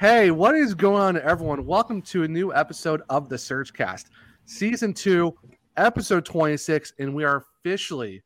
Hey, 0.00 0.30
what 0.30 0.54
is 0.54 0.72
going 0.72 1.02
on, 1.02 1.20
everyone? 1.20 1.66
Welcome 1.66 2.00
to 2.04 2.22
a 2.22 2.26
new 2.26 2.54
episode 2.54 3.02
of 3.10 3.28
the 3.28 3.36
Surgecast, 3.36 4.06
season 4.46 4.94
two, 4.94 5.36
episode 5.76 6.24
26, 6.24 6.94
and 6.98 7.14
we 7.14 7.22
are 7.22 7.44
officially 7.58 8.22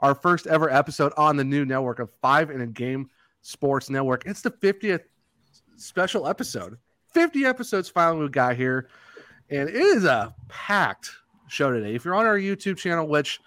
our 0.00 0.14
first 0.14 0.46
ever 0.46 0.70
episode 0.70 1.12
on 1.18 1.36
the 1.36 1.44
new 1.44 1.66
network 1.66 1.98
of 1.98 2.08
Five 2.22 2.50
in 2.50 2.62
a 2.62 2.66
Game 2.66 3.10
Sports 3.42 3.90
Network. 3.90 4.24
It's 4.24 4.40
the 4.40 4.50
50th 4.50 5.02
special 5.76 6.26
episode. 6.26 6.78
50 7.12 7.44
episodes 7.44 7.90
finally 7.90 8.22
we 8.22 8.30
got 8.30 8.56
here, 8.56 8.88
and 9.50 9.68
it 9.68 9.76
is 9.76 10.06
a 10.06 10.34
packed 10.48 11.10
show 11.48 11.70
today. 11.70 11.94
If 11.94 12.06
you're 12.06 12.14
on 12.14 12.24
our 12.24 12.38
YouTube 12.38 12.78
channel, 12.78 13.06
which 13.06 13.40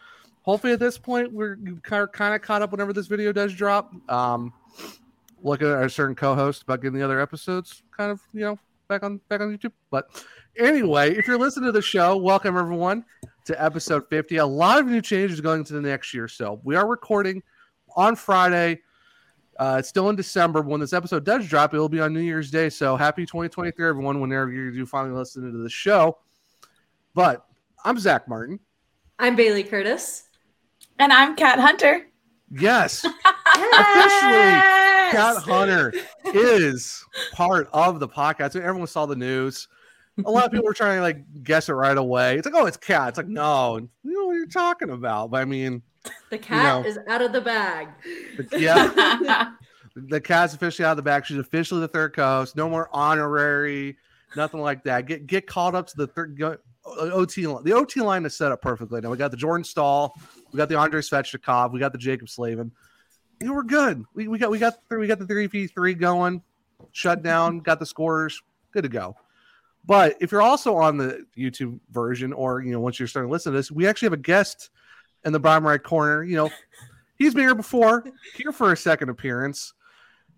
hopefully 0.44 0.74
at 0.74 0.80
this 0.80 1.00
point 1.00 1.34
we're 1.34 1.56
kind 1.82 2.04
of, 2.04 2.12
kind 2.12 2.36
of 2.36 2.44
caught 2.44 2.62
up 2.62 2.70
whenever 2.70 2.94
this 2.94 3.08
video 3.08 3.32
does 3.32 3.52
drop. 3.56 3.92
Um, 4.12 4.54
looking 5.48 5.68
at 5.68 5.74
our 5.74 5.90
certain 5.90 6.16
co-host 6.16 6.64
about 6.64 6.82
getting 6.82 6.98
the 7.00 7.04
other 7.04 7.20
episodes 7.20 7.82
kind 7.96 8.12
of 8.12 8.22
you 8.34 8.42
know 8.42 8.60
back 8.88 9.04
on 9.04 9.20
back 9.30 9.42
on 9.42 9.58
YouTube. 9.58 9.72
But 9.90 10.24
anyway, 10.58 11.16
if 11.16 11.28
you're 11.28 11.40
listening 11.40 11.68
to 11.68 11.72
the 11.72 11.82
show, 11.82 12.18
welcome 12.18 12.58
everyone 12.58 13.06
to 13.46 13.64
episode 13.64 14.08
50. 14.10 14.38
A 14.38 14.46
lot 14.46 14.80
of 14.80 14.88
new 14.88 15.02
changes 15.02 15.42
going 15.42 15.60
into 15.60 15.74
the 15.74 15.82
next 15.82 16.14
year. 16.14 16.28
So 16.28 16.60
we 16.64 16.76
are 16.76 16.86
recording 16.86 17.42
on 17.96 18.16
Friday. 18.16 18.82
Uh, 19.58 19.78
it's 19.80 19.90
still 19.90 20.10
in 20.10 20.16
December. 20.16 20.62
When 20.62 20.80
this 20.80 20.94
episode 20.94 21.26
does 21.26 21.48
drop, 21.48 21.74
it 21.74 21.80
will 21.80 21.90
be 21.90 22.00
on 22.00 22.14
New 22.14 22.20
Year's 22.20 22.52
Day. 22.52 22.70
So 22.70 22.96
happy 22.96 23.26
2023, 23.26 23.88
everyone, 23.88 24.22
whenever 24.22 24.52
you 24.52 24.72
do 24.72 24.86
finally 24.86 25.16
listen 25.16 25.52
to 25.52 25.58
the 25.58 25.70
show. 25.70 26.18
But 27.16 27.46
I'm 27.84 27.98
Zach 27.98 28.28
Martin. 28.28 28.60
I'm 29.18 29.36
Bailey 29.36 29.64
Curtis. 29.64 30.26
And 31.00 31.12
I'm 31.12 31.36
Kat 31.36 31.60
Hunter. 31.60 32.06
Yes. 32.52 33.04
Officially, 33.04 34.54
Kat 35.12 35.38
Hunter 35.38 35.94
is 36.26 37.04
part 37.34 37.70
of 37.74 38.00
the 38.00 38.08
podcast. 38.08 38.56
Everyone 38.56 38.88
saw 38.88 39.06
the 39.06 39.16
news. 39.16 39.68
A 40.26 40.32
lot 40.32 40.46
of 40.46 40.52
people 40.52 40.66
were 40.66 40.74
trying 40.74 40.98
to 40.98 41.02
like 41.02 41.44
guess 41.44 41.70
it 41.70 41.74
right 41.74 41.98
away. 41.98 42.38
It's 42.38 42.46
like, 42.46 42.56
oh, 42.56 42.66
it's 42.66 42.78
Kat. 42.78 43.10
It's 43.10 43.18
like, 43.18 43.28
no, 43.28 43.78
you 43.78 43.90
know 44.04 44.26
what 44.28 44.34
you're 44.34 44.48
talking 44.48 44.90
about. 44.90 45.30
But 45.32 45.42
I 45.42 45.46
mean, 45.46 45.84
the 46.30 46.38
cat 46.38 46.58
you 46.58 46.84
know, 46.84 46.90
is 46.90 47.00
out 47.08 47.22
of 47.22 47.34
the 47.34 47.42
bag. 47.42 47.90
The, 48.38 48.60
yeah. 48.60 49.52
the 49.96 50.22
cat's 50.22 50.54
officially 50.54 50.86
out 50.86 50.92
of 50.92 50.98
the 50.98 51.04
bag. 51.04 51.26
She's 51.26 51.38
officially 51.38 51.82
the 51.82 51.88
third 51.88 52.14
coast. 52.14 52.56
No 52.56 52.70
more 52.70 52.90
honorary, 52.92 53.98
nothing 54.36 54.62
like 54.62 54.84
that. 54.84 55.06
Get 55.06 55.28
get 55.28 55.48
called 55.48 55.76
up 55.76 55.88
to 55.88 55.98
the 55.98 56.08
third 56.08 56.38
go, 56.38 56.58
OT 56.86 57.48
line. 57.48 57.64
The 57.64 57.74
OT 57.74 58.02
line 58.02 58.26
is 58.26 58.36
set 58.36 58.52
up 58.52 58.62
perfectly. 58.62 59.02
Now 59.02 59.10
we 59.10 59.18
got 59.18 59.32
the 59.32 59.38
Jordan 59.38 59.64
Staal, 59.64 60.16
we 60.58 60.60
got 60.60 60.70
the 60.70 60.80
Andrei 60.80 61.02
Svechnikov, 61.02 61.72
we 61.72 61.80
got 61.80 61.92
the 61.92 62.00
Jaccob 62.00 62.28
Slavin. 62.28 62.72
You 63.40 63.46
know, 63.46 63.54
we're 63.54 63.62
good. 63.62 64.04
We, 64.16 64.28
we 64.28 64.40
got 64.40 64.50
we 64.50 64.58
got 64.58 64.74
we 64.90 65.06
got 65.06 65.20
the 65.20 65.28
three 65.28 65.46
v 65.46 65.68
three 65.68 65.94
going, 65.94 66.42
shut 66.94 67.22
down, 67.22 67.60
got 67.60 67.78
the 67.78 67.86
scores, 67.86 68.42
good 68.72 68.82
to 68.82 68.90
go. 68.90 69.16
But 69.86 70.16
if 70.20 70.32
you're 70.32 70.42
also 70.42 70.76
on 70.76 70.98
the 70.98 71.28
YouTube 71.38 71.80
version, 71.92 72.34
or 72.34 72.62
you 72.62 72.72
know, 72.72 72.80
once 72.80 72.98
you're 72.98 73.08
starting 73.08 73.30
to 73.30 73.32
listen 73.32 73.52
to 73.52 73.58
this, 73.60 73.72
we 73.72 73.86
actually 73.86 74.08
have 74.08 74.14
a 74.14 74.18
guest 74.18 74.72
in 75.24 75.32
the 75.32 75.40
bottom 75.40 75.64
right 75.64 75.82
corner. 75.82 76.24
You 76.24 76.38
know, 76.38 76.50
he's 77.18 77.36
been 77.36 77.44
here 77.44 77.54
before, 77.54 78.04
here 78.36 78.52
for 78.52 78.72
a 78.72 78.78
second 78.78 79.10
appearance, 79.10 79.76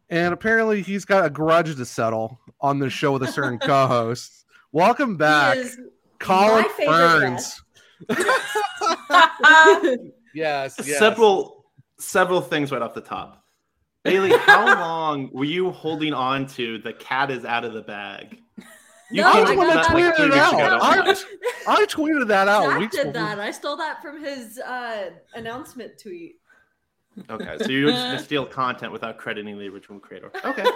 and 0.10 0.34
apparently 0.34 0.82
he's 0.82 1.06
got 1.06 1.24
a 1.24 1.30
grudge 1.30 1.74
to 1.74 1.86
settle 1.86 2.42
on 2.60 2.80
the 2.80 2.90
show 2.90 3.14
with 3.14 3.24
a 3.24 3.32
certain 3.32 3.58
co-host. 3.60 4.44
Welcome 4.74 5.16
back, 5.16 5.60
Collin 6.20 6.66
Fearns. 6.76 7.64
yes, 10.34 10.76
yes, 10.84 11.00
several 11.00 11.66
several 11.98 12.42
things 12.42 12.72
right 12.72 12.82
off 12.82 12.94
the 12.94 13.02
top. 13.02 13.44
Bailey, 14.04 14.32
how 14.32 14.66
long 14.80 15.30
were 15.34 15.46
you 15.46 15.72
holding 15.72 16.14
on 16.14 16.48
to 16.48 16.78
the 16.80 16.94
cat 16.94 17.32
is 17.32 17.46
out 17.46 17.66
of 17.66 17.74
the 17.74 17.82
bag? 17.82 18.40
You 19.12 19.24
no, 19.24 19.30
I, 19.30 19.56
got 19.56 19.86
tweeted 19.88 20.28
it 20.28 20.34
out. 20.34 20.54
I, 20.54 21.16
I, 21.68 21.86
tweeted 21.86 22.28
that 22.28 22.48
out. 22.48 22.80
Zach 22.80 22.92
did 22.92 23.14
that. 23.14 23.40
I 23.40 23.50
stole 23.50 23.76
that 23.78 24.04
from 24.04 24.24
his 24.24 24.60
uh, 24.60 25.10
announcement 25.34 25.98
tweet. 26.00 26.36
Okay, 27.30 27.58
so 27.60 27.70
you 27.70 27.88
just 27.88 28.26
steal 28.26 28.46
content 28.46 28.92
without 28.92 29.18
crediting 29.18 29.58
the 29.58 29.68
original 29.68 30.00
creator. 30.00 30.32
Okay. 30.46 30.66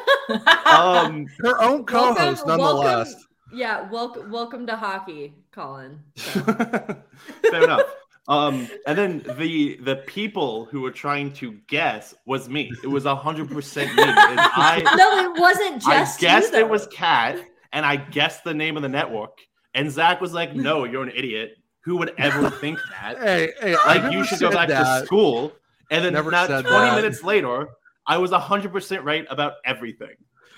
Um, 0.66 1.28
her 1.42 1.62
own 1.62 1.86
co-host, 1.86 2.48
welcome, 2.48 2.66
nonetheless. 2.66 3.14
Welcome, 3.14 3.28
yeah, 3.53 3.90
welcome, 3.90 4.31
welcome 4.31 4.68
to 4.68 4.75
hockey, 4.75 5.34
Collin. 5.52 6.00
So. 6.16 6.41
Fair 6.41 7.64
enough. 7.64 7.81
Um, 8.28 8.69
and 8.88 8.97
then 8.97 9.25
the 9.38 9.78
the 9.81 9.97
people 10.08 10.66
who 10.66 10.81
were 10.81 10.91
trying 10.91 11.34
to 11.34 11.59
guess 11.68 12.16
was 12.25 12.47
me. 12.47 12.72
It 12.81 12.88
was 12.88 13.06
hundred 13.06 13.50
percent 13.50 13.94
me. 13.96 14.03
I, 14.06 14.81
no, 14.96 15.31
it 15.31 15.40
wasn't 15.40 15.81
just. 15.81 16.19
I 16.19 16.22
guessed 16.22 16.53
you, 16.53 16.59
it 16.59 16.69
was 16.69 16.88
Kat 16.88 17.38
and 17.74 17.86
I 17.86 17.97
guessed 17.97 18.46
the 18.46 18.53
name 18.53 18.78
of 18.78 18.84
the 18.84 18.90
network. 18.90 19.40
And 19.74 19.92
Zach 19.92 20.22
was 20.22 20.34
like, 20.34 20.56
"No, 20.56 20.84
you're 20.86 21.03
an 21.03 21.12
idiot. 21.13 21.58
Who 21.84 21.97
would 21.97 22.13
ever 22.18 22.50
think 22.50 22.80
that? 22.92 23.18
hey, 23.18 23.52
hey, 23.59 23.75
like 23.86 24.13
you 24.13 24.24
should 24.24 24.40
go 24.40 24.52
back 24.52 24.69
that. 24.69 25.02
to 25.02 25.06
school." 25.06 25.52
And 25.92 26.03
then 26.03 26.13
not 26.13 26.47
20 26.47 26.63
that. 26.63 26.96
minutes 26.96 27.24
later, 27.24 27.68
I 28.08 28.18
was 28.18 28.31
100% 28.31 29.03
right 29.03 29.28
about 29.30 29.56
everything. 29.63 30.16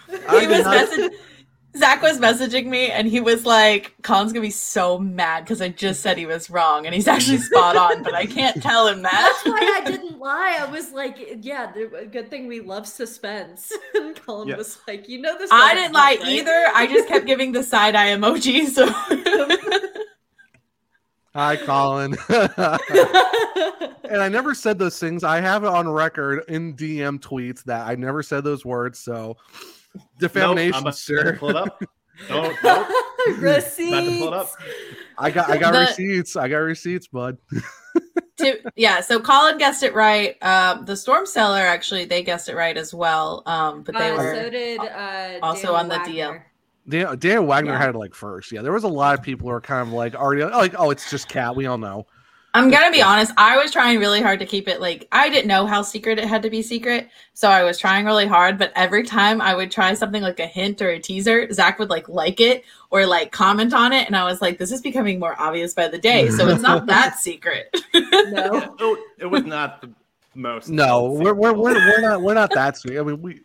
He 0.07 0.15
was 0.15 0.63
messaging 0.63 1.09
Zach 1.77 2.01
was 2.01 2.19
messaging 2.19 2.67
me 2.67 2.89
and 2.89 3.07
he 3.07 3.19
was 3.19 3.45
like, 3.45 3.93
Collin's 4.01 4.31
gonna 4.31 4.41
be 4.41 4.49
so 4.49 4.97
mad 4.97 5.43
because 5.43 5.61
I 5.61 5.69
just 5.69 6.01
said 6.01 6.17
he 6.17 6.25
was 6.25 6.49
wrong 6.49 6.85
and 6.85 6.95
he's 6.95 7.07
actually 7.07 7.37
spot 7.39 7.75
on, 7.75 8.01
but 8.01 8.13
I 8.13 8.25
can't 8.25 8.61
tell 8.61 8.87
him 8.87 9.01
that. 9.01 9.41
That's 9.43 9.45
why 9.45 9.81
I 9.81 9.81
didn't 9.91 10.19
lie. 10.19 10.57
I 10.59 10.65
was 10.65 10.91
like, 10.91 11.39
yeah, 11.41 11.71
the 11.71 12.07
good 12.11 12.29
thing 12.29 12.47
we 12.47 12.61
love 12.61 12.87
suspense. 12.87 13.73
and 13.95 14.15
Collin 14.15 14.47
yeah. 14.47 14.57
was 14.57 14.79
like, 14.87 15.09
you 15.09 15.21
know 15.21 15.37
this. 15.37 15.49
I 15.51 15.73
didn't 15.75 15.93
lie 15.93 16.17
right? 16.19 16.27
either. 16.27 16.65
I 16.73 16.87
just 16.87 17.07
kept 17.07 17.25
giving 17.25 17.51
the 17.51 17.63
side 17.63 17.95
eye 17.95 18.09
emoji. 18.09 18.67
So 18.67 18.87
Hi, 21.33 21.57
Collin. 21.57 22.15
and 24.09 24.21
I 24.21 24.29
never 24.29 24.53
said 24.53 24.79
those 24.79 24.97
things. 24.97 25.25
I 25.25 25.41
have 25.41 25.65
it 25.65 25.67
on 25.67 25.89
record 25.89 26.43
in 26.47 26.75
DM 26.75 27.19
tweets 27.19 27.65
that 27.65 27.85
I 27.85 27.95
never 27.95 28.23
said 28.23 28.45
those 28.45 28.63
words. 28.63 28.99
So 28.99 29.35
defamation, 30.19 30.83
nope, 30.83 30.93
sir. 30.93 31.37
Pull 31.37 31.49
it 31.49 31.55
up. 31.55 31.81
No, 32.29 32.53
no. 32.63 32.87
receipts. 33.37 34.19
Pull 34.19 34.27
it 34.27 34.33
up. 34.33 34.49
I 35.17 35.31
got 35.31 35.49
I 35.49 35.57
got 35.57 35.73
the, 35.73 35.79
receipts. 35.79 36.35
I 36.35 36.47
got 36.47 36.57
receipts, 36.57 37.07
bud. 37.07 37.37
to, 38.37 38.59
yeah, 38.75 39.01
so 39.01 39.19
Collin 39.19 39.57
guessed 39.57 39.83
it 39.83 39.93
right. 39.93 40.41
Um, 40.43 40.85
the 40.85 40.95
Storm 40.95 41.25
Cellar 41.25 41.61
actually 41.61 42.05
they 42.05 42.23
guessed 42.23 42.49
it 42.49 42.55
right 42.55 42.77
as 42.77 42.93
well. 42.93 43.43
Um, 43.45 43.83
but 43.83 43.95
they 43.95 44.11
uh, 44.11 44.17
were 44.17 44.35
so 44.35 44.49
did 44.49 44.79
uh, 44.79 45.39
also 45.41 45.67
Dan 45.67 45.75
on 45.75 45.87
Wagner. 45.89 46.05
the 46.05 46.19
DL. 46.19 46.41
Dan, 46.87 47.19
Dan 47.19 47.47
Wagner 47.47 47.71
yeah. 47.71 47.79
had 47.79 47.89
it 47.95 47.97
like 47.97 48.13
first. 48.13 48.51
Yeah, 48.51 48.61
there 48.61 48.73
was 48.73 48.83
a 48.83 48.89
lot 48.89 49.17
of 49.17 49.23
people 49.23 49.47
who 49.47 49.53
are 49.53 49.61
kind 49.61 49.87
of 49.87 49.93
like 49.93 50.15
already 50.15 50.43
like, 50.43 50.75
oh, 50.77 50.91
it's 50.91 51.09
just 51.09 51.27
Kat. 51.27 51.55
We 51.55 51.65
all 51.65 51.77
know. 51.77 52.05
I'm 52.55 52.69
gonna 52.69 52.91
be 52.91 53.01
honest. 53.01 53.33
I 53.37 53.57
was 53.57 53.71
trying 53.71 53.99
really 53.99 54.21
hard 54.21 54.39
to 54.39 54.45
keep 54.45 54.69
it 54.69 54.79
like 54.79 55.07
I 55.11 55.29
didn't 55.29 55.47
know 55.47 55.65
how 55.65 55.81
secret 55.81 56.17
it 56.17 56.25
had 56.25 56.41
to 56.43 56.49
be 56.49 56.61
secret, 56.61 57.09
so 57.33 57.49
I 57.49 57.63
was 57.63 57.77
trying 57.77 58.05
really 58.05 58.25
hard. 58.25 58.57
But 58.57 58.71
every 58.75 59.03
time 59.03 59.41
I 59.41 59.53
would 59.53 59.71
try 59.71 59.93
something 59.93 60.21
like 60.21 60.39
a 60.39 60.45
hint 60.45 60.81
or 60.81 60.89
a 60.89 60.99
teaser, 60.99 61.51
Zach 61.51 61.79
would 61.79 61.89
like 61.89 62.07
like 62.07 62.39
it 62.39 62.63
or 62.91 63.05
like 63.05 63.33
comment 63.33 63.73
on 63.73 63.91
it, 63.91 64.07
and 64.07 64.15
I 64.15 64.23
was 64.23 64.41
like, 64.41 64.57
"This 64.57 64.71
is 64.71 64.81
becoming 64.81 65.19
more 65.19 65.35
obvious 65.39 65.73
by 65.73 65.89
the 65.89 65.97
day." 65.97 66.29
So 66.29 66.47
it's 66.47 66.61
not 66.61 66.85
that 66.85 67.19
secret. 67.19 67.75
no, 67.93 68.97
it 69.19 69.25
was 69.25 69.43
not 69.43 69.81
the 69.81 69.91
most. 70.33 70.69
No, 70.69 71.11
we're, 71.11 71.33
we're, 71.33 71.53
we're 71.53 71.73
we're 71.73 72.01
not 72.01 72.21
we're 72.21 72.33
not 72.35 72.51
that 72.53 72.77
sweet. 72.77 72.97
I 72.97 73.03
mean, 73.03 73.21
we 73.21 73.41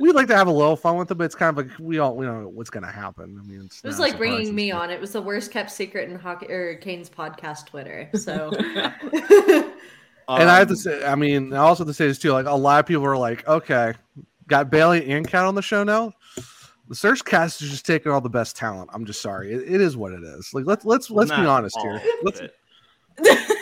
we 0.00 0.12
like 0.12 0.26
to 0.28 0.36
have 0.36 0.46
a 0.46 0.52
little 0.52 0.76
fun 0.76 0.96
with 0.96 1.10
it, 1.10 1.14
but 1.14 1.24
it's 1.24 1.34
kind 1.34 1.56
of 1.56 1.66
like 1.66 1.78
we 1.78 1.98
all 1.98 2.16
we 2.16 2.26
don't 2.26 2.42
know 2.42 2.48
what's 2.48 2.70
going 2.70 2.84
to 2.84 2.90
happen. 2.90 3.38
I 3.40 3.46
mean, 3.46 3.68
it 3.82 3.86
was 3.86 3.98
like 3.98 4.16
bringing 4.16 4.54
me 4.54 4.70
on. 4.70 4.90
It 4.90 5.00
was 5.00 5.12
the 5.12 5.22
worst 5.22 5.50
kept 5.50 5.70
secret 5.70 6.08
in 6.08 6.16
hockey 6.16 6.50
or 6.50 6.76
Canes 6.76 7.10
podcast 7.10 7.66
Twitter. 7.66 8.08
So, 8.14 8.50
and 10.28 10.50
I 10.50 10.58
have 10.58 10.68
to 10.68 10.74
um, 10.74 10.76
say, 10.76 11.04
I 11.04 11.14
mean, 11.14 11.52
I 11.52 11.58
also 11.58 11.84
have 11.84 11.90
to 11.90 11.94
say 11.94 12.06
this 12.06 12.18
too. 12.18 12.32
Like 12.32 12.46
a 12.46 12.54
lot 12.54 12.80
of 12.80 12.86
people 12.86 13.04
are 13.04 13.16
like, 13.16 13.46
okay, 13.46 13.94
got 14.46 14.70
Bailey 14.70 15.10
and 15.10 15.26
Kat 15.26 15.44
on 15.44 15.54
the 15.54 15.62
show 15.62 15.84
now. 15.84 16.12
The 16.88 16.94
SurgeCast 16.94 17.62
is 17.62 17.70
just 17.70 17.86
taking 17.86 18.12
all 18.12 18.20
the 18.20 18.28
best 18.28 18.56
talent. 18.56 18.90
I'm 18.92 19.06
just 19.06 19.22
sorry. 19.22 19.52
it, 19.52 19.62
it 19.74 19.80
is 19.80 19.96
what 19.96 20.12
it 20.12 20.22
is. 20.22 20.52
Like 20.52 20.66
let's 20.66 20.84
let's 20.84 21.10
let's 21.10 21.30
be 21.30 21.36
honest 21.36 21.78
here. 21.80 22.02
Let's. 22.22 22.40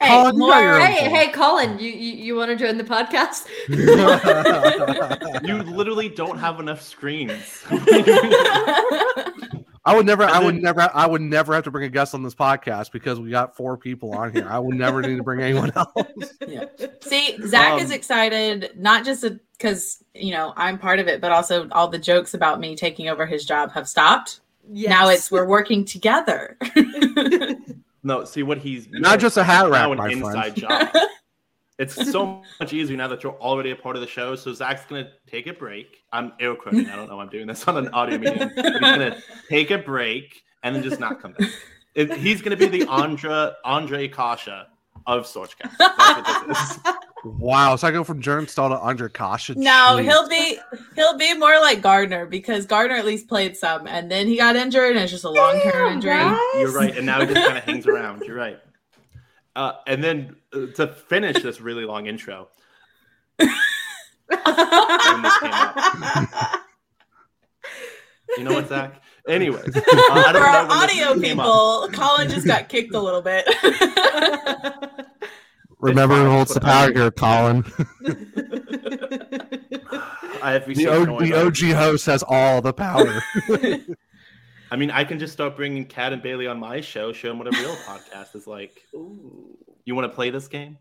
Hey, 0.00 0.10
Collin, 0.10 0.38
more, 0.38 0.78
hey, 0.78 1.10
hey, 1.10 1.28
Collin, 1.32 1.80
you, 1.80 1.90
you, 1.90 2.14
you 2.24 2.36
want 2.36 2.50
to 2.50 2.56
join 2.56 2.78
the 2.78 2.84
podcast? 2.84 3.48
you 5.48 5.56
literally 5.56 6.08
don't 6.08 6.38
have 6.38 6.60
enough 6.60 6.80
screens. 6.82 7.64
I 9.84 9.96
would 9.96 10.06
never, 10.06 10.22
I 10.22 10.38
would 10.38 10.62
never, 10.62 10.88
I 10.94 11.04
would 11.04 11.22
never 11.22 11.52
have 11.52 11.64
to 11.64 11.72
bring 11.72 11.84
a 11.84 11.88
guest 11.88 12.14
on 12.14 12.22
this 12.22 12.34
podcast 12.34 12.92
because 12.92 13.18
we 13.18 13.30
got 13.30 13.56
four 13.56 13.76
people 13.76 14.12
on 14.14 14.32
here. 14.32 14.46
I 14.48 14.60
would 14.60 14.76
never 14.76 15.02
need 15.02 15.16
to 15.16 15.24
bring 15.24 15.40
anyone 15.40 15.72
else. 15.74 16.34
Yeah. 16.46 16.66
See, 17.00 17.36
Zach 17.46 17.72
um, 17.72 17.80
is 17.80 17.90
excited 17.90 18.72
not 18.76 19.04
just 19.04 19.24
because 19.56 20.04
you 20.14 20.30
know 20.30 20.52
I'm 20.56 20.78
part 20.78 21.00
of 21.00 21.08
it, 21.08 21.20
but 21.20 21.32
also 21.32 21.68
all 21.70 21.88
the 21.88 21.98
jokes 21.98 22.34
about 22.34 22.60
me 22.60 22.76
taking 22.76 23.08
over 23.08 23.26
his 23.26 23.44
job 23.44 23.72
have 23.72 23.88
stopped. 23.88 24.40
Yes. 24.70 24.90
Now 24.90 25.08
it's 25.08 25.30
we're 25.30 25.46
working 25.46 25.84
together. 25.84 26.56
No, 28.08 28.24
see 28.24 28.42
what 28.42 28.56
he's 28.56 28.88
not 28.90 29.20
just 29.20 29.36
a 29.36 29.44
hat 29.44 29.68
rack, 29.68 29.94
my 29.96 30.08
inside 30.08 30.58
friend. 30.58 30.92
job. 30.92 31.02
It's 31.78 32.10
so 32.10 32.42
much 32.58 32.72
easier 32.72 32.96
now 32.96 33.06
that 33.06 33.22
you're 33.22 33.38
already 33.40 33.70
a 33.70 33.76
part 33.76 33.94
of 33.94 34.02
the 34.02 34.08
show. 34.08 34.34
So 34.34 34.52
Zach's 34.52 34.84
gonna 34.86 35.10
take 35.28 35.46
a 35.46 35.52
break. 35.52 35.98
I'm 36.12 36.32
air 36.40 36.56
quoting. 36.56 36.88
I 36.88 36.96
don't 36.96 37.08
know. 37.08 37.20
I'm 37.20 37.28
doing 37.28 37.46
this 37.46 37.68
on 37.68 37.76
an 37.76 37.88
audio 37.90 38.18
medium. 38.18 38.50
He's 38.52 38.80
gonna 38.80 39.22
take 39.48 39.70
a 39.70 39.78
break 39.78 40.42
and 40.64 40.74
then 40.74 40.82
just 40.82 40.98
not 40.98 41.22
come 41.22 41.34
back. 41.38 41.50
It, 41.94 42.12
he's 42.14 42.42
gonna 42.42 42.56
be 42.56 42.66
the 42.66 42.84
Andra 42.88 43.54
Ondrej 43.64 44.12
Kase 44.12 44.66
of 45.08 45.24
SurgeCast. 45.24 45.76
That's 45.78 46.38
what 46.38 46.48
this 46.48 46.70
is. 46.70 46.78
Wow. 47.24 47.74
So 47.76 47.88
I 47.88 47.90
go 47.90 48.04
from 48.04 48.20
Jordan 48.20 48.46
Staal 48.46 48.68
to 48.68 48.76
Ondrej 48.76 49.14
Kase. 49.14 49.56
No, 49.56 49.96
Jeez. 49.96 50.04
he'll 50.04 50.28
be 50.28 50.58
he'll 50.94 51.16
be 51.16 51.34
more 51.34 51.58
like 51.60 51.80
Gardiner 51.80 52.26
because 52.26 52.66
Gardiner 52.66 52.98
at 52.98 53.06
least 53.06 53.26
played 53.26 53.56
some, 53.56 53.86
and 53.88 54.10
then 54.10 54.26
he 54.26 54.36
got 54.36 54.54
injured, 54.54 54.90
and 54.92 55.00
it's 55.00 55.10
just 55.10 55.24
a 55.24 55.30
long 55.30 55.60
term 55.60 55.94
injury. 55.94 56.12
You're 56.60 56.72
right, 56.72 56.96
and 56.96 57.06
now 57.06 57.20
he 57.20 57.26
just 57.26 57.46
kind 57.46 57.58
of 57.58 57.64
hangs 57.64 57.86
around. 57.86 58.22
You're 58.24 58.36
right. 58.36 58.60
Uh, 59.56 59.72
and 59.86 60.04
then 60.04 60.36
uh, 60.52 60.66
to 60.76 60.86
finish 60.86 61.42
this 61.42 61.60
really 61.60 61.84
long 61.84 62.06
intro, 62.06 62.48
when 63.36 63.48
this 64.28 65.38
came 65.38 65.50
up, 65.52 66.60
you 68.36 68.44
know 68.44 68.52
what, 68.52 68.68
Zach? 68.68 69.02
Anyways, 69.26 69.76
uh, 69.76 69.80
I 69.86 70.22
For 70.26 70.32
don't 70.32 70.42
our 70.42 70.52
know 70.52 70.68
when 70.68 70.78
audio 70.78 71.20
came 71.20 71.40
up. 71.40 71.46
people, 71.46 71.88
Collin 71.92 72.28
just 72.30 72.46
got 72.46 72.68
kicked 72.68 72.94
a 72.94 73.00
little 73.00 73.22
bit. 73.22 73.44
Remember 75.80 76.14
It's 76.16 76.22
who 76.24 76.30
holds 76.30 76.54
the 76.54 76.60
power 76.60 76.92
here, 76.92 77.10
Collin. 77.10 77.64
I 80.42 80.52
have 80.52 80.64
The, 80.64 80.68
received 80.68 80.88
o- 80.88 81.18
the 81.20 81.34
OG 81.34 81.58
host 81.76 82.06
has 82.06 82.24
all 82.26 82.60
the 82.60 82.72
power. 82.72 83.22
I 84.70 84.76
mean, 84.76 84.90
I 84.90 85.04
can 85.04 85.18
just 85.18 85.32
start 85.32 85.56
bringing 85.56 85.84
Kat 85.86 86.12
and 86.12 86.20
Bailey 86.22 86.46
on 86.46 86.58
my 86.58 86.80
show, 86.80 87.12
show 87.12 87.28
them 87.28 87.38
what 87.38 87.46
a 87.46 87.58
real 87.58 87.74
podcast 87.76 88.34
is 88.36 88.46
like. 88.46 88.82
You 88.92 89.94
want 89.94 90.10
to 90.10 90.14
play 90.14 90.30
this 90.30 90.48
game? 90.48 90.78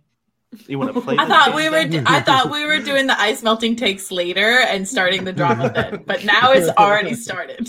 You 0.68 0.80
want 0.80 0.94
to 0.94 1.02
play? 1.02 1.16
I 1.18 1.26
thought 1.26 1.54
we 1.54 1.70
were 1.70 1.90
Zach? 1.92 2.04
I 2.10 2.22
thought 2.22 2.50
we 2.52 2.66
were 2.66 2.80
doing 2.80 3.08
the 3.08 3.20
ice 3.20 3.44
melting 3.44 3.76
takes 3.76 4.12
later 4.12 4.60
and 4.62 4.88
starting 4.88 5.24
the 5.26 5.34
drama 5.34 5.70
then, 5.76 6.04
but 6.06 6.24
now 6.24 6.52
it's 6.54 6.70
already 6.78 7.14
started. 7.16 7.68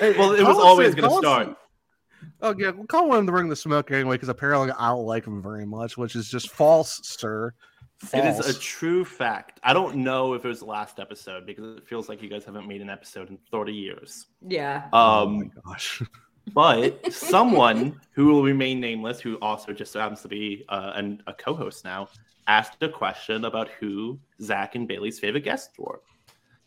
Well, 0.00 0.32
it 0.32 0.42
was 0.44 0.56
always 0.56 0.94
going 0.94 1.10
to 1.10 1.16
start. 1.18 1.46
said- 1.48 1.56
Oh 2.42 2.54
yeah, 2.56 2.70
well, 2.70 2.86
Collin 2.86 3.08
wanted 3.08 3.26
to 3.26 3.32
bring 3.32 3.48
the 3.50 3.56
smoke 3.56 3.90
anyway 3.90 4.14
because 4.14 4.30
apparently 4.30 4.70
I 4.78 4.88
don't 4.88 5.04
like 5.04 5.26
him 5.26 5.42
very 5.42 5.66
much, 5.66 5.98
which 5.98 6.16
is 6.16 6.26
just 6.30 6.48
false, 6.50 6.98
sir. 7.02 7.52
It 8.14 8.24
is 8.24 8.38
a 8.38 8.58
true 8.58 9.04
fact. 9.04 9.60
I 9.62 9.74
don't 9.74 9.96
know 9.96 10.32
if 10.32 10.42
it 10.46 10.48
was 10.48 10.60
the 10.60 10.64
last 10.64 10.98
episode 11.00 11.44
because 11.44 11.76
it 11.76 11.86
feels 11.86 12.08
like 12.08 12.22
you 12.22 12.30
guys 12.30 12.44
haven't 12.46 12.66
made 12.66 12.80
an 12.80 12.88
episode 12.88 13.28
in 13.28 13.36
30 13.52 13.72
years. 13.74 14.26
yeah. 14.40 14.88
oh 14.94 15.26
my 15.26 15.42
Um, 15.42 15.52
gosh. 15.66 16.02
but 16.54 17.12
someone 17.12 18.00
who 18.12 18.26
will 18.26 18.42
remain 18.42 18.80
nameless, 18.80 19.20
who 19.20 19.36
also 19.36 19.72
just 19.72 19.94
happens 19.94 20.22
to 20.22 20.28
be 20.28 20.64
uh, 20.68 20.92
an, 20.94 21.22
a 21.26 21.32
co-host 21.34 21.84
now, 21.84 22.08
asked 22.46 22.82
a 22.82 22.88
question 22.88 23.44
about 23.44 23.68
who 23.80 24.18
Zach 24.42 24.74
and 24.74 24.86
Bailey's 24.88 25.18
favorite 25.18 25.44
guests 25.44 25.72
were, 25.78 26.00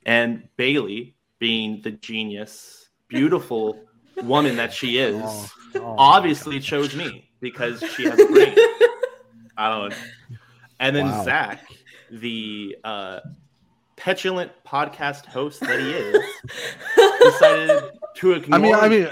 and 0.06 0.48
Bailey, 0.58 1.16
being 1.40 1.82
the 1.82 1.92
genius, 1.92 2.90
beautiful 3.08 3.84
woman 4.24 4.56
that 4.58 4.72
she 4.74 4.98
is, 4.98 5.22
Oh, 5.24 5.50
oh. 5.76 5.96
obviously 5.98 6.60
chose 6.60 6.96
me 6.96 7.30
because 7.42 7.84
she 7.96 8.04
has 8.04 8.20
a 8.20 8.26
brain. 8.28 8.56
I 9.58 9.70
don't. 9.70 9.90
know. 9.90 9.96
And 10.80 10.96
then 10.96 11.06
Wow. 11.08 11.24
Zach, 11.24 11.66
the 12.12 12.76
uh, 12.84 13.20
petulant 13.96 14.52
podcast 14.66 15.26
host 15.26 15.60
that 15.62 15.80
he 15.80 15.92
is, 15.92 16.18
decided 17.22 17.84
to 18.16 18.32
ignore. 18.34 18.58
I 18.58 18.62
mean, 18.62 18.76
I 18.76 18.90
mean, 18.90 19.08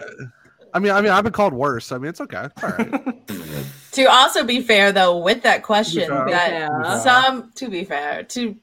I 0.74 0.80
mean, 0.80 0.92
I 0.92 1.02
mean, 1.02 1.12
I've 1.12 1.24
been 1.24 1.34
called 1.34 1.54
worse. 1.54 1.92
I 1.92 1.98
mean, 1.98 2.10
it's 2.10 2.22
okay. 2.22 2.48
All 2.64 2.70
right. 2.70 3.28
to 3.92 4.06
also 4.06 4.44
be 4.44 4.62
fair 4.62 4.92
though, 4.92 5.18
with 5.18 5.44
that 5.44 5.64
question, 5.64 6.08
fair. 6.10 6.26
that 6.30 6.52
Yeah. 6.52 7.00
some 7.00 7.52
to 7.56 7.70
be 7.70 7.84
fair, 7.84 8.24
to 8.24 8.56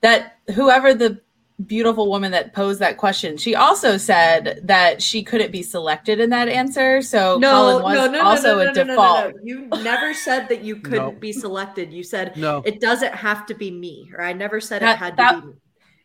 that 0.00 0.38
whoever 0.54 0.94
the 0.94 1.20
beautiful 1.66 2.08
woman 2.10 2.32
that 2.32 2.52
posed 2.54 2.80
that 2.80 2.96
question, 2.96 3.36
she 3.36 3.54
also 3.54 3.96
said 3.96 4.60
that 4.64 5.00
she 5.00 5.22
couldn't 5.22 5.52
be 5.52 5.62
selected 5.62 6.18
in 6.18 6.30
that 6.30 6.48
answer. 6.48 7.00
So 7.02 7.38
No, 7.38 7.50
Collin 7.50 7.82
was 7.84 7.94
no, 7.94 8.06
no, 8.06 8.12
no, 8.12 8.22
also 8.24 8.48
no, 8.48 8.54
no, 8.56 8.60
a 8.62 8.64
no, 8.64 8.72
no, 8.72 8.84
default. 8.84 9.24
no, 9.24 9.30
no. 9.30 9.38
You 9.44 9.82
never 9.84 10.12
said 10.14 10.48
that 10.48 10.62
you 10.64 10.76
couldn't 10.76 10.98
No. 10.98 11.12
be 11.12 11.32
selected. 11.32 11.92
You 11.92 12.02
said 12.02 12.36
No. 12.36 12.62
it 12.64 12.80
doesn't 12.80 13.14
have 13.14 13.46
to 13.46 13.54
be 13.54 13.70
me, 13.70 14.10
or 14.16 14.24
I 14.24 14.32
never 14.32 14.60
said 14.60 14.82
That- 14.82 14.96
it 14.96 14.98
had 14.98 15.16
that- 15.18 15.32
to 15.36 15.40
be 15.42 15.46
me. 15.48 15.52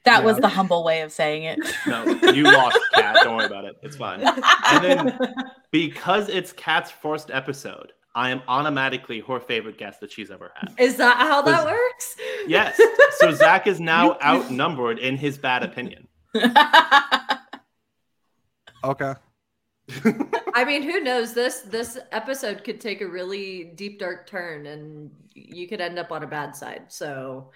That 0.07 0.24
was 0.24 0.38
the 0.38 0.48
humble 0.48 0.83
way 0.83 1.01
of 1.01 1.12
saying 1.12 1.44
it. 1.44 1.59
no, 1.88 2.04
you 2.31 2.44
lost, 2.44 2.80
Kat. 2.94 3.18
Don't 3.24 3.36
worry 3.36 3.45
about 3.45 3.65
it. 3.65 3.75
It's 3.83 3.98
fine. 3.98 4.21
And 4.21 4.83
then 4.83 5.36
because 5.71 6.30
it's 6.30 6.54
Kat's 6.54 6.92
first 6.92 7.30
episode, 7.30 7.92
I 8.15 8.30
am 8.30 8.42
automatically 8.48 9.19
her 9.21 9.39
favorite 9.39 9.77
guest 9.77 10.00
that 10.00 10.12
she's 10.12 10.31
ever 10.31 10.51
had. 10.56 10.74
Is 10.80 10.95
that 10.95 11.18
how 11.18 11.42
that 11.42 11.65
Was- 11.65 11.74
works? 11.74 12.15
Yes. 12.48 12.80
So 13.19 13.31
Zach 13.31 13.65
is 13.65 13.80
now 13.80 14.15
outnumbered 14.24 15.00
in 15.00 15.18
his 15.18 15.39
bad 15.39 15.63
opinion. 15.63 16.07
Okay. 18.83 19.13
I 20.53 20.63
mean, 20.65 20.83
who 20.83 21.00
knows? 21.00 21.33
This 21.33 21.62
this 21.62 21.98
episode 22.12 22.63
could 22.63 22.80
take 22.80 23.01
a 23.01 23.07
really 23.07 23.71
deep 23.75 23.98
dark 24.00 24.27
turn, 24.27 24.68
and 24.68 25.10
you 25.33 25.68
could 25.68 25.81
end 25.81 25.98
up 25.98 26.12
on 26.12 26.24
a 26.24 26.27
bad 26.27 26.56
side. 26.56 26.83
So 26.89 27.51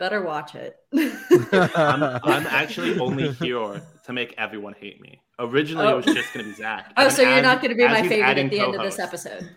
better 0.00 0.22
watch 0.22 0.56
it. 0.56 0.76
I'm, 0.92 2.20
I'm 2.24 2.46
actually 2.48 2.98
only 2.98 3.30
here 3.34 3.80
to 4.06 4.12
make 4.12 4.34
everyone 4.36 4.72
hate 4.72 5.00
me. 5.00 5.20
Originally, 5.38 5.86
it 5.88 5.94
was 5.94 6.08
Oh. 6.08 6.14
just 6.14 6.34
going 6.34 6.46
to 6.46 6.50
be 6.50 6.56
Zach. 6.56 6.92
oh, 6.96 7.04
And 7.04 7.12
so 7.12 7.22
you're 7.22 7.30
as- 7.32 7.42
not 7.44 7.60
going 7.62 7.70
to 7.70 7.76
be 7.76 7.86
my 7.86 8.02
favorite 8.08 8.38
at 8.38 8.50
the 8.50 8.58
end 8.60 8.74
of 8.74 8.82
this 8.82 8.98
episode. 8.98 9.48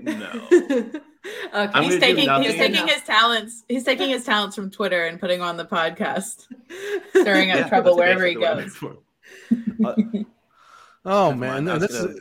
No. 0.00 0.14
okay. 1.54 1.84
He's 1.84 1.98
taking 1.98 2.30
he's 2.42 2.54
taking 2.54 2.86
his 2.86 3.02
talents. 3.02 3.64
He's 3.68 3.82
taking 3.82 4.08
his 4.10 4.24
talents 4.24 4.54
from 4.54 4.70
Twitter 4.70 5.06
and 5.06 5.18
putting 5.18 5.42
on 5.42 5.56
the 5.56 5.64
podcast, 5.64 6.46
stirring 7.10 7.50
up 7.50 7.58
Yeah, 7.58 7.68
trouble 7.68 7.96
wherever 7.96 8.24
he 8.24 8.36
goes. 8.36 8.76
I'm. 8.80 8.98
Uh, 9.84 9.94
oh 11.04 11.30
Never 11.30 11.36
man, 11.36 11.64
no, 11.64 11.72
I 11.72 11.78
was 11.78 11.88
this. 11.88 12.20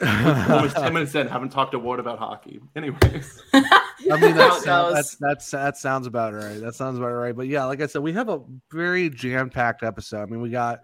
Almost 0.00 0.76
10 0.76 0.92
minutes 0.92 1.14
in, 1.14 1.26
haven't 1.26 1.50
talked 1.50 1.74
a 1.74 1.78
word 1.78 1.98
about 1.98 2.18
hockey. 2.18 2.60
Anyways. 2.76 3.42
I 3.52 4.20
mean, 4.20 4.32
How 4.32 4.60
that's, 4.60 4.62
it 4.62 4.66
that's, 4.90 5.16
that's 5.16 5.50
that 5.50 5.76
sounds 5.76 6.06
about 6.06 6.34
right. 6.34 6.60
That 6.60 6.74
sounds 6.74 6.98
about 6.98 7.10
right. 7.10 7.34
But 7.34 7.48
yeah, 7.48 7.64
like 7.64 7.80
I 7.80 7.86
said, 7.86 8.02
we 8.02 8.12
have 8.12 8.28
a 8.28 8.40
very 8.70 9.10
jam 9.10 9.50
packed 9.50 9.82
episode. 9.82 10.22
I 10.22 10.26
mean, 10.26 10.40
we 10.40 10.50
got 10.50 10.80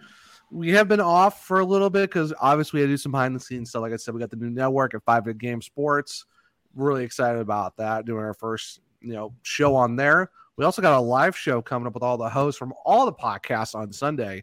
we 0.51 0.71
have 0.71 0.89
been 0.89 1.01
off 1.01 1.47
for 1.47 1.61
a 1.61 1.65
little 1.65 1.91
bit 1.91 2.11
because 2.11 2.33
obviously 2.41 2.79
we 2.79 2.81
had 2.83 2.87
to 2.89 2.93
do 2.93 2.97
some 2.97 3.13
behind 3.13 3.37
the 3.37 3.41
scenes 3.41 3.71
stuff. 3.71 3.83
Like 3.83 3.93
I 3.93 3.97
said, 3.97 4.15
we 4.15 4.21
got 4.21 4.31
the 4.31 4.37
new 4.37 4.51
network 4.51 4.95
at 4.95 5.05
Five 5.05 5.25
Big 5.25 5.39
Game 5.39 5.63
Sports. 5.63 6.27
Really 6.75 7.05
excited 7.05 7.41
about 7.41 7.77
that. 7.77 8.07
Doing 8.07 8.25
our 8.25 8.35
first 8.35 8.81
you 9.01 9.13
know 9.13 9.33
show 9.43 9.77
on 9.77 9.95
there. 9.95 10.31
We 10.57 10.65
also 10.65 10.83
got 10.83 10.97
a 10.97 11.01
live 11.01 11.37
show 11.37 11.63
coming 11.63 11.87
up 11.87 11.95
with 11.95 12.03
all 12.03 12.17
the 12.17 12.29
hosts 12.29 12.59
from 12.59 12.73
all 12.85 13.07
the 13.07 13.13
podcasts 13.13 13.75
on 13.75 13.93
Sunday. 13.93 14.43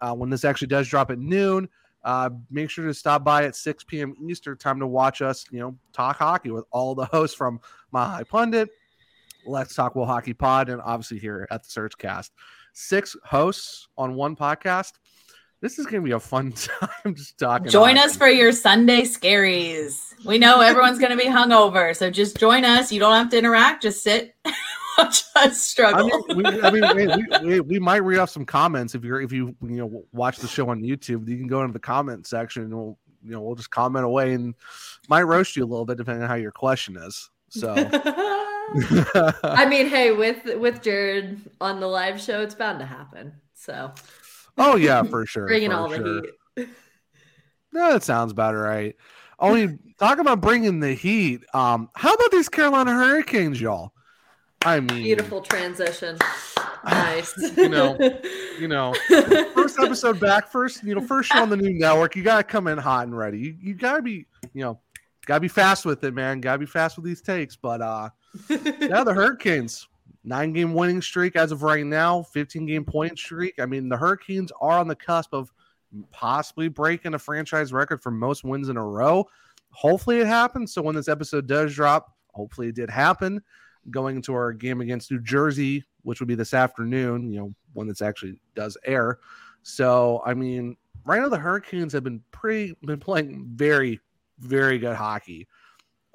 Uh, 0.00 0.14
when 0.14 0.30
this 0.30 0.44
actually 0.44 0.68
does 0.68 0.88
drop 0.88 1.10
at 1.10 1.18
noon, 1.18 1.68
uh, 2.02 2.30
make 2.50 2.70
sure 2.70 2.86
to 2.86 2.94
stop 2.94 3.24
by 3.24 3.44
at 3.44 3.56
6 3.56 3.84
p.m. 3.84 4.14
Eastern 4.28 4.56
time 4.56 4.80
to 4.80 4.86
watch 4.86 5.22
us, 5.22 5.44
you 5.50 5.60
know, 5.60 5.76
talk 5.92 6.16
hockey 6.16 6.50
with 6.50 6.64
all 6.70 6.94
the 6.94 7.04
hosts 7.12 7.36
from 7.36 7.60
My 7.92 8.04
High 8.04 8.24
Pundit, 8.24 8.70
Let's 9.46 9.74
Talk 9.74 9.94
Will 9.94 10.06
Hockey 10.06 10.34
Pod, 10.34 10.68
and 10.68 10.80
obviously 10.80 11.18
here 11.18 11.46
at 11.50 11.62
the 11.62 11.68
SurgeCast. 11.68 12.30
Six 12.72 13.16
hosts 13.24 13.88
on 13.98 14.14
one 14.14 14.36
podcast. 14.36 14.92
This 15.60 15.78
is 15.78 15.84
going 15.84 16.02
to 16.02 16.06
be 16.06 16.12
a 16.12 16.20
fun 16.20 16.52
time 16.52 17.14
just 17.14 17.38
talking. 17.38 17.68
Join 17.68 17.98
us 17.98 18.16
for 18.16 18.28
your 18.28 18.52
Sunday 18.52 19.02
scaries. 19.02 20.14
We 20.24 20.38
know 20.38 20.60
everyone's 20.60 20.98
going 20.98 21.10
to 21.10 21.22
be 21.22 21.28
hungover, 21.28 21.94
so 21.94 22.10
just 22.10 22.38
join 22.38 22.64
us. 22.64 22.90
You 22.90 23.00
don't 23.00 23.14
have 23.14 23.28
to 23.30 23.38
interact. 23.38 23.82
Just 23.82 24.02
sit, 24.02 24.34
watch 25.04 25.24
us 25.34 25.34
I 25.36 25.48
struggle. 25.50 26.24
mean, 26.28 26.36
we, 26.36 26.44
I 26.62 26.70
mean, 26.70 26.96
we, 26.96 27.06
we, 27.06 27.46
we, 27.46 27.60
we 27.60 27.78
might 27.78 27.98
read 27.98 28.18
off 28.18 28.30
some 28.30 28.44
comments 28.44 28.94
if 28.94 29.04
you're 29.04 29.20
if 29.20 29.32
you 29.32 29.54
you 29.62 29.76
know 29.76 30.04
watch 30.12 30.38
the 30.38 30.48
show 30.48 30.68
on 30.68 30.82
YouTube. 30.82 31.28
You 31.28 31.36
can 31.36 31.46
go 31.46 31.60
into 31.62 31.72
the 31.72 31.78
comment 31.78 32.26
section 32.26 32.64
and 32.64 32.74
we'll 32.74 32.98
you 33.24 33.32
know 33.32 33.40
we'll 33.40 33.54
just 33.56 33.70
comment 33.70 34.04
away 34.04 34.34
and 34.34 34.54
might 35.08 35.22
roast 35.22 35.56
you 35.56 35.64
a 35.64 35.66
little 35.66 35.84
bit 35.84 35.96
depending 35.96 36.22
on 36.22 36.28
how 36.28 36.36
your 36.36 36.52
question 36.52 36.96
is. 36.96 37.30
So. 37.48 37.74
I 38.72 39.66
mean, 39.68 39.88
hey, 39.88 40.12
with 40.12 40.44
with 40.58 40.82
Jared 40.82 41.40
on 41.60 41.80
the 41.80 41.88
live 41.88 42.20
show, 42.20 42.40
it's 42.40 42.54
bound 42.54 42.78
to 42.78 42.86
happen. 42.86 43.32
So 43.54 43.92
oh 44.58 44.76
yeah, 44.76 45.02
for 45.02 45.26
sure. 45.26 45.46
bringing 45.46 45.70
for 45.70 45.76
all 45.76 45.88
sure. 45.88 45.98
the 45.98 46.32
heat. 46.56 46.68
No, 47.72 47.92
that 47.92 48.02
sounds 48.02 48.32
about 48.32 48.54
right. 48.54 48.94
Only 49.40 49.78
talk 49.98 50.18
about 50.18 50.40
bringing 50.40 50.80
the 50.80 50.92
heat. 50.92 51.42
Um, 51.54 51.90
how 51.96 52.12
about 52.12 52.30
these 52.30 52.48
Carolina 52.48 52.92
Hurricanes, 52.92 53.60
y'all? 53.60 53.92
I 54.64 54.80
mean, 54.80 55.02
Beautiful 55.02 55.40
transition. 55.40 56.18
Nice. 56.82 57.36
You 57.58 57.68
know, 57.68 57.98
You 58.58 58.66
know, 58.66 58.94
first 59.54 59.78
episode 59.78 60.18
back, 60.18 60.48
first 60.48 60.82
you 60.82 60.94
know, 60.94 61.02
first 61.02 61.30
show 61.30 61.42
on 61.42 61.50
the 61.50 61.56
new 61.58 61.78
network. 61.78 62.16
You 62.16 62.22
gotta 62.22 62.42
come 62.42 62.68
in 62.68 62.78
hot 62.78 63.06
and 63.06 63.14
ready. 63.16 63.38
You, 63.38 63.56
you 63.60 63.74
gotta 63.74 64.00
be, 64.00 64.24
you 64.54 64.62
know, 64.62 64.80
gotta 65.26 65.40
be 65.40 65.48
fast 65.48 65.84
with 65.84 66.02
it, 66.04 66.14
man. 66.14 66.40
Gotta 66.40 66.58
be 66.58 66.64
fast 66.64 66.96
with 66.96 67.04
these 67.04 67.20
takes. 67.20 67.54
But 67.54 67.82
uh, 67.82 68.08
yeah, 68.48 69.04
the 69.04 69.12
Hurricanes 69.12 69.88
nine 70.24 70.52
game 70.52 70.74
winning 70.74 71.02
streak 71.02 71.36
as 71.36 71.52
of 71.52 71.62
right 71.62 71.84
now, 71.84 72.22
15 72.22 72.66
game 72.66 72.84
point 72.84 73.18
streak. 73.18 73.58
I 73.58 73.66
mean, 73.66 73.88
the 73.88 73.96
Hurricanes 73.96 74.52
are 74.60 74.78
on 74.78 74.88
the 74.88 74.96
cusp 74.96 75.32
of 75.32 75.52
possibly 76.12 76.68
breaking 76.68 77.14
a 77.14 77.18
franchise 77.18 77.72
record 77.72 78.02
for 78.02 78.10
most 78.10 78.44
wins 78.44 78.68
in 78.68 78.76
a 78.76 78.84
row. 78.84 79.26
Hopefully 79.72 80.18
it 80.20 80.26
happens. 80.26 80.72
So 80.72 80.82
when 80.82 80.94
this 80.94 81.08
episode 81.08 81.46
does 81.46 81.74
drop, 81.74 82.16
hopefully 82.32 82.68
it 82.68 82.74
did 82.74 82.90
happen. 82.90 83.42
Going 83.90 84.16
into 84.16 84.34
our 84.34 84.52
game 84.52 84.80
against 84.80 85.10
New 85.10 85.20
Jersey, 85.20 85.84
which 86.02 86.20
would 86.20 86.28
be 86.28 86.34
this 86.34 86.54
afternoon. 86.54 87.32
You 87.32 87.40
know, 87.40 87.54
one 87.72 87.86
that's 87.86 88.02
actually 88.02 88.40
does 88.54 88.76
air. 88.84 89.18
So 89.62 90.22
I 90.24 90.34
mean, 90.34 90.76
right 91.04 91.20
now 91.20 91.28
the 91.28 91.38
Hurricanes 91.38 91.92
have 91.92 92.04
been 92.04 92.22
pretty 92.30 92.74
been 92.82 93.00
playing 93.00 93.50
very 93.54 94.00
very 94.38 94.78
good 94.78 94.96
hockey 94.96 95.46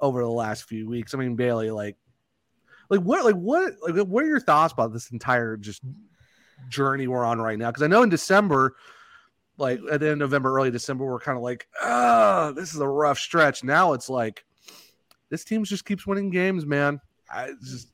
over 0.00 0.20
the 0.20 0.28
last 0.28 0.64
few 0.64 0.88
weeks. 0.88 1.14
I 1.14 1.18
mean, 1.18 1.36
Bailey, 1.36 1.70
like, 1.70 1.96
like 2.90 3.00
what, 3.00 3.24
like 3.24 3.34
what, 3.34 3.74
like 3.82 4.06
what 4.06 4.24
are 4.24 4.28
your 4.28 4.40
thoughts 4.40 4.72
about 4.72 4.92
this 4.92 5.10
entire 5.10 5.56
just 5.56 5.82
journey 6.68 7.06
we're 7.06 7.24
on 7.24 7.40
right 7.40 7.58
now? 7.58 7.70
Because 7.70 7.82
I 7.82 7.88
know 7.88 8.02
in 8.02 8.10
December, 8.10 8.76
like 9.58 9.80
at 9.90 10.00
the 10.00 10.06
end 10.10 10.22
of 10.22 10.30
November, 10.30 10.54
early 10.54 10.70
December, 10.70 11.04
we're 11.04 11.18
kind 11.18 11.36
of 11.36 11.42
like, 11.42 11.66
ah, 11.82 12.52
this 12.54 12.74
is 12.74 12.80
a 12.80 12.88
rough 12.88 13.18
stretch. 13.18 13.64
Now 13.64 13.94
it's 13.94 14.08
like 14.08 14.44
this 15.30 15.44
team 15.44 15.64
just 15.64 15.84
keeps 15.84 16.06
winning 16.06 16.30
games, 16.30 16.66
man. 16.66 17.00
I 17.30 17.50
just 17.62 17.88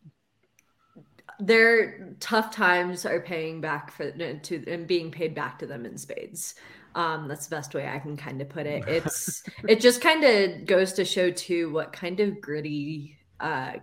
their 1.38 2.14
tough 2.20 2.54
times 2.54 3.04
are 3.04 3.20
paying 3.20 3.60
back 3.60 3.90
for 3.90 4.10
to 4.10 4.64
and 4.66 4.86
being 4.86 5.10
paid 5.10 5.34
back 5.34 5.58
to 5.58 5.66
them 5.66 5.84
in 5.84 5.96
spades. 5.98 6.54
Um, 6.94 7.26
that's 7.26 7.46
the 7.46 7.56
best 7.56 7.74
way 7.74 7.88
I 7.88 7.98
can 7.98 8.16
kind 8.16 8.40
of 8.40 8.48
put 8.48 8.66
it. 8.66 8.84
It's 8.88 9.42
it 9.68 9.80
just 9.80 10.00
kind 10.00 10.24
of 10.24 10.66
goes 10.66 10.92
to 10.94 11.04
show 11.04 11.30
too 11.30 11.72
what 11.72 11.92
kind 11.92 12.20
of 12.20 12.40
gritty 12.40 13.16
uh, 13.40 13.74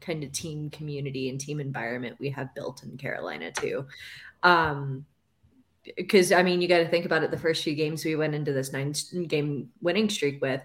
kind 0.00 0.22
of 0.22 0.32
team 0.32 0.70
community 0.70 1.28
and 1.28 1.40
team 1.40 1.60
environment 1.60 2.16
we 2.20 2.30
have 2.30 2.54
built 2.54 2.82
in 2.82 2.96
Carolina 2.98 3.50
too. 3.52 3.86
Um, 4.42 5.06
because 5.96 6.30
I 6.30 6.42
mean, 6.42 6.60
you 6.60 6.68
got 6.68 6.78
to 6.78 6.88
think 6.88 7.06
about 7.06 7.24
it. 7.24 7.30
The 7.30 7.38
first 7.38 7.64
few 7.64 7.74
games 7.74 8.04
we 8.04 8.14
went 8.14 8.34
into 8.34 8.52
this 8.52 8.72
nine 8.72 8.94
game 9.26 9.70
winning 9.80 10.08
streak 10.08 10.40
with, 10.40 10.62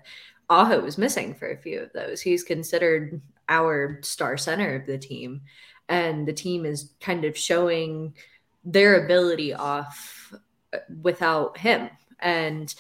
Aho 0.50 0.82
was 0.82 0.98
missing 0.98 1.34
for 1.34 1.50
a 1.50 1.58
few 1.58 1.80
of 1.80 1.94
those. 1.94 2.22
He's 2.22 2.44
considered 2.44 3.22
our 3.50 4.00
star 4.04 4.38
center 4.38 4.76
of 4.76 4.86
the 4.86 4.98
team, 4.98 5.42
and 5.90 6.28
the 6.28 6.34
team 6.34 6.66
is 6.66 6.94
kind 7.00 7.26
of 7.26 7.38
showing 7.38 8.14
their 8.64 9.06
ability 9.06 9.54
off 9.54 10.34
uh, 10.74 10.80
without 11.02 11.58
him. 11.58 11.90
And 12.20 12.74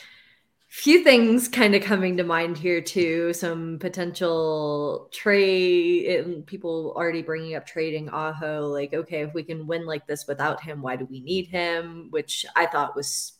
few 0.68 1.04
things 1.04 1.48
kind 1.48 1.74
of 1.76 1.82
coming 1.82 2.18
to 2.18 2.24
mind 2.24 2.58
here 2.58 2.82
too. 2.82 3.34
Some 3.34 3.80
potential 3.80 5.10
trade 5.12 6.46
people 6.46 6.94
already 6.96 7.22
bringing 7.22 7.56
up 7.56 7.66
trading 7.66 8.10
Aho. 8.10 8.68
Like, 8.68 8.94
okay, 8.94 9.22
if 9.22 9.34
we 9.34 9.44
can 9.44 9.66
win 9.66 9.86
like 9.86 10.06
this 10.06 10.28
without 10.28 10.62
him, 10.62 10.82
why 10.82 10.96
do 10.96 11.06
we 11.06 11.22
need 11.22 11.48
him? 11.48 12.08
Which 12.10 12.46
I 12.56 12.66
thought 12.66 12.96
was 12.96 13.34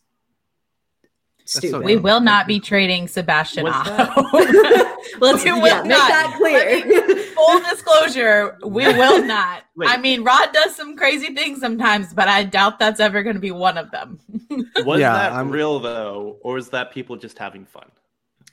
stupid. 1.48 1.72
So 1.72 1.82
we 1.82 1.96
will 1.96 2.20
not 2.20 2.48
be 2.48 2.60
trading 2.60 3.08
Sebastian 3.08 3.68
Aho. 3.68 4.22
Let's 5.20 5.44
we 5.44 5.50
yeah, 5.50 5.82
make 5.82 5.90
not. 5.90 6.10
that 6.10 6.34
clear. 6.38 7.24
Full 7.34 7.60
disclosure, 7.62 8.58
we 8.64 8.86
will 8.86 9.26
not. 9.26 9.64
Wait. 9.76 9.90
I 9.90 9.98
mean, 9.98 10.24
Rod 10.24 10.52
does 10.54 10.76
some 10.76 10.96
crazy 10.96 11.34
things 11.34 11.60
sometimes, 11.60 12.14
but 12.14 12.28
I 12.28 12.44
doubt 12.44 12.80
that's 12.80 13.00
ever 13.00 13.24
going 13.24 13.36
to 13.36 13.40
be 13.40 13.52
one 13.52 13.78
of 13.78 13.92
them. 13.92 14.20
Was 14.86 15.00
yeah, 15.00 15.14
that 15.14 15.34
I'm... 15.34 15.52
real 15.52 15.80
though, 15.80 16.38
or 16.42 16.58
is 16.58 16.70
that 16.70 16.92
people 16.92 17.16
just 17.16 17.38
having 17.38 17.66
fun? 17.66 17.90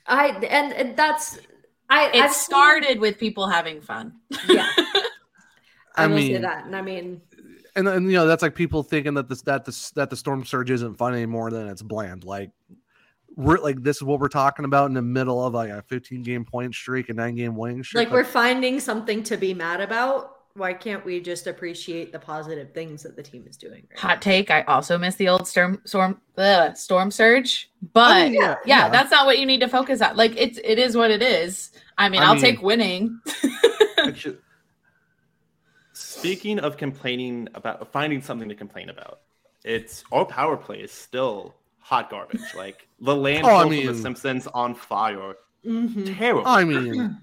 I 0.07 0.29
and, 0.29 0.73
and 0.73 0.95
that's 0.95 1.39
I. 1.89 2.09
It 2.09 2.23
I've 2.23 2.33
started 2.33 2.87
seen... 2.93 2.99
with 2.99 3.19
people 3.19 3.47
having 3.47 3.81
fun. 3.81 4.13
Yeah, 4.47 4.69
I, 5.95 6.03
I 6.03 6.07
mean 6.07 6.41
that, 6.41 6.65
and 6.65 6.75
I 6.75 6.81
mean 6.81 7.21
and, 7.75 7.87
and 7.87 8.05
you 8.05 8.17
know 8.17 8.25
that's 8.25 8.41
like 8.41 8.55
people 8.55 8.83
thinking 8.83 9.13
that 9.15 9.27
this 9.27 9.41
that 9.43 9.65
this 9.65 9.91
that 9.91 10.09
the 10.09 10.15
storm 10.15 10.45
surge 10.45 10.71
isn't 10.71 10.95
fun 10.95 11.13
anymore 11.13 11.51
than 11.51 11.67
it's 11.67 11.81
bland 11.81 12.23
like 12.23 12.51
we're 13.35 13.57
like 13.57 13.81
this 13.83 13.97
is 13.97 14.03
what 14.03 14.19
we're 14.19 14.27
talking 14.27 14.65
about 14.65 14.87
in 14.87 14.93
the 14.93 15.01
middle 15.01 15.45
of 15.45 15.53
like 15.53 15.69
a 15.69 15.81
15 15.83 16.23
game 16.23 16.45
point 16.45 16.73
streak, 16.73 17.09
a 17.09 17.13
nine 17.13 17.35
game 17.35 17.55
winning 17.55 17.83
streak. 17.83 18.07
Like, 18.07 18.13
we're 18.13 18.23
finding 18.23 18.79
something 18.79 19.23
to 19.23 19.37
be 19.37 19.53
mad 19.53 19.81
about. 19.81 20.31
Why 20.53 20.73
can't 20.73 21.03
we 21.03 21.19
just 21.19 21.47
appreciate 21.47 22.13
the 22.13 22.19
positive 22.19 22.73
things 22.73 23.03
that 23.03 23.17
the 23.17 23.23
team 23.23 23.45
is 23.45 23.57
doing? 23.57 23.87
Right 23.89 23.99
Hot 23.99 24.21
take. 24.21 24.49
I 24.49 24.61
also 24.61 24.97
miss 24.97 25.15
the 25.15 25.27
old 25.27 25.47
storm 25.47 25.81
storm 25.83 26.21
uh, 26.37 26.73
storm 26.73 27.11
surge, 27.11 27.69
but 27.91 28.11
I 28.11 28.23
mean, 28.23 28.35
yeah, 28.35 28.55
yeah, 28.65 28.85
yeah, 28.85 28.89
that's 28.89 29.11
not 29.11 29.25
what 29.25 29.37
you 29.37 29.45
need 29.45 29.59
to 29.59 29.67
focus 29.67 30.01
on. 30.01 30.15
Like 30.15 30.33
it's 30.37 30.57
it 30.63 30.79
is 30.79 30.95
what 30.95 31.11
it 31.11 31.21
is. 31.21 31.71
I 31.97 32.07
mean, 32.07 32.21
I 32.21 32.31
will 32.31 32.39
take 32.39 32.61
winning. 32.61 33.19
actually, 33.97 34.37
speaking 35.93 36.59
of 36.59 36.77
complaining 36.77 37.49
about 37.53 37.91
finding 37.91 38.21
something 38.21 38.47
to 38.47 38.55
complain 38.55 38.87
about, 38.87 39.19
it's 39.65 40.05
our 40.13 40.23
power 40.23 40.55
play 40.55 40.79
is 40.79 40.91
still 40.91 41.53
hot 41.85 42.09
garbage. 42.09 42.41
Like 42.55 42.87
the 42.99 43.15
land 43.15 43.45
oh, 43.45 43.55
I 43.55 43.69
mean, 43.69 43.85
from 43.85 43.95
The 43.95 44.01
Simpsons 44.01 44.47
on 44.47 44.73
fire. 44.73 45.35
Mm-hmm. 45.65 46.15
Terrible. 46.15 46.47
I 46.47 46.63
mean, 46.63 47.17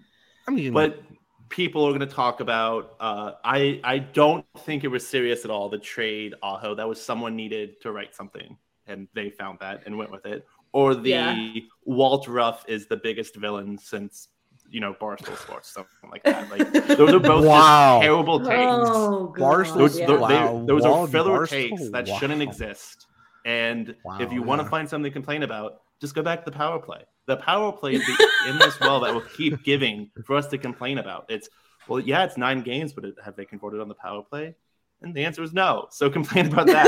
I 0.47 0.51
mean, 0.51 0.73
but 0.73 1.03
people 1.49 1.85
are 1.85 1.91
going 1.91 2.01
to 2.01 2.07
talk 2.07 2.41
about. 2.41 2.95
Uh, 3.01 3.33
I 3.45 3.81
I 3.85 3.99
don't 3.99 4.47
think 4.61 4.85
it 4.85 4.89
was 4.89 5.07
serious 5.07 5.45
at 5.45 5.51
all. 5.51 5.69
The 5.69 5.79
trade 5.79 6.35
Aho 6.43 6.75
that 6.77 6.89
was 6.89 7.01
someone 7.01 7.37
needed 7.37 7.81
to 7.83 7.93
write 7.93 8.15
something, 8.15 8.57
and 8.87 9.09
they 9.15 9.31
found 9.31 9.59
that 9.61 9.83
and 9.87 9.99
went 9.99 10.11
with 10.11 10.27
it. 10.27 10.47
Or 10.73 10.95
the 10.95 11.11
yeah. 11.11 11.53
Walt 11.85 12.27
Ruff 12.29 12.65
is 12.67 12.87
the 12.87 12.97
biggest 12.97 13.37
villain 13.37 13.77
since 13.77 14.29
you 14.71 14.81
know 14.81 14.95
Barstool 14.95 15.37
Sports, 15.37 15.69
something 15.71 16.11
like 16.11 16.23
that. 16.23 16.51
Like 16.51 16.73
those 16.87 17.13
are 17.13 17.21
both 17.21 17.45
wow. 17.45 18.01
terrible 18.01 18.39
takes. 18.39 18.51
Oh, 18.53 19.35
Barstool, 19.37 19.79
those, 19.79 19.99
yeah. 19.99 20.07
those, 20.07 20.21
wow. 20.21 20.65
those 20.67 20.85
are 20.85 21.07
filler 21.09 21.41
Barstool? 21.41 21.49
takes 21.49 21.91
that 21.91 22.07
wow. 22.07 22.19
shouldn't 22.19 22.43
exist. 22.43 23.07
And 23.45 23.95
wow, 24.05 24.19
if 24.21 24.33
you 24.33 24.41
yeah. 24.41 24.47
want 24.47 24.63
to 24.63 24.69
find 24.69 24.89
something 24.89 25.11
to 25.11 25.15
complain 25.15 25.43
about, 25.43 25.81
just 26.01 26.15
go 26.15 26.23
back 26.23 26.45
to 26.45 26.51
the 26.51 26.57
power 26.57 26.79
play. 26.79 27.03
The 27.27 27.37
power 27.37 27.73
play 27.73 27.95
is 27.95 28.09
in 28.49 28.59
this 28.59 28.79
well 28.81 29.01
that 29.01 29.15
will 29.15 29.21
keep 29.23 29.63
giving 29.65 30.11
for 30.25 30.37
us 30.37 30.49
to 30.49 30.59
complain 30.59 30.99
about. 30.99 31.27
It's 31.29 31.49
well, 31.89 32.01
yeah, 32.01 32.25
it's 32.25 32.37
nine 32.37 32.63
games, 32.63 32.93
but 32.93 33.05
it, 33.05 33.15
have 33.25 33.37
they 33.37 33.45
converted 33.45 33.81
on 33.81 33.89
the 33.89 33.95
power 33.95 34.23
play? 34.23 34.55
And 35.03 35.15
the 35.15 35.25
answer 35.25 35.43
is 35.43 35.53
no. 35.53 35.89
So 35.91 36.09
complain 36.11 36.47
about 36.47 36.67
that. 36.69 36.87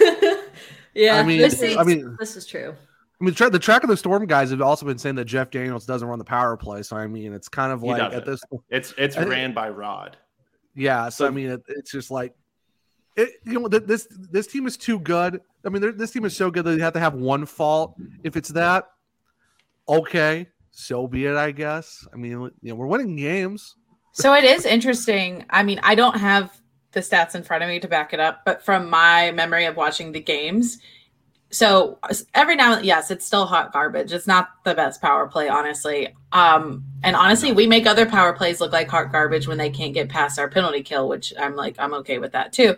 real 0.00 0.08
things. 0.08 0.42
yeah, 0.94 1.18
I 1.18 1.22
mean, 1.22 1.38
this 1.38 1.60
is, 1.60 1.76
I 1.76 1.84
mean, 1.84 2.16
this 2.18 2.36
is 2.36 2.46
true. 2.46 2.74
I 3.20 3.24
mean, 3.24 3.34
the 3.34 3.58
track 3.58 3.84
of 3.84 3.88
the 3.88 3.96
storm 3.96 4.26
guys 4.26 4.50
have 4.50 4.62
also 4.62 4.84
been 4.84 4.98
saying 4.98 5.14
that 5.16 5.26
Jeff 5.26 5.50
Daniels 5.50 5.86
doesn't 5.86 6.08
run 6.08 6.18
the 6.18 6.24
power 6.24 6.56
play. 6.56 6.82
So 6.82 6.96
I 6.96 7.06
mean, 7.06 7.32
it's 7.32 7.48
kind 7.48 7.70
of 7.70 7.82
like 7.82 8.00
at 8.00 8.24
this, 8.24 8.40
it's 8.68 8.92
it's 8.98 9.16
ran 9.16 9.54
by 9.54 9.68
Rod. 9.68 10.16
Yeah, 10.74 11.08
so, 11.08 11.24
so 11.24 11.28
I 11.28 11.30
mean, 11.30 11.50
it, 11.50 11.62
it's 11.68 11.92
just 11.92 12.10
like 12.10 12.34
it, 13.16 13.30
you 13.44 13.60
know 13.60 13.68
this 13.68 14.06
this 14.10 14.46
team 14.46 14.66
is 14.66 14.76
too 14.76 14.98
good. 14.98 15.40
I 15.64 15.68
mean, 15.68 15.96
this 15.96 16.10
team 16.10 16.24
is 16.24 16.36
so 16.36 16.50
good 16.50 16.64
that 16.64 16.72
they 16.72 16.82
have 16.82 16.94
to 16.94 17.00
have 17.00 17.14
one 17.14 17.46
fault. 17.46 17.94
If 18.24 18.36
it's 18.36 18.48
that, 18.50 18.88
okay, 19.88 20.48
so 20.70 21.06
be 21.06 21.26
it. 21.26 21.36
I 21.36 21.52
guess. 21.52 22.06
I 22.12 22.16
mean, 22.16 22.30
you 22.30 22.50
know, 22.62 22.74
we're 22.74 22.86
winning 22.86 23.16
games. 23.16 23.76
So 24.12 24.34
it 24.34 24.44
is 24.44 24.66
interesting. 24.66 25.46
I 25.50 25.62
mean, 25.62 25.80
I 25.82 25.94
don't 25.94 26.16
have 26.16 26.50
the 26.92 27.00
stats 27.00 27.34
in 27.34 27.42
front 27.42 27.62
of 27.62 27.68
me 27.68 27.80
to 27.80 27.88
back 27.88 28.12
it 28.12 28.20
up, 28.20 28.42
but 28.44 28.62
from 28.62 28.90
my 28.90 29.32
memory 29.32 29.64
of 29.64 29.76
watching 29.76 30.12
the 30.12 30.20
games, 30.20 30.78
so 31.52 31.98
every 32.32 32.56
now 32.56 32.76
and 32.76 32.84
yes, 32.84 33.10
it's 33.10 33.26
still 33.26 33.44
hot 33.44 33.74
garbage. 33.74 34.10
It's 34.12 34.26
not 34.26 34.50
the 34.64 34.74
best 34.74 35.02
power 35.02 35.28
play, 35.28 35.50
honestly. 35.50 36.14
Um, 36.32 36.82
and 37.04 37.14
honestly, 37.14 37.52
we 37.52 37.66
make 37.66 37.86
other 37.86 38.06
power 38.06 38.32
plays 38.32 38.58
look 38.58 38.72
like 38.72 38.88
hot 38.88 39.12
garbage 39.12 39.46
when 39.46 39.58
they 39.58 39.68
can't 39.68 39.92
get 39.92 40.08
past 40.08 40.38
our 40.38 40.48
penalty 40.48 40.82
kill, 40.82 41.08
which 41.08 41.34
I'm 41.38 41.54
like, 41.54 41.76
I'm 41.78 41.92
okay 41.94 42.18
with 42.18 42.32
that 42.32 42.54
too. 42.54 42.76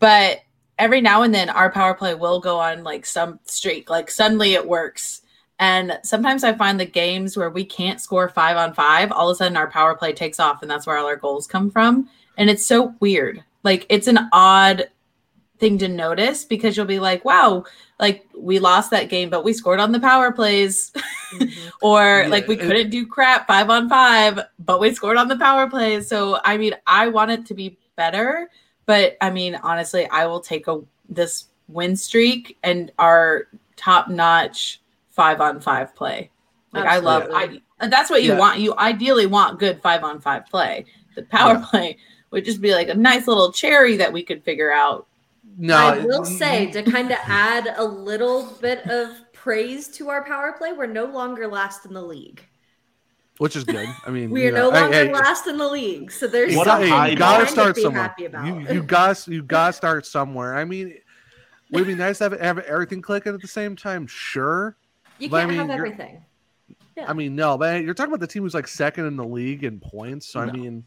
But 0.00 0.40
every 0.76 1.00
now 1.00 1.22
and 1.22 1.32
then, 1.32 1.48
our 1.48 1.70
power 1.70 1.94
play 1.94 2.16
will 2.16 2.40
go 2.40 2.58
on 2.58 2.82
like 2.82 3.06
some 3.06 3.38
streak, 3.44 3.88
like 3.88 4.10
suddenly 4.10 4.54
it 4.54 4.66
works. 4.66 5.22
And 5.60 6.00
sometimes 6.02 6.42
I 6.42 6.52
find 6.52 6.80
the 6.80 6.84
games 6.84 7.36
where 7.36 7.50
we 7.50 7.64
can't 7.64 8.00
score 8.00 8.28
five 8.28 8.56
on 8.56 8.74
five, 8.74 9.12
all 9.12 9.30
of 9.30 9.34
a 9.34 9.36
sudden 9.36 9.56
our 9.56 9.70
power 9.70 9.94
play 9.94 10.12
takes 10.12 10.40
off, 10.40 10.62
and 10.62 10.70
that's 10.70 10.84
where 10.84 10.98
all 10.98 11.06
our 11.06 11.14
goals 11.16 11.46
come 11.46 11.70
from. 11.70 12.08
And 12.36 12.50
it's 12.50 12.66
so 12.66 12.92
weird. 12.98 13.44
Like 13.62 13.86
it's 13.88 14.08
an 14.08 14.18
odd 14.32 14.88
thing 15.58 15.78
to 15.78 15.88
notice 15.88 16.44
because 16.44 16.76
you'll 16.76 16.86
be 16.86 17.00
like, 17.00 17.24
wow, 17.24 17.64
like 18.00 18.26
we 18.36 18.58
lost 18.58 18.90
that 18.90 19.08
game, 19.08 19.30
but 19.30 19.44
we 19.44 19.52
scored 19.52 19.80
on 19.80 19.92
the 19.92 20.00
power 20.00 20.32
plays. 20.32 20.92
Mm-hmm. 21.32 21.68
or 21.82 22.22
yeah. 22.22 22.28
like 22.28 22.46
we 22.48 22.56
couldn't 22.56 22.90
do 22.90 23.06
crap 23.06 23.46
five 23.46 23.70
on 23.70 23.88
five, 23.88 24.40
but 24.58 24.80
we 24.80 24.94
scored 24.94 25.16
on 25.16 25.28
the 25.28 25.38
power 25.38 25.68
plays. 25.68 26.08
So 26.08 26.38
I 26.44 26.56
mean, 26.56 26.74
I 26.86 27.08
want 27.08 27.30
it 27.30 27.46
to 27.46 27.54
be 27.54 27.78
better, 27.96 28.50
but 28.86 29.16
I 29.20 29.30
mean, 29.30 29.54
honestly, 29.56 30.08
I 30.08 30.26
will 30.26 30.40
take 30.40 30.66
a 30.66 30.80
this 31.08 31.46
win 31.68 31.96
streak 31.96 32.58
and 32.62 32.92
our 32.98 33.48
top 33.76 34.08
notch 34.08 34.80
five 35.10 35.40
on 35.40 35.60
five 35.60 35.94
play. 35.94 36.30
Like 36.72 36.84
Absolutely. 36.84 37.10
I 37.10 37.44
love 37.44 37.60
I 37.80 37.88
that's 37.88 38.10
what 38.10 38.22
you 38.22 38.32
yeah. 38.32 38.38
want. 38.38 38.60
You 38.60 38.74
ideally 38.76 39.26
want 39.26 39.58
good 39.58 39.80
five 39.80 40.02
on 40.04 40.20
five 40.20 40.46
play. 40.46 40.86
The 41.14 41.22
power 41.22 41.54
yeah. 41.54 41.66
play 41.70 41.98
would 42.30 42.44
just 42.44 42.60
be 42.60 42.74
like 42.74 42.88
a 42.88 42.94
nice 42.94 43.28
little 43.28 43.52
cherry 43.52 43.96
that 43.96 44.12
we 44.12 44.22
could 44.22 44.42
figure 44.42 44.72
out 44.72 45.06
no, 45.56 45.76
I 45.76 45.98
will 46.04 46.24
say 46.24 46.70
to 46.72 46.82
kind 46.82 47.10
of 47.10 47.18
add 47.24 47.74
a 47.76 47.84
little 47.84 48.44
bit 48.60 48.86
of 48.88 49.10
praise 49.32 49.88
to 49.88 50.08
our 50.08 50.24
power 50.24 50.52
play, 50.52 50.72
we're 50.72 50.86
no 50.86 51.04
longer 51.04 51.46
last 51.46 51.86
in 51.86 51.92
the 51.92 52.02
league. 52.02 52.42
Which 53.38 53.56
is 53.56 53.64
good. 53.64 53.88
I 54.06 54.10
mean, 54.10 54.30
we 54.32 54.46
are 54.46 54.52
know, 54.52 54.70
no 54.70 54.80
longer 54.80 54.96
hey, 54.96 55.06
hey, 55.06 55.12
last 55.12 55.46
in 55.46 55.58
the 55.58 55.68
league, 55.68 56.12
so 56.12 56.26
there's 56.26 56.54
what 56.54 56.66
something 56.66 56.88
you 57.10 57.16
gotta 57.16 57.46
start 57.46 57.76
somewhere. 57.76 58.14
You, 58.18 58.66
you 58.72 58.82
got 58.82 59.26
you 59.26 59.42
got 59.42 59.68
to 59.68 59.72
start 59.72 60.06
somewhere. 60.06 60.56
I 60.56 60.64
mean, 60.64 60.94
would 61.70 61.82
it 61.82 61.86
be 61.86 61.94
nice 61.94 62.18
to 62.18 62.24
have, 62.24 62.40
have 62.40 62.58
everything 62.60 63.02
clicking 63.02 63.34
at 63.34 63.40
the 63.40 63.48
same 63.48 63.74
time? 63.74 64.06
Sure, 64.06 64.76
you 65.18 65.28
can't 65.28 65.42
I 65.42 65.46
mean, 65.46 65.58
have 65.58 65.70
everything. 65.70 66.24
Yeah. 66.96 67.06
I 67.08 67.12
mean, 67.12 67.34
no, 67.34 67.58
but 67.58 67.82
you're 67.82 67.94
talking 67.94 68.12
about 68.12 68.20
the 68.20 68.28
team 68.28 68.44
who's 68.44 68.54
like 68.54 68.68
second 68.68 69.06
in 69.06 69.16
the 69.16 69.24
league 69.24 69.64
in 69.64 69.80
points. 69.80 70.28
So 70.28 70.38
I 70.38 70.50
mean, 70.52 70.84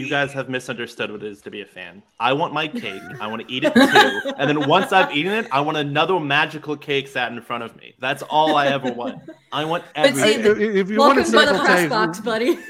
You 0.00 0.08
guys 0.08 0.32
have 0.32 0.48
misunderstood 0.48 1.10
what 1.12 1.22
it 1.22 1.30
is 1.30 1.40
to 1.42 1.50
be 1.50 1.60
a 1.60 1.66
fan. 1.66 2.02
I 2.18 2.32
want 2.32 2.52
my 2.54 2.66
cake. 2.68 3.02
I 3.20 3.26
want 3.26 3.46
to 3.46 3.52
eat 3.52 3.64
it 3.64 3.74
too. 3.74 4.32
And 4.38 4.48
then 4.48 4.68
once 4.68 4.92
I've 4.92 5.14
eaten 5.14 5.32
it, 5.32 5.46
I 5.52 5.60
want 5.60 5.76
another 5.76 6.18
magical 6.18 6.76
cake 6.76 7.08
sat 7.08 7.30
in 7.32 7.40
front 7.42 7.62
of 7.62 7.76
me. 7.76 7.94
That's 7.98 8.22
all 8.22 8.56
I 8.56 8.68
ever 8.68 8.90
want. 8.92 9.18
I 9.52 9.64
want 9.64 9.84
But 9.94 10.14
see, 10.14 10.34
if, 10.34 10.46
everything. 10.46 10.76
if 10.76 10.90
you 10.90 10.98
want 10.98 11.16
Welcome 11.16 11.24
to 11.24 11.30
to 11.30 11.36
the 11.36 11.44
circle 11.46 11.64
press 11.64 11.88
box, 11.88 12.20
buddy. 12.20 12.58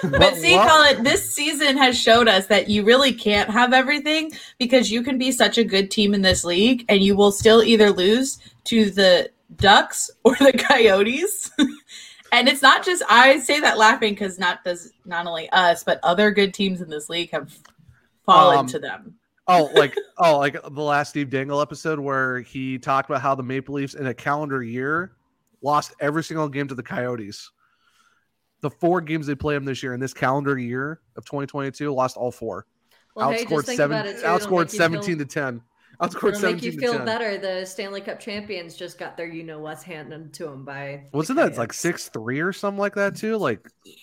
But 0.00 0.20
What- 0.20 0.36
see, 0.36 0.54
what- 0.54 0.68
Collin, 0.68 1.02
this 1.02 1.34
season 1.34 1.76
has 1.76 1.98
showed 1.98 2.28
us 2.28 2.46
that 2.46 2.68
you 2.68 2.84
really 2.84 3.12
can't 3.12 3.50
have 3.50 3.72
everything 3.72 4.30
because 4.58 4.92
you 4.92 5.02
can 5.02 5.18
be 5.18 5.32
such 5.32 5.58
a 5.58 5.64
good 5.64 5.90
team 5.90 6.14
in 6.14 6.22
this 6.22 6.44
league 6.44 6.84
and 6.88 7.02
you 7.02 7.16
will 7.16 7.32
still 7.32 7.62
either 7.64 7.90
lose 7.90 8.38
to 8.64 8.90
the 8.90 9.28
Ducks 9.56 10.08
or 10.24 10.36
the 10.36 10.52
Coyotes. 10.52 11.50
and 12.32 12.48
it's 12.48 12.62
not 12.62 12.84
just 12.84 13.02
I 13.08 13.38
say 13.40 13.60
that 13.60 13.78
laughing 13.78 14.14
because 14.14 14.38
not 14.38 14.64
does 14.64 14.92
not 15.04 15.26
only 15.26 15.48
us 15.50 15.84
but 15.84 16.00
other 16.02 16.30
good 16.30 16.54
teams 16.54 16.80
in 16.80 16.88
this 16.88 17.08
league 17.08 17.30
have 17.30 17.52
fallen 18.24 18.58
Um, 18.58 18.66
to 18.68 18.78
them. 18.78 19.14
Oh, 19.46 19.70
like 19.74 19.96
oh, 20.18 20.38
like 20.38 20.54
the 20.62 20.82
last 20.82 21.10
Steve 21.10 21.30
Dangle 21.30 21.60
episode 21.60 21.98
where 21.98 22.40
he 22.40 22.78
talked 22.78 23.08
about 23.08 23.22
how 23.22 23.34
the 23.34 23.42
Maple 23.42 23.74
Leafs 23.74 23.94
in 23.94 24.06
a 24.06 24.14
calendar 24.14 24.62
year 24.62 25.12
lost 25.62 25.94
every 26.00 26.22
single 26.22 26.48
game 26.48 26.68
to 26.68 26.74
the 26.74 26.82
Coyotes. 26.82 27.50
The 28.60 28.70
four 28.70 29.00
games 29.00 29.26
they 29.26 29.34
played 29.34 29.56
them 29.56 29.64
this 29.64 29.82
year 29.82 29.94
in 29.94 30.00
this 30.00 30.12
calendar 30.12 30.58
year 30.58 31.00
of 31.16 31.24
2022 31.24 31.92
lost 31.94 32.16
all 32.16 32.32
four. 32.32 32.66
well, 33.14 33.30
outscored 33.30 33.48
just 33.48 33.66
think 33.66 33.76
seven, 33.76 33.96
about 33.96 34.06
it. 34.06 34.18
Too. 34.18 34.24
It'll 34.24 34.38
outscored 34.38 34.70
17 34.70 35.02
feel, 35.02 35.18
to 35.18 35.24
10. 35.24 35.62
Outscored 36.00 36.36
It'll 36.36 36.52
make 36.52 36.62
you 36.62 36.72
feel 36.72 36.92
10. 36.94 37.04
better. 37.04 37.38
The 37.38 37.64
Stanley 37.66 38.00
Cup 38.00 38.20
champions 38.20 38.76
just 38.76 38.98
got 38.98 39.16
their 39.16 39.26
you 39.26 39.42
know 39.42 39.58
what's 39.58 39.82
handed 39.82 40.32
to 40.34 40.44
them 40.44 40.64
by. 40.64 41.06
Wasn't 41.12 41.36
that 41.38 41.56
like 41.56 41.72
six 41.72 42.08
three 42.08 42.40
or 42.40 42.52
something 42.52 42.78
like 42.78 42.94
that 42.94 43.16
too? 43.16 43.36
Like 43.36 43.66
It 43.84 43.96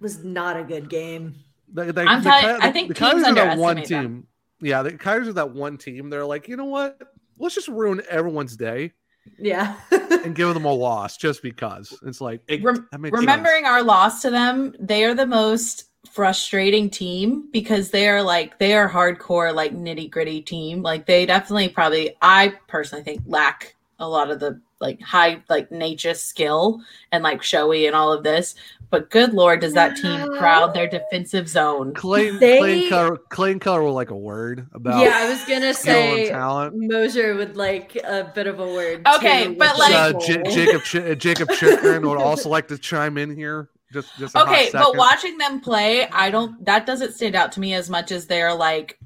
was 0.00 0.24
not 0.24 0.56
a 0.58 0.64
good 0.64 0.90
game. 0.90 1.36
the, 1.72 1.92
the, 1.92 2.02
I'm 2.02 2.22
the 2.22 2.30
telling- 2.30 2.60
Coy- 2.60 2.66
I 2.66 2.72
think 2.72 2.88
the 2.88 2.94
teams 2.94 3.22
Coyotes 3.22 3.26
are 3.28 3.34
that 3.34 3.58
one 3.58 3.70
underestimate 3.76 3.88
them. 4.04 4.12
team. 4.60 4.68
Yeah, 4.68 4.82
the 4.82 4.96
Coyotes 4.98 5.28
are 5.28 5.32
that 5.34 5.52
one 5.52 5.78
team. 5.78 6.10
They're 6.10 6.26
like, 6.26 6.48
you 6.48 6.56
know 6.56 6.64
what? 6.64 6.98
Let's 7.38 7.54
just 7.54 7.68
ruin 7.68 8.00
everyone's 8.10 8.56
day 8.56 8.92
Yeah. 9.38 9.76
and 9.90 10.34
give 10.34 10.52
them 10.54 10.64
a 10.64 10.72
loss 10.72 11.16
just 11.16 11.42
because. 11.42 11.96
It's 12.04 12.20
like 12.20 12.40
It- 12.48 12.62
Rem- 12.64 12.88
that 12.90 13.00
makes 13.00 13.16
remembering 13.16 13.66
our 13.66 13.82
loss 13.82 14.22
to 14.22 14.30
them, 14.30 14.74
they 14.80 15.04
are 15.04 15.14
the 15.14 15.26
most 15.26 15.84
frustrating 16.10 16.90
team 16.90 17.48
because 17.52 17.90
they 17.90 18.08
are 18.08 18.22
like 18.22 18.58
they 18.58 18.74
are 18.74 18.88
hardcore 18.88 19.54
like 19.54 19.74
nitty 19.74 20.10
gritty 20.10 20.40
team. 20.40 20.82
Like 20.82 21.06
they 21.06 21.26
definitely 21.26 21.68
probably 21.68 22.16
I 22.22 22.54
personally 22.68 23.04
think 23.04 23.22
lack 23.26 23.74
a 23.98 24.08
lot 24.08 24.30
of 24.30 24.40
the 24.40 24.60
like 24.80 25.00
high 25.00 25.42
like 25.48 25.70
nature 25.70 26.14
skill 26.14 26.80
and 27.12 27.22
like 27.24 27.42
showy 27.42 27.86
and 27.86 27.96
all 27.96 28.12
of 28.12 28.22
this. 28.22 28.54
But 28.90 29.10
good 29.10 29.32
lord, 29.34 29.60
does 29.60 29.72
that 29.72 29.96
team 29.96 30.36
crowd 30.38 30.72
their 30.72 30.86
defensive 30.86 31.48
zone? 31.48 31.94
Clayton, 31.94 32.38
They- 32.38 32.58
Clayton, 32.58 32.88
Keller, 32.90 33.16
Clayton 33.28 33.58
Keller 33.58 33.82
will 33.82 33.92
like 33.94 34.10
a 34.10 34.16
word 34.16 34.68
about 34.72 35.02
yeah, 35.04 35.14
I 35.16 35.28
was 35.28 35.42
gonna 35.46 35.74
say 35.74 36.28
talent. 36.28 36.74
Moser 36.76 37.34
would 37.34 37.56
like 37.56 37.96
a 37.96 38.30
bit 38.34 38.46
of 38.46 38.60
a 38.60 38.66
word. 38.66 39.04
Okay, 39.16 39.46
too, 39.46 39.56
but, 39.56 39.76
like- 39.78 39.92
uh, 39.94 40.12
J- 40.20 40.42
Jacob 40.48 40.82
Ch- 40.82 40.94
uh, 40.96 41.14
Jakob 41.16 41.48
Chychrun 41.50 42.06
would 42.08 42.18
also 42.18 42.48
like 42.48 42.68
to 42.68 42.78
chime 42.78 43.18
in 43.18 43.34
here. 43.34 43.68
Just, 43.94 44.18
just 44.18 44.34
a 44.34 44.42
Okay, 44.42 44.70
but 44.72 44.96
watching 44.96 45.38
them 45.38 45.60
play, 45.60 46.08
I 46.08 46.30
don't 46.30 46.62
that 46.64 46.84
doesn't 46.84 47.12
stand 47.12 47.36
out 47.36 47.52
to 47.52 47.60
me 47.60 47.74
as 47.74 47.88
much 47.88 48.10
as 48.10 48.26
they're 48.26 48.52
like 48.52 48.98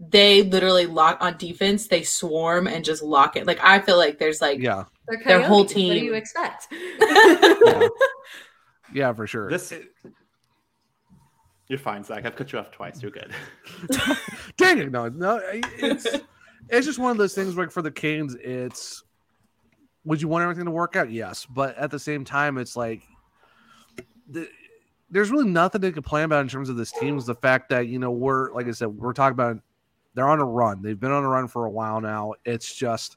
they 0.00 0.42
literally 0.42 0.86
lock 0.86 1.18
on 1.20 1.36
defense, 1.36 1.86
they 1.86 2.02
swarm 2.02 2.66
and 2.66 2.82
just 2.82 3.02
lock 3.02 3.36
it. 3.36 3.46
Like 3.46 3.60
I 3.62 3.80
feel 3.80 3.98
like 3.98 4.18
there's 4.18 4.40
like 4.40 4.58
Yeah, 4.58 4.84
They're 5.06 5.22
their 5.26 5.42
whole 5.42 5.66
Coyotes. 5.66 5.76
What 5.76 5.92
do 5.92 5.94
team. 6.00 6.04
you 6.04 6.14
expect? 6.14 6.68
yeah, 6.72 7.88
yeah, 8.94 9.12
for 9.12 9.26
sure. 9.26 9.50
This. 9.50 9.74
You're 11.68 11.78
fine, 11.78 12.02
Zach. 12.02 12.24
I've 12.24 12.34
cut 12.34 12.50
you 12.52 12.58
off 12.58 12.70
twice. 12.72 13.00
You're 13.02 13.12
good. 13.12 13.32
Dang 14.56 14.78
it, 14.78 14.90
no, 14.90 15.08
no, 15.08 15.40
it's 15.52 16.06
it's 16.70 16.86
just 16.86 16.98
one 16.98 17.10
of 17.10 17.18
those 17.18 17.34
things. 17.34 17.56
Like 17.56 17.70
for 17.70 17.82
the 17.82 17.90
Canes, 17.90 18.34
it's 18.36 19.04
would 20.04 20.22
you 20.22 20.28
want 20.28 20.42
everything 20.44 20.64
to 20.64 20.70
work 20.70 20.96
out? 20.96 21.10
Yes, 21.10 21.46
but 21.46 21.76
at 21.76 21.90
the 21.90 21.98
same 21.98 22.24
time, 22.24 22.56
it's 22.56 22.74
like 22.74 23.02
the, 24.30 24.48
there's 25.10 25.30
really 25.30 25.48
nothing 25.48 25.80
to 25.80 25.92
complain 25.92 26.24
about 26.24 26.42
in 26.42 26.48
terms 26.48 26.68
of 26.68 26.76
this 26.76 26.92
team. 26.92 27.18
Is 27.18 27.26
the 27.26 27.34
fact 27.34 27.68
that 27.70 27.88
you 27.88 27.98
know 27.98 28.10
we're 28.10 28.52
like 28.52 28.66
I 28.66 28.72
said, 28.72 28.88
we're 28.88 29.12
talking 29.12 29.32
about 29.32 29.58
they're 30.14 30.28
on 30.28 30.40
a 30.40 30.44
run. 30.44 30.82
They've 30.82 30.98
been 30.98 31.12
on 31.12 31.24
a 31.24 31.28
run 31.28 31.48
for 31.48 31.66
a 31.66 31.70
while 31.70 32.00
now. 32.00 32.34
It's 32.44 32.74
just 32.74 33.16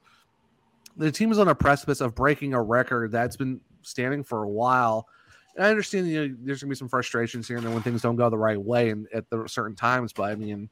the 0.97 1.11
team 1.11 1.31
is 1.31 1.39
on 1.39 1.47
a 1.47 1.55
precipice 1.55 2.01
of 2.01 2.15
breaking 2.15 2.53
a 2.53 2.61
record 2.61 3.11
that's 3.11 3.35
been 3.35 3.61
standing 3.81 4.23
for 4.23 4.43
a 4.43 4.49
while. 4.49 5.07
And 5.55 5.65
I 5.65 5.69
understand 5.69 6.07
you 6.07 6.27
know 6.27 6.35
there's 6.41 6.61
gonna 6.61 6.69
be 6.69 6.75
some 6.75 6.89
frustrations 6.89 7.47
here 7.47 7.57
and 7.57 7.65
there 7.65 7.73
when 7.73 7.83
things 7.83 8.01
don't 8.01 8.15
go 8.15 8.29
the 8.29 8.37
right 8.37 8.59
way 8.59 8.89
and 8.89 9.07
at 9.13 9.29
the 9.29 9.47
certain 9.47 9.75
times, 9.75 10.13
but 10.13 10.23
I 10.23 10.35
mean 10.35 10.69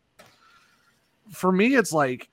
for 1.31 1.51
me, 1.51 1.75
it's 1.75 1.93
like 1.93 2.29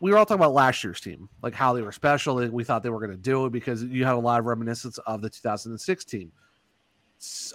we 0.00 0.10
were 0.10 0.18
all 0.18 0.26
talking 0.26 0.40
about 0.40 0.54
last 0.54 0.82
year's 0.82 1.00
team, 1.00 1.28
like 1.42 1.54
how 1.54 1.72
they 1.72 1.82
were 1.82 1.92
special. 1.92 2.36
That 2.36 2.52
we 2.52 2.64
thought 2.64 2.82
they 2.82 2.90
were 2.90 3.00
going 3.00 3.10
to 3.10 3.16
do 3.16 3.46
it 3.46 3.52
because 3.52 3.84
you 3.84 4.04
had 4.04 4.14
a 4.14 4.18
lot 4.18 4.40
of 4.40 4.46
reminiscence 4.46 4.98
of 4.98 5.22
the 5.22 5.30
2006 5.30 6.04
team. 6.04 6.32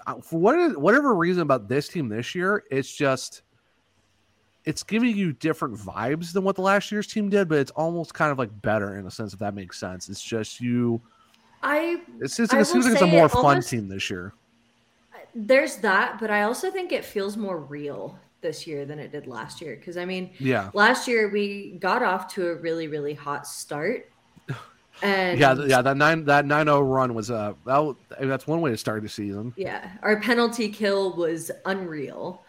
Uh, 0.05 0.15
For 0.21 0.39
what, 0.39 0.77
whatever 0.77 1.13
reason 1.15 1.41
about 1.41 1.67
this 1.67 1.87
team 1.87 2.09
this 2.09 2.35
year, 2.35 2.63
it's 2.69 2.93
just 2.93 3.43
it's 4.65 4.83
giving 4.83 5.15
you 5.17 5.33
different 5.33 5.75
vibes 5.77 6.31
than 6.31 6.43
what 6.43 6.55
the 6.55 6.61
last 6.61 6.89
year's 6.91 7.07
team 7.07 7.29
did, 7.29 7.49
but 7.49 7.57
it's 7.59 7.71
almost 7.71 8.13
kind 8.13 8.31
of 8.31 8.37
like 8.39 8.49
better 8.61 8.97
in 8.97 9.05
a 9.05 9.11
sense, 9.11 9.33
if 9.33 9.39
that 9.39 9.53
makes 9.53 9.77
sense. 9.77 10.07
It's 10.09 10.23
just 10.23 10.61
you. 10.61 11.01
I 11.61 12.01
It's 12.21 12.37
just, 12.37 12.53
I 12.53 12.59
it 12.59 12.65
seems 12.65 12.85
like 12.85 12.93
it's 12.93 13.01
a 13.01 13.07
more 13.07 13.25
it 13.25 13.31
fun 13.31 13.45
almost- 13.45 13.69
team 13.69 13.87
this 13.89 14.09
year. 14.09 14.33
there's 15.35 15.77
that, 15.77 16.17
but 16.19 16.29
I 16.29 16.43
also 16.43 16.69
think 16.71 16.91
it 16.91 17.03
feels 17.03 17.35
more 17.37 17.57
real 17.59 18.17
this 18.41 18.67
year 18.67 18.85
than 18.85 18.99
it 18.99 19.11
did 19.11 19.27
last 19.27 19.61
year. 19.61 19.75
Because 19.75 19.97
I 19.97 20.05
mean, 20.05 20.29
Yeah, 20.39 20.69
last 20.73 21.07
year 21.07 21.29
we 21.29 21.77
got 21.79 22.03
off 22.03 22.27
to 22.35 22.47
a 22.49 22.55
really 22.55 22.87
really 22.87 23.13
hot 23.13 23.47
start, 23.47 24.09
and 25.01 25.39
yeah, 25.39 25.55
yeah. 25.65 25.81
That 25.81 25.97
nine 25.97 26.25
that 26.25 26.45
nine 26.45 26.67
zero 26.67 26.81
run 26.81 27.13
was 27.13 27.31
uh 27.31 27.53
that, 27.65 27.73
w- 27.73 27.95
I 28.17 28.21
mean, 28.21 28.29
that's 28.29 28.47
one 28.47 28.61
way 28.61 28.71
to 28.71 28.77
start 28.77 29.03
the 29.03 29.09
season. 29.09 29.53
Yeah, 29.55 29.89
our 30.01 30.19
penalty 30.19 30.69
kill 30.69 31.15
was 31.15 31.51
unreal. 31.65 32.41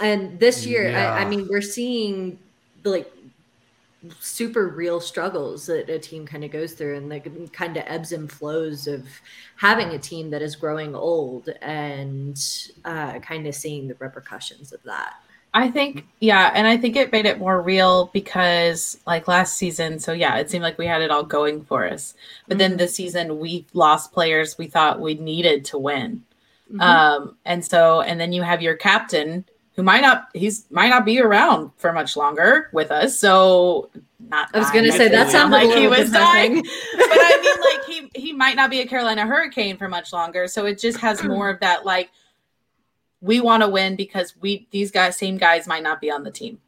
And 0.00 0.38
this 0.40 0.66
year, 0.66 0.92
I, 0.94 1.22
I 1.22 1.24
mean, 1.24 1.46
we're 1.48 1.62
seeing 1.62 2.38
like 2.84 3.10
super 4.20 4.68
real 4.68 5.00
struggles 5.00 5.66
that 5.66 5.88
a 5.88 5.98
team 5.98 6.26
kind 6.26 6.44
of 6.44 6.50
goes 6.50 6.72
through 6.72 6.96
and 6.96 7.10
the 7.10 7.20
kind 7.52 7.76
of 7.76 7.84
ebbs 7.86 8.12
and 8.12 8.30
flows 8.30 8.86
of 8.86 9.06
having 9.56 9.88
a 9.88 9.98
team 9.98 10.30
that 10.30 10.42
is 10.42 10.56
growing 10.56 10.94
old 10.94 11.48
and 11.62 12.38
uh, 12.84 13.18
kind 13.20 13.46
of 13.46 13.54
seeing 13.54 13.88
the 13.88 13.94
repercussions 13.98 14.72
of 14.72 14.82
that. 14.82 15.14
I 15.56 15.70
think, 15.70 16.04
yeah, 16.20 16.50
and 16.52 16.66
I 16.66 16.76
think 16.76 16.96
it 16.96 17.12
made 17.12 17.26
it 17.26 17.38
more 17.38 17.62
real 17.62 18.10
because, 18.12 18.98
like 19.06 19.28
last 19.28 19.56
season, 19.56 20.00
so 20.00 20.12
yeah, 20.12 20.36
it 20.38 20.50
seemed 20.50 20.64
like 20.64 20.78
we 20.78 20.86
had 20.86 21.00
it 21.00 21.12
all 21.12 21.22
going 21.22 21.64
for 21.64 21.86
us. 21.88 22.14
But 22.48 22.58
then 22.58 22.72
Mhm. 22.74 22.78
this 22.78 22.94
season, 22.96 23.38
we 23.38 23.64
lost 23.72 24.12
players 24.12 24.58
we 24.58 24.66
thought 24.66 25.00
we 25.00 25.14
needed 25.14 25.64
to 25.66 25.78
win. 25.78 26.24
Mhm. 26.72 26.80
Um, 26.82 27.36
and 27.44 27.64
so, 27.64 28.00
and 28.00 28.20
then 28.20 28.32
you 28.32 28.42
have 28.42 28.62
your 28.62 28.74
captain 28.74 29.44
who 29.76 29.84
might 29.84 30.00
not, 30.02 30.28
he's 30.34 30.64
might 30.70 30.88
not 30.88 31.04
be 31.04 31.20
around 31.20 31.70
for 31.78 31.92
much 31.92 32.16
longer 32.16 32.68
with 32.72 32.90
us. 32.90 33.16
So, 33.18 33.90
not. 34.28 34.48
I 34.54 34.58
was 34.58 34.70
going 34.72 34.84
to 34.84 34.92
say 34.92 35.08
that 35.08 35.26
Absolutely. 35.26 35.32
sounded 35.60 35.68
like 35.68 35.78
he 35.78 35.86
was 35.86 36.10
dying, 36.10 36.54
but 36.96 37.08
I 37.10 37.40
mean, 37.42 37.60
like 38.08 38.12
he 38.14 38.20
he 38.20 38.32
might 38.32 38.56
not 38.56 38.70
be 38.70 38.80
a 38.80 38.86
Carolina 38.86 39.24
Hurricane 39.24 39.76
for 39.76 39.88
much 39.88 40.12
longer. 40.12 40.48
So 40.48 40.66
it 40.66 40.78
just 40.80 40.98
has 40.98 41.22
more 41.24 41.48
of 41.48 41.60
that 41.60 41.84
like 41.84 42.10
we 43.24 43.40
want 43.40 43.62
to 43.62 43.68
win 43.68 43.96
because 43.96 44.34
we 44.40 44.68
these 44.70 44.90
guys 44.90 45.16
same 45.16 45.38
guys 45.38 45.66
might 45.66 45.82
not 45.82 46.00
be 46.00 46.10
on 46.10 46.22
the 46.22 46.30
team. 46.30 46.58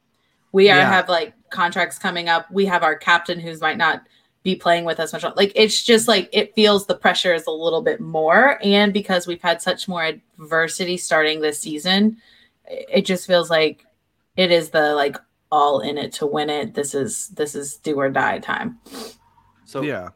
We 0.52 0.70
are 0.70 0.78
Yeah. 0.78 0.90
have 0.90 1.08
like 1.08 1.34
contracts 1.50 1.98
coming 1.98 2.28
up. 2.28 2.50
We 2.50 2.64
have 2.66 2.82
our 2.82 2.96
captain 2.96 3.38
who's 3.38 3.60
might 3.60 3.76
not 3.76 4.02
be 4.42 4.56
playing 4.56 4.84
with 4.84 4.98
us 4.98 5.12
much. 5.12 5.22
Like 5.22 5.52
it's 5.54 5.82
just 5.82 6.08
like 6.08 6.30
it 6.32 6.54
feels 6.54 6.86
the 6.86 6.94
pressure 6.94 7.34
is 7.34 7.46
a 7.46 7.50
little 7.50 7.82
bit 7.82 8.00
more, 8.00 8.58
and 8.62 8.92
because 8.92 9.26
we've 9.26 9.42
had 9.42 9.60
such 9.60 9.86
more 9.86 10.04
adversity 10.04 10.96
starting 10.96 11.40
this 11.40 11.60
season, 11.60 12.16
it 12.64 12.86
it 12.88 13.04
just 13.04 13.26
feels 13.26 13.50
like 13.50 13.84
it 14.36 14.50
is 14.50 14.70
the 14.70 14.94
like 14.94 15.16
all 15.52 15.80
in 15.80 15.98
it 15.98 16.12
to 16.14 16.26
win 16.26 16.48
it. 16.48 16.74
This 16.74 16.94
is 16.94 17.28
this 17.30 17.54
is 17.54 17.76
do 17.76 17.96
or 17.96 18.08
die 18.08 18.38
time. 18.38 18.78
So 19.64 19.82
yeah, 19.82 20.08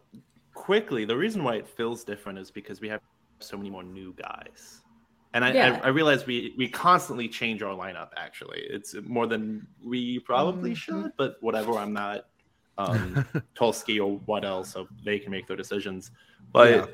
quickly, 0.55 1.05
the 1.05 1.17
reason 1.17 1.45
why 1.45 1.57
it 1.57 1.69
feels 1.69 2.03
different 2.05 2.39
is 2.39 2.51
because 2.51 2.81
we 2.81 2.89
have 2.89 3.01
so 3.41 3.57
many 3.59 3.69
more 3.69 3.83
new 3.83 4.15
guys. 4.15 4.81
And 5.33 5.45
I, 5.45 5.53
Yeah. 5.53 5.81
I, 5.83 5.87
I 5.87 5.89
realize 5.89 6.27
we, 6.27 6.55
we 6.59 6.69
constantly 6.69 7.29
change 7.29 7.63
our 7.63 7.75
lineup, 7.75 8.09
actually. 8.17 8.63
It's 8.69 8.95
more 9.05 9.27
than 9.27 9.67
we 9.83 10.19
probably 10.21 10.73
Mhm. 10.73 10.77
should, 10.77 11.13
but 11.17 11.37
whatever. 11.41 11.73
I'm 11.75 11.93
not 11.93 12.27
um, 12.79 13.27
Tulsky 13.55 14.03
or 14.05 14.19
what 14.27 14.45
else, 14.45 14.71
so 14.73 14.89
they 15.05 15.19
can 15.19 15.31
make 15.31 15.47
their 15.47 15.57
decisions. 15.57 16.11
But, 16.53 16.71
Yeah. 16.71 16.87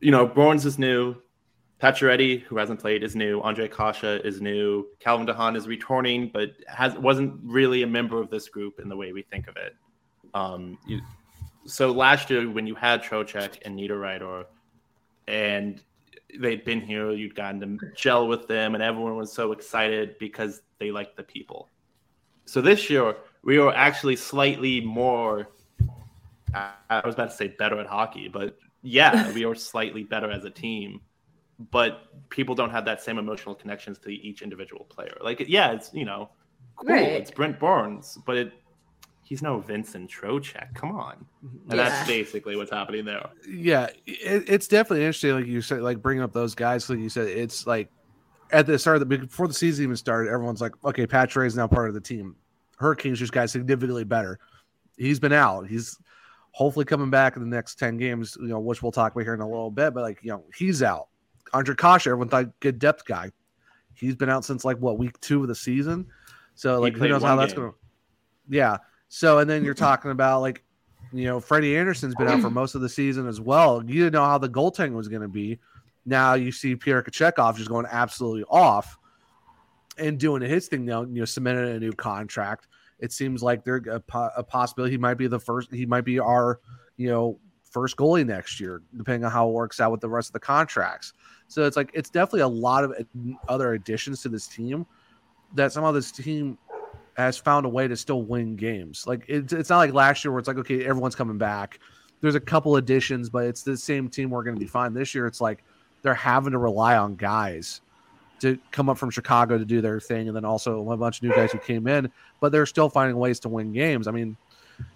you 0.00 0.10
know, 0.10 0.26
Burns 0.26 0.64
is 0.64 0.78
new. 0.78 1.16
Pacioretty, 1.82 2.42
who 2.42 2.56
hasn't 2.58 2.78
played, 2.78 3.02
is 3.02 3.16
new. 3.16 3.40
Ondrej 3.40 3.74
Kase 3.74 4.20
is 4.24 4.40
new. 4.40 4.86
Calvin 5.00 5.26
DeHaan 5.26 5.56
is 5.56 5.66
returning, 5.66 6.28
but 6.32 6.50
has 6.68 6.94
wasn't 6.94 7.40
really 7.42 7.82
a 7.82 7.86
member 7.86 8.20
of 8.20 8.28
this 8.30 8.48
group 8.48 8.78
in 8.80 8.88
the 8.88 8.96
way 8.96 9.12
we 9.12 9.22
think 9.22 9.48
of 9.48 9.56
it. 9.56 9.74
Um, 10.34 10.78
you, 10.86 11.00
so 11.64 11.90
last 11.90 12.28
year 12.30 12.48
when 12.50 12.66
you 12.66 12.74
had 12.74 13.02
Trocheck 13.02 13.58
and 13.64 13.78
Niederreiter, 13.78 14.44
and 15.26 15.82
they'd 16.38 16.64
been 16.64 16.80
here, 16.80 17.10
you'd 17.12 17.34
gotten 17.34 17.78
to 17.78 17.86
gel 17.96 18.28
with 18.28 18.46
them, 18.46 18.74
and 18.74 18.82
everyone 18.82 19.16
was 19.16 19.32
so 19.32 19.52
excited 19.52 20.16
because 20.18 20.62
they 20.78 20.90
liked 20.90 21.16
the 21.16 21.22
people. 21.22 21.68
So 22.44 22.60
this 22.60 22.90
year 22.90 23.16
we 23.42 23.58
were 23.58 23.74
actually 23.74 24.16
slightly 24.16 24.80
more. 24.80 25.48
I 26.54 27.02
was 27.04 27.14
about 27.14 27.30
to 27.30 27.36
say 27.36 27.48
better 27.48 27.78
at 27.80 27.86
hockey, 27.86 28.28
but 28.28 28.58
yeah, 28.82 29.32
we 29.34 29.46
were 29.46 29.54
slightly 29.54 30.02
better 30.02 30.30
as 30.30 30.44
a 30.44 30.50
team. 30.50 31.00
But 31.70 32.28
people 32.30 32.54
don't 32.54 32.70
have 32.70 32.86
that 32.86 33.02
same 33.02 33.18
emotional 33.18 33.54
connections 33.54 33.98
to 33.98 34.08
each 34.10 34.40
individual 34.40 34.84
player. 34.84 35.16
Like, 35.22 35.44
yeah, 35.46 35.72
it's 35.72 35.92
you 35.92 36.06
know, 36.06 36.30
cool, 36.76 36.88
Right. 36.88 37.08
it's 37.08 37.30
Brent 37.30 37.60
Burns, 37.60 38.18
but 38.24 38.36
it 38.36 38.52
he's 39.30 39.40
no 39.42 39.60
Vincent 39.60 40.10
Trocheck. 40.10 40.74
Come 40.74 40.90
on, 40.90 41.24
Yeah. 41.68 41.76
that's 41.76 42.06
basically 42.08 42.56
what's 42.56 42.70
happening 42.72 43.04
there. 43.06 43.30
yeah, 43.48 43.86
it, 44.06 44.44
it's 44.48 44.66
definitely 44.68 45.04
interesting. 45.06 45.32
Like 45.34 45.46
you 45.46 45.62
said, 45.62 45.80
like 45.82 46.02
bringing 46.02 46.22
up 46.22 46.32
those 46.32 46.54
guys. 46.54 46.90
Like 46.90 46.98
you 46.98 47.08
said, 47.08 47.28
it's 47.28 47.66
like 47.66 47.88
at 48.50 48.66
the 48.66 48.78
start 48.78 49.00
of 49.00 49.08
the 49.08 49.18
before 49.18 49.46
the 49.48 49.54
season 49.54 49.84
even 49.84 49.96
started, 49.96 50.30
everyone's 50.30 50.60
like, 50.60 50.72
okay, 50.84 51.06
Patrick 51.06 51.46
is 51.46 51.56
now 51.56 51.68
part 51.68 51.88
of 51.88 51.94
the 51.94 52.00
team. 52.00 52.34
Hurricanes 52.78 53.18
just 53.20 53.32
got 53.32 53.48
significantly 53.48 54.04
better. 54.04 54.38
He's 54.98 55.20
been 55.20 55.32
out. 55.32 55.68
He's 55.68 55.96
hopefully 56.50 56.84
coming 56.84 57.10
back 57.10 57.36
in 57.36 57.42
the 57.42 57.48
next 57.48 57.78
10 57.78 57.96
games, 57.96 58.36
you 58.40 58.48
know, 58.48 58.58
which 58.58 58.82
we'll 58.82 58.90
talk 58.90 59.12
about 59.12 59.22
here 59.22 59.34
in 59.34 59.40
a 59.40 59.48
little 59.48 59.70
bit. 59.70 59.94
But 59.94 60.02
like, 60.02 60.18
you 60.22 60.30
know, 60.30 60.44
he's 60.56 60.82
out. 60.82 61.06
Ondrej 61.54 61.78
Kase, 61.78 62.06
everyone 62.08 62.28
thought 62.28 62.58
good 62.60 62.78
depth 62.78 63.04
guy. 63.04 63.30
He's 63.94 64.16
been 64.16 64.28
out 64.28 64.44
since 64.44 64.64
like 64.64 64.78
what 64.78 64.98
week 64.98 65.18
two 65.20 65.42
of 65.42 65.48
the 65.48 65.54
season. 65.54 66.06
So 66.54 66.80
like 66.80 66.96
who 66.96 67.06
knows 67.08 67.22
how 67.22 67.36
one 67.36 67.38
that's 67.38 67.52
gonna 67.54 67.72
Yeah. 68.48 68.78
So 69.10 69.40
and 69.40 69.50
then 69.50 69.64
you're 69.64 69.74
talking 69.74 70.12
about 70.12 70.40
like 70.40 70.64
you 71.12 71.24
know, 71.24 71.40
Freddie 71.40 71.76
Andersen's 71.76 72.14
been 72.14 72.28
out 72.28 72.40
for 72.40 72.50
most 72.50 72.76
of 72.76 72.80
the 72.80 72.88
season 72.88 73.26
as 73.26 73.40
well. 73.40 73.82
You 73.84 74.04
didn't 74.04 74.12
know 74.12 74.24
how 74.24 74.38
the 74.38 74.48
goaltending 74.48 74.92
was 74.92 75.08
going 75.08 75.22
to 75.22 75.28
be. 75.28 75.58
Now 76.06 76.34
you 76.34 76.52
see 76.52 76.76
Pyotr 76.76 77.02
Kochetkov 77.02 77.56
just 77.56 77.68
going 77.68 77.86
absolutely 77.90 78.44
off 78.44 78.96
and 79.98 80.18
doing 80.18 80.42
his 80.42 80.68
thing 80.68 80.84
now, 80.84 81.02
you 81.02 81.18
know, 81.20 81.24
cemented 81.24 81.68
a 81.68 81.80
new 81.80 81.92
contract. 81.92 82.68
It 83.00 83.12
seems 83.12 83.42
like 83.42 83.64
there's 83.64 83.86
a, 83.88 84.02
a 84.36 84.44
possibility 84.44 84.92
he 84.92 84.98
might 84.98 85.14
be 85.14 85.26
the 85.26 85.40
first, 85.40 85.72
he 85.72 85.84
might 85.84 86.04
be 86.04 86.20
our, 86.20 86.60
you 86.96 87.08
know, 87.08 87.38
first 87.64 87.96
goalie 87.96 88.24
next 88.26 88.60
year, 88.60 88.80
depending 88.96 89.24
on 89.24 89.32
how 89.32 89.48
it 89.48 89.52
works 89.52 89.80
out 89.80 89.90
with 89.90 90.00
the 90.00 90.08
rest 90.08 90.28
of 90.28 90.32
the 90.34 90.40
contracts. 90.40 91.12
So 91.48 91.64
it's 91.64 91.76
like, 91.76 91.90
it's 91.92 92.10
definitely 92.10 92.42
a 92.42 92.48
lot 92.48 92.84
of 92.84 92.92
uh, 92.92 93.32
other 93.48 93.72
additions 93.72 94.22
to 94.22 94.28
this 94.28 94.46
team 94.46 94.86
that 95.54 95.72
somehow 95.72 95.90
this 95.90 96.12
team 96.12 96.56
has 97.16 97.36
found 97.36 97.66
a 97.66 97.68
way 97.68 97.88
to 97.88 97.96
still 97.96 98.22
win 98.22 98.56
games. 98.56 99.06
Like 99.06 99.24
it's 99.28 99.52
it's 99.52 99.70
not 99.70 99.78
like 99.78 99.92
last 99.92 100.24
year 100.24 100.32
where 100.32 100.38
it's 100.38 100.48
like 100.48 100.58
okay 100.58 100.84
everyone's 100.84 101.14
coming 101.14 101.38
back. 101.38 101.80
There's 102.20 102.34
a 102.34 102.40
couple 102.40 102.76
additions, 102.76 103.30
but 103.30 103.46
it's 103.46 103.62
the 103.62 103.76
same 103.76 104.08
team 104.08 104.30
we're 104.30 104.42
going 104.42 104.56
to 104.56 104.60
be 104.60 104.66
fine. 104.66 104.92
This 104.92 105.14
year 105.14 105.26
it's 105.26 105.40
like 105.40 105.64
they're 106.02 106.14
having 106.14 106.52
to 106.52 106.58
rely 106.58 106.96
on 106.96 107.16
guys 107.16 107.80
to 108.40 108.58
come 108.70 108.88
up 108.88 108.98
from 108.98 109.10
Chicago 109.10 109.58
to 109.58 109.64
do 109.64 109.80
their 109.80 110.00
thing, 110.00 110.28
and 110.28 110.36
then 110.36 110.44
also 110.44 110.90
a 110.90 110.96
bunch 110.96 111.18
of 111.18 111.22
new 111.22 111.34
guys 111.34 111.52
who 111.52 111.58
came 111.58 111.86
in, 111.86 112.10
but 112.40 112.52
they're 112.52 112.66
still 112.66 112.88
finding 112.88 113.16
ways 113.16 113.38
to 113.40 113.48
win 113.48 113.72
games. 113.72 114.08
I 114.08 114.12
mean, 114.12 114.36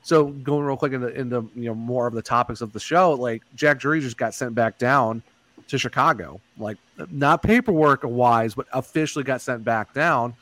so 0.02 0.26
going 0.26 0.64
real 0.64 0.76
quick 0.76 0.92
into 0.92 1.08
into 1.08 1.48
you 1.54 1.66
know 1.66 1.74
more 1.74 2.06
of 2.06 2.14
the 2.14 2.22
topics 2.22 2.60
of 2.60 2.72
the 2.72 2.80
show, 2.80 3.12
like 3.12 3.42
Jack 3.54 3.78
Drury 3.78 4.00
just 4.00 4.16
got 4.16 4.34
sent 4.34 4.54
back 4.54 4.78
down 4.78 5.22
to 5.68 5.78
Chicago, 5.78 6.40
like 6.58 6.78
not 7.10 7.42
paperwork 7.42 8.00
wise, 8.02 8.54
but 8.54 8.66
officially 8.72 9.24
got 9.24 9.40
sent 9.40 9.64
back 9.64 9.92
down. 9.92 10.34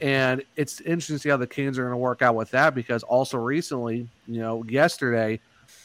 And 0.00 0.42
it's 0.56 0.80
interesting 0.80 1.16
to 1.16 1.20
see 1.20 1.28
how 1.28 1.36
the 1.36 1.46
Canes 1.46 1.78
are 1.78 1.82
going 1.82 1.92
to 1.92 1.96
work 1.98 2.22
out 2.22 2.34
with 2.34 2.50
that 2.52 2.74
because 2.74 3.02
also 3.02 3.36
recently, 3.38 4.08
you 4.26 4.40
know, 4.40 4.64
yesterday, 4.64 5.40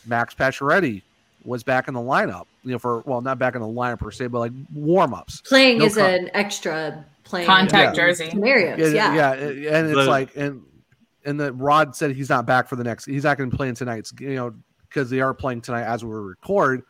Max 0.06 0.34
Pacioretty 0.34 1.01
was 1.43 1.63
back 1.63 1.88
in 1.88 1.93
the 1.93 1.99
lineup. 1.99 2.45
You 2.63 2.71
know, 2.73 2.80
for 2.80 2.99
well, 3.01 3.21
not 3.21 3.38
back 3.39 3.56
in 3.56 3.62
the 3.62 3.67
lineup 3.67 3.99
per 3.99 4.12
se, 4.12 4.28
but 4.28 4.39
like 4.39 4.51
warm 4.73 5.13
ups. 5.13 5.41
Playing 5.41 5.80
No 5.80 5.86
is 5.86 5.95
con- 5.95 6.10
an 6.10 6.32
extra 6.34 7.06
playing 7.23 7.45
Contact 7.47 7.95
Yeah. 7.97 8.04
jersey. 8.04 8.30
scenarios. 8.30 8.93
Yeah. 8.93 9.13
yeah, 9.13 9.34
and 9.34 9.88
it's 9.88 9.95
The- 9.97 10.06
like 10.06 10.36
and 10.36 10.63
and 11.25 11.39
the 11.39 11.51
Rod 11.54 11.95
said 11.95 12.12
he's 12.12 12.30
not 12.30 12.45
back 12.45 12.67
for 12.69 12.75
the 12.78 12.84
next. 12.84 13.06
He's 13.06 13.23
not 13.23 13.38
going 13.38 13.49
to 13.51 13.58
play 13.58 13.67
in 13.67 13.75
tonight's. 13.75 14.13
You 14.19 14.36
know, 14.36 14.54
because 14.88 15.10
they 15.10 15.19
are 15.19 15.34
playing 15.34 15.62
tonight 15.62 15.84
as 15.84 16.06
we 16.06 16.12
record, 16.15 16.84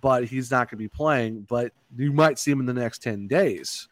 but 0.00 0.24
he's 0.24 0.50
not 0.50 0.68
going 0.70 0.78
to 0.78 0.84
be 0.84 0.88
playing. 0.88 1.46
But 1.48 1.72
you 1.96 2.12
might 2.12 2.38
see 2.38 2.50
him 2.50 2.60
in 2.60 2.66
the 2.66 2.72
next 2.72 3.02
ten 3.02 3.26
days. 3.26 3.88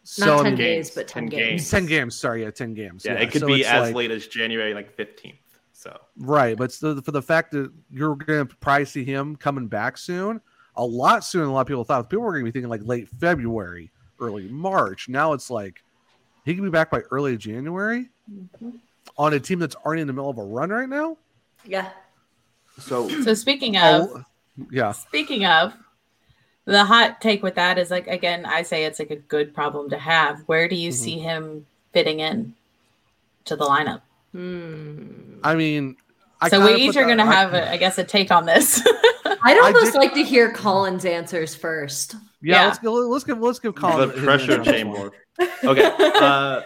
Not 0.00 0.08
So 0.08 0.34
I 0.38 0.42
10 0.42 0.44
mean, 0.44 0.54
days, 0.56 0.86
games, 0.86 0.90
but 0.94 1.08
10 1.08 1.22
10 1.24 1.28
games. 1.30 1.48
games. 1.48 1.70
ten 1.70 1.86
games. 1.86 2.14
Sorry, 2.16 2.42
yeah, 2.42 2.50
ten 2.50 2.74
games. 2.74 3.04
Yeah, 3.04 3.14
it 3.14 3.30
could 3.30 3.42
so 3.42 3.46
be 3.46 3.64
as 3.64 3.88
like- 3.88 3.94
late 3.94 4.10
as 4.10 4.26
January 4.26 4.74
like 4.74 4.96
15th. 4.96 5.36
So 5.72 5.98
Right, 6.16 6.56
but 6.58 6.72
still, 6.72 7.00
for 7.00 7.10
the 7.12 7.22
fact 7.22 7.52
that 7.52 7.70
you're 7.90 8.14
going 8.16 8.46
to 8.46 8.56
probably 8.56 8.84
see 8.84 9.04
him 9.04 9.34
coming 9.36 9.66
back 9.66 9.96
soon, 9.96 10.40
a 10.76 10.84
lot 10.84 11.24
sooner 11.24 11.44
than 11.44 11.50
a 11.50 11.54
lot 11.54 11.62
of 11.62 11.66
people 11.66 11.84
thought. 11.84 12.08
People 12.10 12.24
were 12.24 12.32
going 12.32 12.44
to 12.44 12.50
be 12.50 12.52
thinking 12.52 12.68
like 12.68 12.82
late 12.84 13.08
February, 13.18 13.90
early 14.20 14.46
March. 14.48 15.08
Now 15.08 15.32
it's 15.32 15.48
like 15.50 15.82
he 16.44 16.54
can 16.54 16.64
be 16.64 16.70
back 16.70 16.90
by 16.90 17.00
early 17.10 17.36
January 17.38 18.08
Mhm. 18.30 18.78
on 19.16 19.32
a 19.34 19.40
team 19.40 19.58
that's 19.58 19.74
already 19.76 20.02
in 20.02 20.06
the 20.06 20.12
middle 20.12 20.28
of 20.30 20.36
a 20.38 20.42
run 20.44 20.68
right 20.70 20.88
now. 20.88 21.16
Yeah. 21.64 21.90
so 22.78 23.08
So 23.22 23.32
speaking 23.34 23.76
of, 23.78 24.10
Oh, 24.14 24.24
yeah, 24.70 24.92
speaking 24.92 25.44
of, 25.46 25.72
the 26.70 26.84
hot 26.84 27.20
take 27.20 27.42
with 27.42 27.54
that 27.56 27.78
is 27.78 27.90
like 27.90 28.06
again, 28.06 28.46
I 28.46 28.62
say 28.62 28.84
it's 28.84 28.98
like 28.98 29.10
a 29.10 29.16
good 29.16 29.52
problem 29.54 29.90
to 29.90 29.98
have. 29.98 30.40
Where 30.46 30.68
do 30.68 30.76
you 30.76 30.90
Mhm. 30.90 30.94
see 30.94 31.18
him 31.18 31.66
fitting 31.92 32.20
in 32.20 32.54
to 33.46 33.56
the 33.56 33.64
lineup? 33.64 34.02
Hmm. 34.32 35.40
I 35.42 35.54
mean, 35.54 35.96
I 36.40 36.48
so 36.48 36.64
we 36.64 36.74
each 36.76 36.96
are 36.96 37.04
going 37.04 37.18
to 37.18 37.24
the- 37.24 37.30
I- 37.30 37.34
have, 37.34 37.54
a, 37.54 37.70
I 37.72 37.76
guess, 37.76 37.98
a 37.98 38.04
take 38.04 38.30
on 38.30 38.46
this. 38.46 38.80
I'd 39.42 39.58
almost 39.58 39.92
did- 39.92 39.98
like 39.98 40.14
to 40.14 40.22
hear 40.22 40.52
Collin's 40.52 41.04
answers 41.04 41.54
first. 41.54 42.14
Yeah, 42.42 42.54
Yeah. 42.62 42.66
let's 42.66 42.78
go. 42.78 42.92
Let's 42.94 43.24
give. 43.24 43.38
Let's 43.40 43.58
give 43.58 43.74
Collin 43.74 44.08
the 44.10 44.14
pressure 44.14 44.52
answer 44.52 44.52
on 44.52 44.64
this 44.64 44.84
one. 44.84 45.10
chamber. 45.40 45.56
Okay. 45.64 45.90
Uh, 45.98 46.60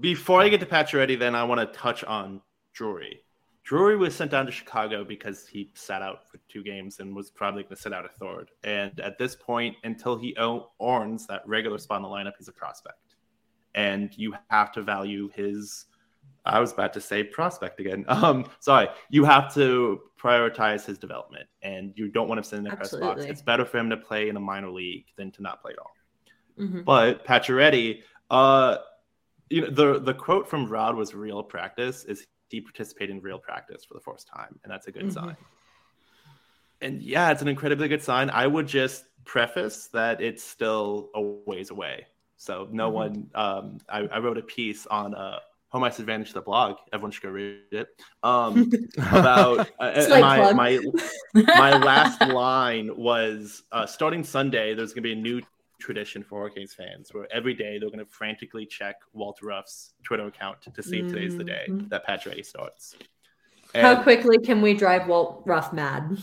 before 0.00 0.42
I 0.42 0.48
get 0.48 0.60
to 0.60 0.66
Pacioretty, 0.66 1.18
then 1.18 1.34
I 1.34 1.44
want 1.44 1.60
to 1.60 1.78
touch 1.78 2.02
on 2.04 2.40
Drury. 2.74 3.20
Drury 3.66 3.96
was 3.96 4.14
sent 4.14 4.30
down 4.30 4.46
to 4.46 4.52
Chicago 4.52 5.02
because 5.04 5.48
he 5.48 5.72
sat 5.74 6.00
out 6.00 6.30
for 6.30 6.38
two 6.48 6.62
games 6.62 7.00
and 7.00 7.16
was 7.16 7.32
probably 7.32 7.64
going 7.64 7.74
to 7.74 7.82
sit 7.82 7.92
out 7.92 8.04
a 8.04 8.08
third. 8.08 8.52
And 8.62 9.00
at 9.00 9.18
this 9.18 9.34
point, 9.34 9.74
until 9.82 10.16
he 10.16 10.36
earns 10.80 11.26
that 11.26 11.42
regular 11.48 11.76
spot 11.78 11.96
in 11.96 12.04
the 12.04 12.08
lineup, 12.08 12.34
he's 12.38 12.46
a 12.46 12.52
prospect. 12.52 13.16
And 13.74 14.16
you 14.16 14.34
have 14.50 14.70
to 14.72 14.82
value 14.82 15.30
his. 15.34 15.86
I 16.44 16.60
was 16.60 16.72
about 16.72 16.92
to 16.92 17.00
say 17.00 17.24
prospect 17.24 17.80
again. 17.80 18.04
Um, 18.08 18.48
sorry. 18.60 18.86
You 19.10 19.24
have 19.24 19.52
to 19.54 20.00
prioritize 20.16 20.84
his 20.84 20.96
development, 20.96 21.48
and 21.60 21.92
you 21.96 22.06
don't 22.06 22.28
want 22.28 22.38
him 22.38 22.44
sitting 22.44 22.66
in 22.66 22.70
the 22.70 22.76
press 22.76 22.94
box. 22.94 23.24
It's 23.24 23.42
better 23.42 23.64
for 23.64 23.78
him 23.78 23.90
to 23.90 23.96
play 23.96 24.28
in 24.28 24.36
a 24.36 24.40
minor 24.40 24.70
league 24.70 25.06
than 25.16 25.32
to 25.32 25.42
not 25.42 25.60
play 25.60 25.72
at 25.72 25.78
all. 25.80 25.92
Mhm. 26.56 26.84
But 26.84 27.24
Pacioretty, 27.24 28.02
uh, 28.30 28.76
you 29.50 29.62
know, 29.62 29.70
the 29.70 29.98
the 29.98 30.14
quote 30.14 30.48
from 30.48 30.68
Rod 30.70 30.94
was 30.94 31.14
"real 31.14 31.42
practice" 31.42 32.04
is 32.04 32.24
he 32.48 32.60
participated 32.60 33.14
in 33.16 33.22
real 33.22 33.38
practice 33.38 33.84
for 33.84 33.94
the 33.94 34.00
first 34.00 34.28
time, 34.28 34.58
and 34.62 34.72
that's 34.72 34.86
a 34.86 34.92
good 34.92 35.06
Mhm. 35.06 35.12
sign. 35.12 35.36
And 36.80 37.02
yeah, 37.02 37.30
it's 37.30 37.42
an 37.42 37.48
incredibly 37.48 37.88
good 37.88 38.02
sign. 38.02 38.30
I 38.30 38.46
would 38.46 38.66
just 38.66 39.06
preface 39.24 39.88
that 39.88 40.20
it's 40.20 40.44
still 40.44 41.10
a 41.14 41.22
ways 41.22 41.70
away. 41.70 42.06
So 42.36 42.68
no 42.70 42.90
Mhm. 42.90 42.94
one. 42.94 43.30
Um, 43.34 43.78
I, 43.88 44.00
I 44.00 44.18
wrote 44.18 44.38
a 44.38 44.42
piece 44.42 44.86
on 44.86 45.14
uh, 45.14 45.38
home 45.68 45.84
ice 45.84 45.98
advantage 45.98 46.32
the 46.32 46.42
blog. 46.42 46.76
Everyone 46.92 47.10
should 47.10 47.22
go 47.22 47.30
read 47.30 47.62
it. 47.72 47.88
Um, 48.22 48.70
about 49.10 49.66
uh, 49.80 50.02
Slight 50.02 50.20
my 50.20 50.52
my 50.52 50.80
my 51.54 51.72
last 51.72 52.22
line 52.22 52.94
was 52.96 53.62
uh, 53.72 53.86
starting 53.86 54.22
Sunday, 54.22 54.74
there's 54.74 54.92
going 54.92 55.02
to 55.02 55.08
be 55.08 55.12
a 55.12 55.16
new 55.16 55.40
tradition 55.78 56.22
for 56.22 56.40
Hurricanes 56.40 56.74
fans 56.74 57.10
where 57.12 57.26
every 57.32 57.54
day 57.54 57.78
they're 57.78 57.90
going 57.90 57.98
to 57.98 58.06
frantically 58.10 58.66
check 58.66 58.96
Walter 59.12 59.46
Ruff's 59.46 59.92
Twitter 60.02 60.26
account 60.26 60.62
to 60.74 60.82
see 60.82 61.00
if 61.00 61.08
today's 61.08 61.36
the 61.36 61.44
day 61.44 61.66
Mhm. 61.68 61.88
that 61.90 62.04
Patch 62.04 62.26
Ray 62.26 62.42
starts. 62.42 62.96
How 63.74 64.02
quickly 64.02 64.38
can 64.38 64.62
we 64.62 64.74
drive 64.74 65.06
Walt 65.06 65.42
Ruff 65.46 65.72
mad? 65.72 66.18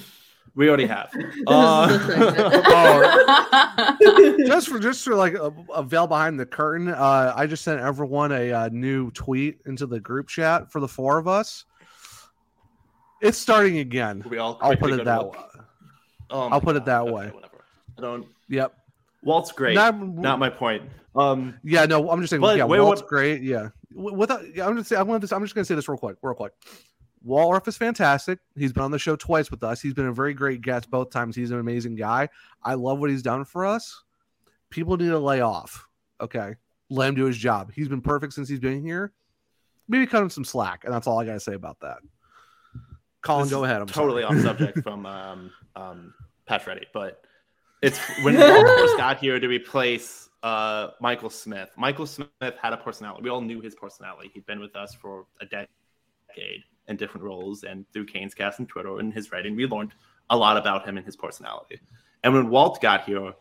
we 0.56 0.68
already 0.68 0.86
have. 0.86 1.12
Uh, 1.48 1.88
the 1.88 2.00
segment. 2.08 2.64
Oh, 2.68 4.38
just 4.48 4.70
for 4.70 4.80
just 4.80 5.04
for 5.04 5.16
like 5.16 5.34
a, 5.34 5.52
a 5.74 5.84
veil 5.84 6.08
behind 6.08 6.40
the 6.40 6.46
curtain, 6.46 6.88
uh, 6.90 7.34
I 7.36 7.48
just 7.48 7.64
sent 7.64 7.80
everyone 7.82 8.32
a 8.32 8.52
uh, 8.52 8.70
new 8.72 9.10
tweet 9.12 9.60
into 9.66 9.86
the 9.88 10.00
group 10.00 10.28
chat 10.28 10.72
for 10.72 10.80
the 10.80 10.88
four 10.88 11.18
of 11.18 11.28
us. 11.28 11.66
It's 13.22 13.38
starting 13.38 13.80
again. 13.80 14.24
we 14.30 14.38
all 14.38 14.58
I'll 14.62 14.76
put 14.78 14.94
it 14.94 15.06
that 15.06 15.26
way. 15.28 15.38
Oh 16.30 16.42
I'll 16.42 16.50
my 16.50 16.60
put 16.60 16.76
it 16.76 16.86
that 16.86 17.02
Okay, 17.02 17.12
way. 17.12 17.30
Whatever. 17.32 17.64
I 17.98 18.02
don't. 18.02 18.28
Yep. 18.50 18.74
Walt's 19.24 19.52
great. 19.52 19.76
Not, 19.76 20.00
Not 20.02 20.40
my 20.40 20.50
point. 20.50 20.84
Um, 21.16 21.60
yeah, 21.64 21.86
no, 21.86 22.10
I'm 22.10 22.20
just 22.22 22.32
saying. 22.32 22.42
But 22.42 22.58
yeah, 22.58 22.66
wait, 22.66 22.80
Walt's 22.82 23.02
what- 23.02 23.10
great. 23.10 23.42
Yeah, 23.44 23.70
without, 23.94 24.42
yeah, 24.56 24.68
I'm 24.68 24.76
just, 24.78 24.92
I'm, 24.92 25.08
gonna, 25.08 25.26
I'm 25.32 25.44
just 25.44 25.54
gonna 25.56 25.66
say 25.66 25.76
this 25.76 25.88
real 25.88 25.98
quick, 25.98 26.18
real 26.22 26.34
quick. 26.34 26.54
Walt 27.24 27.68
is 27.68 27.78
fantastic. 27.78 28.40
He's 28.56 28.74
been 28.74 28.84
on 28.84 28.92
the 28.92 29.00
show 29.00 29.16
twice 29.16 29.50
with 29.50 29.64
us. 29.64 29.80
He's 29.82 29.94
been 29.94 30.08
a 30.08 30.14
very 30.14 30.34
great 30.34 30.62
guest 30.62 30.90
both 30.92 31.10
times. 31.10 31.36
He's 31.36 31.52
an 31.52 31.60
amazing 31.60 31.96
guy. 31.96 32.28
I 32.62 32.74
love 32.74 33.00
what 33.00 33.10
he's 33.10 33.22
done 33.22 33.46
for 33.46 33.66
us. 33.66 34.04
People 34.70 34.98
need 34.98 35.08
to 35.10 35.20
lay 35.20 35.40
off. 35.40 35.88
Okay, 36.20 36.56
let 36.90 37.10
him 37.10 37.16
do 37.16 37.26
his 37.26 37.38
job. 37.38 37.72
He's 37.74 37.88
been 37.88 38.02
perfect 38.02 38.34
since 38.34 38.50
he's 38.50 38.60
been 38.60 38.82
here. 38.84 39.14
Maybe 39.88 40.06
cut 40.06 40.22
him 40.24 40.30
some 40.30 40.44
slack, 40.46 40.84
and 40.84 40.94
that's 40.94 41.08
all 41.08 41.20
I 41.20 41.26
gotta 41.26 41.40
say 41.40 41.54
about 41.54 41.80
that. 41.82 41.98
Collin, 43.22 43.44
This 43.46 43.52
go 43.52 43.64
ahead. 43.64 43.82
I'm 43.82 43.88
totally 43.88 44.24
sorry. 44.24 44.38
off 44.40 44.44
subject 44.44 44.80
from 44.84 45.06
um, 45.06 45.52
um, 45.76 46.14
Pat 46.46 46.62
Freddy, 46.64 46.88
but 46.94 47.24
it's 47.84 48.00
when 48.24 48.38
Walt 48.38 48.68
first 48.68 48.98
got 48.98 49.20
here 49.20 49.40
to 49.40 49.48
replace 49.48 50.30
uh, 50.42 50.90
Michael 51.00 51.30
Smith. 51.30 51.70
Michael 51.78 52.06
Smith 52.06 52.30
had 52.62 52.74
a 52.74 52.78
personality. 52.78 53.24
We 53.24 53.30
all 53.30 53.42
knew 53.42 53.62
his 53.62 53.76
personality. 53.76 54.32
He'd 54.34 54.46
been 54.46 54.60
with 54.60 54.76
us 54.76 54.94
for 54.96 55.26
a 55.42 55.46
decade 55.46 56.64
in 56.88 56.98
different 56.98 57.24
roles, 57.24 57.64
and 57.64 57.86
through 57.94 58.06
Canes 58.06 58.34
cast 58.34 58.60
and 58.60 58.68
Twitter 58.68 59.00
and 59.00 59.14
his 59.14 59.32
writing, 59.32 59.56
we 59.56 59.66
learned 59.66 59.94
a 60.30 60.38
lot 60.38 60.58
about 60.58 60.88
him 60.88 60.98
and 60.98 61.06
his 61.06 61.16
personality. 61.16 61.80
And 62.24 62.34
when 62.34 62.50
Walt 62.50 62.82
got 62.82 63.04
here, 63.04 63.34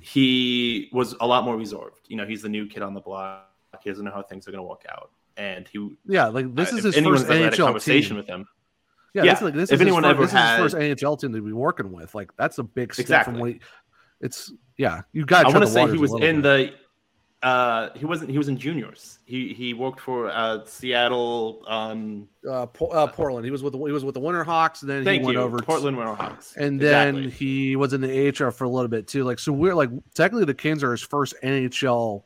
he 0.00 0.88
was 0.92 1.14
a 1.20 1.26
lot 1.26 1.44
more 1.44 1.56
reserved. 1.56 2.06
You 2.08 2.16
know, 2.16 2.26
he's 2.26 2.42
the 2.42 2.48
new 2.48 2.66
kid 2.66 2.82
on 2.82 2.94
the 2.94 3.00
block. 3.00 3.50
He 3.82 3.90
doesn't 3.90 4.04
know 4.04 4.12
how 4.12 4.22
things 4.22 4.48
are 4.48 4.52
going 4.52 4.62
to 4.62 4.68
work 4.68 4.84
out, 4.90 5.10
and 5.36 5.68
he. 5.68 5.96
Yeah, 6.06 6.26
like 6.26 6.54
this 6.54 6.72
uh, 6.72 6.76
is 6.76 6.84
if 6.86 6.94
his 6.94 7.04
first 7.04 7.24
ever 7.24 7.34
had 7.34 7.52
a 7.52 7.56
NHL 7.56 7.64
conversation 7.64 8.10
team. 8.10 8.16
with 8.16 8.26
him. 8.26 8.46
Yeah, 9.16 9.24
Yeah, 9.24 9.32
This, 9.32 9.38
is 9.38 9.44
like, 9.44 9.54
this 9.54 9.70
if 9.70 9.74
is 9.76 9.80
anyone 9.80 10.04
his, 10.04 10.10
ever 10.10 10.22
first, 10.22 10.32
this 10.34 10.40
had- 10.40 10.60
is 10.60 10.62
his 10.64 10.72
first 10.74 11.00
NHL 11.02 11.20
team 11.20 11.32
to 11.32 11.40
be 11.42 11.52
working 11.52 11.90
with. 11.90 12.14
Like 12.14 12.30
that's 12.36 12.58
a 12.58 12.62
big 12.62 12.92
step 12.92 13.04
Exactly. 13.04 13.32
from 13.32 13.40
what 13.40 13.50
he, 13.52 13.60
it's. 14.20 14.52
Yeah, 14.76 15.00
you 15.12 15.24
got. 15.24 15.46
I 15.46 15.48
want 15.48 15.62
to 15.62 15.66
say 15.70 15.90
he 15.90 15.96
was 15.98 16.12
in 16.20 16.42
the. 16.42 16.72
Uh, 17.42 17.90
he 17.94 18.04
wasn't. 18.04 18.30
He 18.30 18.38
was 18.38 18.48
in 18.48 18.56
juniors. 18.58 19.18
He 19.24 19.52
he 19.54 19.72
worked 19.74 20.00
for 20.00 20.28
uh, 20.30 20.64
Seattle. 20.64 21.62
Um, 21.68 22.28
uh, 22.48 22.66
Po- 22.66 22.86
uh, 22.88 23.06
Portland. 23.06 23.44
He 23.44 23.50
was 23.50 23.62
with 23.62 23.72
the, 23.74 23.78
he 23.84 23.92
was 23.92 24.04
with 24.04 24.14
the 24.14 24.20
Winter 24.20 24.42
Hawks, 24.42 24.80
and 24.82 24.90
then 24.90 25.02
he 25.06 25.18
went 25.24 25.36
you, 25.36 25.42
over 25.42 25.58
to- 25.58 25.62
Portland 25.64 25.96
Winterhawks. 25.96 26.56
and 26.56 26.80
then 26.80 27.30
he 27.30 27.76
was 27.76 27.92
in 27.92 28.00
the 28.00 28.28
AHL 28.28 28.50
for 28.50 28.64
a 28.64 28.68
little 28.68 28.88
bit 28.88 29.06
too. 29.06 29.22
Like 29.24 29.38
so, 29.38 29.52
we're 29.52 29.74
like 29.74 29.90
technically 30.14 30.44
the 30.46 30.54
Kings 30.54 30.82
are 30.82 30.90
his 30.90 31.02
first 31.02 31.34
NHL 31.42 32.24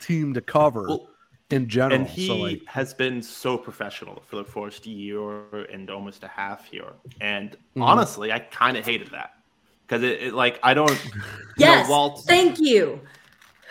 team 0.00 0.32
to 0.34 0.40
cover 0.40 0.86
Well, 0.88 1.08
in 1.50 1.68
general. 1.68 2.00
and 2.00 2.08
he 2.08 2.26
so 2.26 2.36
like, 2.36 2.64
has 2.66 2.94
been 2.94 3.22
so 3.22 3.58
professional 3.58 4.22
for 4.26 4.36
the 4.36 4.44
first 4.44 4.86
year 4.86 5.64
and 5.66 5.90
almost 5.90 6.22
a 6.24 6.28
half 6.28 6.64
here. 6.64 6.92
And 7.20 7.56
Mhm. 7.76 7.82
honestly, 7.82 8.32
I 8.32 8.38
kind 8.38 8.76
of 8.76 8.84
hated 8.84 9.10
that 9.12 9.30
because 9.86 10.02
it, 10.02 10.22
it 10.22 10.34
like 10.34 10.58
I 10.62 10.74
don't. 10.74 11.00
you 11.04 11.10
know, 11.14 11.32
Yes. 11.56 11.88
Walt. 11.88 12.24
Thank 12.26 12.58
you. 12.60 13.00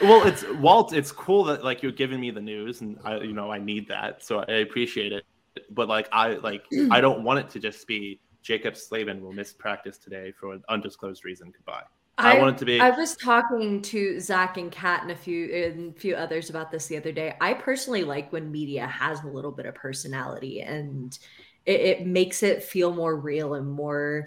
Well, 0.01 0.23
it's 0.23 0.45
Walt. 0.53 0.93
It's 0.93 1.11
cool 1.11 1.43
that 1.45 1.63
like 1.63 1.83
you're 1.83 1.91
giving 1.91 2.19
me 2.19 2.31
the 2.31 2.41
news, 2.41 2.81
and 2.81 2.97
I, 3.03 3.17
you 3.17 3.33
know, 3.33 3.51
I 3.51 3.59
need 3.59 3.87
that, 3.89 4.23
so 4.23 4.39
I 4.47 4.53
appreciate 4.67 5.11
it. 5.11 5.23
But 5.71 5.89
like, 5.89 6.07
I 6.13 6.35
like, 6.35 6.63
I 6.91 7.01
don't 7.01 7.23
want 7.23 7.39
it 7.39 7.49
to 7.49 7.59
just 7.59 7.85
be 7.87 8.21
Jaccob 8.43 8.77
Slavin 8.77 9.21
will 9.21 9.33
miss 9.33 9.51
practice 9.53 9.97
today 9.97 10.31
for 10.31 10.53
an 10.53 10.63
undisclosed 10.69 11.25
reason. 11.25 11.51
Goodbye. 11.51 11.83
I, 12.19 12.39
want 12.39 12.55
it 12.55 12.59
to 12.59 12.65
be. 12.65 12.79
I 12.81 12.89
was 12.91 13.15
talking 13.15 13.81
to 13.83 14.19
Zach 14.19 14.57
and 14.57 14.71
Kat 14.71 15.01
and 15.03 15.11
a 15.11 15.15
few 15.15 15.45
and 15.53 15.95
a 15.95 15.99
few 15.99 16.15
others 16.15 16.49
about 16.49 16.71
this 16.71 16.87
the 16.87 16.97
other 16.97 17.11
day. 17.11 17.35
I 17.41 17.53
personally 17.53 18.03
like 18.03 18.31
when 18.31 18.51
media 18.51 18.87
has 18.87 19.23
a 19.23 19.27
little 19.27 19.51
bit 19.51 19.65
of 19.65 19.75
personality 19.75 20.61
and 20.61 21.17
it, 21.65 21.81
it 21.81 22.05
makes 22.07 22.43
it 22.43 22.63
feel 22.63 22.93
more 22.93 23.15
real 23.15 23.53
and 23.55 23.69
more 23.69 24.25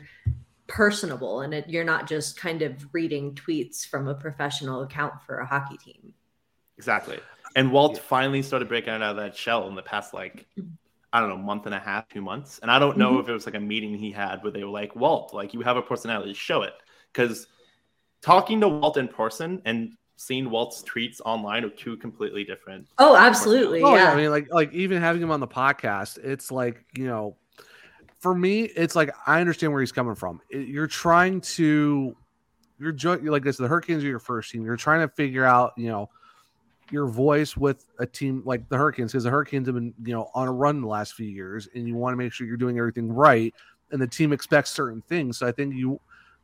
personable. 0.66 1.42
And 1.42 1.54
it, 1.54 1.68
you're 1.68 1.84
not 1.84 2.08
just 2.08 2.36
kind 2.36 2.62
of 2.62 2.86
reading 2.92 3.34
tweets 3.34 3.86
from 3.86 4.08
a 4.08 4.14
professional 4.14 4.82
account 4.82 5.22
for 5.26 5.38
a 5.38 5.46
hockey 5.46 5.76
team. 5.78 6.14
Exactly. 6.78 7.18
And 7.54 7.70
Walt 7.72 7.96
Yeah. 7.96 8.02
finally 8.02 8.42
started 8.42 8.68
breaking 8.68 8.92
out 8.92 9.02
of 9.02 9.16
that 9.16 9.36
shell 9.36 9.68
in 9.68 9.74
the 9.74 9.82
past, 9.82 10.14
like, 10.14 10.46
I 11.12 11.20
don't 11.20 11.28
know, 11.30 11.36
month 11.38 11.66
and 11.66 11.74
a 11.74 11.78
half, 11.78 12.08
two 12.08 12.22
months. 12.22 12.58
And 12.60 12.70
I 12.70 12.78
don't 12.78 12.98
know 12.98 13.18
Mhm. 13.18 13.20
if 13.20 13.28
it 13.28 13.32
was 13.32 13.46
like 13.46 13.54
a 13.54 13.60
meeting 13.60 13.96
he 13.96 14.12
had 14.12 14.42
where 14.42 14.52
they 14.52 14.64
were 14.64 14.70
like, 14.70 14.96
Walt, 14.96 15.34
like, 15.34 15.54
you 15.54 15.60
have 15.62 15.76
a 15.76 15.82
personality, 15.82 16.34
show 16.34 16.62
it. 16.62 16.74
Because 17.12 17.46
talking 18.22 18.60
to 18.60 18.68
Walt 18.68 18.96
in 18.96 19.08
person 19.08 19.60
and 19.64 19.92
seeing 20.16 20.48
Walt's 20.48 20.82
tweets 20.82 21.20
online 21.24 21.64
are 21.64 21.70
two 21.70 21.96
completely 21.96 22.44
different. 22.44 22.86
Oh, 22.98 23.16
absolutely. 23.16 23.82
oh, 23.82 23.94
yeah. 23.94 24.12
I 24.12 24.16
mean, 24.16 24.30
like 24.30 24.52
like 24.52 24.72
even 24.72 25.00
having 25.00 25.20
him 25.22 25.30
on 25.30 25.40
the 25.40 25.48
podcast, 25.48 26.18
it's 26.18 26.50
like 26.50 26.84
you 26.96 27.06
know, 27.06 27.36
for 28.20 28.34
me, 28.34 28.62
it's 28.62 28.94
like 28.94 29.10
I 29.26 29.40
understand 29.40 29.72
where 29.72 29.82
he's 29.82 29.92
coming 29.92 30.14
from. 30.14 30.40
It- 30.48 30.68
you're 30.68 30.86
trying 30.86 31.40
to, 31.40 32.16
you're 32.78 32.92
jo- 32.92 33.18
like 33.22 33.42
this. 33.42 33.56
The 33.56 33.66
Hurricanes 33.68 34.04
are 34.04 34.08
your 34.08 34.20
first 34.20 34.50
team. 34.50 34.64
You're 34.64 34.76
trying 34.76 35.00
to 35.00 35.12
figure 35.12 35.44
out, 35.44 35.72
you 35.76 35.88
know, 35.88 36.08
your 36.92 37.06
voice 37.06 37.56
with 37.56 37.84
a 37.98 38.06
team 38.06 38.42
like 38.44 38.68
the 38.68 38.76
Hurricanes 38.76 39.12
because 39.12 39.24
the 39.24 39.30
Hurricanes 39.30 39.66
have 39.66 39.74
been, 39.74 39.92
you 40.04 40.12
know, 40.12 40.30
on 40.34 40.46
a 40.46 40.52
run 40.52 40.80
the 40.80 40.86
last 40.86 41.14
few 41.14 41.26
years, 41.26 41.68
and 41.74 41.88
you 41.88 41.96
want 41.96 42.12
to 42.12 42.16
make 42.16 42.32
sure 42.32 42.46
you're 42.46 42.56
doing 42.56 42.78
everything 42.78 43.10
right, 43.10 43.52
and 43.90 44.00
the 44.00 44.06
team 44.06 44.32
expects 44.32 44.70
certain 44.70 45.02
things. 45.02 45.38
So 45.38 45.48
I 45.48 45.52
think 45.52 45.74
you, 45.74 45.98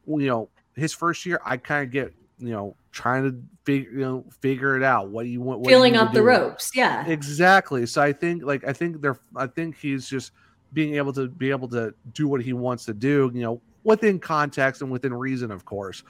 you 0.06 0.26
know, 0.26 0.48
his 0.78 0.92
first 0.92 1.26
year, 1.26 1.40
I 1.44 1.56
kind 1.56 1.84
of 1.84 1.90
get, 1.90 2.14
you 2.38 2.50
know, 2.50 2.76
trying 2.92 3.24
to 3.24 3.42
figure, 3.64 3.90
you 3.90 3.98
know, 3.98 4.24
figure 4.40 4.76
it 4.76 4.82
out. 4.82 5.08
What 5.10 5.26
you 5.26 5.40
want, 5.40 5.60
what 5.60 5.68
Feeling 5.68 5.96
out 5.96 6.12
the 6.12 6.22
ropes. 6.22 6.70
Yeah. 6.74 7.06
Exactly. 7.06 7.86
So 7.86 8.02
I 8.02 8.12
think 8.12 8.42
like 8.42 8.66
I 8.66 8.72
think 8.72 9.00
they're 9.00 9.20
I 9.36 9.46
think 9.46 9.76
he's 9.76 10.08
just 10.08 10.32
being 10.72 10.96
able 10.96 11.12
to 11.14 11.28
be 11.28 11.50
able 11.50 11.68
to 11.68 11.94
do 12.12 12.28
what 12.28 12.42
he 12.42 12.52
wants 12.52 12.84
to 12.86 12.94
do, 12.94 13.30
you 13.34 13.42
know, 13.42 13.60
within 13.84 14.18
context 14.18 14.82
and 14.82 14.90
within 14.90 15.14
reason, 15.14 15.50
of 15.50 15.64
course. 15.64 16.02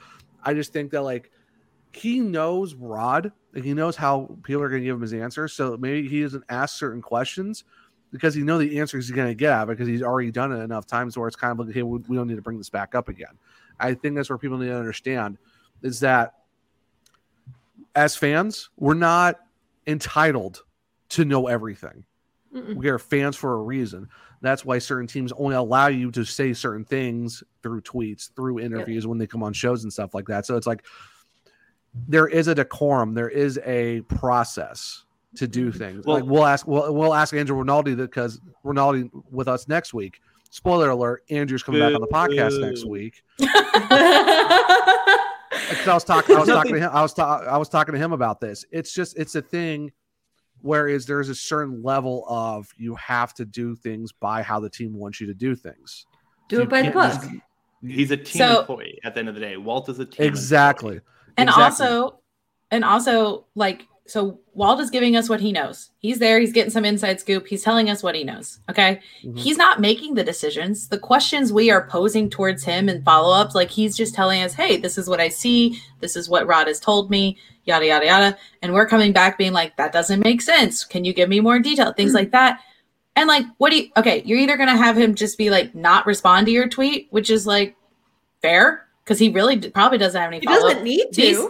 I 0.43 0.53
just 0.53 0.73
think 0.73 0.91
that 0.91 1.01
like 1.03 1.31
he 1.93 2.19
knows 2.19 2.75
Rod, 2.75 3.31
like 3.53 3.63
he 3.63 3.73
knows 3.73 3.95
how 3.95 4.37
people 4.43 4.61
are 4.61 4.69
gonna 4.69 4.83
give 4.83 4.95
him 4.95 5.01
his 5.01 5.13
answer 5.13 5.47
So 5.47 5.77
maybe 5.77 6.07
he 6.07 6.21
doesn't 6.21 6.43
ask 6.49 6.77
certain 6.77 7.01
questions 7.01 7.63
because 8.11 8.33
he 8.33 8.41
know 8.41 8.57
the 8.57 8.79
answers 8.79 9.07
he's 9.07 9.15
gonna 9.15 9.33
get 9.33 9.51
out 9.51 9.67
because 9.67 9.87
he's 9.87 10.01
already 10.01 10.31
done 10.31 10.51
it 10.51 10.61
enough 10.61 10.85
times 10.85 11.17
where 11.17 11.27
it's 11.27 11.35
kind 11.35 11.51
of 11.51 11.65
like, 11.65 11.75
hey, 11.75 11.83
we 11.83 12.15
don't 12.15 12.27
need 12.27 12.35
to 12.35 12.41
bring 12.41 12.57
this 12.57 12.69
back 12.69 12.95
up 12.95 13.09
again. 13.09 13.37
I 13.79 13.93
think 13.93 14.15
that's 14.15 14.29
where 14.29 14.37
people 14.37 14.57
need 14.57 14.67
to 14.67 14.77
understand 14.77 15.37
is 15.81 16.01
that 16.01 16.33
as 17.95 18.15
fans, 18.15 18.69
we're 18.77 18.93
not 18.93 19.39
entitled 19.87 20.63
to 21.09 21.25
know 21.25 21.47
everything. 21.47 22.05
Mm-mm. 22.53 22.75
We 22.75 22.89
are 22.89 22.99
fans 22.99 23.35
for 23.35 23.53
a 23.53 23.61
reason. 23.61 24.09
That's 24.41 24.63
why 24.63 24.79
certain 24.79 25.07
teams 25.07 25.31
only 25.33 25.55
allow 25.55 25.87
you 25.87 26.11
to 26.11 26.23
say 26.23 26.53
certain 26.53 26.85
things 26.85 27.43
through 27.61 27.81
tweets, 27.81 28.33
through 28.35 28.59
interviews 28.59 29.05
when 29.05 29.17
they 29.17 29.27
come 29.27 29.43
on 29.43 29.53
shows 29.53 29.83
and 29.83 29.91
stuff 29.91 30.13
like 30.13 30.27
that. 30.27 30.45
So 30.45 30.55
it's 30.55 30.67
like 30.67 30.85
there 32.07 32.27
is 32.27 32.47
a 32.47 32.55
decorum, 32.55 33.13
there 33.13 33.29
is 33.29 33.59
a 33.65 34.01
process 34.01 35.03
to 35.35 35.47
do 35.47 35.71
things. 35.71 36.05
Well- 36.05 36.17
like 36.17 36.25
we'll 36.25 36.45
ask 36.45 36.67
we'll, 36.67 36.93
we'll 36.93 37.13
ask 37.13 37.33
Andrew 37.33 37.57
Rinaldi 37.57 37.95
because 37.95 38.39
Rinaldi 38.63 39.09
with 39.29 39.47
us 39.47 39.67
next 39.67 39.93
week. 39.93 40.21
Spoiler 40.49 40.89
alert: 40.89 41.23
Andrew's 41.29 41.63
coming 41.63 41.81
back 41.81 41.93
on 41.93 42.01
the 42.01 42.07
podcast 42.07 42.59
next 42.59 42.85
week. 42.85 43.21
Because 45.69 45.87
I 45.87 45.93
was 45.93 46.03
talking, 46.03 46.35
I 46.35 46.39
was 46.39 46.47
talking 46.49 46.73
to 46.73 46.79
him. 46.79 46.89
I 46.91 47.01
was 47.01 47.13
ta- 47.13 47.43
I 47.47 47.57
was 47.57 47.69
talking 47.69 47.93
to 47.93 47.99
him 47.99 48.11
about 48.11 48.39
this. 48.39 48.65
It's 48.71 48.93
just 48.93 49.17
it's 49.17 49.35
a 49.35 49.41
thing. 49.41 49.91
Whereas 50.61 51.05
there's 51.05 51.29
a 51.29 51.35
certain 51.35 51.81
level 51.83 52.25
of 52.27 52.67
you 52.77 52.95
have 52.95 53.33
to 53.35 53.45
do 53.45 53.75
things 53.75 54.11
by 54.11 54.41
how 54.41 54.59
the 54.59 54.69
team 54.69 54.93
wants 54.97 55.21
you 55.21 55.27
to 55.27 55.33
do 55.33 55.55
things. 55.55 56.05
Do 56.49 56.57
You 56.57 56.61
it 56.63 56.69
by 56.69 56.81
the 56.81 56.91
book. 56.91 57.13
He's 57.81 58.11
a 58.11 58.17
team 58.17 58.39
So- 58.39 58.59
employee 58.61 58.99
at 59.03 59.13
the 59.13 59.19
end 59.21 59.29
of 59.29 59.35
the 59.35 59.41
day. 59.41 59.57
Walt 59.57 59.87
is 59.89 59.99
a 59.99 60.05
team 60.05 60.25
Exactly. 60.27 60.95
employee. 60.97 61.05
and 61.37 61.49
Exactly. 61.49 61.87
also 61.87 62.19
and 62.71 62.83
also 62.83 63.45
like 63.55 63.87
so 64.09 64.39
walt 64.53 64.79
is 64.79 64.89
giving 64.89 65.15
us 65.15 65.29
what 65.29 65.39
he 65.39 65.51
knows. 65.51 65.91
He's 65.99 66.19
there. 66.19 66.39
He's 66.39 66.51
getting 66.51 66.71
some 66.71 66.83
inside 66.83 67.19
scoop. 67.19 67.47
He's 67.47 67.63
telling 67.63 67.89
us 67.89 68.01
what 68.01 68.15
he 68.15 68.23
knows. 68.23 68.59
Okay? 68.69 68.99
Mhm. 69.23 69.37
he's 69.37 69.57
not 69.57 69.79
making 69.79 70.15
the 70.15 70.23
decisions. 70.23 70.87
The 70.89 70.97
questions 70.97 71.53
we 71.53 71.69
are 71.71 71.87
posing 71.87 72.29
towards 72.29 72.63
him 72.63 72.89
and 72.89 73.03
follow-ups 73.05 73.53
like 73.55 73.69
he's 73.69 73.95
just 73.95 74.15
telling 74.15 74.41
us 74.41 74.53
hey 74.53 74.77
this 74.77 74.97
is 74.97 75.07
what 75.07 75.19
i 75.21 75.29
see. 75.29 75.79
This 75.99 76.15
is 76.15 76.27
what 76.29 76.47
rod 76.47 76.67
has 76.67 76.79
told 76.79 77.09
me 77.09 77.37
yada 77.65 77.85
yada 77.85 78.05
yada. 78.05 78.37
And 78.61 78.73
we're 78.73 78.87
coming 78.87 79.13
back 79.13 79.37
being 79.37 79.53
like 79.53 79.77
that 79.77 79.93
doesn't 79.93 80.21
make 80.23 80.41
sense. 80.41 80.83
Can 80.83 81.05
you 81.05 81.13
give 81.13 81.29
me 81.29 81.39
more 81.39 81.59
detail? 81.59 81.93
Things 81.93 82.13
like 82.15 82.31
that. 82.31 82.59
And 83.15 83.27
like 83.27 83.45
what 83.57 83.69
do 83.71 83.77
you 83.77 83.89
okay 83.97 84.23
you're 84.25 84.39
either 84.39 84.57
gonna 84.57 84.75
have 84.77 84.97
him 84.97 85.13
just 85.13 85.37
be 85.37 85.49
like 85.49 85.75
not 85.75 86.05
respond 86.05 86.47
to 86.47 86.51
your 86.51 86.67
tweet 86.67 87.07
which 87.11 87.29
is 87.29 87.45
like 87.45 87.75
fair 88.41 88.87
because 89.03 89.19
he 89.19 89.29
really 89.29 89.55
d- 89.55 89.69
probably 89.69 89.97
doesn't 89.97 90.19
have 90.19 90.29
any 90.29 90.39
He 90.39 90.45
follow-up. 90.45 90.61
doesn't 90.69 90.83
need 90.83 91.07
to. 91.13 91.21
These- 91.21 91.47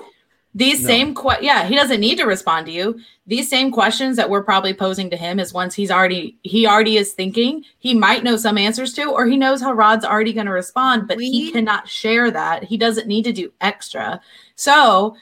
these 0.55 0.81
No. 0.81 0.87
same 0.87 1.13
que- 1.15 1.41
yeah 1.41 1.65
he 1.65 1.75
doesn't 1.75 1.99
need 1.99 2.17
to 2.17 2.25
respond 2.25 2.65
to 2.65 2.71
you. 2.71 2.99
These 3.27 3.47
same 3.49 3.71
questions 3.71 4.17
that 4.17 4.29
we're 4.29 4.43
probably 4.43 4.73
posing 4.73 5.09
to 5.11 5.15
him 5.17 5.39
is 5.39 5.53
once 5.53 5.75
he's 5.75 5.91
already 5.91 6.37
he 6.43 6.65
already 6.65 6.97
is 6.97 7.13
thinking. 7.13 7.63
He 7.77 7.93
might 7.93 8.23
know 8.23 8.35
some 8.35 8.57
answers 8.57 8.93
to 8.93 9.05
or 9.11 9.27
he 9.27 9.37
knows 9.37 9.61
how 9.61 9.73
rod's 9.73 10.03
already 10.05 10.33
going 10.33 10.47
to 10.47 10.51
respond 10.51 11.07
but 11.07 11.19
he 11.19 11.51
cannot 11.51 11.87
share 11.87 12.31
that. 12.31 12.63
He 12.63 12.77
doesn't 12.77 13.07
need 13.07 13.25
to 13.25 13.31
do 13.31 13.51
extra. 13.61 14.19
So 14.55 15.15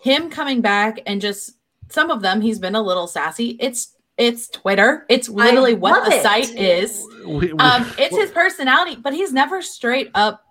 him 0.00 0.30
coming 0.30 0.62
back 0.62 1.00
and 1.06 1.20
just 1.20 1.56
some 1.90 2.10
of 2.10 2.22
them 2.22 2.40
he's 2.40 2.58
been 2.58 2.74
a 2.74 2.82
little 2.82 3.06
sassy. 3.06 3.56
It's 3.60 3.94
it's 4.16 4.48
twitter. 4.48 5.04
It's 5.08 5.28
literally 5.28 5.74
what 5.74 6.08
the 6.08 6.16
it. 6.16 6.22
site 6.22 6.54
is. 6.58 7.06
We- 7.26 7.52
we- 7.52 7.58
um, 7.58 7.86
it's 7.98 8.16
his 8.16 8.30
personality, 8.30 8.96
but 8.96 9.12
he's 9.12 9.32
never 9.32 9.60
straight 9.62 10.10
up 10.14 10.44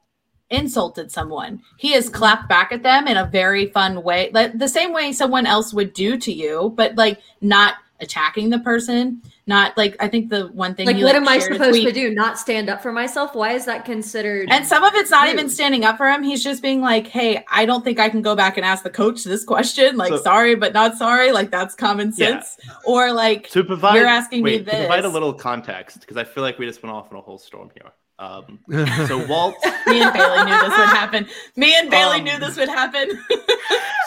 insulted 0.50 1.12
someone. 1.12 1.62
He 1.78 1.92
has 1.94 2.10
clapped 2.10 2.50
back 2.50 2.72
at 2.72 2.84
them 2.84 3.08
in 3.08 3.18
a 3.18 3.26
very 3.26 3.68
fun 3.68 4.04
way, 4.04 4.32
like 4.34 4.58
the 4.58 4.68
same 4.68 4.94
way 4.94 5.12
someone 5.12 5.46
else 5.46 5.74
would 5.74 5.94
do 5.94 6.18
to 6.18 6.32
you, 6.32 6.74
but 6.76 6.96
like 6.96 7.22
not 7.42 7.76
attacking 8.00 8.50
the 8.50 8.60
person. 8.60 9.22
Not 9.48 9.76
like 9.78 9.96
I 10.00 10.08
think 10.08 10.30
the 10.30 10.48
one 10.48 10.76
thing 10.76 10.86
like 10.86 10.98
he, 10.98 11.04
what 11.04 11.14
like, 11.16 11.22
am 11.24 11.28
I 11.28 11.40
shared 11.40 11.54
a 11.54 11.56
supposed 11.56 11.82
to 11.82 11.92
do? 11.92 12.14
Not 12.14 12.38
stand 12.38 12.70
up 12.70 12.84
for 12.84 12.92
myself? 12.92 13.34
Why 13.34 13.54
is 13.54 13.66
that 13.66 13.84
considered? 13.84 14.48
And 14.52 14.66
some 14.66 14.84
of 14.84 14.94
it's 14.94 15.10
not 15.10 15.28
even 15.30 15.50
standing 15.50 15.84
up 15.86 15.98
for 15.98 16.08
him. 16.08 16.22
He's 16.22 16.44
just 16.44 16.62
being 16.62 16.82
like, 16.82 17.08
"Hey, 17.08 17.44
I 17.52 17.66
don't 17.66 17.84
think 17.84 18.00
I 18.00 18.10
can 18.10 18.22
go 18.22 18.36
back 18.36 18.58
and 18.58 18.66
ask 18.66 18.84
the 18.84 18.92
coach 18.92 19.24
this 19.24 19.44
question. 19.44 19.98
Like, 19.98 20.10
So- 20.10 20.22
sorry, 20.22 20.54
but 20.54 20.74
not 20.74 20.98
sorry. 20.98 21.32
Like, 21.32 21.50
that's 21.50 21.74
common 21.74 22.14
Yeah. 22.16 22.42
sense." 22.42 22.58
Or 22.86 23.12
like, 23.12 23.50
To 23.52 23.64
provide, 23.64 23.96
You're 23.96 24.06
asking 24.06 24.44
me 24.44 24.60
this. 24.60 24.72
to 24.72 24.80
provide 24.82 25.06
a 25.06 25.10
little 25.10 25.34
context 25.34 26.02
because 26.02 26.18
I 26.18 26.26
feel 26.26 26.44
like 26.44 26.60
we 26.60 26.68
just 26.68 26.84
went 26.84 26.96
off 26.96 27.10
in 27.12 27.18
a 27.18 27.22
whole 27.22 27.40
storm 27.40 27.72
here. 27.74 27.92
Um, 28.20 28.60
so 29.08 29.26
Walt, 29.26 29.56
me 29.88 30.02
and 30.02 30.14
Bailey 30.14 30.44
knew 30.44 30.60
this 30.60 30.78
would 30.78 30.90
happen. 30.90 31.26
Me 31.56 31.74
and 31.76 31.90
Bailey 31.90 32.18
Um, 32.20 32.24
knew 32.26 32.38
this 32.38 32.56
would 32.58 32.70
happen. 32.70 33.20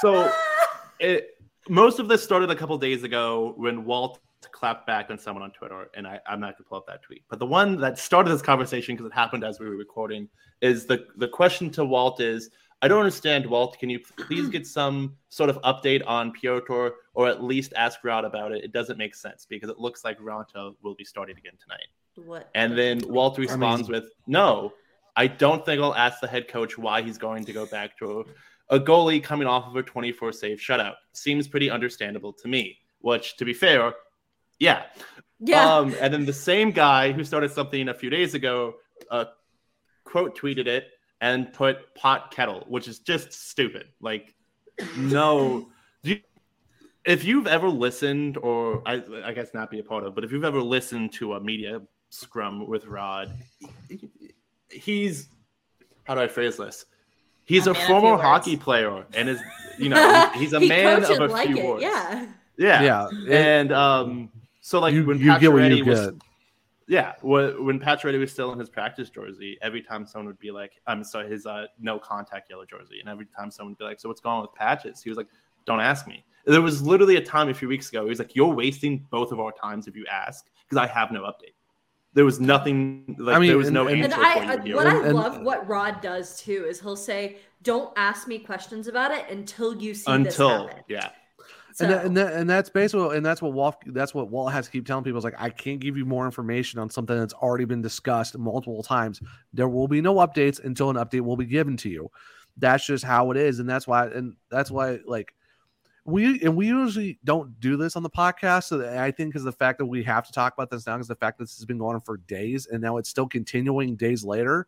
so 0.02 0.30
it, 1.00 1.30
most 1.68 1.98
of 1.98 2.06
this 2.08 2.22
started 2.22 2.50
a 2.50 2.54
couple 2.54 2.76
days 2.78 3.02
ago 3.02 3.54
when 3.56 3.84
Walt 3.86 4.20
clapped 4.62 4.86
back 4.86 5.10
on 5.10 5.18
someone 5.18 5.42
on 5.42 5.50
Twitter, 5.50 5.90
and 5.94 6.06
I, 6.06 6.20
I'm 6.24 6.38
not 6.38 6.56
gonna 6.56 6.68
pull 6.68 6.78
up 6.78 6.86
that 6.86 7.02
tweet. 7.02 7.24
But 7.28 7.40
the 7.40 7.46
one 7.46 7.80
that 7.80 7.98
started 7.98 8.30
this 8.30 8.42
conversation 8.42 8.94
because 8.94 9.10
it 9.10 9.12
happened 9.12 9.42
as 9.42 9.58
we 9.58 9.68
were 9.68 9.74
recording 9.74 10.28
is 10.60 10.86
the 10.86 11.06
the 11.16 11.26
question 11.26 11.68
to 11.70 11.84
Walt 11.84 12.20
is. 12.20 12.50
I 12.84 12.88
don't 12.88 12.98
understand, 12.98 13.46
Walt. 13.46 13.78
Can 13.78 13.90
you 13.90 14.00
please 14.26 14.48
get 14.48 14.66
some 14.66 15.16
sort 15.28 15.48
of 15.50 15.60
update 15.62 16.02
on 16.04 16.32
Pyotr 16.32 16.90
or 17.14 17.28
at 17.28 17.40
least 17.40 17.72
ask 17.76 18.02
Rod 18.02 18.24
about 18.24 18.50
it? 18.50 18.64
It 18.64 18.72
doesn't 18.72 18.98
make 18.98 19.14
sense 19.14 19.46
because 19.48 19.70
it 19.70 19.78
looks 19.78 20.04
like 20.04 20.18
Raanta 20.18 20.74
will 20.82 20.96
be 20.96 21.04
starting 21.04 21.36
again 21.36 21.52
tonight. 21.62 22.26
what? 22.26 22.50
And 22.56 22.76
then 22.76 23.00
Walt 23.06 23.38
responds 23.38 23.88
with, 23.88 24.06
"No, 24.26 24.72
I 25.14 25.28
don't 25.28 25.64
think 25.64 25.80
I'll 25.80 25.94
ask 25.94 26.20
the 26.20 26.26
head 26.26 26.46
coach 26.48 26.76
why 26.76 27.02
he's 27.02 27.18
going 27.18 27.44
to 27.44 27.52
go 27.52 27.66
back 27.66 27.96
to 27.98 28.24
a, 28.70 28.76
a 28.76 28.80
goalie 28.80 29.22
coming 29.22 29.46
off 29.46 29.66
of 29.66 29.76
a 29.76 29.82
24 29.82 30.32
save 30.32 30.58
shutout. 30.58 30.94
Seems 31.12 31.48
pretty 31.48 31.68
understandable 31.68 32.32
to 32.34 32.48
me." 32.48 32.78
Which, 33.00 33.36
to 33.38 33.44
be 33.44 33.52
fair, 33.52 33.94
yeah. 34.62 34.82
yeah. 35.40 35.76
Um, 35.76 35.94
and 36.00 36.14
then 36.14 36.24
the 36.24 36.32
same 36.32 36.70
guy 36.70 37.12
who 37.12 37.24
started 37.24 37.50
something 37.50 37.88
a 37.88 37.94
few 37.94 38.10
days 38.10 38.34
ago, 38.34 38.74
uh, 39.10 39.24
quote 40.04 40.38
tweeted 40.38 40.66
it 40.66 40.88
and 41.20 41.52
put 41.52 41.94
pot 41.94 42.30
kettle, 42.30 42.64
which 42.68 42.86
is 42.86 43.00
just 43.00 43.32
stupid. 43.32 43.86
Like, 44.00 44.34
no. 44.96 45.68
Do 46.04 46.10
you, 46.10 46.20
if 47.04 47.24
you've 47.24 47.48
ever 47.48 47.68
listened, 47.68 48.36
or 48.36 48.82
I, 48.86 49.02
I 49.24 49.32
guess 49.32 49.52
not 49.52 49.70
be 49.70 49.80
a 49.80 49.84
part 49.84 50.04
of, 50.04 50.14
but 50.14 50.22
if 50.22 50.30
you've 50.30 50.44
ever 50.44 50.62
listened 50.62 51.12
to 51.14 51.34
a 51.34 51.40
media 51.40 51.82
scrum 52.10 52.68
with 52.68 52.86
Rod, 52.86 53.32
he's 54.70 55.28
how 56.04 56.14
do 56.14 56.20
I 56.20 56.28
phrase 56.28 56.56
this? 56.56 56.84
He's 57.44 57.66
A 57.66 57.72
a, 57.72 57.74
former 57.74 58.16
hockey 58.16 58.56
player, 58.56 59.04
and 59.14 59.28
is 59.28 59.40
you 59.78 59.88
know 59.88 60.30
he's 60.36 60.52
a 60.52 60.60
He 60.60 60.68
man 60.68 61.04
of 61.04 61.10
a 61.10 61.26
like 61.26 61.48
few 61.48 61.58
it, 61.58 61.64
words. 61.64 61.82
Yeah. 61.82 62.26
yeah, 62.56 62.82
yeah, 62.82 63.08
and 63.28 63.72
um, 63.72 64.30
so 64.62 64.80
like 64.80 64.94
you, 64.94 65.04
when 65.04 65.18
you 65.18 65.38
get 65.38 65.52
what 65.52 65.62
you 65.64 65.84
Pacioretty 65.84 65.86
was, 65.86 66.00
get. 66.12 66.14
yeah, 66.88 67.12
when, 67.20 67.64
when 67.66 67.78
Pacioretty 67.80 68.18
was 68.18 68.32
still 68.32 68.52
in 68.52 68.58
his 68.58 68.70
practice 68.70 69.10
jersey, 69.10 69.58
every 69.60 69.82
time 69.82 70.06
someone 70.06 70.26
would 70.28 70.38
be 70.38 70.50
like, 70.50 70.72
I'm 70.86 71.04
sorry, 71.04 71.28
his 71.28 71.44
uh, 71.46 71.66
no 71.78 71.98
contact 71.98 72.48
yellow 72.48 72.64
jersey, 72.64 73.00
and 73.00 73.08
every 73.08 73.26
time 73.26 73.50
someone 73.50 73.72
would 73.72 73.78
be 73.78 73.84
like, 73.84 74.00
so 74.00 74.08
what's 74.08 74.20
going 74.20 74.36
on 74.36 74.42
with 74.42 74.54
Patches? 74.54 75.02
He 75.02 75.10
was 75.10 75.16
like, 75.18 75.26
don't 75.66 75.80
ask 75.80 76.06
me. 76.06 76.24
There 76.46 76.62
was 76.62 76.82
literally 76.82 77.16
a 77.16 77.24
time 77.24 77.48
a 77.50 77.54
few 77.54 77.68
weeks 77.68 77.88
ago. 77.90 78.02
He 78.04 78.08
was 78.08 78.18
like, 78.18 78.34
you're 78.34 78.52
wasting 78.54 79.06
both 79.10 79.30
of 79.30 79.38
our 79.38 79.52
times 79.52 79.86
if 79.86 79.94
you 79.94 80.04
ask 80.10 80.46
because 80.68 80.76
I 80.82 80.86
have 80.92 81.12
no 81.12 81.22
update. 81.22 81.54
There 82.14 82.24
was 82.24 82.40
nothing. 82.40 83.16
Like 83.18 83.36
I 83.36 83.38
mean, 83.38 83.48
there 83.48 83.56
was 83.58 83.68
and- 83.68 83.74
no 83.74 83.86
and- 83.86 84.02
And 84.04 84.12
answer 84.12 84.24
I, 84.24 84.56
for 84.56 84.60
you 84.62 84.66
here. 84.66 84.76
what 84.76 84.86
I 84.86 84.96
And- 84.96 85.06
and- 85.06 85.14
love 85.16 85.40
what 85.42 85.66
Rod 85.68 86.00
does 86.00 86.40
too 86.40 86.66
is 86.68 86.78
he'll 86.80 86.94
say, 86.96 87.38
"Don't 87.62 87.90
ask 87.96 88.28
me 88.28 88.38
questions 88.38 88.86
about 88.86 89.12
it 89.12 89.24
until 89.30 89.74
you 89.80 89.94
see 89.94 90.10
until 90.12 90.64
this 90.66 90.68
happen." 90.74 90.84
yeah, 90.88 91.10
So, 91.74 91.84
and 91.84 91.94
that, 91.94 92.04
and, 92.04 92.16
that, 92.16 92.32
and 92.34 92.50
that's 92.50 92.68
basically 92.68 93.16
and 93.16 93.24
that's 93.24 93.40
what 93.40 93.52
Walt 93.52 93.76
that's 93.86 94.14
what 94.14 94.30
Walt 94.30 94.52
has 94.52 94.66
to 94.66 94.72
keep 94.72 94.86
telling 94.86 95.04
people 95.04 95.18
is 95.18 95.24
like 95.24 95.34
I 95.38 95.48
can't 95.48 95.80
give 95.80 95.96
you 95.96 96.04
more 96.04 96.26
information 96.26 96.78
on 96.78 96.90
something 96.90 97.18
that's 97.18 97.32
already 97.34 97.64
been 97.64 97.80
discussed 97.80 98.36
multiple 98.36 98.82
times. 98.82 99.20
There 99.52 99.68
will 99.68 99.88
be 99.88 100.00
no 100.00 100.16
updates 100.16 100.62
until 100.62 100.90
an 100.90 100.96
update 100.96 101.22
will 101.22 101.36
be 101.36 101.46
given 101.46 101.76
to 101.78 101.88
you. 101.88 102.10
That's 102.58 102.84
just 102.84 103.04
how 103.04 103.30
it 103.30 103.38
is, 103.38 103.58
and 103.58 103.68
that's 103.68 103.86
why 103.86 104.06
and 104.08 104.36
that's 104.50 104.70
why 104.70 104.98
like 105.06 105.34
we 106.04 106.40
and 106.42 106.56
we 106.56 106.66
usually 106.66 107.18
don't 107.24 107.58
do 107.60 107.76
this 107.76 107.96
on 107.96 108.02
the 108.02 108.10
podcast. 108.10 108.64
So 108.64 108.86
I 108.98 109.10
think 109.10 109.30
because 109.30 109.44
the 109.44 109.52
fact 109.52 109.78
that 109.78 109.86
we 109.86 110.02
have 110.02 110.26
to 110.26 110.32
talk 110.32 110.52
about 110.52 110.70
this 110.70 110.86
now 110.86 110.98
is 110.98 111.08
the 111.08 111.14
fact 111.14 111.38
that 111.38 111.44
this 111.44 111.56
has 111.56 111.64
been 111.64 111.78
going 111.78 111.94
on 111.94 112.00
for 112.00 112.18
days 112.18 112.66
and 112.66 112.82
now 112.82 112.96
it's 112.96 113.08
still 113.08 113.26
continuing 113.26 113.96
days 113.96 114.24
later. 114.24 114.66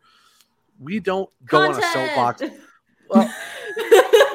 We 0.79 0.99
don't 0.99 1.29
go 1.45 1.61
on 1.61 1.71
a 1.71 1.81
soapbox. 1.81 2.43
Well, 3.09 3.33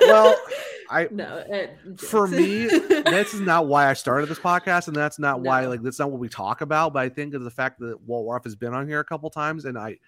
well, 0.02 0.36
I 0.90 1.08
no. 1.10 1.44
It, 1.48 1.78
for 1.98 2.26
me, 2.26 2.66
this 2.66 3.32
is 3.32 3.40
not 3.40 3.66
why 3.66 3.88
I 3.88 3.92
started 3.92 4.28
this 4.28 4.40
podcast, 4.40 4.88
and 4.88 4.96
that's 4.96 5.18
not 5.18 5.40
why 5.40 5.66
like 5.66 5.82
that's 5.82 5.98
not 5.98 6.10
what 6.10 6.18
we 6.20 6.28
talk 6.28 6.60
about. 6.60 6.92
But 6.92 7.00
I 7.00 7.08
think 7.08 7.34
of 7.34 7.44
the 7.44 7.50
fact 7.50 7.78
that 7.80 8.00
Walt 8.02 8.30
Ruff 8.30 8.44
has 8.44 8.56
been 8.56 8.74
on 8.74 8.88
here 8.88 9.00
a 9.00 9.04
couple 9.04 9.30
times, 9.30 9.64
and 9.64 9.78
I 9.78 9.98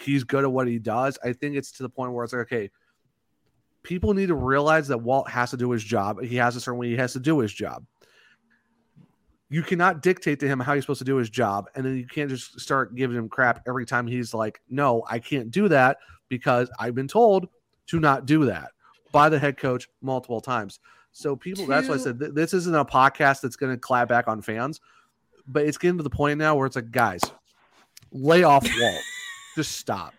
he's 0.00 0.24
good 0.24 0.42
at 0.42 0.50
what 0.50 0.66
he 0.66 0.78
does. 0.78 1.16
I 1.22 1.32
think 1.32 1.56
it's 1.56 1.70
to 1.72 1.84
the 1.84 1.88
point 1.88 2.12
where 2.12 2.24
it's 2.24 2.32
like, 2.32 2.42
okay, 2.42 2.70
people 3.84 4.14
need 4.14 4.26
to 4.26 4.34
realize 4.34 4.88
that 4.88 4.98
Walt 4.98 5.30
has 5.30 5.50
to 5.50 5.56
do 5.56 5.70
his 5.70 5.84
job. 5.84 6.20
He 6.20 6.36
has 6.36 6.56
a 6.56 6.60
certain 6.60 6.78
way 6.78 6.88
he 6.88 6.96
has 6.96 7.12
to 7.12 7.20
do 7.20 7.38
his 7.38 7.52
job. 7.52 7.86
You 9.48 9.62
cannot 9.62 10.02
dictate 10.02 10.40
to 10.40 10.48
him 10.48 10.58
how 10.58 10.74
he's 10.74 10.82
supposed 10.82 10.98
to 10.98 11.04
do 11.04 11.16
his 11.16 11.30
job, 11.30 11.68
and 11.76 11.86
then 11.86 11.96
you 11.96 12.06
can't 12.06 12.28
just 12.28 12.58
start 12.58 12.96
giving 12.96 13.16
him 13.16 13.28
crap 13.28 13.62
every 13.68 13.86
time 13.86 14.08
he's 14.08 14.34
like, 14.34 14.60
"No, 14.68 15.04
I 15.08 15.20
can't 15.20 15.52
do 15.52 15.68
that 15.68 15.98
because 16.28 16.68
I've 16.80 16.96
been 16.96 17.06
told 17.06 17.48
to 17.88 18.00
not 18.00 18.26
do 18.26 18.46
that." 18.46 18.72
By 19.14 19.30
the 19.30 19.38
head 19.38 19.56
coach 19.56 19.88
multiple 20.02 20.40
times. 20.42 20.78
So 21.12 21.36
people, 21.36 21.64
that's 21.66 21.88
why 21.88 21.94
I 21.94 21.98
said 21.98 22.18
th- 22.18 22.32
this 22.34 22.52
isn't 22.52 22.74
a 22.74 22.84
podcast 22.84 23.40
that's 23.40 23.56
going 23.56 23.72
to 23.72 23.78
clap 23.78 24.08
back 24.08 24.26
on 24.28 24.42
fans, 24.42 24.80
but 25.46 25.64
it's 25.64 25.78
getting 25.78 25.96
to 25.96 26.02
the 26.02 26.10
point 26.10 26.38
now 26.38 26.56
where 26.56 26.66
it's 26.66 26.76
like, 26.76 26.90
guys, 26.90 27.20
lay 28.12 28.42
off 28.42 28.66
Walt, 28.80 29.02
just 29.54 29.72
stop. 29.78 30.12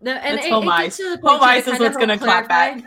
no, 0.00 0.12
and 0.12 0.38
It's 0.38 0.46
it, 0.46 0.50
home 0.52 0.64
it 0.64 0.70
ice. 0.70 0.84
gets 0.84 0.96
to 0.96 1.02
the 1.04 1.28
Home 1.28 1.38
point 1.38 1.40
to 1.42 1.46
ice 1.46 1.66
is 1.68 1.78
what's 1.78 1.96
going 1.96 2.08
to 2.08 2.18
clap 2.18 2.48
back. 2.48 2.82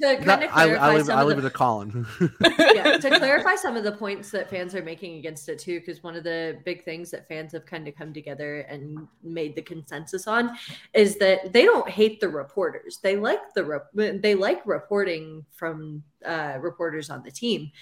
To 0.00 0.16
kind 0.18 0.44
of 0.44 0.50
clarify 0.50 0.86
I 0.86 0.94
leave, 0.94 1.06
some 1.06 1.18
I 1.18 1.22
leave 1.24 1.38
the, 1.38 1.46
it 1.46 1.50
to 1.50 1.56
Collin. 1.56 2.06
yeah, 2.40 2.98
to 2.98 3.10
clarify 3.18 3.56
some 3.56 3.76
of 3.76 3.82
the 3.82 3.90
points 3.90 4.30
that 4.30 4.48
fans 4.48 4.72
are 4.76 4.82
making 4.82 5.16
against 5.16 5.48
it 5.48 5.58
too, 5.58 5.80
because 5.80 6.04
one 6.04 6.14
of 6.14 6.22
the 6.22 6.60
big 6.64 6.84
things 6.84 7.10
that 7.10 7.26
fans 7.26 7.50
have 7.50 7.66
kind 7.66 7.88
of 7.88 7.96
come 7.96 8.12
together 8.12 8.60
and 8.60 9.08
made 9.24 9.56
the 9.56 9.62
consensus 9.62 10.28
on 10.28 10.56
is 10.94 11.16
that 11.16 11.52
they 11.52 11.64
don't 11.64 11.88
hate 11.88 12.20
the 12.20 12.28
reporters. 12.28 13.00
They 13.02 13.16
like 13.16 13.52
the 13.54 13.64
rep- 13.64 13.90
they 14.22 14.36
like 14.36 14.64
reporting 14.64 15.44
from 15.50 16.04
uh, 16.24 16.58
reporters 16.60 17.10
on 17.10 17.24
the 17.24 17.32
team. 17.32 17.72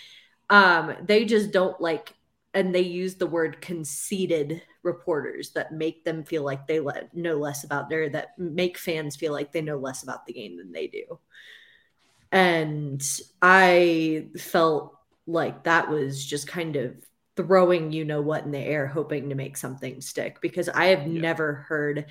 Um, 0.49 0.95
they 1.03 1.27
just 1.27 1.51
don't 1.51 1.79
like, 1.83 2.15
and 2.55 2.75
they 2.75 2.81
use 2.81 3.17
the 3.17 3.27
word 3.27 3.61
conceited 3.61 4.63
reporters 4.83 5.51
that 5.51 5.73
make 5.73 6.03
them 6.05 6.25
feel 6.25 6.45
like 6.45 6.67
they 6.67 6.81
let 6.81 7.15
know 7.15 7.35
less 7.37 7.65
about 7.65 7.93
or 7.93 8.09
that 8.09 8.39
make 8.39 8.79
fans 8.79 9.17
feel 9.17 9.33
like 9.33 9.53
they 9.53 9.61
know 9.61 9.77
less 9.77 10.03
about 10.03 10.25
the 10.25 10.33
game 10.33 10.57
than 10.57 10.73
they 10.73 10.87
do 10.87 11.19
and 12.37 13.03
I 13.41 14.27
felt 14.37 14.95
like 15.27 15.65
that 15.65 15.89
was 15.89 16.25
just 16.25 16.47
kind 16.47 16.77
of 16.77 16.95
throwing 17.35 17.93
you 17.93 18.05
know 18.05 18.21
what 18.21 18.45
in 18.45 18.51
the 18.51 18.59
air, 18.59 18.87
hoping 18.87 19.31
to 19.31 19.35
make 19.35 19.57
something 19.57 20.01
stick 20.03 20.39
because 20.43 20.69
I 20.69 20.87
have 20.87 21.07
Yeah. 21.07 21.21
never 21.23 21.55
heard 21.55 22.07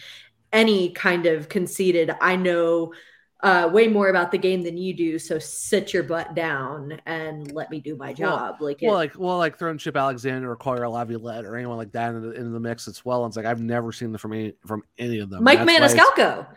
any 0.52 0.90
kind 0.90 1.26
of 1.28 1.48
conceited, 1.50 2.12
I 2.22 2.36
know 2.38 2.94
uh, 3.44 3.70
way 3.72 3.88
more 3.88 4.10
about 4.10 4.32
the 4.32 4.38
game 4.40 4.64
than 4.64 4.78
you 4.78 4.94
do, 4.96 5.20
so 5.20 5.38
sit 5.38 5.94
your 5.94 6.02
butt 6.02 6.34
down 6.34 7.00
and 7.06 7.52
let 7.52 7.70
me 7.70 7.80
do 7.80 7.96
my 7.96 8.16
Well- 8.18 8.38
job. 8.38 8.56
like, 8.62 8.82
it, 8.82 8.88
well, 8.88 8.96
like, 8.96 9.14
well, 9.20 9.38
like 9.38 9.60
throwing 9.60 9.78
Chip 9.78 9.96
Alexander 9.96 10.50
or 10.50 10.56
Cory 10.56 10.80
Lavalette 10.80 11.44
or 11.44 11.56
anyone 11.56 11.78
like 11.78 11.92
that 11.92 12.16
into 12.16 12.22
the, 12.30 12.32
into 12.32 12.50
the 12.50 12.60
mix 12.60 12.88
as 12.88 13.06
well. 13.06 13.26
It's 13.28 13.36
like 13.38 13.46
I've 13.46 13.62
never 13.62 13.92
seen 13.92 14.12
them 14.12 14.18
from 14.20 14.34
any 14.34 14.54
from 14.66 14.84
any 14.98 15.20
of 15.20 15.30
them. 15.30 15.44
Mike 15.44 15.60
Maniscalco. 15.60 16.48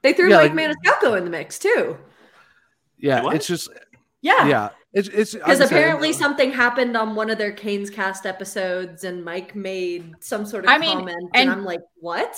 They 0.00 0.14
threw 0.14 0.30
Yeah, 0.30 0.36
Mike 0.38 0.54
like- 0.54 0.76
Maniscalco 0.76 1.18
in 1.18 1.24
the 1.24 1.30
mix 1.30 1.58
too. 1.58 1.98
Yeah, 2.98 3.22
What? 3.22 3.36
it's 3.36 3.46
just 3.46 3.68
Yeah. 4.22 4.46
yeah, 4.48 4.68
it's 4.92 5.08
it's 5.08 5.32
Because 5.34 5.60
like 5.60 5.66
I 5.66 5.68
said, 5.70 5.78
apparently 5.78 6.10
uh, 6.10 6.12
something 6.14 6.50
happened 6.52 6.96
on 6.96 7.14
one 7.14 7.30
of 7.30 7.38
their 7.38 7.52
Canes 7.52 7.90
cast 7.90 8.26
episodes, 8.26 9.04
and 9.04 9.24
Mike 9.24 9.54
made 9.54 10.14
some 10.20 10.44
sort 10.46 10.64
of 10.64 10.70
I 10.70 10.78
mean, 10.78 10.98
comment, 10.98 11.16
and, 11.34 11.42
and- 11.42 11.50
I'm 11.50 11.64
like, 11.64 11.80
"What?" 12.00 12.36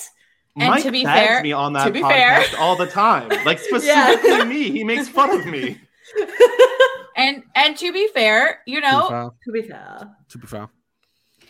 And 0.58 0.68
Mike 0.68 0.82
to 0.82 0.90
be 0.90 1.04
tags 1.04 1.28
fair- 1.28 1.42
me 1.42 1.52
on 1.52 1.72
that 1.74 1.84
to 1.86 1.92
be 1.92 2.02
fair- 2.02 2.40
podcast 2.40 2.58
all 2.58 2.76
the 2.76 2.86
time, 2.86 3.28
like 3.44 3.58
specifically 3.70 4.44
me. 4.44 4.70
He 4.70 4.84
makes 4.84 5.08
fun 5.08 5.30
of 5.30 5.46
me. 5.46 5.80
and 7.16 7.42
and 7.54 7.76
to 7.78 7.92
be 7.92 8.08
fair, 8.08 8.61
you 8.66 8.80
know, 8.80 9.32
To 9.44 9.52
be 9.52 9.62
fair, 9.62 10.11
to 10.28 10.38
be 10.38 10.46
fair. 10.46 10.68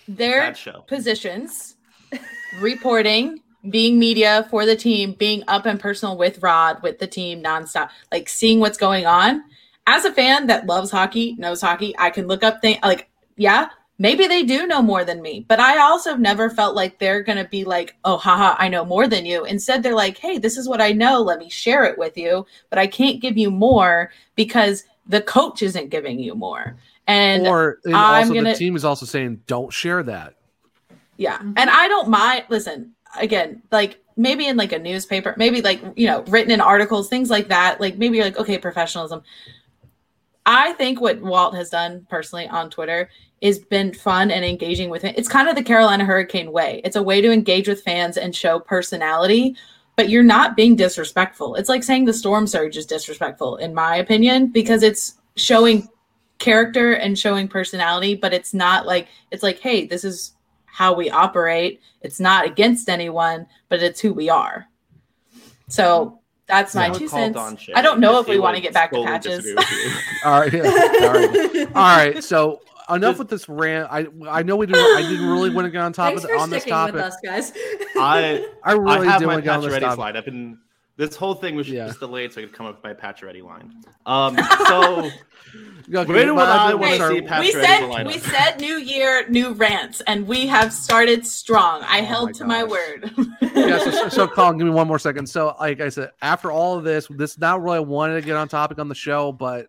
their 0.06 0.54
show. 0.54 0.84
positions, 0.86 1.76
reporting, 2.61 3.40
being 3.68 3.98
media 3.98 4.46
for 4.50 4.64
the 4.64 4.76
team, 4.76 5.12
being 5.12 5.42
up 5.48 5.66
and 5.66 5.78
personal 5.78 6.16
with 6.16 6.42
Rod, 6.42 6.82
with 6.82 6.98
the 6.98 7.06
team 7.06 7.42
nonstop, 7.42 7.90
like 8.11 8.28
seeing 8.28 8.61
what's 8.61 8.78
going 8.78 9.06
on. 9.06 9.42
As 9.86 10.04
a 10.04 10.12
fan 10.12 10.46
that 10.46 10.66
loves 10.66 10.90
hockey, 10.90 11.34
knows 11.38 11.61
hockey, 11.61 11.94
I 11.98 12.11
can 12.11 12.26
look 12.26 12.42
up 12.42 12.62
things 12.62 12.78
like, 12.82 13.11
yeah, 13.36 13.68
maybe 13.98 14.26
they 14.26 14.44
do 14.44 14.66
know 14.66 14.80
more 14.80 15.04
than 15.04 15.20
me, 15.20 15.44
but 15.46 15.61
I 15.61 15.78
also 15.78 16.16
never 16.16 16.48
felt 16.48 16.74
like 16.74 16.98
they're 16.98 17.22
going 17.22 17.38
to 17.38 17.48
be 17.48 17.64
like, 17.64 17.96
oh, 18.04 18.16
haha, 18.16 18.56
I 18.58 18.68
know 18.68 18.84
more 18.84 19.06
than 19.06 19.26
you. 19.26 19.44
Instead, 19.44 19.82
they're 19.82 19.94
like, 19.94 20.16
hey, 20.16 20.38
this 20.38 20.56
is 20.56 20.68
what 20.68 20.80
I 20.80 20.92
know. 20.92 21.20
Let 21.20 21.38
me 21.38 21.50
share 21.50 21.84
it 21.84 21.98
with 21.98 22.16
you, 22.16 22.46
but 22.70 22.78
I 22.78 22.86
can't 22.86 23.20
give 23.20 23.36
you 23.36 23.50
more 23.50 24.11
because 24.36 24.84
the 25.06 25.20
coach 25.20 25.61
isn't 25.62 25.90
giving 25.90 26.18
you 26.18 26.34
more. 26.34 26.76
And 27.06 27.46
or 27.46 27.80
and 27.84 27.94
also 27.94 28.34
gonna- 28.34 28.52
the 28.52 28.56
team 28.56 28.76
is 28.76 28.84
also 28.84 29.04
saying 29.04 29.42
don't 29.46 29.72
share 29.72 30.02
that. 30.04 30.34
Yeah. 31.16 31.38
And 31.40 31.68
I 31.68 31.88
don't 31.88 32.08
mind 32.08 32.44
listen, 32.48 32.94
again, 33.18 33.62
like 33.70 34.02
maybe 34.16 34.46
in 34.46 34.56
like 34.56 34.72
a 34.72 34.78
newspaper, 34.78 35.34
maybe 35.36 35.62
like, 35.62 35.82
you 35.96 36.06
know, 36.06 36.22
written 36.24 36.50
in 36.50 36.61
articles, 36.61 37.08
things 37.08 37.30
like 37.30 37.48
that. 37.48 37.80
Like 37.80 37.96
maybe 37.96 38.16
you're 38.16 38.26
like, 38.26 38.38
okay, 38.38 38.58
professionalism. 38.58 39.22
I 40.46 40.72
think 40.74 41.00
what 41.00 41.20
Walt 41.20 41.54
has 41.54 41.70
done 41.70 42.06
personally 42.11 42.48
on 42.48 42.70
Twitter 42.70 43.11
is 43.40 43.58
been 43.58 43.94
fun 43.94 44.30
and 44.30 44.44
engaging 44.44 44.90
with 44.90 45.04
it. 45.04 45.16
It's 45.16 45.28
kind 45.28 45.48
of 45.48 45.56
the 45.56 45.62
Carolina 45.62 46.04
Hurricane 46.04 46.52
way. 46.52 46.80
It's 46.84 46.96
a 46.96 47.02
way 47.02 47.20
to 47.20 47.32
engage 47.32 47.68
with 47.68 47.82
fans 47.82 48.16
and 48.16 48.34
show 48.34 48.58
personality, 48.58 49.56
but 49.96 50.08
you're 50.08 50.22
not 50.22 50.56
being 50.56 50.76
disrespectful. 50.76 51.54
It's 51.54 51.68
like 51.68 51.82
saying 51.82 52.04
the 52.04 52.12
storm 52.12 52.46
surge 52.46 52.76
is 52.76 52.86
disrespectful, 52.86 53.56
in 53.56 53.74
my 53.74 53.96
opinion, 53.96 54.48
because 54.48 54.82
it's 54.82 55.14
showing 55.36 55.88
character 56.38 56.92
and 56.92 57.18
showing 57.18 57.48
personality, 57.48 58.14
but 58.14 58.34
it's 58.34 58.52
not 58.52 58.86
like 58.86 59.08
it's 59.30 59.42
like, 59.42 59.61
hey, 59.61 59.86
this 59.86 60.04
is 60.04 60.32
how 60.72 60.92
we 60.94 61.10
operate. 61.10 61.80
It's 62.02 62.20
not 62.20 62.44
against 62.46 62.88
anyone, 62.88 63.46
but 63.68 63.82
it's 63.82 64.00
who 64.00 64.12
we 64.12 64.28
are. 64.30 64.66
So 65.68 66.20
that's 66.46 66.74
my 66.74 66.90
two 66.90 67.08
cents. 67.08 67.38
I 67.74 67.82
don't 67.82 68.00
know 68.00 68.18
if 68.20 68.26
we 68.28 68.38
want 68.40 68.56
to 68.56 68.62
get 68.62 68.72
back 68.74 68.90
to 68.92 69.02
patches. 69.04 69.42
disagree 69.44 69.54
with 69.54 69.70
you. 69.70 69.92
All 70.24 70.40
right, 70.40 70.52
yeah. 70.52 70.62
all 70.62 71.12
right, 71.12 71.66
all 71.76 71.96
right. 71.96 72.24
So 72.24 72.60
enough 72.90 73.18
with 73.18 73.28
this 73.28 73.48
rant. 73.48 73.88
I 73.90 74.06
I 74.28 74.42
know 74.42 74.56
we 74.56 74.66
didn't. 74.66 74.80
I 74.96 75.02
didn't 75.02 75.28
really 75.28 75.50
want 75.50 75.64
to 75.66 75.70
get 75.70 75.80
on 75.82 75.92
top 75.92 76.08
Thanks 76.08 76.24
of 76.24 76.30
for 76.30 76.36
on 76.36 76.50
this 76.50 76.62
sticking 76.62 76.78
with 76.92 76.94
topic. 76.96 77.00
us, 77.00 77.16
guys. 77.22 77.52
I 77.96 78.46
I 78.64 78.72
really 78.72 79.06
I 79.06 79.10
have 79.12 79.20
did 79.20 79.26
my 79.26 79.34
want 79.34 79.44
to 79.44 79.48
get 79.50 79.56
on 79.56 79.62
this 79.62 79.78
topic. 79.78 79.94
slide. 79.94 80.16
I've 80.16 80.24
been 80.24 80.58
this 80.96 81.16
whole 81.16 81.34
thing 81.34 81.54
was 81.54 81.68
Yeah. 81.68 81.86
just 81.86 82.00
delayed 82.00 82.32
so 82.32 82.40
I 82.42 82.44
could 82.44 82.52
come 82.52 82.66
up 82.66 82.74
with 82.76 82.84
my 82.84 82.92
patch 82.92 83.22
ready 83.22 83.40
line. 83.42 83.72
Um, 84.04 84.36
so 84.66 85.08
Okay, 85.92 86.12
Where 86.12 86.24
do 86.24 86.38
I 86.38 86.70
did 86.70 86.80
wanna 86.80 87.09
see 87.09 87.22
Pat- 87.22 87.40
we 87.40 87.53
Pacioretty 87.53 87.55
in 87.55 87.59
the 87.59 87.64
said 87.64 88.07
we 88.07 88.18
said 88.18 88.61
new 88.61 88.76
year, 88.76 89.28
new 89.28 89.53
rants, 89.55 90.01
and 90.03 90.26
we 90.28 90.46
have 90.46 90.72
started 90.72 91.26
strong. 91.26 91.82
I 91.82 92.01
Oh 92.01 92.05
held 92.05 92.26
my 92.28 92.32
to 92.32 92.44
my 92.44 92.64
word. 92.64 93.11
yeah, 93.42 93.78
so, 93.78 93.90
so, 93.90 94.09
so 94.09 94.28
Collin, 94.28 94.59
give 94.59 94.66
me 94.68 94.72
one 94.72 94.86
more 94.86 95.01
second. 95.01 95.28
So, 95.28 95.57
like 95.59 95.80
I 95.80 95.88
said, 95.88 96.11
after 96.22 96.53
all 96.53 96.78
of 96.78 96.84
this, 96.84 97.09
this 97.11 97.38
not 97.38 97.62
really 97.62 97.80
wanted 97.80 98.20
to 98.20 98.22
get 98.26 98.36
on 98.36 98.46
topic 98.46 98.78
on 98.78 98.88
the 98.88 98.94
show, 98.94 99.32
but 99.32 99.66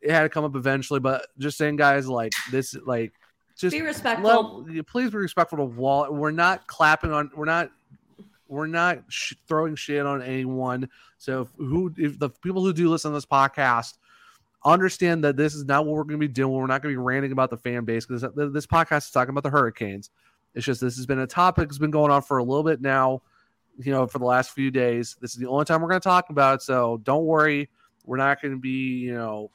it 0.00 0.10
had 0.10 0.22
to 0.22 0.28
come 0.28 0.44
up 0.44 0.56
eventually. 0.56 0.98
But 0.98 1.26
just 1.38 1.56
saying, 1.56 1.76
guys, 1.76 2.08
like 2.08 2.32
this, 2.50 2.74
like 2.84 3.12
just 3.56 3.76
Be 3.76 3.82
respectful. 3.82 4.64
let- 4.66 4.86
please 4.88 5.10
be 5.10 5.18
respectful 5.18 5.58
to 5.58 5.64
Walt. 5.64 6.12
We're 6.12 6.32
not 6.32 6.66
clapping 6.66 7.12
on. 7.12 7.30
We're 7.36 7.44
not. 7.44 7.70
We're 8.48 8.66
not 8.66 9.04
sh- 9.08 9.32
throwing 9.48 9.76
shit 9.76 10.04
on 10.04 10.20
anyone. 10.20 10.90
So 11.16 11.42
if 11.42 11.48
who, 11.56 11.94
if 11.96 12.18
the 12.18 12.28
people 12.28 12.62
who 12.62 12.74
do 12.74 12.90
listen 12.90 13.10
to 13.10 13.14
this 13.14 13.24
podcast 13.24 13.94
understand 14.64 15.24
that 15.24 15.36
this 15.36 15.54
is 15.54 15.64
not 15.64 15.86
what 15.86 15.96
we're 15.96 16.04
going 16.04 16.20
to 16.20 16.26
be 16.26 16.28
doing. 16.28 16.54
We're 16.54 16.66
not 16.66 16.82
going 16.82 16.94
to 16.94 16.98
be 16.98 17.04
ranting 17.04 17.32
about 17.32 17.50
the 17.50 17.56
fan 17.56 17.84
base 17.84 18.06
because 18.06 18.22
this 18.52 18.66
podcast 18.66 19.06
is 19.06 19.10
talking 19.10 19.30
about 19.30 19.42
the 19.42 19.50
Hurricanes. 19.50 20.10
It's 20.54 20.66
just 20.66 20.80
this 20.80 20.96
has 20.96 21.06
been 21.06 21.20
a 21.20 21.26
topic 21.26 21.68
that's 21.68 21.78
been 21.78 21.90
going 21.90 22.10
on 22.10 22.22
for 22.22 22.38
a 22.38 22.44
little 22.44 22.62
bit 22.64 22.80
now. 22.80 23.22
You 23.78 23.90
know, 23.90 24.06
for 24.06 24.18
the 24.18 24.26
last 24.26 24.50
few 24.50 24.70
days. 24.70 25.16
This 25.18 25.32
is 25.32 25.38
the 25.38 25.48
only 25.48 25.64
time 25.64 25.80
we're 25.80 25.88
going 25.88 26.00
to 26.02 26.06
talk 26.06 26.28
about 26.28 26.56
it. 26.56 26.62
So 26.62 27.00
don't 27.04 27.24
worry. 27.24 27.70
We're 28.04 28.18
not 28.18 28.42
going 28.42 28.52
to 28.52 28.60
be, 28.60 28.98
you 28.98 29.14
know, 29.14 29.50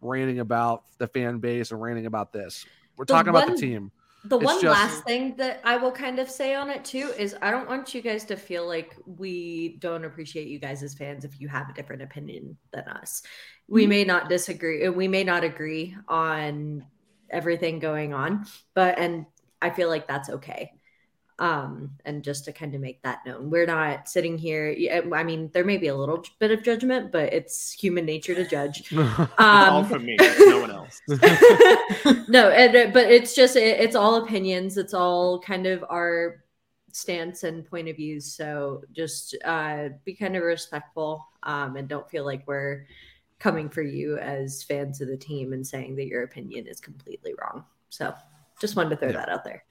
ranting 0.00 0.38
about 0.38 0.84
the 0.98 1.08
fan 1.08 1.38
base 1.38 1.72
or 1.72 1.76
ranting 1.76 2.06
about 2.06 2.32
this. 2.32 2.64
We're 2.96 3.06
The 3.06 3.12
talking 3.12 3.30
about 3.30 3.48
the 3.48 3.56
team. 3.56 3.90
The 4.28 4.38
one 4.38 4.60
just- 4.60 4.64
last 4.64 5.04
thing 5.04 5.36
that 5.36 5.60
I 5.64 5.76
will 5.76 5.92
kind 5.92 6.18
of 6.18 6.30
say 6.30 6.54
on 6.54 6.70
it 6.70 6.84
too 6.84 7.12
is 7.18 7.36
I 7.42 7.50
don't 7.50 7.68
want 7.68 7.94
you 7.94 8.00
guys 8.02 8.24
to 8.26 8.36
feel 8.36 8.66
like 8.66 8.94
we 9.06 9.76
don't 9.80 10.04
appreciate 10.04 10.48
you 10.48 10.58
guys 10.58 10.82
as 10.82 10.94
fans 10.94 11.24
if 11.24 11.40
you 11.40 11.48
have 11.48 11.68
a 11.68 11.72
different 11.72 12.02
opinion 12.02 12.56
than 12.72 12.84
us. 12.88 13.22
We 13.68 13.82
Mm-hmm. 13.82 13.88
may 13.90 14.04
not 14.04 14.28
disagree, 14.28 14.84
and 14.84 14.96
we 14.96 15.08
may 15.08 15.24
not 15.24 15.44
agree 15.44 15.96
on 16.08 16.84
everything 17.30 17.78
going 17.78 18.14
on, 18.14 18.46
but 18.74 18.98
and 18.98 19.26
I 19.60 19.70
feel 19.70 19.88
like 19.88 20.06
that's 20.06 20.28
okay. 20.30 20.70
Um, 21.38 21.90
and 22.06 22.24
just 22.24 22.46
to 22.46 22.52
kind 22.52 22.74
of 22.74 22.80
make 22.80 23.02
that 23.02 23.26
known, 23.26 23.50
we're 23.50 23.66
not 23.66 24.08
sitting 24.08 24.38
here. 24.38 24.74
I 25.14 25.22
mean, 25.22 25.50
there 25.52 25.64
may 25.64 25.76
be 25.76 25.88
a 25.88 25.94
little 25.94 26.24
bit 26.38 26.50
of 26.50 26.62
judgment, 26.62 27.12
but 27.12 27.30
it's 27.32 27.72
human 27.72 28.06
nature 28.06 28.34
to 28.34 28.46
judge. 28.46 28.90
all 28.96 29.28
Um, 29.38 29.84
from 29.86 30.06
me, 30.06 30.16
no 30.38 30.60
one 30.60 30.70
else. 30.70 31.02
no, 32.28 32.48
and, 32.48 32.74
uh, 32.76 32.90
but 32.92 33.10
it's 33.10 33.34
just 33.34 33.54
it, 33.56 33.80
it's 33.80 33.94
all 33.94 34.24
opinions. 34.24 34.78
It's 34.78 34.94
all 34.94 35.38
kind 35.40 35.66
of 35.66 35.84
our 35.90 36.42
stance 36.92 37.44
and 37.44 37.66
point 37.66 37.88
of 37.88 37.96
views. 37.96 38.32
So 38.32 38.82
just 38.92 39.36
uh, 39.44 39.90
be 40.06 40.14
kind 40.14 40.36
of 40.36 40.42
respectful 40.42 41.26
um, 41.42 41.76
and 41.76 41.86
don't 41.86 42.08
feel 42.08 42.24
like 42.24 42.44
we're 42.46 42.86
coming 43.38 43.68
for 43.68 43.82
you 43.82 44.16
as 44.16 44.62
fans 44.62 45.02
of 45.02 45.08
the 45.08 45.16
team 45.18 45.52
and 45.52 45.66
saying 45.66 45.96
that 45.96 46.06
your 46.06 46.22
opinion 46.22 46.66
is 46.66 46.80
completely 46.80 47.34
wrong. 47.38 47.64
So 47.90 48.14
just 48.58 48.76
wanted 48.76 48.88
to 48.90 48.96
throw 48.96 49.08
Yeah. 49.10 49.16
that 49.16 49.28
out 49.28 49.44
there. 49.44 49.64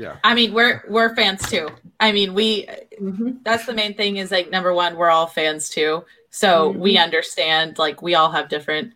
Yeah. 0.00 0.16
I 0.24 0.34
mean, 0.34 0.52
we're 0.54 0.82
we're 0.88 1.14
fans 1.14 1.48
too. 1.48 1.68
I 2.00 2.12
mean, 2.12 2.32
we 2.34 2.66
Mhm. 3.00 3.44
that's 3.44 3.66
the 3.66 3.74
main 3.74 3.94
thing 3.94 4.16
is 4.16 4.30
like 4.30 4.50
number 4.50 4.72
one, 4.74 4.96
we're 4.96 5.10
all 5.10 5.26
fans 5.26 5.68
too. 5.68 6.04
So 6.30 6.70
we 6.70 6.96
understand 6.96 7.78
like 7.78 8.00
we 8.02 8.14
all 8.14 8.30
have 8.30 8.48
different 8.48 8.94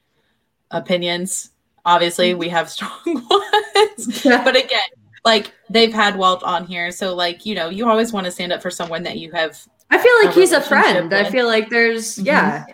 opinions. 0.71 1.51
Obviously, 1.85 2.33
we 2.35 2.49
have 2.49 2.71
strong 2.77 3.01
ones. 3.05 4.23
but 4.25 4.57
again, 4.57 4.91
like 5.25 5.53
they've 5.71 5.93
had 5.93 6.17
Walt 6.17 6.43
on 6.43 6.67
here, 6.67 6.91
so 6.91 7.15
like 7.15 7.45
you 7.47 7.55
know, 7.55 7.69
you 7.69 7.89
always 7.89 8.13
want 8.13 8.25
to 8.27 8.31
stand 8.33 8.53
up 8.53 8.63
for 8.63 8.71
someone 8.71 9.03
that 9.05 9.19
you 9.19 9.31
have 9.33 9.61
I 9.91 9.99
feel 9.99 10.13
like 10.25 10.37
A 10.37 10.41
he's 10.41 10.53
a 10.53 10.57
relationship 10.61 10.69
friend. 10.69 11.15
I 11.15 11.31
feel 11.31 11.47
like 11.47 11.69
there's 11.71 12.17
Mhm. 12.19 12.27
yeah. 12.27 12.65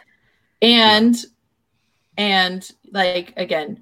and 0.63 1.17
and 2.17 2.71
like 2.93 3.33
again 3.37 3.81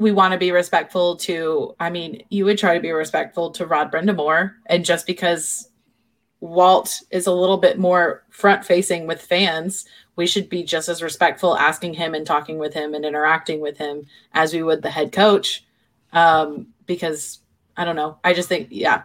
we 0.00 0.10
want 0.12 0.32
to 0.32 0.38
be 0.38 0.50
respectful 0.50 1.14
to 1.14 1.74
i 1.78 1.88
mean 1.90 2.22
you 2.30 2.44
would 2.44 2.58
try 2.58 2.74
to 2.74 2.80
be 2.80 2.90
respectful 2.90 3.50
to 3.50 3.66
rod 3.66 3.92
brind'amour 3.92 4.54
and 4.66 4.84
just 4.84 5.06
because 5.06 5.68
walt 6.40 7.02
is 7.10 7.26
a 7.26 7.32
little 7.32 7.58
bit 7.58 7.78
more 7.78 8.24
front 8.30 8.64
facing 8.64 9.06
with 9.06 9.20
fans 9.20 9.84
we 10.16 10.26
should 10.26 10.48
be 10.48 10.62
just 10.62 10.88
as 10.88 11.02
respectful 11.02 11.56
asking 11.56 11.94
him 11.94 12.14
and 12.14 12.26
talking 12.26 12.58
with 12.58 12.72
him 12.74 12.94
and 12.94 13.04
interacting 13.04 13.60
with 13.60 13.76
him 13.76 14.06
as 14.32 14.52
we 14.54 14.62
would 14.62 14.82
the 14.82 14.90
head 14.90 15.12
coach 15.12 15.64
um 16.14 16.66
because 16.86 17.40
i 17.76 17.84
don't 17.84 17.96
know 17.96 18.18
i 18.24 18.32
just 18.32 18.48
think 18.48 18.66
yeah 18.70 19.02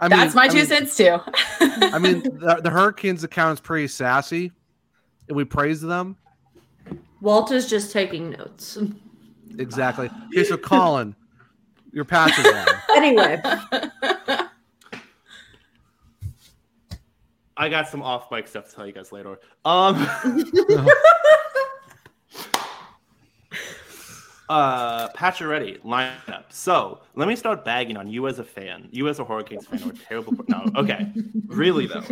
I 0.00 0.08
that's 0.08 0.34
my 0.34 0.44
I 0.44 0.48
two 0.48 0.56
mean- 0.58 0.66
cents 0.66 0.96
too 0.96 1.18
I 1.60 1.98
mean, 1.98 2.22
the, 2.22 2.60
the 2.62 2.68
Hurricanes 2.68 3.24
account 3.24 3.54
is 3.54 3.60
pretty 3.60 3.88
sassy, 3.88 4.52
and 5.28 5.36
we 5.36 5.44
praise 5.44 5.80
them. 5.80 6.16
Walt 7.22 7.50
is 7.50 7.66
just 7.68 7.92
taking 7.92 8.30
notes. 8.30 8.76
Exactly. 9.58 10.10
Okay, 10.32 10.44
so 10.44 10.56
Collin, 10.56 11.14
your 11.92 12.04
patches 12.04 12.44
line. 12.44 12.66
Anyway, 12.96 13.40
I 17.58 17.68
got 17.68 17.88
some 17.88 18.02
off 18.02 18.30
mic 18.30 18.48
stuff 18.48 18.68
to 18.68 18.74
tell 18.74 18.86
you 18.86 18.92
guys 18.92 19.12
later. 19.12 19.38
Um, 19.64 20.06
uh, 24.48 25.08
Pacioretty 25.10 25.80
lineup. 25.82 26.44
So 26.50 27.00
let 27.14 27.28
me 27.28 27.36
start 27.36 27.64
bagging 27.64 27.96
on 27.96 28.08
you 28.08 28.28
as 28.28 28.38
a 28.38 28.44
fan, 28.44 28.88
you 28.90 29.08
as 29.08 29.18
a 29.18 29.24
Hurricanes 29.24 29.66
fan, 29.66 29.82
or 29.84 29.90
a 29.90 29.94
terrible. 29.94 30.34
No, 30.48 30.66
okay, 30.76 31.10
really 31.46 31.86
though. 31.86 32.02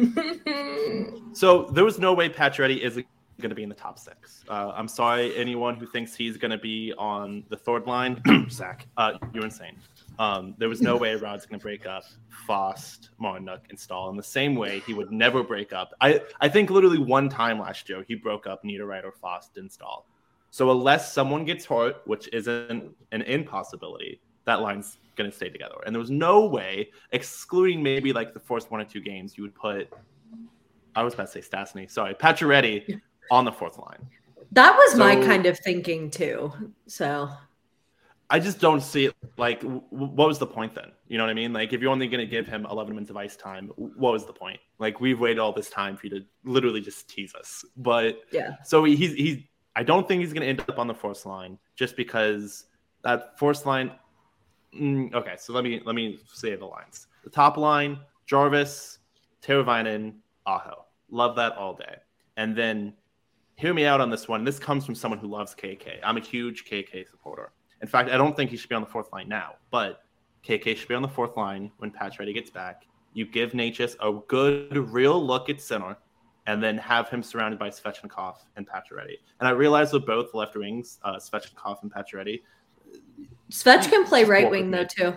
So 1.33 1.65
there 1.73 1.85
was 1.85 1.99
no 1.99 2.13
way 2.15 2.29
Pacioretty 2.29 2.79
is 2.79 3.01
going 3.41 3.51
to 3.51 3.55
be 3.55 3.63
in 3.63 3.69
the 3.69 3.75
top 3.75 3.99
six. 3.99 4.45
Uh, 4.49 4.73
I'm 4.75 4.89
sorry, 4.89 5.35
anyone 5.37 5.75
who 5.75 5.87
thinks 5.87 6.15
he's 6.15 6.37
going 6.37 6.51
to 6.51 6.59
be 6.59 6.93
on 6.97 7.45
the 7.49 7.57
third 7.57 7.87
line. 7.87 8.21
Zach, 8.51 8.87
uh, 8.97 9.19
you're 9.33 9.45
insane. 9.45 9.77
Um, 10.19 10.55
there 10.59 10.69
was 10.69 10.81
no 10.81 10.97
way 10.97 11.15
Rod's 11.17 11.47
going 11.47 11.59
to 11.59 11.63
break 11.63 11.87
up 11.87 12.05
Fast, 12.47 13.11
Martinook, 13.21 13.61
and 13.71 13.79
Staal 13.79 14.11
in 14.11 14.17
the 14.17 14.23
same 14.23 14.55
way 14.55 14.81
he 14.81 14.95
would 14.95 15.11
never 15.11 15.43
break 15.43 15.73
up. 15.73 15.93
I, 16.01 16.21
I 16.41 16.49
think 16.49 16.71
literally 16.71 16.99
one 16.99 17.29
time 17.29 17.59
last 17.59 17.89
year 17.89 18.05
he 18.07 18.15
broke 18.15 18.47
up 18.47 18.63
Niederreiter, 18.65 19.13
Fast, 19.21 19.57
and 19.57 19.71
Staal. 19.71 20.07
So 20.51 20.71
unless 20.71 21.13
someone 21.13 21.45
gets 21.45 21.65
hurt, 21.65 21.97
which 22.05 22.29
isn't 22.33 22.95
an 23.11 23.23
impossibility, 23.23 24.21
that 24.45 24.61
line's 24.61 24.99
going 25.17 25.29
to 25.29 25.35
stay 25.35 25.49
together. 25.49 25.77
And 25.85 25.95
there 25.95 26.01
was 26.01 26.11
no 26.11 26.47
way, 26.47 26.91
excluding 27.11 27.83
maybe 27.83 28.13
like 28.13 28.35
the 28.35 28.41
first 28.41 28.71
one 28.71 28.81
or 28.81 28.85
two 28.85 29.01
games, 29.01 29.37
you 29.37 29.43
would 29.43 29.55
put. 29.55 29.93
I 30.95 31.03
was 31.03 31.15
about 31.15 31.33
to 31.33 31.43
say 31.43 31.49
Stastny. 31.49 31.91
Sorry, 31.91 32.15
Pacioretty 32.15 33.01
on 33.31 33.45
the 33.45 33.53
fourth 33.53 33.79
line. 33.79 34.07
that 34.53 34.77
was 34.77 34.97
my 34.97 35.17
kind 35.17 35.47
of 35.47 35.59
thinking 35.59 36.11
too. 36.11 36.53
So 36.87 37.29
I 38.31 38.39
just 38.39 38.59
don't 38.61 38.81
see 38.83 39.07
it. 39.07 39.15
Like, 39.37 39.61
w- 39.61 39.83
what 39.91 40.29
was 40.29 40.39
the 40.39 40.47
point 40.47 40.75
then? 40.75 40.93
You 41.09 41.19
know 41.19 41.25
what 41.25 41.31
I 41.31 41.35
mean? 41.35 41.53
Like, 41.53 41.73
if 41.73 41.81
you're 41.81 41.91
only 41.93 42.09
going 42.09 42.21
to 42.21 42.27
give 42.27 42.47
him 42.47 42.67
11 42.71 42.95
minutes 42.95 43.11
of 43.11 43.17
ice 43.17 43.37
time, 43.37 43.71
what 43.77 44.13
was 44.13 44.25
the 44.27 44.33
point? 44.33 44.59
Like, 44.79 45.01
we've 45.01 45.21
waited 45.21 45.39
all 45.39 45.53
this 45.53 45.69
time 45.71 45.97
for 45.97 46.07
you 46.07 46.21
to 46.21 46.25
literally 46.45 46.81
just 46.81 47.09
tease 47.09 47.35
us. 47.35 47.65
But 47.77 48.21
yeah, 48.33 48.57
so 48.65 48.85
he's 48.85 49.13
he's. 49.15 49.43
I 49.77 49.83
don't 49.83 50.07
think 50.07 50.21
he's 50.21 50.33
going 50.33 50.43
to 50.43 50.49
end 50.49 50.61
up 50.61 50.79
on 50.79 50.87
the 50.87 50.95
fourth 50.95 51.27
line 51.27 51.59
just 51.77 51.97
because 51.97 52.67
that 53.03 53.39
fourth 53.39 53.67
line. 53.67 53.93
Mm, 54.75 55.13
okay, 55.15 55.35
so 55.37 55.53
let 55.53 55.63
me 55.65 55.81
let 55.85 55.95
me 55.95 56.19
say 56.33 56.55
the 56.57 56.65
lines. 56.67 57.07
The 57.25 57.31
top 57.31 57.57
line: 57.57 57.99
Jarvis, 58.27 58.99
Teravainen, 59.43 60.15
Aho. 60.47 60.85
Love 61.11 61.37
that 61.37 61.53
all 61.57 61.75
day. 61.75 61.97
And 62.37 62.57
then 62.57 62.95
hear 63.57 63.73
me 63.75 63.85
out 63.87 64.01
on 64.01 64.11
this 64.11 64.29
one. 64.29 64.45
This 64.45 64.59
comes 64.59 64.85
from 64.85 64.95
someone 64.95 65.19
who 65.19 65.29
loves 65.29 65.55
KK. 65.55 65.99
I'm 66.03 66.17
a 66.17 66.21
huge 66.21 66.65
KK 66.65 67.09
supporter. 67.11 67.53
In 67.83 67.89
fact, 67.89 68.11
I 68.11 68.17
don't 68.17 68.37
think 68.37 68.51
he 68.51 68.57
should 68.57 68.69
be 68.69 68.75
on 68.75 68.83
the 68.83 68.89
fourth 68.89 69.13
line 69.13 69.29
now, 69.29 69.55
but 69.71 70.03
KK 70.47 70.77
should 70.77 70.89
be 70.89 70.95
on 70.95 71.03
the 71.03 71.09
fourth 71.09 71.37
line 71.37 71.71
when 71.79 71.91
Pacioretty 71.91 72.35
gets 72.35 72.51
back. 72.51 72.85
You 73.13 73.27
give 73.27 73.53
Necas 73.53 73.97
a 74.01 74.13
good, 74.29 74.77
real 74.91 75.25
look 75.25 75.49
at 75.49 75.61
center, 75.61 75.97
and 76.47 76.63
then 76.63 76.77
have 76.79 77.09
him 77.09 77.23
surrounded 77.23 77.59
by 77.59 77.71
Svechnikov 77.71 78.37
and 78.57 78.67
Pacioretty. 78.69 79.19
And 79.41 79.49
I 79.49 79.53
realize 79.53 79.93
with 79.93 80.05
both 80.07 80.35
left 80.35 80.57
wings, 80.57 80.99
uh, 81.05 81.17
Svechnikov 81.17 81.83
and 81.83 81.93
Pacioretty, 81.93 82.43
Svech 83.51 83.89
can 83.89 84.05
play 84.05 84.25
right 84.25 84.51
wing 84.51 84.71
though 84.71 84.85
too. 84.85 85.17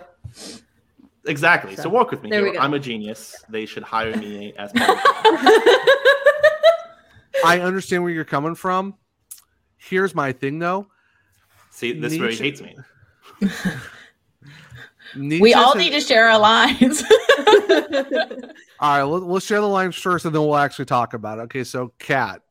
exactly. 1.26 1.76
So, 1.76 1.82
So, 1.84 1.88
work 1.88 2.10
with 2.10 2.22
me. 2.22 2.30
there 2.30 2.42
we 2.42 2.52
go. 2.52 2.58
I'm 2.58 2.74
a 2.74 2.78
genius. 2.78 3.34
They 3.48 3.66
should 3.66 3.82
hire 3.82 4.16
me 4.16 4.52
as. 4.58 4.72
my 7.42 7.56
I 7.56 7.60
understand 7.60 8.02
where 8.02 8.12
you're 8.12 8.24
coming 8.24 8.54
from. 8.54 8.94
Here's 9.76 10.14
my 10.14 10.32
thing 10.32 10.58
though. 10.58 10.86
See, 11.70 11.92
this 11.92 12.12
is 12.14 12.18
where 12.18 12.30
he 12.30 12.36
hates 12.36 12.60
me. 12.62 12.76
We 15.16 15.54
all 15.54 15.74
Nietzsche's- 15.74 15.76
need 15.76 15.90
to 15.92 16.00
share 16.06 16.28
our 16.28 16.38
lines. 16.38 17.02
All 18.80 18.90
right, 18.98 19.02
let, 19.02 19.22
let's 19.22 19.46
share 19.46 19.60
the 19.62 19.66
lines 19.66 19.96
first, 19.96 20.26
and 20.26 20.34
then 20.34 20.42
we'll 20.42 20.56
actually 20.56 20.84
talk 20.84 21.14
about 21.14 21.38
it. 21.38 21.42
Okay, 21.42 21.64
so 21.64 21.92
Kat. 21.98 22.42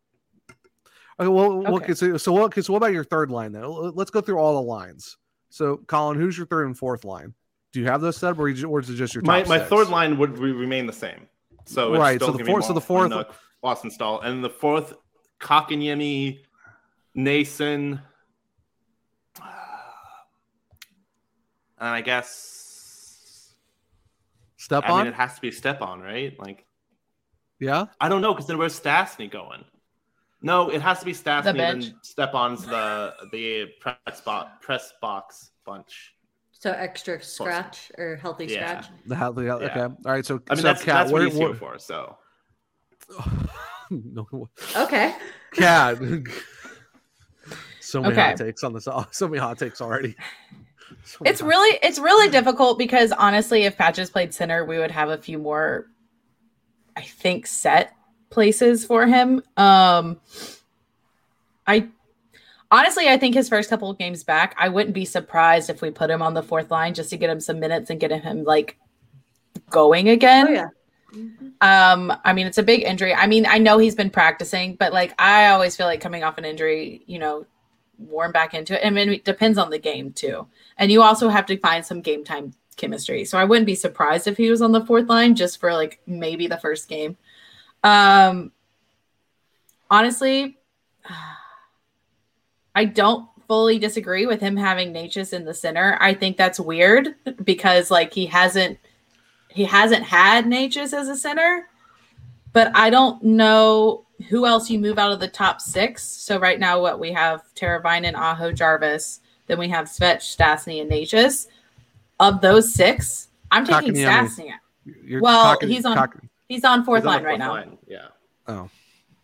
Okay, 1.20 1.28
well, 1.28 1.60
well, 1.60 1.76
Okay. 1.76 1.86
okay. 1.86 1.94
so, 1.94 2.18
so 2.18 2.32
what? 2.34 2.44
Okay, 2.46 2.62
so 2.62 2.74
what 2.74 2.78
about 2.78 2.94
your 2.94 3.04
third 3.04 3.30
line 3.30 3.52
then? 3.52 3.64
Let's 3.96 4.10
go 4.10 4.22
through 4.22 4.40
all 4.40 4.56
the 4.56 4.68
lines. 4.68 5.18
So, 5.50 5.78
Collin, 5.78 6.20
who's 6.20 6.36
your 6.36 6.48
third 6.48 6.66
and 6.66 6.76
fourth 6.78 7.06
line? 7.06 7.36
Do 7.74 7.80
you 7.80 7.86
have 7.86 8.02
those 8.02 8.18
set, 8.18 8.32
up, 8.32 8.40
or, 8.40 8.50
you, 8.50 8.68
or 8.68 8.80
is 8.80 8.90
it 8.90 8.96
just 8.96 9.14
your 9.14 9.24
My 9.24 9.42
top 9.42 9.50
my 9.50 9.58
six? 9.60 9.70
third 9.70 9.90
line 9.90 10.18
would 10.18 10.40
re- 10.40 10.52
remain 10.52 10.88
the 10.88 10.94
same. 10.94 11.28
So 11.66 11.94
it's 11.94 12.00
Right, 12.00 12.18
still 12.20 12.32
so 12.32 12.38
the 12.40 12.44
fourth- 12.46 12.66
so 12.66 12.74
the 12.74 12.80
Mal- 12.80 12.86
fourth- 12.88 13.28
Nook, 13.58 13.62
Boston 13.62 13.92
Staal, 13.92 14.22
and 14.22 14.44
the 14.44 14.50
fourth 14.50 14.94
Kotkaniemi, 15.40 16.40
Noesen, 17.16 18.02
and 21.80 21.90
I 21.90 22.02
guess 22.02 23.54
Step 24.58 24.84
I 24.86 24.92
on. 24.92 24.98
mean 25.00 25.08
it 25.08 25.14
has 25.14 25.36
to 25.36 25.42
be 25.42 25.52
Stepan, 25.52 26.02
right? 26.02 26.38
Like 26.40 26.66
yeah. 27.60 27.86
I 28.02 28.10
don't 28.10 28.22
know 28.22 28.34
because 28.34 28.48
then 28.48 28.58
where's 28.58 28.80
Stastny 28.80 29.30
going? 29.32 29.64
No, 30.42 30.70
it 30.70 30.82
has 30.82 31.00
to 31.00 31.06
be 31.06 31.14
Stastny. 31.14 31.56
bench. 31.56 31.86
Then 31.86 31.96
Stepan's 32.04 32.66
the 32.66 33.14
the 33.32 33.68
press 33.80 34.22
box 34.22 34.50
press 34.62 34.94
box 35.02 35.52
bunch. 35.66 36.14
so 36.52 36.72
extra 36.72 37.22
scratch 37.22 37.92
or 37.98 38.16
healthy 38.18 38.46
Yeah. 38.48 38.82
scratch. 38.82 38.92
The 39.06 39.16
hell, 39.16 39.32
the 39.34 39.46
hell- 39.46 39.62
Yeah. 39.62 39.68
Okay. 39.68 39.82
All 40.06 40.12
right. 40.12 40.26
So, 40.26 40.42
I 40.50 40.56
mean 40.56 40.58
so 40.58 40.64
that's 40.64 40.84
Kat. 40.84 40.96
that's 40.96 41.12
what 41.12 41.20
where, 41.20 41.28
he's 41.30 41.38
here 41.38 41.50
where- 41.50 41.56
for. 41.58 41.80
So 41.80 42.18
no, 43.90 44.50
Okay. 44.76 45.16
Kat. 45.54 45.98
so 47.80 48.02
many 48.02 48.16
hot 48.16 48.38
takes 48.38 48.64
on 48.64 48.74
this. 48.74 48.88
So 49.12 49.28
many 49.28 49.40
hot 49.40 49.58
takes 49.58 49.82
already. 49.82 50.16
So 51.04 51.20
it's 51.26 51.40
hot- 51.42 51.48
really 51.50 51.80
it's 51.82 52.00
really 52.00 52.30
difficult 52.30 52.78
because 52.78 53.12
honestly, 53.14 53.64
if 53.64 53.78
Patches 53.78 54.10
played 54.10 54.34
center, 54.34 54.66
we 54.66 54.78
would 54.78 54.92
have 54.92 55.10
a 55.10 55.18
few 55.18 55.38
more, 55.38 55.88
I 56.96 57.02
think, 57.02 57.48
set 57.48 57.94
places 58.30 58.86
for 58.86 59.06
him. 59.08 59.42
Um 59.56 60.20
I 61.66 61.88
honestly 62.72 63.08
I 63.08 63.18
think 63.18 63.36
his 63.36 63.48
first 63.50 63.70
couple 63.70 63.90
of 63.90 63.98
games 63.98 64.24
back, 64.24 64.54
I 64.58 64.68
wouldn't 64.70 64.94
be 64.96 65.06
surprised 65.06 65.70
if 65.70 65.82
we 65.82 65.92
put 65.92 66.10
him 66.10 66.22
on 66.22 66.34
the 66.34 66.44
fourth 66.44 66.72
line 66.72 66.94
just 66.94 67.10
to 67.12 67.18
get 67.18 67.30
him 67.30 67.40
some 67.40 67.60
minutes 67.60 67.90
and 67.90 68.00
get 68.00 68.12
him 68.12 68.44
like 68.44 68.78
going 69.70 70.10
again. 70.10 70.48
Oh 70.48 70.52
yeah. 70.52 70.68
Um, 71.62 72.14
I 72.26 72.34
mean, 72.34 72.48
it's 72.48 72.58
a 72.58 72.64
big 72.64 72.84
injury. 72.84 73.14
I 73.14 73.28
mean, 73.28 73.46
I 73.46 73.58
know 73.58 73.78
he's 73.78 73.96
been 73.96 74.10
practicing, 74.10 74.76
but 74.76 74.94
like 74.94 75.14
I 75.20 75.48
always 75.48 75.76
feel 75.76 75.86
like 75.86 76.02
coming 76.02 76.24
off 76.24 76.38
an 76.38 76.46
injury, 76.46 77.04
you 77.08 77.20
know, 77.20 77.46
warm 77.98 78.32
back 78.32 78.54
into 78.54 78.80
it. 78.80 78.86
I 78.86 78.90
mean, 78.90 79.10
it 79.10 79.26
depends 79.26 79.58
on 79.58 79.70
the 79.70 79.80
game 79.80 80.12
too. 80.12 80.48
And 80.78 80.92
you 80.92 81.02
also 81.02 81.30
have 81.30 81.46
to 81.48 81.58
find 81.58 81.86
some 81.86 82.02
game 82.02 82.24
time 82.24 82.54
chemistry. 82.76 83.26
So 83.26 83.38
I 83.38 83.44
wouldn't 83.44 83.66
be 83.66 83.76
surprised 83.76 84.28
if 84.28 84.38
he 84.38 84.50
was 84.50 84.62
on 84.62 84.72
the 84.72 84.86
fourth 84.86 85.08
line 85.08 85.36
just 85.36 85.60
for 85.60 85.74
like 85.74 86.00
maybe 86.06 86.48
the 86.48 86.58
first 86.58 86.88
game. 86.88 87.18
Um 87.84 88.52
honestly, 89.90 90.58
I 92.76 92.86
don't 92.86 93.28
fully 93.48 93.80
disagree 93.80 94.26
with 94.26 94.42
him 94.42 94.58
having 94.58 94.94
Necas 94.94 95.34
in 95.34 95.46
the 95.46 95.54
center. 95.54 95.98
I 96.00 96.14
think 96.14 96.38
that's 96.38 96.60
weird 96.60 97.16
because 97.44 97.90
like 97.90 98.14
he 98.14 98.28
hasn't 98.28 98.78
he 99.58 99.66
hasn't 99.66 100.04
had 100.04 100.46
Necas 100.46 100.94
as 100.94 101.10
a 101.10 101.16
center, 101.16 101.68
but 102.54 102.72
I 102.76 102.92
don't 102.92 103.22
know 103.24 104.06
who 104.30 104.46
else 104.46 104.70
you 104.70 104.78
move 104.78 105.00
out 105.00 105.12
of 105.12 105.20
the 105.20 105.28
top 105.28 105.60
six. 105.62 106.04
So 106.04 106.40
right 106.40 106.60
now, 106.60 106.80
what 106.80 107.00
we 107.00 107.12
have 107.12 107.42
Teravainen, 107.56 108.14
Aho, 108.14 108.52
Jarvis, 108.52 109.20
then 109.48 109.58
we 109.58 109.68
have 109.70 109.86
Svetch, 109.88 110.36
Stastny, 110.38 110.82
and 110.82 110.92
Necas. 110.92 111.48
Of 112.20 112.42
those 112.42 112.72
six, 112.74 113.30
I'm 113.52 113.66
taking 113.66 113.94
Kotkaniemi. 113.94 114.28
Stastny. 114.30 114.52
You're 115.04 115.22
well, 115.22 115.44
talking- 115.54 115.70
he's 115.70 115.86
on- 115.86 115.96
cock- 115.98 116.18
He's 116.48 116.64
on 116.64 116.86
fourth 116.86 117.02
he's 117.04 117.08
on 117.08 117.14
line 117.14 117.22
the 117.24 117.28
right 117.28 117.40
fourth 117.40 117.48
now. 117.48 117.54
line, 117.54 117.78
Yeah. 117.88 118.08
oh, 118.48 118.70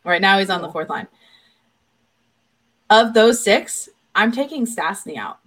Right 0.03 0.21
now, 0.21 0.37
he's 0.39 0.49
on 0.49 0.61
the 0.61 0.69
fourth 0.71 0.89
line. 0.89 1.07
Of 2.89 3.13
those 3.13 3.41
six, 3.41 3.87
I'm 4.13 4.31
taking 4.31 4.65
Stastny 4.65 5.15
out. 5.17 5.39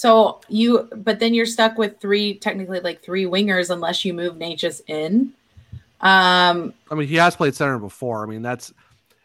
So 0.00 0.40
you, 0.48 0.88
but 0.96 1.20
then 1.20 1.34
you're 1.34 1.44
stuck 1.44 1.76
with 1.76 2.00
three, 2.00 2.32
technically 2.38 2.80
like 2.80 3.02
three 3.02 3.24
wingers, 3.26 3.68
unless 3.68 4.02
you 4.02 4.14
move 4.14 4.36
Necas 4.36 4.80
in. 4.86 5.34
Um, 6.00 6.72
I 6.90 6.94
mean, 6.94 7.06
he 7.06 7.16
has 7.16 7.36
played 7.36 7.54
center 7.54 7.78
before. 7.78 8.22
I 8.22 8.26
mean, 8.26 8.40
that's 8.40 8.72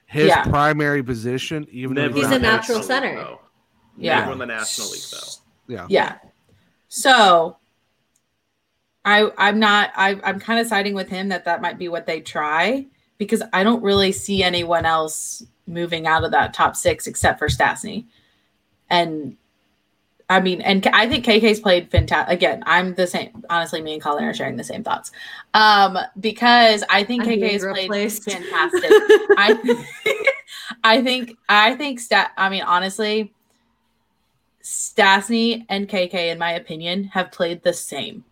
his 0.05 0.27
Yeah. 0.27 0.43
primary 0.43 1.01
position. 1.01 1.65
Even 1.71 1.95
though 1.95 2.01
Never 2.01 2.15
He's 2.17 2.29
a 2.29 2.39
natural 2.39 2.83
center. 2.83 3.07
League, 3.15 3.19
though. 3.19 3.39
Yeah. 3.97 4.19
Never 4.19 4.33
in 4.33 4.39
the 4.39 4.47
National 4.47 4.89
League, 4.91 5.01
though. 5.13 5.73
Yeah. 5.73 5.85
Yeah. 5.89 6.17
So 6.89 7.55
I 9.05 9.31
I'm 9.37 9.59
not 9.59 9.93
I 9.95 10.19
I'm 10.25 10.41
kind 10.41 10.59
of 10.59 10.67
siding 10.67 10.93
with 10.93 11.07
him 11.07 11.29
that 11.29 11.45
that 11.45 11.61
might 11.61 11.77
be 11.79 11.87
what 11.87 12.05
they 12.05 12.19
try 12.19 12.85
because 13.17 13.41
I 13.53 13.63
don't 13.63 13.81
really 13.81 14.11
see 14.11 14.43
anyone 14.43 14.85
else 14.85 15.41
moving 15.67 16.05
out 16.05 16.25
of 16.25 16.31
that 16.31 16.53
top 16.53 16.75
6 16.75 17.07
except 17.07 17.39
for 17.39 17.47
Stastny. 17.47 18.03
And 18.89 19.37
I 20.27 20.39
mean, 20.39 20.61
and 20.61 20.85
I 20.87 21.07
think 21.07 21.23
KK's 21.23 21.59
played 21.59 21.91
fantastic. 21.91 22.33
Again, 22.33 22.63
I'm 22.65 22.95
the 22.95 23.05
same. 23.05 23.43
Honestly, 23.49 23.81
me 23.81 23.93
and 23.93 24.01
Colin 24.01 24.23
are 24.23 24.33
sharing 24.33 24.55
the 24.55 24.63
same 24.63 24.83
thoughts. 24.83 25.11
Um, 25.53 25.99
because 26.19 26.83
I 26.89 27.03
think 27.03 27.23
I'm 27.23 27.29
KK's 27.29 27.63
played 27.63 27.83
replaced. 27.89 28.23
fantastic. 28.23 28.89
I 29.37 29.85
I 30.83 31.01
think 31.01 31.37
I 31.49 31.75
think 31.75 31.99
stat 31.99 32.31
I 32.37 32.49
mean 32.49 32.63
honestly 32.63 33.33
Stastny 34.63 35.65
and 35.69 35.87
KK 35.87 36.31
in 36.31 36.39
my 36.39 36.51
opinion 36.53 37.05
have 37.05 37.31
played 37.31 37.63
the 37.63 37.73
same. 37.73 38.23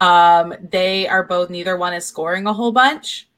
Um 0.00 0.54
they 0.60 1.08
are 1.08 1.24
both 1.24 1.50
neither 1.50 1.76
one 1.76 1.94
is 1.94 2.06
scoring 2.06 2.46
a 2.46 2.52
whole 2.52 2.72
bunch 2.72 3.28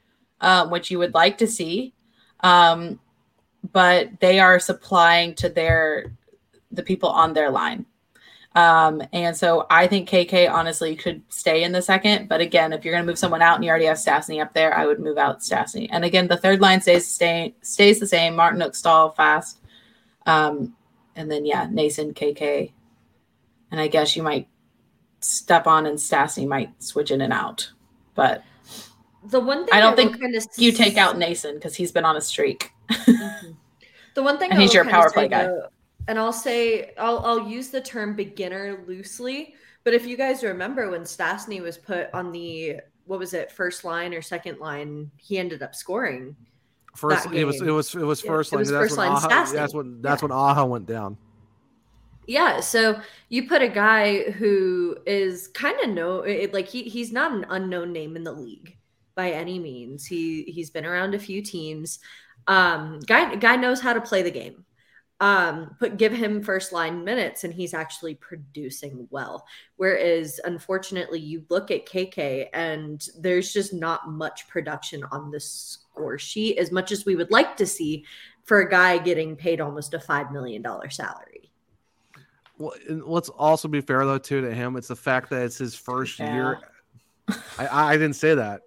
um 0.40 0.70
which 0.70 0.90
you 0.90 0.98
would 0.98 1.14
like 1.14 1.38
to 1.38 1.46
see. 1.46 1.92
Um 2.40 3.00
but 3.72 4.20
they 4.20 4.40
are 4.40 4.58
supplying 4.58 5.34
to 5.36 5.48
their 5.48 6.12
the 6.72 6.82
people 6.82 7.08
on 7.08 7.32
their 7.34 7.50
line. 7.50 7.86
Um, 8.56 9.02
and 9.12 9.36
so 9.36 9.66
I 9.70 9.86
think 9.86 10.08
KK 10.08 10.50
honestly 10.50 10.96
could 10.96 11.22
stay 11.28 11.62
in 11.62 11.72
the 11.72 11.82
second. 11.82 12.28
But 12.28 12.40
again, 12.40 12.72
if 12.72 12.84
you're 12.84 12.92
going 12.94 13.04
to 13.04 13.10
move 13.10 13.18
someone 13.18 13.42
out 13.42 13.54
and 13.56 13.64
you 13.64 13.70
already 13.70 13.84
have 13.84 13.96
Stastny 13.96 14.42
up 14.42 14.54
there, 14.54 14.76
I 14.76 14.86
would 14.86 14.98
move 14.98 15.18
out 15.18 15.40
Stastny. 15.40 15.88
And 15.90 16.04
again, 16.04 16.26
the 16.26 16.36
third 16.36 16.60
line 16.60 16.80
stays 16.80 17.06
stay, 17.06 17.54
stays 17.62 18.00
the 18.00 18.06
same. 18.06 18.34
Martinook 18.34 18.74
Staal, 18.74 19.12
fast. 19.12 19.60
Um, 20.26 20.74
and 21.16 21.30
then 21.30 21.44
yeah, 21.46 21.66
Noesen, 21.66 22.12
KK, 22.12 22.72
and 23.70 23.80
I 23.80 23.88
guess 23.88 24.16
you 24.16 24.22
might 24.22 24.48
Stepan 25.20 25.86
and 25.86 25.98
Stastny 25.98 26.46
might 26.46 26.82
switch 26.82 27.10
in 27.10 27.20
and 27.20 27.32
out. 27.32 27.70
But 28.14 28.42
The 29.24 29.40
one 29.40 29.64
thing 29.64 29.74
I 29.74 29.80
don't 29.80 29.96
think 29.96 30.20
kind 30.20 30.34
of 30.34 30.44
you 30.56 30.72
take 30.72 30.96
out 30.96 31.16
Noesen 31.16 31.54
because 31.54 31.74
he's 31.76 31.92
been 31.92 32.04
on 32.04 32.16
a 32.16 32.20
streak. 32.20 32.72
The 34.14 34.22
one 34.22 34.38
thing 34.38 34.50
And 34.50 34.58
I 34.58 34.62
he's 34.62 34.74
your 34.74 34.84
power 34.84 35.10
play 35.10 35.28
guy. 35.28 35.46
though, 35.46 35.68
and 36.10 36.18
I'll 36.18 36.32
say 36.34 36.92
I'll 36.98 37.20
I'll 37.20 37.48
use 37.48 37.70
the 37.70 37.80
term 37.82 38.16
beginner 38.16 38.84
loosely, 38.86 39.54
but 39.84 39.94
if 39.94 40.06
you 40.06 40.16
guys 40.16 40.42
remember 40.44 40.90
when 40.90 41.02
Stastny 41.02 41.62
was 41.62 41.78
put 41.78 42.08
on 42.14 42.32
the 42.32 42.80
what 43.06 43.18
was 43.20 43.34
it 43.34 43.52
first 43.52 43.84
line 43.84 44.14
or 44.14 44.22
second 44.22 44.58
line, 44.60 45.12
he 45.18 45.38
ended 45.38 45.62
up 45.62 45.74
scoring. 45.74 46.36
First, 46.96 47.26
it 47.32 47.44
was 47.44 47.60
it 47.62 47.70
was 47.70 47.94
it 47.94 48.02
was 48.04 48.20
first 48.22 48.52
it 48.52 48.56
line. 48.56 48.60
was 48.60 48.70
that's 48.70 48.88
first 48.88 48.98
when 48.98 48.98
line 48.98 49.12
Aho, 49.12 49.28
Stastny. 49.28 49.52
that's 49.52 49.74
when 49.74 50.02
that's 50.02 50.22
Yeah. 50.22 50.28
when 50.28 50.32
Aho 50.32 50.66
went 50.66 50.86
down. 50.86 51.18
Yeah, 52.26 52.60
so 52.60 53.00
you 53.28 53.48
put 53.48 53.62
a 53.62 53.68
guy 53.68 54.30
who 54.32 54.96
is 55.06 55.48
kind 55.48 55.80
of 55.80 55.90
no 55.90 56.20
it, 56.20 56.52
like 56.54 56.68
he 56.68 56.84
he's 56.84 57.12
not 57.12 57.32
an 57.32 57.46
unknown 57.48 57.92
name 57.92 58.16
in 58.16 58.24
the 58.24 58.32
league 58.32 58.76
by 59.16 59.32
any 59.32 59.58
means. 59.58 60.06
He 60.06 60.44
he's 60.44 60.70
been 60.70 60.86
around 60.86 61.14
a 61.14 61.18
few 61.18 61.42
teams. 61.42 61.98
Um 62.46 63.00
guy 63.00 63.34
guy 63.36 63.56
knows 63.56 63.80
how 63.80 63.92
to 63.94 64.00
play 64.00 64.22
the 64.22 64.30
game. 64.30 64.64
Um 65.20 65.76
put 65.78 65.98
give 65.98 66.12
him 66.12 66.42
first 66.42 66.72
line 66.72 67.04
minutes 67.04 67.44
and 67.44 67.52
he's 67.52 67.74
actually 67.74 68.14
producing 68.14 69.06
well. 69.10 69.46
Whereas 69.76 70.40
unfortunately 70.44 71.20
you 71.20 71.44
look 71.50 71.70
at 71.70 71.84
KK 71.86 72.46
and 72.54 73.06
there's 73.18 73.52
just 73.52 73.74
not 73.74 74.10
much 74.10 74.48
production 74.48 75.04
on 75.12 75.30
the 75.30 75.38
score 75.40 76.18
sheet 76.18 76.56
as 76.58 76.72
much 76.72 76.90
as 76.90 77.04
we 77.04 77.16
would 77.16 77.30
like 77.30 77.56
to 77.58 77.66
see 77.66 78.04
for 78.44 78.60
a 78.60 78.70
guy 78.70 78.96
getting 78.96 79.36
paid 79.36 79.60
almost 79.60 79.92
a 79.92 80.00
five 80.00 80.32
million 80.32 80.62
dollar 80.62 80.88
salary. 80.88 81.50
Well, 82.56 82.72
and 82.88 83.04
let's 83.04 83.28
also 83.28 83.68
be 83.68 83.82
fair 83.82 84.04
though 84.06 84.18
too 84.18 84.40
to 84.40 84.54
him. 84.54 84.76
It's 84.76 84.88
the 84.88 84.96
fact 84.96 85.28
that 85.30 85.42
it's 85.42 85.58
his 85.58 85.74
first 85.74 86.18
Yeah. 86.18 86.32
year. 86.32 86.58
I, 87.58 87.90
I 87.90 87.92
didn't 87.92 88.16
say 88.16 88.34
that. 88.34 88.62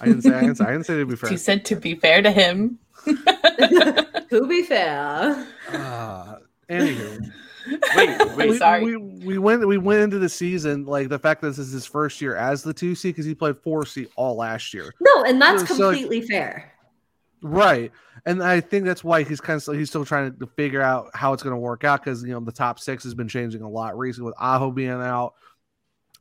I 0.00 0.06
didn't 0.06 0.22
say. 0.22 0.30
I 0.34 0.40
didn't 0.42 0.56
say, 0.56 0.64
I 0.64 0.72
didn't 0.72 0.86
say 0.86 0.96
to 0.98 1.06
be 1.06 1.16
fair. 1.16 1.30
You 1.32 1.36
said 1.36 1.64
to 1.66 1.76
be 1.76 1.94
fair 1.96 2.22
to 2.22 2.30
him. 2.30 2.78
Who 4.30 4.46
be 4.46 4.62
fair? 4.62 5.46
Uh, 5.72 6.36
anywho, 6.68 7.30
Wait, 7.96 8.36
wait. 8.36 8.50
we, 8.50 8.58
sorry. 8.58 8.84
we 8.84 8.96
we 8.96 9.38
went 9.38 9.66
we 9.66 9.76
went 9.78 10.00
into 10.02 10.18
the 10.18 10.28
season 10.28 10.84
like 10.84 11.08
the 11.08 11.18
fact 11.18 11.40
that 11.40 11.48
this 11.48 11.58
is 11.58 11.72
his 11.72 11.84
first 11.86 12.20
year 12.20 12.36
as 12.36 12.62
the 12.62 12.72
two 12.72 12.94
C 12.94 13.08
because 13.10 13.24
he 13.24 13.34
played 13.34 13.56
four 13.58 13.84
C 13.84 14.06
all 14.14 14.36
last 14.36 14.72
year. 14.72 14.94
No, 15.00 15.24
and 15.24 15.40
that's 15.42 15.66
So, 15.68 15.88
like- 15.88 15.96
completely 15.98 16.22
fair. 16.26 16.72
Right. 17.42 17.92
And 18.24 18.42
I 18.42 18.60
think 18.60 18.84
that's 18.86 19.04
why 19.04 19.22
he's 19.22 19.40
kind 19.40 19.60
of 19.66 19.74
he's 19.76 19.88
still 19.90 20.04
trying 20.04 20.36
to 20.36 20.46
figure 20.46 20.80
out 20.82 21.10
how 21.14 21.32
it's 21.32 21.42
going 21.42 21.54
to 21.54 21.60
work 21.60 21.84
out 21.84 22.02
because 22.04 22.22
you 22.22 22.30
know 22.32 22.40
the 22.40 22.50
top 22.52 22.78
six 22.80 23.04
has 23.04 23.14
been 23.14 23.28
changing 23.28 23.62
a 23.62 23.68
lot 23.68 23.96
recently 23.98 24.26
with 24.30 24.34
Aho 24.40 24.70
being 24.70 24.90
out, 24.90 25.34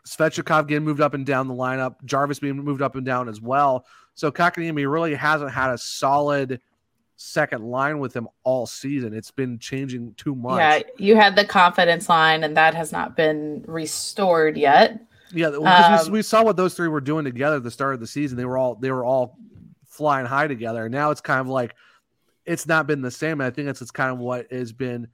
Svechnikov 0.08 0.68
getting 0.68 0.84
moved 0.84 1.02
up 1.02 1.14
and 1.14 1.26
down 1.26 1.48
the 1.48 1.54
lineup, 1.54 1.96
Jarvis 2.06 2.40
being 2.40 2.58
moved 2.58 2.82
up 2.82 2.96
and 2.96 3.06
down 3.06 3.30
as 3.30 3.42
well. 3.42 3.86
So 4.14 4.32
Kotkaniemi 4.32 4.92
really 4.92 5.16
hasn't 5.16 5.52
had 5.52 5.72
a 5.72 5.78
solid 5.78 6.60
second 7.18 7.64
line 7.64 8.00
with 8.00 8.16
him 8.16 8.28
all 8.44 8.66
season. 8.66 9.14
It's 9.14 9.32
been 9.32 9.58
changing 9.60 10.14
too 10.16 10.36
much. 10.36 10.60
Yeah, 10.60 10.80
you 10.98 11.16
had 11.16 11.36
the 11.36 11.46
confidence 11.46 12.10
line, 12.10 12.44
and 12.44 12.58
that 12.58 12.76
has 12.76 12.92
not 12.92 13.16
been 13.16 13.64
restored 13.68 14.58
yet. 14.58 15.02
Yeah, 15.32 15.50
because 15.50 16.08
Um, 16.08 16.12
we, 16.12 16.20
we 16.20 16.22
saw 16.22 16.44
what 16.44 16.56
those 16.56 16.76
three 16.76 16.88
were 16.88 17.02
doing 17.02 17.26
together 17.26 17.58
at 17.58 17.64
the 17.64 17.72
start 17.72 17.94
of 17.94 18.00
the 18.00 18.08
season. 18.08 18.38
They 18.38 18.46
were 18.46 18.58
all 18.58 18.76
they 18.76 18.92
were 18.92 19.04
all 19.04 19.38
flying 19.86 20.26
high 20.26 20.48
together. 20.48 20.86
And 20.86 20.94
now 20.94 21.12
it's 21.12 21.22
kind 21.22 21.42
of 21.42 21.48
like 21.48 21.74
it's 22.46 22.68
not 22.68 22.88
been 22.88 23.02
the 23.02 23.12
same. 23.12 23.42
And 23.42 23.48
I 23.48 23.50
think 23.50 23.66
that's 23.66 23.82
it's 23.82 23.92
kind 23.92 24.12
of 24.12 24.20
what 24.20 24.52
has 24.52 24.72
been 24.72 25.08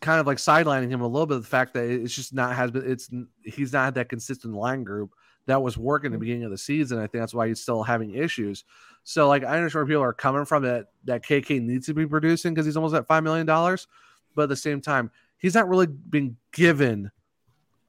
kind 0.00 0.20
of 0.20 0.26
like 0.26 0.38
sidelining 0.38 0.90
him 0.90 1.00
a 1.00 1.06
little 1.06 1.26
bit. 1.26 1.40
The 1.40 1.46
fact 1.46 1.74
that 1.74 1.84
it's 1.88 2.14
just 2.14 2.34
not 2.34 2.54
has 2.54 2.70
been 2.70 2.90
it's 2.90 3.08
he's 3.44 3.72
not 3.72 3.84
had 3.84 3.94
that 3.94 4.08
consistent 4.08 4.54
line 4.54 4.84
group 4.84 5.12
that 5.46 5.62
was 5.62 5.76
working 5.76 6.06
at 6.06 6.12
the 6.12 6.16
mm-hmm. 6.16 6.20
beginning 6.20 6.44
of 6.44 6.50
the 6.50 6.58
season. 6.58 6.98
I 6.98 7.02
think 7.02 7.22
that's 7.22 7.34
why 7.34 7.48
he's 7.48 7.60
still 7.60 7.82
having 7.82 8.14
issues. 8.14 8.64
So 9.04 9.28
like 9.28 9.44
I 9.44 9.56
understand 9.56 9.80
where 9.80 9.86
people 9.86 10.02
are 10.02 10.12
coming 10.12 10.44
from 10.44 10.62
that 10.62 10.88
that 11.04 11.24
KK 11.24 11.60
needs 11.62 11.86
to 11.86 11.94
be 11.94 12.06
producing 12.06 12.54
because 12.54 12.66
he's 12.66 12.76
almost 12.76 12.94
at 12.94 13.06
five 13.06 13.22
million 13.22 13.46
dollars, 13.46 13.86
but 14.34 14.44
at 14.44 14.48
the 14.48 14.56
same 14.56 14.80
time 14.80 15.10
he's 15.38 15.54
not 15.54 15.68
really 15.68 15.86
been 15.86 16.36
given 16.52 17.10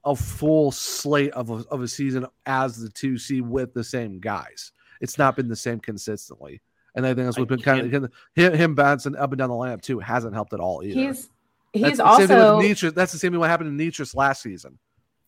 a 0.04 0.14
full 0.14 0.70
slate 0.70 1.32
of 1.32 1.50
a, 1.50 1.64
of 1.70 1.82
a 1.82 1.88
season 1.88 2.26
as 2.44 2.78
the 2.78 2.90
two 2.90 3.18
C 3.18 3.40
with 3.40 3.72
the 3.74 3.82
same 3.82 4.20
guys. 4.20 4.72
It's 5.00 5.18
not 5.18 5.36
been 5.36 5.48
the 5.48 5.56
same 5.56 5.80
consistently, 5.80 6.60
and 6.94 7.06
I 7.06 7.14
think 7.14 7.26
that's 7.26 7.38
what's 7.38 7.48
been 7.48 7.60
kind 7.60 7.92
of 7.94 8.10
him, 8.34 8.52
him 8.54 8.74
bouncing 8.74 9.16
up 9.16 9.32
and 9.32 9.38
down 9.38 9.48
the 9.48 9.54
lineup 9.54 9.80
too 9.80 9.98
hasn't 9.98 10.34
helped 10.34 10.52
at 10.52 10.60
all 10.60 10.82
either. 10.82 11.00
He's 11.00 11.28
That's 11.74 11.88
he's 11.88 11.98
the 11.98 12.16
same 12.16 12.28
thing 12.28 12.36
with 12.36 12.46
also 12.46 12.68
Necas. 12.68 12.94
That's 12.94 13.12
the 13.12 13.18
same 13.18 13.32
thing 13.32 13.40
what 13.40 13.50
happened 13.50 13.78
to 13.78 13.84
Necas 13.84 14.14
last 14.14 14.42
season. 14.42 14.78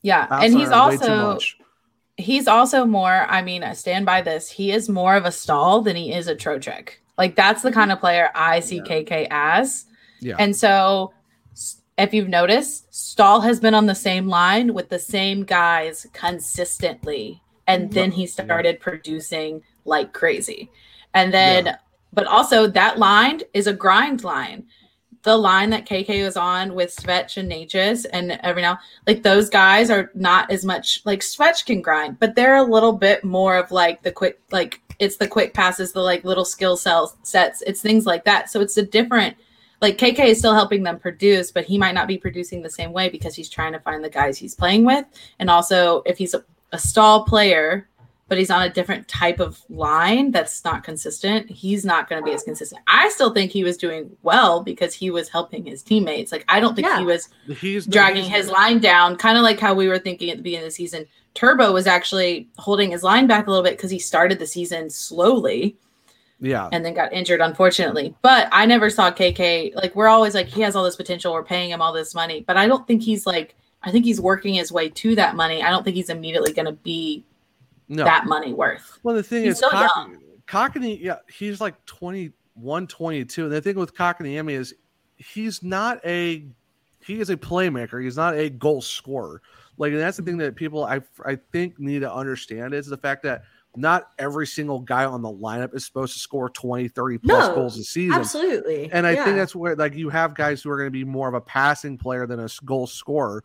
yeah, 0.02 0.26
and 0.30 0.54
he's 0.54 0.70
also. 0.70 1.38
He's 2.18 2.48
also 2.48 2.84
more. 2.84 3.26
I 3.28 3.42
mean, 3.42 3.62
I 3.62 3.72
stand 3.72 4.04
by 4.04 4.20
this. 4.22 4.50
He 4.50 4.72
is 4.72 4.88
more 4.88 5.14
of 5.14 5.24
a 5.24 5.32
Staal 5.32 5.82
than 5.82 5.96
he 5.96 6.12
is 6.12 6.26
a 6.28 6.34
Trocheck. 6.34 6.90
Like 7.16 7.36
that's 7.36 7.62
the 7.62 7.70
mm-hmm. 7.70 7.78
kind 7.78 7.92
of 7.92 8.00
player 8.00 8.30
I 8.34 8.60
see 8.60 8.76
Yeah. 8.76 8.82
KK 8.82 9.28
as. 9.30 9.86
yeah. 10.20 10.36
And 10.38 10.54
so, 10.54 11.12
if 11.96 12.12
you've 12.12 12.28
noticed, 12.28 12.92
Staal 12.94 13.40
has 13.40 13.58
been 13.60 13.74
on 13.74 13.86
the 13.86 13.94
same 13.94 14.28
line 14.28 14.74
with 14.74 14.88
the 14.88 14.98
same 14.98 15.44
guys 15.44 16.06
consistently. 16.12 17.40
And 17.66 17.84
mm-hmm. 17.84 17.94
then 17.94 18.10
he 18.12 18.26
started 18.26 18.80
producing 18.80 19.62
like 19.84 20.12
crazy. 20.12 20.70
And 21.14 21.32
then, 21.32 21.66
Yeah. 21.66 21.76
but 22.12 22.26
also 22.26 22.66
that 22.68 22.98
line 22.98 23.42
is 23.54 23.66
a 23.66 23.72
grind 23.72 24.22
line. 24.24 24.66
The 25.22 25.36
line 25.36 25.70
that 25.70 25.86
KK 25.86 26.24
was 26.24 26.36
on 26.36 26.74
with 26.74 26.94
Svech 26.94 27.36
and 27.36 27.50
Necas 27.50 28.06
and 28.12 28.38
every 28.42 28.62
now, 28.62 28.78
like 29.06 29.22
those 29.22 29.50
guys 29.50 29.90
are 29.90 30.10
not 30.14 30.50
as 30.50 30.64
much 30.64 31.02
like 31.04 31.20
Svech 31.20 31.66
can 31.66 31.82
grind, 31.82 32.18
but 32.18 32.34
they're 32.34 32.56
a 32.56 32.62
little 32.62 32.92
bit 32.92 33.24
more 33.24 33.56
of 33.56 33.70
like 33.70 34.02
the 34.02 34.12
quick, 34.12 34.40
like 34.50 34.80
it's 34.98 35.16
the 35.16 35.28
quick 35.28 35.54
passes, 35.54 35.92
the 35.92 36.00
like 36.00 36.24
little 36.24 36.44
skill 36.44 36.76
cells 36.76 37.16
sets, 37.22 37.62
it's 37.62 37.82
things 37.82 38.06
like 38.06 38.24
that. 38.24 38.48
So 38.48 38.60
it's 38.60 38.76
a 38.76 38.82
different 38.82 39.36
like 39.80 39.98
KK 39.98 40.26
is 40.26 40.38
still 40.38 40.54
helping 40.54 40.82
them 40.82 40.98
produce, 40.98 41.52
but 41.52 41.64
he 41.64 41.78
might 41.78 41.94
not 41.94 42.08
be 42.08 42.18
producing 42.18 42.62
the 42.62 42.70
same 42.70 42.92
way 42.92 43.08
because 43.08 43.34
he's 43.34 43.48
trying 43.48 43.72
to 43.72 43.80
find 43.80 44.02
the 44.02 44.10
guys 44.10 44.38
he's 44.38 44.54
playing 44.54 44.84
with. 44.84 45.04
And 45.38 45.48
also, 45.48 46.02
if 46.04 46.18
he's 46.18 46.34
a, 46.34 46.44
a 46.72 46.78
Staal 46.78 47.24
player, 47.24 47.88
but 48.28 48.38
he's 48.38 48.50
on 48.50 48.62
a 48.62 48.68
different 48.68 49.08
type 49.08 49.40
of 49.40 49.60
line 49.68 50.30
that's 50.30 50.64
not 50.64 50.84
consistent, 50.84 51.50
he's 51.50 51.84
not 51.84 52.08
going 52.08 52.22
to 52.22 52.24
be 52.26 52.34
as 52.34 52.42
consistent. 52.42 52.80
I 52.86 53.08
still 53.08 53.32
think 53.32 53.50
he 53.50 53.64
was 53.64 53.76
doing 53.76 54.10
well 54.22 54.62
because 54.62 54.94
he 54.94 55.10
was 55.10 55.28
helping 55.28 55.64
his 55.64 55.82
teammates. 55.82 56.30
Like, 56.30 56.44
I 56.48 56.60
don't 56.60 56.74
think 56.74 56.86
Yeah. 56.86 56.98
he 56.98 57.04
was 57.06 57.28
He's 57.60 57.86
dragging 57.86 58.24
he's- 58.24 58.36
his 58.44 58.50
line 58.50 58.78
down, 58.80 59.16
kind 59.16 59.36
of 59.38 59.42
like 59.44 59.58
how 59.58 59.74
we 59.74 59.88
were 59.88 59.98
thinking 59.98 60.30
at 60.30 60.36
the 60.36 60.42
beginning 60.42 60.64
of 60.66 60.70
the 60.70 60.74
season. 60.74 61.06
Turbo 61.34 61.72
was 61.72 61.86
actually 61.86 62.48
holding 62.58 62.90
his 62.90 63.02
line 63.02 63.26
back 63.26 63.46
a 63.46 63.50
little 63.50 63.64
bit 63.64 63.76
because 63.76 63.90
he 63.90 63.98
started 63.98 64.38
the 64.38 64.46
season 64.46 64.90
slowly 64.90 65.76
Yeah. 66.40 66.68
and 66.72 66.84
then 66.84 66.94
got 66.94 67.12
injured, 67.12 67.40
unfortunately. 67.40 68.14
But 68.22 68.48
I 68.52 68.66
never 68.66 68.90
saw 68.90 69.10
KK 69.10 69.72
like 69.74 69.94
we're 69.96 70.08
always 70.08 70.34
like 70.34 70.48
he 70.48 70.60
has 70.62 70.76
all 70.76 70.84
this 70.84 70.96
potential. 70.96 71.32
We're 71.32 71.44
paying 71.44 71.70
him 71.70 71.80
all 71.80 71.92
this 71.92 72.14
money, 72.14 72.44
but 72.46 72.56
I 72.56 72.66
don't 72.66 72.86
think 72.86 73.02
he's 73.02 73.26
like 73.26 73.54
I 73.82 73.92
think 73.92 74.04
he's 74.04 74.20
working 74.20 74.54
his 74.54 74.72
way 74.72 74.88
to 74.88 75.14
that 75.14 75.36
money. 75.36 75.62
I 75.62 75.70
don't 75.70 75.84
think 75.84 75.94
he's 75.94 76.10
immediately 76.10 76.52
going 76.52 76.66
to 76.66 76.72
be 76.72 77.22
No. 77.88 78.04
that 78.04 78.26
money 78.26 78.52
worth. 78.52 78.98
Well, 79.02 79.14
the 79.16 79.22
thing 79.22 79.44
He's 79.44 79.54
is, 79.54 79.60
so 79.60 79.70
Cock- 79.70 79.90
young. 79.96 80.18
Cockney, 80.46 80.96
yeah, 81.02 81.16
he's 81.30 81.60
like 81.60 81.82
21, 81.86 82.86
22. 82.86 83.44
And 83.44 83.52
the 83.52 83.60
thing 83.60 83.76
with 83.76 83.94
Cockney 83.94 84.36
is 84.36 84.74
he's 85.16 85.62
not 85.62 86.00
a 86.04 86.46
he 87.00 87.20
is 87.20 87.30
a 87.30 87.36
playmaker. 87.36 88.02
He's 88.02 88.16
not 88.16 88.34
a 88.34 88.50
goal 88.50 88.80
scorer. 88.82 89.40
Like, 89.78 89.92
and 89.92 90.00
that's 90.00 90.16
the 90.16 90.22
thing 90.22 90.36
that 90.38 90.56
people 90.56 90.84
I 90.84 91.00
I 91.24 91.38
think 91.52 91.78
need 91.78 92.00
to 92.00 92.12
understand 92.12 92.74
is 92.74 92.86
the 92.86 92.96
fact 92.96 93.22
that 93.24 93.42
not 93.76 94.10
every 94.18 94.46
single 94.46 94.80
guy 94.80 95.04
on 95.04 95.22
the 95.22 95.28
lineup 95.30 95.74
is 95.74 95.84
supposed 95.84 96.14
to 96.14 96.18
score 96.18 96.48
20, 96.50 96.88
30 96.88 97.18
plus 97.18 97.48
No, 97.48 97.54
goals 97.54 97.78
a 97.78 97.84
season. 97.84 98.18
Absolutely. 98.18 98.90
And 98.90 99.06
I 99.06 99.12
Yeah. 99.12 99.24
think 99.24 99.36
that's 99.36 99.54
where 99.54 99.76
like 99.76 99.94
you 99.94 100.08
have 100.08 100.34
guys 100.34 100.62
who 100.62 100.70
are 100.70 100.76
going 100.76 100.88
to 100.88 100.90
be 100.90 101.04
more 101.04 101.28
of 101.28 101.34
a 101.34 101.40
passing 101.40 101.96
player 101.96 102.26
than 102.26 102.40
a 102.40 102.48
goal 102.64 102.86
scorer. 102.86 103.44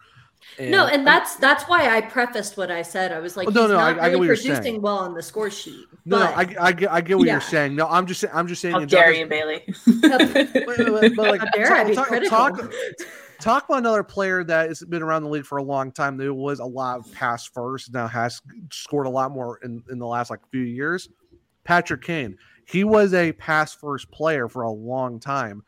No, 0.60 0.86
and 0.88 1.06
that's 1.06 1.36
that's 1.38 1.64
why 1.66 1.96
I 1.96 2.02
prefaced 2.02 2.58
what 2.58 2.70
I 2.72 2.82
said. 2.82 3.12
I 3.12 3.20
was 3.20 3.36
like, 3.38 3.48
Oh, 3.48 3.52
no, 3.52 3.62
he's 3.62 3.70
no, 3.72 3.78
I- 3.78 3.94
not 3.94 4.00
I 4.02 4.10
get 4.10 4.20
what 4.20 4.28
really 4.28 4.28
you're 4.28 4.36
producing 4.36 4.64
saying. 4.64 4.82
well 4.82 4.98
on 4.98 5.14
the 5.14 5.22
score 5.24 5.50
sheet. 5.50 5.86
no, 6.06 6.20
no, 6.20 6.26
but- 6.26 6.58
I, 6.60 6.68
I, 6.68 6.72
get, 6.72 6.91
I 6.91 7.02
get 7.02 7.18
what 7.18 7.26
Yeah. 7.28 7.34
you're 7.34 7.41
saying. 7.41 7.76
No, 7.76 7.88
I'm 7.88 8.06
just 8.06 8.24
I'm 8.34 8.48
just 8.48 8.62
saying. 8.62 8.74
How 8.76 8.86
dare 8.86 9.14
you, 9.14 9.26
Bailey? 9.26 9.64
But 10.02 11.18
like, 11.18 11.41
How 11.41 11.46
dare 11.54 11.74
I 11.74 11.84
be 11.86 11.96
talk, 11.96 12.08
critical? 12.08 12.30
talk, 12.38 12.72
talk 13.39 13.66
about 13.66 13.80
another 13.80 14.04
player 14.04 14.44
that 14.44 14.68
has 14.70 14.82
been 14.84 15.02
around 15.02 15.24
the 15.24 15.30
league 15.30 15.46
for 15.46 15.58
a 15.58 15.64
long 15.64 15.91
time. 15.91 16.18
That 16.18 16.34
was 16.34 16.60
a 16.60 16.66
lot 16.66 17.00
of 17.00 17.12
pass 17.14 17.46
first. 17.46 17.94
Now 17.94 18.08
has 18.08 18.41
scored 18.72 19.08
a 19.08 19.10
lot 19.10 19.32
more 19.32 19.60
in, 19.64 19.84
in 19.89 20.00
the 20.00 20.08
last 20.08 20.30
like 20.30 20.39
few 20.52 20.62
years. 20.62 21.10
Patrick 21.64 22.02
Kane. 22.04 22.38
He 22.66 22.86
was 22.86 23.14
a 23.14 23.34
pass 23.34 23.74
first 23.74 24.10
player 24.12 24.48
for 24.48 24.62
a 24.64 24.72
long 24.72 25.20
time. 25.20 25.64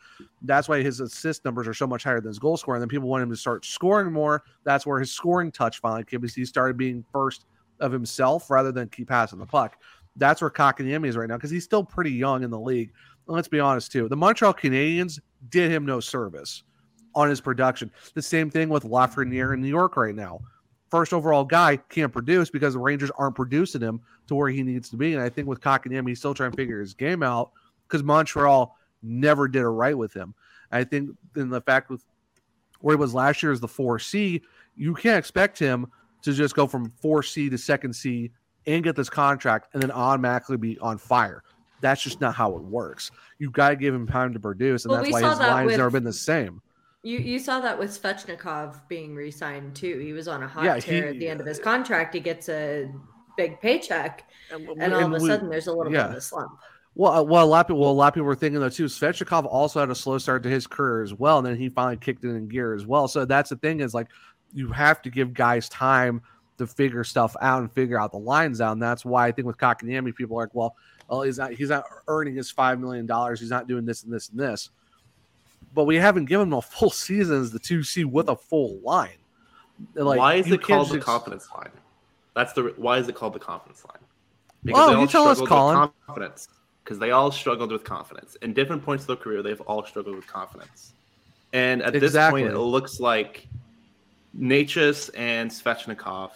That's 0.48 0.68
why 0.70 0.82
his 0.82 1.00
assist 1.00 1.46
numbers 1.46 1.68
are 1.68 1.74
so 1.74 1.88
much 1.88 2.04
higher 2.04 2.20
than 2.20 2.30
his 2.30 2.40
goal 2.40 2.58
scoring. 2.58 2.82
And 2.82 2.90
then 2.90 2.94
people 2.94 3.10
want 3.10 3.24
him 3.24 3.30
to 3.30 3.36
start 3.36 3.66
scoring 3.66 4.12
more. 4.12 4.44
That's 4.64 4.86
where 4.86 5.00
his 5.00 5.12
scoring 5.12 5.52
touch 5.52 5.80
finally 5.80 6.04
came 6.04 6.22
because 6.22 6.36
he 6.36 6.46
started 6.46 6.78
being 6.78 7.04
first 7.12 7.46
of 7.80 7.92
himself 7.92 8.50
rather 8.50 8.72
than 8.72 8.90
keep 8.90 9.10
passing 9.10 9.40
the 9.40 9.46
puck. 9.46 9.78
That's 10.16 10.42
where 10.42 10.50
Kotkaniemi 10.50 11.08
is 11.08 11.18
right 11.18 11.28
now 11.28 11.36
because 11.36 11.52
he's 11.52 11.64
still 11.64 11.84
pretty 11.84 12.12
young 12.12 12.44
in 12.44 12.50
the 12.50 12.60
league. 12.60 12.94
And 13.28 13.36
let's 13.36 13.48
be 13.48 13.60
honest 13.60 13.92
too. 13.92 14.08
The 14.08 14.16
Montreal 14.16 14.54
Canadiens 14.54 15.20
did 15.50 15.72
him 15.72 15.86
no 15.86 16.00
service 16.00 16.64
on 17.14 17.30
his 17.30 17.42
production. 17.42 17.92
The 18.14 18.22
same 18.22 18.50
thing 18.50 18.70
with 18.70 18.84
Lafreniere 18.84 19.54
in 19.54 19.62
New 19.62 19.68
York 19.68 19.98
right 19.98 20.16
now. 20.16 20.40
First 20.92 21.14
overall 21.14 21.44
guy 21.44 21.78
can't 21.90 22.14
produce 22.14 22.50
because 22.50 22.74
the 22.74 22.80
Rangers 22.80 23.12
aren't 23.18 23.36
producing 23.36 23.82
him 23.82 24.00
to 24.28 24.36
where 24.36 24.50
he 24.50 24.64
needs 24.64 24.90
to 24.90 24.98
be. 24.98 25.14
And 25.14 25.22
I 25.22 25.30
think 25.30 25.48
with 25.48 25.60
Kotkaniemi, 25.60 26.10
he's 26.10 26.20
still 26.20 26.34
trying 26.34 26.52
to 26.52 26.58
figure 26.58 26.80
his 26.80 26.94
game 26.94 27.24
out 27.24 27.52
because 27.88 28.04
Montreal 28.04 28.78
never 29.06 29.48
did 29.48 29.62
it 29.62 29.68
right 29.68 29.98
with 29.98 30.14
him. 30.14 30.34
I 30.72 30.84
think 30.84 31.12
in 31.36 31.50
the 31.50 31.62
fact 31.62 31.90
with 31.90 32.04
where 32.82 32.96
he 32.96 33.00
was 33.00 33.14
last 33.14 33.42
year 33.44 33.52
as 33.52 33.60
the 33.60 33.68
4C, 33.68 34.42
you 34.76 34.94
can't 34.96 35.18
expect 35.18 35.58
him 35.58 35.88
to 36.24 36.34
just 36.34 36.56
go 36.56 36.68
from 36.68 36.92
4C 37.04 37.50
to 37.52 37.58
second 37.58 37.94
C 37.94 38.32
and 38.68 38.84
get 38.84 38.96
this 38.96 39.10
contract 39.10 39.70
and 39.74 39.82
then 39.82 39.92
automatically 39.92 40.58
be 40.58 40.78
on 40.80 40.98
fire. 40.98 41.44
That's 41.82 42.02
just 42.02 42.20
not 42.20 42.34
how 42.36 42.56
it 42.56 42.64
works. 42.64 43.12
You 43.38 43.52
got 43.52 43.70
to 43.70 43.76
give 43.76 43.94
him 43.94 44.08
time 44.08 44.34
to 44.34 44.40
produce, 44.40 44.86
and 44.86 44.92
Well, 44.92 45.02
that's 45.02 45.14
why 45.14 45.22
saw 45.22 45.30
his 45.30 45.40
that 45.40 45.52
line's 45.52 45.66
with- 45.68 45.78
never 45.78 45.92
been 45.92 46.04
the 46.04 46.14
same. 46.14 46.62
You 47.04 47.20
you 47.20 47.38
saw 47.38 47.60
that 47.60 47.78
with 47.78 47.92
Svechnikov 47.92 48.88
being 48.88 49.14
re-signed 49.14 49.76
too. 49.76 50.00
He 50.00 50.12
was 50.14 50.28
on 50.28 50.42
a 50.42 50.48
hot 50.48 50.64
Yeah, 50.64 50.80
tear 50.80 51.04
he- 51.04 51.10
at 51.10 51.20
the 51.20 51.28
end 51.28 51.40
of 51.40 51.46
his 51.46 51.60
contract. 51.60 52.16
He 52.16 52.20
gets 52.20 52.50
a 52.50 52.92
big 53.38 53.62
paycheck, 53.62 54.28
And, 54.52 54.68
and 54.82 54.92
all 54.94 55.06
of 55.06 55.12
a 55.12 55.24
we- 55.24 55.28
sudden 55.30 55.48
there's 55.50 55.68
a 55.68 55.74
little 55.74 55.94
yeah. 55.94 56.04
bit 56.08 56.12
of 56.14 56.18
a 56.18 56.22
slump. 56.22 56.58
Well, 56.96 57.12
uh, 57.12 57.24
well, 57.24 57.44
a 57.44 57.46
lot 57.46 57.62
of 57.62 57.68
people, 57.68 57.82
well, 57.82 57.92
a 57.92 57.94
lot 57.94 58.08
of 58.08 58.14
people 58.14 58.26
were 58.26 58.36
thinking 58.36 58.62
though 58.62 58.70
too. 58.70 58.86
Svechnikov 58.86 59.46
also 59.46 59.82
had 59.82 59.90
a 59.90 59.96
slow 59.96 60.18
start 60.18 60.44
to 60.44 60.50
his 60.50 60.66
career 60.66 61.04
as 61.04 61.14
well, 61.14 61.40
and 61.40 61.48
then 61.48 61.58
he 61.58 61.70
finally 61.70 61.98
kicked 61.98 62.24
it 62.24 62.30
in 62.30 62.48
gear 62.48 62.74
as 62.74 62.86
well. 62.86 63.08
So 63.08 63.26
that's 63.26 63.50
the 63.50 63.58
thing 63.58 63.82
is 63.82 63.94
like 63.94 64.08
you 64.54 64.72
have 64.72 65.02
to 65.02 65.10
give 65.10 65.34
guys 65.34 65.68
time 65.68 66.22
to 66.58 66.66
figure 66.66 67.04
stuff 67.04 67.36
out 67.42 67.62
and 67.62 67.72
figure 67.72 68.00
out 68.00 68.12
the 68.12 68.18
lines 68.18 68.62
out. 68.62 68.72
And 68.72 68.82
that's 68.82 69.04
why 69.04 69.28
I 69.28 69.32
think 69.34 69.46
with 69.46 69.58
Kotkaniemi, 69.58 70.16
people 70.16 70.38
are 70.38 70.44
like, 70.44 70.56
well, 70.56 70.76
well, 71.10 71.22
he's 71.24 71.38
not 71.38 71.52
he's 71.52 71.70
not 71.70 71.84
earning 72.08 72.36
his 72.36 72.50
five 72.50 72.80
million 72.80 73.06
dollars. 73.06 73.42
He's 73.42 73.50
not 73.50 73.68
doing 73.68 73.86
this 73.86 74.04
and 74.04 74.14
this 74.14 74.30
and 74.30 74.40
this. 74.40 74.70
But 75.74 75.84
we 75.84 75.98
haven't 75.98 76.26
given 76.26 76.48
him 76.48 76.54
a 76.54 76.62
full 76.62 76.90
season 76.92 77.42
as 77.42 77.52
the 77.52 77.60
two 77.60 77.84
C 77.84 78.06
with 78.06 78.30
a 78.30 78.38
full 78.38 78.80
line. 78.84 79.18
Like, 79.96 80.18
why 80.18 80.36
is 80.36 80.50
it 80.50 80.62
called 80.62 80.90
the 80.90 80.96
ex- 80.96 81.06
confidence 81.06 81.50
line? 81.54 81.72
That's 82.34 82.54
the 82.54 82.74
why 82.78 83.00
is 83.00 83.10
it 83.10 83.16
called 83.16 83.34
the 83.34 83.40
confidence 83.40 83.84
line? 83.84 84.02
Because 84.64 84.96
oh, 84.96 85.02
you 85.02 85.08
tell 85.08 85.28
us, 85.28 85.42
Collin. 85.42 85.92
Confidence 86.08 86.48
because 86.86 87.00
they 87.00 87.10
all 87.10 87.32
struggled 87.32 87.72
with 87.72 87.84
confidence. 87.84 88.36
In 88.44 88.54
different 88.54 88.86
points 88.86 89.04
of 89.04 89.08
their 89.08 89.16
career, 89.16 89.42
they've 89.42 89.60
all 89.62 89.84
struggled 89.84 90.16
with 90.16 90.28
confidence. 90.28 90.94
And 91.52 91.82
at 91.82 91.96
exactly. 91.96 92.44
this 92.44 92.52
point, 92.52 92.56
it 92.56 92.60
looks 92.64 93.00
like 93.00 93.48
Necas 94.40 95.10
and 95.18 95.50
Svechnikov, 95.50 96.32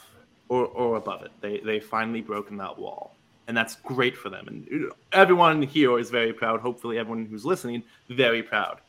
or, 0.49 0.65
or 0.65 0.97
above 0.97 1.21
it, 1.21 1.31
they 1.41 1.59
they 1.59 1.79
finally 1.79 2.21
broken 2.21 2.57
that 2.57 2.77
wall, 2.79 3.15
and 3.47 3.55
that's 3.55 3.75
great 3.75 4.17
for 4.17 4.29
them. 4.29 4.47
And 4.47 4.91
everyone 5.11 5.61
here 5.61 5.99
is 5.99 6.09
very 6.09 6.33
proud. 6.33 6.61
Hopefully, 6.61 6.97
everyone 6.97 7.25
who's 7.25 7.45
listening 7.45 7.83
very 8.09 8.41
proud. 8.41 8.79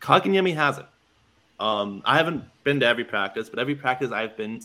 Kotkaniemi 0.00 0.54
has 0.54 0.78
it. 0.78 0.86
Um, 1.60 2.02
I 2.06 2.16
haven't 2.16 2.44
been 2.62 2.80
to 2.80 2.86
every 2.86 3.04
practice, 3.04 3.50
but 3.50 3.58
every 3.58 3.74
practice 3.74 4.10
I've 4.10 4.36
been 4.36 4.60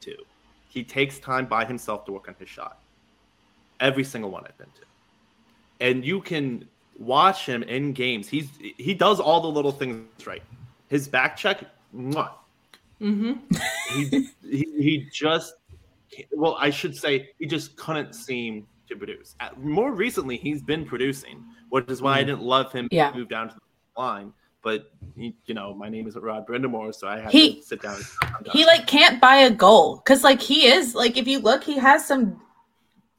to, 0.00 0.16
he 0.68 0.82
takes 0.82 1.18
time 1.18 1.46
by 1.46 1.64
himself 1.64 2.04
to 2.06 2.12
work 2.12 2.28
on 2.28 2.34
his 2.38 2.48
shot. 2.48 2.78
Every 3.80 4.04
single 4.04 4.30
one 4.30 4.44
I've 4.44 4.58
been 4.58 4.66
to 4.74 4.82
and 5.80 6.04
you 6.04 6.20
can 6.20 6.68
watch 6.98 7.46
him 7.46 7.62
in 7.62 7.92
games. 7.92 8.28
He's 8.28 8.48
he 8.76 8.94
does 8.94 9.20
all 9.20 9.40
the 9.40 9.48
little 9.48 9.72
things 9.72 10.06
right. 10.26 10.42
His 10.88 11.08
back 11.08 11.36
check, 11.36 11.64
mwah. 11.94 12.30
Mm-hmm. 13.00 13.32
he, 13.94 14.28
he 14.42 14.82
he 14.82 15.08
just 15.12 15.54
well, 16.32 16.56
I 16.60 16.70
should 16.70 16.96
say 16.96 17.30
he 17.38 17.46
just 17.46 17.76
couldn't 17.76 18.14
seem 18.14 18.66
to 18.88 18.96
produce. 18.96 19.34
More 19.56 19.92
recently, 19.92 20.36
he's 20.36 20.62
been 20.62 20.84
producing, 20.84 21.44
which 21.70 21.88
is 21.88 22.02
why 22.02 22.18
I 22.18 22.22
mm. 22.22 22.26
didn't 22.26 22.42
love 22.42 22.72
him 22.72 22.88
yeah. 22.90 23.12
move 23.14 23.28
down 23.28 23.48
to 23.48 23.54
the 23.54 24.00
line. 24.00 24.32
But 24.62 24.90
he, 25.14 25.36
you 25.44 25.54
know, 25.54 25.74
my 25.74 25.90
name 25.90 26.06
is 26.06 26.16
Rod 26.16 26.46
Brind'Amour, 26.46 26.94
so 26.94 27.06
I 27.06 27.20
had 27.20 27.30
he, 27.30 27.56
to 27.56 27.62
sit 27.62 27.82
down. 27.82 28.00
He 28.50 28.64
like 28.64 28.86
can't 28.86 29.20
buy 29.20 29.36
a 29.36 29.50
goal 29.50 29.96
because 29.96 30.24
like 30.24 30.40
he 30.40 30.66
is 30.66 30.94
like 30.94 31.18
if 31.18 31.26
you 31.26 31.38
look, 31.38 31.62
he 31.64 31.76
has 31.78 32.06
some 32.06 32.40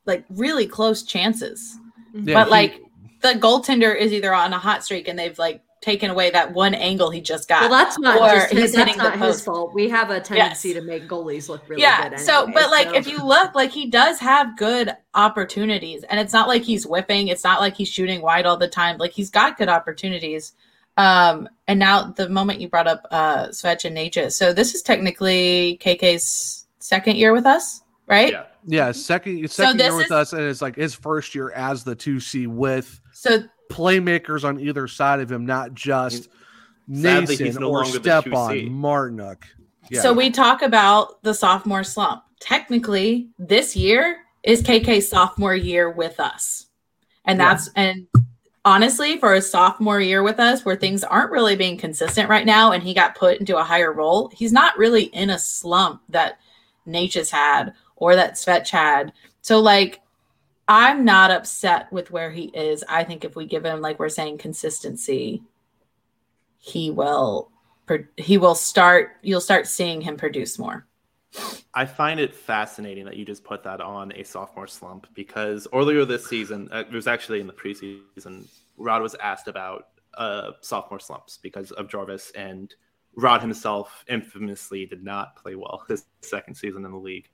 like 0.05 0.25
really 0.29 0.65
close 0.65 1.03
chances. 1.03 1.77
Yeah, 2.15 2.33
but 2.33 2.45
he, 2.45 2.51
like 2.51 2.81
the 3.21 3.39
goaltender 3.39 3.95
is 3.95 4.13
either 4.13 4.33
on 4.33 4.53
a 4.53 4.59
hot 4.59 4.83
streak 4.83 5.07
and 5.07 5.17
they've 5.19 5.37
like 5.37 5.61
taken 5.85 6.09
away 6.09 6.31
that 6.31 6.51
one 6.53 6.73
angle 6.73 7.11
he 7.11 7.21
just 7.21 7.47
got. 7.47 7.61
Well, 7.61 7.69
that's 7.69 7.99
not 7.99 8.17
just 8.17 8.51
his, 8.51 8.73
that's 8.73 8.97
not 8.97 9.19
his 9.19 9.43
fault. 9.43 9.73
We 9.73 9.87
have 9.89 10.09
a 10.09 10.19
tendency 10.19 10.69
yes. 10.69 10.77
to 10.77 10.83
make 10.83 11.07
goalies 11.07 11.47
look 11.47 11.69
really 11.69 11.83
yeah, 11.83 11.97
good. 11.97 12.13
Anyway, 12.13 12.23
so, 12.23 12.47
but 12.51 12.71
like 12.71 12.95
if 12.95 13.07
you 13.07 13.23
look, 13.23 13.53
like 13.53 13.71
he 13.71 13.89
does 13.89 14.19
have 14.19 14.57
good 14.57 14.91
opportunities, 15.13 16.03
and 16.03 16.19
it's 16.19 16.33
not 16.33 16.47
like 16.47 16.63
he's 16.63 16.87
whipping. 16.87 17.27
It's 17.27 17.43
not 17.43 17.61
like 17.61 17.75
he's 17.75 17.87
shooting 17.87 18.21
wide 18.21 18.47
all 18.47 18.57
the 18.57 18.67
time. 18.67 18.97
Like 18.97 19.11
he's 19.11 19.29
got 19.29 19.57
good 19.57 19.69
opportunities. 19.69 20.53
Um, 20.97 21.47
and 21.67 21.77
now 21.77 22.11
the 22.11 22.29
moment 22.29 22.61
you 22.61 22.69
brought 22.69 22.87
up 22.87 23.05
uh 23.11 23.47
Svech 23.49 23.85
and 23.85 23.95
Necas, 23.95 24.31
so 24.33 24.53
this 24.53 24.73
is 24.73 24.81
technically 24.81 25.77
KK's 25.81 26.65
second 26.79 27.17
year 27.17 27.31
with 27.31 27.45
us, 27.45 27.81
right? 28.07 28.31
Yeah. 28.31 28.45
Yeah, 28.67 28.91
second 28.91 29.49
second 29.51 29.79
so 29.79 29.85
year 29.85 29.95
with 29.95 30.05
is, 30.07 30.11
us, 30.11 30.33
and 30.33 30.41
it's 30.41 30.61
like 30.61 30.75
his 30.75 30.95
first 30.95 31.35
year 31.35 31.51
as 31.51 31.83
the 31.83 31.95
two 31.95 32.19
C 32.19 32.47
with 32.47 32.99
so 33.13 33.43
playmakers 33.71 34.43
on 34.43 34.59
either 34.59 34.87
side 34.87 35.19
of 35.19 35.31
him, 35.31 35.45
not 35.45 35.75
just 35.75 36.29
Noesen 36.89 37.59
no 37.59 37.69
or 37.69 37.85
Stepan 37.85 38.31
Martinook. 38.71 39.43
Yeah. 39.89 40.01
So 40.01 40.13
we 40.13 40.31
talk 40.31 40.63
about 40.63 41.21
the 41.21 41.33
sophomore 41.33 41.83
slump. 41.83 42.23
Technically, 42.39 43.29
this 43.37 43.75
year 43.75 44.17
is 44.43 44.63
KK's 44.63 45.07
sophomore 45.07 45.55
year 45.55 45.91
with 45.91 46.19
us, 46.19 46.65
and 47.25 47.39
that's 47.39 47.69
yeah. 47.75 47.83
and 47.83 48.07
honestly, 48.63 49.19
for 49.19 49.35
a 49.35 49.41
sophomore 49.43 50.01
year 50.01 50.23
with 50.23 50.39
us, 50.39 50.65
where 50.65 50.75
things 50.75 51.03
aren't 51.03 51.31
really 51.31 51.55
being 51.55 51.77
consistent 51.77 52.29
right 52.29 52.47
now, 52.47 52.71
and 52.71 52.81
he 52.81 52.95
got 52.95 53.15
put 53.15 53.39
into 53.39 53.57
a 53.57 53.63
higher 53.63 53.93
role, 53.93 54.31
he's 54.33 54.51
not 54.51 54.75
really 54.75 55.03
in 55.03 55.29
a 55.29 55.37
slump 55.37 56.01
that 56.09 56.39
Necas's 56.87 57.29
had 57.29 57.73
or 57.95 58.15
that 58.15 58.33
Svech 58.33 58.69
had. 58.69 59.13
So 59.41 59.59
like 59.59 60.01
I'm 60.67 61.05
not 61.05 61.31
upset 61.31 61.91
with 61.91 62.09
where 62.09 62.31
he 62.31 62.45
is. 62.45 62.83
I 62.89 63.03
think 63.03 63.23
if 63.23 63.35
we 63.35 63.45
give 63.45 63.65
him 63.65 63.81
like 63.81 63.99
we're 63.99 64.09
saying 64.09 64.39
consistency, 64.39 65.43
he 66.57 66.89
will 66.91 67.51
he 68.17 68.37
will 68.37 68.55
start 68.55 69.17
you'll 69.21 69.41
start 69.41 69.67
seeing 69.67 70.01
him 70.01 70.17
produce 70.17 70.57
more. 70.57 70.87
I 71.73 71.85
find 71.85 72.19
it 72.19 72.33
fascinating 72.33 73.05
that 73.05 73.17
you 73.17 73.25
just 73.25 73.43
put 73.43 73.63
that 73.63 73.81
on 73.81 74.11
a 74.13 74.23
sophomore 74.23 74.67
slump 74.67 75.07
because 75.13 75.67
earlier 75.73 76.05
this 76.05 76.25
season, 76.25 76.69
uh, 76.71 76.85
it 76.89 76.91
was 76.91 77.07
actually 77.07 77.41
in 77.41 77.47
the 77.47 77.53
preseason, 77.53 78.47
Rod 78.77 79.01
was 79.01 79.15
asked 79.15 79.49
about 79.49 79.87
uh, 80.17 80.51
sophomore 80.61 80.99
slumps 80.99 81.37
because 81.37 81.71
of 81.71 81.89
Jarvis, 81.89 82.31
and 82.35 82.73
Rod 83.17 83.41
himself 83.41 84.05
infamously 84.07 84.85
did 84.85 85.03
not 85.03 85.35
play 85.35 85.55
well 85.55 85.83
his 85.89 86.05
second 86.21 86.55
season 86.55 86.85
in 86.85 86.91
the 86.91 86.97
league. 86.97 87.29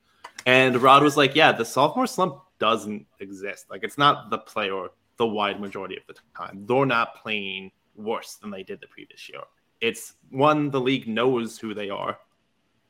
And 0.46 0.82
Rod 0.82 1.04
was 1.04 1.18
like, 1.18 1.36
yeah, 1.36 1.52
the 1.52 1.66
sophomore 1.66 2.08
slump 2.08 2.42
doesn't 2.60 3.06
exist. 3.20 3.66
Like, 3.70 3.84
it's 3.84 3.98
not 3.98 4.30
the 4.30 4.38
player 4.38 4.88
the 5.18 5.28
wide 5.28 5.62
majority 5.62 5.98
of 5.98 6.04
the 6.08 6.16
time. 6.36 6.66
They're 6.66 6.86
not 6.86 7.22
playing 7.22 7.72
worse 7.96 8.36
than 8.36 8.50
they 8.50 8.64
did 8.64 8.82
the 8.82 8.88
previous 8.88 9.30
year. 9.30 9.42
It's 9.80 10.14
one, 10.32 10.72
the 10.72 10.82
league 10.82 11.08
knows 11.08 11.60
who 11.60 11.76
they 11.76 11.90
are. 11.92 12.18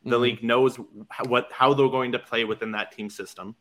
The 0.06 0.12
mm-hmm. 0.12 0.22
league 0.22 0.43
knows 0.43 0.78
what 1.28 1.52
how 1.52 1.74
they're 1.74 1.89
going 1.89 2.14
to 2.14 2.20
play 2.20 2.45
within 2.45 2.72
that 2.72 2.93
team 2.93 3.10
system. 3.10 3.56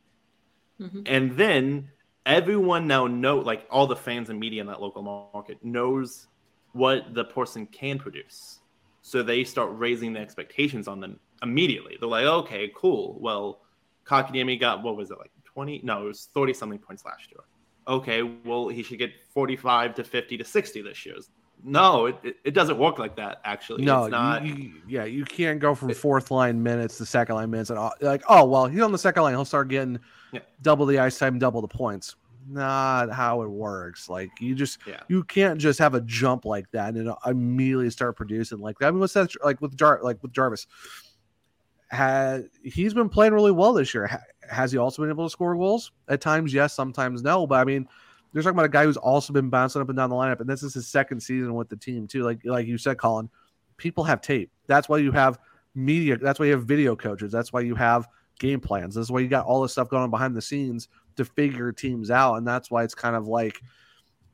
Mm-hmm. 0.80 1.02
And 1.06 1.36
then 1.36 1.88
everyone 2.26 2.86
now 2.86 3.08
know 3.08 3.38
like 3.38 3.66
all 3.70 3.88
the 3.88 3.96
fans 3.96 4.30
and 4.30 4.38
media 4.38 4.60
in 4.60 4.68
that 4.68 4.80
local 4.80 5.02
market 5.02 5.58
knows 5.64 6.28
what 6.72 7.12
the 7.12 7.24
person 7.24 7.66
can 7.66 7.98
produce. 7.98 8.60
So 9.02 9.22
they 9.22 9.42
start 9.42 9.70
raising 9.72 10.12
the 10.12 10.20
expectations 10.20 10.86
on 10.86 11.00
them 11.00 11.18
immediately. 11.42 11.96
They're 11.98 12.08
like, 12.08 12.24
okay, 12.24 12.70
cool. 12.74 13.18
Well, 13.20 13.62
Kotkaniemi 14.10 14.58
got 14.58 14.82
what 14.82 14.96
was 14.96 15.10
it 15.10 15.18
like 15.18 15.30
20? 15.44 15.82
No, 15.84 16.02
it 16.02 16.06
was 16.06 16.28
30 16.34 16.52
something 16.54 16.78
points 16.78 17.04
last 17.04 17.30
year. 17.30 17.44
Okay, 17.86 18.22
well 18.22 18.68
he 18.68 18.82
should 18.82 18.98
get 18.98 19.12
45 19.32 19.94
to 19.94 20.04
50 20.04 20.38
to 20.38 20.44
60 20.44 20.82
this 20.82 21.06
year. 21.06 21.14
No, 21.62 22.06
it, 22.06 22.36
it, 22.44 22.54
doesn't 22.54 22.78
work 22.78 22.98
like 22.98 23.16
that. 23.16 23.40
Actually, 23.44 23.84
no, 23.84 24.06
not, 24.06 24.46
you, 24.46 24.72
yeah, 24.88 25.04
you 25.04 25.24
can't 25.26 25.60
go 25.60 25.74
from 25.74 25.92
fourth 25.92 26.30
line 26.30 26.62
minutes 26.62 26.96
to 26.98 27.06
second 27.06 27.34
line 27.34 27.50
minutes 27.50 27.68
and 27.68 27.78
all, 27.78 27.92
like, 28.00 28.22
oh 28.30 28.46
well, 28.46 28.66
he's 28.66 28.80
on 28.80 28.92
the 28.92 28.98
second 28.98 29.24
line, 29.24 29.34
he'll 29.34 29.44
start 29.44 29.68
getting 29.68 29.98
yeah. 30.32 30.40
double 30.62 30.86
the 30.86 30.98
ice 30.98 31.18
time, 31.18 31.38
double 31.38 31.60
the 31.60 31.68
points. 31.68 32.16
Not 32.48 33.12
how 33.12 33.42
it 33.42 33.48
works. 33.48 34.08
Like 34.08 34.30
you 34.40 34.54
just 34.54 34.78
yeah. 34.86 35.00
you 35.08 35.22
can't 35.22 35.60
just 35.60 35.78
have 35.78 35.94
a 35.94 36.00
jump 36.00 36.46
like 36.46 36.70
that 36.70 36.94
and 36.94 37.12
immediately 37.26 37.90
start 37.90 38.16
producing 38.16 38.58
like 38.58 38.78
that. 38.78 38.88
I 38.88 38.90
mean, 38.90 39.00
what's 39.00 39.12
that 39.12 39.30
like 39.44 39.60
with 39.60 39.76
Jar 39.76 40.00
like 40.02 40.22
with 40.22 40.32
Jarvis? 40.32 40.66
Has 41.90 42.44
he's 42.62 42.94
been 42.94 43.08
playing 43.08 43.32
really 43.32 43.50
well 43.50 43.72
this 43.72 43.92
year. 43.92 44.22
has 44.48 44.70
he 44.70 44.78
also 44.78 45.02
been 45.02 45.10
able 45.10 45.26
to 45.26 45.30
score 45.30 45.56
goals 45.56 45.90
at 46.08 46.20
times? 46.20 46.54
Yes, 46.54 46.72
sometimes 46.72 47.22
no. 47.22 47.46
But 47.46 47.56
I 47.56 47.64
mean, 47.64 47.88
you're 48.32 48.42
talking 48.44 48.56
about 48.56 48.66
a 48.66 48.70
guy 48.70 48.84
who's 48.84 48.96
also 48.96 49.32
been 49.32 49.50
bouncing 49.50 49.82
up 49.82 49.88
and 49.88 49.96
down 49.96 50.10
the 50.10 50.16
lineup, 50.16 50.40
and 50.40 50.48
this 50.48 50.62
is 50.62 50.74
his 50.74 50.86
second 50.86 51.20
season 51.20 51.54
with 51.54 51.68
the 51.68 51.76
team 51.76 52.06
too. 52.06 52.22
Like 52.22 52.40
like 52.44 52.66
you 52.66 52.78
said, 52.78 52.98
Collin, 52.98 53.28
people 53.76 54.04
have 54.04 54.20
tape. 54.20 54.52
That's 54.68 54.88
why 54.88 54.98
you 54.98 55.10
have 55.10 55.38
media. 55.74 56.16
That's 56.16 56.38
why 56.38 56.46
you 56.46 56.52
have 56.52 56.64
video 56.64 56.94
coaches. 56.94 57.32
That's 57.32 57.52
why 57.52 57.60
you 57.62 57.74
have 57.74 58.06
game 58.38 58.60
plans. 58.60 58.94
That's 58.94 59.10
why 59.10 59.20
you 59.20 59.28
got 59.28 59.46
all 59.46 59.62
this 59.62 59.72
stuff 59.72 59.88
going 59.88 60.04
on 60.04 60.10
behind 60.10 60.36
the 60.36 60.42
scenes 60.42 60.88
to 61.16 61.24
figure 61.24 61.72
teams 61.72 62.10
out, 62.10 62.36
and 62.36 62.46
that's 62.46 62.70
why 62.70 62.84
it's 62.84 62.94
kind 62.94 63.16
of 63.16 63.26
like. 63.26 63.60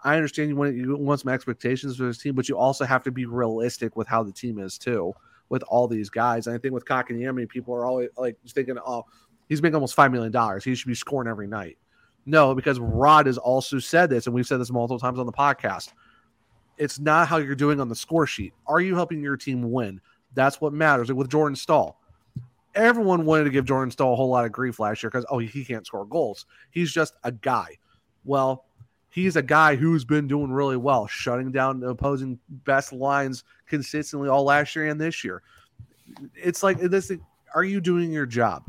I 0.04 0.14
understand 0.14 0.50
you 0.50 0.56
want 0.56 0.76
you 0.76 0.94
want 0.94 1.20
some 1.20 1.32
expectations 1.32 1.96
for 1.96 2.04
this 2.04 2.18
team, 2.18 2.34
but 2.34 2.50
you 2.50 2.58
also 2.58 2.84
have 2.84 3.02
to 3.04 3.10
be 3.10 3.24
realistic 3.24 3.96
with 3.96 4.06
how 4.06 4.22
the 4.22 4.30
team 4.30 4.58
is 4.58 4.76
too 4.76 5.14
with 5.48 5.62
all 5.64 5.86
these 5.88 6.10
guys. 6.10 6.46
And 6.46 6.56
I 6.56 6.58
think 6.58 6.74
with 6.74 6.84
Kotkaniemi, 6.84 7.48
people 7.48 7.74
are 7.74 7.84
always 7.84 8.08
like 8.16 8.36
thinking, 8.48 8.76
oh, 8.84 9.04
he's 9.48 9.62
making 9.62 9.76
almost 9.76 9.96
$5 9.96 10.12
million. 10.12 10.60
He 10.62 10.74
should 10.74 10.88
be 10.88 10.94
scoring 10.94 11.28
every 11.28 11.46
night. 11.46 11.78
No, 12.26 12.54
because 12.54 12.80
Rod 12.80 13.26
has 13.26 13.38
also 13.38 13.78
said 13.78 14.10
this, 14.10 14.26
and 14.26 14.34
we've 14.34 14.46
said 14.46 14.60
this 14.60 14.72
multiple 14.72 14.98
times 14.98 15.18
on 15.18 15.26
the 15.26 15.32
podcast. 15.32 15.92
It's 16.76 16.98
not 16.98 17.28
how 17.28 17.36
you're 17.36 17.54
doing 17.54 17.80
on 17.80 17.88
the 17.88 17.94
score 17.94 18.26
sheet. 18.26 18.52
Are 18.66 18.80
you 18.80 18.94
helping 18.96 19.22
your 19.22 19.36
team 19.36 19.70
win? 19.70 20.00
That's 20.34 20.60
what 20.60 20.72
matters. 20.72 21.08
Like 21.08 21.16
with 21.16 21.30
Jordan 21.30 21.56
Staal, 21.56 22.00
everyone 22.74 23.24
wanted 23.24 23.44
to 23.44 23.50
give 23.50 23.64
Jordan 23.64 23.90
Staal 23.90 24.12
a 24.12 24.16
whole 24.16 24.28
lot 24.28 24.44
of 24.44 24.52
grief 24.52 24.78
last 24.80 25.02
year 25.02 25.10
because, 25.10 25.24
oh, 25.30 25.38
he 25.38 25.64
can't 25.64 25.86
score 25.86 26.04
goals. 26.04 26.46
He's 26.70 26.92
just 26.92 27.14
a 27.24 27.32
guy. 27.32 27.78
Well, 28.24 28.65
he's 29.16 29.34
a 29.34 29.42
guy 29.42 29.74
who's 29.74 30.04
been 30.04 30.28
doing 30.28 30.52
really 30.52 30.76
well, 30.76 31.06
shutting 31.06 31.50
down 31.50 31.80
the 31.80 31.88
opposing 31.88 32.38
best 32.64 32.92
lines 32.92 33.44
consistently 33.66 34.28
all 34.28 34.44
last 34.44 34.76
year 34.76 34.88
and 34.88 35.00
this 35.00 35.24
year. 35.24 35.42
It's 36.34 36.62
like 36.62 36.78
this 36.78 37.10
are 37.54 37.64
you 37.64 37.80
doing 37.80 38.12
your 38.12 38.26
job? 38.26 38.62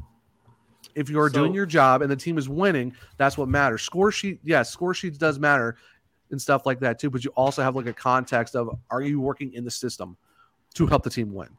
If 0.95 1.09
you 1.09 1.19
are 1.19 1.29
so, 1.29 1.33
doing 1.33 1.53
your 1.53 1.65
job 1.65 2.01
and 2.01 2.09
the 2.09 2.15
team 2.15 2.37
is 2.37 2.47
winning, 2.47 2.95
that's 3.17 3.37
what 3.37 3.49
matters. 3.49 3.81
Score 3.81 4.09
sheet, 4.09 4.39
yes, 4.41 4.69
score 4.69 4.93
sheets 4.93 5.17
does 5.17 5.37
matter 5.37 5.75
and 6.31 6.41
stuff 6.41 6.65
like 6.65 6.79
that 6.79 6.97
too, 6.97 7.09
but 7.09 7.25
you 7.25 7.31
also 7.31 7.61
have 7.61 7.75
like 7.75 7.85
a 7.85 7.93
context 7.93 8.55
of 8.55 8.69
are 8.89 9.01
you 9.01 9.19
working 9.19 9.51
in 9.51 9.65
the 9.65 9.71
system 9.71 10.15
to 10.75 10.87
help 10.87 11.03
the 11.03 11.09
team 11.09 11.33
win? 11.33 11.49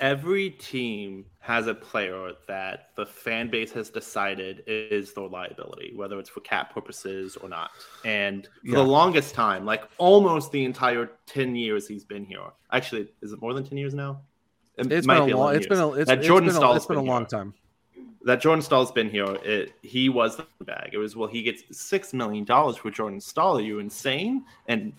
Every 0.00 0.50
team 0.50 1.26
has 1.40 1.66
a 1.66 1.74
player 1.74 2.32
that 2.48 2.88
the 2.96 3.04
fan 3.04 3.50
base 3.50 3.70
has 3.72 3.90
decided 3.90 4.62
is 4.66 5.12
their 5.12 5.26
liability, 5.28 5.92
whether 5.94 6.18
it's 6.18 6.30
for 6.30 6.40
cap 6.40 6.72
purposes 6.72 7.36
or 7.36 7.48
not. 7.48 7.70
And 8.04 8.46
for 8.46 8.50
Yeah. 8.68 8.74
the 8.76 8.82
longest 8.84 9.34
time, 9.34 9.64
like 9.66 9.84
almost 9.98 10.52
the 10.52 10.64
entire 10.64 11.10
10 11.26 11.54
years 11.54 11.86
he's 11.86 12.04
been 12.04 12.24
here. 12.24 12.46
Actually, 12.72 13.08
is 13.20 13.32
it 13.32 13.40
more 13.42 13.52
than 13.52 13.64
10 13.64 13.76
years 13.76 13.92
now? 13.94 14.22
It 14.76 14.90
It's 14.90 15.06
might 15.06 15.14
been 15.16 15.22
a 15.22 15.26
be 15.26 15.32
long. 15.34 15.42
11 15.54 15.56
It's 15.58 15.66
been 15.66 15.78
a. 15.80 15.92
It's, 15.92 16.08
that 16.08 16.18
it's 16.18 16.26
Jordan 16.26 16.48
been 16.52 16.62
a, 16.62 16.74
it's 16.74 16.86
been 16.86 16.96
a 16.96 17.02
long 17.02 17.22
here. 17.22 17.28
time. 17.28 17.54
That 18.24 18.40
Jordan 18.40 18.62
Staal's 18.62 18.92
been 18.92 19.10
here. 19.10 19.34
It, 19.44 19.72
he 19.82 20.08
was 20.08 20.36
the 20.36 20.46
bag. 20.64 20.90
It 20.92 20.98
was 20.98 21.16
well, 21.16 21.28
he 21.28 21.42
gets 21.42 21.62
six 21.78 22.12
million 22.14 22.44
dollars 22.44 22.76
for 22.76 22.90
Jordan 22.90 23.20
Staal. 23.20 23.58
Are 23.58 23.60
you 23.62 23.78
insane? 23.80 24.44
And 24.68 24.92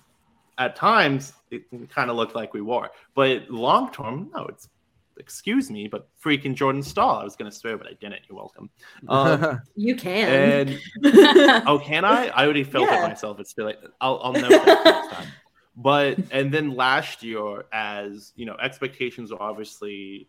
at 0.58 0.76
times 0.76 1.34
it 1.49 1.64
kind 1.89 2.10
of 2.12 2.16
looked 2.18 2.36
like 2.36 2.54
we 2.54 2.62
were, 2.62 2.89
but 3.16 3.49
long 3.49 3.91
term, 3.91 4.30
no. 4.36 4.45
It's 4.45 4.70
excuse 5.18 5.70
me, 5.72 5.88
but 5.88 6.07
freaking 6.24 6.53
Jordan 6.55 6.82
Staal. 6.84 7.18
I 7.20 7.24
was 7.24 7.36
gonna 7.36 7.51
swear, 7.51 7.78
but 7.78 7.88
I 7.88 7.93
didn't. 7.93 8.22
You're 8.30 8.38
welcome. 8.38 8.70
Um, 9.07 9.62
You 9.76 9.95
can. 9.95 10.70
and 10.70 10.80
oh, 11.68 11.80
can 11.84 12.05
I? 12.05 12.28
I 12.28 12.43
already 12.45 12.64
felt 12.64 12.88
Yeah. 12.89 13.05
it 13.05 13.07
myself. 13.09 13.39
It's 13.39 13.53
feel 13.53 13.66
like 13.66 13.80
I'll, 13.99 14.20
I'll 14.24 14.34
know 14.34 14.47
next 14.49 15.12
time. 15.16 15.28
But 15.76 16.20
and 16.32 16.53
then 16.53 16.76
last 16.76 17.24
year, 17.24 17.64
as 17.72 18.34
you 18.36 18.45
know, 18.45 18.55
expectations 18.62 19.32
are 19.32 19.41
obviously 19.41 20.28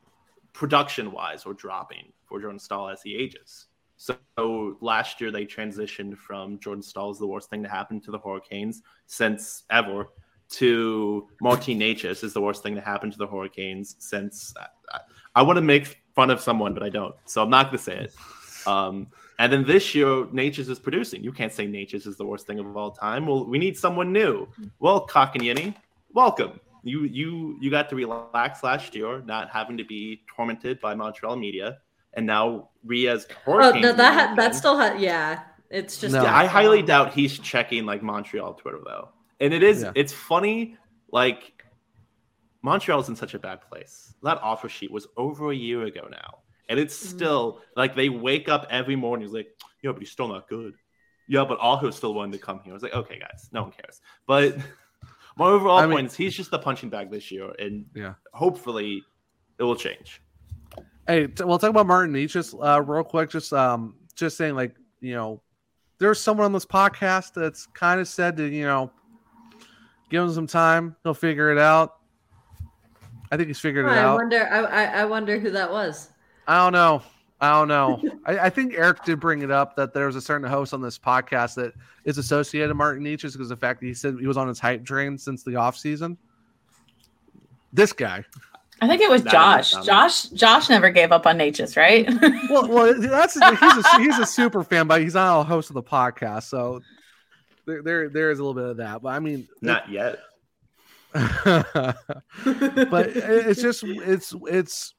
production 0.52 1.10
wise 1.12 1.44
were 1.44 1.54
dropping 1.54 2.12
for 2.26 2.40
Jordan 2.40 2.58
Staal 2.58 2.88
as 2.88 3.02
he 3.02 3.16
ages. 3.16 3.66
So 3.96 4.76
last 4.80 5.20
year 5.20 5.30
they 5.30 5.44
transitioned 5.46 6.16
from 6.16 6.58
Jordan 6.58 6.82
Staal 6.82 7.10
is 7.12 7.18
the 7.18 7.26
worst 7.26 7.50
thing 7.50 7.62
to 7.62 7.68
happen 7.68 8.00
to 8.00 8.10
the 8.10 8.18
Hurricanes 8.18 8.82
since 9.06 9.62
ever 9.70 10.08
to 10.52 11.28
Martin 11.40 11.78
Necas 11.80 12.22
is 12.22 12.32
the 12.32 12.40
worst 12.40 12.62
thing 12.62 12.74
to 12.74 12.80
happen 12.80 13.10
to 13.10 13.18
the 13.18 13.26
Hurricanes 13.26 13.96
since 13.98 14.54
I, 14.92 15.00
I 15.34 15.42
want 15.42 15.56
to 15.56 15.62
make 15.62 16.02
fun 16.14 16.30
of 16.30 16.40
someone, 16.40 16.74
but 16.74 16.82
I 16.82 16.88
don't. 16.88 17.14
So 17.24 17.42
I'm 17.42 17.50
not 17.50 17.66
going 17.66 17.78
to 17.78 17.84
say 17.84 17.96
it. 17.98 18.14
Um, 18.66 19.08
and 19.38 19.52
then 19.52 19.64
this 19.64 19.94
year, 19.94 20.06
Necas 20.06 20.68
is 20.68 20.78
producing. 20.78 21.24
You 21.24 21.32
can't 21.32 21.52
say 21.52 21.66
Necas 21.66 22.06
is 22.06 22.16
the 22.16 22.24
worst 22.24 22.46
thing 22.46 22.58
of 22.58 22.76
all 22.76 22.90
time. 22.90 23.26
Well, 23.26 23.44
we 23.46 23.58
need 23.58 23.76
someone 23.76 24.12
new. 24.12 24.46
Well, 24.78 25.00
Cock 25.00 25.34
and 25.34 25.44
Kotkaniemi, 25.44 25.74
welcome. 26.12 26.60
You 26.84 27.04
you 27.04 27.56
you 27.60 27.70
got 27.70 27.88
to 27.90 27.96
relax 27.96 28.62
last 28.62 28.94
year, 28.94 29.22
not 29.22 29.50
having 29.50 29.76
to 29.78 29.84
be 29.84 30.22
tormented 30.34 30.80
by 30.80 30.94
Montreal 30.94 31.36
media, 31.36 31.78
and 32.14 32.26
now 32.26 32.70
we 32.84 33.08
as 33.08 33.26
oh, 33.46 33.52
Hurricanes. 33.52 33.82
no, 33.82 33.92
that 33.92 34.28
ha- 34.28 34.34
that 34.34 34.54
still 34.54 34.76
ha- 34.76 34.96
yeah. 34.98 35.42
It's 35.70 35.98
just 35.98 36.12
No. 36.12 36.22
yeah, 36.22 36.36
I 36.36 36.44
highly 36.44 36.82
doubt 36.82 37.14
he's 37.14 37.38
checking 37.38 37.86
like 37.86 38.02
Montreal 38.02 38.54
Twitter 38.54 38.80
though. 38.84 39.08
And 39.42 39.52
it 39.52 39.62
is 39.62 39.82
Yeah. 39.82 39.92
it's 39.94 40.12
funny, 40.12 40.78
like 41.10 41.62
Montreal's 42.62 43.08
in 43.08 43.16
such 43.16 43.34
a 43.34 43.38
bad 43.38 43.60
place. 43.60 44.14
That 44.22 44.38
offer 44.40 44.68
sheet 44.68 44.90
was 44.90 45.06
over 45.16 45.50
a 45.50 45.54
year 45.54 45.82
ago 45.84 46.06
now. 46.10 46.38
And 46.68 46.78
it's 46.78 46.96
Mhm. 47.02 47.06
still 47.08 47.60
like 47.76 47.94
they 47.94 48.08
wake 48.08 48.48
up 48.48 48.66
every 48.70 48.96
morning, 48.96 49.26
he's 49.26 49.34
like, 49.34 49.48
Yeah, 49.82 49.90
but 49.90 49.98
he's 50.00 50.12
still 50.12 50.28
not 50.28 50.48
good. 50.48 50.74
Yeah, 51.26 51.44
but 51.44 51.58
Aho 51.60 51.90
still 51.90 52.14
wanted 52.14 52.32
to 52.32 52.38
come 52.38 52.60
here. 52.62 52.72
I 52.72 52.74
was 52.74 52.84
like, 52.84 52.94
okay, 52.94 53.18
guys, 53.18 53.48
no 53.52 53.62
one 53.62 53.72
cares. 53.72 54.00
But 54.28 54.56
my 55.36 55.46
overall 55.46 55.78
I 55.78 55.86
mean- 55.86 55.96
point 55.96 56.06
is 56.06 56.14
he's 56.14 56.36
just 56.36 56.52
the 56.52 56.58
punching 56.60 56.88
bag 56.88 57.10
this 57.10 57.32
year, 57.32 57.50
and 57.58 57.86
Yeah. 57.94 58.14
hopefully 58.32 59.02
it 59.58 59.62
will 59.64 59.74
change. 59.74 60.22
Hey, 61.08 61.26
t- 61.26 61.42
we'll 61.42 61.58
talk 61.58 61.70
about 61.70 61.88
Martin 61.88 62.14
Necas 62.14 62.54
uh, 62.64 62.80
real 62.80 63.02
quick. 63.02 63.28
Just 63.30 63.52
um, 63.52 63.96
just 64.14 64.36
saying, 64.36 64.54
like 64.54 64.76
you 65.00 65.14
know, 65.14 65.42
there's 65.98 66.20
someone 66.20 66.44
on 66.44 66.52
this 66.52 66.64
podcast 66.66 67.34
that's 67.34 67.66
kind 67.74 68.00
of 68.00 68.06
said 68.06 68.36
to 68.36 68.44
you 68.48 68.64
know, 68.64 68.92
give 70.12 70.22
him 70.22 70.32
some 70.32 70.46
time, 70.46 70.94
he'll 71.02 71.14
figure 71.14 71.50
it 71.50 71.58
out. 71.58 71.96
I 73.32 73.36
think 73.36 73.48
he's 73.48 73.58
figured 73.58 73.86
it 73.86 73.88
I 73.88 73.98
out. 73.98 74.18
wonder. 74.18 74.46
I, 74.46 74.58
I 74.60 74.84
I 75.00 75.04
wonder 75.06 75.40
who 75.40 75.50
that 75.50 75.70
was. 75.72 76.10
I 76.46 76.58
don't 76.58 76.72
know. 76.74 77.02
I 77.40 77.50
don't 77.58 77.68
know. 77.68 78.02
I, 78.26 78.38
I 78.38 78.50
think 78.50 78.74
Eric 78.74 79.04
did 79.04 79.18
bring 79.18 79.42
it 79.42 79.50
up 79.50 79.74
that 79.76 79.94
there 79.94 80.06
was 80.06 80.14
a 80.16 80.20
certain 80.20 80.48
host 80.48 80.74
on 80.74 80.82
this 80.82 80.98
podcast 80.98 81.54
that 81.56 81.72
is 82.04 82.18
associated 82.18 82.68
with 82.68 82.76
Martin 82.76 83.02
Necas 83.04 83.32
because 83.32 83.40
of 83.40 83.48
the 83.48 83.56
fact 83.56 83.80
that 83.80 83.86
he 83.86 83.94
said 83.94 84.16
he 84.20 84.26
was 84.26 84.36
on 84.36 84.46
his 84.48 84.60
hype 84.60 84.84
train 84.84 85.16
since 85.18 85.42
the 85.42 85.56
off 85.56 85.76
season. 85.76 86.16
This 87.72 87.92
guy. 87.92 88.24
I 88.82 88.88
think 88.88 89.00
it 89.00 89.08
was 89.08 89.22
That 89.22 89.32
Josh. 89.32 89.70
Josh 89.86 90.22
Josh 90.24 90.68
never 90.68 90.90
gave 90.90 91.10
up 91.12 91.26
on 91.26 91.38
Necas, 91.38 91.76
right? 91.76 92.06
Well, 92.50 92.68
well, 92.68 93.00
that's 93.00 93.34
he's 93.34 93.42
a, 93.42 93.98
he's 93.98 94.18
a 94.18 94.26
super 94.26 94.62
fan, 94.62 94.86
but 94.88 95.00
he's 95.00 95.14
not 95.14 95.40
a 95.40 95.44
host 95.44 95.70
of 95.70 95.74
the 95.74 95.82
podcast, 95.82 96.44
so 96.44 96.82
there 97.66 97.82
there, 97.82 98.08
there 98.08 98.30
is 98.30 98.38
a 98.38 98.44
little 98.44 98.60
bit 98.60 98.70
of 98.70 98.76
that. 98.78 99.02
But 99.02 99.10
I 99.10 99.18
mean, 99.20 99.48
Not 99.60 99.90
yet. 99.90 100.18
but 101.12 101.94
it's 103.14 103.60
just 103.60 103.84
it's 103.84 104.34
it's 104.48 104.94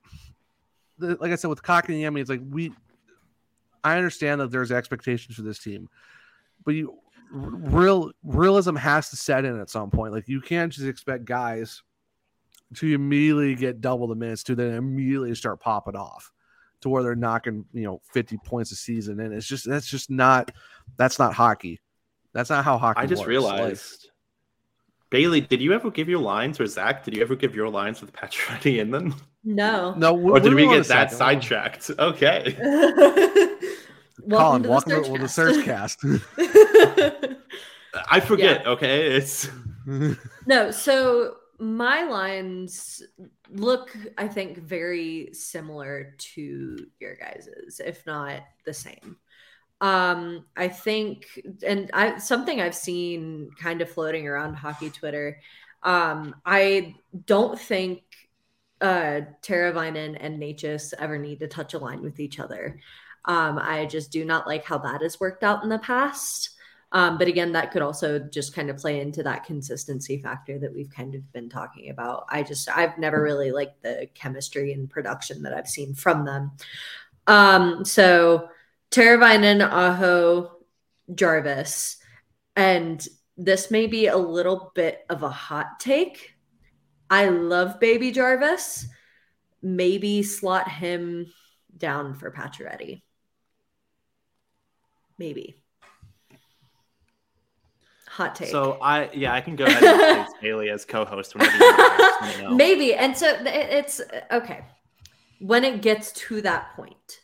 the- 0.99 1.18
like 1.20 1.32
I 1.32 1.36
said 1.36 1.49
with 1.49 1.64
Kotkaniemi, 1.64 2.22
it's 2.22 2.30
like 2.30 2.41
we 2.49 2.72
I 3.84 3.97
understand 3.97 4.39
that 4.41 4.51
there's 4.51 4.72
expectations 4.72 5.36
for 5.36 5.41
this 5.41 5.59
team, 5.59 5.89
but 6.66 6.76
you 6.76 6.97
real 7.32 8.11
realism 8.24 8.76
has 8.76 9.09
to 9.09 9.16
set 9.16 9.43
in 9.43 9.59
at 9.59 9.70
some 9.70 9.89
point. 9.89 10.14
Like 10.14 10.28
you 10.28 10.39
can't 10.39 10.72
just 10.72 10.88
expect 10.88 11.26
guys 11.26 11.82
to 12.76 12.93
immediately 12.93 13.55
get 13.55 13.82
double 13.82 14.07
the 14.07 14.16
minutes 14.16 14.43
to 14.43 14.55
then 14.55 14.74
immediately 14.76 15.34
start 15.36 15.59
popping 15.59 15.95
off 15.95 16.32
to 16.82 16.89
where 16.89 17.03
they're 17.03 17.16
knocking 17.16 17.66
you 17.74 17.84
know 17.84 18.01
50 18.11 18.38
points 18.38 18.72
a 18.72 18.76
season 18.76 19.20
and 19.20 19.34
it's 19.34 19.47
just 19.47 19.68
that's 19.68 19.88
just 19.88 20.09
not 20.09 20.51
that's 20.97 21.20
not 21.20 21.34
hockey 21.34 21.80
that's 22.34 22.50
not 22.50 22.66
how 22.66 22.78
hockey 22.78 23.02
I 23.02 23.06
just 23.06 23.22
works. 23.22 23.30
realized. 23.30 24.10
Bailey, 25.10 25.42
did 25.42 25.62
you 25.62 25.74
ever 25.74 25.92
give 25.92 26.10
your 26.10 26.20
lines, 26.20 26.60
or 26.60 26.66
Zach, 26.66 27.04
did 27.04 27.16
you 27.16 27.22
ever 27.22 27.36
give 27.36 27.54
your 27.56 27.70
lines 27.70 28.02
with 28.02 28.12
Pacioretty 28.14 28.80
in 28.80 28.90
them? 28.90 29.16
No. 29.44 29.90
Like, 29.90 29.98
no 29.98 30.18
Or 30.18 30.40
did 30.40 30.56
we 30.56 30.66
will 30.66 30.74
in 30.74 30.80
get 30.80 30.88
that 30.88 31.12
second. 31.12 31.18
sidetracked? 31.18 31.92
Okay. 32.00 32.54
Collin, 34.30 34.64
to 34.64 34.70
welcome 34.70 35.04
to 35.04 35.12
the 35.12 35.26
SurgeCast. 35.26 35.64
cast. 35.68 37.38
I 38.10 38.20
forget, 38.20 38.66
okay? 38.66 39.16
It's 39.16 39.50
no, 40.48 40.72
so 40.72 41.36
my 41.60 42.04
lines 42.04 43.04
look, 43.52 43.96
I 44.18 44.28
think, 44.28 44.58
very 44.58 45.30
similar 45.34 46.16
to 46.18 46.78
your 47.00 47.16
guys's, 47.16 47.80
if 47.86 48.06
not 48.08 48.42
the 48.66 48.74
same. 48.74 49.18
Um, 49.84 50.46
I 50.56 50.70
think, 50.70 51.26
and 51.62 51.92
I 51.94 52.18
something 52.18 52.62
I've 52.62 52.74
seen 52.74 53.52
kind 53.60 53.82
of 53.82 53.90
floating 53.90 54.26
around 54.26 54.54
hockey 54.54 54.90
Twitter. 54.90 55.40
Um, 55.84 56.36
I 56.46 56.96
don't 57.26 57.60
think 57.60 58.04
uh 58.80 59.22
Teravainen 59.42 60.16
and 60.18 60.42
Necas 60.42 60.94
ever 60.98 61.18
need 61.18 61.40
to 61.40 61.48
touch 61.48 61.74
a 61.74 61.80
line 61.80 62.02
with 62.02 62.22
each 62.22 62.40
other. 62.40 62.80
Um, 63.26 63.60
I 63.60 63.86
just 63.86 64.10
do 64.10 64.24
not 64.24 64.48
like 64.48 64.64
how 64.64 64.78
that 64.78 65.02
has 65.02 65.20
worked 65.20 65.44
out 65.44 65.64
in 65.64 65.70
the 65.70 65.80
past. 65.80 66.52
Um, 66.94 67.18
but 67.18 67.28
again, 67.28 67.52
that 67.52 67.72
could 67.72 67.82
also 67.82 68.20
just 68.20 68.56
kind 68.56 68.70
of 68.70 68.78
play 68.78 69.02
into 69.02 69.22
that 69.24 69.44
consistency 69.44 70.22
factor 70.22 70.60
that 70.60 70.74
we've 70.74 70.92
kind 70.92 71.14
of 71.16 71.30
been 71.34 71.50
talking 71.50 71.90
about. 71.90 72.26
I 72.30 72.44
just, 72.44 72.70
I've 72.70 72.98
never 73.00 73.22
really 73.22 73.52
liked 73.52 73.82
the 73.82 74.08
chemistry 74.14 74.72
and 74.74 74.90
production 74.90 75.42
that 75.44 75.54
I've 75.54 75.68
seen 75.68 75.96
from 75.96 76.24
them. 76.24 76.52
Um, 77.26 77.84
so 77.84 78.48
Teravainen, 78.94 79.68
Aho, 79.68 80.52
Jarvis, 81.16 81.98
and 82.56 83.06
this 83.36 83.72
may 83.72 83.88
be 83.88 84.06
a 84.06 84.18
little 84.18 84.72
bit 84.76 85.04
of 85.10 85.24
a 85.24 85.30
hot 85.30 85.80
take. 85.80 86.36
I 87.10 87.30
love 87.30 87.80
Baby 87.80 88.12
Jarvis. 88.12 88.86
Maybe 89.64 90.22
slot 90.22 90.70
him 90.70 91.26
down 91.76 92.14
for 92.14 92.30
Pacioretty. 92.32 93.02
Maybe. 95.18 95.60
Hot 98.10 98.36
take. 98.36 98.50
so 98.50 98.78
I 98.80 99.10
yeah, 99.12 99.34
I 99.34 99.41
can 99.41 99.56
go 99.56 99.66
ahead 99.66 99.84
and 99.84 100.20
replace 100.20 100.34
Bailey 100.39 100.70
as 100.70 100.86
co-host 100.86 101.34
whenever 101.34 101.58
you 101.58 102.44
want. 102.44 102.56
Maybe. 102.58 102.94
And 102.94 103.18
so 103.18 103.36
it's 103.44 104.02
okay. 104.32 104.66
When 105.39 105.64
it 105.64 105.82
gets 105.82 106.12
to 106.12 106.41
that 106.41 106.76
point. 106.76 107.23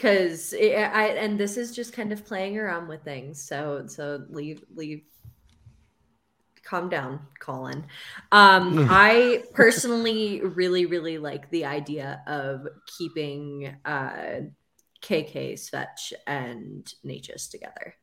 Cause 0.00 0.54
I 0.54 1.14
and 1.18 1.38
this 1.38 1.58
is 1.58 1.74
just 1.74 1.92
kind 1.92 2.10
of 2.10 2.24
playing 2.24 2.58
around 2.58 2.88
with 2.88 3.02
things. 3.02 3.42
So 3.42 3.84
so 3.86 4.24
leave 4.30 4.64
leave 4.74 5.02
calm 6.64 6.88
down, 6.88 7.20
Collin. 7.38 7.84
Um 8.32 8.86
I 8.90 9.42
personally 9.52 10.40
really, 10.40 10.86
really 10.86 11.18
like 11.18 11.50
the 11.50 11.66
idea 11.66 12.22
of 12.26 12.66
keeping 12.96 13.76
uh 13.84 14.40
KK, 15.02 15.54
Svetch, 15.54 16.12
and 16.26 16.90
Necas 17.04 17.50
together 17.50 17.94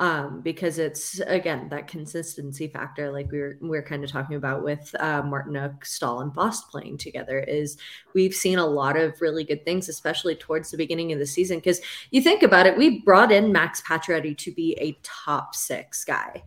um, 0.00 0.42
because 0.42 0.78
it's 0.78 1.18
again 1.20 1.68
that 1.70 1.88
consistency 1.88 2.68
factor, 2.68 3.10
like 3.10 3.30
we 3.32 3.38
were 3.40 3.58
we 3.60 3.76
are 3.76 3.82
kind 3.82 4.04
of 4.04 4.10
talking 4.10 4.36
about 4.36 4.62
with 4.62 4.94
uh, 5.00 5.22
Martinook, 5.22 5.84
Staal, 5.84 6.20
and 6.20 6.32
Bost 6.32 6.70
playing 6.70 6.98
together. 6.98 7.40
Is 7.40 7.78
we've 8.14 8.34
seen 8.34 8.58
a 8.58 8.66
lot 8.66 8.96
of 8.96 9.20
really 9.20 9.42
good 9.42 9.64
things, 9.64 9.88
especially 9.88 10.36
towards 10.36 10.70
the 10.70 10.76
beginning 10.76 11.12
of 11.12 11.18
the 11.18 11.26
season. 11.26 11.58
Because 11.58 11.80
you 12.10 12.22
think 12.22 12.44
about 12.44 12.66
it, 12.66 12.76
we 12.78 13.00
brought 13.00 13.32
in 13.32 13.50
Max 13.52 13.82
Pacioretty 13.82 14.36
to 14.38 14.52
be 14.52 14.76
a 14.80 14.96
top 15.02 15.54
six 15.56 16.04
guy. 16.04 16.44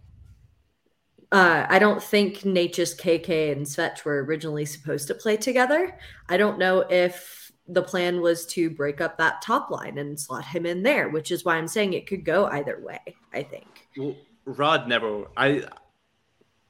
uh, 1.32 1.66
I 1.70 1.80
don't 1.80 2.04
think 2.04 2.40
Necas's 2.40 2.94
KK 2.96 3.54
and 3.54 3.66
Svetch 3.66 4.04
were 4.04 4.24
originally 4.24 4.66
supposed 4.66 5.08
to 5.08 5.16
play 5.16 5.38
together. 5.38 5.98
I 6.28 6.38
don't 6.38 6.60
know 6.60 6.82
if 6.90 7.41
the 7.72 7.82
plan 7.82 8.22
was 8.22 8.46
to 8.48 8.70
break 8.70 9.02
up 9.02 9.18
that 9.18 9.42
top 9.42 9.70
line 9.70 9.98
and 9.98 10.20
slot 10.20 10.46
him 10.46 10.66
in 10.66 10.84
there, 10.84 11.10
which 11.10 11.32
is 11.32 11.46
why 11.46 11.56
I'm 11.56 11.68
saying 11.68 11.94
it 11.94 12.08
could 12.08 12.26
go 12.26 12.46
either 12.48 12.80
way. 12.82 13.00
I 13.34 13.44
think. 13.44 13.88
Well, 13.98 14.16
Rod 14.46 14.88
never. 14.88 15.26
I 15.38 15.64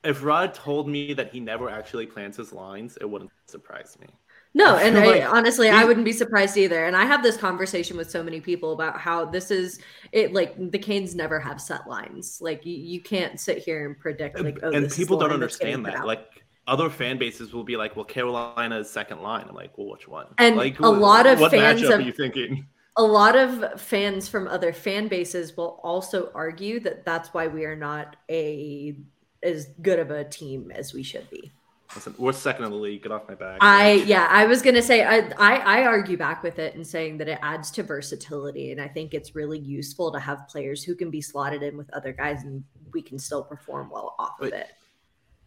if 0.03 0.23
Rod 0.23 0.53
told 0.53 0.87
me 0.87 1.13
that 1.13 1.31
he 1.31 1.39
never 1.39 1.69
actually 1.69 2.05
plans 2.05 2.37
his 2.37 2.53
lines, 2.53 2.97
it 2.99 3.09
wouldn't 3.09 3.31
surprise 3.45 3.97
me. 3.99 4.07
No, 4.53 4.75
and 4.75 4.95
feel 4.95 5.03
I, 5.03 5.19
like 5.19 5.33
honestly, 5.33 5.69
I 5.69 5.85
wouldn't 5.85 6.05
be 6.05 6.11
surprised 6.11 6.57
either. 6.57 6.85
And 6.85 6.95
I 6.95 7.05
have 7.05 7.23
this 7.23 7.37
conversation 7.37 7.95
with 7.95 8.11
so 8.11 8.21
many 8.21 8.41
people 8.41 8.73
about 8.73 8.99
how 8.99 9.23
this 9.23 9.49
is 9.49 9.79
it. 10.11 10.33
Like 10.33 10.71
the 10.71 10.77
Canes 10.77 11.15
never 11.15 11.39
have 11.39 11.61
set 11.61 11.87
lines. 11.87 12.39
Like 12.41 12.65
you, 12.65 12.75
you 12.75 13.01
can't 13.01 13.39
sit 13.39 13.59
here 13.59 13.85
and 13.85 13.97
predict. 13.97 14.41
Like, 14.41 14.59
oh, 14.61 14.71
and 14.71 14.83
this 14.83 14.93
is 14.93 14.97
people 14.97 15.17
don't 15.17 15.31
understand 15.31 15.85
that. 15.85 16.05
Like 16.05 16.43
other 16.67 16.89
fan 16.89 17.17
bases 17.17 17.53
will 17.53 17.63
be 17.63 17.77
like, 17.77 17.95
"Well, 17.95 18.05
Carolina's 18.05 18.89
second 18.89 19.21
line." 19.21 19.45
I'm 19.47 19.55
like, 19.55 19.77
"Well, 19.77 19.89
which 19.89 20.07
one?" 20.07 20.27
And 20.37 20.55
like, 20.55 20.79
a 20.79 20.89
lot 20.89 21.25
of 21.25 21.39
what 21.39 21.51
fans 21.51 21.81
of- 21.83 21.91
are 21.91 22.01
you 22.01 22.11
thinking? 22.11 22.67
a 22.97 23.03
lot 23.03 23.35
of 23.35 23.79
fans 23.79 24.27
from 24.27 24.47
other 24.47 24.73
fan 24.73 25.07
bases 25.07 25.55
will 25.55 25.79
also 25.83 26.29
argue 26.35 26.79
that 26.81 27.05
that's 27.05 27.33
why 27.33 27.47
we 27.47 27.65
are 27.65 27.75
not 27.75 28.15
a 28.29 28.95
as 29.43 29.67
good 29.81 29.99
of 29.99 30.11
a 30.11 30.23
team 30.23 30.71
as 30.71 30.93
we 30.93 31.01
should 31.03 31.29
be. 31.29 31.51
Listen, 31.95 32.15
we're 32.17 32.31
second 32.31 32.65
in 32.65 32.71
the 32.71 32.77
league. 32.77 33.03
Get 33.03 33.11
off 33.11 33.27
my 33.27 33.35
back. 33.35 33.57
I 33.59 33.93
yeah, 34.05 34.27
I 34.29 34.45
was 34.45 34.61
gonna 34.61 34.81
say 34.81 35.03
I, 35.03 35.29
I 35.37 35.81
I 35.81 35.83
argue 35.85 36.17
back 36.17 36.43
with 36.43 36.59
it 36.59 36.75
and 36.75 36.85
saying 36.85 37.17
that 37.17 37.27
it 37.27 37.39
adds 37.41 37.69
to 37.71 37.83
versatility, 37.83 38.71
and 38.71 38.79
I 38.79 38.87
think 38.87 39.13
it's 39.13 39.35
really 39.35 39.59
useful 39.59 40.11
to 40.11 40.19
have 40.19 40.47
players 40.47 40.83
who 40.83 40.95
can 40.95 41.09
be 41.09 41.21
slotted 41.21 41.63
in 41.63 41.77
with 41.77 41.89
other 41.93 42.13
guys, 42.13 42.43
and 42.43 42.63
we 42.93 43.01
can 43.01 43.19
still 43.19 43.43
perform 43.43 43.89
well 43.89 44.15
off 44.19 44.39
of 44.39 44.53
it. 44.53 44.69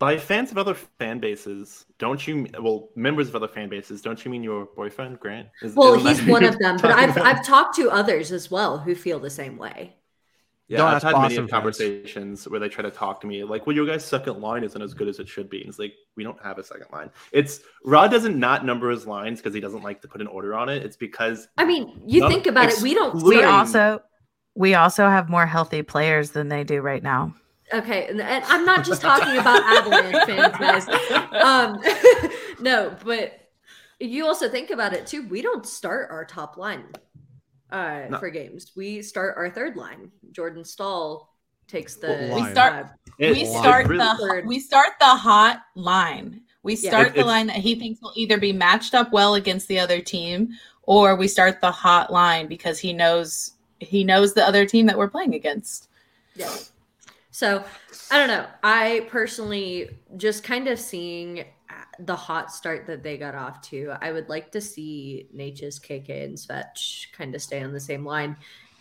By 0.05 0.19
fans 0.19 0.51
of 0.51 0.59
other 0.59 0.75
fan 0.75 1.19
bases, 1.19 1.87
don't 1.99 2.27
you? 2.27 2.47
Well, 2.61 2.91
members 2.95 3.29
of 3.29 3.35
other 3.37 3.49
fan 3.49 3.71
bases, 3.71 4.03
don't 4.03 4.23
you 4.23 4.31
mean 4.31 4.43
your 4.43 4.67
boyfriend 4.77 5.19
Grant? 5.19 5.49
Is- 5.63 5.75
Well, 5.75 5.95
he's 5.95 6.23
one 6.27 6.45
of 6.45 6.59
them, 6.59 6.77
but 6.77 6.91
I've 6.91 7.17
about? 7.17 7.25
I've 7.27 7.43
talked 7.47 7.77
to 7.77 7.91
others 7.91 8.31
as 8.31 8.51
well 8.51 8.77
who 8.79 8.95
feel 8.95 9.19
the 9.19 9.31
same 9.31 9.57
way. 9.57 9.97
Yeah, 10.69 10.79
Don't 10.79 10.89
I've 10.89 10.95
ask 10.97 11.05
had 11.07 11.13
many 11.13 11.23
Boston 11.25 11.45
of 11.45 11.51
fans. 11.51 11.59
conversations 11.59 12.49
where 12.49 12.61
they 12.61 12.69
try 12.69 12.83
to 12.83 12.91
talk 12.91 13.21
to 13.23 13.27
me 13.27 13.45
like, 13.45 13.67
"Well, 13.67 13.75
your 13.77 13.87
guys' 13.87 14.05
second 14.05 14.41
line 14.43 14.63
isn't 14.63 14.81
as 14.81 14.93
good 14.93 15.09
as 15.09 15.21
it 15.21 15.29
should 15.29 15.49
be." 15.49 15.61
And 15.61 15.69
it's 15.71 15.79
like, 15.79 15.95
we 16.17 16.23
don't 16.25 16.43
have 16.43 16.59
a 16.59 16.65
second 16.65 16.87
line. 16.93 17.11
It's 17.33 17.61
Rod 17.85 18.11
doesn't 18.11 18.39
not 18.39 18.65
number 18.67 18.91
his 18.91 19.07
lines 19.07 19.41
because 19.41 19.55
he 19.55 19.61
doesn't 19.61 19.83
like 19.83 20.03
to 20.03 20.09
put 20.09 20.21
an 20.21 20.27
order 20.27 20.55
on 20.55 20.69
it. 20.69 20.83
It's 20.83 20.97
because 20.97 21.49
I 21.57 21.65
mean, 21.65 22.03
you 22.07 22.29
think 22.29 22.47
about 22.47 22.71
it, 22.71 22.81
we 22.83 22.93
don't. 22.93 23.23
We 23.23 23.43
also 23.43 24.03
we 24.55 24.75
also 24.75 25.09
have 25.09 25.31
more 25.31 25.47
healthy 25.47 25.83
players 25.83 26.31
than 26.33 26.49
they 26.49 26.63
do 26.65 26.81
right 26.83 27.03
now. 27.03 27.35
Okay, 27.73 28.07
and, 28.09 28.21
and 28.21 28.45
I'm 28.45 28.65
not 28.65 28.85
just 28.85 29.01
talking 29.01 29.37
about 29.39 29.63
Avalanche 29.63 30.25
fans, 30.27 30.57
guys. 30.59 30.89
Um, 31.33 31.81
no, 32.61 32.95
but 33.05 33.49
you 33.99 34.27
also 34.27 34.49
think 34.49 34.71
about 34.71 34.93
it 34.93 35.07
too. 35.07 35.27
We 35.29 35.41
don't 35.43 35.65
start 35.67 36.11
our 36.11 36.25
top 36.25 36.57
line 36.57 36.85
uh, 37.71 38.03
No. 38.11 38.19
for 38.19 38.29
games. 38.31 38.73
We 38.77 39.03
start 39.03 39.37
our 39.39 39.49
third 39.51 39.77
line. 39.77 40.11
Jordan 40.33 40.65
Staal 40.65 41.31
takes 41.67 41.97
the. 41.97 42.33
We 42.35 42.51
start- 42.51 42.85
uh, 42.87 42.89
it- 43.19 43.33
we 43.33 43.43
it 43.43 43.47
start 43.59 43.87
really- 43.87 44.05
the 44.05 44.17
Third. 44.29 44.47
we 44.47 44.61
start 44.61 44.91
the 45.01 45.07
hot 45.07 45.63
line. 45.75 46.43
We 46.63 46.75
Yeah. 46.77 46.91
start 46.91 47.07
It- 47.09 47.15
the 47.15 47.21
it's- 47.21 47.27
line 47.27 47.47
that 47.47 47.57
he 47.57 47.75
thinks 47.77 48.01
will 48.03 48.13
either 48.15 48.37
be 48.39 48.53
matched 48.53 48.95
up 48.95 49.11
well 49.13 49.35
against 49.37 49.69
the 49.69 49.79
other 49.79 50.01
team, 50.01 50.51
or 50.83 51.17
we 51.17 51.29
start 51.29 51.61
the 51.63 51.71
hot 51.73 52.13
line 52.13 52.47
because 52.47 52.79
he 52.79 52.93
knows 52.93 53.53
he 53.81 54.05
knows 54.05 54.35
the 54.35 54.47
other 54.47 54.65
team 54.67 54.87
that 54.87 54.97
we're 54.99 55.09
playing 55.09 55.35
against. 55.35 55.89
Yeah. 56.37 56.55
So 57.35 57.65
I 58.13 58.19
don't 58.19 58.29
know. 58.29 58.47
I 58.63 59.09
personally 59.11 59.91
just 60.17 60.45
kind 60.45 60.69
of 60.69 60.79
seeing 60.79 61.45
the 61.99 62.15
hot 62.15 62.53
start 62.53 62.87
that 62.87 63.03
they 63.03 63.19
got 63.19 63.35
off 63.35 63.61
to. 63.63 63.93
I 64.01 64.13
would 64.13 64.29
like 64.29 64.53
to 64.53 64.61
see 64.61 65.27
Necas 65.35 65.81
KK 65.81 66.27
and 66.27 66.39
Svetch 66.39 67.11
kind 67.11 67.35
of 67.35 67.43
stay 67.43 67.61
on 67.61 67.73
the 67.73 67.81
same 67.81 68.05
line. 68.05 68.37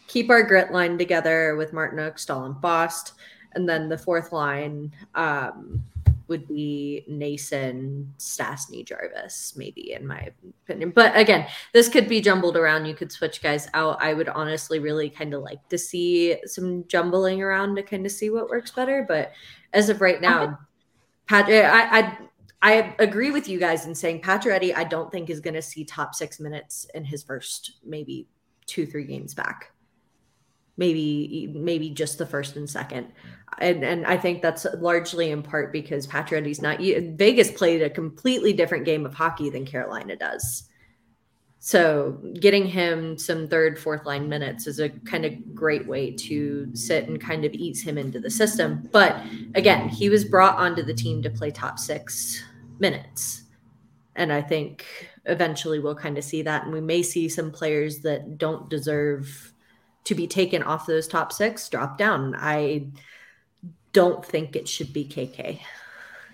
Keep 0.05 0.29
our 0.29 0.43
grit 0.43 0.71
line 0.71 0.99
together 0.99 1.55
with 1.55 1.71
Martinook, 1.71 2.19
Staal, 2.19 2.45
and 2.45 2.61
Bost. 2.61 3.13
And 3.53 3.67
then 3.67 3.89
the 3.89 3.97
fourth 3.97 4.31
line 4.31 4.93
um, 5.15 5.83
would 6.28 6.47
be 6.47 7.05
Noesen, 7.09 8.07
Stastny, 8.17 8.86
Jarvis, 8.86 9.53
maybe, 9.55 9.93
in 9.93 10.07
my 10.07 10.32
opinion. 10.65 10.91
But 10.91 11.15
again, 11.17 11.47
this 11.74 11.89
could 11.89 12.07
be 12.07 12.21
jumbled 12.21 12.55
around. 12.55 12.86
You 12.86 12.95
could 12.95 13.11
switch 13.11 13.41
guys 13.41 13.67
out. 13.74 14.01
I 14.01 14.13
would 14.13 14.30
honestly 14.30 14.80
really 14.80 15.09
kind 15.09 15.34
of 15.34 15.41
like 15.41 15.67
to 15.69 15.78
see 15.78 16.38
some 16.45 16.86
jumbling 16.88 17.41
around 17.41 17.76
to 17.76 17.84
kind 17.84 18.05
of 18.05 18.11
see 18.11 18.30
what 18.30 18.49
works 18.49 18.71
better. 18.71 19.05
But 19.07 19.34
as 19.74 19.89
of 19.89 20.01
right 20.01 20.21
now, 20.21 20.59
Patrick, 21.28 21.55
eh, 21.55 21.69
I, 21.69 21.99
I 21.99 22.17
I 22.63 22.95
agree 22.99 23.30
with 23.30 23.49
you 23.49 23.59
guys 23.59 23.86
in 23.86 23.93
saying 23.93 24.21
Pacioretty. 24.21 24.74
I 24.74 24.86
don't 24.86 25.11
think 25.11 25.30
is 25.30 25.41
going 25.41 25.53
to 25.55 25.61
see 25.61 25.84
top 25.84 26.15
six 26.15 26.39
minutes 26.39 26.88
in 26.95 27.03
his 27.03 27.21
first 27.21 27.80
maybe 27.84 28.28
two 28.65 28.86
three 28.86 29.03
games 29.03 29.34
back. 29.34 29.72
Maybe 30.76 31.51
maybe 31.53 31.91
just 31.91 32.17
the 32.17 32.26
first 32.26 32.55
and 32.55 32.67
second, 32.69 33.11
and 33.59 33.84
and 33.84 34.05
I 34.07 34.17
think 34.17 34.41
that's 34.41 34.65
largely 34.80 35.30
in 35.30 35.43
part 35.43 35.71
because 35.71 36.07
Pacioretty's 36.07 36.61
not. 36.61 36.80
Vegas 36.80 37.51
played 37.51 37.84
a 37.84 37.89
completely 37.89 38.53
different 38.53 38.86
game 38.86 39.05
of 39.05 39.13
hockey 39.13 39.51
than 39.51 39.65
Carolina 39.65 40.15
does. 40.15 40.67
So 41.65 42.19
getting 42.41 42.65
him 42.65 43.17
some 43.17 43.47
third, 43.47 43.80
fourth 43.80 44.05
line 44.05 44.28
minutes 44.28 44.67
is 44.67 44.80
a 44.80 44.89
kind 44.89 45.24
of 45.24 45.55
great 45.55 45.88
way 45.88 46.11
to 46.11 46.76
sit 46.76 47.07
and 47.07 47.21
kind 47.21 47.45
of 47.45 47.53
ease 47.53 47.82
him 47.82 47.97
into 47.97 48.19
the 48.19 48.30
system. 48.30 48.89
But 48.91 49.24
again, 49.55 49.88
he 49.88 50.09
was 50.09 50.26
brought 50.26 50.57
onto 50.57 50.84
the 50.84 50.93
team 50.93 51.21
to 51.21 51.30
play 51.30 51.51
top 51.51 51.80
six 51.80 52.43
minutes. 52.80 53.43
And 54.17 54.34
I 54.34 54.41
think 54.41 54.86
eventually 55.24 55.80
we'll 55.80 55.95
kind 55.95 56.17
of 56.17 56.26
see 56.26 56.41
that. 56.41 56.65
And 56.65 56.74
we 56.74 56.82
may 56.82 57.01
see 57.01 57.30
some 57.30 57.49
players 57.49 57.99
that 57.99 58.38
don't 58.38 58.69
deserve 58.69 59.52
to 60.05 60.15
be 60.15 60.27
taken 60.27 60.63
off 60.63 60.85
those 60.85 61.07
top 61.07 61.31
six 61.31 61.67
drop 61.69 61.97
down. 61.97 62.35
I 62.37 62.87
don't 63.93 64.25
think 64.25 64.55
it 64.55 64.67
should 64.67 64.91
be 64.93 65.05
KK. 65.05 65.59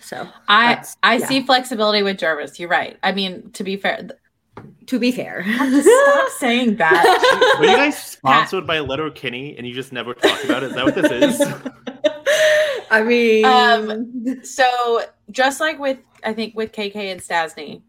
So 0.02 0.28
I 0.48 0.84
I 1.04 1.18
yeah. 1.18 1.26
see 1.28 1.42
flexibility 1.44 2.04
with 2.04 2.18
Jarvis. 2.18 2.60
You're 2.60 2.70
right. 2.70 2.98
I 3.04 3.12
mean, 3.12 3.52
to 3.52 3.64
be 3.64 3.76
fair, 3.76 3.98
th- 3.98 4.66
to 4.88 4.98
be 5.00 5.12
fair, 5.12 5.44
stop 5.82 6.30
saying 6.38 6.78
that. 6.78 7.58
Were 7.60 7.66
you 7.66 7.76
guys 7.76 8.02
sponsored 8.04 8.66
by 8.66 8.80
Letterkenny 8.80 9.58
and 9.58 9.68
you 9.68 9.74
just 9.74 9.92
never 9.92 10.14
talked 10.14 10.46
about 10.46 10.64
it? 10.64 10.68
Is 10.70 10.76
that 10.76 10.86
what 10.86 10.96
this 10.96 11.12
is? 11.12 11.42
I 12.92 13.04
mean, 13.04 13.46
Um, 13.46 14.44
so 14.44 15.02
just 15.30 15.60
like 15.60 15.78
with 15.80 16.00
I 16.24 16.34
think 16.34 16.56
with 16.56 16.72
KK 16.72 16.96
and 16.96 17.22
Stastny, 17.22 17.82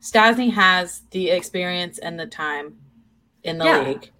Stastny 0.00 0.52
has 0.52 1.02
the 1.10 1.30
experience 1.30 1.98
and 1.98 2.20
the 2.20 2.26
time 2.26 2.76
in 3.42 3.58
the 3.58 3.64
Yeah. 3.64 3.88
league, 3.88 4.10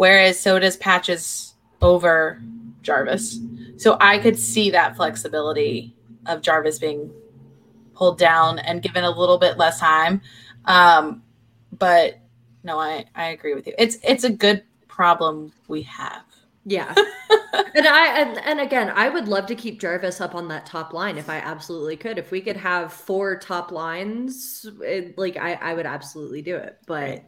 whereas 0.00 0.40
so 0.40 0.58
does 0.58 0.78
Patches 0.78 1.56
over 1.82 2.40
Jarvis. 2.80 3.38
So 3.76 3.98
I 4.00 4.18
could 4.18 4.38
see 4.38 4.70
that 4.70 4.96
flexibility 4.96 5.94
of 6.24 6.40
Jarvis 6.40 6.78
being 6.78 7.12
pulled 7.94 8.16
down 8.16 8.60
and 8.60 8.80
given 8.80 9.04
a 9.04 9.10
little 9.10 9.36
bit 9.36 9.58
less 9.58 9.78
time. 9.78 10.22
Um, 10.64 11.22
but 11.78 12.18
no, 12.64 12.78
I 12.78 13.04
I 13.14 13.26
agree 13.26 13.54
with 13.54 13.66
you. 13.66 13.74
It's 13.76 13.98
it's 14.02 14.24
a 14.24 14.30
good 14.30 14.64
problem 14.88 15.52
we 15.68 15.82
have. 15.82 16.24
Yeah. 16.64 16.94
and 17.74 17.86
I 17.86 18.22
and, 18.22 18.38
and 18.38 18.60
again, 18.60 18.88
I 18.88 19.10
would 19.10 19.28
love 19.28 19.44
to 19.48 19.54
keep 19.54 19.82
Jarvis 19.82 20.22
up 20.22 20.34
on 20.34 20.48
that 20.48 20.64
top 20.64 20.94
line 20.94 21.18
if 21.18 21.28
I 21.28 21.40
absolutely 21.40 21.98
could. 21.98 22.16
If 22.16 22.30
we 22.30 22.40
could 22.40 22.56
have 22.56 22.90
four 22.90 23.38
top 23.38 23.70
lines, 23.70 24.64
it, 24.80 25.18
like 25.18 25.36
I, 25.36 25.52
I 25.60 25.74
would 25.74 25.84
absolutely 25.84 26.40
do 26.40 26.56
it. 26.56 26.78
But 26.86 27.22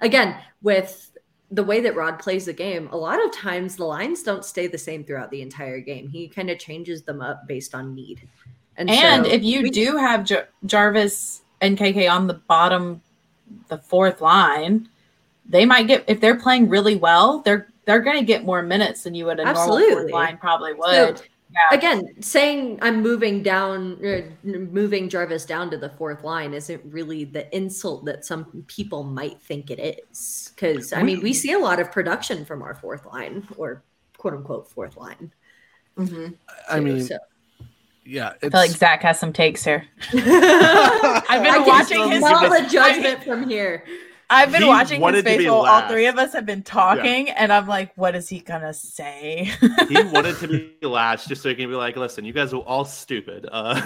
again, 0.00 0.36
with 0.60 1.15
the 1.50 1.62
way 1.64 1.80
that 1.80 1.94
Rod 1.94 2.18
plays 2.18 2.46
the 2.46 2.52
game, 2.52 2.88
a 2.90 2.96
lot 2.96 3.24
of 3.24 3.32
times 3.32 3.76
the 3.76 3.84
lines 3.84 4.22
don't 4.22 4.44
stay 4.44 4.66
the 4.66 4.78
same 4.78 5.04
throughout 5.04 5.30
the 5.30 5.42
entire 5.42 5.78
game. 5.80 6.08
He 6.08 6.26
kind 6.28 6.50
of 6.50 6.58
changes 6.58 7.02
them 7.02 7.20
up 7.20 7.46
based 7.46 7.74
on 7.74 7.94
need. 7.94 8.28
And, 8.76 8.90
And 8.90 9.24
so 9.24 9.30
if 9.32 9.42
you 9.44 9.62
we- 9.62 9.70
do 9.70 9.96
have 9.96 10.24
Jar- 10.24 10.48
Jarvis 10.66 11.42
and 11.60 11.78
KK 11.78 12.08
on 12.10 12.26
the 12.26 12.34
bottom, 12.34 13.00
the 13.68 13.78
fourth 13.78 14.20
line, 14.20 14.88
they 15.48 15.64
might 15.64 15.86
get 15.86 16.04
if 16.08 16.20
they're 16.20 16.34
playing 16.38 16.68
really 16.68 16.96
well, 16.96 17.38
they're 17.40 17.68
they're 17.84 18.00
going 18.00 18.18
to 18.18 18.24
get 18.24 18.44
more 18.44 18.62
minutes 18.62 19.04
than 19.04 19.14
you 19.14 19.26
would 19.26 19.38
a 19.38 19.44
normal 19.44 19.78
fourth 19.78 20.10
line 20.10 20.36
probably 20.38 20.72
So, 20.72 21.06
would. 21.06 21.22
Yeah. 21.52 21.78
again, 21.78 22.20
saying 22.20 22.80
I'm 22.82 23.00
moving 23.00 23.44
down, 23.44 24.04
uh, 24.04 24.22
moving 24.42 25.08
Jarvis 25.08 25.44
down 25.46 25.70
to 25.70 25.78
the 25.78 25.90
fourth 25.90 26.24
line 26.24 26.52
isn't 26.52 26.82
really 26.92 27.22
the 27.22 27.54
insult 27.56 28.04
that 28.06 28.24
some 28.24 28.64
people 28.66 29.04
might 29.04 29.40
think 29.40 29.70
it 29.70 29.78
is. 30.10 30.45
Because 30.56 30.92
I 30.92 31.02
mean, 31.02 31.20
we 31.20 31.32
see 31.34 31.52
a 31.52 31.58
lot 31.58 31.78
of 31.80 31.92
production 31.92 32.44
from 32.44 32.62
our 32.62 32.74
fourth 32.74 33.04
line 33.06 33.46
or 33.58 33.84
quote 34.16 34.32
unquote 34.34 34.68
fourth 34.70 34.96
line. 34.96 35.32
Mhm. 35.98 36.34
I 36.70 36.76
too, 36.78 36.82
mean, 36.84 37.02
so. 37.04 37.18
yeah, 38.04 38.30
I 38.42 38.48
feel 38.48 38.50
like 38.52 38.70
Zach 38.70 39.02
has 39.02 39.20
some 39.20 39.32
takes 39.32 39.62
here. 39.62 39.86
I've 40.12 41.42
been 41.42 41.54
I 41.54 41.64
watching 41.66 42.08
his- 42.10 42.20
smell 42.20 42.40
the 42.42 42.48
because- 42.56 42.72
judgment 42.72 43.22
from 43.24 43.48
here. 43.48 43.84
I've 44.28 44.50
been 44.50 44.62
He 44.62 44.66
watching 44.68 45.00
his 45.00 45.12
to 45.14 45.22
face 45.22 45.46
while 45.46 45.64
all 45.66 45.88
three 45.88 46.06
of 46.06 46.18
us 46.18 46.32
have 46.32 46.44
been 46.46 46.64
talking, 46.64 47.30
and 47.30 47.52
I'm 47.52 47.68
like, 47.68 47.92
what 47.96 48.16
is 48.16 48.28
he 48.28 48.40
gonna 48.40 48.74
say? 48.74 49.52
He 49.88 50.02
wanted 50.12 50.36
to 50.38 50.48
be 50.48 50.74
last 50.84 51.28
just 51.28 51.42
so 51.42 51.48
he 51.48 51.54
can 51.54 51.68
be 51.70 51.76
like, 51.76 51.96
listen, 51.96 52.24
you 52.24 52.32
guys 52.32 52.52
are 52.52 52.56
all 52.56 52.84
stupid. 52.84 53.46
Uh, 53.52 53.80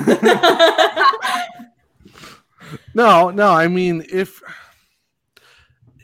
No, 2.94 3.30
no. 3.30 3.48
I 3.52 3.68
mean, 3.68 4.04
if 4.10 4.42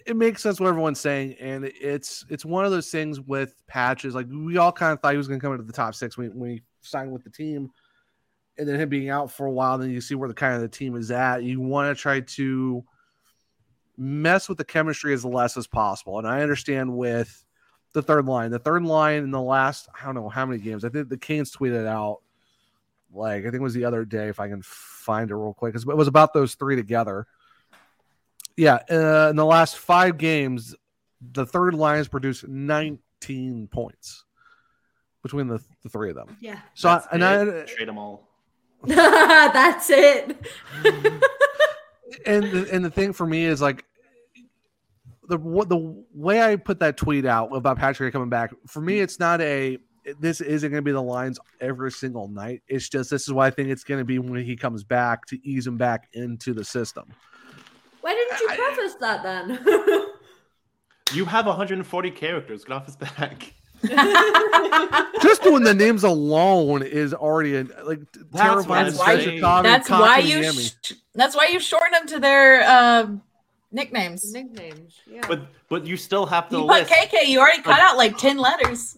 it 0.06 0.16
makes 0.16 0.42
sense 0.42 0.60
what 0.60 0.68
everyone's 0.68 1.00
saying, 1.00 1.34
and 1.40 1.64
it's 1.64 2.24
it's 2.28 2.44
one 2.44 2.64
of 2.64 2.70
those 2.70 2.90
things 2.90 3.20
with 3.20 3.62
patches. 3.66 4.14
Like 4.14 4.26
we 4.30 4.56
all 4.56 4.72
kind 4.72 4.92
of 4.92 5.00
thought 5.00 5.12
he 5.12 5.18
was 5.18 5.26
going 5.26 5.40
to 5.40 5.44
come 5.44 5.52
into 5.52 5.64
the 5.64 5.72
top 5.72 5.94
six 5.94 6.16
when, 6.16 6.30
when 6.38 6.50
he 6.50 6.62
signed 6.80 7.12
with 7.12 7.24
the 7.24 7.30
team, 7.30 7.70
and 8.56 8.68
then 8.68 8.80
him 8.80 8.88
being 8.88 9.10
out 9.10 9.32
for 9.32 9.46
a 9.46 9.52
while. 9.52 9.78
Then 9.78 9.90
you 9.90 10.00
see 10.00 10.14
where 10.14 10.28
the 10.28 10.34
kind 10.34 10.54
of 10.54 10.60
the 10.60 10.68
team 10.68 10.94
is 10.94 11.10
at. 11.10 11.42
You 11.42 11.60
want 11.60 11.94
to 11.94 12.00
try 12.00 12.20
to 12.20 12.84
mess 13.96 14.48
with 14.48 14.58
the 14.58 14.64
chemistry 14.64 15.12
as 15.12 15.24
less 15.24 15.56
as 15.56 15.66
possible. 15.66 16.18
And 16.18 16.28
I 16.28 16.40
understand 16.40 16.96
with 16.96 17.44
the 17.92 18.02
third 18.02 18.26
line, 18.26 18.50
the 18.52 18.58
third 18.58 18.84
line 18.84 19.24
in 19.24 19.30
the 19.32 19.40
last 19.40 19.88
I 20.00 20.04
don't 20.04 20.14
know 20.14 20.28
how 20.28 20.46
many 20.46 20.60
games. 20.62 20.84
I 20.84 20.88
think 20.88 21.08
the 21.08 21.18
Canes 21.18 21.50
tweeted 21.50 21.86
out 21.86 22.18
like 23.12 23.40
I 23.40 23.44
think 23.44 23.54
it 23.56 23.62
was 23.62 23.74
the 23.74 23.84
other 23.84 24.04
day 24.04 24.28
if 24.28 24.38
I 24.38 24.48
can 24.48 24.62
find 24.62 25.30
it 25.30 25.34
real 25.34 25.54
quick. 25.54 25.74
It 25.74 25.84
was 25.84 26.08
about 26.08 26.32
those 26.32 26.54
three 26.54 26.76
together. 26.76 27.26
Yeah, 28.56 28.78
uh, 28.90 29.28
in 29.30 29.36
the 29.36 29.44
last 29.44 29.76
five 29.76 30.18
games, 30.18 30.74
the 31.20 31.44
third 31.44 31.74
line 31.74 31.98
has 31.98 32.08
produced 32.08 32.48
19 32.48 33.68
points 33.68 34.24
between 35.22 35.48
the, 35.48 35.60
the 35.82 35.88
three 35.88 36.10
of 36.10 36.16
them. 36.16 36.36
yeah. 36.40 36.60
So 36.74 36.88
I, 36.88 36.92
that's 36.94 37.06
and. 37.12 37.24
I 37.24 37.64
trade 37.64 37.88
them 37.88 37.98
all. 37.98 38.28
That's 38.86 39.88
it. 39.90 40.36
and 42.26 42.44
the, 42.44 42.68
and 42.70 42.84
the 42.84 42.90
thing 42.90 43.12
for 43.12 43.26
me 43.26 43.44
is 43.44 43.60
like 43.60 43.84
the 45.28 45.38
what 45.38 45.68
the 45.68 46.04
way 46.14 46.42
I 46.42 46.56
put 46.56 46.78
that 46.80 46.96
tweet 46.96 47.26
out 47.26 47.54
about 47.56 47.78
Patrick 47.78 48.12
coming 48.12 48.28
back 48.28 48.52
for 48.66 48.80
me 48.80 49.00
it's 49.00 49.18
not 49.18 49.40
a 49.40 49.78
this 50.20 50.40
isn't 50.40 50.70
going 50.70 50.78
to 50.78 50.84
be 50.84 50.92
the 50.92 51.02
lines 51.02 51.38
every 51.60 51.90
single 51.90 52.28
night 52.28 52.62
it's 52.68 52.88
just 52.88 53.10
this 53.10 53.22
is 53.22 53.32
why 53.32 53.46
I 53.46 53.50
think 53.50 53.70
it's 53.70 53.82
going 53.82 53.98
to 53.98 54.04
be 54.04 54.18
when 54.18 54.44
he 54.44 54.54
comes 54.54 54.84
back 54.84 55.26
to 55.26 55.44
ease 55.44 55.66
him 55.66 55.76
back 55.76 56.08
into 56.12 56.52
the 56.54 56.64
system 56.64 57.06
Why 58.06 58.14
didn't 58.14 58.40
you 58.40 58.48
I- 58.50 58.56
preface 58.56 58.94
that 59.00 59.22
then? 59.24 60.06
You 61.12 61.24
have 61.24 61.46
140 61.46 62.10
characters. 62.12 62.64
Get 62.64 62.72
off 62.72 62.86
his 62.86 62.94
back. 62.96 63.52
just 65.22 65.42
doing 65.42 65.62
the 65.64 65.74
names 65.74 66.04
alone 66.04 66.82
is 66.82 67.12
already 67.12 67.56
a, 67.56 67.64
like 67.84 68.00
That's 68.30 68.42
terrifying. 68.44 68.94
what 68.94 69.08
I'm. 69.08 69.20
Chicago, 69.20 69.68
that's 69.68 69.90
why 69.90 70.18
you. 70.18 70.52
Sh- 70.52 70.92
that's 71.14 71.34
why 71.36 71.46
you 71.48 71.58
shorten 71.60 71.92
them 71.92 72.06
to 72.08 72.20
their 72.20 72.62
uh, 72.62 73.06
nicknames. 73.72 74.32
Nicknames. 74.32 74.94
Yeah. 75.06 75.22
But 75.28 75.42
but 75.68 75.84
you 75.86 75.96
still 75.96 76.26
have 76.26 76.48
to 76.50 76.58
You 76.58 76.66
put. 76.66 76.86
KK. 76.86 77.26
You 77.26 77.40
already 77.40 77.62
cut 77.62 77.80
out 77.80 77.96
like 77.96 78.16
ten 78.18 78.38
letters. 78.38 78.96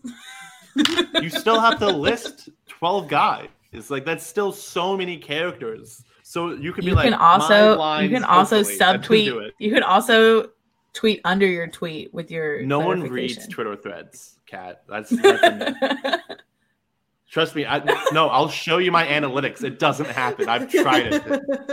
You 1.20 1.28
still 1.30 1.60
have 1.60 1.78
to 1.80 1.86
list 2.06 2.50
12 2.68 3.08
guys. 3.08 3.48
It's 3.72 3.90
like 3.90 4.04
that's 4.04 4.26
still 4.26 4.52
so 4.52 4.96
many 4.96 5.16
characters. 5.18 6.04
So 6.28 6.52
you 6.52 6.74
could 6.74 6.84
be 6.84 6.90
you 6.90 6.94
like, 6.94 7.04
can 7.04 7.18
my 7.18 7.26
also 7.26 8.00
you 8.00 8.10
can 8.10 8.22
also 8.22 8.56
hopefully. 8.58 8.78
I 8.78 9.32
subtweet. 9.32 9.50
You 9.58 9.72
can 9.72 9.82
also 9.82 10.50
tweet 10.92 11.22
under 11.24 11.46
your 11.46 11.68
tweet 11.68 12.12
with 12.12 12.30
your. 12.30 12.60
No 12.66 12.80
one 12.80 13.00
reads. 13.04 13.48
Twitter 13.48 13.74
threads, 13.76 14.38
Cat. 14.46 14.82
That's, 14.86 15.08
that's. 15.08 16.22
Trust 17.30 17.56
me. 17.56 17.64
I, 17.64 17.78
no, 18.12 18.28
I'll 18.28 18.50
show 18.50 18.76
you 18.76 18.92
my 18.92 19.06
analytics. 19.06 19.64
It 19.64 19.78
doesn't 19.78 20.10
happen. 20.10 20.50
I've 20.50 20.70
tried 20.70 21.14
it. 21.14 21.22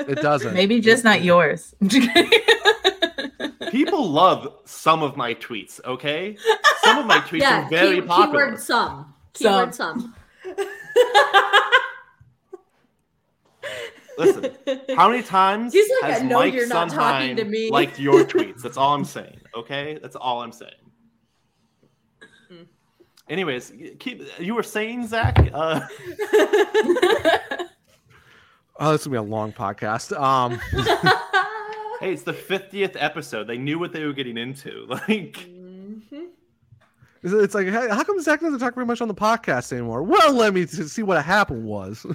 It 0.07 0.21
doesn't. 0.21 0.53
Maybe 0.53 0.79
just 0.79 1.03
not 1.03 1.21
yours. 1.21 1.75
People 3.71 4.09
love 4.09 4.53
some 4.63 5.03
of 5.03 5.17
my 5.17 5.33
tweets. 5.33 5.83
Okay, 5.83 6.37
some 6.81 6.97
of 6.97 7.05
my 7.05 7.17
tweets 7.17 7.41
yeah. 7.41 7.65
are 7.65 7.69
very 7.69 7.99
key- 7.99 8.07
popular. 8.07 8.45
Keyword 8.45 8.61
some. 8.61 9.13
Some. 9.33 9.51
Keyword 9.51 9.75
some. 9.75 10.15
Listen, 14.17 14.51
how 14.95 15.09
many 15.09 15.21
times 15.23 15.73
He's 15.77 15.89
like, 16.01 16.11
has 16.13 16.21
"I 16.21 16.25
know 16.25 16.39
Mike 16.39 16.53
you're 16.53 16.67
not 16.67 16.89
talking 16.89 17.35
Sondheim 17.35 17.35
to 17.37 17.45
me." 17.45 17.69
liked 17.71 17.99
your 17.99 18.23
tweets? 18.23 18.61
That's 18.61 18.77
all 18.77 18.93
I'm 18.93 19.05
saying. 19.05 19.39
Okay, 19.55 19.99
that's 20.01 20.15
all 20.15 20.41
I'm 20.41 20.51
saying. 20.51 20.71
Mm. 22.51 22.65
Anyways, 23.29 23.73
keep. 23.99 24.21
You 24.39 24.55
were 24.55 24.63
saying 24.63 25.07
Zach. 25.07 25.37
Uh, 25.53 25.81
oh, 28.79 28.91
this 28.91 29.01
is 29.01 29.07
gonna 29.07 29.09
be 29.09 29.15
a 29.17 29.21
long 29.21 29.51
podcast. 29.53 30.17
Um, 30.19 30.59
hey, 31.99 32.13
it's 32.13 32.23
the 32.23 32.33
fiftieth 32.33 32.95
episode. 32.99 33.47
They 33.47 33.57
knew 33.57 33.79
what 33.79 33.91
they 33.93 34.03
were 34.05 34.13
getting 34.13 34.37
into. 34.37 34.85
Like, 34.89 35.37
Mhm. 35.49 36.01
it's- 37.23 37.43
it's 37.43 37.55
like, 37.55 37.67
how 37.69 38.03
come 38.03 38.19
Zach 38.21 38.39
doesn't 38.41 38.59
talk 38.59 38.75
very 38.75 38.85
much 38.85 39.01
on 39.01 39.07
the 39.07 39.15
podcast 39.15 39.71
anymore? 39.73 40.03
Well, 40.03 40.33
let 40.33 40.53
me 40.53 40.65
see 40.67 41.01
what 41.03 41.23
happened 41.25 41.65
was. 41.65 42.05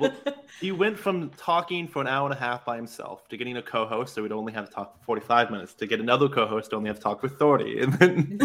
well, 0.00 0.12
he 0.60 0.72
went 0.72 0.98
from 0.98 1.30
talking 1.30 1.86
for 1.86 2.00
an 2.00 2.06
hour 2.06 2.26
and 2.26 2.34
a 2.34 2.38
half 2.38 2.64
by 2.64 2.76
himself 2.76 3.28
to 3.28 3.36
getting 3.36 3.58
a 3.58 3.62
co-host, 3.62 4.14
so 4.14 4.22
we'd 4.22 4.32
only 4.32 4.52
have 4.52 4.68
to 4.68 4.74
talk 4.74 4.98
for 4.98 5.04
forty-five 5.04 5.50
minutes. 5.50 5.74
To 5.74 5.86
get 5.86 6.00
another 6.00 6.28
co-host, 6.28 6.70
to 6.70 6.76
only 6.76 6.88
have 6.88 6.96
to 6.96 7.02
talk 7.02 7.20
for 7.20 7.28
thirty, 7.28 7.80
and 7.82 7.92
then 7.94 8.38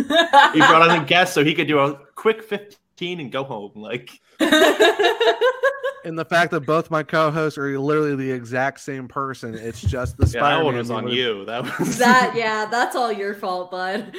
he 0.54 0.60
brought 0.60 0.90
on 0.90 1.04
a 1.04 1.06
guest 1.06 1.34
so 1.34 1.44
he 1.44 1.54
could 1.54 1.68
do 1.68 1.80
a 1.80 1.96
quick 2.16 2.44
fifteen 2.44 3.20
and 3.20 3.32
go 3.32 3.44
home. 3.44 3.72
Like, 3.76 4.20
and 4.40 6.20
the 6.20 6.26
fact 6.28 6.52
that 6.52 6.66
both 6.66 6.92
my 6.92 7.04
co-hosts 7.04 7.58
are 7.58 7.80
literally 7.80 8.16
the 8.16 8.32
exact 8.32 8.82
same 8.82 9.08
person, 9.08 9.56
it's 9.56 9.82
just 9.82 10.18
the 10.18 10.26
yeah, 10.26 10.32
that 10.32 10.40
Spider-Man 10.40 10.66
one 10.66 10.76
was 10.76 10.92
on 10.92 11.08
you. 11.08 11.46
That 11.46 11.80
was 11.80 11.98
that 12.00 12.34
yeah, 12.36 12.66
that's 12.66 12.96
all 12.96 13.12
your 13.12 13.34
fault, 13.34 13.72
bud. 13.72 14.14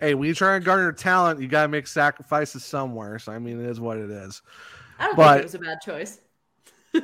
Hey, 0.00 0.14
when 0.14 0.28
you 0.28 0.34
try 0.34 0.56
and 0.56 0.64
garner 0.64 0.92
talent, 0.92 1.40
you 1.40 1.46
gotta 1.46 1.68
make 1.68 1.86
sacrifices 1.86 2.64
somewhere. 2.64 3.18
So 3.18 3.32
I 3.32 3.38
mean, 3.38 3.60
it 3.60 3.68
is 3.68 3.78
what 3.78 3.98
it 3.98 4.10
is. 4.10 4.40
I 5.00 5.06
don't 5.06 5.16
But- 5.16 5.32
think 5.32 5.40
it 5.40 5.44
was 5.44 5.54
a 5.54 5.58
bad 5.58 5.80
choice. 5.80 6.20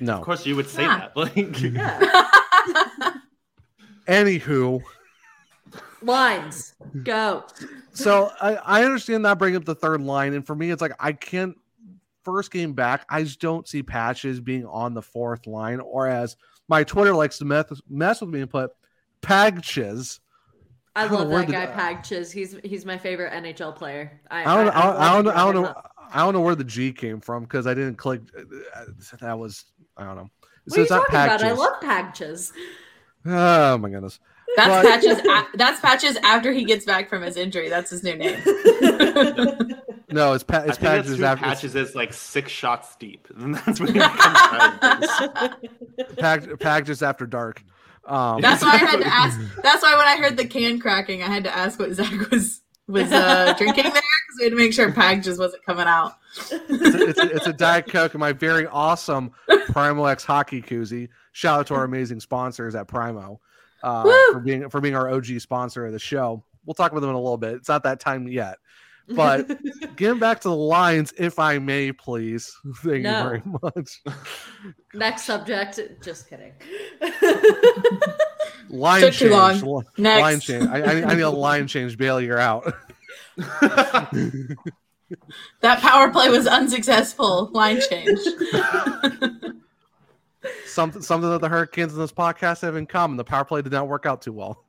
No. 0.00 0.16
Of 0.18 0.22
course, 0.22 0.44
you 0.44 0.54
would 0.56 0.68
say 0.68 0.82
Yeah. 0.82 0.98
that. 0.98 1.16
Like, 1.16 1.60
Yeah. 1.62 3.14
Anywho, 4.06 4.82
Lines. 6.02 6.74
Go. 7.04 7.44
so 7.94 8.30
I, 8.40 8.56
I 8.56 8.84
understand 8.84 9.24
that 9.24 9.38
bringing 9.38 9.56
up 9.56 9.64
the 9.64 9.74
third 9.74 10.00
line, 10.02 10.34
and 10.34 10.46
for 10.46 10.54
me, 10.54 10.70
it's 10.70 10.82
like 10.82 10.92
I 11.00 11.12
can't. 11.12 11.56
First 12.24 12.52
game 12.52 12.72
back, 12.72 13.04
I 13.08 13.24
just 13.24 13.40
don't 13.40 13.66
see 13.66 13.82
patches 13.82 14.40
being 14.40 14.64
on 14.66 14.94
the 14.94 15.02
fourth 15.02 15.46
line, 15.48 15.80
or 15.80 16.06
as 16.06 16.36
my 16.68 16.84
Twitter 16.84 17.12
likes 17.14 17.38
to 17.38 17.44
mess, 17.44 17.64
mess 17.88 18.20
with 18.20 18.30
me 18.30 18.40
and 18.42 18.50
put 18.50 18.70
patches. 19.22 20.20
I 20.94 21.04
I 21.04 21.08
don't 21.08 21.28
love 21.30 21.48
know 21.48 21.52
that 21.52 21.74
guy 21.76 21.94
Pagchiz. 21.94 22.30
He's 22.30 22.56
he's 22.62 22.84
my 22.84 22.96
favorite 22.98 23.32
NHL 23.32 23.74
player. 23.74 24.20
I 24.30 24.42
I 24.42 24.44
don't, 24.44 24.74
I, 24.74 24.86
love 24.86 24.96
I, 25.00 25.22
don't, 25.22 25.28
I 25.28 25.38
don't 25.44 25.52
bring 25.52 25.56
him 25.56 25.62
know. 25.62 25.82
Up. 26.12 26.16
I 26.16 26.24
don't 26.24 26.34
know 26.34 26.40
where 26.40 26.54
the 26.54 26.64
G 26.64 26.92
came 26.92 27.20
from 27.20 27.42
because 27.44 27.66
I 27.66 27.74
didn't 27.74 27.96
click. 27.96 28.20
uh, 28.36 28.84
That 29.20 29.38
was 29.38 29.64
I 29.96 30.04
don't 30.04 30.16
know. 30.16 30.30
What 30.66 30.78
are 30.78 30.82
you 30.82 30.88
not 30.88 30.96
talking 31.10 31.14
about? 31.14 31.42
I 31.44 31.52
love 31.52 31.80
Pagchiz. 31.82 32.52
Oh 33.26 33.78
my 33.78 33.88
goodness. 33.90 34.18
That's 34.56 34.68
But- 34.68 34.84
patches. 34.84 35.18
A- 35.26 35.46
that's 35.56 35.80
patches 35.80 36.16
after 36.22 36.52
he 36.52 36.64
gets 36.64 36.84
back 36.84 37.08
from 37.08 37.22
his 37.22 37.36
injury. 37.36 37.68
That's 37.68 37.90
his 37.90 38.02
new 38.02 38.14
name. 38.16 38.40
No, 40.10 40.34
it's 40.34 40.44
pa- 40.44 40.64
it's 40.66 40.76
patches 40.76 41.22
after 41.22 41.42
patches 41.42 41.74
is 41.74 41.94
like 41.94 42.12
six 42.12 42.52
shots 42.52 42.96
deep, 42.96 43.28
and 43.34 43.54
that's 43.66 43.80
when 43.80 43.86
he 43.88 43.92
becomes 43.94 44.18
patches. 44.78 45.10
pack, 46.18 46.58
patches 46.60 47.02
after 47.02 47.24
dark. 47.26 47.64
Um, 48.04 48.42
That's 48.42 48.62
why 48.62 48.72
I 48.72 48.76
had 48.76 49.00
to 49.00 49.06
ask. 49.06 49.40
That's 49.62 49.82
why 49.82 49.96
when 49.96 50.06
I 50.06 50.16
heard 50.18 50.36
the 50.36 50.44
can 50.46 50.78
cracking, 50.80 51.22
I 51.22 51.28
had 51.28 51.44
to 51.44 51.56
ask 51.56 51.78
what 51.78 51.92
Zach 51.94 52.30
was 52.30 52.60
was 52.92 53.10
uh, 53.10 53.54
drinking 53.58 53.84
there 53.84 53.92
because 53.92 54.38
we 54.38 54.44
had 54.44 54.50
to 54.50 54.56
make 54.56 54.72
sure 54.72 54.92
Pag 54.92 55.22
just 55.22 55.38
wasn't 55.38 55.64
coming 55.64 55.86
out. 55.86 56.18
it's, 56.50 56.52
a, 56.52 57.08
it's, 57.08 57.18
a, 57.18 57.30
it's 57.36 57.46
a 57.46 57.52
Diet 57.52 57.88
Coke 57.88 58.14
and 58.14 58.20
my 58.20 58.32
very 58.32 58.66
awesome 58.66 59.32
Primo 59.66 60.04
X 60.04 60.24
hockey 60.24 60.62
koozie. 60.62 61.08
Shout 61.32 61.60
out 61.60 61.66
to 61.68 61.74
our 61.74 61.84
amazing 61.84 62.20
sponsors 62.20 62.74
at 62.74 62.86
Primo 62.86 63.40
uh, 63.82 64.02
for 64.32 64.40
being 64.40 64.68
for 64.68 64.80
being 64.80 64.94
our 64.94 65.10
OG 65.10 65.40
sponsor 65.40 65.86
of 65.86 65.92
the 65.92 65.98
show. 65.98 66.42
We'll 66.64 66.74
talk 66.74 66.92
about 66.92 67.00
them 67.00 67.10
in 67.10 67.16
a 67.16 67.20
little 67.20 67.38
bit. 67.38 67.54
It's 67.54 67.68
not 67.68 67.82
that 67.84 67.98
time 67.98 68.28
yet. 68.28 68.58
But 69.08 69.58
getting 69.96 70.18
back 70.18 70.40
to 70.42 70.48
the 70.48 70.56
lines, 70.56 71.12
if 71.18 71.38
I 71.38 71.58
may, 71.58 71.92
please. 71.92 72.54
Thank 72.84 73.02
No. 73.02 73.18
you 73.18 73.28
very 73.28 73.42
much. 73.62 74.00
Next 74.94 75.24
subject. 75.24 75.80
Just 76.02 76.28
kidding. 76.30 76.52
Line 78.68 79.00
Took 79.02 79.12
too 79.14 79.28
change. 79.30 79.62
long. 79.62 79.84
Next. 79.98 80.20
Line 80.22 80.40
change. 80.40 80.66
I, 80.68 80.80
I, 80.80 81.10
I 81.10 81.14
need 81.14 81.22
a 81.22 81.30
line 81.30 81.66
change. 81.66 81.98
Bailey, 81.98 82.24
you're 82.26 82.38
out. 82.38 82.72
That 85.60 85.78
power 85.80 86.10
play 86.10 86.30
was 86.30 86.46
unsuccessful. 86.46 87.50
Line 87.52 87.80
change. 87.90 88.18
something 90.66 91.02
something 91.02 91.28
that 91.28 91.40
the 91.42 91.48
Hurricanes 91.50 91.92
in 91.92 91.98
this 91.98 92.12
podcast 92.12 92.62
have 92.62 92.76
in 92.76 92.86
common. 92.86 93.16
The 93.18 93.24
power 93.24 93.44
play 93.44 93.60
did 93.62 93.72
not 93.72 93.88
work 93.88 94.06
out 94.06 94.22
too 94.22 94.32
well. 94.32 94.64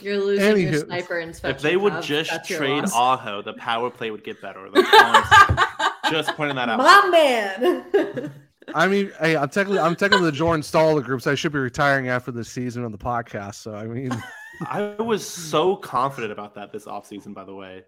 You're 0.00 0.18
losing 0.18 0.58
your 0.62 0.72
Anywho. 0.72 0.84
sniper 0.86 1.18
inspection. 1.18 1.56
if 1.56 1.62
they 1.62 1.76
would 1.76 1.92
Cubs. 1.94 2.06
just 2.06 2.44
trade. 2.48 2.84
Aho, 2.94 3.42
the 3.42 3.52
power 3.54 3.90
play 3.90 4.10
would 4.10 4.22
get 4.24 4.40
better. 4.40 4.68
That's 4.72 4.92
all 4.92 5.00
I'm 5.00 5.56
saying. 5.56 5.88
just 6.12 6.36
pointing 6.36 6.56
that 6.56 6.68
out. 6.68 6.78
My 6.78 7.08
man. 7.10 8.32
I 8.74 8.86
mean, 8.88 9.10
hey, 9.20 9.36
I'm 9.36 9.48
technically 9.48 9.78
I'm 9.80 9.96
technically 9.96 10.26
the 10.26 10.36
Jordan 10.36 10.62
Staal 10.62 10.90
of 10.90 10.96
the 10.96 11.02
group, 11.02 11.22
so 11.22 11.32
I 11.32 11.34
should 11.34 11.52
be 11.52 11.58
retiring 11.58 12.08
after 12.08 12.30
the 12.32 12.44
season 12.44 12.84
on 12.84 12.92
the 12.92 12.98
podcast. 12.98 13.56
So 13.56 13.74
I 13.74 13.86
mean, 13.86 14.10
I 14.60 14.94
was 15.00 15.26
so 15.26 15.76
confident 15.76 16.32
about 16.32 16.54
that 16.54 16.72
this 16.72 16.84
offseason, 16.84 17.34
by 17.34 17.44
the 17.44 17.54
way. 17.54 17.84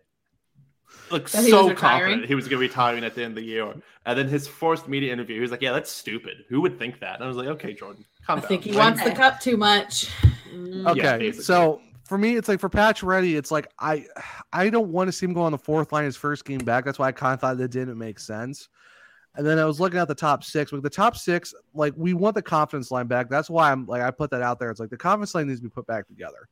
Like 1.11 1.29
That 1.31 1.45
he 1.45 1.51
so 1.51 1.69
retiring? 1.69 1.77
confident 2.03 2.27
he 2.27 2.35
was 2.35 2.45
going 2.49 2.61
to 2.61 2.67
be 2.67 2.69
retiring 2.69 3.05
at 3.05 3.15
the 3.15 3.23
end 3.25 3.33
of 3.33 3.37
the 3.37 3.43
year. 3.45 3.73
And 4.05 4.19
then 4.19 4.29
his 4.29 4.47
forced 4.47 4.89
media 4.89 5.13
interview, 5.13 5.37
he 5.37 5.41
was 5.41 5.51
like, 5.51 5.63
"Yeah, 5.63 5.73
that's 5.73 5.91
stupid. 5.91 6.45
Who 6.49 6.61
would 6.63 6.79
think 6.79 7.01
that?" 7.01 7.17
And 7.17 7.25
I 7.25 7.29
was 7.29 7.37
like, 7.37 7.49
"Okay, 7.49 7.73
Jordan, 7.75 8.05
calm 8.27 8.39
I 8.39 8.41
down." 8.41 8.49
think 8.49 8.63
he 8.65 8.73
Like, 8.73 8.79
wants 8.97 9.05
the 9.05 9.13
cup 9.13 9.41
too 9.41 9.57
much. 9.57 10.11
Mm. 10.55 10.87
okay. 10.91 11.27
Yeah, 11.27 11.33
so 11.33 11.81
for 12.05 12.17
me, 12.19 12.37
it's 12.37 12.49
like 12.49 12.61
for 12.61 12.69
Patch 12.71 13.03
Ready, 13.03 13.37
it's 13.37 13.51
like 13.51 13.71
I 13.79 14.07
I 14.53 14.71
don't 14.71 14.89
want 14.91 15.09
to 15.09 15.13
see 15.13 15.27
him 15.27 15.33
go 15.35 15.43
on 15.43 15.53
the 15.53 15.59
fourth 15.59 15.93
line 15.93 16.05
his 16.05 16.17
first 16.17 16.45
game 16.45 16.59
back. 16.59 16.85
That's 16.85 16.99
why 16.99 17.09
I 17.09 17.13
kind 17.13 17.35
of 17.35 17.41
thought 17.41 17.57
that 17.59 17.69
didn't 17.71 17.99
make 17.99 18.19
sense. 18.19 18.69
And 19.35 19.47
then 19.47 19.59
I 19.59 19.67
was 19.67 19.79
looking 19.79 20.01
at 20.01 20.09
the 20.09 20.15
top 20.15 20.43
six. 20.43 20.73
With 20.73 20.83
the 20.83 20.91
top 20.91 21.17
six, 21.17 21.55
like 21.75 21.93
we 21.97 22.13
want 22.15 22.35
the 22.35 22.43
confidence 22.43 22.91
line 22.91 23.07
back. 23.07 23.29
That's 23.31 23.49
why 23.51 23.71
I'm 23.71 23.87
like 23.87 24.03
I 24.03 24.11
put 24.11 24.31
that 24.31 24.43
out 24.43 24.59
there. 24.59 24.71
It's 24.71 24.81
like 24.81 24.91
the 24.91 24.97
confidence 24.97 25.35
line 25.35 25.49
needs 25.49 25.61
to 25.61 25.65
be 25.65 25.71
put 25.71 25.87
back 25.87 26.07
together. 26.07 26.49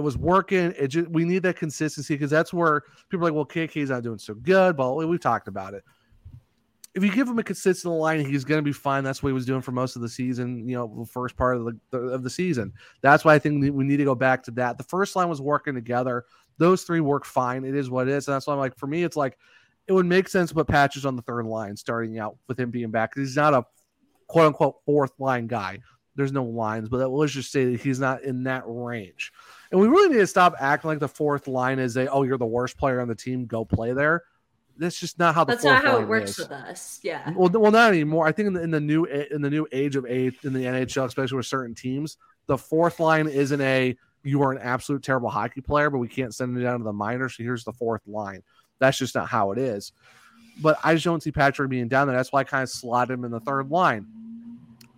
It 0.00 0.04
was 0.04 0.16
working. 0.16 0.74
It 0.78 0.88
just 0.88 1.08
we 1.10 1.24
need 1.24 1.42
that 1.42 1.56
consistency 1.56 2.14
because 2.14 2.30
that's 2.30 2.52
where 2.52 2.82
people 3.10 3.26
are 3.26 3.30
like, 3.30 3.34
well, 3.34 3.46
KK's 3.46 3.90
not 3.90 4.02
doing 4.02 4.18
so 4.18 4.34
good. 4.34 4.76
But 4.76 4.96
we've 4.96 5.20
talked 5.20 5.46
about 5.46 5.74
it. 5.74 5.84
If 6.94 7.04
you 7.04 7.12
give 7.12 7.28
him 7.28 7.38
a 7.38 7.44
consistent 7.44 7.94
line, 7.94 8.24
he's 8.24 8.44
going 8.44 8.58
to 8.58 8.64
be 8.64 8.72
fine. 8.72 9.04
That's 9.04 9.22
what 9.22 9.28
he 9.28 9.32
was 9.34 9.46
doing 9.46 9.60
for 9.60 9.72
most 9.72 9.94
of 9.94 10.02
the 10.02 10.08
season. 10.08 10.68
You 10.68 10.76
know, 10.76 10.92
the 10.98 11.06
first 11.06 11.36
part 11.36 11.56
of 11.56 11.66
the 11.90 11.98
of 11.98 12.22
the 12.22 12.30
season. 12.30 12.72
That's 13.02 13.24
why 13.24 13.34
I 13.34 13.38
think 13.38 13.62
we 13.74 13.84
need 13.84 13.98
to 13.98 14.04
go 14.04 14.14
back 14.14 14.42
to 14.44 14.50
that. 14.52 14.78
The 14.78 14.84
first 14.84 15.14
line 15.14 15.28
was 15.28 15.40
working 15.40 15.74
together. 15.74 16.24
Those 16.58 16.82
three 16.82 17.00
work 17.00 17.24
fine. 17.24 17.64
It 17.64 17.76
is 17.76 17.90
what 17.90 18.08
it 18.08 18.14
is. 18.14 18.26
And 18.26 18.34
that's 18.34 18.46
why 18.46 18.54
I'm 18.54 18.58
like, 18.58 18.76
for 18.76 18.86
me, 18.86 19.04
it's 19.04 19.16
like 19.16 19.38
it 19.86 19.92
would 19.92 20.06
make 20.06 20.28
sense 20.28 20.50
to 20.50 20.54
put 20.54 20.68
patches 20.68 21.04
on 21.04 21.16
the 21.16 21.22
third 21.22 21.46
line 21.46 21.76
starting 21.76 22.18
out 22.18 22.36
with 22.48 22.58
him 22.60 22.70
being 22.70 22.92
back 22.92 23.12
he's 23.16 23.34
not 23.34 23.54
a 23.54 23.64
quote 24.28 24.46
unquote 24.46 24.76
fourth 24.86 25.12
line 25.18 25.46
guy. 25.46 25.78
There's 26.20 26.32
no 26.32 26.44
lines, 26.44 26.90
but 26.90 27.08
let's 27.10 27.32
just 27.32 27.50
say 27.50 27.64
that 27.64 27.80
he's 27.80 27.98
not 27.98 28.22
in 28.22 28.44
that 28.44 28.64
range. 28.66 29.32
And 29.70 29.80
we 29.80 29.88
really 29.88 30.10
need 30.10 30.20
to 30.20 30.26
stop 30.26 30.54
acting 30.60 30.88
like 30.88 30.98
the 30.98 31.08
fourth 31.08 31.48
line 31.48 31.78
is 31.78 31.96
a 31.96 32.08
oh, 32.08 32.24
you're 32.24 32.36
the 32.36 32.44
worst 32.44 32.76
player 32.76 33.00
on 33.00 33.08
the 33.08 33.14
team, 33.14 33.46
go 33.46 33.64
play 33.64 33.92
there. 33.92 34.24
That's 34.76 35.00
just 35.00 35.18
not 35.18 35.34
how 35.34 35.44
the 35.44 35.52
That's 35.52 35.62
fourth 35.62 35.74
not 35.76 35.84
how 35.84 35.94
line 35.94 36.02
it 36.02 36.08
works 36.08 36.30
is. 36.32 36.38
with 36.38 36.52
us. 36.52 37.00
Yeah. 37.02 37.32
Well, 37.34 37.48
well, 37.48 37.72
not 37.72 37.90
anymore. 37.90 38.26
I 38.26 38.32
think 38.32 38.48
in 38.48 38.52
the, 38.52 38.62
in 38.62 38.70
the 38.70 38.80
new 38.80 39.04
in 39.04 39.40
the 39.40 39.50
new 39.50 39.66
age 39.72 39.96
of 39.96 40.04
eight 40.06 40.34
in 40.44 40.52
the 40.52 40.64
NHL, 40.64 41.06
especially 41.06 41.38
with 41.38 41.46
certain 41.46 41.74
teams, 41.74 42.18
the 42.46 42.58
fourth 42.58 43.00
line 43.00 43.28
isn't 43.28 43.60
a 43.62 43.96
you 44.22 44.42
are 44.42 44.52
an 44.52 44.58
absolute 44.58 45.02
terrible 45.02 45.30
hockey 45.30 45.62
player, 45.62 45.88
but 45.88 45.98
we 45.98 46.08
can't 46.08 46.34
send 46.34 46.54
you 46.54 46.62
down 46.62 46.78
to 46.78 46.84
the 46.84 46.92
minors. 46.92 47.36
So 47.36 47.42
here's 47.42 47.64
the 47.64 47.72
fourth 47.72 48.02
line. 48.06 48.42
That's 48.78 48.98
just 48.98 49.14
not 49.14 49.28
how 49.28 49.52
it 49.52 49.58
is. 49.58 49.92
But 50.60 50.78
I 50.84 50.92
just 50.92 51.04
don't 51.04 51.22
see 51.22 51.32
Patrick 51.32 51.70
being 51.70 51.88
down 51.88 52.06
there. 52.06 52.16
That's 52.16 52.32
why 52.32 52.40
I 52.40 52.44
kind 52.44 52.62
of 52.62 52.68
slot 52.68 53.10
him 53.10 53.24
in 53.24 53.30
the 53.30 53.40
third 53.40 53.70
line. 53.70 54.06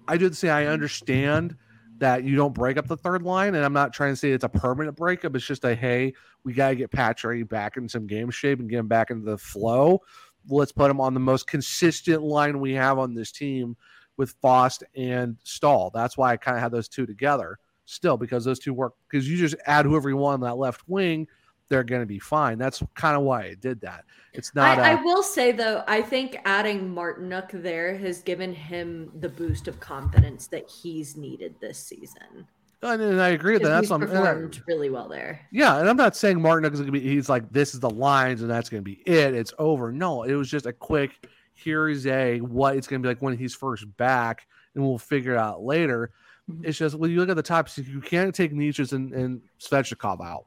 I 0.08 0.16
did 0.16 0.36
say 0.36 0.48
I 0.48 0.66
understand 0.66 1.56
that 1.98 2.24
you 2.24 2.34
don't 2.34 2.54
break 2.54 2.76
up 2.76 2.88
the 2.88 2.96
third 2.96 3.22
line, 3.22 3.54
and 3.54 3.64
I'm 3.64 3.72
not 3.72 3.92
trying 3.92 4.12
to 4.12 4.16
say 4.16 4.32
it's 4.32 4.44
a 4.44 4.48
permanent 4.48 4.96
breakup. 4.96 5.36
It's 5.36 5.46
just 5.46 5.64
a 5.64 5.74
hey, 5.74 6.14
we 6.44 6.52
got 6.52 6.70
to 6.70 6.76
get 6.76 6.90
Patrick 6.90 7.48
back 7.48 7.76
in 7.76 7.88
some 7.88 8.06
game 8.06 8.30
shape 8.30 8.58
and 8.58 8.68
get 8.68 8.78
him 8.78 8.88
back 8.88 9.10
into 9.10 9.24
the 9.24 9.38
flow. 9.38 10.00
Let's 10.48 10.72
put 10.72 10.90
him 10.90 11.00
on 11.00 11.14
the 11.14 11.20
most 11.20 11.46
consistent 11.46 12.22
line 12.22 12.58
we 12.58 12.72
have 12.72 12.98
on 12.98 13.14
this 13.14 13.30
team 13.30 13.76
with 14.16 14.34
Fast 14.42 14.82
and 14.96 15.36
Staal. 15.44 15.90
That's 15.94 16.18
why 16.18 16.32
I 16.32 16.36
kind 16.36 16.56
of 16.56 16.62
had 16.62 16.72
those 16.72 16.88
two 16.88 17.06
together 17.06 17.58
still 17.84 18.16
because 18.16 18.44
those 18.44 18.58
two 18.58 18.74
work. 18.74 18.94
Because 19.08 19.28
you 19.28 19.36
just 19.36 19.54
add 19.66 19.86
whoever 19.86 20.08
you 20.08 20.16
want 20.16 20.42
on 20.42 20.48
that 20.48 20.56
left 20.56 20.82
wing, 20.88 21.28
they're 21.72 21.82
going 21.82 22.02
to 22.02 22.06
be 22.06 22.18
fine. 22.18 22.58
That's 22.58 22.82
kind 22.94 23.16
of 23.16 23.22
why 23.22 23.44
I 23.44 23.54
did 23.54 23.80
that. 23.80 24.04
It's 24.34 24.54
not. 24.54 24.78
I, 24.78 24.90
a- 24.90 24.98
I 24.98 25.02
will 25.02 25.22
say 25.22 25.52
though, 25.52 25.82
I 25.88 26.02
think 26.02 26.36
adding 26.44 26.94
Martinook 26.94 27.50
there 27.62 27.96
has 27.96 28.20
given 28.20 28.52
him 28.52 29.10
the 29.20 29.28
boost 29.30 29.68
of 29.68 29.80
confidence 29.80 30.46
that 30.48 30.68
he's 30.68 31.16
needed 31.16 31.54
this 31.60 31.78
season. 31.78 32.46
and, 32.82 33.00
and 33.00 33.20
I 33.22 33.30
agree 33.30 33.54
with 33.54 33.62
that. 33.62 33.68
That's 33.70 33.84
he's 33.84 33.90
what 33.90 34.02
I'm- 34.02 34.10
and 34.10 34.18
I- 34.18 34.32
performed 34.32 34.62
really 34.68 34.90
well 34.90 35.08
there. 35.08 35.40
Yeah, 35.50 35.78
and 35.78 35.88
I'm 35.88 35.96
not 35.96 36.14
saying 36.14 36.38
Martinook 36.38 36.74
is 36.74 36.80
going 36.80 36.92
to 36.92 36.98
be. 36.98 37.00
He's 37.00 37.30
like 37.30 37.50
this 37.50 37.72
is 37.72 37.80
the 37.80 37.90
lines, 37.90 38.42
and 38.42 38.50
that's 38.50 38.68
going 38.68 38.82
to 38.82 38.84
be 38.84 39.02
it. 39.06 39.34
It's 39.34 39.54
over. 39.58 39.90
No, 39.90 40.24
it 40.24 40.34
was 40.34 40.50
just 40.50 40.66
a 40.66 40.72
quick. 40.74 41.26
Here's 41.54 42.06
a 42.06 42.40
what 42.40 42.76
it's 42.76 42.86
going 42.86 43.00
to 43.02 43.06
be 43.06 43.10
like 43.10 43.22
when 43.22 43.36
he's 43.36 43.54
first 43.54 43.84
back, 43.96 44.46
and 44.74 44.84
we'll 44.84 44.98
figure 44.98 45.32
it 45.32 45.38
out 45.38 45.62
later. 45.62 46.10
Mhm. 46.50 46.64
It's 46.66 46.76
just 46.76 46.96
when 46.96 47.10
you 47.10 47.18
look 47.20 47.28
at 47.30 47.36
the 47.36 47.42
top, 47.42 47.68
you 47.78 48.00
can't 48.00 48.34
take 48.34 48.52
Necas 48.52 48.92
and, 48.92 49.12
and 49.14 49.40
Svechnikov 49.60 50.20
out. 50.26 50.46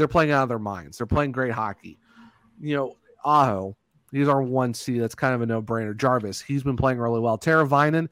They're 0.00 0.08
playing 0.08 0.30
out 0.30 0.44
of 0.44 0.48
their 0.48 0.58
minds. 0.58 0.96
They're 0.96 1.06
playing 1.06 1.32
great 1.32 1.52
hockey. 1.52 1.98
You 2.58 2.74
know, 2.74 2.96
Aho, 3.22 3.76
he's 4.10 4.28
our 4.28 4.40
one 4.40 4.72
C. 4.72 4.98
That's 4.98 5.14
kind 5.14 5.34
of 5.34 5.42
a 5.42 5.46
no 5.46 5.60
brainer. 5.60 5.94
Jarvis, 5.94 6.40
he's 6.40 6.62
been 6.62 6.78
playing 6.78 6.98
really 6.98 7.20
well. 7.20 7.36
Teravainen, 7.36 8.08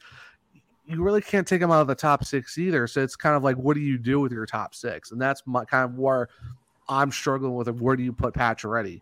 you 0.85 1.03
really 1.03 1.23
can't 1.23 1.49
take 1.49 1.63
him 1.63 1.71
out 1.71 1.81
of 1.81 1.87
the 1.87 1.95
top 1.95 2.27
six 2.27 2.59
either. 2.59 2.87
So 2.87 3.03
it's 3.03 3.17
kind 3.17 3.35
of 3.35 3.43
like, 3.43 3.57
what 3.57 3.73
do 3.73 3.81
you 3.81 3.97
do 3.97 4.21
with 4.21 4.33
your 4.33 4.45
top 4.45 4.75
six? 4.75 5.13
And 5.13 5.19
that's 5.19 5.43
my 5.47 5.65
kind 5.65 5.87
of 5.87 5.99
where 5.99 6.29
I'm 6.91 7.11
struggling 7.11 7.55
with 7.55 7.69
it. 7.69 7.77
Where 7.77 7.97
do 7.97 8.03
you 8.03 8.13
put 8.13 8.35
Pacioretty? 8.35 9.01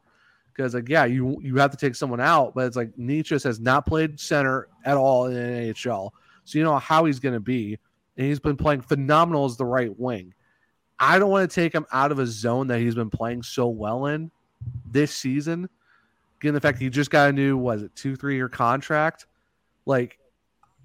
Because 0.54 0.74
like, 0.74 0.88
yeah, 0.88 1.06
you 1.06 1.36
you 1.42 1.56
have 1.56 1.72
to 1.72 1.76
take 1.76 1.96
someone 1.96 2.20
out, 2.20 2.54
but 2.54 2.66
it's 2.66 2.76
like 2.76 2.94
Necas 2.96 3.42
has 3.42 3.58
not 3.58 3.84
played 3.84 4.20
center 4.20 4.68
at 4.84 4.96
all 4.96 5.26
in 5.26 5.34
the 5.34 5.40
NHL, 5.40 6.12
so 6.44 6.56
you 6.56 6.62
know 6.62 6.78
how 6.78 7.04
he's 7.04 7.18
going 7.18 7.34
to 7.34 7.40
be, 7.40 7.76
and 8.16 8.28
he's 8.28 8.38
been 8.38 8.56
playing 8.56 8.82
phenomenal 8.82 9.44
as 9.44 9.56
the 9.56 9.64
right 9.64 9.90
wing. 9.98 10.32
I 10.98 11.18
don't 11.18 11.30
want 11.30 11.48
to 11.50 11.54
take 11.54 11.72
him 11.72 11.86
out 11.92 12.12
of 12.12 12.18
a 12.18 12.26
zone 12.26 12.68
that 12.68 12.80
he's 12.80 12.94
been 12.94 13.10
playing 13.10 13.42
so 13.42 13.68
well 13.68 14.06
in 14.06 14.30
this 14.90 15.14
season. 15.14 15.68
Given 16.40 16.54
the 16.54 16.60
fact 16.60 16.78
he 16.78 16.90
just 16.90 17.10
got 17.10 17.30
a 17.30 17.32
new, 17.32 17.56
was 17.56 17.82
it 17.82 17.94
two, 17.94 18.16
three 18.16 18.36
year 18.36 18.48
contract? 18.48 19.26
Like, 19.84 20.18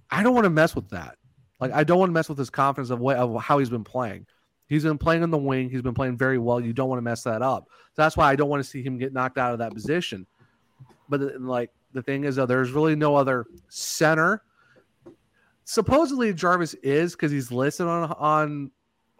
I 0.09 0.23
don't 0.23 0.33
want 0.33 0.45
to 0.45 0.49
mess 0.49 0.75
with 0.75 0.89
that. 0.89 1.17
Like, 1.59 1.71
I 1.71 1.83
don't 1.83 1.99
want 1.99 2.09
to 2.09 2.13
mess 2.13 2.29
with 2.29 2.37
his 2.37 2.49
confidence 2.49 2.89
of 2.89 2.99
what 2.99 3.17
of 3.17 3.41
how 3.41 3.59
he's 3.59 3.69
been 3.69 3.83
playing. 3.83 4.25
He's 4.67 4.83
been 4.83 4.97
playing 4.97 5.23
on 5.23 5.31
the 5.31 5.37
wing. 5.37 5.69
He's 5.69 5.81
been 5.81 5.93
playing 5.93 6.17
very 6.17 6.37
well. 6.37 6.59
You 6.59 6.71
don't 6.71 6.87
want 6.87 6.99
to 6.99 7.03
mess 7.03 7.23
that 7.23 7.41
up. 7.41 7.67
So 7.93 8.01
that's 8.01 8.15
why 8.15 8.29
I 8.29 8.35
don't 8.35 8.49
want 8.49 8.63
to 8.63 8.69
see 8.69 8.81
him 8.81 8.97
get 8.97 9.13
knocked 9.13 9.37
out 9.37 9.51
of 9.51 9.59
that 9.59 9.73
position. 9.73 10.25
But 11.09 11.41
like 11.41 11.71
the 11.93 12.01
thing 12.01 12.23
is, 12.23 12.37
though, 12.37 12.45
there's 12.45 12.71
really 12.71 12.95
no 12.95 13.15
other 13.15 13.45
center. 13.67 14.43
Supposedly 15.65 16.33
Jarvis 16.33 16.73
is 16.75 17.13
because 17.13 17.31
he's 17.31 17.51
listed 17.51 17.87
on 17.87 18.11
on 18.13 18.71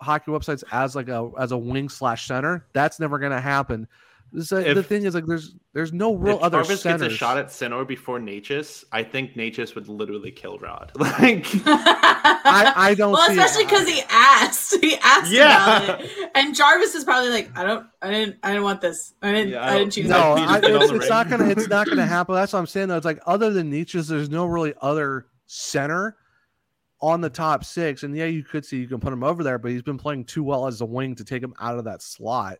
hockey 0.01 0.31
websites 0.31 0.63
as 0.71 0.95
like 0.95 1.07
a 1.07 1.29
as 1.39 1.51
a 1.51 1.57
wing 1.57 1.89
slash 1.89 2.27
center. 2.27 2.65
That's 2.73 2.99
never 2.99 3.19
going 3.19 3.31
to 3.31 3.41
happen. 3.41 3.87
So 4.43 4.57
uh, 4.57 4.61
the 4.61 4.79
If- 4.79 4.87
thing 4.87 5.03
is, 5.03 5.13
like, 5.13 5.25
there's 5.25 5.55
there's 5.73 5.91
no 5.91 6.15
real 6.15 6.37
if 6.37 6.41
other 6.43 6.59
Jarvis 6.59 6.81
centers. 6.83 7.01
gets 7.01 7.13
a 7.15 7.17
shot 7.17 7.37
at 7.37 7.51
center 7.51 7.83
before 7.83 8.17
Necas, 8.17 8.85
I 8.93 9.03
think 9.03 9.33
Necas 9.35 9.75
would 9.75 9.89
literally 9.89 10.31
kill 10.31 10.57
Rod. 10.57 10.91
Like, 10.97 11.45
I, 12.43 12.73
I 12.75 12.93
don't. 12.95 13.11
well, 13.11 13.27
see 13.27 13.33
especially 13.37 13.65
because 13.65 13.87
he 13.87 14.01
asked. 14.09 14.77
He 14.81 14.95
asked 15.03 15.31
Yeah. 15.31 15.83
about 15.83 16.01
it, 16.01 16.11
and 16.33 16.55
Jarvis 16.55 16.95
is 16.95 17.03
probably 17.03 17.29
like, 17.29 17.57
"I 17.57 17.63
don't, 17.65 17.85
I 18.01 18.09
didn't, 18.09 18.37
I 18.41 18.49
didn't 18.51 18.63
want 18.63 18.79
this. 18.81 19.13
I 19.21 19.31
didn't, 19.31 19.49
Yeah, 19.49 19.61
I, 19.65 19.73
I 19.73 19.77
didn't 19.79 19.93
choose 19.93 20.07
no, 20.09 20.33
I, 20.33 20.37
just 20.37 20.61
did 20.61 20.75
all 20.75 20.81
it's, 20.83 20.91
it's 20.93 21.09
not 21.09 21.29
gonna 21.29 21.49
it's 21.49 21.67
not 21.67 21.87
gonna 21.87 22.05
happen. 22.05 22.35
That's 22.35 22.53
what 22.53 22.59
I'm 22.59 22.67
saying. 22.67 22.87
Though 22.87 22.97
it's 22.97 23.05
like 23.05 23.19
other 23.27 23.51
than 23.51 23.69
Necas's, 23.71 24.07
there's 24.07 24.29
no 24.29 24.45
really 24.45 24.73
other 24.81 25.27
center 25.47 26.15
on 27.01 27.21
the 27.21 27.29
top 27.29 27.63
six. 27.63 28.03
And 28.03 28.15
yeah, 28.15 28.25
you 28.25 28.43
could 28.43 28.65
see 28.65 28.77
you 28.77 28.87
can 28.87 28.99
put 28.99 29.13
him 29.13 29.23
over 29.23 29.43
there, 29.43 29.57
but 29.57 29.71
he's 29.71 29.81
been 29.81 29.97
playing 29.97 30.25
too 30.25 30.43
well 30.43 30.67
as 30.67 30.81
a 30.81 30.85
wing 30.85 31.15
to 31.15 31.23
take 31.23 31.41
him 31.43 31.53
out 31.59 31.77
of 31.77 31.85
that 31.85 32.01
slot 32.01 32.59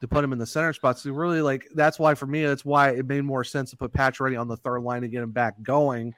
to 0.00 0.08
put 0.08 0.22
him 0.22 0.32
in 0.32 0.38
the 0.38 0.46
center 0.46 0.72
spot. 0.72 0.98
So 0.98 1.10
really, 1.12 1.40
like 1.40 1.66
that's 1.74 1.98
why 1.98 2.14
for 2.14 2.26
me, 2.26 2.44
that's 2.44 2.64
why 2.64 2.90
it 2.90 3.06
made 3.06 3.22
more 3.22 3.44
sense 3.44 3.70
to 3.70 3.76
put 3.76 3.92
Pacioretty 3.92 4.38
on 4.38 4.48
the 4.48 4.56
third 4.56 4.82
line 4.82 5.02
to 5.02 5.08
get 5.08 5.22
him 5.22 5.30
back 5.30 5.54
going. 5.62 6.14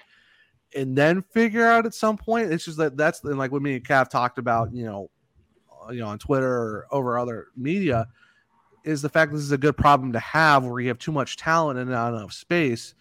And 0.75 0.97
then 0.97 1.23
figure 1.23 1.67
out 1.67 1.87
at 1.87 1.95
some 1.95 2.17
point. 2.17 2.53
It's 2.53 2.65
just 2.65 2.79
that 2.79 2.97
that's 2.97 3.23
and 3.25 3.39
like 3.39 3.53
what 3.53 3.63
me 3.63 3.77
and 3.77 3.85
Cav 3.85 4.11
talked 4.11 4.39
about, 4.39 4.75
you 4.75 4.85
know, 4.85 5.11
uh, 5.71 5.93
you 5.93 6.01
know, 6.01 6.09
on 6.09 6.19
Twitter 6.19 6.53
or 6.53 6.87
over 6.91 7.19
other 7.19 7.49
media 7.57 8.07
is 8.85 9.01
the 9.01 9.09
fact 9.09 9.33
this 9.33 9.41
is 9.41 9.53
a 9.53 9.59
good 9.59 9.77
problem 9.77 10.13
to 10.13 10.21
have 10.21 10.65
where 10.65 10.81
you 10.81 10.89
have 10.89 10.99
too 10.99 11.13
much 11.13 11.37
talent 11.37 11.79
and 11.79 11.91
not 11.91 12.15
enough 12.15 12.33
space. 12.33 12.95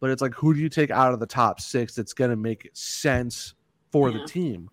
But 0.00 0.10
it's 0.10 0.22
like, 0.22 0.34
who 0.34 0.52
do 0.54 0.60
you 0.60 0.68
take 0.68 0.90
out 0.90 1.12
of 1.12 1.20
the 1.20 1.26
top 1.26 1.60
six 1.60 1.94
that's 1.94 2.12
going 2.12 2.30
to 2.30 2.36
make 2.36 2.68
sense 2.72 3.54
for 3.92 4.10
Yeah. 4.10 4.18
the 4.18 4.26
team? 4.26 4.70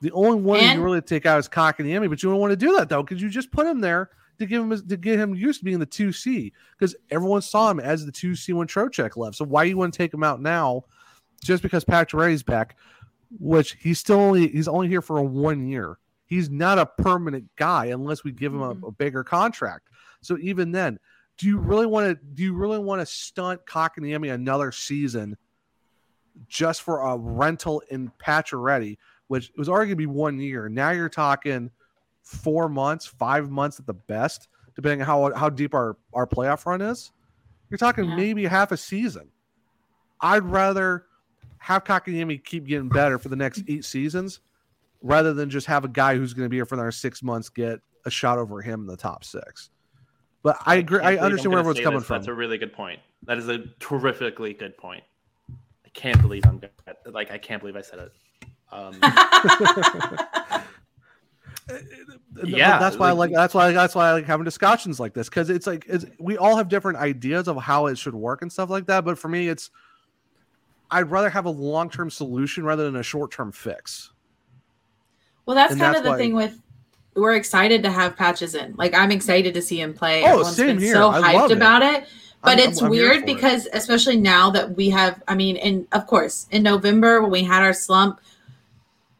The 0.00 0.12
only 0.12 0.40
one 0.40 0.60
you 0.60 0.82
really 0.82 1.00
take 1.00 1.24
out 1.24 1.38
is 1.38 1.48
Kotkaniemi, 1.48 2.08
but 2.08 2.22
you 2.22 2.30
don't 2.30 2.40
want 2.40 2.50
to 2.50 2.56
do 2.56 2.76
that 2.76 2.88
though 2.88 3.02
because 3.02 3.22
you 3.22 3.30
just 3.30 3.50
put 3.50 3.66
him 3.66 3.80
there 3.80 4.10
to 4.38 4.46
give 4.46 4.62
him 4.62 4.88
to 4.88 4.96
get 4.96 5.18
him 5.18 5.34
used 5.34 5.60
to 5.60 5.64
being 5.64 5.78
the 5.78 5.86
two 5.86 6.12
C 6.12 6.52
because 6.78 6.94
everyone 7.10 7.42
saw 7.42 7.70
him 7.70 7.80
as 7.80 8.04
the 8.04 8.12
two 8.12 8.34
C 8.34 8.52
when 8.52 8.66
Trocheck 8.66 9.16
left. 9.16 9.36
So 9.36 9.44
why 9.44 9.64
you 9.64 9.76
want 9.76 9.94
to 9.94 9.98
take 9.98 10.12
him 10.12 10.22
out 10.22 10.42
now 10.42 10.84
just 11.42 11.62
because 11.62 11.84
Pacioretty's 11.84 12.42
back, 12.42 12.76
which 13.38 13.76
he's 13.80 13.98
still 13.98 14.20
only 14.20 14.48
he's 14.48 14.68
only 14.68 14.88
here 14.88 15.02
for 15.02 15.18
a 15.18 15.22
one 15.22 15.66
year. 15.66 15.98
He's 16.26 16.50
not 16.50 16.78
a 16.78 16.86
permanent 16.86 17.48
guy 17.56 17.86
unless 17.86 18.24
we 18.24 18.32
give 18.32 18.52
him 18.52 18.60
a, 18.60 18.74
mm-hmm. 18.74 18.84
a 18.84 18.90
bigger 18.90 19.22
contract. 19.24 19.88
So 20.20 20.36
even 20.40 20.72
then, 20.72 20.98
do 21.38 21.46
you 21.46 21.58
really 21.58 21.86
want 21.86 22.08
to 22.08 22.26
do 22.34 22.42
you 22.42 22.54
really 22.54 22.78
want 22.78 23.00
to 23.00 23.06
stunt 23.06 23.64
Kotkaniemi 23.64 24.32
another 24.32 24.72
season 24.72 25.36
just 26.48 26.82
for 26.82 27.00
a 27.00 27.16
rental 27.16 27.82
in 27.90 28.10
Pacioretty, 28.18 28.98
which 29.28 29.52
was 29.56 29.68
already 29.68 29.88
gonna 29.88 29.96
be 29.96 30.06
one 30.06 30.38
year. 30.38 30.68
Now 30.68 30.90
you're 30.90 31.08
talking 31.08 31.70
four 32.22 32.68
months, 32.68 33.06
five 33.06 33.50
months 33.50 33.78
at 33.80 33.86
the 33.86 33.94
best, 33.94 34.48
depending 34.74 35.00
on 35.02 35.06
how 35.06 35.34
how 35.34 35.48
deep 35.48 35.74
our 35.74 35.96
our 36.12 36.26
playoff 36.26 36.66
run 36.66 36.80
is. 36.80 37.12
You're 37.70 37.78
talking 37.78 38.04
Yeah. 38.04 38.16
maybe 38.16 38.44
half 38.44 38.72
a 38.72 38.76
season. 38.76 39.30
I'd 40.20 40.44
rather 40.44 41.06
have 41.58 41.84
Kotkaniemi 41.84 42.44
keep 42.44 42.66
getting 42.66 42.88
better 42.88 43.18
for 43.18 43.28
the 43.28 43.36
next 43.36 43.64
eight 43.68 43.84
seasons, 43.84 44.40
rather 45.02 45.34
than 45.34 45.50
just 45.50 45.66
have 45.66 45.84
a 45.84 45.88
guy 45.88 46.16
who's 46.16 46.32
going 46.32 46.46
to 46.46 46.48
be 46.48 46.56
here 46.56 46.64
for 46.64 46.76
another 46.76 46.92
six 46.92 47.22
months 47.22 47.48
get 47.48 47.80
a 48.04 48.10
shot 48.10 48.38
over 48.38 48.62
him 48.62 48.80
in 48.82 48.86
the 48.86 48.96
top 48.96 49.24
six. 49.24 49.70
But 50.42 50.58
I 50.64 50.76
agree. 50.76 51.00
I 51.00 51.12
I'm 51.12 51.18
understand 51.18 51.52
where 51.52 51.62
gonna 51.62 51.70
everyone's 51.70 51.84
coming 51.84 51.98
this, 52.00 52.06
from. 52.06 52.18
That's 52.18 52.28
a 52.28 52.34
really 52.34 52.56
good 52.56 52.72
point. 52.72 53.00
That 53.24 53.36
is 53.38 53.48
a 53.48 53.66
terrifically 53.80 54.52
good 54.52 54.76
point. 54.76 55.02
I 55.96 56.00
can't 56.00 56.20
believe 56.20 56.44
I'm. 56.46 56.60
Like 57.06 57.30
I 57.30 57.38
can't 57.38 57.60
believe 57.60 57.76
I 57.76 57.80
said 57.82 57.98
it. 58.00 58.12
Um, 58.72 58.98
Yeah, 62.44 62.78
that's 62.78 62.96
why 62.96 63.08
I 63.08 63.12
like- 63.12 63.30
like. 63.30 63.36
That's 63.36 63.54
why. 63.54 63.72
That's 63.72 63.94
why 63.94 64.08
I 64.08 64.12
like 64.12 64.24
having 64.26 64.44
discussions 64.44 65.00
like 65.00 65.14
this 65.14 65.28
because 65.28 65.50
it's 65.50 65.66
like 65.66 65.84
it's, 65.88 66.04
we 66.20 66.36
all 66.36 66.56
have 66.56 66.68
different 66.68 66.98
ideas 66.98 67.48
of 67.48 67.56
how 67.56 67.86
it 67.86 67.96
should 67.98 68.14
work 68.14 68.42
and 68.42 68.52
stuff 68.52 68.70
like 68.70 68.86
that. 68.86 69.04
But 69.04 69.18
for 69.18 69.28
me, 69.28 69.48
it's 69.48 69.70
I'd 70.90 71.10
rather 71.10 71.30
have 71.30 71.46
a 71.46 71.50
long 71.50 71.88
term 71.90 72.10
solution 72.10 72.64
rather 72.64 72.84
than 72.84 72.96
a 72.96 73.02
short 73.02 73.30
term 73.32 73.50
fix. 73.52 74.12
Well, 75.46 75.56
that's 75.56 75.72
And 75.72 75.80
kind 75.80 75.94
that's 75.94 76.00
of 76.00 76.04
the 76.04 76.10
why- 76.10 76.18
thing 76.18 76.34
with 76.34 76.60
we're 77.14 77.34
excited 77.36 77.82
to 77.84 77.90
have 77.90 78.14
patches 78.16 78.54
in. 78.54 78.74
Like 78.76 78.94
I'm 78.94 79.10
excited 79.10 79.54
to 79.54 79.62
see 79.62 79.80
him 79.80 79.94
play. 79.94 80.22
Oh, 80.22 80.26
Everyone's 80.26 80.56
same 80.56 80.66
been 80.66 80.78
here. 80.80 80.94
so 80.94 81.08
I 81.08 81.32
hyped 81.32 81.34
love 81.34 81.50
it. 81.50 81.56
about 81.56 81.82
it. 81.82 82.04
But 82.42 82.58
I'm- 82.58 82.68
it's 82.70 82.78
I'm- 82.78 82.86
I'm 82.86 82.90
weird 82.90 83.12
for 83.12 83.18
it. 83.22 83.26
because 83.26 83.68
especially 83.72 84.16
now 84.16 84.50
that 84.50 84.76
we 84.76 84.90
have 84.90 85.22
I 85.26 85.34
mean, 85.34 85.56
and 85.56 85.86
of 85.92 86.06
course, 86.06 86.46
in 86.50 86.62
November 86.62 87.20
when 87.22 87.30
we 87.30 87.42
had 87.42 87.62
our 87.62 87.72
slump, 87.72 88.20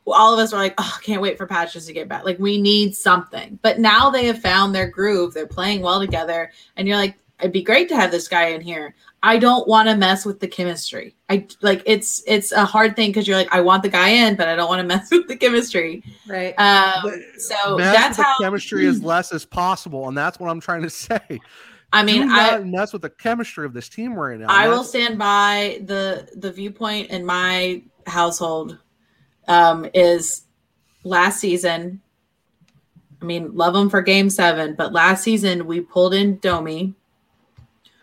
all 0.06 0.32
of 0.32 0.38
us 0.38 0.52
were 0.52 0.58
like, 0.58 0.74
oh, 0.78 0.98
can't 1.02 1.20
wait 1.20 1.36
for 1.36 1.46
patches 1.46 1.86
to 1.86 1.92
get 1.92 2.08
back. 2.08 2.24
Like 2.24 2.38
we 2.38 2.60
need 2.60 2.94
something. 2.94 3.58
But 3.62 3.80
now 3.80 4.08
they 4.10 4.26
have 4.26 4.40
found 4.40 4.74
their 4.74 4.86
groove. 4.88 5.34
They're 5.34 5.46
playing 5.48 5.82
well 5.82 5.98
together. 5.98 6.52
And 6.76 6.86
you're 6.86 6.96
like, 6.96 7.16
it'd 7.40 7.52
be 7.52 7.62
great 7.62 7.88
to 7.88 7.96
have 7.96 8.12
this 8.12 8.28
guy 8.28 8.48
in 8.48 8.60
here. 8.60 8.94
I 9.24 9.38
don't 9.38 9.66
want 9.66 9.88
to 9.88 9.96
mess 9.96 10.24
with 10.24 10.38
the 10.38 10.46
chemistry. 10.46 11.16
I 11.28 11.48
like 11.60 11.82
it's 11.86 12.22
it's 12.28 12.52
a 12.52 12.64
hard 12.64 12.94
thing 12.94 13.08
because 13.10 13.26
you're 13.26 13.36
like, 13.36 13.52
I 13.52 13.60
want 13.60 13.82
the 13.82 13.88
guy 13.88 14.10
in, 14.10 14.36
but 14.36 14.46
I 14.46 14.54
don't 14.54 14.68
want 14.68 14.78
to 14.80 14.86
mess 14.96 15.10
with 15.10 15.26
the 15.26 15.34
chemistry. 15.36 16.04
Right. 16.28 16.54
Um, 16.60 17.12
so 17.38 17.76
mess 17.76 17.96
that's 17.96 18.18
with 18.18 18.26
how 18.26 18.34
the 18.38 18.44
chemistry 18.44 18.86
as 18.86 19.02
less 19.02 19.32
as 19.32 19.44
possible, 19.44 20.06
and 20.06 20.16
that's 20.16 20.38
what 20.38 20.48
I'm 20.50 20.60
trying 20.60 20.82
to 20.82 20.90
say. 20.90 21.40
I 21.96 22.02
mean, 22.02 22.28
I 22.30 22.58
mess 22.58 22.92
with 22.92 23.02
the 23.02 23.10
chemistry 23.10 23.64
of 23.64 23.72
this 23.72 23.88
team 23.88 24.14
right 24.14 24.38
now. 24.38 24.46
I 24.50 24.68
will 24.68 24.84
stand 24.84 25.18
by 25.18 25.80
the 25.82 26.28
the 26.36 26.52
viewpoint 26.52 27.08
in 27.08 27.24
my 27.24 27.82
household 28.06 28.78
um, 29.48 29.88
is 29.94 30.44
last 31.04 31.40
season. 31.40 32.02
I 33.22 33.24
mean, 33.24 33.54
love 33.56 33.74
him 33.74 33.88
for 33.88 34.02
Game 34.02 34.28
Seven, 34.28 34.74
but 34.74 34.92
last 34.92 35.24
season 35.24 35.66
we 35.66 35.80
pulled 35.80 36.12
in 36.12 36.38
Domi. 36.38 36.94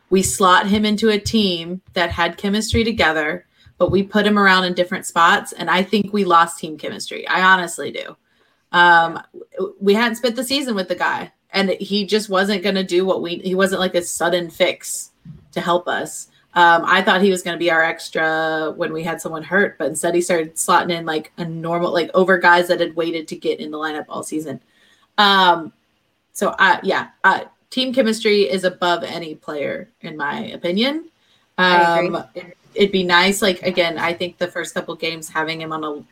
We 0.09 0.23
slot 0.23 0.65
him 0.65 0.85
into 0.85 1.09
a 1.09 1.19
team 1.19 1.81
that 1.93 2.09
had 2.09 2.37
chemistry 2.37 2.83
together, 2.83 3.45
but 3.77 3.91
we 3.91 4.01
put 4.01 4.25
him 4.25 4.39
around 4.39 4.63
in 4.63 4.73
different 4.73 5.05
spots, 5.05 5.51
and 5.51 5.69
I 5.69 5.83
think 5.83 6.11
we 6.11 6.25
lost 6.25 6.57
team 6.57 6.79
chemistry. 6.79 7.27
I 7.27 7.43
honestly 7.43 7.91
do. 7.91 8.17
Um, 8.71 9.21
we 9.79 9.93
hadn't 9.93 10.15
spent 10.15 10.35
the 10.35 10.43
season 10.43 10.73
with 10.73 10.87
the 10.87 10.95
guy, 10.95 11.31
and 11.53 11.69
he 11.69 12.05
just 12.05 12.29
wasn't 12.29 12.63
going 12.63 12.75
to 12.75 12.83
do 12.83 13.05
what 13.05 13.21
we. 13.21 13.37
He 13.37 13.55
wasn't 13.55 13.79
like 13.79 13.95
a 13.95 14.01
sudden 14.01 14.49
fix 14.49 15.11
to 15.53 15.61
help 15.61 15.87
us. 15.87 16.27
Um, 16.55 16.83
I 16.85 17.01
thought 17.01 17.21
he 17.21 17.31
was 17.31 17.41
going 17.41 17.55
to 17.55 17.59
be 17.59 17.71
our 17.71 17.83
extra 17.83 18.73
when 18.75 18.93
we 18.93 19.03
had 19.03 19.21
someone 19.21 19.43
hurt, 19.43 19.77
but 19.77 19.87
instead 19.87 20.13
he 20.13 20.21
started 20.21 20.55
slotting 20.55 20.91
in 20.91 21.05
like 21.05 21.31
a 21.37 21.45
normal, 21.45 21.91
like 21.91 22.11
over 22.13 22.37
guys 22.37 22.67
that 22.67 22.79
had 22.79 22.95
waited 22.95 23.27
to 23.29 23.35
get 23.35 23.59
in 23.59 23.71
the 23.71 23.77
lineup 23.77 24.05
all 24.09 24.23
season. 24.23 24.59
Um, 25.17 25.73
so, 26.31 26.49
uh, 26.59 26.79
yeah, 26.83 27.09
uh, 27.23 27.45
team 27.69 27.93
chemistry 27.93 28.41
is 28.41 28.63
above 28.65 29.03
any 29.03 29.35
player, 29.35 29.89
in 30.01 30.15
my 30.15 30.47
opinion. 30.47 31.09
Um, 31.57 32.23
it, 32.35 32.57
it'd 32.75 32.91
be 32.91 33.03
nice, 33.03 33.41
like, 33.41 33.61
again, 33.63 33.97
I 33.97 34.13
think 34.13 34.37
the 34.37 34.47
first 34.47 34.73
couple 34.73 34.95
games 34.95 35.29
having 35.29 35.61
him 35.61 35.71
on 35.71 35.83
a 35.83 36.03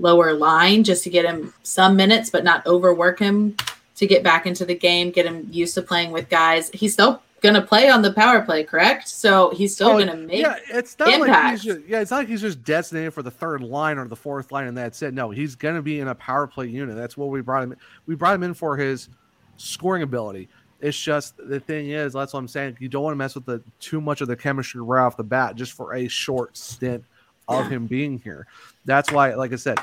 lower 0.00 0.32
line 0.32 0.82
just 0.82 1.02
to 1.04 1.10
get 1.10 1.24
him 1.24 1.52
some 1.62 1.96
minutes, 1.96 2.30
but 2.30 2.44
not 2.44 2.66
overwork 2.66 3.18
him 3.18 3.56
to 4.02 4.06
get 4.06 4.22
back 4.22 4.46
into 4.46 4.64
the 4.66 4.74
game, 4.74 5.10
get 5.10 5.24
him 5.26 5.48
used 5.50 5.74
to 5.74 5.82
playing 5.82 6.10
with 6.12 6.28
guys. 6.28 6.70
He's 6.74 6.92
still 6.92 7.22
going 7.40 7.54
to 7.56 7.62
play 7.62 7.88
on 7.88 8.02
the 8.02 8.12
power 8.12 8.40
play, 8.42 8.62
correct? 8.62 9.08
So 9.08 9.50
he's 9.50 9.74
still 9.74 9.88
Oh, 9.88 9.92
going 9.94 10.06
to 10.08 10.16
make. 10.16 10.42
yeah, 10.42 10.56
it's 10.68 10.96
not 10.98 11.08
like 11.08 11.20
impact. 11.20 11.50
he's 11.62 11.74
just, 11.74 11.88
yeah, 11.88 12.00
it's 12.00 12.10
not 12.12 12.18
like 12.18 12.28
he's 12.28 12.40
just 12.40 12.62
designated 12.62 13.12
for 13.14 13.22
the 13.22 13.30
third 13.32 13.62
line 13.62 13.98
or 13.98 14.06
the 14.06 14.14
fourth 14.14 14.52
line 14.52 14.66
and 14.68 14.76
that's 14.78 15.02
it. 15.02 15.12
No, 15.14 15.30
he's 15.30 15.54
going 15.56 15.74
to 15.74 15.82
be 15.82 15.98
in 16.00 16.06
a 16.08 16.14
power 16.14 16.46
play 16.46 16.66
unit. 16.68 16.94
That's 16.94 17.16
what 17.16 17.30
we 17.30 17.40
brought 17.40 17.64
him. 17.64 17.74
We 18.06 18.14
brought 18.14 18.34
him 18.34 18.42
in 18.44 18.54
for 18.54 18.76
his 18.76 19.08
scoring 19.56 20.02
ability. 20.02 20.48
It's 20.80 21.00
just 21.00 21.36
the 21.36 21.58
thing 21.60 21.90
is 21.90 22.12
that's 22.12 22.32
what 22.32 22.38
I'm 22.40 22.48
saying. 22.48 22.76
You 22.80 22.88
don't 22.88 23.02
want 23.04 23.12
to 23.12 23.18
mess 23.18 23.34
with 23.36 23.46
the 23.46 23.62
too 23.80 24.00
much 24.00 24.20
of 24.20 24.28
the 24.28 24.36
chemistry 24.36 24.80
right 24.80 25.02
off 25.04 25.16
the 25.16 25.22
bat 25.24 25.54
just 25.56 25.72
for 25.72 25.94
a 25.94 26.08
short 26.08 26.56
stint 26.56 27.04
of 27.48 27.68
him 27.68 27.86
being 27.86 28.18
here. 28.18 28.46
That's 28.84 29.10
why, 29.12 29.34
like 29.34 29.52
I 29.52 29.56
said, 29.56 29.78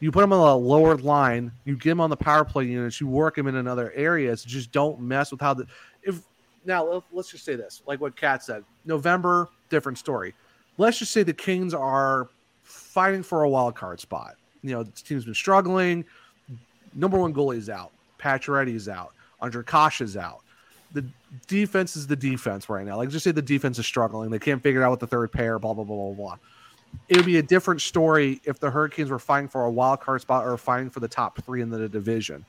you 0.00 0.10
put 0.10 0.24
him 0.24 0.32
on 0.32 0.48
a 0.48 0.56
lower 0.56 0.96
line, 0.96 1.52
you 1.64 1.76
get 1.76 1.92
him 1.92 2.00
on 2.00 2.10
the 2.10 2.16
power 2.16 2.44
play 2.44 2.64
units, 2.64 3.00
you 3.00 3.06
work 3.06 3.36
him 3.36 3.46
in 3.46 3.56
another 3.56 3.92
areas. 3.94 4.42
Just 4.42 4.72
don't 4.72 5.00
mess 5.00 5.30
with 5.30 5.40
how 5.40 5.54
the 5.54 5.66
if 6.02 6.22
now 6.64 6.84
let- 6.84 7.02
let's 7.12 7.30
just 7.30 7.44
say 7.44 7.54
this, 7.54 7.82
like 7.86 8.00
what 8.00 8.16
Kat 8.16 8.42
said, 8.42 8.64
November, 8.84 9.48
different 9.68 9.98
story. 9.98 10.34
Let's 10.78 10.98
just 10.98 11.12
say 11.12 11.22
the 11.22 11.32
Kings 11.32 11.74
are 11.74 12.28
fighting 12.62 13.22
for 13.22 13.42
a 13.42 13.48
wild 13.48 13.74
card 13.74 14.00
spot. 14.00 14.36
You 14.62 14.72
know, 14.72 14.82
the 14.82 14.90
team's 14.92 15.24
been 15.24 15.34
struggling. 15.34 16.04
Number 16.94 17.18
one 17.18 17.32
goalie 17.32 17.56
is 17.56 17.70
out. 17.70 17.92
Pacioretty 18.18 18.74
is 18.74 18.88
out. 18.88 19.12
Ondrej 19.42 19.66
Kase 19.66 20.00
is 20.02 20.16
out. 20.16 20.40
The 20.92 21.04
defense 21.46 21.96
is 21.96 22.06
the 22.06 22.16
defense 22.16 22.68
right 22.68 22.84
now. 22.84 22.96
Like 22.96 23.10
just 23.10 23.24
say 23.24 23.30
the 23.32 23.40
defense 23.40 23.78
is 23.78 23.86
struggling. 23.86 24.30
They 24.30 24.38
can't 24.38 24.62
figure 24.62 24.82
out 24.82 24.90
what 24.90 25.00
the 25.00 25.06
third 25.06 25.32
pair, 25.32 25.58
blah, 25.58 25.72
blah, 25.72 25.84
blah, 25.84 25.96
blah, 25.96 26.14
blah. 26.14 26.36
It 27.08 27.16
would 27.16 27.26
be 27.26 27.38
a 27.38 27.42
different 27.42 27.80
story 27.80 28.40
if 28.44 28.60
the 28.60 28.70
Hurricanes 28.70 29.10
were 29.10 29.18
fighting 29.18 29.48
for 29.48 29.64
a 29.64 29.70
wild 29.70 30.00
card 30.00 30.20
spot 30.20 30.46
or 30.46 30.56
fighting 30.56 30.90
for 30.90 31.00
the 31.00 31.08
top 31.08 31.42
three 31.42 31.60
in 31.60 31.70
the 31.70 31.88
division. 31.88 32.44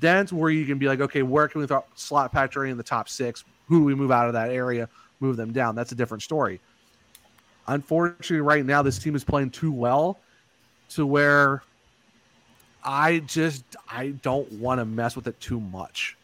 That's 0.00 0.32
where 0.32 0.50
you 0.50 0.66
can 0.66 0.78
be 0.78 0.86
like, 0.86 1.00
okay, 1.00 1.22
where 1.22 1.48
can 1.48 1.60
we 1.60 1.66
throw, 1.66 1.84
slot 1.94 2.32
Patrick 2.32 2.70
in 2.70 2.76
the 2.76 2.82
top 2.82 3.08
six? 3.08 3.44
Who 3.68 3.80
do 3.80 3.84
we 3.84 3.94
move 3.94 4.10
out 4.10 4.26
of 4.26 4.32
that 4.34 4.50
area, 4.50 4.88
move 5.20 5.36
them 5.36 5.52
down? 5.52 5.74
That's 5.74 5.92
a 5.92 5.94
different 5.94 6.22
story. 6.22 6.60
Unfortunately, 7.68 8.40
right 8.40 8.64
now, 8.64 8.82
this 8.82 8.98
team 8.98 9.14
is 9.14 9.24
playing 9.24 9.50
too 9.50 9.72
well 9.72 10.18
to 10.90 11.06
where 11.06 11.62
I 12.84 13.18
just 13.20 13.64
I 13.88 14.08
don't 14.08 14.50
want 14.52 14.80
to 14.80 14.84
mess 14.84 15.16
with 15.16 15.26
it 15.26 15.38
too 15.40 15.60
much. 15.60 16.16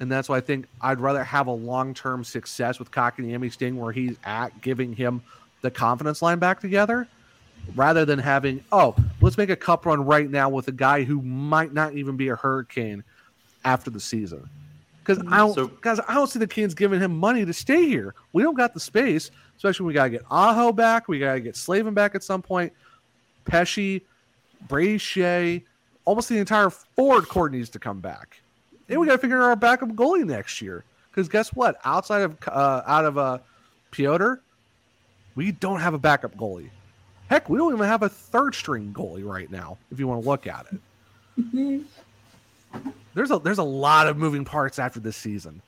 And 0.00 0.10
that's 0.10 0.28
why 0.28 0.36
I 0.36 0.40
think 0.40 0.66
I'd 0.80 1.00
rather 1.00 1.24
have 1.24 1.46
a 1.46 1.52
long 1.52 1.94
term 1.94 2.24
success 2.24 2.78
with 2.78 2.90
Kotkaniemi 2.90 3.52
staying 3.52 3.78
where 3.78 3.92
he's 3.92 4.16
at, 4.24 4.60
giving 4.60 4.92
him 4.92 5.22
the 5.62 5.70
confidence 5.70 6.22
line 6.22 6.38
back 6.38 6.60
together, 6.60 7.08
rather 7.74 8.04
than 8.04 8.18
having, 8.18 8.62
oh, 8.70 8.94
let's 9.20 9.38
make 9.38 9.50
a 9.50 9.56
cup 9.56 9.86
run 9.86 10.04
right 10.04 10.30
now 10.30 10.48
with 10.48 10.68
a 10.68 10.72
guy 10.72 11.02
who 11.04 11.22
might 11.22 11.72
not 11.72 11.94
even 11.94 12.16
be 12.16 12.28
a 12.28 12.36
hurricane 12.36 13.02
after 13.64 13.90
the 13.90 14.00
season. 14.00 14.48
Because 15.04 15.18
I 15.28 15.38
don't 15.38 15.54
So- 15.54 15.68
guys, 15.80 15.98
I 16.06 16.14
don't 16.14 16.28
see 16.28 16.38
the 16.38 16.46
Kings 16.46 16.74
giving 16.74 17.00
him 17.00 17.16
money 17.18 17.44
to 17.44 17.52
stay 17.52 17.88
here. 17.88 18.14
We 18.32 18.42
don't 18.42 18.54
got 18.56 18.74
the 18.74 18.80
space, 18.80 19.30
especially 19.56 19.86
we 19.86 19.94
gotta 19.94 20.10
get 20.10 20.22
Aho 20.30 20.72
back, 20.72 21.08
we 21.08 21.18
gotta 21.18 21.40
get 21.40 21.56
Slavin 21.56 21.94
back 21.94 22.14
at 22.14 22.22
some 22.22 22.42
point. 22.42 22.72
Pesce, 23.44 24.00
Brady 24.68 24.98
Skjei, 24.98 25.62
almost 26.04 26.28
the 26.28 26.38
entire 26.38 26.70
forward 26.70 27.28
court 27.28 27.52
needs 27.52 27.68
to 27.70 27.78
come 27.78 28.00
back. 28.00 28.40
And 28.88 29.00
we 29.00 29.06
got 29.06 29.14
to 29.14 29.18
figure 29.18 29.40
out 29.42 29.48
our 29.48 29.56
backup 29.56 29.90
goalie 29.90 30.24
next 30.24 30.60
year. 30.60 30.84
Because 31.10 31.28
guess 31.28 31.50
what? 31.50 31.76
Outside 31.84 32.22
of 32.22 32.36
uh, 32.46 32.82
out 32.86 33.04
of 33.04 33.18
uh, 33.18 33.38
Pyotr, 33.90 34.42
we 35.34 35.52
don't 35.52 35.80
have 35.80 35.94
a 35.94 35.98
backup 35.98 36.36
goalie. 36.36 36.70
Heck, 37.28 37.48
we 37.48 37.56
don't 37.58 37.72
even 37.74 37.86
have 37.86 38.02
a 38.02 38.08
third 38.08 38.54
string 38.54 38.92
goalie 38.92 39.24
right 39.26 39.50
now. 39.50 39.78
If 39.90 39.98
you 39.98 40.06
want 40.06 40.22
to 40.22 40.28
look 40.28 40.46
at 40.46 40.66
it, 40.72 41.82
there's 43.14 43.30
a 43.30 43.38
there's 43.38 43.58
a 43.58 43.62
lot 43.62 44.06
of 44.06 44.16
moving 44.16 44.44
parts 44.44 44.78
after 44.78 45.00
this 45.00 45.16
season. 45.16 45.62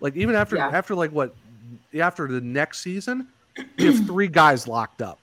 Like 0.00 0.16
even 0.16 0.34
after 0.34 0.56
Yeah. 0.56 0.68
after 0.68 0.94
like 0.94 1.12
what 1.12 1.34
after 1.98 2.26
the 2.26 2.40
next 2.40 2.80
season, 2.80 3.28
we 3.78 3.86
have 3.86 4.06
three 4.06 4.28
guys 4.28 4.66
locked 4.66 5.02
up. 5.02 5.18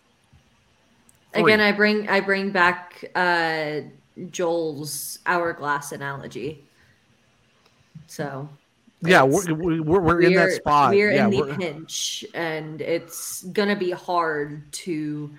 Three. 1.34 1.44
Again, 1.44 1.60
I 1.60 1.72
bring 1.74 2.08
I 2.08 2.22
bring 2.22 2.52
back 2.52 3.04
uh, 3.16 3.82
Joel's 4.32 5.20
hourglass 5.26 5.92
analogy. 5.92 6.64
So 8.08 8.48
yeah, 9.02 9.24
we're, 9.24 9.54
we're, 9.54 10.00
we're 10.02 10.22
in 10.22 10.34
that 10.34 10.52
spot. 10.54 10.92
We're 10.92 11.12
yeah, 11.12 11.26
in 11.26 11.32
the 11.32 11.42
we're- 11.42 11.58
pinch, 11.58 12.26
and 12.34 12.82
it's 12.82 13.44
gonna 13.44 13.76
be 13.76 13.92
hard 13.92 14.72
to. 14.74 15.32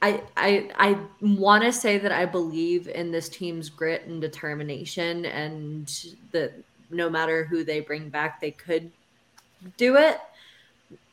I 0.00 0.22
I 0.36 0.70
I 0.78 0.98
want 1.20 1.64
to 1.64 1.72
say 1.72 1.98
that 1.98 2.12
I 2.12 2.24
believe 2.24 2.88
in 2.88 3.10
this 3.10 3.28
team's 3.28 3.68
grit 3.68 4.06
and 4.06 4.20
determination, 4.20 5.24
and 5.24 5.92
that 6.32 6.52
no 6.90 7.10
matter 7.10 7.44
who 7.44 7.64
they 7.64 7.80
bring 7.80 8.08
back, 8.08 8.40
they 8.40 8.50
could 8.50 8.90
do 9.76 9.96
it. 9.96 10.18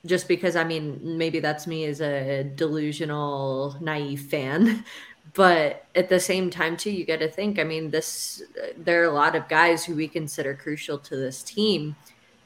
Just 0.05 0.27
because 0.27 0.55
I 0.55 0.63
mean, 0.63 1.17
maybe 1.17 1.39
that's 1.39 1.65
me 1.65 1.85
as 1.85 1.99
a 1.99 2.43
delusional, 2.43 3.75
naive 3.81 4.21
fan, 4.21 4.85
but 5.35 5.85
at 5.95 6.09
the 6.09 6.19
same 6.19 6.49
time 6.49 6.75
too 6.75 6.91
you 6.91 7.05
got 7.05 7.19
to 7.19 7.29
think 7.29 7.59
i 7.59 7.63
mean 7.63 7.91
this 7.91 8.43
there 8.77 9.01
are 9.01 9.05
a 9.05 9.13
lot 9.13 9.35
of 9.35 9.47
guys 9.47 9.85
who 9.85 9.95
we 9.95 10.07
consider 10.07 10.53
crucial 10.53 10.97
to 10.97 11.15
this 11.15 11.43
team 11.43 11.95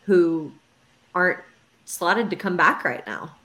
who 0.05 0.51
aren't 1.15 1.39
slotted 1.85 2.29
to 2.29 2.35
come 2.35 2.57
back 2.57 2.83
right 2.83 3.05
now 3.07 3.35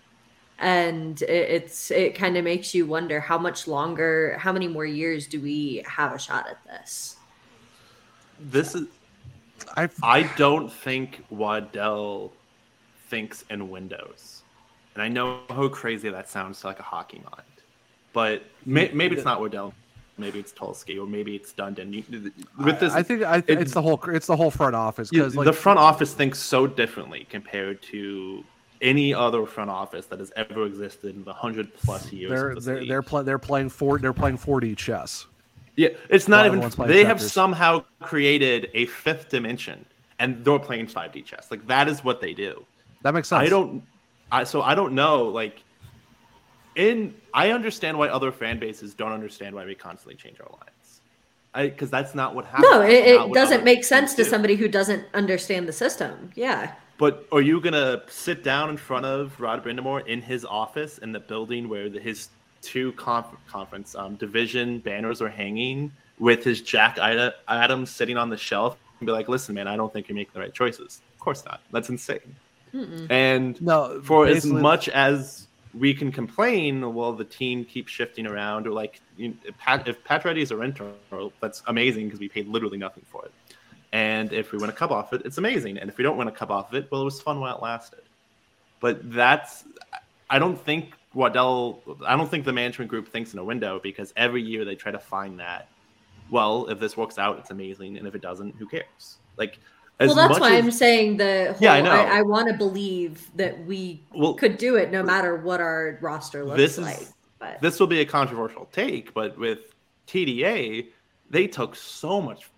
and 0.59 1.23
it, 1.23 1.51
it's 1.51 1.91
it 1.91 2.15
kind 2.15 2.37
of 2.37 2.45
makes 2.45 2.75
you 2.75 2.87
wonder 2.87 3.21
how 3.21 3.39
much 3.39 3.67
longer, 3.67 4.37
how 4.39 4.53
many 4.53 4.69
more 4.69 4.87
years 4.87 5.27
do 5.27 5.41
we 5.41 5.85
have 5.87 6.13
a 6.13 6.19
shot 6.19 6.49
at 6.49 6.65
this? 6.65 7.17
This 8.39 8.75
is. 8.75 8.87
I 9.77 9.89
I 10.03 10.23
don't 10.37 10.73
think 10.73 11.25
Waddell 11.31 12.33
thinks 13.09 13.45
in 13.51 13.71
windows, 13.71 14.43
and 14.95 15.03
I 15.03 15.09
know 15.09 15.41
how 15.49 15.69
crazy 15.69 16.09
that 16.11 16.29
sounds 16.29 16.61
to 16.61 16.69
like 16.69 16.79
a 16.79 16.83
hockey 16.83 17.23
mind, 17.31 17.43
but 18.15 18.43
may, 18.65 18.91
maybe 18.95 19.15
it's 19.17 19.25
not 19.27 19.41
Waddell. 19.41 19.75
Maybe 20.17 20.39
it's 20.39 20.53
Tulsky, 20.53 20.99
or 21.03 21.07
maybe 21.07 21.35
it's 21.35 21.53
Dundon. 21.53 21.93
You, 21.93 22.33
with 22.65 22.79
this, 22.79 22.93
I 22.93 23.03
think 23.03 23.25
I, 23.25 23.39
it- 23.39 23.61
it's 23.61 23.73
the 23.73 23.83
whole 23.83 24.01
it's 24.05 24.29
the 24.29 24.37
whole 24.37 24.51
front 24.51 24.77
office 24.77 25.11
Yeah, 25.13 25.23
because 25.23 25.37
like 25.37 25.45
the 25.47 25.53
front 25.53 25.81
office 25.81 26.15
thinks 26.15 26.39
so 26.39 26.67
differently 26.69 27.27
compared 27.29 27.83
to 27.83 28.45
any 28.81 29.13
other 29.13 29.45
front 29.45 29.71
office 29.71 30.07
that 30.07 30.21
has 30.21 30.33
ever 30.37 30.67
existed 30.67 31.17
in 31.17 31.25
the 31.25 31.33
hundred 31.33 31.75
plus 31.79 32.13
years. 32.13 32.31
they're 32.31 32.55
this 32.55 32.65
they're 32.65 32.87
they're, 32.87 33.03
play, 33.03 33.23
they're 33.25 33.39
playing 33.39 33.69
four 33.71 33.99
they're 33.99 34.13
playing 34.13 34.39
4D 34.39 34.77
chess. 34.77 35.27
yeah, 35.77 35.89
it's 36.09 36.29
not 36.29 36.47
even. 36.47 36.61
They 36.87 37.05
have 37.05 37.21
somehow 37.21 37.83
created 38.01 38.71
a 38.75 38.87
fifth 38.87 39.31
dimension, 39.31 39.85
and 40.21 40.45
they're 40.45 40.61
playing 40.61 40.87
five 40.87 41.11
D 41.11 41.23
chess. 41.23 41.49
Like 41.51 41.67
that 41.67 41.89
is 41.89 42.05
what 42.05 42.21
they 42.21 42.35
do. 42.35 42.65
That 43.03 43.15
makes 43.15 43.27
sense. 43.29 43.41
I 43.45 43.49
don't. 43.49 43.83
I 44.31 44.45
so 44.45 44.63
I 44.63 44.77
don't 44.77 44.93
know. 44.95 45.25
Like, 45.25 45.63
in 46.77 47.15
I 47.33 47.51
understand 47.51 47.99
why 47.99 48.09
other 48.09 48.33
fan 48.33 48.59
bases 48.59 48.95
don't 48.95 49.13
understand 49.13 49.55
why 49.55 49.65
we 49.65 49.75
constantly 49.75 50.17
change 50.17 50.41
our 50.41 50.51
lines. 50.51 51.01
I 51.55 51.69
because 51.69 51.91
that's 51.91 52.15
not 52.15 52.35
what 52.35 52.45
happens. 52.47 52.69
No, 52.71 52.83
it, 52.83 53.07
it 53.07 53.33
doesn't 53.33 53.65
make 53.65 53.85
sense 53.85 54.15
to 54.15 54.25
do. 54.25 54.29
somebody 54.29 54.57
who 54.57 54.69
doesn't 54.69 55.05
understand 55.15 55.69
the 55.69 55.73
system. 55.73 56.31
Yeah. 56.35 56.75
But 56.99 57.27
are 57.33 57.41
you 57.41 57.61
gonna 57.61 58.03
sit 58.09 58.45
down 58.45 58.71
in 58.71 58.77
front 58.77 59.07
of 59.07 59.39
Rod 59.41 59.65
Brind'Amour 59.65 60.07
in 60.07 60.23
his 60.23 60.45
office 60.45 60.99
in 60.99 61.13
the 61.13 61.21
building 61.21 61.69
where 61.69 61.89
the, 61.89 62.01
his 62.01 62.29
two 62.63 62.93
conf- 62.93 63.27
conference 63.47 63.95
um, 63.95 64.17
division 64.17 64.79
banners 64.79 65.21
are 65.21 65.29
hanging 65.29 65.93
with 66.19 66.45
his 66.45 66.61
Jack 66.61 66.99
Ida- 66.99 67.35
Adams 67.49 67.91
sitting 67.91 68.17
on 68.17 68.31
the 68.31 68.37
shelf 68.37 68.77
and 69.01 69.07
be 69.07 69.13
like, 69.13 69.29
"Listen, 69.29 69.55
man, 69.55 69.69
I 69.69 69.77
don't 69.77 69.93
think 69.93 70.09
you're 70.09 70.15
making 70.15 70.33
the 70.35 70.41
right 70.41 70.55
choices." 70.55 71.03
Of 71.15 71.21
course 71.21 71.45
not. 71.45 71.61
That's 71.73 71.89
insane. 71.89 72.37
Mm-mm. 72.73 73.11
And 73.11 73.61
no 73.63 74.01
for 74.03 74.27
as 74.27 74.45
much 74.45 74.89
as 74.89 75.47
we 75.79 75.95
can 75.95 76.13
complain, 76.13 76.95
well, 76.95 77.13
the 77.13 77.25
team 77.25 77.65
keeps 77.65 77.91
shifting 77.91 78.27
around, 78.27 78.67
or 78.67 78.71
like 78.71 79.01
you 79.17 79.29
know, 79.29 79.35
if 79.45 79.59
Pat, 79.59 79.89
if 79.89 80.03
Pacioretty 80.05 80.39
is 80.39 80.51
a 80.51 80.57
renter, 80.57 80.93
that's 81.41 81.63
amazing 81.67 82.07
because 82.07 82.21
we 82.21 82.29
paid 82.29 82.49
literally 82.49 82.79
nothing 82.79 83.05
for 83.11 83.25
it. 83.25 83.33
And 83.93 84.33
if 84.33 84.53
we 84.53 84.59
win 84.59 84.71
a 84.71 84.73
cup 84.73 84.91
off 84.91 85.13
it, 85.13 85.23
it's 85.25 85.39
amazing. 85.39 85.79
And 85.79 85.89
if 85.89 85.99
we 85.99 86.05
don't 86.05 86.17
win 86.17 86.29
a 86.29 86.33
cup 86.33 86.51
off 86.51 86.75
it, 86.75 86.89
well, 86.91 87.03
it 87.03 87.05
was 87.05 87.21
fun 87.21 87.41
while 87.41 87.57
it 87.57 87.63
lasted. 87.63 88.03
But 88.81 89.13
that's, 89.13 89.65
I 90.29 90.39
don't 90.39 90.61
think 90.61 90.95
Waddell, 91.15 91.81
I 92.05 92.17
don't 92.17 92.29
think 92.29 92.45
the 92.45 92.53
management 92.53 92.91
group 92.91 93.09
thinks 93.09 93.33
in 93.33 93.39
a 93.39 93.45
window 93.45 93.81
because 93.81 94.13
every 94.17 94.43
year 94.43 94.65
they 94.65 94.75
try 94.75 94.91
to 94.91 94.99
find 94.99 95.39
that. 95.39 95.69
Well, 96.31 96.67
if 96.69 96.81
this 96.81 96.97
works 96.97 97.19
out, 97.19 97.39
it's 97.39 97.51
amazing, 97.51 97.99
and 97.99 98.07
if 98.07 98.15
it 98.15 98.23
doesn't, 98.23 98.57
who 98.57 98.67
cares? 98.67 99.19
Like, 99.37 99.59
Well, 100.01 100.15
that's 100.15 100.41
why 100.41 100.57
as- 100.57 100.65
I'm 100.65 100.71
saying 100.71 101.17
the 101.19 101.53
whole, 101.53 101.57
Yeah, 101.61 101.75
I 101.75 101.81
know. 101.81 101.91
I, 101.91 102.19
I 102.19 102.23
want 102.23 102.49
to 102.49 102.55
believe 102.55 103.31
that 103.37 103.65
we 103.65 104.03
Well- 104.15 104.35
could 104.35 104.59
do 104.59 104.77
it 104.77 104.91
no 104.91 105.03
matter 105.03 105.37
what 105.37 105.61
our 105.61 105.99
roster 106.01 106.45
looks 106.45 106.57
This 106.57 106.73
is- 106.79 106.85
like. 106.85 107.09
But 107.39 107.61
this 107.61 107.79
will 107.79 107.87
be 107.87 108.01
a 108.01 108.05
controversial 108.07 108.69
take, 108.73 109.13
but 109.13 109.37
with 109.39 109.75
TDA, 110.07 110.89
they 111.31 111.47
took 111.47 111.77
so 111.77 112.21
much 112.21 112.49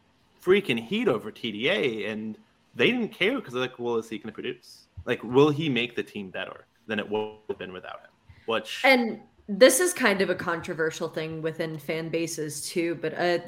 freaking 0.44 0.78
heat 0.78 1.08
over 1.08 1.30
TDA, 1.32 2.08
and 2.10 2.38
they 2.74 2.90
didn't 2.90 3.08
care 3.08 3.36
because 3.36 3.52
they're 3.52 3.62
like, 3.62 3.78
well, 3.78 3.96
is 3.96 4.08
he 4.08 4.18
going 4.18 4.28
to 4.28 4.32
produce? 4.32 4.86
Like, 5.04 5.22
will 5.24 5.50
he 5.50 5.68
make 5.68 5.96
the 5.96 6.02
team 6.02 6.30
better 6.30 6.66
than 6.86 6.98
it 6.98 7.08
would 7.08 7.32
have 7.48 7.58
been 7.58 7.72
without 7.72 8.00
him? 8.00 8.10
Which 8.46 8.82
and 8.84 9.20
this 9.48 9.80
is 9.80 9.92
kind 9.92 10.20
of 10.22 10.30
a 10.30 10.34
controversial 10.34 11.08
thing 11.08 11.40
within 11.40 11.78
fan 11.78 12.08
bases 12.08 12.68
too 12.68 12.96
but 12.96 13.14
uh, 13.14 13.38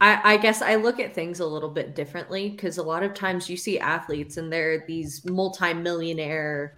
I, 0.00 0.34
I 0.34 0.36
guess 0.36 0.62
i 0.62 0.76
look 0.76 1.00
at 1.00 1.14
things 1.14 1.40
a 1.40 1.46
little 1.46 1.70
bit 1.70 1.94
differently 1.94 2.50
because 2.50 2.78
a 2.78 2.82
lot 2.82 3.02
of 3.02 3.14
times 3.14 3.50
you 3.50 3.56
see 3.56 3.78
athletes 3.78 4.36
and 4.36 4.52
they're 4.52 4.84
these 4.86 5.24
multi-millionaire 5.24 6.76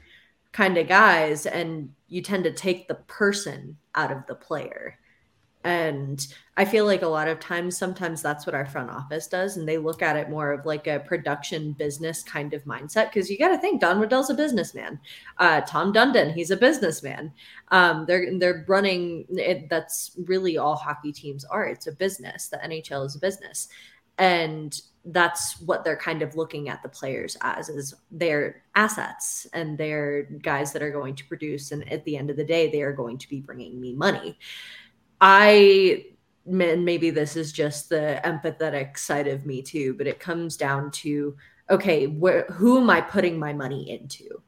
kind 0.52 0.78
of 0.78 0.88
guys 0.88 1.46
and 1.46 1.90
you 2.08 2.22
tend 2.22 2.44
to 2.44 2.52
take 2.52 2.88
the 2.88 2.94
person 2.94 3.76
out 3.94 4.10
of 4.10 4.26
the 4.26 4.34
player 4.34 4.98
and 5.64 6.28
i 6.56 6.64
feel 6.64 6.84
like 6.84 7.02
a 7.02 7.06
lot 7.06 7.28
of 7.28 7.38
times 7.38 7.76
sometimes 7.76 8.20
that's 8.20 8.46
what 8.46 8.54
our 8.54 8.66
front 8.66 8.90
office 8.90 9.26
does 9.28 9.56
and 9.56 9.68
they 9.68 9.78
look 9.78 10.02
at 10.02 10.16
it 10.16 10.28
more 10.28 10.52
of 10.52 10.66
like 10.66 10.86
a 10.86 11.00
production 11.00 11.72
business 11.72 12.22
kind 12.22 12.52
of 12.52 12.64
mindset 12.64 13.06
because 13.06 13.30
you 13.30 13.38
got 13.38 13.48
to 13.48 13.58
think 13.58 13.80
don 13.80 14.00
waddell's 14.00 14.30
a 14.30 14.34
businessman. 14.34 14.98
Uh, 15.38 15.60
tom 15.62 15.92
dundon 15.92 16.32
he's 16.32 16.50
a 16.50 16.56
businessman. 16.56 17.32
Um, 17.68 18.04
they're 18.06 18.38
they're 18.38 18.64
running 18.68 19.24
it, 19.30 19.68
that's 19.68 20.12
really 20.26 20.58
all 20.58 20.76
hockey 20.76 21.12
teams 21.12 21.44
are. 21.44 21.64
It's 21.66 21.86
a 21.86 21.92
business. 21.92 22.48
The 22.48 22.58
nhl 22.58 23.06
is 23.06 23.16
a 23.16 23.20
business. 23.20 23.68
And 24.18 24.78
that's 25.06 25.60
what 25.62 25.82
they're 25.82 25.96
kind 25.96 26.22
of 26.22 26.36
looking 26.36 26.68
at 26.68 26.80
the 26.82 26.88
players 26.88 27.36
as 27.40 27.68
is 27.68 27.94
their 28.12 28.62
assets 28.76 29.48
and 29.52 29.76
they're 29.76 30.24
guys 30.42 30.72
that 30.72 30.82
are 30.82 30.92
going 30.92 31.16
to 31.16 31.24
produce. 31.26 31.72
And 31.72 31.90
at 31.90 32.04
the 32.04 32.16
end 32.16 32.30
of 32.30 32.36
the 32.36 32.44
day 32.44 32.70
they 32.70 32.82
are 32.82 32.92
going 32.92 33.18
to 33.18 33.28
be 33.28 33.40
bringing 33.40 33.80
me 33.80 33.94
money 33.94 34.38
i 35.22 36.04
and 36.44 36.84
maybe 36.84 37.10
this 37.10 37.36
is 37.36 37.52
just 37.52 37.88
the 37.88 38.20
empathetic 38.24 38.98
side 38.98 39.28
of 39.28 39.46
me 39.46 39.62
too 39.62 39.94
but 39.94 40.08
it 40.08 40.18
comes 40.18 40.56
down 40.56 40.90
to 40.90 41.36
okay 41.70 42.08
where 42.08 42.44
who 42.46 42.78
am 42.80 42.90
i 42.90 43.00
putting 43.00 43.38
my 43.38 43.52
money 43.52 43.88
into? 43.90 44.42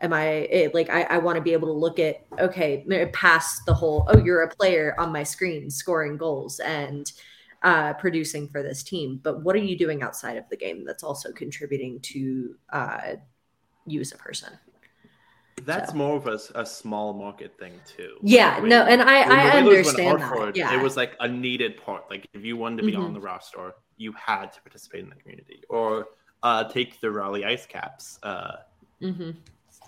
Am 0.00 0.12
i 0.12 0.24
it, 0.24 0.74
like 0.74 0.88
i, 0.88 1.02
I 1.02 1.18
want 1.18 1.36
to 1.36 1.42
be 1.42 1.52
able 1.52 1.68
to 1.68 1.74
look 1.74 1.98
at 1.98 2.24
okay 2.38 2.86
past 3.12 3.66
the 3.66 3.74
whole 3.74 4.06
oh 4.08 4.18
you're 4.18 4.42
a 4.42 4.48
player 4.48 4.94
on 4.98 5.12
my 5.12 5.24
screen 5.24 5.68
scoring 5.68 6.16
goals 6.16 6.60
and 6.60 7.12
uh, 7.62 7.92
producing 7.92 8.48
for 8.48 8.62
this 8.62 8.82
team 8.82 9.20
but 9.22 9.42
what 9.42 9.54
are 9.54 9.58
you 9.58 9.76
doing 9.76 10.02
outside 10.02 10.38
of 10.38 10.48
the 10.48 10.56
game 10.56 10.82
that's 10.86 11.02
also 11.02 11.30
contributing 11.30 12.00
to 12.00 12.54
uh, 12.72 13.12
you 13.84 14.00
as 14.00 14.12
a 14.12 14.16
person 14.16 14.48
that's 15.64 15.92
so. 15.92 15.96
more 15.96 16.16
of 16.16 16.26
a, 16.26 16.38
a 16.54 16.64
small 16.66 17.12
market 17.12 17.56
thing 17.58 17.72
too. 17.96 18.16
yeah 18.22 18.60
no 18.62 18.82
and 18.84 19.02
i 19.02 19.20
i 19.22 19.60
the 19.60 19.68
Whalers 19.70 19.86
went 19.86 19.98
understand 19.98 20.20
that 20.22 20.48
it, 20.48 20.56
yeah 20.56 20.74
it 20.74 20.82
was 20.82 20.96
like 20.96 21.16
a 21.20 21.28
needed 21.28 21.76
part. 21.84 22.04
Like 22.10 22.26
if 22.34 22.44
you 22.44 22.56
wanted 22.56 22.78
to 22.78 22.82
be 22.84 22.94
on 22.96 23.10
Mhm. 23.10 23.14
the 23.14 23.20
roster, 23.20 23.72
you 23.96 24.12
had 24.12 24.52
to 24.52 24.60
participate 24.62 25.02
in 25.04 25.10
the 25.10 25.16
community, 25.16 25.62
or 25.68 26.06
uh, 26.42 26.64
take 26.64 27.00
the 27.00 27.10
Raleigh 27.10 27.44
Ice 27.44 27.66
Caps. 27.66 28.18
Uh, 28.22 28.56
hmm 29.00 29.30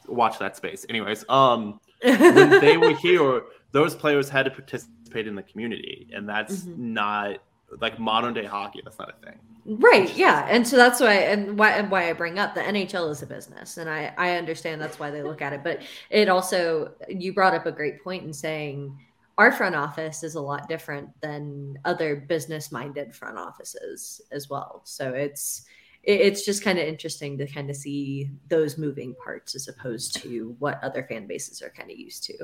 watch 0.09 0.39
that 0.39 0.57
space. 0.57 0.85
Anyways, 0.89 1.24
um, 1.28 1.78
when 2.03 2.51
they 2.61 2.77
were 2.85 2.94
here, 2.94 3.43
those 3.73 3.94
players 3.94 4.28
had 4.28 4.44
to 4.44 4.51
participate 4.51 5.27
in 5.27 5.35
the 5.35 5.43
community, 5.44 6.09
and 6.15 6.28
that's 6.28 6.65
Mhm. 6.65 6.77
not 6.78 7.39
like 7.81 7.99
modern 7.99 8.35
day 8.35 8.44
hockey. 8.44 8.81
That's 8.85 8.99
not 8.99 9.11
a 9.11 9.27
thing. 9.27 9.39
Right. 9.65 10.15
Yeah. 10.16 10.47
And 10.49 10.66
so 10.66 10.77
that's 10.77 11.01
why 11.01 11.15
and 11.15 11.59
why 11.59 11.70
and 11.73 11.90
why 11.90 12.11
I 12.11 12.12
bring 12.12 12.39
up 12.39 12.55
the 12.55 12.61
NHL 12.61 13.11
is 13.11 13.23
a 13.23 13.27
business. 13.27 13.77
And 13.77 13.89
I, 13.89 14.12
I 14.19 14.36
understand 14.36 14.81
that's 14.81 14.99
why 14.99 15.11
they 15.11 15.23
look 15.23 15.40
at 15.40 15.53
it. 15.53 15.62
But 15.62 15.82
it 16.11 16.28
also 16.28 16.93
you 17.09 17.32
brought 17.32 17.55
up 17.55 17.66
a 17.66 17.73
great 17.73 18.03
point 18.03 18.24
in 18.24 18.32
saying 18.32 18.99
our 19.39 19.53
front 19.53 19.74
office 19.74 20.23
is 20.23 20.35
a 20.35 20.40
lot 20.40 20.69
different 20.69 21.09
than 21.20 21.78
other 21.85 22.16
business 22.16 22.73
minded 22.73 23.15
front 23.15 23.39
offices 23.39 24.20
as 24.31 24.51
well. 24.51 24.82
So 24.85 25.11
it's 25.11 25.65
it's 26.03 26.44
just 26.44 26.65
kind 26.65 26.81
of 26.81 26.86
interesting 26.86 27.39
to 27.39 27.47
kind 27.47 27.70
of 27.70 27.77
see 27.77 28.31
those 28.49 28.77
moving 28.77 29.15
parts 29.15 29.55
as 29.55 29.69
opposed 29.69 30.16
to 30.16 30.57
what 30.59 30.82
other 30.82 31.05
fan 31.05 31.28
bases 31.28 31.62
are 31.62 31.70
kind 31.70 31.90
of 31.90 31.97
used 31.97 32.24
to. 32.24 32.35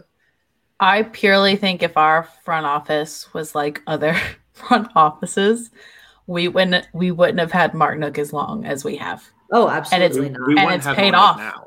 I 0.81 1.03
purely 1.03 1.57
think 1.57 1.83
if 1.83 1.97
our 1.97 2.23
front 2.45 2.67
office 2.67 3.35
was 3.35 3.57
like 3.57 3.83
other 3.89 4.17
front 4.59 4.89
offices, 4.97 5.71
we 6.27 6.49
wouldn't 6.49 6.87
we 6.93 7.11
wouldn't 7.11 7.39
have 7.39 7.53
had 7.53 7.73
Martinook 7.73 8.19
as 8.19 8.33
long 8.33 8.65
as 8.67 8.85
we 8.85 8.97
have. 8.97 9.25
Oh, 9.51 9.67
it's- 9.69 9.93
absolutely 9.93 10.21
We, 10.21 10.29
not. 10.31 10.49
we 10.49 10.59
And 10.59 10.71
it's 10.75 10.87
have 10.87 10.97
paid 10.97 11.13
Marner 11.13 11.17
off. 11.27 11.39
now. 11.39 11.65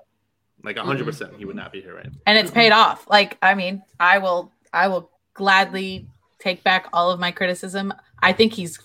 Like 0.63 0.77
hundred 0.77 1.05
percent, 1.05 1.33
he 1.37 1.45
would 1.45 1.55
not 1.55 1.71
be 1.71 1.81
here 1.81 1.95
right. 1.95 2.09
And 2.27 2.37
it's 2.37 2.51
paid 2.51 2.71
off. 2.71 3.09
Like, 3.09 3.37
I 3.41 3.55
mean, 3.55 3.81
I 3.99 4.19
will 4.19 4.51
I 4.71 4.87
will 4.87 5.09
gladly 5.33 6.07
take 6.37 6.63
back 6.63 6.87
all 6.93 7.09
of 7.09 7.19
my 7.19 7.31
criticism. 7.31 7.91
I 8.21 8.31
think 8.33 8.53
he's 8.53 8.77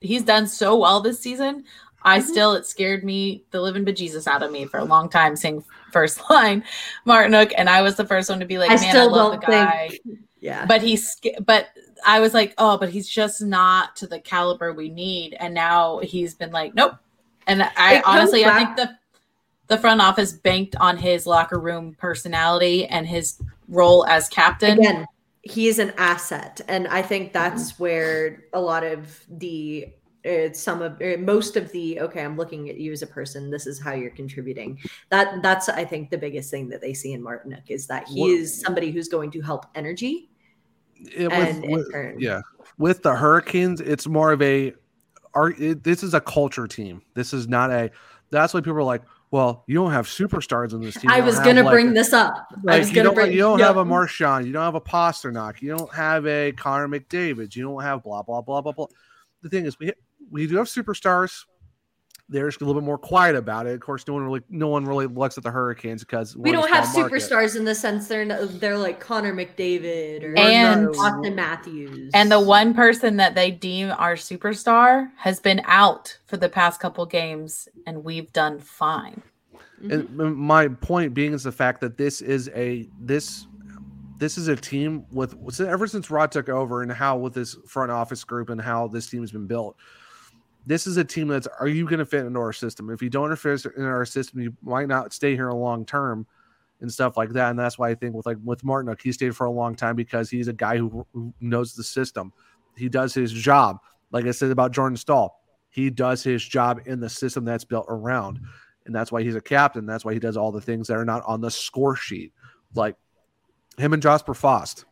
he's 0.00 0.22
done 0.24 0.48
so 0.48 0.76
well 0.76 1.00
this 1.00 1.20
season. 1.20 1.64
I 2.02 2.18
Mhm. 2.18 2.22
still 2.24 2.52
it 2.54 2.66
scared 2.66 3.04
me 3.04 3.44
the 3.52 3.60
living 3.60 3.84
bejesus 3.84 4.26
out 4.26 4.42
of 4.42 4.50
me 4.50 4.64
for 4.64 4.78
a 4.78 4.84
long 4.84 5.08
time 5.08 5.36
seeing 5.36 5.62
first 5.92 6.20
line 6.30 6.64
Martinook, 7.06 7.52
and 7.56 7.68
I 7.70 7.82
was 7.82 7.94
the 7.96 8.06
first 8.06 8.28
one 8.28 8.40
to 8.40 8.46
be 8.46 8.58
like, 8.58 8.70
I 8.70 8.74
man, 8.76 8.84
I 8.84 8.88
still 8.88 9.10
love 9.12 9.32
don't 9.32 9.40
the 9.42 9.46
guy. 9.46 9.88
think 9.90 10.18
yeah. 10.40 10.66
but 10.66 10.82
he's 10.82 11.16
but 11.46 11.68
I 12.06 12.20
was 12.20 12.34
like, 12.34 12.54
oh, 12.58 12.78
but 12.78 12.90
he's 12.90 13.08
just 13.08 13.42
not 13.42 13.96
to 13.96 14.06
the 14.06 14.20
caliber 14.20 14.72
we 14.72 14.88
need. 14.88 15.34
And 15.38 15.54
now 15.54 15.98
he's 15.98 16.34
been 16.34 16.50
like, 16.50 16.74
nope. 16.74 16.94
And 17.46 17.62
I 17.76 17.96
It 17.96 18.04
honestly, 18.06 18.44
I 18.44 18.56
think 18.56 18.76
the 18.76 18.96
the 19.70 19.78
front 19.78 20.00
office 20.00 20.32
banked 20.32 20.74
on 20.76 20.96
his 20.96 21.26
locker 21.26 21.58
room 21.58 21.94
personality 21.98 22.86
and 22.86 23.06
his 23.06 23.40
role 23.68 24.04
as 24.06 24.28
captain. 24.28 24.78
again 24.78 25.06
he 25.42 25.68
is 25.68 25.78
an 25.78 25.92
asset 25.96 26.60
and 26.68 26.86
i 26.88 27.00
think 27.00 27.32
mm-hmm. 27.32 27.38
that's 27.38 27.78
where 27.78 28.44
a 28.52 28.60
lot 28.60 28.84
of 28.84 29.24
the 29.38 29.86
it's 30.22 30.60
some 30.60 30.82
of 30.82 31.00
or 31.00 31.16
most 31.16 31.56
of 31.56 31.70
the 31.72 31.98
okay 32.00 32.22
i'm 32.22 32.36
looking 32.36 32.68
at 32.68 32.76
you 32.76 32.92
as 32.92 33.00
a 33.00 33.06
person 33.06 33.48
this 33.48 33.66
is 33.66 33.80
how 33.80 33.92
you're 33.92 34.10
contributing 34.10 34.78
that 35.08 35.40
that's 35.40 35.68
i 35.70 35.84
think 35.84 36.10
the 36.10 36.18
biggest 36.18 36.50
thing 36.50 36.68
that 36.68 36.80
they 36.80 36.92
see 36.92 37.12
in 37.12 37.22
Martinook 37.22 37.62
is 37.68 37.86
that 37.86 38.06
he 38.06 38.20
What- 38.20 38.30
is 38.32 38.60
somebody 38.60 38.90
who's 38.90 39.08
going 39.08 39.30
to 39.30 39.40
help 39.40 39.66
energy 39.74 40.29
It- 41.14 41.28
with- 41.30 41.60
with- 41.70 42.20
yeah, 42.20 42.40
with 42.78 43.02
the 43.02 43.14
Hurricanes, 43.14 43.80
it's 43.80 44.06
more 44.06 44.32
of 44.32 44.42
a. 44.42 44.74
Are 45.34 45.50
it, 45.50 45.84
this 45.84 46.02
is 46.02 46.12
a 46.14 46.20
culture 46.20 46.66
team. 46.66 47.02
This 47.14 47.32
is 47.32 47.46
not 47.48 47.70
a. 47.70 47.90
That's 48.30 48.52
why 48.52 48.60
people 48.60 48.78
are 48.78 48.82
like, 48.82 49.02
well, 49.30 49.62
you 49.68 49.74
don't 49.76 49.92
have 49.92 50.06
superstars 50.06 50.72
in 50.72 50.80
this 50.80 50.94
team. 50.96 51.08
i 51.10 51.20
was 51.20 51.38
gonna 51.38 51.62
like- 51.62 51.72
bring 51.72 51.92
this 51.94 52.12
up 52.12 52.34
i 52.66 52.78
was 52.78 52.88
you 52.88 52.96
gonna 52.96 53.04
don't, 53.06 53.14
bring 53.14 53.32
you 53.32 53.38
don't 53.38 53.60
have 53.60 53.76
a 53.76 53.84
Marchand, 53.84 54.44
you 54.46 54.52
don't 54.52 54.62
have 54.64 54.74
a 54.74 54.80
Pastrnak, 54.80 55.62
you 55.62 55.76
don't 55.76 55.92
have 55.94 56.26
a 56.26 56.50
Connor 56.52 56.88
McDavid, 56.88 57.54
you 57.54 57.62
don't 57.62 57.80
have 57.82 58.02
blah 58.02 58.22
blah 58.22 58.40
blah 58.40 58.60
blah 58.60 58.72
blah. 58.72 58.86
The 59.42 59.48
thing 59.48 59.66
is, 59.66 59.78
we 59.78 59.92
we 60.30 60.46
do 60.48 60.56
have 60.56 60.66
superstars. 60.66 61.44
They're 62.32 62.48
just 62.48 62.60
a 62.62 62.64
little 62.64 62.80
bit 62.80 62.86
more 62.86 62.96
quiet 62.96 63.34
about 63.34 63.66
it. 63.66 63.74
Of 63.74 63.80
course, 63.80 64.06
no 64.06 64.14
one 64.14 64.22
really 64.22 64.40
no 64.48 64.68
one 64.68 64.84
really 64.84 65.06
looks 65.06 65.36
at 65.36 65.42
the 65.42 65.50
Hurricanes 65.50 66.04
because 66.04 66.36
we 66.36 66.52
don't 66.52 66.68
have 66.70 66.86
small 66.86 67.02
market. 67.02 67.16
superstars 67.22 67.56
in 67.56 67.64
the 67.64 67.74
sense 67.74 68.06
they're 68.06 68.24
no- 68.24 68.46
they're 68.46 68.78
like 68.78 69.00
Connor 69.00 69.34
McDavid 69.34 70.22
or 70.22 70.38
And- 70.38 70.86
Auston 70.88 71.34
Matthews. 71.34 72.10
And 72.14 72.30
the 72.30 72.38
one 72.40 72.72
person 72.72 73.16
that 73.16 73.34
they 73.34 73.50
deem 73.50 73.90
our 73.90 74.14
superstar 74.14 75.10
has 75.16 75.40
been 75.40 75.60
out 75.64 76.16
for 76.26 76.36
the 76.36 76.48
past 76.48 76.78
couple 76.80 77.04
games, 77.04 77.68
and 77.84 78.04
we've 78.04 78.32
done 78.32 78.60
fine. 78.60 79.22
Mhm. 79.82 79.92
And 79.92 80.20
m- 80.20 80.36
my 80.36 80.68
point 80.68 81.14
being 81.14 81.32
is 81.32 81.42
the 81.42 81.52
fact 81.52 81.80
that 81.80 81.96
this 81.98 82.20
is 82.20 82.48
a 82.54 82.88
this 83.00 83.46
this 84.18 84.36
is 84.36 84.48
a 84.48 84.54
team 84.54 85.04
with 85.10 85.34
ever 85.60 85.86
since 85.86 86.10
Rod 86.10 86.30
took 86.30 86.50
over 86.50 86.82
and 86.82 86.92
how 86.92 87.16
with 87.16 87.32
this 87.32 87.56
front 87.66 87.90
office 87.90 88.22
group 88.22 88.50
and 88.50 88.60
how 88.60 88.86
this 88.86 89.06
team 89.08 89.22
has 89.22 89.32
been 89.32 89.46
built. 89.46 89.76
This 90.66 90.86
is 90.86 90.96
a 90.96 91.04
team 91.04 91.28
that's 91.28 91.46
are 91.58 91.68
you 91.68 91.84
going 91.86 91.98
to 91.98 92.06
fit 92.06 92.26
into 92.26 92.38
our 92.38 92.52
system? 92.52 92.90
If 92.90 93.02
you 93.02 93.10
don't 93.10 93.34
fit 93.36 93.66
in 93.76 93.84
our 93.84 94.04
system, 94.04 94.40
you 94.40 94.56
might 94.62 94.88
not 94.88 95.12
stay 95.12 95.34
here 95.34 95.50
long 95.50 95.84
term 95.84 96.26
and 96.80 96.92
stuff 96.92 97.16
like 97.16 97.30
that. 97.30 97.50
And 97.50 97.58
that's 97.58 97.78
why 97.78 97.90
I 97.90 97.94
think 97.94 98.14
with 98.14 98.26
like 98.26 98.38
with 98.44 98.62
Martinook, 98.62 99.00
he 99.00 99.12
stayed 99.12 99.36
for 99.36 99.46
a 99.46 99.50
long 99.50 99.74
time 99.74 99.96
because 99.96 100.30
he's 100.30 100.48
a 100.48 100.52
guy 100.52 100.76
who, 100.76 101.06
who 101.12 101.32
knows 101.40 101.74
the 101.74 101.84
system. 101.84 102.32
He 102.76 102.88
does 102.88 103.14
his 103.14 103.32
job. 103.32 103.78
Like 104.12 104.26
I 104.26 104.30
said 104.32 104.50
about 104.50 104.72
Jordan 104.72 104.96
Staal, 104.96 105.40
he 105.70 105.90
does 105.90 106.22
his 106.22 106.44
job 106.44 106.80
in 106.86 107.00
the 107.00 107.08
system 107.08 107.44
that's 107.44 107.64
built 107.64 107.86
around 107.88 108.40
and 108.86 108.94
that's 108.94 109.12
why 109.12 109.22
he's 109.22 109.36
a 109.36 109.40
captain. 109.40 109.86
That's 109.86 110.04
why 110.04 110.14
he 110.14 110.18
does 110.18 110.36
all 110.36 110.52
the 110.52 110.60
things 110.60 110.88
that 110.88 110.96
are 110.96 111.04
not 111.04 111.22
on 111.24 111.40
the 111.40 111.50
score 111.50 111.96
sheet, 111.96 112.32
like 112.74 112.96
him 113.78 113.92
and 113.92 114.02
Jesper 114.02 114.34
Fast. 114.34 114.84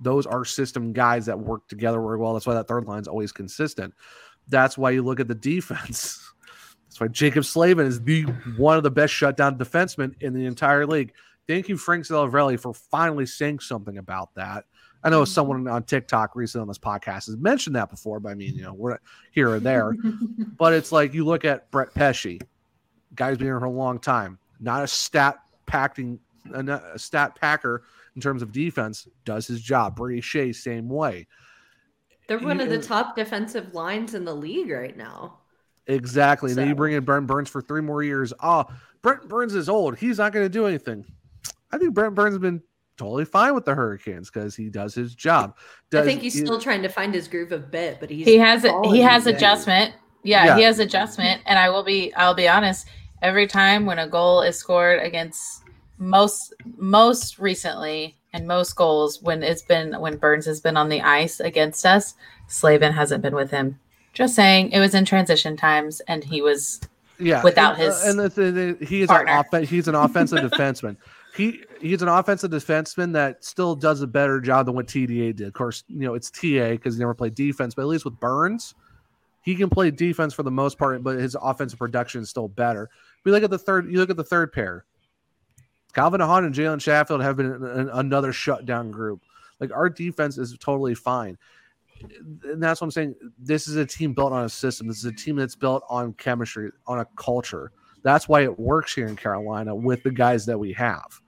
Those 0.00 0.26
are 0.26 0.44
system 0.44 0.92
guys 0.92 1.26
that 1.26 1.38
work 1.38 1.68
together 1.68 2.00
very 2.00 2.18
well. 2.18 2.32
That's 2.32 2.46
why 2.46 2.54
that 2.54 2.68
third 2.68 2.86
line 2.86 3.00
is 3.00 3.08
always 3.08 3.32
consistent. 3.32 3.94
That's 4.48 4.76
why 4.76 4.90
you 4.90 5.02
look 5.02 5.20
at 5.20 5.28
the 5.28 5.34
defense. 5.34 6.20
That's 6.86 7.00
why 7.00 7.08
Jaccob 7.08 7.44
Slavin 7.44 7.86
is 7.86 8.00
the 8.00 8.22
one 8.56 8.76
of 8.76 8.82
the 8.82 8.90
best 8.90 9.12
shutdown 9.12 9.58
defensemen 9.58 10.14
in 10.20 10.32
the 10.32 10.46
entire 10.46 10.86
league. 10.86 11.12
Thank 11.48 11.68
you, 11.68 11.76
Frank 11.76 12.04
Seravalli, 12.04 12.58
for 12.58 12.72
finally 12.72 13.26
saying 13.26 13.60
something 13.60 13.98
about 13.98 14.34
that. 14.34 14.64
I 15.02 15.10
know 15.10 15.24
someone 15.26 15.68
on 15.68 15.82
TikTok 15.82 16.34
recently 16.34 16.62
on 16.62 16.68
this 16.68 16.78
podcast 16.78 17.26
has 17.26 17.36
mentioned 17.36 17.76
that 17.76 17.90
before, 17.90 18.20
but 18.20 18.30
I 18.30 18.34
mean, 18.34 18.54
you 18.54 18.62
know, 18.62 18.72
we're 18.72 18.98
here 19.32 19.50
or 19.50 19.60
there. 19.60 19.92
But 20.56 20.72
it's 20.72 20.92
like 20.92 21.12
you 21.12 21.24
look 21.24 21.44
at 21.44 21.70
Brett 21.72 21.92
Pesce, 21.94 22.38
guy's 23.14 23.36
been 23.36 23.48
here 23.48 23.58
for 23.58 23.66
a 23.66 23.70
long 23.70 23.98
time, 23.98 24.38
not 24.60 24.84
a 24.84 24.86
stat 24.86 25.40
packing, 25.66 26.20
a, 26.52 26.64
a 26.94 26.98
stat 26.98 27.36
packer 27.38 27.82
in 28.14 28.22
terms 28.22 28.40
of 28.40 28.52
defense, 28.52 29.08
does 29.24 29.48
his 29.48 29.60
job. 29.60 29.96
Brady 29.96 30.22
Skjei, 30.22 30.54
same 30.54 30.88
way. 30.88 31.26
They're 32.26 32.38
one 32.38 32.60
of 32.60 32.68
the 32.70 32.80
top 32.80 33.16
defensive 33.16 33.74
lines 33.74 34.14
in 34.14 34.24
the 34.24 34.34
league 34.34 34.70
right 34.70 34.96
now. 34.96 35.38
Exactly. 35.86 36.50
And 36.50 36.58
then 36.58 36.68
you 36.68 36.74
bring 36.74 36.94
in 36.94 37.04
Brent 37.04 37.26
Burns 37.26 37.50
for 37.50 37.60
three 37.60 37.82
more 37.82 38.02
years. 38.02 38.32
Oh, 38.42 38.64
Brent 39.02 39.28
Burns 39.28 39.54
is 39.54 39.68
old. 39.68 39.96
He's 39.98 40.18
not 40.18 40.32
going 40.32 40.44
to 40.44 40.48
do 40.48 40.66
anything. 40.66 41.04
I 41.70 41.76
think 41.78 41.92
Brent 41.92 42.14
Burns 42.14 42.32
has 42.34 42.40
been 42.40 42.62
totally 42.96 43.24
fine 43.26 43.54
with 43.54 43.64
the 43.66 43.74
Hurricanes 43.74 44.30
because 44.30 44.56
he 44.56 44.70
does 44.70 44.94
his 44.94 45.14
job. 45.14 45.56
I 45.92 46.02
think 46.02 46.22
he's 46.22 46.34
he- 46.34 46.40
still 46.40 46.60
trying 46.60 46.82
to 46.82 46.88
find 46.88 47.12
his 47.12 47.28
groove 47.28 47.52
a 47.52 47.58
bit, 47.58 47.98
but 48.00 48.08
he's 48.08 48.26
he 48.26 48.38
has 48.38 48.62
he 48.84 49.00
has 49.00 49.26
in. 49.26 49.34
adjustment. 49.36 49.94
Yeah, 50.22 50.44
Yeah. 50.46 50.56
he 50.56 50.62
has 50.62 50.78
adjustment, 50.78 51.42
and 51.44 51.58
I 51.58 51.68
will 51.68 51.82
be 51.84 52.14
I'll 52.14 52.34
be 52.34 52.48
honest. 52.48 52.86
Every 53.20 53.46
time 53.46 53.84
when 53.84 53.98
a 53.98 54.08
goal 54.08 54.40
is 54.42 54.56
scored 54.56 55.00
against 55.00 55.64
most 55.98 56.54
most 56.78 57.38
recently 57.38 58.16
and 58.34 58.48
most 58.48 58.74
goals 58.74 59.22
when 59.22 59.42
it's 59.44 59.62
been 59.62 59.98
when 60.00 60.16
Burns 60.16 60.44
has 60.46 60.60
been 60.60 60.76
on 60.76 60.88
the 60.88 61.00
ice 61.00 61.38
against 61.38 61.86
us, 61.86 62.14
Slavin 62.48 62.92
hasn't 62.92 63.22
been 63.22 63.34
with 63.34 63.52
him. 63.52 63.78
Just 64.12 64.34
saying, 64.34 64.72
it 64.72 64.80
was 64.80 64.94
in 64.94 65.04
transition 65.04 65.56
times, 65.56 66.00
and 66.08 66.22
he 66.22 66.42
was 66.42 66.80
yeah, 67.18 67.42
without 67.42 67.78
uh, 67.78 67.82
and, 67.82 67.82
his 67.82 68.04
and 68.04 68.18
the, 68.18 68.28
the, 68.78 68.84
he 68.84 69.02
is 69.02 69.08
partner. 69.08 69.32
an 69.32 69.38
offen- 69.38 69.64
he's 69.64 69.86
an 69.86 69.94
offensive 69.94 70.38
defenseman. 70.50 70.96
He 71.36 71.62
he's 71.80 72.02
an 72.02 72.08
offensive 72.08 72.50
defenseman 72.50 73.12
that 73.12 73.44
still 73.44 73.76
does 73.76 74.02
a 74.02 74.06
better 74.06 74.40
job 74.40 74.66
than 74.66 74.74
what 74.74 74.88
TDA 74.88 75.36
did. 75.36 75.46
Of 75.46 75.52
course, 75.52 75.84
you 75.86 76.00
know 76.00 76.14
it's 76.14 76.30
TA 76.30 76.70
because 76.70 76.96
he 76.96 77.00
never 77.00 77.14
played 77.14 77.36
defense, 77.36 77.74
but 77.74 77.82
at 77.82 77.88
least 77.88 78.04
with 78.04 78.18
Burns, 78.18 78.74
he 79.42 79.54
can 79.54 79.70
play 79.70 79.92
defense 79.92 80.34
for 80.34 80.42
the 80.42 80.50
most 80.50 80.76
part, 80.76 81.04
but 81.04 81.18
his 81.18 81.36
offensive 81.40 81.78
production 81.78 82.20
is 82.20 82.30
still 82.30 82.48
better. 82.48 82.90
We 83.22 83.30
look 83.30 83.44
at 83.44 83.50
the 83.50 83.58
third. 83.58 83.90
You 83.92 83.98
look 83.98 84.10
at 84.10 84.16
the 84.16 84.24
third 84.24 84.52
pair. 84.52 84.84
Calvin 85.94 86.20
Hahn 86.20 86.44
and 86.44 86.54
Jalen 86.54 86.80
Chatfield 86.80 87.22
have 87.22 87.36
been 87.36 87.46
an- 87.46 87.90
another 87.92 88.32
shutdown 88.32 88.90
group. 88.90 89.22
Like 89.60 89.72
our 89.72 89.88
defense 89.88 90.36
is 90.36 90.56
totally 90.58 90.94
fine, 90.94 91.38
and 92.42 92.62
that's 92.62 92.80
what 92.80 92.86
I'm 92.86 92.90
saying. 92.90 93.14
This 93.38 93.68
is 93.68 93.76
a 93.76 93.86
team 93.86 94.12
built 94.12 94.32
on 94.32 94.44
a 94.44 94.48
system. 94.48 94.88
This 94.88 94.98
is 94.98 95.04
a 95.04 95.12
team 95.12 95.36
that's 95.36 95.54
built 95.54 95.84
on 95.88 96.12
chemistry, 96.14 96.70
on 96.86 96.98
a 96.98 97.06
culture. 97.16 97.70
That's 98.02 98.28
why 98.28 98.42
it 98.42 98.58
works 98.58 98.94
here 98.94 99.06
in 99.06 99.16
Carolina 99.16 99.74
with 99.74 100.02
the 100.02 100.10
guys 100.10 100.44
that 100.46 100.58
we 100.58 100.72
have. 100.74 101.20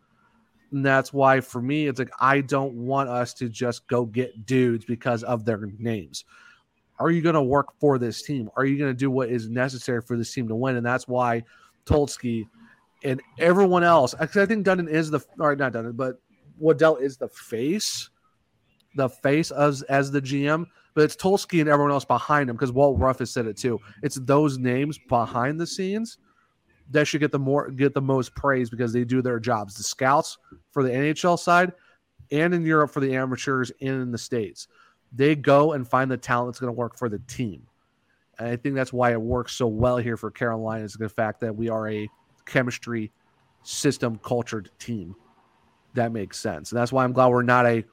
And 0.72 0.84
that's 0.84 1.12
why 1.12 1.40
for 1.40 1.62
me, 1.62 1.86
it's 1.86 1.98
like 1.98 2.10
I 2.20 2.40
don't 2.40 2.74
want 2.74 3.08
us 3.08 3.32
to 3.34 3.48
just 3.48 3.86
go 3.86 4.04
get 4.04 4.44
dudes 4.44 4.84
because 4.84 5.22
of 5.22 5.44
their 5.44 5.60
names. 5.78 6.24
Are 6.98 7.10
you 7.10 7.22
going 7.22 7.34
to 7.34 7.42
work 7.42 7.68
for 7.78 7.98
this 7.98 8.22
team? 8.22 8.50
Are 8.56 8.64
you 8.64 8.78
going 8.78 8.90
to 8.90 8.98
do 8.98 9.10
what 9.10 9.28
is 9.28 9.48
necessary 9.48 10.02
for 10.02 10.16
this 10.16 10.32
team 10.32 10.48
to 10.48 10.54
win? 10.54 10.76
And 10.76 10.84
that's 10.84 11.06
why 11.06 11.44
Tulsky 11.84 12.48
and 13.04 13.20
everyone 13.38 13.84
else, 13.84 14.14
I 14.18 14.26
think 14.26 14.66
Dundon 14.66 14.88
is 14.88 15.10
the, 15.10 15.20
or 15.38 15.54
not 15.56 15.72
Dundon, 15.72 15.96
but 15.96 16.20
Waddell 16.58 16.96
is 16.96 17.16
the 17.16 17.28
face, 17.28 18.08
the 18.94 19.08
face 19.08 19.50
as, 19.50 19.82
as 19.82 20.10
the 20.10 20.22
GM, 20.22 20.66
but 20.94 21.04
it's 21.04 21.16
Tulsky 21.16 21.60
and 21.60 21.68
everyone 21.68 21.92
else 21.92 22.04
behind 22.04 22.48
him 22.48 22.56
because 22.56 22.72
Walt 22.72 22.98
Ruff 22.98 23.18
has 23.18 23.30
said 23.30 23.46
it 23.46 23.56
too. 23.56 23.78
It's 24.02 24.16
those 24.16 24.56
names 24.58 24.98
behind 25.08 25.60
the 25.60 25.66
scenes 25.66 26.18
that 26.90 27.06
should 27.06 27.20
get 27.20 27.32
the 27.32 27.38
more 27.38 27.70
get 27.70 27.94
the 27.94 28.00
most 28.00 28.34
praise 28.34 28.70
because 28.70 28.92
they 28.92 29.04
do 29.04 29.20
their 29.20 29.38
jobs. 29.38 29.74
The 29.74 29.82
scouts 29.82 30.38
for 30.70 30.82
the 30.82 30.90
NHL 30.90 31.38
side 31.38 31.72
and 32.30 32.54
in 32.54 32.64
Europe 32.64 32.90
for 32.90 33.00
the 33.00 33.14
amateurs 33.14 33.70
and 33.80 34.02
in 34.02 34.10
the 34.10 34.18
States. 34.18 34.68
They 35.12 35.36
go 35.36 35.72
and 35.72 35.86
find 35.86 36.10
the 36.10 36.16
talent 36.16 36.48
that's 36.48 36.60
going 36.60 36.72
to 36.72 36.78
work 36.78 36.96
for 36.96 37.08
the 37.08 37.20
team. 37.20 37.66
And 38.38 38.48
I 38.48 38.56
think 38.56 38.74
that's 38.74 38.92
why 38.92 39.12
it 39.12 39.20
works 39.20 39.52
so 39.52 39.66
well 39.66 39.96
here 39.96 40.16
for 40.16 40.30
Carolina 40.30 40.84
is 40.84 40.94
the 40.94 41.08
fact 41.08 41.40
that 41.40 41.54
we 41.54 41.68
are 41.68 41.88
a 41.88 42.08
chemistry 42.46 43.12
system 43.62 44.18
cultured 44.22 44.70
team. 44.78 45.14
That 45.94 46.12
makes 46.12 46.38
sense. 46.38 46.72
And 46.72 46.80
that's 46.80 46.92
why 46.92 47.04
I'm 47.04 47.12
glad 47.12 47.28
we're 47.28 47.42
not 47.42 47.66
a 47.66 47.84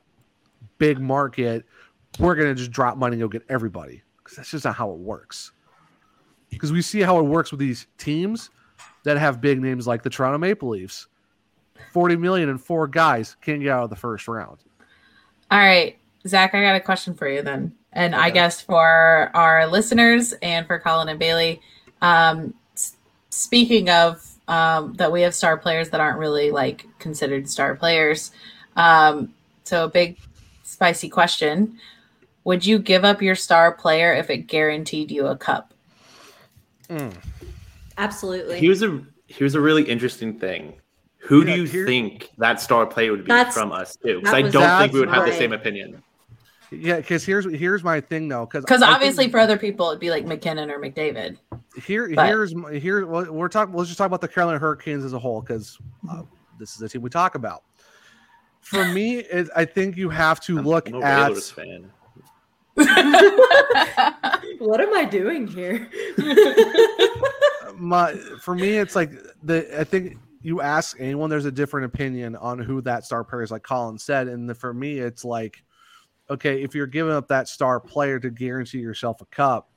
big 0.78 1.00
market. 1.00 1.66
We're 2.20 2.36
going 2.36 2.50
to 2.50 2.56
just 2.56 2.72
drop 2.72 2.98
money 2.98 3.14
and 3.14 3.22
go 3.22 3.28
get 3.28 3.44
everybody 3.50 4.04
because 4.18 4.38
that's 4.38 4.52
just 4.52 4.66
not 4.66 4.76
how 4.76 4.92
it 4.92 4.98
works. 4.98 5.52
Because 6.50 6.72
we 6.72 6.82
see 6.82 7.02
how 7.02 7.20
it 7.20 7.24
works 7.24 7.52
with 7.52 7.60
these 7.60 7.88
teams 7.98 8.50
that 9.04 9.18
have 9.18 9.42
big 9.42 9.62
names 9.62 9.88
like 9.88 10.04
the 10.04 10.10
Toronto 10.10 10.38
Maple 10.38 10.70
Leafs. 10.70 11.08
40 11.92 12.16
million 12.18 12.50
and 12.50 12.62
four 12.62 12.88
guys 12.88 13.36
can't 13.42 13.62
get 13.62 13.70
out 13.70 13.84
of 13.84 13.90
the 13.90 13.96
first 13.96 14.28
round. 14.28 14.58
All 15.52 15.60
right, 15.60 15.98
Zach, 16.28 16.54
I 16.54 16.62
got 16.62 16.76
a 16.76 16.80
question 16.80 17.14
for 17.14 17.28
you 17.28 17.42
then. 17.42 17.74
And 17.92 18.16
I 18.16 18.30
guess 18.30 18.62
for 18.62 19.32
our 19.34 19.68
listeners 19.68 20.34
and 20.42 20.66
for 20.66 20.80
Colin 20.80 21.10
and 21.10 21.20
Bailey, 21.20 21.62
um, 22.02 22.54
speaking 23.30 23.90
of 23.90 24.33
um, 24.48 24.94
that 24.96 25.12
we 25.12 25.22
have 25.22 25.34
star 25.34 25.58
players 25.58 25.90
that 25.90 26.02
aren't 26.02 26.20
really 26.20 26.52
like 26.52 26.86
considered 27.00 27.50
star 27.50 27.76
players. 27.76 28.32
Um, 28.76 29.34
so 29.64 29.86
a 29.86 29.90
big 29.90 30.18
spicy 30.64 31.10
question. 31.10 31.78
Would 32.44 32.66
you 32.66 32.80
give 32.80 33.06
up 33.06 33.22
your 33.22 33.36
star 33.36 33.72
player 33.74 34.14
if 34.14 34.30
it 34.30 34.48
guaranteed 34.48 35.12
you 35.12 35.28
a 35.28 35.38
cup? 35.38 35.74
Absolutely. 37.98 38.60
Here's 38.60 38.82
a 38.84 39.02
here's 39.28 39.56
a 39.56 39.62
really 39.62 39.84
interesting 39.84 40.40
thing. 40.40 40.74
Who 41.20 41.40
Yeah, 41.46 41.56
do 41.56 41.62
you 41.62 41.68
here- 41.68 41.86
think 41.86 42.30
that 42.38 42.60
star 42.60 42.86
player 42.86 43.12
would 43.12 43.24
be 43.24 43.30
That's- 43.30 43.54
from 43.54 43.72
us 43.72 43.96
too? 43.96 44.20
Because 44.20 44.34
I 44.34 44.42
don't 44.42 44.80
think 44.80 44.94
we 44.94 45.00
would 45.00 45.10
that's 45.10 45.20
have 45.20 45.26
the 45.28 45.34
same 45.34 45.54
opinion. 45.54 46.04
Yeah, 46.72 46.98
because 46.98 47.24
here's 47.24 47.46
here's 47.46 47.84
my 47.84 48.02
thing 48.02 48.28
though. 48.28 48.46
Because 48.46 48.64
Because 48.66 48.82
obviously 48.82 49.30
for 49.30 49.40
other 49.40 49.58
people 49.58 49.90
it'd 49.90 50.00
be 50.02 50.10
like 50.10 50.26
MacKinnon 50.26 50.70
or 50.70 50.80
McDavid. 50.80 51.38
Here 51.82 52.12
But- 52.14 52.28
here's 52.28 52.54
my- 52.56 52.74
here 52.74 53.06
we're 53.06 53.50
talking 53.50 53.74
let's 53.76 53.90
just 53.90 53.98
talk 53.98 54.08
about 54.08 54.22
the 54.22 54.28
carolina 54.28 54.60
hurricanes 54.60 55.04
as 55.04 55.14
a 55.14 55.20
whole 55.20 55.42
because 55.42 55.78
uh, 56.10 56.24
this 56.60 56.72
is 56.72 56.78
the 56.78 56.88
team 56.90 57.02
we 57.02 57.10
talk 57.10 57.36
about 57.36 57.64
for 58.62 58.86
me 58.86 59.20
it, 59.20 59.50
i 59.56 59.66
think 59.66 59.98
you 59.98 60.10
have 60.10 60.40
to 60.42 60.60
I'm, 60.60 60.66
look 60.66 60.88
I'm 60.88 60.96
a 60.96 61.02
at 61.02 61.38
fan. 61.38 61.92
what 64.60 64.82
am 64.82 64.94
I 64.96 65.06
doing 65.10 65.46
here? 65.48 65.88
My 67.78 68.14
for 68.42 68.56
me, 68.56 68.78
it's 68.78 68.96
like 68.96 69.12
the 69.44 69.80
I 69.80 69.84
think 69.84 70.18
you 70.42 70.62
ask 70.62 70.98
anyone, 71.00 71.30
there's 71.30 71.46
a 71.46 71.52
different 71.52 71.86
opinion 71.86 72.36
on 72.36 72.60
who 72.60 72.82
that 72.82 73.06
star 73.06 73.24
player 73.24 73.44
is. 73.44 73.52
Like 73.52 73.64
Colin 73.64 73.98
said, 73.98 74.28
and 74.28 74.50
the, 74.50 74.56
for 74.56 74.74
me, 74.74 74.98
it's 75.00 75.24
like, 75.24 75.64
okay, 76.30 76.64
if 76.64 76.74
you're 76.74 76.88
giving 76.88 77.14
up 77.14 77.28
that 77.28 77.48
star 77.48 77.80
player 77.80 78.20
to 78.20 78.30
guarantee 78.30 78.80
yourself 78.80 79.22
a 79.22 79.26
cup, 79.26 79.70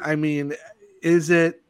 I 0.00 0.16
mean, 0.16 0.52
is 1.02 1.30
it 1.30 1.62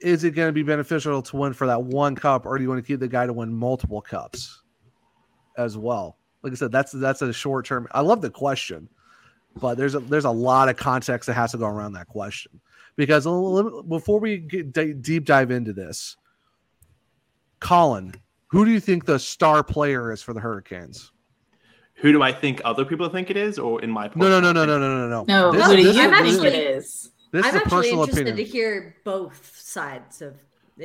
is 0.00 0.24
it 0.24 0.32
going 0.32 0.48
to 0.48 0.52
be 0.52 0.62
beneficial 0.62 1.22
to 1.22 1.36
win 1.36 1.52
for 1.54 1.66
that 1.66 1.82
one 1.82 2.14
cup, 2.14 2.44
or 2.46 2.58
do 2.58 2.62
you 2.64 2.68
want 2.68 2.82
to 2.84 2.86
keep 2.86 3.00
the 3.00 3.08
guy 3.08 3.26
to 3.26 3.32
win 3.32 3.52
multiple 3.52 4.00
cups 4.02 4.62
as 5.56 5.78
well? 5.78 6.18
Like 6.42 6.52
I 6.52 6.56
said, 6.56 6.72
that's 6.72 6.92
that's 6.92 7.22
a 7.22 7.32
short 7.32 7.64
term. 7.66 7.88
I 7.92 8.00
love 8.00 8.20
the 8.20 8.30
question, 8.30 8.88
but 9.56 9.76
there's 9.76 9.94
a 9.94 10.00
there's 10.00 10.26
a 10.26 10.30
lot 10.30 10.68
of 10.68 10.76
context 10.76 11.26
that 11.28 11.34
has 11.34 11.52
to 11.52 11.58
go 11.58 11.66
around 11.66 11.92
that 11.94 12.06
question 12.08 12.60
because 12.96 13.24
a 13.24 13.30
little- 13.30 13.82
before 13.82 14.20
we 14.20 14.38
get 14.38 14.72
d- 14.72 14.92
deep 14.92 15.24
dive 15.24 15.50
into 15.50 15.72
this, 15.72 16.16
Colin, 17.60 18.14
who 18.48 18.64
do 18.64 18.70
you 18.70 18.80
think 18.80 19.06
the 19.06 19.18
star 19.18 19.62
player 19.64 20.12
is 20.12 20.22
for 20.22 20.34
the 20.34 20.40
Hurricanes? 20.40 21.12
Who 21.98 22.12
do 22.12 22.22
I 22.22 22.32
think 22.32 22.60
other 22.64 22.84
people 22.84 23.08
think 23.08 23.30
it 23.30 23.36
is, 23.36 23.58
or 23.58 23.80
in 23.80 23.88
my 23.90 24.08
point? 24.08 24.18
No, 24.18 24.28
no, 24.40 24.52
no, 24.52 24.52
no, 24.52 24.66
no, 24.66 24.78
no, 24.78 25.08
no, 25.08 25.24
no. 25.24 25.24
no, 25.24 25.52
This, 25.52 25.66
who 25.66 25.76
do 25.76 25.82
you 25.82 25.88
is- 25.90 25.96
I'm 25.96 26.10
think 26.24 26.42
this, 26.42 26.52
it 26.52 26.54
is? 26.54 27.10
This 27.34 27.44
I'm 27.46 27.48
is 27.48 27.54
a 27.54 27.64
actually 27.64 27.76
personal 27.82 28.02
interested 28.04 28.28
opinion. 28.28 28.46
to 28.46 28.52
hear 28.52 28.96
both 29.02 29.58
sides 29.58 30.22
of 30.22 30.36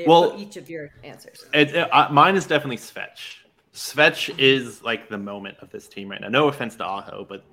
Well- 0.07 0.33
each 0.35 0.57
of 0.57 0.67
your 0.67 0.89
answers. 1.03 1.45
It, 1.53 1.75
it- 1.75 1.93
uh, 1.93 2.09
mine 2.09 2.35
is 2.35 2.47
definitely 2.47 2.77
Svetch. 2.77 3.35
Svetch 3.71 4.33
is 4.39 4.81
like 4.81 5.09
the 5.09 5.17
moment 5.19 5.57
of 5.61 5.69
this 5.69 5.87
team 5.87 6.09
right 6.09 6.19
now. 6.19 6.29
No 6.29 6.47
offense 6.47 6.75
to 6.77 6.83
Aho, 6.85 7.23
but 7.29 7.45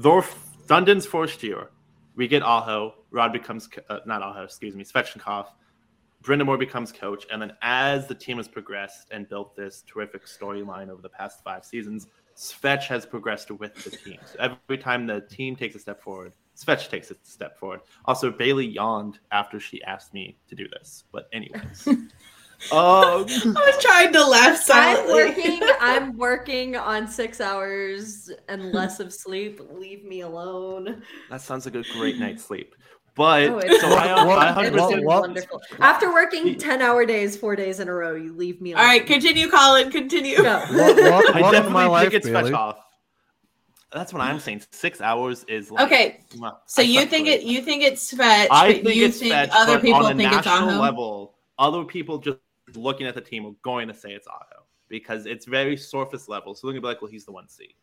Thorf 0.00 0.34
Dundon's 0.66 1.04
first 1.04 1.42
year, 1.42 1.68
we 2.16 2.26
get 2.26 2.42
Aho. 2.42 2.94
Rod 3.10 3.34
becomes 3.34 3.68
uh, 3.90 3.98
not 4.06 4.22
Aho, 4.22 4.44
excuse 4.44 4.74
me, 4.74 4.82
Svechnikov. 4.82 5.48
Brind'Amour 6.22 6.58
becomes 6.58 6.90
coach, 6.90 7.26
and 7.30 7.42
then 7.42 7.52
as 7.60 8.06
the 8.06 8.14
team 8.14 8.38
has 8.38 8.48
progressed 8.48 9.08
and 9.10 9.28
built 9.28 9.54
this 9.56 9.82
terrific 9.86 10.24
storyline 10.24 10.88
over 10.88 11.02
the 11.02 11.08
past 11.10 11.44
five 11.44 11.66
seasons, 11.66 12.06
Svetch 12.34 12.84
has 12.84 13.04
progressed 13.04 13.50
with 13.50 13.74
the 13.84 13.90
team. 13.90 14.18
So 14.24 14.36
every 14.38 14.78
time 14.78 15.06
the 15.06 15.20
team 15.20 15.54
takes 15.54 15.74
a 15.74 15.80
step 15.80 16.00
forward, 16.00 16.32
Svetch 16.56 16.88
takes 16.90 17.10
a 17.10 17.16
step 17.22 17.58
forward. 17.58 17.80
Also, 18.04 18.30
Bailey 18.30 18.66
yawned 18.66 19.18
after 19.30 19.58
she 19.58 19.82
asked 19.84 20.12
me 20.14 20.36
to 20.48 20.54
do 20.54 20.68
this. 20.68 21.04
But 21.12 21.28
anyways, 21.32 21.86
um, 21.88 22.06
I 22.72 23.24
was 23.26 23.78
trying 23.82 24.12
to 24.12 24.24
laugh 24.24 24.56
silently. 24.58 25.12
I'm 25.22 25.26
working. 25.28 25.60
I'm 25.80 26.16
working 26.18 26.76
on 26.76 27.08
six 27.08 27.40
hours 27.40 28.30
and 28.48 28.72
less 28.72 29.00
of 29.00 29.12
sleep. 29.12 29.60
Leave 29.72 30.04
me 30.04 30.20
alone. 30.20 31.02
that 31.30 31.40
sounds 31.40 31.64
like 31.64 31.74
a 31.74 31.82
great 31.98 32.18
night's 32.18 32.44
sleep. 32.44 32.74
But 33.14 33.42
Oh, 33.50 33.60
so 33.60 33.88
I, 33.88 34.24
Well, 34.24 34.38
I 34.38 34.64
it's 34.66 34.74
well, 34.74 34.90
100% 34.90 34.94
been 34.96 35.04
well- 35.04 35.20
wonderful. 35.20 35.60
After 35.80 36.12
working 36.12 36.54
ten-hour 36.56 37.04
days, 37.04 37.36
four 37.36 37.56
days 37.56 37.78
in 37.80 37.88
a 37.88 37.92
row, 37.92 38.14
you 38.14 38.32
leave 38.34 38.60
me 38.62 38.72
All 38.72 38.80
alone. 38.80 38.88
right, 38.88 39.06
continue, 39.06 39.50
Colin. 39.50 39.90
Continue. 39.90 40.36
Go. 40.36 40.44
Wel- 40.70 40.96
welcome, 40.96 41.36
I 41.36 41.40
definitely 41.50 41.72
my 41.72 41.86
life, 41.86 42.02
think 42.10 42.14
it's 42.14 42.26
Bailey. 42.28 42.44
Fetch 42.52 42.52
off. 42.54 42.76
That's 43.92 44.12
what 44.12 44.22
I'm 44.22 44.38
saying. 44.40 44.62
Six 44.70 45.00
hours 45.00 45.44
is 45.44 45.70
like, 45.70 45.86
Okay, 45.86 46.20
mwah, 46.36 46.56
So 46.66 46.82
I 46.82 46.84
you 46.84 47.00
think 47.06 47.26
great. 47.26 47.40
it? 47.40 47.46
You 47.46 47.62
think 47.62 47.82
it's 47.82 48.10
Fetch? 48.14 48.50
I 48.50 48.68
but 48.68 48.82
think 48.84 48.96
you 48.96 49.06
it's 49.06 49.18
think 49.18 49.32
Fetch, 49.32 49.50
other 49.52 49.74
but 49.74 49.82
people 49.82 50.06
on 50.06 50.12
a 50.12 50.14
think 50.14 50.32
it's 50.32 50.46
national 50.46 50.68
Aho. 50.68 50.80
level, 50.80 51.34
other 51.58 51.84
people 51.84 52.18
just 52.18 52.38
looking 52.74 53.06
at 53.06 53.14
the 53.14 53.20
team 53.20 53.44
are 53.46 53.54
going 53.62 53.88
to 53.88 53.94
say 53.94 54.12
it's 54.12 54.26
Aho 54.26 54.64
because 54.88 55.26
it's 55.26 55.46
very 55.46 55.76
surface 55.76 56.28
level. 56.28 56.54
So 56.54 56.66
they're 56.66 56.72
gonna 56.74 56.82
be 56.82 56.88
like, 56.88 57.02
well, 57.02 57.10
he's 57.10 57.24
the 57.24 57.32
one 57.32 57.48
C. 57.48 57.74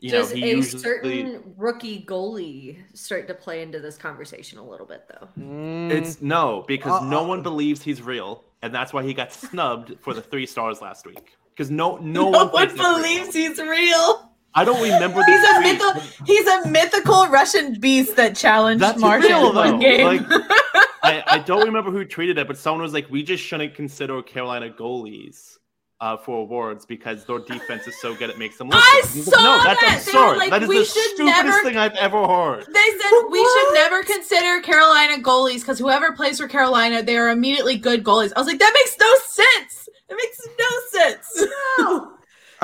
You 0.00 0.10
Does 0.10 0.30
know, 0.30 0.36
he 0.36 0.42
a 0.42 0.56
usually 0.56 0.82
certain 0.82 1.54
rookie 1.56 2.04
goalie 2.04 2.78
start 2.94 3.26
to 3.28 3.34
play 3.34 3.62
into 3.62 3.80
this 3.80 3.96
conversation 3.96 4.58
a 4.58 4.64
little 4.64 4.86
bit, 4.86 5.08
though? 5.08 5.28
Mm, 5.38 5.90
it's 5.90 6.20
no 6.20 6.64
because 6.68 7.00
Uh, 7.00 7.00
no 7.00 7.24
one 7.24 7.42
believes 7.42 7.82
he's 7.82 8.02
real, 8.02 8.44
and 8.62 8.74
that's 8.74 8.92
why 8.92 9.02
he 9.02 9.14
got 9.14 9.32
snubbed 9.32 9.96
for 10.00 10.14
the 10.14 10.22
three 10.22 10.46
stars 10.46 10.80
last 10.80 11.06
week. 11.06 11.36
Because 11.50 11.70
no, 11.70 11.96
no, 11.98 12.30
No 12.30 12.30
one, 12.30 12.50
one 12.50 12.68
thinks 12.68 12.74
he's 12.74 12.90
real. 12.92 13.02
believes 13.02 13.34
he's 13.34 13.58
real. 13.58 14.30
I 14.54 14.64
don't 14.64 14.80
remember 14.82 15.20
the 15.20 15.24
He's 15.26 15.42
a 15.42 15.54
tweet. 15.60 15.78
mythical. 15.78 16.26
He's 16.26 16.46
a 16.46 16.68
mythical 16.68 17.26
Russian 17.28 17.78
beast 17.80 18.16
that 18.16 18.36
challenged 18.36 18.82
That's 18.82 19.00
Martian 19.00 19.30
real, 19.30 19.52
one 19.52 19.78
game. 19.80 20.06
Like, 20.06 20.22
I, 21.02 21.22
I 21.26 21.38
don't 21.40 21.64
remember 21.66 21.90
who 21.90 22.04
tweeted 22.04 22.38
it, 22.38 22.46
but 22.46 22.56
someone 22.56 22.82
was 22.82 22.92
like, 22.92 23.10
"We 23.10 23.22
just 23.22 23.42
shouldn't 23.42 23.74
consider 23.74 24.22
Carolina 24.22 24.70
goalies 24.70 25.58
uh, 26.00 26.16
for 26.16 26.38
awards 26.42 26.86
because 26.86 27.24
their 27.26 27.40
defense 27.40 27.86
is 27.86 28.00
so 28.00 28.14
good 28.14 28.30
it 28.30 28.38
makes 28.38 28.56
them 28.56 28.68
look." 28.68 28.80
I 28.80 29.00
good." 29.02 29.10
He's 29.10 29.24
saw 29.24 29.42
no, 29.42 29.64
that's 29.64 29.80
that. 29.80 30.02
They 30.06 30.18
were 30.18 30.24
absurd. 30.26 30.38
like, 30.38 30.50
that 30.50 30.62
is 30.62 30.68
the 30.68 30.84
stupidest 30.84 31.44
never- 31.44 31.62
thing 31.62 31.76
I've 31.76 31.94
ever 31.96 32.26
heard. 32.26 32.64
They 32.72 32.90
said 33.00 33.10
we 33.30 33.42
should 33.44 33.74
never 33.74 34.02
consider 34.04 34.60
Carolina 34.62 35.22
goalies 35.22 35.60
because 35.60 35.78
whoever 35.80 36.12
plays 36.12 36.38
for 36.38 36.46
Carolina, 36.48 37.02
they 37.02 37.16
are 37.16 37.28
immediately 37.30 37.76
good 37.76 38.02
goalies. 38.04 38.32
I 38.36 38.40
was 38.40 38.46
like, 38.46 38.60
that 38.60 38.72
makes 38.72 38.96
no 38.98 39.14
sense. 39.26 39.88
It 40.08 40.14
makes 40.16 40.48
no 40.58 41.00
sense. 41.00 41.48
No, 41.80 42.12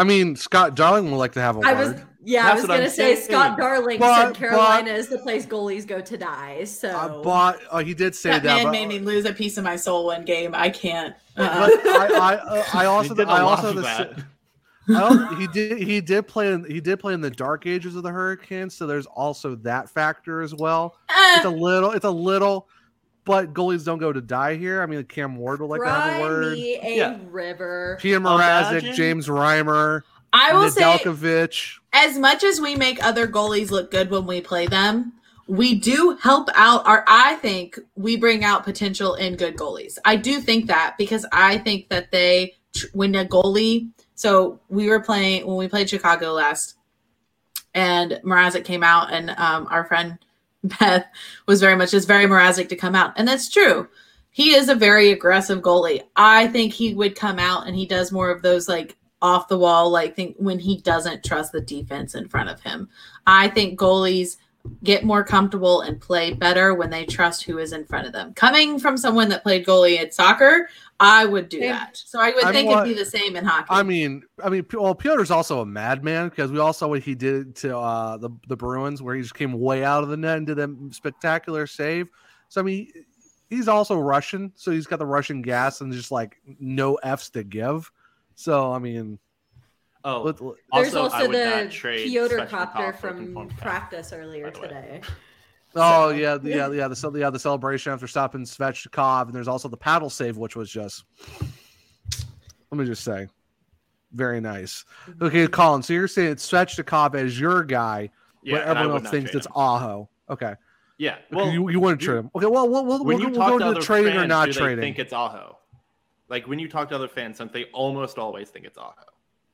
I 0.00 0.04
mean, 0.04 0.34
Scott 0.34 0.74
Darling 0.74 1.10
would 1.10 1.18
like 1.18 1.32
to 1.32 1.40
have 1.42 1.56
a 1.56 1.60
I 1.60 1.74
word. 1.74 1.94
was. 1.94 2.02
Yeah, 2.22 2.42
That's 2.44 2.52
I 2.52 2.54
was 2.54 2.66
gonna 2.66 2.90
say 2.90 3.14
saying. 3.16 3.26
Scott 3.28 3.58
Darling 3.58 3.98
But- 3.98 4.26
said 4.28 4.34
Carolina 4.34 4.90
is 4.92 5.08
the 5.08 5.18
place 5.18 5.44
goalies 5.46 5.86
go 5.86 6.00
to 6.00 6.16
die. 6.16 6.64
So 6.64 6.88
Uh, 6.90 7.22
but 7.22 7.60
uh, 7.70 7.78
he 7.78 7.92
did 7.94 8.14
say 8.14 8.30
that 8.30 8.42
that. 8.42 8.54
man 8.56 8.64
but, 8.64 8.72
made 8.72 8.88
me 8.88 8.98
lose 8.98 9.24
a 9.26 9.32
piece 9.32 9.56
of 9.58 9.64
my 9.64 9.76
soul 9.76 10.06
one 10.06 10.24
game. 10.24 10.54
I 10.54 10.70
can't. 10.70 11.14
but 11.36 11.50
Uh-uh. 11.50 11.70
I, 11.86 12.06
I, 12.14 12.34
uh, 12.36 12.64
I 12.74 12.84
also, 12.94 13.14
did 13.14 13.28
a 13.28 13.30
I 13.30 13.42
lot 13.42 13.58
also, 13.64 13.72
the, 13.74 13.80
that. 13.82 14.18
I 14.90 15.02
also, 15.02 15.34
he 15.36 15.46
did, 15.48 15.78
he 15.78 16.00
did 16.00 16.26
play, 16.28 16.52
in, 16.52 16.64
he 16.64 16.80
did 16.80 16.98
play 16.98 17.14
in 17.14 17.20
the 17.20 17.30
dark 17.30 17.66
ages 17.66 17.94
of 17.96 18.02
the 18.02 18.10
Hurricanes, 18.10 18.74
so 18.74 18.86
there's 18.86 19.06
also 19.06 19.54
that 19.56 19.88
factor 19.88 20.40
as 20.42 20.54
well. 20.54 20.96
It's 21.36 21.44
a 21.44 21.50
little, 21.50 21.92
it's 21.92 22.04
a 22.06 22.10
little, 22.10 22.68
but 23.24 23.52
goalies 23.52 23.84
don't 23.84 23.98
go 23.98 24.12
to 24.12 24.20
die 24.20 24.56
here. 24.56 24.82
I 24.82 24.86
mean, 24.86 25.02
Cam 25.04 25.36
Ward 25.36 25.60
would 25.60 25.66
like 25.68 25.80
to 25.82 25.88
have 25.88 26.02
cry 26.02 26.16
a 26.18 26.20
word. 26.20 26.52
me 26.54 26.78
a 26.82 26.96
Yeah. 26.96 27.18
river. 27.30 27.98
Pierre 28.00 28.20
Mrazek, 28.20 28.70
Imagine- 28.80 28.94
James 28.94 29.28
Reimer, 29.28 30.02
I 30.32 30.52
will 30.54 30.70
say, 30.70 31.00
as 31.92 32.18
much 32.18 32.44
as 32.44 32.60
we 32.60 32.76
make 32.76 33.04
other 33.04 33.26
goalies 33.26 33.70
look 33.70 33.90
good 33.90 34.10
when 34.10 34.26
we 34.26 34.40
play 34.40 34.66
them, 34.66 35.12
we 35.48 35.74
do 35.74 36.16
help 36.20 36.48
out 36.54 36.86
our 36.86 37.04
I 37.08 37.34
think 37.36 37.78
we 37.96 38.16
bring 38.16 38.44
out 38.44 38.62
potential 38.62 39.14
in 39.16 39.34
good 39.34 39.56
goalies. 39.56 39.98
I 40.04 40.14
do 40.14 40.40
think 40.40 40.66
that 40.68 40.94
because 40.96 41.26
I 41.32 41.58
think 41.58 41.88
that 41.88 42.12
they 42.12 42.54
when 42.92 43.14
a 43.16 43.24
goalie 43.24 43.88
so 44.14 44.60
we 44.68 44.88
were 44.88 45.00
playing 45.00 45.46
when 45.46 45.56
we 45.56 45.66
played 45.66 45.90
Chicago 45.90 46.32
last 46.32 46.76
and 47.74 48.20
Mrazek 48.24 48.64
came 48.64 48.84
out 48.84 49.12
and 49.12 49.30
um, 49.30 49.66
our 49.70 49.84
friend 49.84 50.18
Beth 50.64 51.06
was 51.46 51.60
very 51.60 51.76
much 51.76 51.92
just 51.92 52.08
very 52.08 52.24
Mrazek 52.24 52.68
to 52.68 52.76
come 52.76 52.94
out 52.94 53.12
and 53.16 53.26
that's 53.26 53.48
true. 53.48 53.88
He 54.30 54.54
is 54.54 54.68
a 54.68 54.74
very 54.74 55.10
aggressive 55.10 55.60
goalie. 55.60 56.02
I 56.16 56.46
think 56.48 56.72
he 56.72 56.94
would 56.94 57.16
come 57.16 57.38
out 57.38 57.66
and 57.66 57.74
he 57.74 57.86
does 57.86 58.12
more 58.12 58.30
of 58.30 58.42
those 58.42 58.68
like 58.68 58.96
off 59.22 59.48
the 59.48 59.58
wall 59.58 59.90
like 59.90 60.16
think 60.16 60.36
when 60.38 60.58
he 60.58 60.78
doesn't 60.78 61.24
trust 61.24 61.52
the 61.52 61.60
defense 61.60 62.14
in 62.14 62.28
front 62.28 62.48
of 62.48 62.60
him. 62.60 62.88
I 63.26 63.48
think 63.48 63.78
goalies 63.78 64.36
get 64.82 65.04
more 65.04 65.24
comfortable 65.24 65.82
and 65.82 66.00
play 66.00 66.32
better 66.32 66.74
when 66.74 66.90
they 66.90 67.04
trust 67.04 67.44
who 67.44 67.58
is 67.58 67.72
in 67.72 67.84
front 67.84 68.06
of 68.06 68.12
them. 68.12 68.34
Coming 68.34 68.78
from 68.78 68.96
someone 68.96 69.28
that 69.30 69.42
played 69.42 69.66
goalie 69.66 69.98
at 69.98 70.14
soccer, 70.14 70.68
I 70.98 71.24
would 71.24 71.48
do 71.48 71.60
Same. 71.60 71.70
that. 71.70 71.96
So 71.96 72.20
I 72.20 72.30
would 72.30 72.44
I'm 72.44 72.52
think 72.52 72.70
it'd 72.70 72.84
be 72.84 72.94
the 72.94 73.04
same 73.04 73.36
in 73.36 73.44
hockey. 73.44 73.68
I 73.70 73.82
mean, 73.82 74.22
I 74.42 74.50
mean, 74.50 74.66
well, 74.72 74.94
Pyotr's 74.94 75.30
also 75.30 75.60
a 75.60 75.66
madman 75.66 76.28
because 76.28 76.52
we 76.52 76.58
all 76.58 76.72
saw 76.72 76.88
what 76.88 77.02
he 77.02 77.14
did 77.14 77.56
to 77.56 77.76
uh, 77.76 78.16
the 78.18 78.30
the 78.48 78.56
Bruins, 78.56 79.02
where 79.02 79.14
he 79.14 79.22
just 79.22 79.34
came 79.34 79.52
way 79.52 79.82
out 79.84 80.02
of 80.02 80.10
the 80.10 80.16
net 80.16 80.38
and 80.38 80.46
did 80.46 80.58
a 80.58 80.68
spectacular 80.90 81.66
save. 81.66 82.08
So 82.48 82.60
I 82.60 82.64
mean, 82.64 82.90
he's 83.48 83.68
also 83.68 83.98
Russian, 83.98 84.52
so 84.56 84.70
he's 84.70 84.86
got 84.86 84.98
the 84.98 85.06
Russian 85.06 85.42
gas 85.42 85.80
and 85.80 85.92
just 85.92 86.10
like 86.10 86.36
no 86.58 86.96
f's 86.96 87.30
to 87.30 87.44
give. 87.44 87.90
So 88.34 88.72
I 88.72 88.78
mean, 88.78 89.18
Oh, 90.04 90.22
let- 90.22 90.40
let- 90.40 90.54
There's 90.72 90.94
Also, 90.94 90.98
I 90.98 91.02
also 91.20 91.28
would 91.28 91.36
the 91.36 91.62
not 91.64 91.70
trade 91.70 92.08
Pyotr 92.08 92.46
copter 92.46 92.92
from 92.94 93.48
practice 93.58 94.12
earlier 94.12 94.44
by 94.44 94.50
the 94.50 94.60
way. 94.60 94.66
today. 94.68 95.00
oh 95.76 96.10
So- 96.10 96.16
yeah, 96.16 96.36
the- 96.38 96.48
yeah, 96.48 96.70
yeah, 96.70 96.88
the 96.88 97.18
yeah 97.18 97.30
the 97.30 97.38
celebration 97.38 97.92
after 97.92 98.06
stopping 98.06 98.42
Svechnikov, 98.42 99.26
and 99.26 99.34
there's 99.34 99.48
also 99.48 99.68
the 99.68 99.76
paddle 99.76 100.08
save, 100.10 100.36
which 100.36 100.56
was 100.56 100.70
just 100.70 101.04
let 102.70 102.78
me 102.78 102.86
just 102.86 103.02
say, 103.04 103.28
very 104.12 104.40
nice. 104.40 104.84
Mm-hmm. 105.08 105.24
Okay, 105.24 105.46
Colin, 105.48 105.82
so 105.82 105.92
you're 105.92 106.08
saying 106.08 106.32
it's 106.32 106.48
Svechnikov 106.50 107.14
as 107.14 107.38
your 107.38 107.64
guy. 107.64 108.10
Yeah, 108.42 108.58
but 108.58 108.68
everyone 108.68 109.02
else 109.02 109.10
thinks 109.10 109.34
it's 109.34 109.46
him. 109.46 109.52
Aho. 109.54 110.08
Okay. 110.30 110.54
Yeah, 110.98 111.16
Well, 111.30 111.46
well, 111.46 111.54
you, 111.54 111.68
you 111.70 111.80
wouldn't 111.80 112.00
trade 112.00 112.18
him. 112.18 112.30
Okay, 112.34 112.46
well, 112.46 112.68
we'll, 112.68 112.84
we'll, 112.84 112.98
when 113.04 113.16
we'll, 113.16 113.20
you 113.20 113.26
we'll 113.30 113.36
talk 113.40 113.48
go 113.50 113.58
to 113.58 113.64
to 113.64 113.70
other 113.70 113.80
the 113.80 113.86
trading 113.86 114.12
fans, 114.12 114.24
or 114.24 114.26
not 114.28 114.46
do 114.46 114.52
they 114.52 114.60
trading. 114.60 114.82
think 114.82 114.98
it's 114.98 115.12
Aho? 115.12 115.58
Like 116.28 116.46
when 116.46 116.58
you 116.58 116.68
talk 116.68 116.88
to 116.90 116.94
other 116.94 117.08
fans, 117.08 117.38
don't 117.38 117.52
they 117.52 117.64
almost 117.72 118.18
always 118.18 118.50
think 118.50 118.64
it's 118.66 118.78
Aho? 118.78 118.92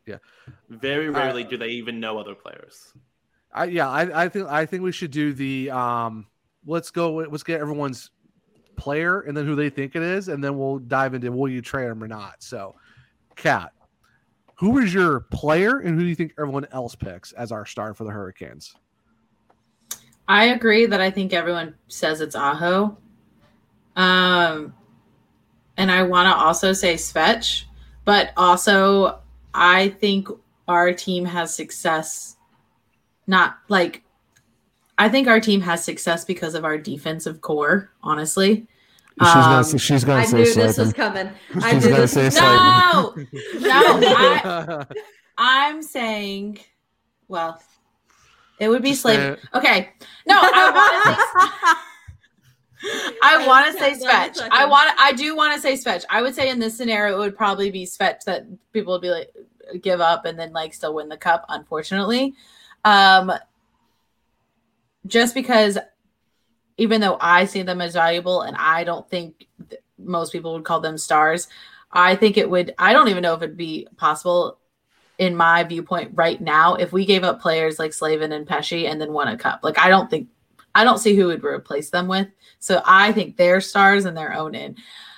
Yeah. 0.06 0.18
Very 0.68 1.08
Uh, 1.08 1.12
rarely 1.12 1.44
do 1.44 1.56
they 1.56 1.68
even 1.68 1.98
know 2.00 2.18
other 2.18 2.34
players. 2.34 2.92
I, 3.52 3.64
yeah, 3.64 3.88
I, 3.88 4.24
I 4.24 4.28
think 4.28 4.48
I 4.48 4.64
think 4.66 4.82
we 4.82 4.92
should 4.92 5.10
do 5.10 5.32
the 5.32 5.70
um. 5.70 6.26
Let's 6.66 6.90
go. 6.90 7.14
Let's 7.14 7.42
get 7.42 7.60
everyone's 7.60 8.10
player 8.76 9.20
and 9.20 9.36
then 9.36 9.46
who 9.46 9.54
they 9.54 9.70
think 9.70 9.96
it 9.96 10.02
is, 10.02 10.28
and 10.28 10.42
then 10.42 10.58
we'll 10.58 10.78
dive 10.78 11.14
into 11.14 11.30
will 11.32 11.48
you 11.48 11.62
trade 11.62 11.88
them 11.88 12.02
or 12.02 12.08
not. 12.08 12.42
So, 12.42 12.74
Kat, 13.36 13.72
Who 14.56 14.78
is 14.78 14.92
your 14.92 15.20
player, 15.20 15.78
and 15.78 15.94
who 15.94 16.00
do 16.00 16.06
you 16.06 16.14
think 16.14 16.34
everyone 16.38 16.66
else 16.72 16.94
picks 16.94 17.32
as 17.32 17.52
our 17.52 17.66
star 17.66 17.94
for 17.94 18.04
the 18.04 18.10
Hurricanes? 18.10 18.74
I 20.28 20.46
agree 20.46 20.86
that 20.86 21.00
I 21.00 21.10
think 21.10 21.32
everyone 21.32 21.74
says 21.88 22.20
it's 22.20 22.34
Aho. 22.34 22.96
Um, 23.94 24.74
and 25.76 25.90
I 25.90 26.02
want 26.02 26.26
to 26.26 26.34
also 26.34 26.72
say 26.72 26.94
Svetch, 26.94 27.64
but 28.04 28.32
also 28.36 29.20
I 29.56 29.88
think 29.88 30.28
our 30.68 30.92
team 30.92 31.24
has 31.24 31.54
success. 31.54 32.36
Not 33.26 33.56
like 33.68 34.02
I 34.98 35.08
think 35.08 35.26
our 35.28 35.40
team 35.40 35.60
has 35.62 35.84
success 35.84 36.24
because 36.24 36.54
of 36.54 36.64
our 36.64 36.78
defensive 36.78 37.40
core. 37.40 37.90
Honestly, 38.02 38.66
She's 39.18 39.32
gonna 39.32 39.56
Um, 39.56 39.64
say, 39.64 39.78
she's 39.78 40.04
gonna 40.04 40.20
I 40.20 40.24
say 40.26 40.36
knew 40.36 40.44
this 40.54 40.76
was 40.78 40.90
Slavin. 40.90 40.92
coming. 40.92 41.32
I 41.64 41.72
She's 41.72 41.84
knew 41.84 41.90
gonna 41.90 42.02
this 42.02 42.12
say 42.12 42.24
was 42.26 42.36
Slavin. 42.36 43.28
no, 43.60 43.98
no. 43.98 44.84
I, 45.38 45.68
I'm 45.70 45.82
saying, 45.82 46.58
well, 47.28 47.60
it 48.58 48.68
would 48.68 48.82
be 48.82 48.90
Just 48.90 49.02
slave. 49.02 49.38
Okay, 49.54 49.90
no, 50.26 50.34
I 50.38 50.70
want 50.70 51.04
to 51.04 51.66
say. 51.66 51.74
I 53.22 53.46
want 53.46 53.72
to 53.72 53.78
say. 53.78 53.94
Svetch. 53.94 54.38
I 54.50 54.66
want. 54.66 54.90
I 54.98 55.12
do 55.12 55.36
want 55.36 55.54
to 55.54 55.60
say 55.60 55.74
Svetch. 55.74 56.04
I 56.10 56.22
would 56.22 56.34
say 56.34 56.50
in 56.50 56.58
this 56.58 56.76
scenario, 56.76 57.14
it 57.14 57.18
would 57.18 57.36
probably 57.36 57.70
be 57.70 57.84
Svetch 57.84 58.24
that 58.24 58.46
people 58.72 58.92
would 58.92 59.02
be 59.02 59.10
like 59.10 59.32
give 59.82 60.00
up 60.00 60.24
and 60.24 60.38
then 60.38 60.52
like 60.52 60.74
still 60.74 60.94
win 60.94 61.08
the 61.08 61.16
cup. 61.16 61.44
Unfortunately, 61.48 62.34
um, 62.84 63.32
just 65.06 65.34
because 65.34 65.78
even 66.76 67.00
though 67.00 67.16
I 67.20 67.46
see 67.46 67.62
them 67.62 67.80
as 67.80 67.94
valuable, 67.94 68.42
and 68.42 68.56
I 68.56 68.84
don't 68.84 69.08
think 69.08 69.46
th- 69.70 69.80
most 69.98 70.32
people 70.32 70.52
would 70.54 70.64
call 70.64 70.80
them 70.80 70.98
stars, 70.98 71.48
I 71.90 72.16
think 72.16 72.36
it 72.36 72.50
would. 72.50 72.74
I 72.78 72.92
don't 72.92 73.08
even 73.08 73.22
know 73.22 73.34
if 73.34 73.42
it'd 73.42 73.56
be 73.56 73.88
possible 73.96 74.58
in 75.18 75.34
my 75.34 75.64
viewpoint 75.64 76.10
right 76.14 76.40
now 76.40 76.74
if 76.74 76.92
we 76.92 77.06
gave 77.06 77.24
up 77.24 77.40
players 77.40 77.78
like 77.78 77.94
Slavin 77.94 78.32
and 78.32 78.46
Pesce 78.46 78.86
and 78.86 79.00
then 79.00 79.12
won 79.12 79.28
a 79.28 79.38
cup. 79.38 79.60
Like 79.62 79.78
I 79.78 79.88
don't 79.88 80.10
think 80.10 80.28
I 80.76 80.84
don't 80.84 80.98
see 80.98 81.16
who 81.16 81.26
would 81.26 81.42
replace 81.44 81.90
them 81.90 82.06
with. 82.08 82.28
So 82.58 82.82
I 82.84 83.12
think 83.12 83.36
they're 83.36 83.60
stars 83.60 84.04
in 84.04 84.14
their 84.14 84.32
own 84.34 84.54
in. 84.54 84.76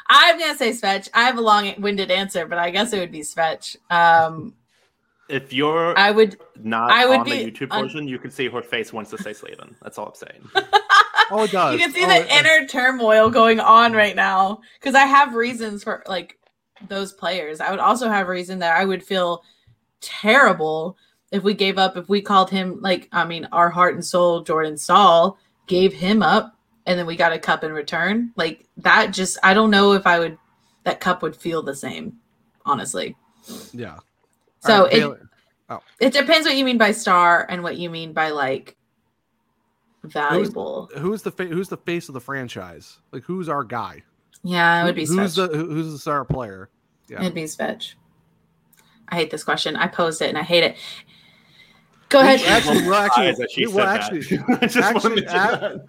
I'm 0.09 0.39
gonna 0.39 0.57
say 0.57 0.71
Svetch. 0.71 1.09
I 1.13 1.25
have 1.25 1.37
a 1.37 1.41
long-winded 1.43 2.11
answer, 2.11 2.47
but 2.47 2.59
I 2.59 2.71
guess 2.71 2.93
it 2.93 2.99
would 2.99 3.13
be 3.13 3.21
Svetch. 3.21 3.77
Um, 3.91 4.55
If 5.29 5.53
you're 5.53 5.99
I 5.99 6.11
would. 6.11 6.39
not 6.57 6.91
I 6.91 7.05
would 7.07 7.21
on 7.21 7.25
the 7.29 7.45
be 7.45 7.51
YouTube 7.51 7.69
un- 7.73 7.83
portion, 7.83 8.09
you 8.09 8.19
can 8.19 8.31
see 8.31 8.49
her 8.49 8.63
face 8.63 8.93
wants 8.93 9.11
to 9.11 9.19
say 9.19 9.33
Slavin. 9.35 9.77
That's 9.83 9.99
all 9.99 10.07
I'm 10.07 10.15
saying. 10.15 10.49
Oh, 11.31 11.43
it 11.45 11.51
does. 11.53 11.75
You 11.75 11.79
can 11.79 11.93
see 11.93 12.05
Oh, 12.05 12.09
the 12.09 12.25
it- 12.25 12.31
inner 12.33 12.67
turmoil 12.67 13.29
going 13.29 13.61
on 13.61 13.93
right 13.93 14.17
now 14.17 14.61
because 14.81 14.95
I 14.95 15.05
have 15.05 15.35
reasons 15.35 15.85
for 15.85 16.03
like 16.07 16.39
those 16.89 17.13
players. 17.13 17.61
I 17.61 17.71
would 17.71 17.81
also 17.81 18.09
have 18.09 18.29
reason 18.29 18.61
that 18.61 18.75
I 18.79 18.87
would 18.87 19.05
feel 19.05 19.43
terrible 20.01 20.97
if 21.31 21.43
we 21.43 21.53
gave 21.55 21.77
up. 21.77 21.99
If 21.99 22.09
we 22.09 22.23
called 22.23 22.49
him 22.49 22.81
like 22.81 23.09
I 23.13 23.27
mean, 23.27 23.47
our 23.53 23.69
heart 23.69 23.95
and 23.95 24.03
soul, 24.03 24.41
Jordan 24.41 24.79
Staal, 24.79 25.39
gave 25.69 25.93
him 25.93 26.23
up, 26.23 26.57
and 26.87 26.99
then 26.99 27.07
we 27.07 27.15
got 27.17 27.33
a 27.33 27.39
cup 27.39 27.63
in 27.63 27.73
return. 27.73 28.33
Like 28.37 28.67
that, 28.79 29.13
just 29.13 29.39
I 29.43 29.55
don't 29.55 29.71
know 29.71 29.93
if 29.93 30.07
I 30.07 30.19
would. 30.19 30.39
That 30.85 31.01
cup 31.01 31.23
would 31.23 31.37
feel 31.37 31.63
the 31.63 31.77
same, 31.77 32.17
honestly. 32.67 33.17
Yeah. 33.73 33.99
So 34.61 34.85
right, 34.85 34.93
it- 34.93 34.99
Bailey- 35.01 35.19
oh. 35.71 35.81
It 36.01 36.13
depends 36.13 36.47
what 36.47 36.57
you 36.57 36.65
mean 36.65 36.79
by 36.79 36.93
star 36.93 37.47
and 37.49 37.63
what 37.63 37.77
you 37.77 37.91
mean 37.91 38.13
by 38.13 38.31
like 38.31 38.77
valuable. 40.05 40.89
who's 40.97 41.23
the 41.23 41.31
fa- 41.31 41.47
who's 41.47 41.69
the 41.69 41.77
face 41.77 42.09
of 42.09 42.15
the 42.15 42.21
franchise? 42.21 42.99
Like 43.13 43.25
who's 43.25 43.49
our 43.49 43.65
guy? 43.65 44.03
Yeah, 44.43 44.83
it 44.83 44.85
would 44.85 44.95
be 44.95 45.05
who's 45.07 45.35
the 45.35 45.49
who's 45.49 45.93
the 45.93 45.99
star 45.99 46.25
player? 46.25 46.71
Yeah. 47.09 47.21
It'd 47.21 47.35
be 47.35 47.45
Svetch. 47.45 47.95
I 49.09 49.17
hate 49.17 49.31
this 49.31 49.43
question. 49.45 49.75
I 49.77 49.89
posed 49.89 50.21
it 50.23 50.29
and 50.29 50.39
I 50.39 50.43
hate 50.43 50.63
it. 50.65 50.77
Go 52.09 52.21
ahead. 52.21 52.41
Actually, 52.47 52.89
well, 52.89 52.95
actually, 52.95 53.49
she 53.49 53.67
well, 53.67 53.77
said 53.77 53.87
actually, 53.87 54.37
that. 54.37 54.59
I 54.63 54.67
just 54.67 54.77
wanna 54.77 54.97
actually, 54.97 55.21
that. 55.23 55.85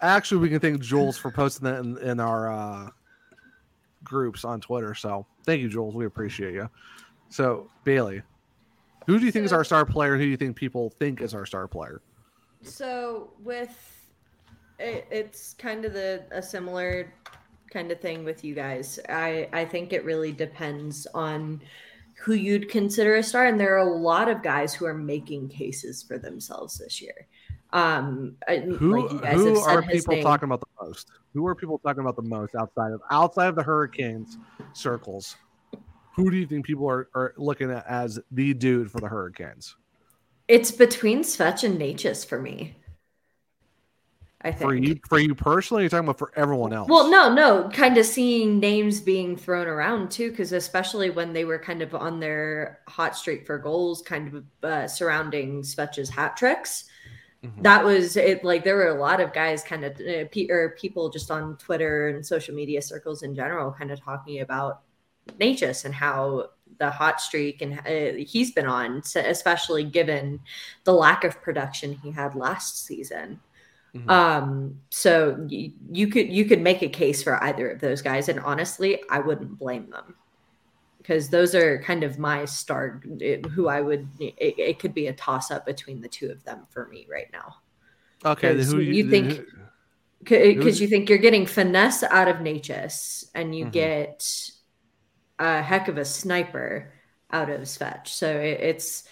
actually, 0.00 0.40
we 0.40 0.48
can 0.48 0.60
thank 0.60 0.80
Jules 0.80 1.18
for 1.18 1.30
posting 1.30 1.64
that 1.64 1.80
in, 1.80 1.98
in 1.98 2.20
our 2.20 2.52
uh, 2.52 2.90
groups 4.04 4.44
on 4.44 4.60
Twitter. 4.60 4.94
So 4.94 5.26
thank 5.44 5.60
you, 5.60 5.68
Jules. 5.68 5.94
We 5.94 6.06
appreciate 6.06 6.54
you. 6.54 6.70
So 7.28 7.68
Bailey, 7.84 8.22
who 9.06 9.18
do 9.18 9.26
you 9.26 9.32
think 9.32 9.44
is 9.44 9.52
our 9.52 9.64
star 9.64 9.84
player? 9.84 10.16
Who 10.16 10.22
do 10.22 10.28
you 10.28 10.36
think 10.36 10.56
people 10.56 10.90
think 10.98 11.20
is 11.20 11.34
our 11.34 11.46
star 11.46 11.66
player? 11.66 12.00
So 12.62 13.32
with 13.42 14.06
it, 14.78 15.06
it's 15.10 15.54
kind 15.54 15.84
of 15.84 15.92
the 15.92 16.24
a 16.30 16.42
similar 16.42 17.12
kind 17.70 17.90
of 17.90 18.00
thing 18.00 18.24
with 18.24 18.44
you 18.44 18.54
guys. 18.54 18.98
I 19.08 19.48
I 19.52 19.64
think 19.64 19.92
it 19.92 20.04
really 20.04 20.32
depends 20.32 21.06
on 21.14 21.60
who 22.18 22.34
you'd 22.34 22.68
consider 22.68 23.16
a 23.16 23.22
star, 23.22 23.46
and 23.46 23.60
there 23.60 23.74
are 23.74 23.86
a 23.86 23.96
lot 23.96 24.28
of 24.28 24.42
guys 24.42 24.74
who 24.74 24.86
are 24.86 24.94
making 24.94 25.48
cases 25.48 26.02
for 26.02 26.18
themselves 26.18 26.78
this 26.78 27.00
year. 27.00 27.26
Um, 27.72 28.36
Who 28.78 29.02
like 29.02 29.12
you 29.12 29.20
guys 29.20 29.34
who 29.34 29.58
are 29.60 29.82
people 29.82 30.14
name. 30.14 30.22
talking 30.22 30.46
about 30.46 30.60
the 30.60 30.84
most? 30.84 31.10
Who 31.34 31.46
are 31.46 31.54
people 31.54 31.78
talking 31.78 32.00
about 32.00 32.16
the 32.16 32.22
most 32.22 32.54
outside 32.54 32.92
of 32.92 33.02
outside 33.10 33.48
of 33.48 33.56
the 33.56 33.62
Hurricanes 33.62 34.38
circles? 34.72 35.36
Who 36.14 36.30
do 36.30 36.36
you 36.36 36.46
think 36.46 36.64
people 36.64 36.88
are, 36.88 37.08
are 37.14 37.34
looking 37.36 37.70
at 37.70 37.86
as 37.86 38.18
the 38.30 38.54
dude 38.54 38.90
for 38.90 39.00
the 39.00 39.08
Hurricanes? 39.08 39.76
It's 40.48 40.70
between 40.70 41.22
Svetch 41.22 41.64
and 41.64 41.78
Necas 41.78 42.26
for 42.26 42.40
me. 42.40 42.76
I 44.42 44.52
think. 44.52 44.60
For 44.70 44.74
you, 44.74 45.00
for 45.08 45.18
you 45.18 45.34
personally, 45.34 45.82
you're 45.82 45.90
talking 45.90 46.06
about 46.06 46.18
for 46.18 46.30
everyone 46.36 46.72
else. 46.72 46.88
Well, 46.88 47.10
no, 47.10 47.32
no, 47.32 47.68
kind 47.70 47.96
of 47.96 48.04
seeing 48.06 48.60
names 48.60 49.00
being 49.00 49.36
thrown 49.36 49.66
around 49.66 50.10
too, 50.10 50.30
because 50.30 50.52
especially 50.52 51.10
when 51.10 51.32
they 51.32 51.44
were 51.44 51.58
kind 51.58 51.82
of 51.82 51.94
on 51.94 52.20
their 52.20 52.80
hot 52.86 53.16
streak 53.16 53.46
for 53.46 53.58
goals, 53.58 54.02
kind 54.02 54.34
of 54.34 54.44
uh, 54.62 54.86
surrounding 54.88 55.62
Svetch's 55.62 56.10
hat 56.10 56.36
tricks. 56.36 56.84
Mhm. 57.42 57.62
That 57.62 57.84
was 57.84 58.16
it. 58.16 58.44
Like 58.44 58.62
there 58.64 58.76
were 58.76 58.88
a 58.88 59.00
lot 59.00 59.20
of 59.20 59.32
guys, 59.32 59.62
kind 59.62 59.84
of, 59.84 59.92
uh, 60.00 60.24
pe- 60.30 60.48
or 60.48 60.76
people 60.78 61.08
just 61.10 61.30
on 61.30 61.56
Twitter 61.56 62.08
and 62.08 62.24
social 62.24 62.54
media 62.54 62.82
circles 62.82 63.22
in 63.22 63.34
general, 63.34 63.72
kind 63.72 63.90
of 63.90 64.00
talking 64.00 64.40
about 64.40 64.82
Necas 65.40 65.84
and 65.84 65.94
how 65.94 66.50
the 66.78 66.90
hot 66.90 67.20
streak 67.20 67.62
and 67.62 67.78
uh, 67.80 68.18
he's 68.18 68.52
been 68.52 68.66
on, 68.66 69.02
especially 69.16 69.82
given 69.84 70.40
the 70.84 70.92
lack 70.92 71.24
of 71.24 71.40
production 71.40 71.94
he 72.02 72.10
had 72.10 72.34
last 72.34 72.84
season. 72.84 73.40
Mhm. 73.94 74.10
Um, 74.10 74.80
so 74.90 75.36
y- 75.50 75.72
you 75.90 76.08
could 76.08 76.30
you 76.30 76.44
could 76.44 76.60
make 76.60 76.82
a 76.82 76.88
case 76.88 77.22
for 77.22 77.42
either 77.42 77.70
of 77.70 77.80
those 77.80 78.02
guys, 78.02 78.28
and 78.28 78.40
honestly, 78.40 79.00
I 79.10 79.20
wouldn't 79.20 79.58
blame 79.58 79.88
them 79.90 80.14
because 80.98 81.28
those 81.30 81.54
are 81.54 81.78
kind 81.82 82.02
of 82.04 82.18
my 82.18 82.44
star. 82.44 83.00
it- 83.20 83.46
Who 83.46 83.68
I 83.68 83.80
would 83.80 84.08
it, 84.18 84.34
it 84.58 84.78
could 84.78 84.92
be 84.92 85.06
a 85.06 85.12
toss 85.14 85.50
up 85.50 85.64
between 85.64 86.00
the 86.00 86.08
two 86.08 86.30
of 86.30 86.44
them 86.44 86.66
for 86.70 86.86
me 86.88 87.06
right 87.10 87.30
now 87.32 87.56
okay, 88.24 88.54
who 88.62 88.80
you 88.80 89.04
then 89.08 89.30
think- 89.30 89.46
because 90.22 90.80
you 90.80 90.88
think 90.88 91.08
you're 91.08 91.18
getting 91.18 91.46
finesse 91.46 92.02
out 92.02 92.26
of 92.28 92.36
Necas 92.38 93.30
and 93.34 93.54
you 93.54 93.66
Mhm. 93.66 93.72
get 93.72 94.50
a 95.38 95.62
heck 95.62 95.88
of 95.88 95.96
a 95.98 96.04
sniper 96.04 96.92
out 97.30 97.48
of 97.50 97.60
Svetch. 97.62 98.08
So 98.08 98.28
it, 98.28 98.58
it's 98.60 99.04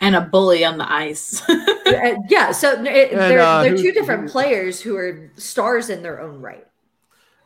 and 0.00 0.16
a 0.16 0.20
bully 0.22 0.64
on 0.64 0.78
the 0.78 0.90
ice. 0.90 1.42
uh, 1.48 2.14
yeah. 2.28 2.52
So 2.52 2.72
it, 2.84 3.12
And, 3.12 3.20
they're 3.20 3.40
uh, 3.40 3.62
they're 3.62 3.72
who- 3.76 3.82
two 3.82 3.92
different 3.92 4.22
who- 4.24 4.28
players 4.28 4.80
who 4.80 4.96
are 4.96 5.30
stars 5.36 5.90
in 5.90 6.02
their 6.02 6.20
own 6.20 6.40
right. 6.40 6.66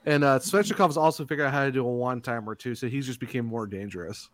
And 0.06 0.22
uh 0.22 0.38
Svechnikov's 0.38 0.96
also 0.98 1.24
figured 1.24 1.46
out 1.46 1.52
how 1.54 1.64
to 1.64 1.72
do 1.72 1.80
a 1.86 1.90
one 1.90 2.20
timer 2.20 2.54
too, 2.54 2.74
so 2.74 2.88
he's 2.88 3.06
just 3.06 3.20
became 3.20 3.46
more 3.46 3.66
dangerous. 3.66 4.28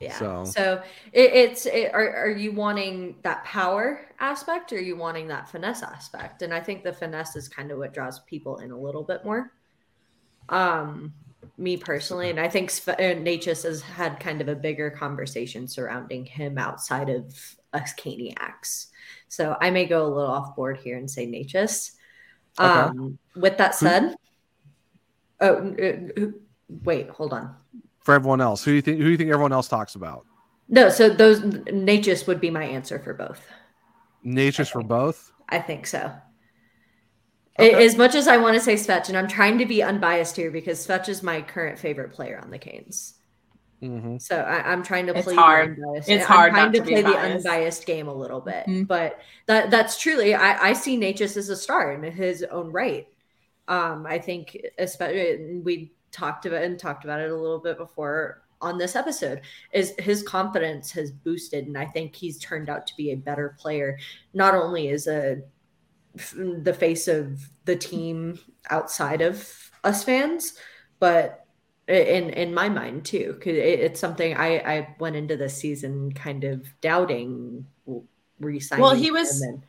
Yeah. 0.00 0.18
So- 0.18 0.44
So, 0.44 0.82
it, 1.12 1.32
it's 1.32 1.66
it, 1.66 1.92
are 1.94 2.16
are 2.16 2.30
you 2.30 2.52
wanting 2.52 3.16
that 3.22 3.44
power 3.44 4.06
aspect 4.20 4.72
or 4.72 4.76
are 4.76 4.80
you 4.80 4.96
wanting 4.96 5.28
that 5.28 5.48
finesse 5.48 5.82
aspect? 5.82 6.42
And 6.42 6.52
I 6.54 6.60
think 6.60 6.82
the 6.82 6.92
finesse 6.92 7.36
is 7.36 7.48
kind 7.48 7.70
of 7.70 7.78
what 7.78 7.92
draws 7.94 8.20
people 8.20 8.58
in 8.58 8.70
a 8.72 8.78
little 8.78 9.02
bit 9.02 9.24
more. 9.24 9.52
Um, 10.48 11.12
me 11.56 11.76
personally, 11.76 12.30
and 12.30 12.40
I 12.40 12.48
think 12.48 12.70
Sv- 12.70 12.94
uh, 12.94 13.20
Necas 13.20 13.64
has 13.64 13.82
had 13.82 14.20
kind 14.20 14.40
of 14.40 14.48
a 14.48 14.54
bigger 14.54 14.90
conversation 14.90 15.68
surrounding 15.68 16.24
him 16.24 16.58
outside 16.58 17.08
of 17.08 17.56
us 17.72 17.94
Caniacs. 17.94 18.86
So 19.28 19.56
I 19.60 19.70
may 19.70 19.86
go 19.86 20.06
a 20.06 20.08
little 20.08 20.30
off 20.30 20.56
board 20.56 20.78
here 20.78 20.96
and 20.96 21.10
say 21.10 21.26
Necas. 21.26 21.92
Okay. 22.58 22.68
Um, 22.68 23.18
with 23.34 23.58
that 23.58 23.74
said, 23.74 24.16
oh, 25.40 25.74
uh, 25.78 26.22
uh, 26.22 26.26
wait, 26.84 27.10
hold 27.10 27.32
on. 27.32 27.54
For 28.00 28.14
everyone 28.14 28.40
else, 28.40 28.64
who 28.64 28.70
do 28.70 28.76
you 28.76 28.82
think 28.82 28.98
who 28.98 29.04
do 29.04 29.10
you 29.10 29.16
think 29.16 29.30
everyone 29.30 29.52
else 29.52 29.68
talks 29.68 29.94
about? 29.94 30.24
No, 30.68 30.88
so 30.88 31.08
those 31.08 31.40
Necas 31.40 32.26
would 32.26 32.40
be 32.40 32.50
my 32.50 32.64
answer 32.64 32.98
for 32.98 33.14
both. 33.14 33.46
Nature's 34.22 34.68
for 34.68 34.82
both. 34.82 35.30
I 35.48 35.60
think 35.60 35.86
so. 35.86 36.12
Okay. 37.58 37.84
As 37.84 37.96
much 37.96 38.14
as 38.14 38.28
I 38.28 38.36
want 38.36 38.54
to 38.54 38.60
say 38.60 38.74
Svetch, 38.74 39.08
and 39.08 39.16
I'm 39.16 39.28
trying 39.28 39.58
to 39.58 39.66
be 39.66 39.82
unbiased 39.82 40.36
here 40.36 40.50
because 40.50 40.86
Svetch 40.86 41.08
is 41.08 41.22
my 41.22 41.40
current 41.40 41.78
favorite 41.78 42.12
player 42.12 42.38
on 42.42 42.50
the 42.50 42.58
Canes. 42.58 43.14
Mm-hmm. 43.82 44.18
So 44.18 44.36
I, 44.40 44.72
I'm 44.72 44.82
trying 44.82 45.06
to 45.06 45.12
play. 45.12 45.20
It's 45.20 45.26
play 45.26 45.34
hard. 45.34 45.76
the 45.76 45.82
unbiased. 45.82 46.08
It's 46.08 46.24
I'm 46.24 46.28
hard 46.36 46.52
trying 46.52 46.72
to 46.72 46.78
to 46.78 46.84
play 46.84 47.02
the 47.02 47.16
unbiased 47.16 47.86
game 47.86 48.08
a 48.08 48.14
little 48.14 48.40
bit, 48.40 48.66
Mhm. 48.66 48.86
but 48.86 49.20
that 49.46 49.70
that's 49.70 49.98
truly 50.00 50.34
I, 50.34 50.68
I 50.68 50.72
see 50.72 50.98
Necas 50.98 51.36
as 51.36 51.48
a 51.50 51.56
star 51.56 51.92
in 51.92 52.02
his 52.12 52.42
own 52.44 52.72
right. 52.72 53.06
Um, 53.68 54.06
I 54.06 54.18
think 54.18 54.56
especially 54.78 55.60
we 55.62 55.92
talked 56.12 56.46
about 56.46 56.62
and 56.62 56.78
talked 56.78 57.04
about 57.04 57.20
it 57.20 57.30
a 57.30 57.36
little 57.36 57.58
bit 57.58 57.76
before 57.76 58.42
on 58.62 58.78
this 58.78 58.96
episode 58.96 59.42
is 59.72 59.92
his 59.98 60.22
confidence 60.22 60.90
has 60.90 61.10
boosted 61.10 61.66
and 61.66 61.76
i 61.76 61.84
think 61.84 62.16
he's 62.16 62.38
turned 62.38 62.70
out 62.70 62.86
to 62.86 62.96
be 62.96 63.10
a 63.10 63.14
better 63.16 63.54
player 63.58 63.98
not 64.32 64.54
only 64.54 64.88
as 64.88 65.06
a 65.06 65.38
the 66.62 66.74
face 66.78 67.08
of 67.08 67.48
the 67.64 67.76
team 67.76 68.38
outside 68.70 69.20
of 69.20 69.70
us 69.84 70.02
fans 70.04 70.54
but 70.98 71.44
in 71.88 72.30
in 72.30 72.52
my 72.54 72.68
mind 72.68 73.04
too 73.04 73.34
because 73.34 73.54
it, 73.56 73.80
it's 73.80 74.00
something 74.00 74.34
i 74.36 74.56
i 74.76 74.88
went 74.98 75.14
into 75.14 75.36
this 75.36 75.56
season 75.56 76.10
kind 76.12 76.42
of 76.44 76.66
doubting 76.80 77.64
resigning 78.40 78.82
Well, 78.82 78.94
he 78.94 79.10
was- 79.10 79.42
him 79.42 79.62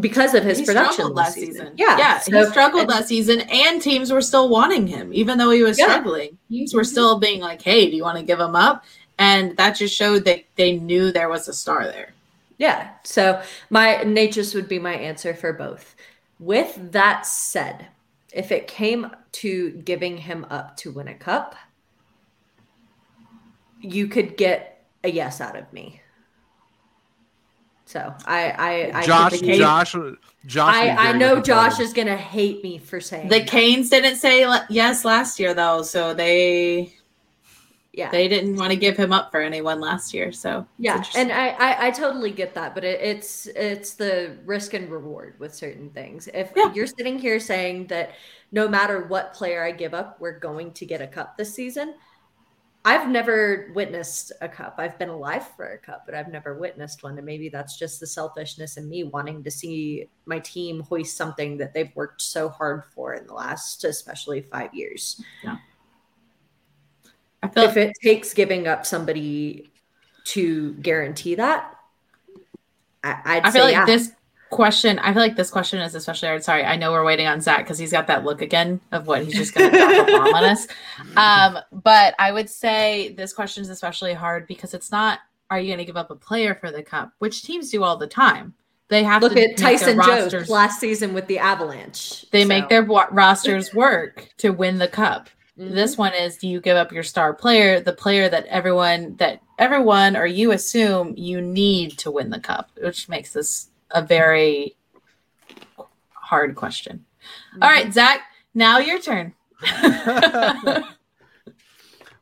because 0.00 0.34
of 0.34 0.44
his 0.44 0.60
production 0.62 1.06
last 1.06 1.16
last 1.16 1.34
season. 1.36 1.52
season. 1.52 1.72
Yeah, 1.76 1.96
yeah, 1.96 2.18
so- 2.18 2.44
he 2.44 2.50
struggled 2.50 2.82
and- 2.82 2.90
last 2.90 3.08
season, 3.08 3.40
and 3.40 3.80
teams 3.80 4.12
were 4.12 4.20
still 4.20 4.48
wanting 4.50 4.86
him, 4.86 5.10
even 5.14 5.38
though 5.38 5.50
he 5.50 5.62
was 5.62 5.78
Yeah. 5.78 5.86
struggling. 5.86 6.36
Teams 6.50 6.74
were 6.74 6.84
still 6.84 7.18
being 7.18 7.40
like, 7.40 7.62
"Hey, 7.62 7.88
do 7.88 7.96
you 7.96 8.02
want 8.02 8.18
to 8.18 8.24
give 8.24 8.38
him 8.38 8.54
up?" 8.54 8.84
And 9.18 9.56
that 9.56 9.70
just 9.76 9.94
showed 9.94 10.26
that 10.26 10.40
they 10.56 10.76
knew 10.76 11.12
there 11.12 11.30
was 11.30 11.48
a 11.48 11.54
star 11.54 11.84
there. 11.84 12.12
Yeah. 12.58 12.90
So 13.04 13.42
my 13.70 13.96
Necas 14.04 14.54
would 14.54 14.68
be 14.68 14.78
my 14.78 14.94
answer 14.94 15.34
for 15.34 15.52
both. 15.52 15.94
With 16.38 16.92
that 16.92 17.26
said, 17.26 17.86
if 18.32 18.50
it 18.52 18.66
came 18.66 19.10
to 19.32 19.70
giving 19.70 20.18
him 20.18 20.46
up 20.50 20.76
to 20.78 20.90
win 20.90 21.08
a 21.08 21.14
cup, 21.14 21.54
you 23.80 24.08
could 24.08 24.36
get 24.36 24.84
a 25.04 25.10
yes 25.10 25.40
out 25.40 25.56
of 25.56 25.72
me. 25.72 26.00
So 27.84 28.12
I 28.26 28.50
I 28.50 28.98
I 29.00 29.06
Josh, 29.06 29.38
could- 29.40 29.54
Josh, 29.54 29.94
Josh. 30.44 30.74
I, 30.74 31.10
I 31.10 31.12
know 31.12 31.40
Josh 31.40 31.78
is 31.78 31.92
gonna 31.92 32.16
hate 32.16 32.62
me 32.64 32.78
for 32.78 33.00
saying 33.00 33.28
The 33.28 33.38
that. 33.38 33.48
Canes 33.48 33.90
didn't 33.90 34.16
say 34.16 34.40
yes 34.68 35.04
last 35.04 35.38
year 35.38 35.54
though, 35.54 35.82
so 35.82 36.12
they 36.12 36.92
yeah. 37.96 38.10
They 38.10 38.28
didn't 38.28 38.56
want 38.56 38.70
to 38.70 38.76
give 38.76 38.96
him 38.96 39.10
up 39.10 39.30
for 39.30 39.40
anyone 39.40 39.80
last 39.80 40.12
year. 40.12 40.30
So 40.30 40.66
yeah 40.78 41.02
and 41.16 41.32
I, 41.32 41.48
I 41.48 41.86
i 41.86 41.90
totally 41.90 42.30
get 42.30 42.52
that 42.54 42.74
but 42.74 42.84
it, 42.84 43.00
it's 43.00 43.46
it's 43.46 43.94
the 43.94 44.36
risk 44.44 44.74
and 44.74 44.90
reward 44.90 45.34
with 45.40 45.54
certain 45.54 45.88
things. 45.90 46.28
If 46.34 46.52
Yeah. 46.54 46.72
you're 46.74 46.86
sitting 46.86 47.18
here 47.18 47.40
saying 47.40 47.86
that 47.88 48.12
no 48.52 48.68
matter 48.68 49.06
what 49.06 49.32
player 49.34 49.64
i 49.64 49.72
give 49.72 49.94
up 49.94 50.20
we're 50.20 50.38
going 50.38 50.72
to 50.72 50.86
get 50.86 51.00
a 51.00 51.06
cup 51.06 51.36
this 51.36 51.52
season 51.54 51.94
i've 52.84 53.08
never 53.08 53.72
witnessed 53.74 54.30
a 54.40 54.48
cup. 54.48 54.76
I've 54.78 54.96
been 54.98 55.08
alive 55.08 55.48
for 55.56 55.72
a 55.72 55.78
cup 55.78 56.02
but 56.06 56.14
i've 56.14 56.28
never 56.28 56.56
witnessed 56.58 57.02
one 57.02 57.16
and 57.16 57.26
maybe 57.26 57.48
that's 57.48 57.76
just 57.78 57.98
the 57.98 58.06
selfishness 58.06 58.76
in 58.76 58.88
me 58.88 59.02
wanting 59.04 59.42
to 59.42 59.50
see 59.50 60.08
my 60.26 60.38
team 60.38 60.80
hoist 60.82 61.16
something 61.16 61.56
that 61.58 61.74
they've 61.74 61.94
worked 61.96 62.22
so 62.22 62.48
hard 62.48 62.84
for 62.94 63.14
in 63.14 63.26
the 63.26 63.34
last 63.34 63.84
especially 63.84 64.42
five 64.42 64.72
years 64.74 65.20
I 67.42 67.48
feel 67.48 67.64
if 67.64 67.76
it 67.76 67.92
takes 68.02 68.34
giving 68.34 68.66
up 68.66 68.86
somebody 68.86 69.70
to 70.26 70.74
guarantee 70.74 71.34
that, 71.36 71.74
I, 73.04 73.20
I'd 73.24 73.44
I 73.44 73.50
feel 73.50 73.52
say 73.52 73.62
like 73.62 73.72
yeah. 73.72 73.86
this 73.86 74.12
question. 74.50 74.98
I 74.98 75.12
feel 75.12 75.22
like 75.22 75.36
this 75.36 75.50
question 75.50 75.80
is 75.80 75.94
especially 75.94 76.28
hard. 76.28 76.44
Sorry, 76.44 76.64
I 76.64 76.76
know 76.76 76.92
we're 76.92 77.04
waiting 77.04 77.26
on 77.26 77.40
Zach 77.40 77.58
because 77.58 77.78
he's 77.78 77.92
got 77.92 78.06
that 78.08 78.24
look 78.24 78.42
again 78.42 78.80
of 78.92 79.06
what 79.06 79.24
he's 79.24 79.34
just 79.34 79.54
going 79.54 79.70
to 79.70 79.76
drop 79.76 80.08
a 80.08 80.10
bomb 80.10 80.34
on 80.34 80.44
us. 80.44 80.66
Um, 81.16 81.58
but 81.72 82.14
I 82.18 82.30
would 82.30 82.50
say 82.50 83.14
this 83.16 83.32
question 83.32 83.62
is 83.62 83.70
especially 83.70 84.12
hard 84.12 84.46
because 84.46 84.74
it's 84.74 84.90
not. 84.90 85.20
Are 85.50 85.60
you 85.60 85.68
going 85.68 85.78
to 85.78 85.84
give 85.84 85.96
up 85.96 86.10
a 86.10 86.16
player 86.16 86.54
for 86.54 86.70
the 86.70 86.82
cup? 86.82 87.12
Which 87.20 87.42
teams 87.42 87.70
do 87.70 87.84
all 87.84 87.96
the 87.96 88.06
time. 88.06 88.54
They 88.88 89.02
have 89.02 89.20
to 89.20 89.28
Look 89.28 89.36
to 89.36 89.50
at 89.50 89.56
Tyson 89.56 89.96
Jost 89.96 90.48
last 90.48 90.80
season 90.80 91.14
with 91.14 91.26
the 91.26 91.38
Avalanche. 91.38 92.28
They 92.30 92.42
So, 92.42 92.48
make 92.48 92.68
their 92.68 92.82
rosters 92.82 93.74
work 93.74 94.28
to 94.38 94.50
win 94.50 94.78
the 94.78 94.88
cup. 94.88 95.28
Mhm. 95.58 95.74
This 95.74 95.96
one 95.96 96.14
is 96.14 96.36
do 96.36 96.48
you 96.48 96.60
give 96.60 96.76
up 96.76 96.92
your 96.92 97.02
star 97.02 97.32
player, 97.34 97.80
the 97.80 97.92
player 97.92 98.28
that 98.28 98.46
everyone 98.46 99.16
that 99.16 99.40
everyone 99.58 100.16
or 100.16 100.26
you 100.26 100.52
assume 100.52 101.14
you 101.16 101.40
need 101.40 101.98
to 101.98 102.10
win 102.10 102.30
the 102.30 102.40
cup, 102.40 102.70
which 102.80 103.08
makes 103.08 103.32
this 103.32 103.70
a 103.90 104.02
very 104.02 104.76
hard 106.12 106.54
question. 106.56 107.04
All 107.62 107.70
right, 107.70 107.92
Zach, 107.92 108.20
now 108.54 108.78
your 108.78 108.98
turn. 108.98 109.34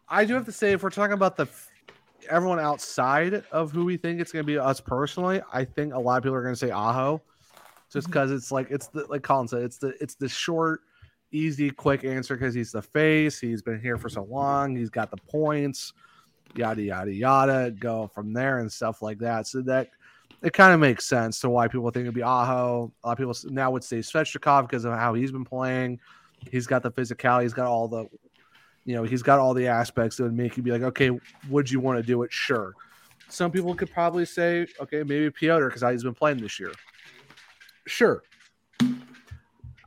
I 0.08 0.24
do 0.24 0.34
have 0.34 0.44
to 0.44 0.52
say, 0.52 0.72
if 0.72 0.82
we're 0.82 0.90
talking 0.90 1.14
about 1.14 1.36
the 1.36 1.48
everyone 2.30 2.60
outside 2.60 3.42
of 3.52 3.72
who 3.72 3.84
we 3.84 3.96
think 3.96 4.20
it's 4.20 4.32
going 4.32 4.44
to 4.44 4.46
be 4.46 4.58
us 4.58 4.80
personally, 4.80 5.40
I 5.52 5.64
think 5.64 5.94
a 5.94 5.98
lot 5.98 6.18
of 6.18 6.22
people 6.22 6.36
are 6.36 6.42
going 6.42 6.54
to 6.54 6.58
say 6.58 6.70
Aho, 6.70 7.20
just 7.92 8.06
because 8.06 8.30
it's 8.30 8.52
like 8.52 8.70
it's 8.70 8.88
the 8.88 9.06
like 9.08 9.22
Colin 9.22 9.48
said, 9.48 9.62
it's 9.62 9.78
the 9.78 9.94
it's 10.00 10.14
the 10.14 10.28
short, 10.28 10.82
easy, 11.34 11.70
quick 11.70 12.04
answer 12.04 12.36
because 12.36 12.54
he's 12.54 12.72
the 12.72 12.82
face. 12.82 13.38
He's 13.38 13.62
been 13.62 13.80
here 13.80 13.98
for 13.98 14.08
so 14.08 14.22
long. 14.24 14.76
He's 14.76 14.90
got 14.90 15.10
the 15.10 15.16
points, 15.16 15.92
yada 16.54 16.82
yada 16.82 17.12
yada. 17.12 17.70
Go 17.70 18.08
from 18.14 18.32
there 18.32 18.58
and 18.60 18.70
stuff 18.70 19.02
like 19.02 19.18
that. 19.18 19.46
So 19.46 19.60
that 19.62 19.90
it 20.42 20.52
kind 20.52 20.72
of 20.72 20.80
makes 20.80 21.06
sense 21.06 21.40
to 21.40 21.50
why 21.50 21.68
people 21.68 21.90
think 21.90 22.04
it'd 22.04 22.14
be 22.14 22.22
Aho. 22.22 22.92
A 23.02 23.06
lot 23.06 23.12
of 23.12 23.18
people 23.18 23.34
now 23.52 23.70
would 23.70 23.84
say 23.84 23.98
Svechnikov 23.98 24.68
because 24.68 24.84
of 24.84 24.92
how 24.94 25.14
he's 25.14 25.32
been 25.32 25.44
playing. 25.44 26.00
He's 26.50 26.66
got 26.66 26.82
the 26.82 26.90
physicality. 26.90 27.42
He's 27.42 27.54
got 27.54 27.66
all 27.66 27.88
the 27.88 28.06
you 28.84 28.94
know, 28.94 29.02
he's 29.02 29.22
got 29.22 29.38
all 29.38 29.54
the 29.54 29.66
aspects 29.66 30.16
that 30.16 30.24
would 30.24 30.36
make 30.36 30.56
you 30.56 30.62
be 30.62 30.70
like, 30.70 30.82
okay, 30.82 31.10
would 31.48 31.70
you 31.70 31.80
want 31.80 31.98
to 31.98 32.02
do 32.02 32.22
it? 32.22 32.32
Sure. 32.32 32.74
Some 33.28 33.50
people 33.50 33.74
could 33.74 33.90
probably 33.90 34.26
say, 34.26 34.66
okay, 34.80 35.02
maybe 35.02 35.30
Pyotr 35.30 35.68
because 35.68 35.82
he's 35.90 36.04
been 36.04 36.14
playing 36.14 36.38
this 36.38 36.60
year. 36.60 36.72
Sure. 37.86 38.22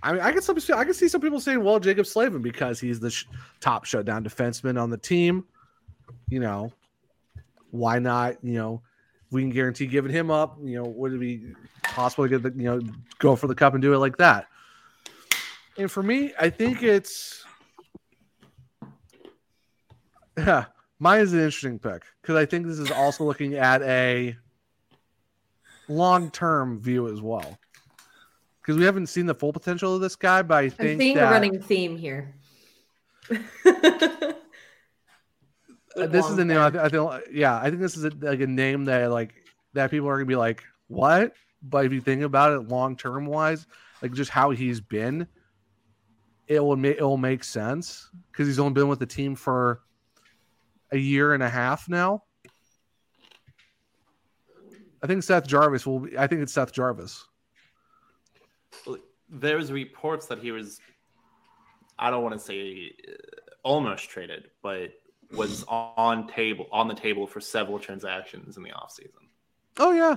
I 0.07 0.13
mean, 0.13 0.21
I 0.21 0.31
can 0.31 0.41
some 0.41 0.57
I 0.73 0.85
can 0.85 0.93
see 0.93 1.09
some 1.09 1.19
people 1.19 1.41
saying, 1.41 1.61
well, 1.61 1.81
Jaccob 1.81 2.07
Slavin 2.07 2.41
because 2.41 2.79
he's 2.79 2.97
the 2.97 3.09
sh- 3.09 3.25
top 3.59 3.83
shutdown 3.83 4.23
defenseman 4.23 4.81
on 4.81 4.89
the 4.89 4.97
team. 4.97 5.43
You 6.29 6.39
know, 6.39 6.71
why 7.71 7.99
not? 7.99 8.37
You 8.41 8.53
know, 8.53 8.81
we 9.31 9.41
can 9.41 9.49
guarantee 9.49 9.85
giving 9.85 10.13
him 10.13 10.31
up. 10.31 10.57
You 10.63 10.77
know, 10.77 10.85
would 10.85 11.11
it 11.11 11.19
be 11.19 11.51
possible 11.83 12.23
to 12.23 12.29
get 12.29 12.41
the 12.41 12.57
you 12.57 12.69
know 12.69 12.81
go 13.19 13.35
for 13.35 13.47
the 13.47 13.55
cup 13.55 13.73
and 13.73 13.81
do 13.81 13.93
it 13.93 13.97
like 13.97 14.15
that? 14.15 14.47
And 15.77 15.91
for 15.91 16.01
me, 16.01 16.31
I 16.39 16.51
think 16.51 16.83
it's 16.83 17.43
yeah, 20.37 20.67
mine 20.99 21.19
is 21.19 21.33
an 21.33 21.39
interesting 21.39 21.79
pick 21.79 22.03
because 22.21 22.37
I 22.37 22.45
think 22.45 22.65
this 22.65 22.79
is 22.79 22.91
also 22.91 23.25
looking 23.25 23.55
at 23.55 23.81
a 23.81 24.37
long-term 25.89 26.79
view 26.79 27.09
as 27.09 27.21
well. 27.21 27.57
Because 28.67 28.77
we 28.77 28.83
haven't 28.83 29.07
seen 29.07 29.27
the 29.27 29.33
full 29.33 29.53
potential 29.53 29.95
of 29.95 30.01
this 30.01 30.17
guy, 30.17 30.41
but 30.41 30.55
I 30.55 30.61
I'm 30.63 30.71
think 30.71 31.01
seeing 31.01 31.15
that 31.15 31.29
a 31.29 31.31
running 31.31 31.61
theme 31.61 31.95
here. 31.95 32.35
this 33.29 33.45
is 35.95 36.35
the 36.35 36.43
name. 36.43 36.59
I, 36.59 36.69
th- 36.69 36.83
I 36.83 36.89
feel, 36.89 37.17
yeah, 37.31 37.57
I 37.57 37.69
think 37.69 37.79
this 37.79 37.95
is 37.95 38.03
a, 38.03 38.11
like 38.19 38.41
a 38.41 38.47
name 38.47 38.83
that 38.85 39.09
like 39.09 39.35
that 39.71 39.89
people 39.89 40.09
are 40.09 40.17
gonna 40.17 40.25
be 40.25 40.35
like, 40.35 40.65
what? 40.87 41.31
But 41.63 41.85
if 41.85 41.93
you 41.93 42.01
think 42.01 42.23
about 42.23 42.51
it 42.51 42.67
long-term 42.67 43.25
wise, 43.25 43.67
like 44.01 44.11
just 44.11 44.31
how 44.31 44.49
he's 44.49 44.81
been, 44.81 45.27
it 46.47 46.59
will 46.59 46.75
make 46.75 46.97
it 46.97 47.03
will 47.03 47.15
make 47.15 47.45
sense 47.45 48.09
because 48.33 48.47
he's 48.47 48.59
only 48.59 48.73
been 48.73 48.89
with 48.89 48.99
the 48.99 49.05
team 49.05 49.35
for 49.35 49.79
a 50.91 50.97
year 50.97 51.33
and 51.33 51.41
a 51.41 51.49
half 51.49 51.87
now. 51.87 52.23
I 55.01 55.07
think 55.07 55.23
Seth 55.23 55.47
Jarvis 55.47 55.85
will. 55.85 55.99
Be, 55.99 56.17
I 56.17 56.27
think 56.27 56.41
it's 56.41 56.51
Seth 56.51 56.73
Jarvis. 56.73 57.25
There's 59.29 59.71
reports 59.71 60.27
that 60.27 60.39
he 60.39 60.51
was, 60.51 60.79
I 61.99 62.09
don't 62.09 62.23
want 62.23 62.33
to 62.33 62.39
say 62.39 62.91
uh, 63.07 63.11
almost 63.63 64.09
traded, 64.09 64.49
but 64.63 64.91
was 65.33 65.65
on 65.67 66.27
table 66.27 66.67
on 66.71 66.87
the 66.87 66.93
table 66.93 67.27
for 67.27 67.41
several 67.41 67.79
transactions 67.79 68.57
in 68.57 68.63
the 68.63 68.69
offseason. 68.69 69.27
Oh 69.77 69.91
yeah, 69.91 70.15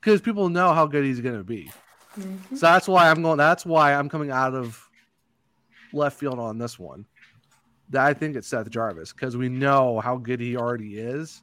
because 0.00 0.20
people 0.20 0.48
know 0.48 0.72
how 0.72 0.86
good 0.86 1.04
he's 1.04 1.20
going 1.20 1.38
to 1.38 1.44
be. 1.44 1.70
Mhm. 2.18 2.56
So 2.56 2.66
that's 2.66 2.88
why 2.88 3.08
I'm 3.08 3.22
going. 3.22 3.38
That's 3.38 3.64
why 3.64 3.94
I'm 3.94 4.08
coming 4.08 4.30
out 4.30 4.54
of 4.54 4.88
left 5.92 6.18
field 6.18 6.38
on 6.38 6.58
this 6.58 6.78
one. 6.78 7.06
That 7.90 8.04
I 8.04 8.14
think 8.14 8.36
it's 8.36 8.48
Seth 8.48 8.68
Jarvis 8.70 9.12
because 9.12 9.36
we 9.36 9.48
know 9.48 10.00
how 10.00 10.16
good 10.16 10.40
he 10.40 10.56
already 10.56 10.98
is, 10.98 11.42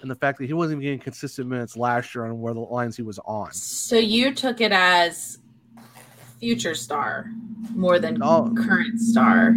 and 0.00 0.10
the 0.10 0.14
fact 0.14 0.38
that 0.38 0.46
he 0.46 0.54
wasn't 0.54 0.82
even 0.82 0.84
getting 0.84 0.98
consistent 0.98 1.48
minutes 1.48 1.76
last 1.76 2.14
year 2.14 2.24
on 2.24 2.40
where 2.40 2.54
the 2.54 2.60
lines 2.60 2.96
he 2.96 3.02
was 3.02 3.18
on. 3.20 3.52
So 3.52 3.96
you 3.96 4.34
took 4.34 4.60
it 4.62 4.72
as 4.72 5.38
future 6.40 6.74
star 6.74 7.26
more 7.74 7.98
than 7.98 8.22
Oh. 8.22 8.52
current 8.56 9.00
star. 9.00 9.54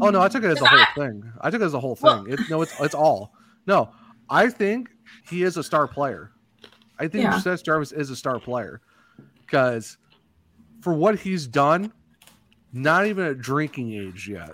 Oh 0.00 0.10
no, 0.10 0.20
I 0.22 0.28
took 0.28 0.44
it 0.44 0.50
as 0.50 0.60
a 0.60 0.66
whole 0.66 0.84
thing. 0.96 1.22
I 1.40 1.50
took 1.50 1.60
it 1.60 1.64
as 1.64 1.74
a 1.74 1.80
whole 1.80 1.96
thing. 1.96 2.24
Well- 2.24 2.32
it, 2.32 2.40
no, 2.50 2.62
it's 2.62 2.72
it's 2.80 2.94
all. 2.94 3.32
No, 3.66 3.90
I 4.30 4.48
think 4.48 4.90
he 5.28 5.42
is 5.42 5.56
a 5.56 5.62
star 5.62 5.86
player. 5.88 6.32
I 6.98 7.08
think 7.08 7.24
Yeah. 7.24 7.38
Seth 7.38 7.62
Jarvis 7.64 7.92
is 7.92 8.10
a 8.10 8.16
star 8.16 8.40
player 8.40 8.80
because 9.44 9.98
for 10.80 10.92
what 10.92 11.18
he's 11.18 11.46
done, 11.46 11.92
not 12.72 13.06
even 13.06 13.24
at 13.26 13.38
drinking 13.38 13.92
age 13.92 14.28
yet, 14.28 14.50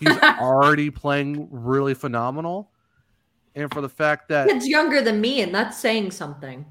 he's 0.00 0.16
already 0.22 0.90
playing 0.90 1.48
really 1.50 1.94
phenomenal. 1.94 2.70
And 3.54 3.72
for 3.72 3.80
the 3.80 3.88
fact 3.88 4.28
that 4.28 4.48
Kid's 4.48 4.66
younger 4.68 5.00
than 5.00 5.18
me, 5.20 5.40
and 5.40 5.54
that's 5.54 5.78
saying 5.78 6.10
something. 6.10 6.66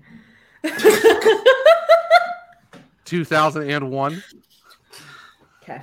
2001, 3.06 4.24
okay. 5.64 5.82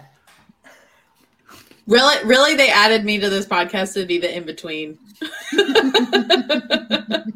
Really, 1.86 2.24
really, 2.24 2.54
they 2.54 2.70
added 2.70 3.04
me 3.04 3.18
to 3.18 3.28
this 3.30 3.46
podcast 3.46 3.94
to 3.94 4.06
be 4.06 4.18
the 4.18 4.36
in 4.36 4.44
between. 4.44 4.98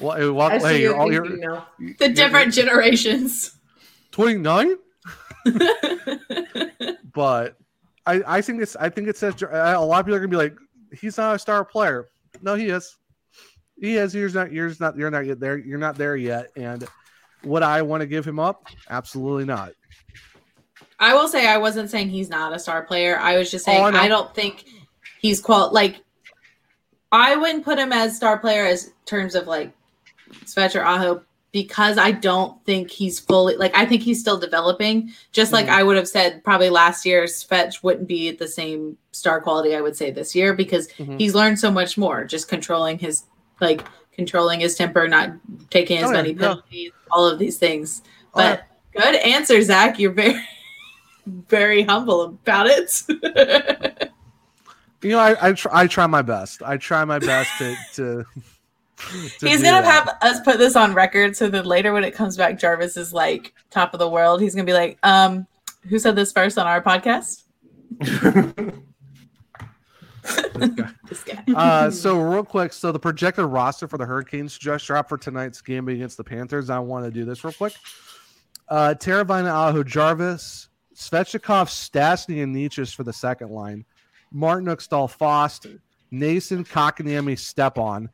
Well, 0.00 0.16
hey, 0.16 0.28
well, 0.28 0.48
I 0.48 0.58
hey, 0.58 0.82
you're 0.82 0.92
you 0.92 0.96
all 0.96 1.08
thinking 1.08 1.42
you're 1.42 1.54
now. 1.54 1.66
the 1.98 2.08
different 2.08 2.54
generations. 2.54 3.56
29 4.12 4.76
but 7.12 7.56
I, 8.06 8.22
I 8.26 8.40
think 8.40 8.62
it's 8.62 8.76
I 8.76 8.88
think 8.88 9.08
it 9.08 9.16
says 9.16 9.42
uh, 9.42 9.74
a 9.76 9.84
lot 9.84 10.00
of 10.00 10.06
people 10.06 10.16
are 10.16 10.20
gonna 10.20 10.28
be 10.28 10.36
like 10.36 10.56
he's 10.92 11.16
not 11.16 11.36
a 11.36 11.38
star 11.38 11.64
player. 11.64 12.08
No, 12.42 12.54
he 12.54 12.66
is. 12.66 12.96
He 13.80 13.96
is. 13.96 14.14
You're 14.14 14.30
not. 14.30 14.52
You're 14.52 14.72
not. 14.78 14.96
You're 14.96 15.10
not 15.10 15.26
yet 15.26 15.40
there. 15.40 15.58
You're 15.58 15.78
not 15.78 15.96
there 15.96 16.16
yet. 16.16 16.50
And 16.56 16.86
would 17.44 17.62
I 17.62 17.82
want 17.82 18.00
to 18.02 18.06
give 18.06 18.26
him 18.26 18.38
up? 18.38 18.66
Absolutely 18.90 19.44
not. 19.44 19.72
I 21.00 21.14
will 21.14 21.28
say 21.28 21.46
I 21.46 21.58
wasn't 21.58 21.90
saying 21.90 22.08
he's 22.08 22.28
not 22.28 22.52
a 22.52 22.58
star 22.58 22.82
player. 22.82 23.18
I 23.18 23.38
was 23.38 23.50
just 23.50 23.64
saying 23.64 23.80
Oh, 23.82 23.86
I. 23.96 24.04
I, 24.04 24.08
don't 24.08 24.34
think 24.34 24.64
he's 25.20 25.40
qual 25.40 25.72
like 25.72 25.96
I 27.12 27.36
wouldn't 27.36 27.64
put 27.64 27.78
him 27.78 27.92
as 27.92 28.16
star 28.16 28.38
player 28.38 28.66
as 28.66 28.90
terms 29.06 29.34
of 29.34 29.46
like 29.46 29.72
Svetch 30.44 30.74
or 30.78 30.84
Aho 30.84 31.22
because 31.52 31.96
I 31.96 32.10
don't 32.10 32.62
think 32.66 32.90
he's 32.90 33.18
fully 33.20 33.56
like 33.56 33.74
I 33.76 33.86
think 33.86 34.02
he's 34.02 34.20
still 34.20 34.38
developing. 34.38 35.12
Just 35.32 35.52
like 35.52 35.66
Mhm. 35.66 35.70
I 35.70 35.82
would 35.84 35.96
have 35.96 36.08
said 36.08 36.42
probably 36.44 36.68
last 36.68 37.06
year 37.06 37.24
Svetch 37.24 37.82
wouldn't 37.82 38.08
be 38.08 38.28
at 38.28 38.38
the 38.38 38.48
same 38.48 38.98
star 39.12 39.40
quality 39.40 39.74
I 39.76 39.80
would 39.80 39.96
say 39.96 40.10
this 40.10 40.34
year 40.34 40.52
because 40.52 40.88
Mhm. 40.98 41.18
he's 41.18 41.34
learned 41.34 41.58
so 41.60 41.70
much 41.70 41.96
more 41.96 42.24
just 42.24 42.48
controlling 42.48 42.98
his 42.98 43.22
like 43.60 43.84
controlling 44.18 44.58
his 44.60 44.74
temper, 44.74 45.06
not 45.06 45.30
taking 45.70 45.98
as 45.98 46.10
Oh, 46.10 46.12
many 46.12 46.32
yeah. 46.32 46.38
penalties, 46.40 46.90
all 47.12 47.24
of 47.24 47.38
these 47.38 47.56
things. 47.56 48.02
Oh, 48.34 48.40
yeah. 48.40 48.56
But 48.92 49.00
good 49.00 49.14
answer, 49.14 49.62
Zach. 49.62 49.96
You're 49.98 50.10
very, 50.12 50.34
very 51.48 51.82
humble 51.84 52.22
about 52.22 52.66
it. 52.66 54.10
You 55.00 55.10
know, 55.10 55.20
I 55.20 55.48
I, 55.48 55.52
tr- 55.52 55.68
I 55.72 55.86
try 55.86 56.06
my 56.08 56.22
best. 56.22 56.60
I 56.62 56.76
try 56.76 57.04
my 57.04 57.20
best 57.20 57.48
to 57.58 57.76
to. 57.94 58.24
to 59.38 59.48
he's 59.48 59.62
gonna 59.62 59.80
that. 59.82 59.84
have 59.84 60.08
us 60.22 60.40
put 60.40 60.58
this 60.58 60.74
on 60.74 60.92
record 60.92 61.36
so 61.36 61.48
that 61.50 61.64
later 61.66 61.92
when 61.92 62.02
it 62.02 62.10
comes 62.12 62.36
back, 62.36 62.58
Jarvis 62.58 62.96
is 62.96 63.12
like 63.12 63.54
top 63.70 63.94
of 63.94 64.00
the 64.00 64.08
world. 64.08 64.40
He's 64.40 64.56
gonna 64.56 64.64
be 64.66 64.72
like, 64.72 64.98
um, 65.04 65.46
who 65.88 66.00
said 66.00 66.16
this 66.16 66.32
first 66.32 66.58
on 66.58 66.66
our 66.66 66.82
podcast? 66.82 67.44
This 71.08 71.24
guy. 71.24 71.42
Uh, 71.54 71.90
so 71.92 72.20
real 72.20 72.44
quick, 72.44 72.72
so 72.72 72.92
the 72.92 72.98
projected 72.98 73.44
roster 73.46 73.88
for 73.88 73.96
the 73.96 74.04
Hurricanes 74.04 74.58
just 74.58 74.86
dropped 74.86 75.08
for 75.08 75.16
tonight's 75.16 75.62
game 75.62 75.88
against 75.88 76.16
the 76.16 76.24
Panthers. 76.24 76.68
I 76.68 76.78
want 76.80 77.04
to 77.04 77.10
do 77.10 77.24
this 77.24 77.44
real 77.44 77.52
quick. 77.52 77.74
Uh, 78.68 78.94
Teravainen 78.98 79.46
Aho 79.46 79.82
Jarvis, 79.82 80.68
Svechnikov, 80.94 81.68
Stastny, 81.68 82.42
and 82.42 82.54
Necas 82.54 82.94
for 82.94 83.04
the 83.04 83.12
second 83.12 83.50
line. 83.50 83.84
Martinook 84.34 84.82
Staal 84.82 85.08
Fast, 85.08 85.66
Noesen, 86.12 86.66
Kotkaniemi, 86.66 87.38
Stepan, 87.38 88.10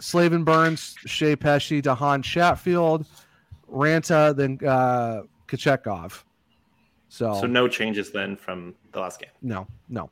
Slavin 0.00 0.44
Burns, 0.44 0.96
Skjei 1.06 1.38
Pesce, 1.38 1.82
Dahan 1.82 2.22
Chatfield, 2.22 3.06
Raanta, 3.70 4.34
then 4.34 4.58
uh, 4.66 5.22
Kochetkov. 5.48 6.22
So, 7.08 7.34
so 7.40 7.46
no 7.46 7.68
changes 7.68 8.10
then 8.10 8.36
from 8.36 8.74
the 8.92 9.00
last 9.00 9.20
game. 9.20 9.30
no, 9.42 9.66
no. 9.88 10.10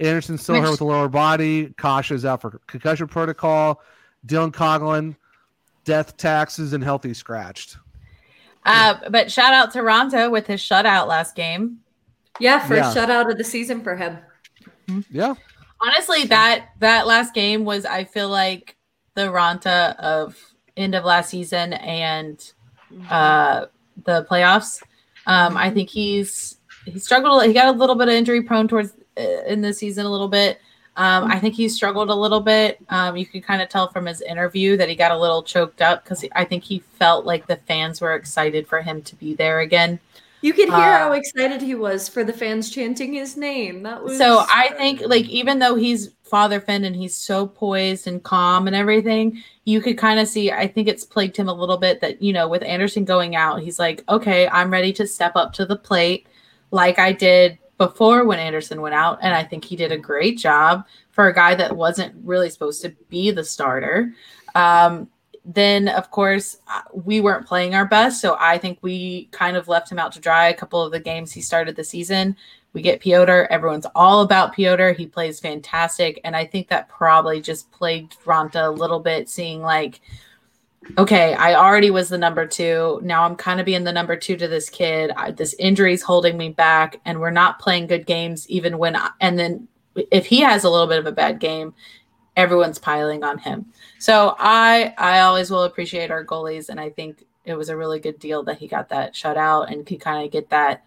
Andersen 0.00 0.36
still 0.38 0.60
hurt 0.60 0.70
with 0.70 0.78
the 0.78 0.84
lower 0.84 1.08
body. 1.08 1.74
Kase's 1.78 2.24
out 2.24 2.40
for 2.42 2.60
concussion 2.66 3.06
protocol. 3.08 3.80
Dylan 4.26 4.52
Coghlan, 4.52 5.16
death 5.84 6.16
taxes 6.16 6.72
and 6.72 6.82
healthy 6.84 7.14
scratched. 7.14 7.78
Uh, 8.64 8.96
but 9.10 9.30
shout 9.30 9.54
out 9.54 9.72
to 9.72 9.78
Raanta 9.78 10.30
with 10.30 10.46
his 10.46 10.60
shutout 10.60 11.06
last 11.06 11.34
game. 11.36 11.78
Yeah, 12.40 12.58
first 12.66 12.94
Yeah. 12.96 13.06
shutout 13.06 13.30
of 13.30 13.38
the 13.38 13.44
season 13.44 13.82
for 13.82 13.96
him. 13.96 14.18
Yeah, 15.10 15.34
Honestly, 15.80 16.24
that 16.24 16.70
that 16.80 17.06
last 17.06 17.34
game 17.34 17.64
was 17.64 17.84
I 17.84 18.04
feel 18.04 18.28
like 18.28 18.76
the 19.14 19.22
Raanta 19.22 19.96
of 19.96 20.36
end 20.76 20.94
of 20.94 21.04
last 21.04 21.30
season 21.30 21.72
and 21.74 22.40
uh 23.10 23.66
the 24.04 24.26
playoffs. 24.30 24.82
Um 25.26 25.56
I 25.56 25.70
think 25.70 25.88
he's 25.90 26.58
he 26.84 26.98
struggled 26.98 27.44
he 27.44 27.52
got 27.52 27.66
a 27.74 27.78
little 27.78 27.94
bit 27.94 28.08
of 28.08 28.14
injury 28.14 28.42
prone 28.42 28.68
towards 28.68 28.92
in 29.16 29.60
the 29.60 29.72
season 29.72 30.06
a 30.06 30.10
little 30.10 30.28
bit. 30.28 30.60
Um 30.96 31.24
I 31.30 31.38
think 31.38 31.54
he 31.54 31.68
struggled 31.68 32.10
a 32.10 32.14
little 32.14 32.40
bit. 32.40 32.78
Um 32.88 33.16
you 33.16 33.26
could 33.26 33.44
kind 33.44 33.62
of 33.62 33.68
tell 33.68 33.88
from 33.88 34.06
his 34.06 34.20
interview 34.22 34.76
that 34.76 34.88
he 34.88 34.96
got 34.96 35.12
a 35.12 35.18
little 35.18 35.42
choked 35.42 35.82
up 35.82 36.04
cuz 36.04 36.24
I 36.34 36.44
think 36.44 36.64
he 36.64 36.80
felt 36.98 37.26
like 37.26 37.46
the 37.46 37.56
fans 37.68 38.00
were 38.00 38.14
excited 38.14 38.66
for 38.68 38.82
him 38.82 39.02
to 39.02 39.16
be 39.16 39.34
there 39.34 39.60
again. 39.60 40.00
You 40.42 40.52
could 40.52 40.68
hear 40.68 40.94
Uh, 40.94 40.98
how 40.98 41.12
excited 41.12 41.60
he 41.62 41.74
was 41.74 42.08
for 42.08 42.22
the 42.22 42.32
fans 42.32 42.70
chanting 42.70 43.12
his 43.14 43.36
name. 43.36 43.82
That 43.82 44.02
was 44.02 44.16
So 44.18 44.44
I 44.52 44.70
think 44.76 45.00
like 45.04 45.26
even 45.28 45.58
though 45.58 45.74
he's 45.74 46.10
Father 46.22 46.60
Finn 46.60 46.84
and 46.84 46.94
he's 46.96 47.16
so 47.16 47.46
poised 47.46 48.06
and 48.06 48.22
calm 48.22 48.66
and 48.66 48.76
everything, 48.76 49.42
you 49.64 49.80
could 49.80 49.98
kind 49.98 50.20
of 50.20 50.28
see 50.28 50.50
I 50.52 50.66
think 50.66 50.88
it's 50.88 51.04
plagued 51.04 51.36
him 51.36 51.48
a 51.48 51.54
little 51.54 51.78
bit 51.78 52.00
that 52.00 52.22
you 52.22 52.32
know 52.32 52.48
with 52.48 52.62
Andersen 52.62 53.04
going 53.04 53.34
out, 53.36 53.62
he's 53.62 53.78
like, 53.78 54.04
okay, 54.08 54.48
I'm 54.48 54.70
ready 54.70 54.92
to 54.94 55.06
step 55.06 55.32
up 55.36 55.52
to 55.54 55.66
the 55.66 55.76
plate 55.76 56.26
like 56.70 56.98
I 56.98 57.12
did 57.12 57.58
before 57.78 58.24
when 58.24 58.38
Andersen 58.38 58.80
went 58.80 58.94
out, 58.94 59.18
and 59.22 59.34
I 59.34 59.44
think 59.44 59.64
he 59.64 59.76
did 59.76 59.92
a 59.92 59.98
great 59.98 60.38
job 60.38 60.86
for 61.10 61.28
a 61.28 61.34
guy 61.34 61.54
that 61.54 61.76
wasn't 61.76 62.14
really 62.24 62.50
supposed 62.50 62.82
to 62.82 62.90
be 63.08 63.30
the 63.30 63.44
starter. 63.44 64.12
Um, 64.54 65.08
then 65.48 65.86
of 65.86 66.10
course 66.10 66.58
uh, 66.68 66.82
we 66.92 67.20
weren't 67.20 67.46
playing 67.46 67.72
our 67.72 67.86
best 67.86 68.20
so 68.20 68.36
i 68.40 68.58
think 68.58 68.80
we 68.82 69.28
kind 69.30 69.56
of 69.56 69.68
left 69.68 69.92
him 69.92 69.96
out 69.96 70.10
to 70.10 70.18
dry 70.18 70.48
a 70.48 70.54
couple 70.54 70.82
of 70.82 70.90
the 70.90 70.98
games 70.98 71.30
he 71.30 71.40
started 71.40 71.76
the 71.76 71.84
season 71.84 72.34
we 72.76 72.82
get 72.82 73.00
Pyotr. 73.00 73.46
Everyone's 73.50 73.86
all 73.94 74.20
about 74.20 74.54
Pyotr. 74.54 74.92
He 74.92 75.06
plays 75.06 75.40
fantastic. 75.40 76.20
And 76.24 76.36
I 76.36 76.44
think 76.44 76.68
that 76.68 76.90
probably 76.90 77.40
just 77.40 77.72
plagued 77.72 78.22
Raanta 78.26 78.66
a 78.66 78.70
little 78.70 79.00
bit, 79.00 79.30
seeing 79.30 79.62
like, 79.62 80.02
okay, 80.98 81.34
I 81.34 81.54
already 81.54 81.90
was 81.90 82.08
the 82.08 82.18
number 82.18 82.46
two. 82.46 83.00
Now 83.02 83.24
I'm 83.24 83.36
kind 83.36 83.60
of 83.60 83.66
being 83.66 83.84
the 83.84 83.92
number 83.92 84.16
two 84.16 84.36
to 84.36 84.48
this 84.48 84.68
kid. 84.68 85.10
I, 85.16 85.30
this 85.30 85.54
injury's 85.58 86.02
holding 86.02 86.36
me 86.36 86.50
back, 86.50 87.00
and 87.04 87.20
we're 87.20 87.30
not 87.30 87.58
playing 87.58 87.86
good 87.86 88.06
games, 88.06 88.48
even 88.48 88.78
when, 88.78 88.96
I, 88.96 89.10
and 89.20 89.38
then 89.38 89.68
if 90.10 90.26
he 90.26 90.40
has 90.40 90.64
a 90.64 90.70
little 90.70 90.86
bit 90.86 90.98
of 90.98 91.06
a 91.06 91.12
bad 91.12 91.40
game, 91.40 91.74
everyone's 92.36 92.78
piling 92.78 93.24
on 93.24 93.38
him. 93.38 93.66
So 93.98 94.36
I, 94.38 94.94
I 94.98 95.20
always 95.20 95.50
will 95.50 95.62
appreciate 95.62 96.10
our 96.10 96.24
goalies. 96.24 96.68
And 96.68 96.78
I 96.78 96.90
think 96.90 97.24
it 97.44 97.54
was 97.54 97.70
a 97.70 97.76
really 97.76 97.98
good 97.98 98.18
deal 98.18 98.42
that 98.44 98.58
he 98.58 98.68
got 98.68 98.90
that 98.90 99.14
shutout 99.14 99.72
and 99.72 99.86
could 99.86 100.00
kind 100.00 100.24
of 100.24 100.30
get 100.30 100.50
that 100.50 100.84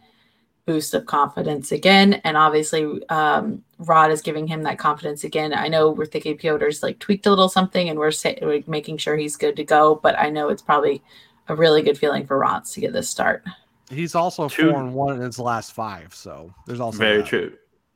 boost 0.66 0.94
of 0.94 1.08
confidence 1.08 1.72
again. 1.72 2.22
And 2.24 2.38
obviously, 2.38 3.02
um, 3.10 3.64
Rod 3.80 4.12
is 4.12 4.22
giving 4.22 4.46
him 4.48 4.64
that 4.64 4.78
confidence 4.78 5.24
again. 5.24 5.54
I 5.54 5.68
know 5.70 5.90
we're 5.90 6.06
thinking 6.06 6.38
Pyotr's 6.38 6.84
like 6.84 7.00
tweaked 7.00 7.26
a 7.26 7.30
little 7.30 7.50
something, 7.50 7.90
and 7.90 7.98
we're, 7.98 8.12
say, 8.12 8.38
we're 8.42 8.64
making 8.68 8.98
sure 8.98 9.16
he's 9.18 9.36
good 9.38 9.56
to 9.56 9.64
go. 9.64 9.96
But 9.96 10.18
I 10.20 10.30
know 10.30 10.50
it's 10.50 10.62
probably 10.62 11.02
a 11.48 11.56
really 11.56 11.82
good 11.82 11.98
feeling 11.98 12.28
for 12.28 12.38
Rods 12.38 12.74
to 12.74 12.82
get 12.82 12.94
this 12.94 13.10
start. 13.10 13.44
he's 13.90 14.16
also 14.16 14.50
Two- 14.50 14.72
four 14.72 14.80
and 14.82 14.94
one 14.94 15.16
in 15.16 15.22
his 15.22 15.40
last 15.40 15.74
five. 15.74 16.14
So 16.14 16.54
there's 16.68 16.80
also 16.80 16.98
Very 17.00 17.18
that. 17.20 17.28
true. 17.28 17.54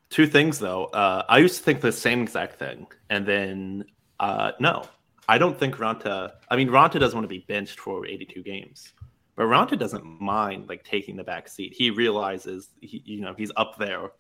Two 0.09 0.25
things 0.27 0.57
though. 0.59 0.85
Uh, 0.85 1.23
I 1.27 1.39
used 1.39 1.57
to 1.57 1.63
think 1.63 1.81
the 1.81 1.91
same 1.91 2.21
exact 2.21 2.59
thing, 2.59 2.87
and 3.09 3.25
then 3.25 3.83
uh, 4.19 4.51
no, 4.59 4.83
I 5.27 5.37
don't 5.37 5.57
think 5.59 5.77
Raanta. 5.77 6.31
I 6.49 6.55
mean, 6.55 6.69
Raanta 6.69 6.99
doesn't 6.99 7.17
want 7.17 7.25
to 7.25 7.27
be 7.35 7.43
benched 7.47 7.79
for 7.79 8.05
82 8.05 8.43
games, 8.43 8.93
but 9.35 9.43
Raanta 9.45 9.77
doesn't 9.77 10.05
mind 10.21 10.69
like 10.69 10.83
taking 10.83 11.15
the 11.15 11.23
back 11.23 11.47
seat. 11.47 11.73
He 11.73 11.89
realizes, 11.89 12.69
he, 12.79 13.01
you 13.05 13.21
know, 13.21 13.33
he's 13.35 13.51
up 13.57 13.77
there 13.79 14.11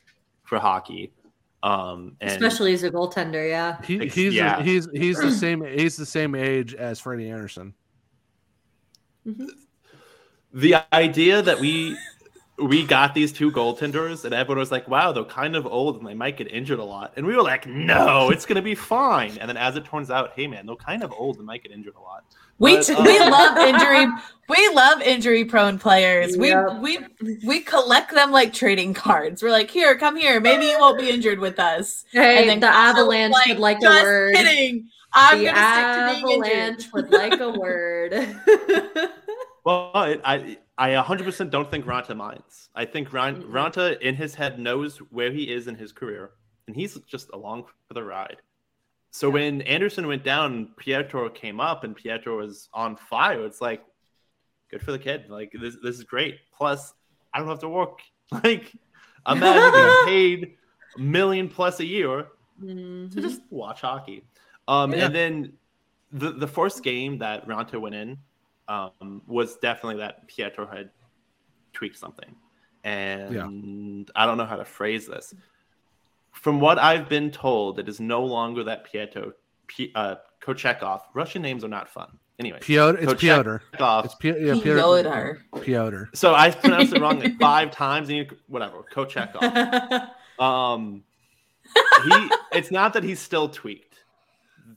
for 0.43 0.57
hockey, 0.57 1.13
um, 1.63 2.17
and 2.19 2.31
especially 2.31 2.73
as 2.73 2.83
a 2.83 2.91
goaltender, 2.91 3.47
yeah. 3.47 3.81
He, 3.83 4.07
he's 4.09 4.33
yeah. 4.33 4.61
he's 4.61 4.89
he's 4.93 5.17
the 5.17 5.31
same 5.31 5.63
he's 5.63 5.95
the 5.95 6.05
same 6.05 6.35
age 6.35 6.75
as 6.75 6.99
Freddie 6.99 7.29
Andersen. 7.29 7.73
the 10.53 10.75
idea 10.91 11.41
that 11.41 11.57
we 11.59 11.97
we 12.59 12.85
got 12.85 13.15
these 13.15 13.31
two 13.31 13.51
goaltenders 13.51 14.25
and 14.25 14.33
everyone 14.33 14.59
was 14.59 14.71
like 14.71 14.87
wow 14.87 15.11
they're 15.11 15.23
kind 15.23 15.55
of 15.55 15.65
old 15.65 15.97
and 15.97 16.07
they 16.07 16.13
might 16.13 16.37
get 16.37 16.51
injured 16.51 16.79
a 16.79 16.83
lot 16.83 17.11
and 17.15 17.25
we 17.25 17.35
were 17.35 17.41
like 17.41 17.65
no 17.65 18.29
it's 18.29 18.45
gonna 18.45 18.61
be 18.61 18.75
fine 18.75 19.37
and 19.39 19.49
then 19.49 19.57
as 19.57 19.75
it 19.75 19.83
turns 19.85 20.11
out 20.11 20.33
hey 20.35 20.45
man 20.45 20.65
they're 20.65 20.75
kind 20.75 21.03
of 21.03 21.11
old 21.13 21.37
and 21.37 21.45
might 21.47 21.63
get 21.63 21.71
injured 21.71 21.95
a 21.95 21.99
lot 21.99 22.23
We 22.59 22.75
But, 22.77 22.83
t- 22.83 22.93
uh, 22.93 23.03
we 23.03 23.19
love 23.19 23.57
injury. 23.57 24.05
We 24.47 24.69
love 24.75 25.01
injury 25.01 25.45
prone 25.45 25.79
players. 25.79 26.37
Yep. 26.37 26.79
We 26.81 26.99
we 27.21 27.37
we 27.43 27.59
collect 27.61 28.13
them 28.13 28.31
like 28.31 28.53
trading 28.53 28.93
cards. 28.93 29.41
We're 29.41 29.49
like, 29.51 29.71
here, 29.71 29.97
come 29.97 30.15
here. 30.15 30.39
Maybe 30.39 30.65
you 30.67 30.77
won't 30.79 30.99
be 30.99 31.09
injured 31.09 31.39
with 31.39 31.57
us. 31.59 32.05
Hey, 32.11 32.45
then 32.45 32.59
the 32.59 32.67
Kyle 32.67 32.93
was 32.93 32.99
Avalanche 32.99 33.35
would 33.47 33.59
like 33.59 33.77
a 33.77 33.81
"Just 33.81 34.03
word. 34.03 34.35
Kidding. 34.35 34.89
I'm 35.13 35.39
the 35.39 35.45
gonna 35.45 36.11
stick 36.11 36.21
to 36.21 36.27
being 36.27 36.43
injured. 36.43 36.53
Avalanche 36.53 36.93
would 36.93 37.11
like 37.11 37.39
a 37.39 37.49
word. 37.49 38.13
but 39.63 40.21
i 40.25 40.57
i 40.77 40.89
100% 40.89 41.49
don't 41.49 41.69
think 41.71 41.85
Raanta 41.85 42.15
minds 42.15 42.69
i 42.75 42.85
think 42.85 43.13
Ron, 43.13 43.35
Mm-mm. 43.43 43.51
Raanta 43.51 43.99
in 44.01 44.15
his 44.15 44.35
head 44.35 44.59
knows 44.59 44.97
where 44.97 45.31
he 45.31 45.43
is 45.51 45.67
in 45.67 45.75
his 45.75 45.91
career 45.91 46.31
and 46.67 46.75
he's 46.75 46.97
just 47.07 47.29
along 47.33 47.63
for 47.87 47.93
the 47.93 48.03
ride 48.03 48.37
so 49.11 49.29
when 49.29 49.61
Andersen 49.63 50.07
went 50.07 50.23
down 50.23 50.69
pietro 50.77 51.29
came 51.29 51.59
up 51.59 51.83
and 51.83 51.95
pietro 51.95 52.37
was 52.37 52.69
on 52.73 52.95
fire 52.95 53.45
it's 53.45 53.61
like 53.61 53.83
good 54.71 54.81
for 54.81 54.91
the 54.91 54.99
kid 54.99 55.29
like 55.29 55.51
this, 55.61 55.75
this 55.83 55.95
is 55.97 56.03
great 56.03 56.35
plus 56.57 56.93
i 57.33 57.39
don't 57.39 57.47
have 57.47 57.59
to 57.59 57.69
work 57.69 57.99
like 58.43 58.73
Imagine 59.25 59.71
getting 59.71 60.05
paid 60.05 60.53
a 60.97 60.99
million 61.01 61.47
plus 61.47 61.79
a 61.79 61.85
year 61.85 62.27
to 62.59 62.65
Mhm. 62.65 63.21
just 63.21 63.41
watch 63.49 63.79
hockey. 63.81 64.25
Um, 64.67 64.91
Yeah. 64.91 65.05
And 65.05 65.15
then 65.15 65.53
the 66.11 66.31
the 66.33 66.47
first 66.47 66.83
game 66.83 67.19
that 67.19 67.47
Raanta 67.47 67.79
went 67.79 67.95
in 67.95 68.17
um, 68.67 69.21
was 69.27 69.57
definitely 69.57 69.97
that 69.99 70.27
Pietro 70.27 70.67
had 70.67 70.89
tweaked 71.73 71.97
something, 71.97 72.35
and 72.83 74.09
I 74.15 74.25
don't 74.25 74.37
know 74.37 74.45
how 74.45 74.57
to 74.57 74.65
phrase 74.65 75.07
this. 75.07 75.33
From 76.31 76.59
what 76.59 76.79
I've 76.79 77.07
been 77.07 77.31
told, 77.31 77.79
it 77.79 77.87
is 77.87 77.99
no 77.99 78.23
longer 78.23 78.63
that 78.63 78.85
Pietro 78.85 79.33
P, 79.67 79.91
uh, 79.95 80.15
Kochetkov. 80.41 81.01
Russian 81.13 81.41
names 81.41 81.63
are 81.63 81.69
not 81.69 81.89
fun. 81.89 82.17
Anyway, 82.39 82.57
Pyotr. 82.61 82.97
It's 82.99 83.21
Pyotr. 83.21 83.61
It's 83.73 84.15
Pi- 84.15 84.37
yeah, 84.39 84.55
Pyotr. 84.55 85.41
Pyotr. 85.61 86.09
So 86.15 86.33
I 86.33 86.49
pronounced 86.49 86.93
it 86.93 86.99
wrong 87.01 87.19
like 87.19 87.37
five 87.39 87.71
times, 87.71 88.09
and 88.09 88.17
you, 88.17 88.27
whatever. 88.47 88.85
Kochetkov. 88.93 90.09
Um, 90.39 91.03
he. 92.05 92.29
It's 92.53 92.71
not 92.71 92.93
that 92.93 93.03
he's 93.03 93.19
still 93.19 93.49
tweaked. 93.49 94.03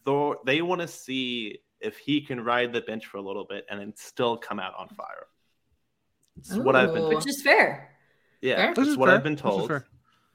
Though 0.05 0.37
they 0.45 0.61
want 0.61 0.83
to 0.83 0.87
see 0.87 1.61
if 1.81 1.99
he 1.99 2.21
can 2.21 2.41
ride 2.43 2.73
the 2.73 2.81
bench 2.81 3.07
for 3.07 3.19
a 3.19 3.23
little 3.23 3.45
bit 3.45 3.67
and 3.71 3.81
then 3.81 3.93
still 3.97 4.37
come 4.37 4.59
out 4.59 4.75
on 4.79 4.89
fire. 4.89 5.27
It's 6.39 6.55
what 6.55 6.77
I've 6.77 6.93
been. 6.93 7.03
Told. 7.03 7.15
Which 7.17 7.27
is 7.29 7.43
fair. 7.43 7.91
Yeah, 8.43 8.57
Fair. 8.57 8.69
This 8.69 8.77
that's 8.77 8.89
is 8.91 8.97
what 8.97 9.09
fair. 9.09 9.17
I've 9.17 9.23
been 9.25 9.37
told. 9.37 9.71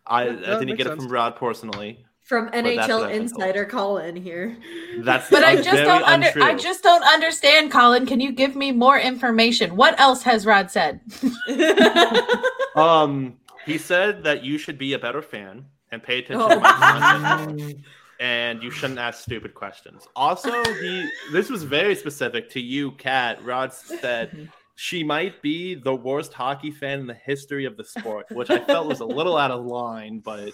I, 0.05 0.23
I 0.23 0.25
didn't 0.29 0.65
makes 0.65 0.77
get 0.77 0.87
it 0.87 0.95
from 0.95 1.07
Rod 1.07 1.35
personally. 1.35 2.03
From 2.23 2.49
NHL 2.49 2.55
I've 2.55 2.65
been 2.65 2.87
told. 2.87 3.11
insider 3.11 3.65
Colin 3.65 4.15
here. 4.15 4.57
That's 4.99 5.29
But 5.29 5.43
I 5.43 5.55
just 5.57 5.83
don't 5.83 6.03
under 6.03 6.27
untrue. 6.27 6.43
I 6.43 6.55
just 6.55 6.81
don't 6.83 7.03
understand, 7.03 7.71
Colin. 7.71 8.05
Can 8.05 8.19
you 8.19 8.31
give 8.31 8.55
me 8.55 8.71
more 8.71 8.97
information? 8.97 9.75
What 9.75 9.99
else 9.99 10.23
has 10.23 10.45
Rod 10.45 10.71
said? 10.71 11.01
Um, 12.75 13.37
he 13.65 13.77
said 13.77 14.23
that 14.23 14.45
you 14.45 14.57
should 14.57 14.77
be 14.77 14.93
a 14.93 14.99
better 14.99 15.21
fan 15.21 15.65
and 15.91 16.01
pay 16.01 16.19
attention 16.19 16.61
Oh. 16.63 17.73
to 18.21 18.27
my 18.27 18.41
content, 18.41 18.59
and 18.59 18.63
you 18.63 18.71
shouldn't 18.71 18.99
ask 18.99 19.23
stupid 19.23 19.53
questions. 19.53 20.07
Also, 20.15 20.63
he 20.75 21.09
this 21.31 21.49
was 21.49 21.63
very 21.63 21.95
specific 21.95 22.49
to 22.51 22.59
you, 22.61 22.91
Kat. 22.93 23.43
Rod 23.43 23.73
said 23.73 24.49
she 24.75 25.03
might 25.03 25.41
be 25.41 25.75
the 25.75 25.95
worst 25.95 26.33
hockey 26.33 26.71
fan 26.71 26.99
in 26.99 27.07
the 27.07 27.13
history 27.13 27.65
of 27.65 27.77
the 27.77 27.83
sport, 27.83 28.25
which 28.31 28.49
I 28.49 28.59
felt 28.59 28.87
was 28.87 28.99
a 28.99 29.05
little 29.05 29.37
out 29.37 29.51
of 29.51 29.65
line. 29.65 30.19
But 30.19 30.51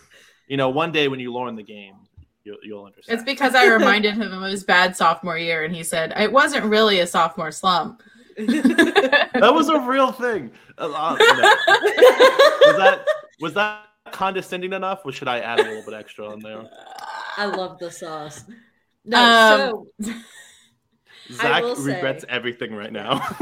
you 0.48 0.57
know, 0.57 0.69
one 0.69 0.91
day 0.91 1.07
when 1.07 1.19
you 1.19 1.34
learn 1.34 1.56
the 1.56 1.64
game, 1.64 1.95
you'll, 2.44 2.57
you'll 2.64 2.85
understand. 2.85 3.19
It's 3.19 3.26
because 3.26 3.56
I 3.56 3.68
reminded 3.68 4.15
him 4.15 4.31
of 4.31 4.52
his 4.52 4.64
bad 4.64 4.95
sophomore 4.95 5.38
year, 5.38 5.65
and 5.65 5.76
he 5.76 5.84
said 5.84 6.14
it 6.18 6.31
wasn't 6.31 6.65
really 6.65 6.99
a 6.99 7.07
sophomore 7.07 7.52
slump. 7.52 8.02
that 8.38 9.52
was 9.53 9.68
a 9.69 9.80
real 9.80 10.11
thing. 10.11 10.52
Uh, 10.77 10.94
uh, 10.94 11.15
no. 11.15 11.26
Was 12.68 12.77
that 12.77 13.06
was 13.39 13.53
that 13.53 13.88
condescending 14.11 14.73
enough, 14.73 15.02
or 15.06 15.11
should 15.11 15.27
I 15.27 15.39
add 15.39 15.60
a 15.60 15.64
little 15.64 15.84
bit 15.84 15.94
extra 15.94 16.27
on 16.27 16.39
there? 16.39 16.69
I 17.38 17.46
love 17.46 17.80
the 17.80 17.92
sauce. 17.92 18.44
No, 19.06 19.86
Um, 20.02 20.06
so 20.06 20.14
Zach 21.32 21.64
will 21.64 21.76
say- 21.76 21.96
regrets 21.96 22.26
everything 22.28 22.74
right 22.76 22.92
now. 22.92 23.20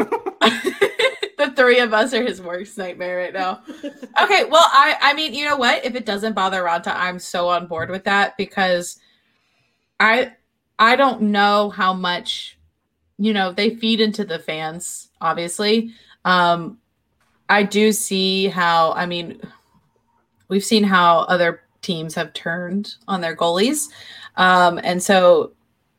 the 1.38 1.54
three 1.56 1.80
of 1.80 1.94
us 1.94 2.14
are 2.14 2.24
his 2.24 2.42
worst 2.42 2.78
nightmare 2.78 3.18
right 3.18 3.34
now. 3.34 3.62
Okay, 4.22 4.44
well, 4.46 4.66
I 4.72 4.96
I 5.02 5.14
mean, 5.14 5.34
you 5.34 5.46
know 5.46 5.58
what? 5.58 5.84
If 5.86 5.96
it 5.96 6.06
doesn't 6.06 6.34
bother 6.34 6.64
Raanta, 6.64 6.94
I'm 6.96 7.20
so 7.20 7.48
on 7.50 7.68
board 7.68 7.90
with 7.90 8.04
that 8.04 8.38
because 8.38 9.00
I 10.00 10.34
I 10.78 10.96
don't 10.96 11.22
know 11.24 11.70
how 11.70 11.94
much 11.94 12.58
you 13.18 13.34
know 13.34 13.52
they 13.52 13.76
feed 13.76 14.02
into 14.02 14.26
the 14.26 14.40
fans. 14.40 15.10
Obviously, 15.22 15.94
um, 16.26 16.80
I 17.50 17.64
do 17.64 17.92
see 17.92 18.48
how. 18.48 18.92
I 18.94 19.06
mean, 19.06 19.42
we've 20.48 20.66
seen 20.66 20.84
how 20.84 21.20
other 21.20 21.62
teams 21.86 22.16
have 22.16 22.34
turned 22.34 22.96
on 23.08 23.22
their 23.22 23.36
goalies, 23.36 23.90
um, 24.38 24.80
and 24.84 25.02
so 25.02 25.54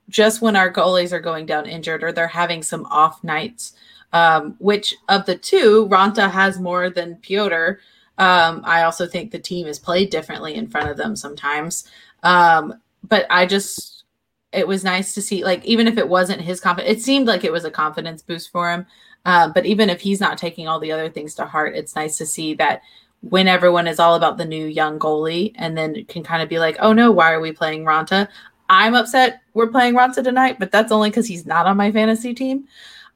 just 0.09 0.43
when 0.43 0.57
our 0.57 0.73
goalies 0.73 1.13
are 1.13 1.21
going 1.21 1.47
down 1.47 1.67
injured 1.67 2.05
or 2.05 2.13
they're 2.13 2.29
having 2.29 2.63
some 2.63 2.85
off 2.87 3.25
nights 3.25 3.73
um, 4.13 4.57
which 4.59 4.95
of 5.09 5.27
the 5.27 5.37
two, 5.37 5.89
Raanta 5.89 6.31
has 6.31 6.59
more 6.59 6.91
than 6.91 7.17
Pyotr. 7.17 7.81
Um, 8.19 8.63
I 8.65 8.83
also 8.83 9.07
think 9.07 9.31
the 9.31 9.39
team 9.39 9.67
is 9.67 9.79
played 9.79 10.11
differently 10.11 10.55
in 10.55 10.69
front 10.69 10.89
of 10.89 10.97
them 10.97 11.17
sometimes. 11.17 11.91
Um, 12.23 12.81
but 13.07 13.27
I 13.29 13.47
just, 13.47 14.05
it 14.53 14.67
was 14.67 14.85
nice 14.85 15.15
to 15.15 15.23
see, 15.23 15.45
like, 15.45 15.65
even 15.65 15.87
if 15.87 15.99
it 15.99 16.09
wasn't 16.09 16.41
his 16.41 16.61
confidence, 16.61 16.99
it 16.99 17.05
seemed 17.05 17.27
like 17.27 17.45
it 17.45 17.53
was 17.53 17.65
a 17.65 17.71
confidence 17.71 18.23
boost 18.23 18.51
for 18.51 18.71
him. 18.71 18.87
Uh, 19.27 19.49
but 19.49 19.67
even 19.67 19.91
if 19.91 20.01
he's 20.01 20.21
not 20.21 20.39
taking 20.39 20.67
all 20.67 20.81
the 20.81 20.93
other 20.93 21.11
things 21.11 21.35
to 21.35 21.45
heart, 21.45 21.75
it's 21.77 21.97
nice 21.97 22.17
to 22.17 22.25
see 22.25 22.55
that 22.55 22.81
when 23.21 23.49
everyone 23.49 23.87
is 23.87 23.99
all 23.99 24.15
about 24.15 24.37
the 24.37 24.45
new 24.45 24.67
young 24.67 24.99
goalie 24.99 25.53
and 25.57 25.77
then 25.77 26.05
can 26.05 26.23
kind 26.23 26.43
of 26.43 26.49
be 26.49 26.59
like, 26.59 26.77
oh 26.81 26.93
no, 26.93 27.11
why 27.11 27.33
are 27.33 27.41
we 27.41 27.53
playing 27.53 27.85
Raanta? 27.85 28.29
I'm 28.69 28.95
upset 28.95 29.43
we're 29.55 29.69
playing 29.69 29.95
Raanta 29.95 30.23
tonight, 30.23 30.59
but 30.59 30.71
that's 30.71 30.93
only 30.93 31.11
because 31.11 31.27
he's 31.27 31.47
not 31.47 31.67
on 31.67 31.77
my 31.77 31.91
fantasy 31.91 32.35
team. 32.35 32.67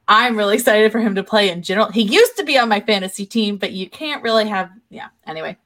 I'm 0.07 0.35
really 0.35 0.55
excited 0.55 0.91
for 0.91 0.99
him 0.99 1.15
to 1.15 1.23
play 1.23 1.49
in 1.49 1.61
general. 1.61 1.91
He 1.91 2.01
used 2.01 2.35
to 2.37 2.43
be 2.43 2.57
on 2.57 2.67
my 2.67 2.79
fantasy 2.79 3.25
team, 3.25 3.57
but 3.57 3.71
you 3.71 3.89
can't 3.89 4.23
really 4.23 4.47
have 4.47 4.71
yeah. 4.89 5.07
Anyway. 5.25 5.57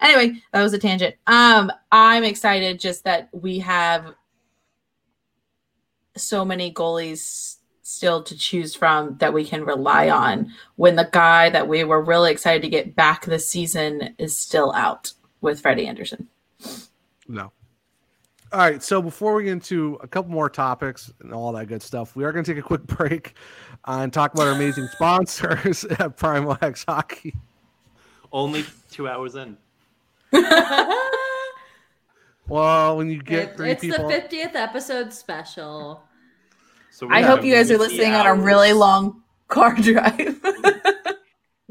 Anyway, 0.00 0.42
that 0.52 0.62
was 0.62 0.72
a 0.72 0.78
tangent. 0.78 1.14
Um 1.26 1.72
I'm 1.92 2.24
excited 2.24 2.80
just 2.80 3.04
that 3.04 3.28
we 3.32 3.60
have 3.60 4.14
so 6.16 6.44
many 6.44 6.72
goalies 6.72 7.53
still 7.84 8.22
to 8.22 8.36
choose 8.36 8.74
from 8.74 9.14
that 9.18 9.32
we 9.32 9.44
can 9.44 9.62
rely 9.62 10.08
on 10.08 10.50
when 10.76 10.96
the 10.96 11.08
guy 11.12 11.50
that 11.50 11.68
we 11.68 11.84
were 11.84 12.02
really 12.02 12.32
excited 12.32 12.62
to 12.62 12.68
get 12.68 12.96
back 12.96 13.26
this 13.26 13.46
season 13.46 14.14
is 14.18 14.34
still 14.36 14.72
out 14.72 15.12
with 15.42 15.60
Freddie 15.60 15.86
Andersen. 15.86 16.26
No. 17.28 17.52
All 18.52 18.58
right. 18.58 18.82
So 18.82 19.02
before 19.02 19.34
we 19.34 19.44
get 19.44 19.52
into 19.52 19.98
a 20.02 20.08
couple 20.08 20.32
more 20.32 20.48
topics 20.48 21.12
and 21.20 21.32
all 21.32 21.52
that 21.52 21.66
good 21.66 21.82
stuff, 21.82 22.16
we 22.16 22.24
are 22.24 22.32
going 22.32 22.42
to 22.44 22.54
take 22.54 22.58
a 22.58 22.66
quick 22.66 22.82
break 22.86 23.34
uh, 23.84 23.98
and 24.00 24.12
talk 24.12 24.32
about 24.32 24.46
our 24.46 24.54
amazing 24.54 24.88
sponsors 24.92 25.84
at 25.98 26.16
Primo 26.16 26.56
X 26.62 26.84
Hockey. 26.88 27.34
Only 28.32 28.64
two 28.90 29.08
hours 29.08 29.34
in. 29.36 29.58
Well, 32.48 32.96
when 32.96 33.10
you 33.10 33.22
get 33.22 33.50
it- 33.50 33.56
three 33.56 33.70
it's 33.72 33.82
people, 33.82 34.08
the 34.08 34.14
50th 34.14 34.54
episode 34.54 35.12
special. 35.12 36.02
So 36.94 37.08
I 37.10 37.22
hope 37.22 37.44
you 37.44 37.52
guys 37.52 37.72
are 37.72 37.78
50 37.78 37.96
listening 37.96 38.14
on 38.14 38.24
a 38.24 38.34
really 38.34 38.72
long 38.72 39.24
car 39.48 39.74
drive. 39.80 40.40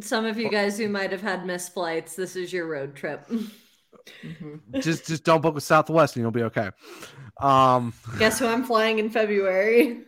Some 0.02 0.26
of 0.26 0.38
you 0.38 0.50
guys 0.50 0.78
who 0.78 0.90
might 0.90 1.14
have 1.14 1.22
had 1.22 1.46
missed 1.46 1.74
flights, 1.74 2.18
this 2.18 2.36
is 2.36 2.52
your 2.52 2.68
road 2.68 2.94
trip. 2.94 3.26
just 4.82 5.08
just 5.08 5.24
don't 5.24 5.40
book 5.40 5.56
with 5.56 5.64
Southwest 5.64 6.18
and 6.18 6.24
you'll 6.24 6.32
be 6.32 6.44
okay. 6.44 6.72
Um, 7.40 7.94
Guess 8.20 8.40
who 8.40 8.48
I'm 8.48 8.66
flying 8.66 9.00
in 9.00 9.10
February? 9.10 10.02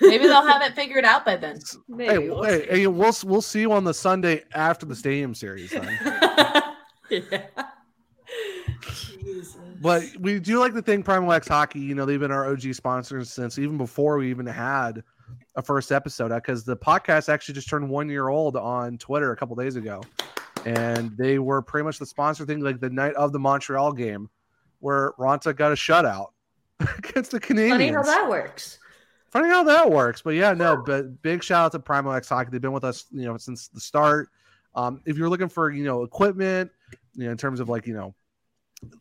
Maybe 0.00 0.28
they'll 0.28 0.46
have 0.46 0.62
it 0.62 0.76
figured 0.76 1.04
out 1.04 1.26
by 1.26 1.34
then. 1.34 1.58
Maybe. 1.88 2.12
hey, 2.12 2.28
we'll 2.28 2.44
hey, 2.44 2.60
see. 2.60 2.66
hey, 2.68 2.86
we'll 2.86 3.14
we'll 3.24 3.42
see 3.42 3.62
you 3.62 3.72
on 3.72 3.82
the 3.82 3.94
Sunday 3.94 4.44
after 4.54 4.86
the 4.86 4.94
Stadium 4.94 5.34
Series. 5.34 5.70
Then. 5.70 5.98
yeah. 7.10 7.46
But 9.80 10.04
we 10.18 10.38
do 10.38 10.58
like 10.58 10.74
to 10.74 10.82
thank 10.82 11.06
Primo 11.06 11.30
X 11.30 11.48
Hockey. 11.48 11.80
You 11.80 11.94
know, 11.94 12.04
they've 12.04 12.20
been 12.20 12.30
our 12.30 12.50
OG 12.50 12.74
sponsors 12.74 13.30
since 13.30 13.58
even 13.58 13.78
before 13.78 14.18
we 14.18 14.28
even 14.28 14.44
had 14.44 15.02
a 15.56 15.62
first 15.62 15.90
episode 15.90 16.34
because 16.34 16.64
the 16.64 16.76
podcast 16.76 17.30
actually 17.30 17.54
just 17.54 17.68
turned 17.68 17.88
one 17.88 18.08
year 18.10 18.28
old 18.28 18.56
on 18.56 18.98
Twitter 18.98 19.32
a 19.32 19.36
couple 19.36 19.56
days 19.56 19.76
ago. 19.76 20.02
And 20.66 21.16
they 21.16 21.38
were 21.38 21.62
pretty 21.62 21.84
much 21.84 21.98
the 21.98 22.04
sponsor 22.04 22.44
thing 22.44 22.60
like 22.60 22.80
the 22.80 22.90
night 22.90 23.14
of 23.14 23.32
the 23.32 23.38
Montreal 23.38 23.92
game 23.92 24.28
where 24.80 25.12
Raanta 25.18 25.56
got 25.56 25.72
a 25.72 25.74
shutout 25.74 26.28
against 26.98 27.30
the 27.30 27.40
Canadiens. 27.40 27.70
Funny 27.70 27.88
how 27.88 28.02
that 28.02 28.28
works. 28.28 28.78
Funny 29.30 29.48
how 29.48 29.62
that 29.62 29.90
works. 29.90 30.20
But 30.20 30.34
yeah, 30.34 30.52
no, 30.52 30.76
but 30.76 31.22
big 31.22 31.42
shout 31.42 31.66
out 31.66 31.72
to 31.72 31.78
Primo 31.78 32.10
X 32.10 32.28
Hockey. 32.28 32.50
They've 32.50 32.60
been 32.60 32.72
with 32.72 32.84
us, 32.84 33.06
you 33.12 33.24
know, 33.24 33.38
since 33.38 33.68
the 33.68 33.80
start. 33.80 34.28
Um, 34.74 35.00
if 35.06 35.16
you're 35.16 35.30
looking 35.30 35.48
for, 35.48 35.70
you 35.70 35.84
know, 35.84 36.02
equipment, 36.02 36.70
you 37.14 37.24
know, 37.24 37.30
in 37.30 37.38
terms 37.38 37.60
of 37.60 37.68
like, 37.70 37.86
you 37.86 37.94
know, 37.94 38.14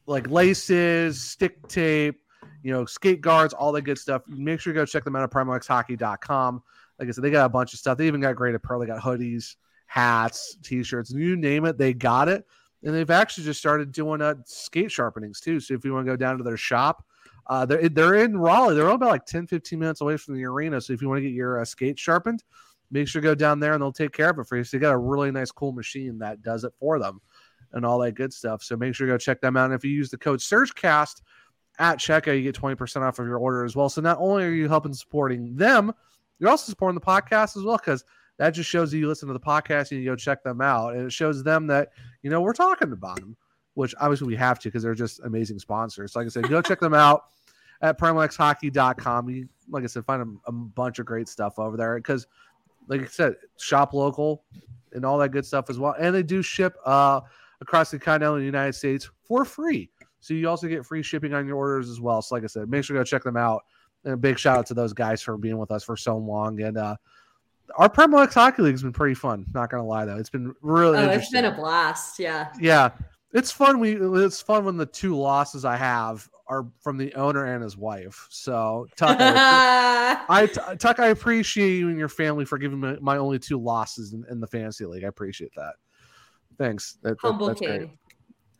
like 0.05 0.29
laces, 0.29 1.21
stick 1.21 1.67
tape, 1.67 2.19
you 2.63 2.71
know, 2.71 2.85
skate 2.85 3.21
guards, 3.21 3.53
all 3.53 3.71
that 3.71 3.83
good 3.83 3.97
stuff. 3.97 4.23
Make 4.27 4.59
sure 4.59 4.73
you 4.73 4.79
go 4.79 4.85
check 4.85 5.03
them 5.03 5.15
out 5.15 5.23
at 5.23 5.31
primoxhockey.com. 5.31 6.63
Like 6.99 7.07
I 7.07 7.11
said, 7.11 7.23
they 7.23 7.31
got 7.31 7.45
a 7.45 7.49
bunch 7.49 7.73
of 7.73 7.79
stuff. 7.79 7.97
They 7.97 8.07
even 8.07 8.21
got 8.21 8.35
great 8.35 8.55
apparel. 8.55 8.81
They 8.81 8.87
got 8.87 9.01
hoodies, 9.01 9.55
hats, 9.89 10.57
t-shirts, 10.63 11.11
you 11.11 11.35
name 11.35 11.65
it, 11.65 11.77
they 11.77 11.93
got 11.93 12.29
it. 12.29 12.45
And 12.83 12.93
they've 12.93 13.09
actually 13.09 13.43
just 13.43 13.59
started 13.59 13.91
doing 13.91 14.21
uh, 14.21 14.35
skate 14.45 14.89
sharpenings 14.89 15.41
too. 15.41 15.59
So 15.59 15.73
if 15.73 15.83
you 15.83 15.93
want 15.93 16.05
to 16.05 16.11
go 16.11 16.15
down 16.15 16.37
to 16.37 16.43
their 16.43 16.57
shop, 16.57 17.03
uh, 17.47 17.65
they're, 17.65 17.89
they're 17.89 18.15
in 18.15 18.37
Raleigh. 18.37 18.75
They're 18.75 18.85
only 18.85 18.95
about 18.95 19.09
like 19.09 19.25
10, 19.25 19.47
15 19.47 19.79
minutes 19.79 20.01
away 20.01 20.15
from 20.15 20.35
the 20.35 20.45
arena. 20.45 20.79
So 20.79 20.93
if 20.93 21.01
you 21.01 21.09
want 21.09 21.17
to 21.17 21.23
get 21.23 21.33
your 21.33 21.59
uh, 21.59 21.65
skate 21.65 21.97
sharpened, 21.97 22.43
make 22.91 23.07
sure 23.07 23.21
to 23.21 23.27
go 23.27 23.35
down 23.35 23.59
there 23.59 23.73
and 23.73 23.81
they'll 23.81 23.91
take 23.91 24.13
care 24.13 24.29
of 24.29 24.37
it 24.37 24.47
for 24.47 24.57
you. 24.57 24.63
So 24.63 24.77
they 24.77 24.81
got 24.81 24.93
a 24.93 24.97
really 24.97 25.31
nice, 25.31 25.51
cool 25.51 25.71
machine 25.71 26.19
that 26.19 26.43
does 26.43 26.63
it 26.63 26.73
for 26.79 26.99
them 26.99 27.19
and 27.73 27.85
all 27.85 27.99
that 27.99 28.13
good 28.13 28.33
stuff. 28.33 28.63
So 28.63 28.75
make 28.75 28.95
sure 28.95 29.07
to 29.07 29.13
go 29.13 29.17
check 29.17 29.41
them 29.41 29.57
out. 29.57 29.65
And 29.65 29.73
if 29.73 29.83
you 29.83 29.91
use 29.91 30.09
the 30.09 30.17
code 30.17 30.39
SurgeCast 30.39 31.21
at 31.77 31.97
checkout, 31.97 32.37
you 32.37 32.43
get 32.43 32.55
20% 32.55 33.01
off 33.01 33.19
of 33.19 33.25
your 33.25 33.37
order 33.37 33.63
as 33.63 33.75
well. 33.75 33.89
So 33.89 34.01
not 34.01 34.17
only 34.19 34.43
are 34.43 34.49
you 34.49 34.67
helping 34.67 34.93
supporting 34.93 35.55
them, 35.55 35.93
you're 36.39 36.49
also 36.49 36.69
supporting 36.69 36.95
the 36.95 37.05
podcast 37.05 37.57
as 37.57 37.63
well 37.63 37.77
because 37.77 38.03
that 38.39 38.51
just 38.51 38.69
shows 38.69 38.93
you 38.93 39.07
listen 39.07 39.27
to 39.27 39.33
the 39.33 39.39
podcast 39.39 39.91
and 39.91 39.99
you 39.99 40.05
go 40.05 40.15
check 40.15 40.43
them 40.43 40.61
out, 40.61 40.95
and 40.95 41.05
it 41.05 41.11
shows 41.11 41.43
them 41.43 41.67
that 41.67 41.89
you 42.23 42.29
know 42.29 42.41
we're 42.41 42.53
talking 42.53 42.93
about 42.93 43.17
them, 43.17 43.35
which 43.73 43.93
obviously 43.99 44.27
we 44.27 44.35
have 44.37 44.59
to 44.59 44.69
because 44.69 44.81
they're 44.81 44.95
just 44.95 45.19
amazing 45.25 45.59
sponsors. 45.59 46.15
Like 46.15 46.25
I 46.25 46.29
said, 46.29 46.49
go 46.49 46.61
check 46.61 46.79
them 46.79 46.93
out 46.93 47.25
at 47.81 47.99
PrimoXHockey.com. 47.99 49.29
You, 49.29 49.49
like 49.69 49.83
I 49.83 49.87
said, 49.87 50.05
find 50.05 50.21
a, 50.21 50.49
a 50.49 50.51
bunch 50.53 50.99
of 50.99 51.05
great 51.05 51.27
stuff 51.27 51.59
over 51.59 51.75
there 51.75 51.97
because, 51.97 52.27
like 52.87 53.01
I 53.01 53.05
said, 53.07 53.35
shop 53.57 53.93
local 53.93 54.45
and 54.93 55.05
all 55.05 55.17
that 55.17 55.29
good 55.29 55.45
stuff 55.45 55.69
as 55.69 55.77
well. 55.77 55.95
And 55.99 56.15
they 56.15 56.23
do 56.23 56.41
ship 56.41 56.77
uh, 56.85 57.19
across 57.61 57.91
the 57.91 57.99
continental 57.99 58.41
United 58.41 58.73
States 58.73 59.09
for 59.23 59.45
free. 59.45 59.89
So 60.19 60.33
you 60.33 60.49
also 60.49 60.67
get 60.67 60.85
free 60.85 61.03
shipping 61.03 61.33
on 61.33 61.47
your 61.47 61.57
orders 61.57 61.89
as 61.89 62.01
well. 62.01 62.21
So, 62.21 62.35
like 62.35 62.43
I 62.43 62.47
said, 62.47 62.69
make 62.69 62.83
sure 62.83 62.95
to 62.95 63.01
go 63.01 63.03
check 63.03 63.23
them 63.23 63.37
out. 63.37 63.63
And 64.03 64.13
a 64.13 64.17
big 64.17 64.39
shout 64.39 64.57
out 64.57 64.65
to 64.67 64.73
those 64.73 64.93
guys 64.93 65.21
for 65.21 65.37
being 65.37 65.57
with 65.57 65.71
us 65.71 65.83
for 65.83 65.97
so 65.97 66.17
long. 66.17 66.61
And 66.61 66.77
uh, 66.77 66.95
our 67.77 67.91
X 68.21 68.33
Hockey 68.33 68.61
League 68.61 68.73
has 68.73 68.83
been 68.83 68.93
pretty 68.93 69.15
fun. 69.15 69.45
Not 69.53 69.69
gonna 69.69 69.85
lie 69.85 70.05
though, 70.05 70.17
it's 70.17 70.29
been 70.29 70.53
really. 70.61 70.97
Oh, 70.97 71.09
it's 71.09 71.29
been 71.29 71.45
a 71.45 71.51
blast. 71.51 72.19
Yeah. 72.19 72.51
Yeah, 72.59 72.91
it's 73.33 73.51
fun. 73.51 73.79
We 73.79 73.95
it's 74.23 74.41
fun 74.41 74.65
when 74.65 74.77
the 74.77 74.85
two 74.85 75.17
losses 75.17 75.65
I 75.65 75.75
have 75.75 76.27
are 76.47 76.65
from 76.79 76.97
the 76.97 77.13
owner 77.13 77.45
and 77.45 77.63
his 77.63 77.77
wife. 77.77 78.27
So 78.29 78.87
Tuck, 78.95 79.17
I, 79.19 80.19
I 80.29 80.75
Tuck, 80.75 80.99
I 80.99 81.07
appreciate 81.07 81.77
you 81.77 81.89
and 81.89 81.99
your 81.99 82.09
family 82.09 82.45
for 82.45 82.57
giving 82.57 82.79
me 82.79 82.97
my 83.01 83.17
only 83.17 83.37
two 83.37 83.59
losses 83.59 84.13
in, 84.13 84.25
in 84.31 84.39
the 84.39 84.47
fantasy 84.47 84.85
league. 84.85 85.03
I 85.03 85.07
appreciate 85.07 85.51
that. 85.55 85.75
Thanks. 86.59 86.97
That, 87.01 87.09
that- 87.09 87.27
Humble 87.27 87.47
that's 87.47 87.59
king. 87.59 87.69
great. 87.69 87.89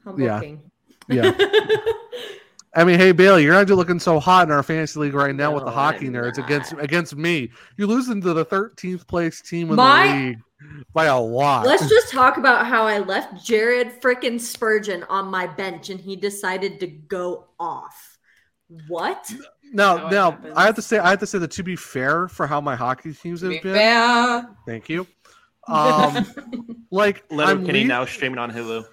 Humble 0.03 0.21
Yeah. 0.23 0.39
king. 0.39 0.71
Yeah. 1.09 1.31
I 2.75 2.83
mean, 2.83 2.99
hey 2.99 3.11
Bailey, 3.11 3.43
you're 3.43 3.53
not 3.53 3.67
looking 3.69 3.99
so 3.99 4.19
hot 4.19 4.47
in 4.47 4.53
our 4.53 4.61
fantasy 4.61 4.99
league 4.99 5.15
right 5.15 5.33
now 5.35 5.51
with 5.53 5.65
the 5.65 5.71
hockey 5.71 6.05
I'm 6.07 6.13
nerds 6.13 6.37
not. 6.37 6.45
against 6.45 6.73
against 6.77 7.15
me. 7.15 7.51
You're 7.77 7.87
losing 7.87 8.21
to 8.21 8.33
the 8.33 8.45
13th 8.45 9.07
place 9.07 9.41
team 9.41 9.69
in 9.71 9.75
My- 9.75 10.07
the 10.07 10.13
league 10.13 10.39
by 10.93 11.05
a 11.05 11.19
lot. 11.19 11.65
Let's 11.65 11.89
just 11.89 12.09
talk 12.11 12.37
about 12.37 12.67
how 12.67 12.85
I 12.85 12.99
left 12.99 13.43
Jared 13.43 13.99
frickin' 14.01 14.39
Spurgeon 14.39 15.03
on 15.09 15.27
my 15.27 15.47
bench 15.47 15.89
and 15.89 15.99
he 15.99 16.15
decided 16.15 16.79
to 16.81 16.87
go 16.87 17.47
off. 17.59 18.17
What? 18.87 19.31
now, 19.73 19.97
How 19.97 20.07
it 20.07 20.11
now. 20.11 20.37
I 20.55 20.65
have 20.65 20.75
to 20.75 20.81
say, 20.81 20.99
I 20.99 21.09
have 21.09 21.19
to 21.21 21.25
say 21.25 21.39
that 21.39 21.49
to 21.51 21.63
be 21.63 21.75
fair 21.75 22.27
for 22.27 22.45
how 22.45 22.61
my 22.61 22.75
hockey 22.75 23.13
teams 23.13 23.41
have 23.41 23.61
been. 23.63 23.75
Yeah. 23.75 24.43
Thank 24.67 24.89
you. 24.89 25.07
Um, 25.67 26.25
like 26.91 27.23
Leonard 27.29 27.57
I'm 27.59 27.65
Kenny 27.65 27.81
lea- 27.81 27.87
now 27.87 28.05
streaming 28.05 28.39
on 28.39 28.51
Hulu. 28.51 28.85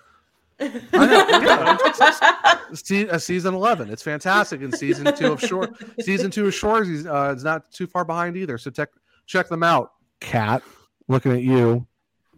I 0.59 0.67
know, 0.93 1.27
yeah. 1.41 2.59
Uh, 3.11 3.19
season 3.19 3.55
11 3.55 3.91
it's 3.91 4.03
fantastic. 4.03 4.61
And 4.61 4.75
season 4.75 5.15
two 5.15 5.33
of 5.33 5.41
short 5.41 5.71
season 6.01 6.31
two 6.31 6.47
of 6.47 6.55
shores 6.55 6.89
is 6.89 7.07
uh, 7.07 7.31
it's 7.33 7.45
not 7.45 7.71
too 7.71 7.87
far 7.87 8.05
behind 8.05 8.37
either. 8.37 8.59
So 8.59 8.71
tech 8.71 8.89
check 9.27 9.49
them 9.49 9.63
out 9.63 9.93
Kat. 10.21 10.63
Looking 11.09 11.33
at 11.33 11.43
you. 11.43 11.87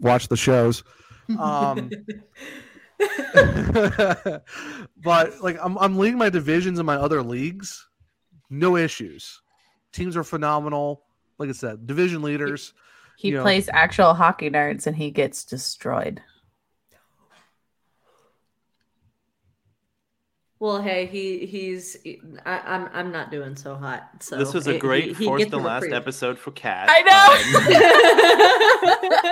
Watch 0.01 0.29
the 0.29 0.37
shows. 0.37 0.85
Um 1.39 1.91
but 5.03 5.41
like 5.41 5.57
I'm, 5.63 5.79
I'm 5.79 5.99
leading 5.99 6.19
my 6.19 6.29
divisions 6.29 6.79
in 6.79 6.87
my 6.87 6.97
other 6.97 7.23
leagues. 7.23 7.89
No 8.51 8.77
issues. 8.77 9.41
Teams 9.93 10.17
are 10.17 10.25
phenomenal. 10.25 11.05
Like 11.39 11.49
i 11.49 11.53
said 11.53 11.87
division 11.87 12.21
leaders 12.23 12.75
He 13.21 13.33
Yeah. 13.33 13.43
plays 13.43 13.69
actual 13.73 14.15
hockey 14.15 14.49
nerds 14.49 14.87
and 14.87 14.95
he 14.95 15.11
gets 15.11 15.45
destroyed. 15.45 16.23
Well, 20.61 20.81
hey, 20.81 21.07
he 21.07 21.45
he's 21.45 21.97
I, 22.47 22.59
I'm 22.61 22.89
I'm 22.93 23.11
not 23.11 23.33
doing 23.33 23.57
so 23.57 23.75
hot. 23.75 24.09
So 24.21 24.37
this 24.39 24.55
was 24.55 24.69
a 24.69 24.79
great 24.79 25.07
he- 25.07 25.15
he 25.15 25.25
fourth 25.25 25.41
gets 25.41 25.53
and 25.53 25.65
last 25.65 25.83
reprieve. 25.83 26.01
episode 26.01 26.39
for 26.39 26.53
Kat. 26.53 26.89
I 26.89 27.03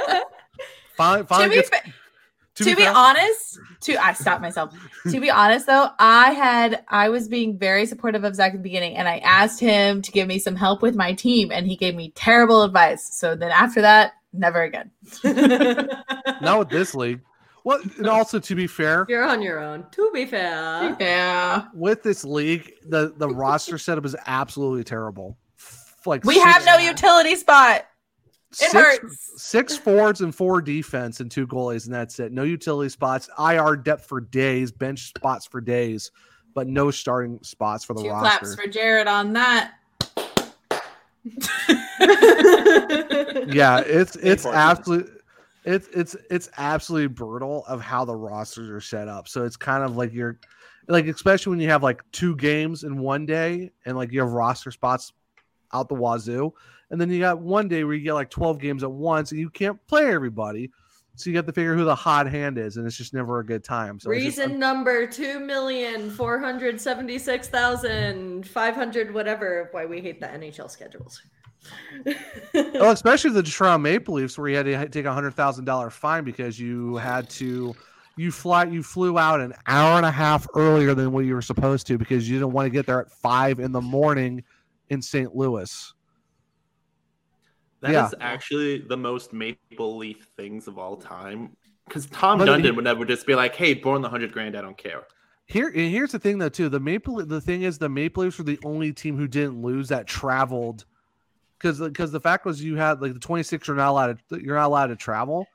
know. 0.08 0.14
Um, 0.16 0.22
finally, 0.96 1.22
to 1.22 1.26
finally 1.28 1.48
be, 1.50 1.54
gets, 1.56 1.68
fa- 1.68 1.92
to 2.56 2.64
to 2.64 2.76
be 2.76 2.82
fair- 2.82 2.92
honest, 2.94 3.58
to 3.82 3.94
I 3.96 4.12
stopped 4.12 4.42
myself. 4.42 4.74
to 5.10 5.20
be 5.20 5.30
honest 5.30 5.66
though, 5.66 5.88
I 5.98 6.32
had 6.32 6.84
I 6.88 7.08
was 7.08 7.28
being 7.28 7.58
very 7.58 7.86
supportive 7.86 8.24
of 8.24 8.34
Zach 8.34 8.52
at 8.52 8.58
the 8.58 8.62
beginning, 8.62 8.96
and 8.96 9.06
I 9.08 9.18
asked 9.18 9.60
him 9.60 10.02
to 10.02 10.10
give 10.12 10.26
me 10.28 10.38
some 10.38 10.56
help 10.56 10.82
with 10.82 10.94
my 10.96 11.12
team, 11.12 11.50
and 11.52 11.66
he 11.66 11.76
gave 11.76 11.94
me 11.94 12.12
terrible 12.14 12.62
advice. 12.62 13.08
So 13.16 13.34
then 13.36 13.50
after 13.50 13.80
that, 13.82 14.12
never 14.32 14.62
again. 14.62 14.90
not 16.42 16.58
with 16.58 16.68
this 16.70 16.94
league 16.94 17.20
well 17.64 17.80
and 17.98 18.06
also 18.06 18.38
to 18.38 18.54
be 18.54 18.66
fair 18.68 19.06
You're 19.08 19.24
on 19.24 19.42
your 19.42 19.58
own. 19.58 19.86
To 19.92 20.10
be 20.14 20.24
fair, 20.26 20.96
Yeah. 21.00 21.64
with 21.74 22.02
this 22.02 22.24
league, 22.24 22.72
the 22.88 23.12
the 23.16 23.28
roster 23.28 23.76
setup 23.78 24.04
is 24.04 24.14
absolutely 24.26 24.84
terrible. 24.84 25.36
Like 26.04 26.24
We 26.24 26.38
have 26.38 26.64
no 26.64 26.76
utility 26.78 27.34
spot. 27.34 27.84
It 28.58 28.70
six, 28.70 28.72
hurts. 28.72 29.42
six 29.42 29.76
forwards 29.76 30.22
and 30.22 30.34
four 30.34 30.62
defense 30.62 31.20
and 31.20 31.30
two 31.30 31.46
goalies, 31.46 31.84
and 31.84 31.94
that's 31.94 32.18
it. 32.18 32.32
No 32.32 32.42
utility 32.42 32.88
spots, 32.88 33.28
IR 33.38 33.76
depth 33.76 34.06
for 34.06 34.20
days, 34.20 34.72
bench 34.72 35.08
spots 35.14 35.44
for 35.46 35.60
days, 35.60 36.10
but 36.54 36.66
no 36.66 36.90
starting 36.90 37.38
spots 37.42 37.84
for 37.84 37.92
the 37.92 38.02
Two 38.02 38.08
roster. 38.08 38.38
claps 38.46 38.54
for 38.54 38.66
Jared 38.66 39.08
on 39.08 39.34
that. 39.34 39.74
yeah, 43.48 43.82
it's 43.84 44.16
it's 44.16 44.46
absolutely. 44.46 45.12
It's 45.64 45.88
it's 45.88 46.16
it's 46.30 46.48
absolutely 46.56 47.08
brutal 47.08 47.64
of 47.66 47.80
how 47.80 48.04
the 48.04 48.14
rosters 48.14 48.70
are 48.70 48.80
set 48.80 49.08
up. 49.08 49.28
So 49.28 49.44
it's 49.44 49.56
kind 49.56 49.82
of 49.82 49.96
like 49.96 50.14
you're 50.14 50.38
like 50.88 51.06
especially 51.08 51.50
when 51.50 51.60
you 51.60 51.68
have 51.68 51.82
like 51.82 52.00
two 52.12 52.36
games 52.36 52.84
in 52.84 52.98
one 53.00 53.26
day 53.26 53.70
and 53.84 53.96
like 53.96 54.12
you 54.12 54.20
have 54.20 54.32
roster 54.32 54.70
spots 54.70 55.12
out 55.72 55.88
the 55.88 55.94
wazoo, 55.96 56.54
and 56.90 57.00
then 57.00 57.10
you 57.10 57.18
got 57.20 57.40
one 57.40 57.68
day 57.68 57.84
where 57.84 57.94
you 57.94 58.02
get 58.04 58.14
like 58.14 58.30
twelve 58.30 58.58
games 58.60 58.82
at 58.82 58.90
once 58.90 59.30
and 59.32 59.40
you 59.40 59.50
can't 59.50 59.78
play 59.86 60.06
everybody. 60.06 60.70
So 61.18 61.30
you 61.30 61.36
have 61.36 61.46
to 61.46 61.52
figure 61.52 61.74
who 61.74 61.84
the 61.84 61.94
hot 61.94 62.30
hand 62.30 62.58
is, 62.58 62.76
and 62.76 62.86
it's 62.86 62.96
just 62.96 63.14
never 63.14 63.40
a 63.40 63.46
good 63.46 63.64
time. 63.64 63.98
So 63.98 64.10
it's 64.10 64.22
just- 64.24 64.38
reason 64.38 64.58
number 64.58 65.06
two 65.06 65.40
million 65.40 66.10
four 66.10 66.38
hundred 66.38 66.80
seventy 66.80 67.18
six 67.18 67.48
thousand 67.48 68.46
five 68.46 68.74
hundred 68.74 69.14
whatever. 69.14 69.68
Why 69.72 69.86
we 69.86 70.00
hate 70.00 70.20
the 70.20 70.26
NHL 70.26 70.70
schedules. 70.70 71.22
Well, 72.54 72.92
especially 72.92 73.30
the 73.30 73.42
Toronto 73.42 73.78
Maple 73.78 74.14
Leafs, 74.14 74.38
where 74.38 74.48
you 74.48 74.56
had 74.56 74.66
to 74.66 74.88
take 74.88 75.04
a 75.04 75.12
hundred 75.12 75.34
thousand 75.34 75.64
dollar 75.64 75.90
fine 75.90 76.22
because 76.22 76.60
you 76.60 76.96
had 76.96 77.28
to, 77.30 77.74
you 78.16 78.30
fly, 78.30 78.64
you 78.64 78.82
flew 78.82 79.18
out 79.18 79.40
an 79.40 79.52
hour 79.66 79.96
and 79.96 80.06
a 80.06 80.10
half 80.10 80.46
earlier 80.54 80.94
than 80.94 81.10
what 81.12 81.24
you 81.24 81.34
were 81.34 81.42
supposed 81.42 81.86
to 81.88 81.98
because 81.98 82.28
you 82.28 82.36
didn't 82.38 82.52
want 82.52 82.66
to 82.66 82.70
get 82.70 82.86
there 82.86 83.00
at 83.00 83.10
five 83.10 83.58
in 83.58 83.72
the 83.72 83.80
morning 83.80 84.44
in 84.90 85.02
St. 85.02 85.34
Louis. 85.34 85.92
That 87.80 87.90
is 87.90 87.94
Yeah. 87.94 88.10
actually 88.20 88.78
the 88.78 88.96
most 88.96 89.32
Maple 89.32 89.96
Leaf 89.96 90.26
things 90.36 90.66
of 90.66 90.78
all 90.78 90.96
time. 90.96 91.56
Because 91.86 92.06
Tom 92.06 92.38
But 92.38 92.48
Dundon 92.48 92.64
he- 92.64 92.70
would 92.72 92.84
never 92.84 93.04
just 93.04 93.26
be 93.26 93.34
like, 93.34 93.54
"Hey, 93.54 93.74
born 93.74 94.02
the 94.02 94.08
hundred 94.08 94.32
grand, 94.32 94.56
I 94.56 94.62
don't 94.62 94.76
care." 94.78 95.02
Here, 95.46 95.68
and 95.68 95.90
here's 95.92 96.10
the 96.10 96.18
thing 96.18 96.38
though, 96.38 96.48
too. 96.48 96.68
The 96.68 96.80
Maple, 96.80 97.24
the 97.24 97.40
thing 97.40 97.62
is, 97.62 97.78
the 97.78 97.88
Maple 97.88 98.24
Leafs 98.24 98.38
were 98.38 98.44
the 98.44 98.58
only 98.64 98.92
team 98.92 99.16
who 99.16 99.28
didn't 99.28 99.62
lose 99.62 99.88
that 99.90 100.06
traveled, 100.08 100.84
because 101.58 101.78
because 101.78 102.10
the 102.10 102.18
fact 102.20 102.44
was 102.44 102.62
you 102.64 102.74
had 102.76 103.00
like 103.00 103.12
the 103.14 103.20
26 103.20 103.68
are 103.68 103.74
not 103.76 103.90
allowed 103.90 104.18
to, 104.30 104.42
you're 104.42 104.56
not 104.56 104.66
allowed 104.66 104.88
to 104.88 104.96
travel, 104.96 105.46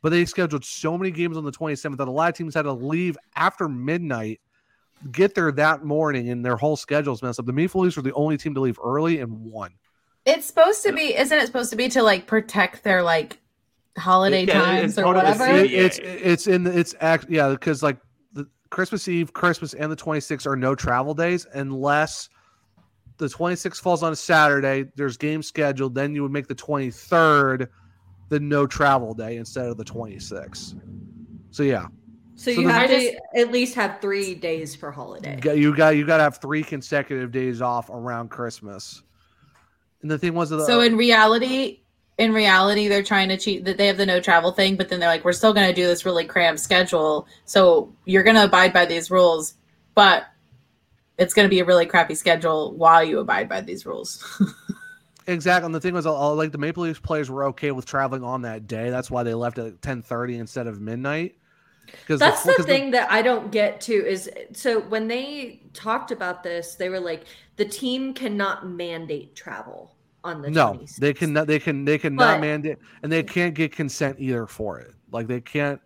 but 0.00 0.08
they 0.10 0.24
scheduled 0.24 0.64
so 0.64 0.96
many 0.96 1.10
games 1.10 1.36
on 1.36 1.44
the 1.44 1.52
27th 1.52 1.98
that 1.98 2.08
a 2.08 2.10
lot 2.10 2.30
of 2.30 2.34
teams 2.36 2.54
had 2.54 2.62
to 2.62 2.72
leave 2.72 3.18
after 3.36 3.68
midnight, 3.68 4.40
get 5.12 5.34
there 5.34 5.52
that 5.52 5.84
morning, 5.84 6.30
and 6.30 6.42
their 6.42 6.56
whole 6.56 6.76
schedules 6.76 7.22
messed 7.22 7.38
up. 7.38 7.44
The 7.44 7.52
Maple 7.52 7.82
Leafs 7.82 7.96
were 7.96 8.02
the 8.02 8.14
only 8.14 8.38
team 8.38 8.54
to 8.54 8.60
leave 8.60 8.78
early 8.82 9.18
and 9.20 9.30
won. 9.44 9.72
It's 10.26 10.46
supposed 10.46 10.82
to 10.84 10.92
be, 10.92 11.16
isn't 11.16 11.36
it 11.36 11.46
supposed 11.46 11.70
to 11.70 11.76
be 11.76 11.88
to 11.90 12.02
like 12.02 12.26
protect 12.26 12.82
their 12.82 13.02
like 13.02 13.38
holiday 13.98 14.46
Yeah, 14.46 14.60
times 14.60 14.90
it's 14.90 14.98
or 14.98 15.04
part 15.04 15.16
of 15.16 15.22
the 15.22 15.28
whatever? 15.28 15.46
It, 15.46 15.72
it's 15.72 15.98
it's 15.98 16.46
in 16.46 16.64
the 16.64 16.78
it's 16.78 16.94
act 17.00 17.26
yeah 17.28 17.50
because 17.50 17.82
like 17.82 17.98
the 18.32 18.46
Christmas 18.70 19.06
Eve, 19.08 19.32
Christmas, 19.32 19.74
and 19.74 19.90
the 19.92 19.96
26th 19.96 20.46
are 20.46 20.56
no 20.56 20.74
travel 20.74 21.14
days 21.14 21.46
unless 21.52 22.28
the 23.18 23.26
26th 23.26 23.80
falls 23.80 24.02
on 24.02 24.12
a 24.12 24.16
Saturday. 24.16 24.86
There's 24.96 25.16
games 25.16 25.46
scheduled. 25.46 25.94
Then 25.94 26.14
you 26.14 26.22
would 26.22 26.32
make 26.32 26.48
the 26.48 26.54
23rd 26.54 27.68
the 28.28 28.40
no 28.40 28.66
travel 28.66 29.14
day 29.14 29.36
instead 29.36 29.66
of 29.66 29.76
the 29.76 29.84
26th. 29.84 30.80
So 31.50 31.62
yeah, 31.62 31.86
So 32.34 32.50
So 32.50 32.60
you 32.62 32.68
have 32.68 32.90
I 32.90 32.98
to 32.98 33.20
at 33.36 33.52
least 33.52 33.74
have 33.76 34.00
three 34.00 34.34
days 34.34 34.74
for 34.74 34.90
holiday. 34.90 35.36
you 35.36 35.40
got 35.40 35.56
you 35.58 35.76
got 35.76 35.96
you 35.96 36.04
got 36.04 36.16
to 36.16 36.24
have 36.24 36.38
three 36.38 36.64
consecutive 36.64 37.30
days 37.30 37.62
off 37.62 37.90
around 37.90 38.30
Christmas. 38.30 39.02
And 40.04 40.10
the 40.10 40.18
thing 40.18 40.34
was 40.34 40.50
that 40.50 40.66
So 40.66 40.82
in 40.82 40.98
reality, 40.98 41.80
in 42.18 42.34
reality, 42.34 42.88
they're 42.88 43.02
trying 43.02 43.30
to 43.30 43.38
cheat 43.38 43.64
that 43.64 43.78
they 43.78 43.86
have 43.86 43.96
the 43.96 44.04
no 44.04 44.20
travel 44.20 44.52
thing, 44.52 44.76
but 44.76 44.90
then 44.90 45.00
they're 45.00 45.08
like, 45.08 45.24
we're 45.24 45.32
still 45.32 45.54
going 45.54 45.66
to 45.66 45.72
do 45.72 45.86
this 45.86 46.04
really 46.04 46.26
cramped 46.26 46.60
schedule. 46.60 47.26
So 47.46 47.90
you're 48.04 48.22
going 48.22 48.36
to 48.36 48.44
abide 48.44 48.74
by 48.74 48.84
these 48.84 49.10
rules, 49.10 49.54
but 49.94 50.24
it's 51.16 51.32
going 51.32 51.46
to 51.46 51.50
be 51.50 51.60
a 51.60 51.64
really 51.64 51.86
crappy 51.86 52.14
schedule 52.14 52.74
while 52.74 53.02
you 53.02 53.18
abide 53.18 53.48
by 53.48 53.62
these 53.62 53.86
rules. 53.86 54.22
Exactly. 55.26 55.64
And 55.64 55.74
the 55.74 55.80
thing 55.80 55.94
was, 55.94 56.04
uh, 56.04 56.34
like 56.34 56.52
the 56.52 56.58
Maple 56.58 56.82
Leafs 56.82 57.00
players 57.00 57.30
were 57.30 57.44
okay 57.44 57.70
with 57.70 57.86
traveling 57.86 58.22
on 58.22 58.42
that 58.42 58.66
day. 58.66 58.90
That's 58.90 59.10
why 59.10 59.22
they 59.22 59.32
left 59.32 59.58
at 59.58 59.80
ten 59.80 60.02
thirty 60.02 60.36
instead 60.36 60.66
of 60.66 60.82
midnight. 60.82 61.36
Because 61.86 62.20
That's 62.20 62.42
the 62.42 62.62
thing 62.62 62.90
that 62.90 63.10
I 63.10 63.22
don't 63.22 63.50
get 63.50 63.80
to 63.82 63.92
is 63.92 64.30
so 64.52 64.80
when 64.80 65.08
they 65.08 65.62
talked 65.72 66.10
about 66.10 66.42
this, 66.42 66.74
they 66.74 66.88
were 66.88 67.00
like, 67.00 67.24
the 67.56 67.64
team 67.64 68.14
cannot 68.14 68.66
mandate 68.68 69.34
travel. 69.34 69.93
On 70.24 70.40
the 70.42 70.50
No, 70.50 70.72
26th. 70.74 70.96
they 70.96 71.12
can 71.14 71.32
they 71.34 71.58
can 71.58 71.84
they 71.84 71.98
can 71.98 72.14
not 72.16 72.40
mandate, 72.40 72.78
and 73.02 73.12
they 73.12 73.22
can't 73.22 73.54
get 73.54 73.72
consent 73.72 74.16
either 74.18 74.46
for 74.46 74.80
it. 74.80 74.94
Like 75.12 75.26
they 75.28 75.40
can't 75.40 75.80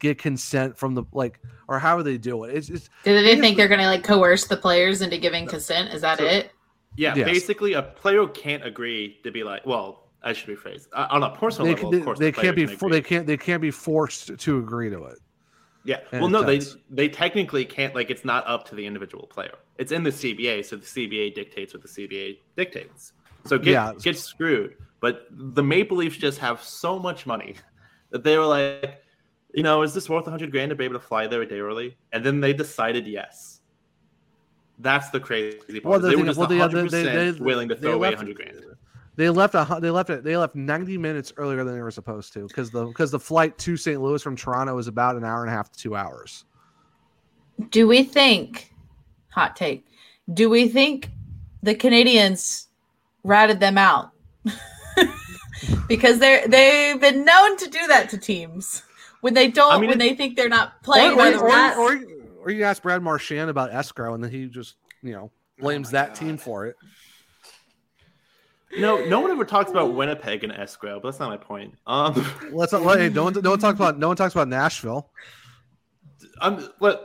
get 0.00 0.18
consent 0.18 0.76
from 0.76 0.94
the 0.94 1.04
like, 1.12 1.38
or 1.68 1.78
how 1.78 1.96
do 1.98 2.02
they 2.02 2.16
do 2.18 2.44
it? 2.44 2.56
It's, 2.56 2.70
it's 2.70 2.88
Do 3.04 3.22
they 3.22 3.38
think 3.38 3.56
they're 3.58 3.68
going 3.68 3.80
to 3.80 3.86
like 3.86 4.02
coerce 4.02 4.46
the 4.46 4.56
players 4.56 5.02
into 5.02 5.18
giving 5.18 5.46
consent? 5.46 5.92
Is 5.92 6.00
that 6.00 6.18
So- 6.18 6.24
it? 6.24 6.50
Yeah, 6.96 7.14
Yes. 7.14 7.24
basically, 7.26 7.74
a 7.74 7.82
player 7.82 8.26
can't 8.26 8.66
agree 8.66 9.20
to 9.22 9.30
be 9.30 9.44
like. 9.44 9.64
Well, 9.64 10.08
I 10.24 10.32
should 10.32 10.48
rephrase. 10.58 10.88
Uh, 10.92 11.06
on 11.10 11.22
a 11.22 11.30
personal 11.36 11.66
they, 11.68 11.74
level, 11.76 11.90
they, 11.92 11.98
of 11.98 12.04
course, 12.04 12.18
they 12.18 12.32
the 12.32 12.40
can't 12.40 12.56
be 12.56 12.64
player 12.66 12.78
for, 12.78 12.90
they 12.90 13.00
can't 13.00 13.26
they 13.28 13.36
can't 13.36 13.62
be 13.62 13.70
forced 13.70 14.36
to 14.36 14.58
agree 14.58 14.90
to 14.90 15.04
it. 15.04 15.18
Yeah. 15.84 15.98
in 16.12 16.18
Well, 16.18 16.26
a 16.28 16.30
no, 16.30 16.42
they 16.42 16.60
they 16.90 17.08
technically 17.08 17.64
can't. 17.64 17.94
Like, 17.94 18.10
it's 18.10 18.24
not 18.24 18.44
up 18.48 18.66
to 18.70 18.74
the 18.74 18.84
individual 18.84 19.26
player. 19.28 19.54
It's 19.78 19.92
in 19.92 20.02
the 20.02 20.10
CBA, 20.10 20.64
so 20.64 20.76
the 20.76 20.84
CBA 20.84 21.32
dictates 21.34 21.72
what 21.72 21.82
the 21.82 21.88
CBA 21.88 22.38
dictates. 22.56 23.12
So 23.46 23.58
get 23.58 23.72
Yeah. 23.72 23.92
get 24.02 24.18
screwed. 24.18 24.76
But 25.00 25.26
the 25.30 25.62
Maple 25.62 25.96
Leafs 25.96 26.16
just 26.16 26.38
have 26.38 26.62
so 26.62 26.98
much 26.98 27.26
money 27.26 27.54
that 28.10 28.22
they 28.24 28.36
were 28.36 28.46
like, 28.46 29.02
you 29.54 29.62
know, 29.62 29.82
is 29.82 29.94
this 29.94 30.08
worth 30.08 30.24
100 30.24 30.50
grand 30.50 30.70
to 30.70 30.76
be 30.76 30.84
able 30.84 30.94
to 30.94 31.00
fly 31.00 31.26
there 31.26 31.42
a 31.42 31.46
day 31.48 31.60
early? 31.60 31.96
And 32.12 32.24
then 32.24 32.40
they 32.40 32.52
decided 32.52 33.06
yes. 33.06 33.60
That's 34.78 35.10
the 35.10 35.20
crazy 35.20 35.58
part. 35.80 35.84
Well, 35.84 36.00
the 36.00 36.08
they 36.08 36.14
were 36.14 36.18
thing- 36.20 36.26
just 36.26 36.38
well, 36.38 36.48
they- 36.48 36.58
100% 36.58 36.90
they- 36.90 37.02
they- 37.02 37.30
they- 37.32 37.40
willing 37.40 37.68
to 37.68 37.76
throw 37.76 37.92
away 37.92 38.08
left- 38.08 38.18
100 38.22 38.36
grand. 38.36 38.64
They 39.16 39.28
left 39.28 39.54
a 39.54 39.78
they 39.82 39.90
left 39.90 40.08
it 40.08 40.24
they 40.24 40.36
left 40.38 40.54
90 40.54 40.96
minutes 40.96 41.30
earlier 41.36 41.62
than 41.64 41.74
they 41.74 41.82
were 41.82 41.90
supposed 41.90 42.32
to 42.34 42.46
because 42.46 42.70
the 42.70 42.86
because 42.86 43.10
the 43.10 43.18
flight 43.18 43.58
to 43.58 43.76
St. 43.76 44.00
Louis 44.00 44.22
from 44.22 44.34
Toronto 44.34 44.78
is 44.78 44.86
about 44.86 45.16
an 45.16 45.24
hour 45.24 45.42
and 45.42 45.50
a 45.50 45.52
half 45.52 45.70
to 45.72 45.78
two 45.78 45.94
hours. 45.94 46.44
Do 47.68 47.86
we 47.86 48.02
think, 48.02 48.72
hot 49.30 49.56
take, 49.56 49.84
do 50.32 50.48
we 50.48 50.68
think 50.68 51.10
the 51.62 51.74
Canadians 51.74 52.68
ratted 53.24 53.60
them 53.60 53.78
out? 53.78 54.12
because 55.88 56.18
they're 56.18 56.46
they've 56.48 57.00
been 57.00 57.24
known 57.24 57.56
to 57.58 57.68
do 57.68 57.86
that 57.88 58.08
to 58.10 58.18
teams 58.18 58.82
when 59.20 59.34
they 59.34 59.48
don't 59.48 59.72
I 59.72 59.78
mean, 59.78 59.90
when 59.90 59.98
they 59.98 60.14
think 60.14 60.36
they're 60.36 60.48
not 60.48 60.82
playing 60.82 61.12
or, 61.12 61.16
by 61.16 61.30
Wait, 61.30 61.32
the 61.32 61.40
or, 61.40 61.90
rules. 61.90 62.04
or, 62.38 62.44
or 62.44 62.50
you 62.50 62.64
ask 62.64 62.82
Brad 62.82 63.02
Marchand 63.02 63.50
about 63.50 63.72
escrow 63.72 64.14
and 64.14 64.22
then 64.24 64.30
he 64.30 64.46
just 64.46 64.76
you 65.02 65.12
know 65.12 65.30
blames 65.58 65.88
Oh 65.88 65.92
my 65.92 66.06
that 66.06 66.14
team 66.14 66.36
for 66.36 66.66
it. 66.66 66.76
No, 68.78 69.04
no 69.06 69.20
one 69.20 69.32
ever 69.32 69.44
talks 69.44 69.70
about 69.70 69.94
Winnipeg 69.94 70.44
and 70.44 70.52
escrow, 70.52 71.00
but 71.00 71.08
that's 71.08 71.18
not 71.18 71.28
my 71.28 71.36
point. 71.36 71.74
Um, 71.88 72.24
Let's 72.52 72.72
not 72.72 72.82
hey, 72.98 73.08
no 73.08 73.24
one 73.24 73.34
no 73.42 73.50
one 73.50 73.58
talks 73.58 73.76
about 73.76 73.98
no 73.98 74.08
one 74.08 74.16
talks 74.16 74.34
about 74.34 74.48
Nashville. 74.48 75.10
I'm 76.40 76.68
let 76.80 77.00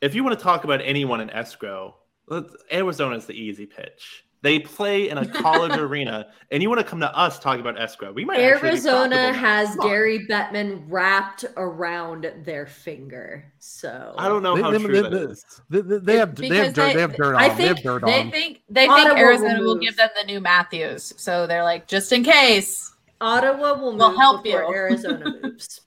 if 0.00 0.14
you 0.14 0.24
want 0.24 0.38
to 0.38 0.42
talk 0.42 0.64
about 0.64 0.80
anyone 0.82 1.20
in 1.20 1.30
escrow, 1.30 1.96
let- 2.26 2.44
Arizona 2.72 3.16
is 3.16 3.26
the 3.26 3.34
easy 3.34 3.66
pitch. 3.66 4.24
They 4.40 4.60
play 4.60 5.08
in 5.08 5.18
a 5.18 5.26
college 5.26 5.72
arena, 5.78 6.28
and 6.52 6.62
you 6.62 6.68
want 6.68 6.80
to 6.80 6.86
come 6.86 7.00
to 7.00 7.12
us 7.16 7.40
talking 7.40 7.60
about 7.60 7.80
escrow? 7.80 8.12
We 8.12 8.24
might 8.24 8.38
Arizona 8.38 9.32
has 9.32 9.74
Gary 9.76 10.26
Bettman 10.28 10.84
wrapped 10.86 11.44
around 11.56 12.30
their 12.44 12.66
finger. 12.66 13.52
So 13.58 14.14
I 14.16 14.28
don't 14.28 14.44
know 14.44 14.54
They- 14.54 14.62
how 14.62 14.70
they- 14.70 14.78
true 14.78 14.94
they- 14.94 15.02
that 15.02 15.10
they- 15.10 15.18
is. 15.32 15.44
They, 15.68 15.80
they, 15.80 15.98
they 15.98 16.16
have 16.18 16.34
they 16.36 16.48
have 16.56 16.72
dirt 16.74 16.86
they- 16.88 16.94
they 16.94 17.00
have 17.00 17.16
dirt 17.16 17.34
I 17.34 17.48
on. 17.50 17.56
They 17.58 17.64
have 17.66 17.76
think 17.78 17.84
dirt 17.86 18.04
They 18.04 18.20
on. 18.20 18.30
think 18.30 18.62
they 18.68 18.80
think 18.86 18.92
Ottawa 18.92 19.14
will 19.14 19.18
Arizona 19.20 19.60
will 19.60 19.74
move. 19.74 19.82
give 19.82 19.96
them 19.96 20.08
the 20.20 20.26
new 20.26 20.40
Matthews, 20.40 21.14
so 21.16 21.46
they're 21.48 21.64
like, 21.64 21.88
just 21.88 22.12
in 22.12 22.22
case. 22.22 22.94
Ottawa 23.20 23.74
will 23.74 23.90
move 23.92 23.98
Will 23.98 24.16
help 24.18 24.46
you. 24.46 24.56
Arizona 24.56 25.34
moves. 25.42 25.80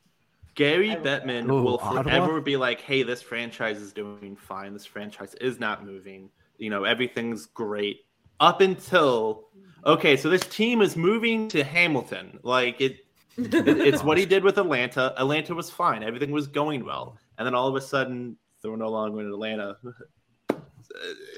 Gary 0.55 0.91
I- 0.91 0.95
Bettman 0.97 1.49
Ooh, 1.49 1.63
will 1.63 1.79
Ottawa? 1.81 2.03
forever 2.03 2.41
be 2.41 2.57
like, 2.57 2.81
"Hey, 2.81 3.03
this 3.03 3.21
franchise 3.21 3.77
is 3.81 3.93
doing 3.93 4.35
fine. 4.35 4.73
This 4.73 4.85
franchise 4.85 5.33
is 5.35 5.57
not 5.57 5.85
moving. 5.85 6.29
You 6.57 6.69
know, 6.69 6.83
everything's 6.83 7.45
great." 7.45 8.01
Up 8.41 8.59
until 8.59 9.47
okay, 9.85 10.17
so 10.17 10.29
this 10.29 10.41
team 10.47 10.81
is 10.81 10.97
moving 10.97 11.47
to 11.49 11.63
Hamilton. 11.63 12.37
Like 12.43 12.81
it, 12.81 12.97
it- 13.37 13.67
it's 13.89 14.03
what 14.03 14.17
he 14.17 14.25
did 14.25 14.43
with 14.43 14.57
Atlanta. 14.57 15.13
Atlanta 15.17 15.55
was 15.55 15.69
fine. 15.69 16.03
Everything 16.03 16.31
was 16.31 16.47
going 16.47 16.83
well, 16.83 17.17
and 17.37 17.45
then 17.45 17.55
all 17.55 17.67
of 17.69 17.75
a 17.75 17.81
sudden, 17.81 18.35
they're 18.61 18.75
no 18.75 18.89
longer 18.89 19.21
in 19.21 19.27
Atlanta. 19.27 19.77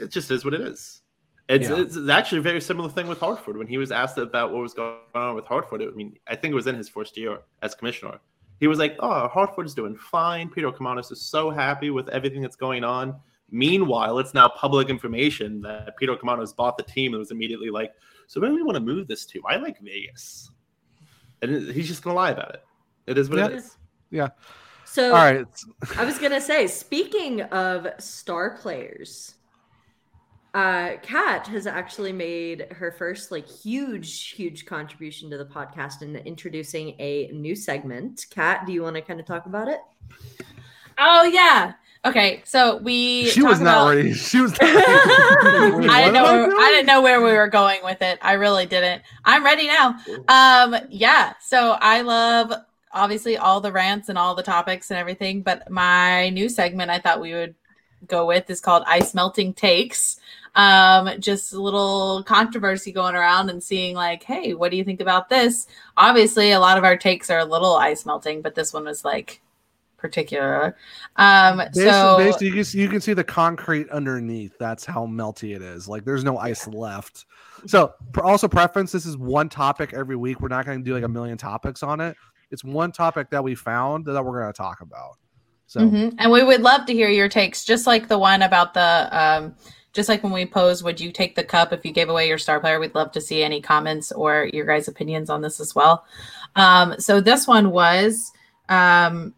It 0.01 0.09
just 0.09 0.31
is 0.31 0.43
what 0.43 0.53
it 0.53 0.61
is. 0.61 1.01
It's, 1.49 1.69
Yeah. 1.69 1.79
it's 1.81 1.97
actually 2.09 2.39
a 2.39 2.41
very 2.41 2.61
similar 2.61 2.89
thing 2.89 3.07
with 3.07 3.19
Hartford. 3.19 3.57
When 3.57 3.67
he 3.67 3.77
was 3.77 3.91
asked 3.91 4.17
about 4.17 4.51
what 4.51 4.61
was 4.61 4.73
going 4.73 4.95
on 5.13 5.35
with 5.35 5.45
Hartford, 5.45 5.81
I 5.81 5.87
mean, 5.87 6.15
I 6.27 6.35
think 6.35 6.53
it 6.53 6.55
was 6.55 6.67
in 6.67 6.75
his 6.75 6.89
first 6.89 7.17
year 7.17 7.39
as 7.61 7.75
commissioner. 7.75 8.19
He 8.59 8.67
was 8.67 8.79
like, 8.79 8.95
"Oh, 8.99 9.27
Hartford's 9.27 9.73
doing 9.73 9.95
fine. 9.97 10.49
Peter 10.49 10.71
Karmanos 10.71 11.11
is 11.11 11.21
so 11.21 11.49
happy 11.49 11.89
with 11.89 12.07
everything 12.09 12.41
that's 12.41 12.55
going 12.55 12.83
on." 12.85 13.15
Meanwhile, 13.51 14.19
it's 14.19 14.33
now 14.33 14.49
public 14.49 14.89
information 14.89 15.61
that 15.61 15.95
Peter 15.97 16.15
Karmanos 16.15 16.55
bought 16.55 16.77
the 16.77 16.83
team 16.83 17.13
and 17.13 17.19
was 17.19 17.31
immediately 17.31 17.69
like, 17.69 17.93
"So 18.27 18.41
where 18.41 18.49
do 18.49 18.55
we 18.55 18.63
want 18.63 18.75
to 18.75 18.81
move 18.81 19.07
this 19.07 19.25
to? 19.27 19.41
I 19.47 19.57
like 19.57 19.79
Vegas," 19.79 20.49
and 21.41 21.71
he's 21.71 21.87
just 21.87 22.03
gonna 22.03 22.15
lie 22.15 22.31
about 22.31 22.55
it. 22.55 22.63
It 23.05 23.17
is 23.17 23.29
what 23.29 23.39
it 23.39 23.53
is. 23.53 23.77
Yeah. 24.09 24.29
So 24.85 25.07
All 25.07 25.33
right. 25.33 25.45
I 25.97 26.05
was 26.05 26.17
gonna 26.19 26.41
say, 26.41 26.67
speaking 26.67 27.41
of 27.41 27.87
star 27.99 28.57
players, 28.57 29.35
uh, 30.53 30.97
Kat 31.01 31.47
has 31.47 31.65
actually 31.65 32.11
made 32.11 32.67
her 32.71 32.91
first 32.91 33.31
like 33.31 33.47
huge, 33.47 34.29
huge 34.29 34.65
contribution 34.65 35.29
to 35.31 35.37
the 35.37 35.45
podcast 35.45 36.03
in 36.03 36.15
introducing 36.15 36.95
a 36.99 37.29
new 37.33 37.55
segment. 37.55 38.27
Kat, 38.29 38.65
do 38.65 38.71
you 38.71 38.83
want 38.83 38.95
to 38.95 39.01
kind 39.01 39.19
of 39.19 39.25
talk 39.25 39.47
about 39.47 39.67
it? 39.67 39.79
Oh 40.99 41.23
yeah. 41.23 41.73
Okay, 42.05 42.41
so 42.45 42.77
we 42.77 43.27
She 43.29 43.41
was 43.41 43.61
not 43.61 43.83
about- 43.83 43.95
ready. 43.95 44.13
She 44.13 44.41
was. 44.41 44.51
Not 44.51 44.59
I 44.63 46.01
didn't 46.01 46.13
know. 46.13 46.47
doing? 46.47 46.57
I 46.59 46.69
didn't 46.71 46.87
know 46.87 47.01
where 47.01 47.21
we 47.21 47.31
were 47.31 47.47
going 47.47 47.79
with 47.83 48.01
it. 48.01 48.19
I 48.21 48.33
really 48.33 48.65
didn't. 48.65 49.03
I'm 49.23 49.43
ready 49.43 49.67
now. 49.67 49.95
Um, 50.27 50.75
yeah. 50.89 51.33
So 51.41 51.77
I 51.79 52.01
love 52.01 52.51
obviously 52.91 53.37
all 53.37 53.61
the 53.61 53.71
rants 53.71 54.09
and 54.09 54.17
all 54.17 54.35
the 54.35 54.43
topics 54.43 54.91
and 54.91 54.99
everything, 54.99 55.41
but 55.41 55.69
my 55.71 56.29
new 56.29 56.49
segment 56.49 56.91
I 56.91 56.99
thought 56.99 57.21
we 57.21 57.33
would 57.33 57.55
go 58.07 58.25
with 58.25 58.49
is 58.49 58.59
called 58.59 58.83
Ice 58.85 59.13
Melting 59.13 59.53
Takes. 59.53 60.19
Um, 60.55 61.09
just 61.19 61.53
a 61.53 61.59
little 61.61 62.21
controversy 62.23 62.91
going 62.91 63.15
around 63.15 63.49
and 63.49 63.63
seeing 63.63 63.95
like, 63.95 64.21
hey, 64.23 64.53
what 64.53 64.69
do 64.71 64.77
you 64.77 64.83
think 64.83 64.99
about 65.01 65.29
this? 65.29 65.67
Obviously, 65.97 66.51
a 66.51 66.59
lot 66.59 66.77
of 66.77 66.83
our 66.83 66.97
takes 66.97 67.29
are 67.31 67.39
a 67.39 67.45
little 67.45 67.75
ice 67.75 68.05
melting, 68.05 68.41
but 68.43 68.53
this 68.53 68.71
one 68.73 68.83
was 68.85 69.03
like 69.03 69.41
particular. 70.03 70.75
Um, 71.15 71.57
Basically, 71.57 71.83
so 71.89 72.17
basically, 72.17 72.47
you 72.47 72.53
can 72.53 72.63
see, 72.65 72.81
you 72.81 72.89
can 72.89 73.01
see 73.01 73.13
the 73.13 73.23
concrete 73.23 73.89
underneath. 73.89 74.51
That's 74.59 74.85
how 74.85 75.07
melty 75.07 75.55
it 75.55 75.61
is. 75.61 75.87
Like 75.87 76.03
there's 76.03 76.25
no 76.25 76.37
ice 76.37 76.67
left. 76.67 77.25
So 77.65 77.93
also 78.21 78.49
preference. 78.49 78.91
This 78.91 79.05
is 79.05 79.17
one 79.17 79.47
topic 79.47 79.93
every 79.93 80.17
week. 80.17 80.41
We're 80.41 80.49
not 80.49 80.65
going 80.65 80.77
to 80.77 80.83
do 80.83 80.93
like 80.93 81.05
a 81.05 81.07
million 81.07 81.37
topics 81.37 81.81
on 81.81 82.01
it. 82.01 82.17
It's 82.51 82.65
one 82.65 82.91
topic 82.91 83.29
that 83.29 83.41
we 83.41 83.55
found 83.55 84.05
that 84.05 84.23
we're 84.23 84.41
going 84.41 84.51
to 84.51 84.57
talk 84.57 84.81
about. 84.81 85.17
So 85.67 85.79
Mhm. 85.79 86.15
And 86.19 86.29
we 86.29 86.43
would 86.43 86.61
love 86.61 86.85
to 86.87 86.93
hear 86.93 87.09
your 87.09 87.29
takes, 87.29 87.63
just 87.63 87.87
like 87.87 88.09
the 88.09 88.19
one 88.19 88.41
about 88.41 88.73
the, 88.73 89.07
um, 89.11 89.55
just 89.93 90.09
like 90.09 90.21
when 90.23 90.33
we 90.33 90.45
pose, 90.45 90.83
would 90.83 90.99
you 90.99 91.11
take 91.11 91.35
the 91.35 91.43
cup 91.43 91.71
if 91.71 91.85
you 91.85 91.93
gave 91.93 92.09
away 92.09 92.27
your 92.27 92.37
star 92.37 92.59
player? 92.59 92.79
We'd 92.79 92.93
love 92.93 93.11
to 93.13 93.21
see 93.21 93.41
any 93.41 93.61
comments 93.61 94.11
or 94.11 94.49
your 94.51 94.65
guys' 94.65 94.89
opinions 94.89 95.29
on 95.29 95.41
this 95.41 95.61
as 95.61 95.73
well. 95.73 96.03
Um, 96.55 96.95
so 96.99 97.21
this 97.21 97.47
one 97.47 97.71
was, 97.71 98.31
um, 98.69 99.33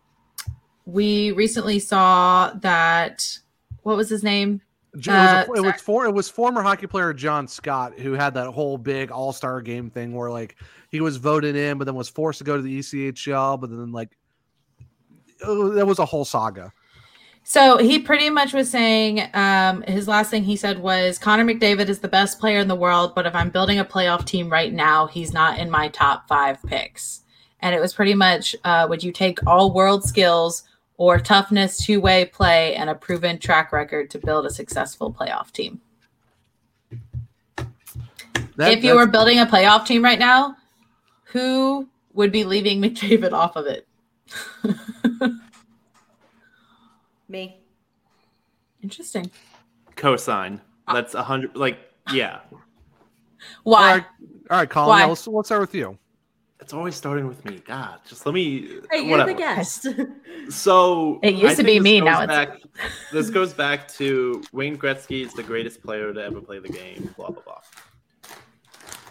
we 0.86 1.32
recently 1.32 1.80
saw 1.80 2.52
that, 2.62 3.40
what 3.84 3.98
was 3.98 4.10
his 4.10 4.24
name? 4.24 4.62
It 4.94 5.00
was, 5.00 5.08
a- 5.08 5.12
Uh, 5.12 5.54
it 5.56 5.62
was 5.62 5.82
for 5.82 6.06
it 6.06 6.14
was 6.14 6.30
former 6.30 6.62
hockey 6.62 6.88
player 6.88 7.12
John 7.14 7.48
Scott 7.48 8.00
who 8.00 8.14
had 8.14 8.34
that 8.36 8.48
whole 8.52 8.78
big 8.78 9.12
All 9.12 9.34
Star 9.34 9.62
game 9.62 9.90
thing 9.90 10.14
where 10.14 10.32
like 10.32 10.56
he 10.90 11.02
was 11.02 11.18
voted 11.18 11.56
in, 11.58 11.78
but 11.78 11.84
then 11.86 11.96
was 11.96 12.08
forced 12.08 12.38
to 12.38 12.46
go 12.46 12.56
to 12.56 12.62
the 12.62 12.80
ECHL, 12.80 13.60
but 13.60 13.70
then 13.70 13.92
like 13.92 14.18
that 15.42 15.86
was 15.86 16.00
a 16.00 16.06
whole 16.06 16.24
saga. 16.26 16.72
So 17.44 17.78
he 17.78 18.00
pretty 18.00 18.30
much 18.30 18.54
was 18.54 18.70
saying 18.72 19.30
um, 19.36 19.84
his 19.84 20.08
last 20.08 20.32
thing 20.32 20.44
he 20.44 20.56
said 20.56 20.80
was 20.80 21.20
Connor 21.20 21.44
McDavid 21.46 21.90
is 21.90 22.00
the 22.00 22.08
best 22.08 22.40
player 22.40 22.58
in 22.60 22.68
the 22.68 22.76
world, 22.76 23.14
but 23.14 23.28
if 23.28 23.36
I'm 23.36 23.50
building 23.52 23.78
a 23.78 23.86
playoff 23.86 24.26
team 24.26 24.50
right 24.50 24.74
now, 24.74 25.06
he's 25.06 25.32
not 25.32 25.60
in 25.60 25.70
my 25.70 25.90
top 25.90 26.28
five 26.28 26.62
picks. 26.64 27.22
And 27.60 27.76
it 27.76 27.82
was 27.82 27.94
pretty 27.94 28.16
much 28.16 28.56
uh, 28.64 28.88
would 28.90 29.04
you 29.04 29.12
take 29.12 29.46
all 29.46 29.74
world 29.74 30.04
skills 30.04 30.64
or 30.98 31.20
toughness, 31.20 31.78
two 31.86 32.00
way 32.00 32.26
play, 32.26 32.76
and 32.76 32.90
a 32.90 32.96
proven 32.96 33.38
track 33.38 33.72
record 33.72 34.10
to 34.12 34.20
build 34.20 34.46
a 34.46 34.50
successful 34.50 35.14
playoff 35.14 35.52
team? 35.52 35.82
That- 38.58 38.72
if 38.74 38.84
you 38.84 38.96
were 38.96 39.08
building 39.08 39.40
a 39.40 39.46
playoff 39.46 39.86
team 39.86 40.04
right 40.04 40.20
now, 40.20 40.56
who 41.26 41.88
would 42.14 42.32
be 42.32 42.44
leaving 42.44 42.82
McDavid 42.82 43.34
off 43.34 43.56
of 43.56 43.66
it? 43.68 43.88
Me. 47.28 47.60
Interesting. 48.82 49.30
Cosine. 49.96 50.62
That's 50.92 51.16
a 51.16 51.24
hundred. 51.24 51.56
Like, 51.56 51.80
yeah, 52.14 52.42
Why? 53.64 53.80
all 53.90 53.96
right, 53.96 54.06
all 54.52 54.58
right, 54.60 54.70
Collin. 54.70 54.90
Why? 54.90 55.00
yeah, 55.02 55.06
let's, 55.08 55.28
let's 55.28 55.48
start 55.48 55.62
with 55.62 55.74
you. 55.74 55.98
It's 56.62 56.74
always 56.74 56.96
starting 56.96 57.28
with 57.28 57.44
me. 57.46 57.62
God, 57.66 58.00
just 58.08 58.26
let 58.26 58.34
me. 58.34 58.80
Hey, 58.92 59.02
you're 59.02 59.12
whatever. 59.12 59.32
the 59.34 59.38
guest. 59.38 59.88
So 60.50 61.20
It 61.24 61.34
used 61.36 61.54
I 61.54 61.56
to 61.56 61.64
be 61.64 61.80
me, 61.80 62.00
goes 62.02 62.06
now 62.06 62.22
it's- 62.24 62.62
this 63.12 63.32
goes 63.32 63.52
back 63.52 63.88
to 63.94 64.44
Wayne 64.52 64.78
Gretzky 64.78 65.26
is 65.26 65.34
the 65.34 65.42
greatest 65.42 65.82
player 65.82 66.14
to 66.14 66.24
ever 66.24 66.40
play 66.40 66.60
the 66.60 66.70
game. 66.70 67.12
Blah 67.18 67.32
blah 67.32 67.42
blah. 67.42 67.62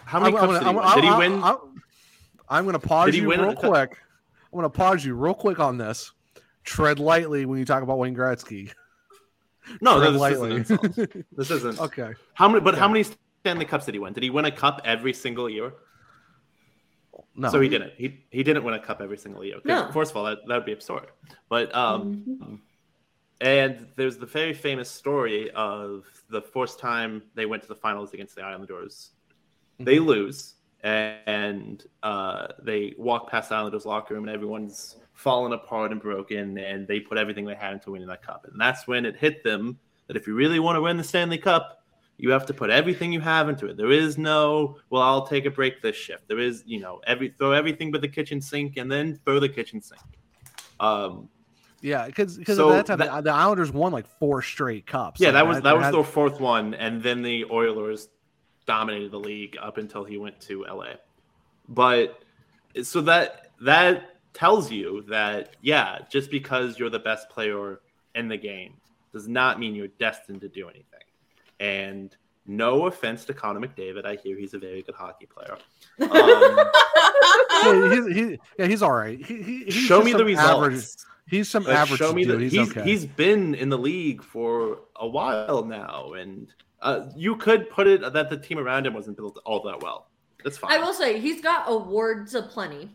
How 0.05 0.19
many 0.21 0.33
I'm 0.37 0.39
cups 0.39 0.63
gonna- 0.63 0.95
did 0.95 1.03
he 1.03 1.09
I'm- 1.09 1.17
win? 1.17 1.31
Did 1.31 1.39
he 1.39 1.39
I'm- 1.39 1.41
win? 1.41 1.43
I'm, 1.43 1.57
I'm 2.47 2.65
gonna 2.65 2.79
pause 2.79 3.07
Did 3.07 3.15
he 3.15 3.21
you 3.21 3.27
win 3.27 3.41
real 3.41 3.49
a 3.49 3.55
cup? 3.55 3.63
quick. 3.65 3.97
I'm 4.53 4.57
gonna 4.57 4.69
pause 4.69 5.03
you 5.03 5.13
real 5.15 5.33
quick 5.33 5.59
on 5.59 5.77
this. 5.77 6.11
Tread 6.63 6.99
lightly 6.99 7.45
when 7.45 7.59
you 7.59 7.65
talk 7.65 7.83
about 7.83 7.97
Wayne 7.97 8.15
Gretzky. 8.15 8.71
no, 9.81 9.99
Tread 9.99 10.13
this 10.13 10.21
lightly. 10.21 10.55
isn't. 10.61 11.25
This 11.35 11.51
isn't. 11.51 11.79
okay. 11.81 12.13
How 12.33 12.47
many? 12.47 12.61
But 12.61 12.77
how 12.77 12.87
many 12.87 13.03
Stanley 13.41 13.65
Cups 13.65 13.85
did 13.85 13.95
he 13.95 13.99
win? 13.99 14.13
Did 14.13 14.23
he 14.23 14.29
win 14.29 14.45
a 14.45 14.51
cup 14.51 14.81
every 14.85 15.11
single 15.11 15.49
year? 15.49 15.73
No. 17.35 17.49
So 17.49 17.59
he 17.61 17.69
didn't. 17.69 17.93
He 17.97 18.23
he 18.31 18.43
didn't 18.43 18.63
win 18.63 18.73
a 18.73 18.79
cup 18.79 19.01
every 19.01 19.17
single 19.17 19.43
year. 19.43 19.57
No. 19.63 19.91
First 19.91 20.11
of 20.11 20.17
all, 20.17 20.25
that, 20.25 20.39
that 20.47 20.55
would 20.55 20.65
be 20.65 20.73
absurd. 20.73 21.07
But 21.49 21.73
um, 21.75 22.23
Mhm. 22.27 22.59
and 23.41 23.87
there's 23.95 24.17
the 24.17 24.25
very 24.25 24.53
famous 24.53 24.89
story 24.89 25.51
of 25.51 26.05
the 26.29 26.41
first 26.41 26.79
time 26.79 27.23
they 27.35 27.45
went 27.45 27.61
to 27.63 27.67
the 27.69 27.75
finals 27.75 28.13
against 28.13 28.35
the 28.35 28.43
Islanders. 28.43 29.11
They 29.79 29.99
lose, 29.99 30.55
and 30.83 31.83
uh, 32.03 32.47
they 32.61 32.93
walk 32.97 33.29
past 33.29 33.49
the 33.49 33.55
Islanders 33.55 33.85
locker 33.85 34.13
room, 34.13 34.23
and 34.27 34.33
everyone's 34.33 34.97
fallen 35.13 35.53
apart 35.53 35.91
and 35.91 36.01
broken, 36.01 36.57
and 36.57 36.87
they 36.87 36.99
put 36.99 37.17
everything 37.17 37.45
they 37.45 37.55
had 37.55 37.73
into 37.73 37.91
winning 37.91 38.07
that 38.07 38.21
cup. 38.21 38.45
And 38.49 38.59
that's 38.59 38.87
when 38.87 39.05
it 39.05 39.15
hit 39.17 39.43
them 39.43 39.77
that 40.07 40.15
if 40.15 40.27
you 40.27 40.35
really 40.35 40.59
want 40.59 40.75
to 40.77 40.81
win 40.81 40.97
the 40.97 41.03
Stanley 41.03 41.37
Cup, 41.37 41.83
you 42.17 42.31
have 42.31 42.45
to 42.45 42.53
put 42.53 42.69
everything 42.69 43.11
you 43.11 43.19
have 43.19 43.49
into 43.49 43.67
it. 43.67 43.75
There 43.77 43.91
is 43.91 44.17
no, 44.17 44.77
well, 44.89 45.01
I'll 45.01 45.27
take 45.27 45.45
a 45.45 45.51
break 45.51 45.81
this 45.81 45.95
shift. 45.95 46.27
There 46.27 46.39
is, 46.39 46.63
you 46.65 46.79
know, 46.79 47.01
every 47.05 47.33
throw 47.37 47.51
everything 47.51 47.91
but 47.91 48.01
the 48.01 48.07
kitchen 48.07 48.39
sink, 48.41 48.77
and 48.77 48.91
then 48.91 49.19
throw 49.25 49.39
the 49.39 49.49
kitchen 49.49 49.81
sink. 49.81 50.01
Um, 50.79 51.29
Yeah, 51.81 52.05
because 52.07 52.37
because 52.37 52.57
So 52.57 52.71
at 52.71 52.75
that 52.75 52.85
time 52.85 52.99
that- 52.99 53.23
the, 53.25 53.31
Islanders 53.31 53.71
won 53.71 53.91
like 53.91 54.07
four 54.07 54.41
straight 54.41 54.85
cups. 54.87 55.19
Yeah, 55.19 55.27
Like, 55.27 55.33
that 55.35 55.47
was 55.47 55.61
that 55.61 55.75
was 55.75 55.85
had- 55.85 55.93
their 55.93 56.03
fourth 56.03 56.39
one, 56.39 56.73
and 56.73 57.03
then 57.03 57.21
the 57.21 57.45
Oilers 57.51 58.07
dominated 58.65 59.11
the 59.11 59.19
league 59.19 59.57
up 59.61 59.77
until 59.77 60.03
he 60.03 60.17
went 60.17 60.39
to 60.41 60.65
LA. 60.65 60.95
But 61.67 62.23
so 62.81 63.01
that 63.01 63.51
that 63.61 64.15
tells 64.33 64.71
you 64.71 65.03
that 65.09 65.55
yeah, 65.61 65.99
just 66.09 66.31
because 66.31 66.79
you're 66.79 66.89
the 66.89 66.99
best 66.99 67.29
player 67.29 67.81
in 68.15 68.27
the 68.27 68.37
game 68.37 68.75
does 69.13 69.27
not 69.27 69.59
mean 69.59 69.75
you're 69.75 69.87
destined 69.99 70.41
to 70.41 70.49
do 70.49 70.67
anything. 70.67 70.99
And 71.59 72.15
no 72.45 72.85
offense 72.87 73.25
to 73.25 73.33
Connor 73.33 73.59
McDavid, 73.59 74.05
I 74.05 74.15
hear 74.15 74.37
he's 74.37 74.53
a 74.53 74.59
very 74.59 74.81
good 74.81 74.95
hockey 74.95 75.25
player. 75.25 75.57
Um, 76.01 76.67
Yeah, 77.63 77.89
he's, 77.95 78.15
he, 78.15 78.39
yeah, 78.59 78.65
he's 78.67 78.81
all 78.81 78.91
right. 78.91 79.23
He, 79.23 79.41
he, 79.41 79.63
he's 79.65 79.73
show 79.73 80.01
me 80.03 80.13
the 80.13 80.25
results. 80.25 80.49
Average, 80.49 80.85
he's 81.27 81.49
some 81.49 81.63
Like, 81.63 81.75
average 81.75 81.99
show 81.99 82.13
me 82.13 82.23
dude. 82.23 82.35
that 82.35 82.41
he's, 82.43 82.51
he's 82.51 82.69
okay. 82.71 82.83
he's 82.83 83.05
been 83.05 83.55
in 83.55 83.69
the 83.69 83.77
league 83.77 84.21
for 84.23 84.79
a 84.97 85.07
while 85.07 85.63
now, 85.65 86.13
and 86.13 86.53
uh, 86.81 87.07
you 87.15 87.35
could 87.37 87.69
put 87.69 87.87
it 87.87 88.01
that 88.13 88.29
the 88.29 88.37
team 88.37 88.59
around 88.59 88.85
him 88.85 88.93
wasn't 88.93 89.17
built 89.17 89.39
all 89.45 89.63
that 89.63 89.81
well. 89.81 90.07
That's 90.43 90.57
fine. 90.57 90.71
I 90.73 90.77
will 90.83 90.93
say 90.93 91.19
he's 91.19 91.41
got 91.41 91.63
awards 91.67 92.35
aplenty 92.35 92.91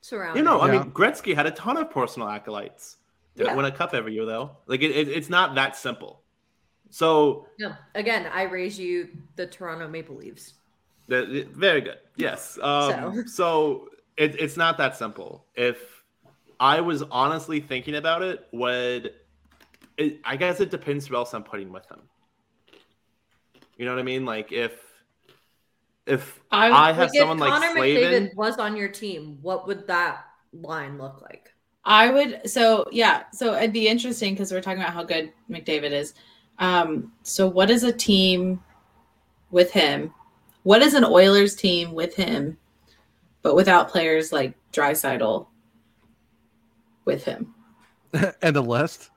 surrounding. 0.00 0.36
you 0.36 0.44
know, 0.44 0.60
I 0.60 0.72
Yeah. 0.72 0.82
mean, 0.82 0.92
Gretzky 0.92 1.34
had 1.34 1.46
a 1.46 1.50
ton 1.50 1.76
of 1.76 1.90
personal 1.90 2.28
acolytes. 2.28 2.98
Didn't 3.36 3.48
Yeah. 3.50 3.56
win 3.56 3.64
a 3.64 3.72
cup 3.72 3.94
every 3.94 4.14
year 4.14 4.24
though. 4.26 4.56
Like 4.66 4.82
it, 4.82 4.92
it, 4.92 5.08
it's 5.08 5.28
not 5.28 5.56
that 5.56 5.74
simple. 5.76 6.20
So 6.94 7.48
No, 7.58 7.74
again, 7.96 8.30
I 8.32 8.44
raise 8.44 8.78
you 8.78 9.08
the 9.34 9.48
Toronto 9.48 9.88
Maple 9.88 10.14
Leafs. 10.14 10.54
that 11.08 11.28
it- 11.28 11.48
very 11.48 11.80
good. 11.80 11.98
Yes. 12.14 12.56
Um, 12.62 13.26
so 13.26 13.88
it, 14.16 14.40
it's 14.40 14.56
not 14.56 14.78
that 14.78 14.96
simple. 14.96 15.44
If 15.56 15.78
I 16.60 16.80
was 16.80 17.02
honestly 17.10 17.58
thinking 17.58 17.96
about 17.96 18.22
it, 18.22 18.46
would 18.52 19.12
it, 19.98 20.20
I 20.24 20.36
guess 20.36 20.60
it 20.60 20.70
depends 20.70 21.08
who 21.08 21.16
else 21.16 21.34
I'm 21.34 21.42
putting 21.42 21.72
with 21.72 21.84
him. 21.90 21.98
You 23.76 23.86
know 23.86 23.92
what 23.92 23.98
I 24.00 24.04
mean? 24.04 24.24
Like 24.24 24.52
if 24.52 24.80
if 26.06 26.38
I- 26.52 26.70
I, 26.70 26.92
have 26.92 27.08
Like, 27.10 27.18
someone 27.18 27.38
if 27.38 27.40
like 27.40 27.52
Connor 27.54 27.72
Slavin, 27.72 28.28
McDavid 28.28 28.36
was 28.36 28.58
on 28.58 28.76
your 28.76 28.88
team, 28.88 29.38
what 29.42 29.66
would 29.66 29.88
that 29.88 30.26
line 30.52 30.96
look 30.98 31.22
like? 31.22 31.52
I 31.84 32.10
would 32.10 32.48
so 32.48 32.86
yeah, 32.92 33.24
so 33.32 33.56
it'd 33.56 33.72
be 33.72 33.88
interesting 33.88 34.34
because 34.34 34.52
we're 34.52 34.60
talking 34.60 34.80
about 34.80 34.94
how 34.94 35.02
good 35.02 35.32
McDavid 35.50 35.90
is. 35.90 36.14
Um, 36.58 37.12
so 37.22 37.46
what 37.46 37.70
is 37.70 37.82
a 37.82 37.92
team 37.92 38.62
with 39.50 39.70
him? 39.70 40.12
What 40.62 40.82
is 40.82 40.94
an 40.94 41.04
Oilers 41.04 41.54
team 41.54 41.92
with 41.92 42.14
him, 42.14 42.56
but 43.42 43.54
without 43.54 43.88
players 43.88 44.32
like 44.32 44.54
Draisaitl 44.72 45.46
with 47.04 47.24
him? 47.24 47.54
and 48.42 48.56
the 48.56 48.62
list. 48.62 49.10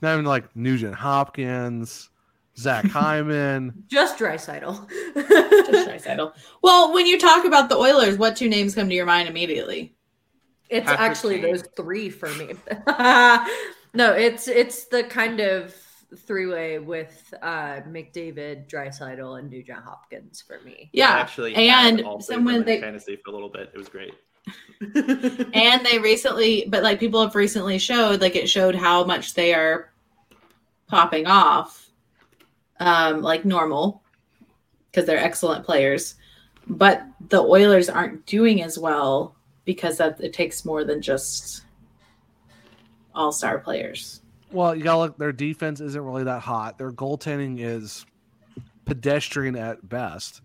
Not 0.00 0.14
even 0.14 0.24
like 0.24 0.54
Nugent 0.54 0.94
Hopkins, 0.94 2.10
Zach 2.56 2.84
Hyman. 2.90 3.84
Just 3.88 4.18
Draisaitl. 4.18 4.88
Just 5.14 5.88
Draisaitl. 5.88 6.32
Well, 6.62 6.92
when 6.92 7.06
you 7.06 7.18
talk 7.18 7.44
about 7.44 7.68
the 7.68 7.76
Oilers, 7.76 8.18
what 8.18 8.36
two 8.36 8.48
names 8.48 8.74
come 8.74 8.88
to 8.88 8.94
your 8.94 9.06
mind 9.06 9.28
immediately? 9.28 9.94
It's 10.70 10.86
Patrick 10.86 11.00
actually 11.00 11.40
Kane. 11.40 11.52
those 11.52 11.64
three 11.76 12.10
for 12.10 12.28
me. 12.30 12.54
no, 13.94 14.12
it's 14.12 14.48
it's 14.48 14.86
the 14.86 15.04
kind 15.04 15.40
of 15.40 15.74
three 16.16 16.46
way 16.46 16.78
with 16.78 17.32
uh 17.42 17.80
McDavid, 17.88 18.68
Draisaitl, 18.68 19.38
and 19.38 19.50
Nugent 19.50 19.80
Hopkins 19.84 20.42
for 20.42 20.60
me. 20.64 20.84
I 20.84 20.90
Yeah, 20.92 21.10
actually 21.10 21.54
and 21.54 22.02
all 22.02 22.20
three 22.20 22.34
of 22.34 22.38
someone 22.38 22.64
they 22.64 22.80
fantasy 22.80 23.16
for 23.24 23.30
a 23.30 23.34
little 23.34 23.48
bit. 23.48 23.70
It 23.74 23.78
was 23.78 23.88
great. 23.88 24.14
and 24.94 25.86
they 25.86 25.98
recently 25.98 26.66
but 26.68 26.82
like 26.82 27.00
people 27.00 27.22
have 27.22 27.34
recently 27.34 27.78
showed 27.78 28.20
like 28.20 28.36
it 28.36 28.48
showed 28.48 28.74
how 28.74 29.02
much 29.04 29.32
they 29.32 29.54
are 29.54 29.90
popping 30.86 31.26
off 31.26 31.90
um 32.78 33.22
like 33.22 33.46
normal 33.46 34.02
because 34.90 35.06
they're 35.06 35.18
excellent 35.18 35.64
players 35.64 36.16
but 36.66 37.06
the 37.28 37.40
oilers 37.40 37.88
aren't 37.88 38.26
doing 38.26 38.62
as 38.62 38.78
well 38.78 39.34
because 39.64 39.96
that 39.96 40.20
it 40.20 40.34
takes 40.34 40.66
more 40.66 40.84
than 40.84 41.00
just 41.00 41.62
all-star 43.14 43.58
players 43.58 44.20
Well, 44.54 44.74
you 44.74 44.84
gotta 44.84 44.98
look. 44.98 45.18
Their 45.18 45.32
defense 45.32 45.80
isn't 45.80 46.00
really 46.00 46.24
that 46.24 46.40
hot. 46.40 46.78
Their 46.78 46.92
goaltending 46.92 47.58
is 47.58 48.06
pedestrian 48.84 49.56
at 49.56 49.86
best. 49.88 50.42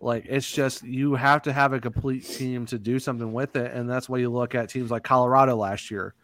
Like 0.00 0.24
it's 0.26 0.50
just 0.50 0.82
you 0.84 1.14
have 1.14 1.42
to 1.42 1.52
have 1.52 1.72
a 1.74 1.80
complete 1.80 2.24
team 2.26 2.64
to 2.66 2.78
do 2.78 2.98
something 2.98 3.32
with 3.32 3.54
it, 3.56 3.72
and 3.72 3.88
that's 3.90 4.08
why 4.08 4.18
you 4.18 4.30
look 4.30 4.54
at 4.54 4.70
teams 4.70 4.90
like 4.90 5.04
Colorado 5.04 5.54
last 5.56 5.90
year. 5.90 6.14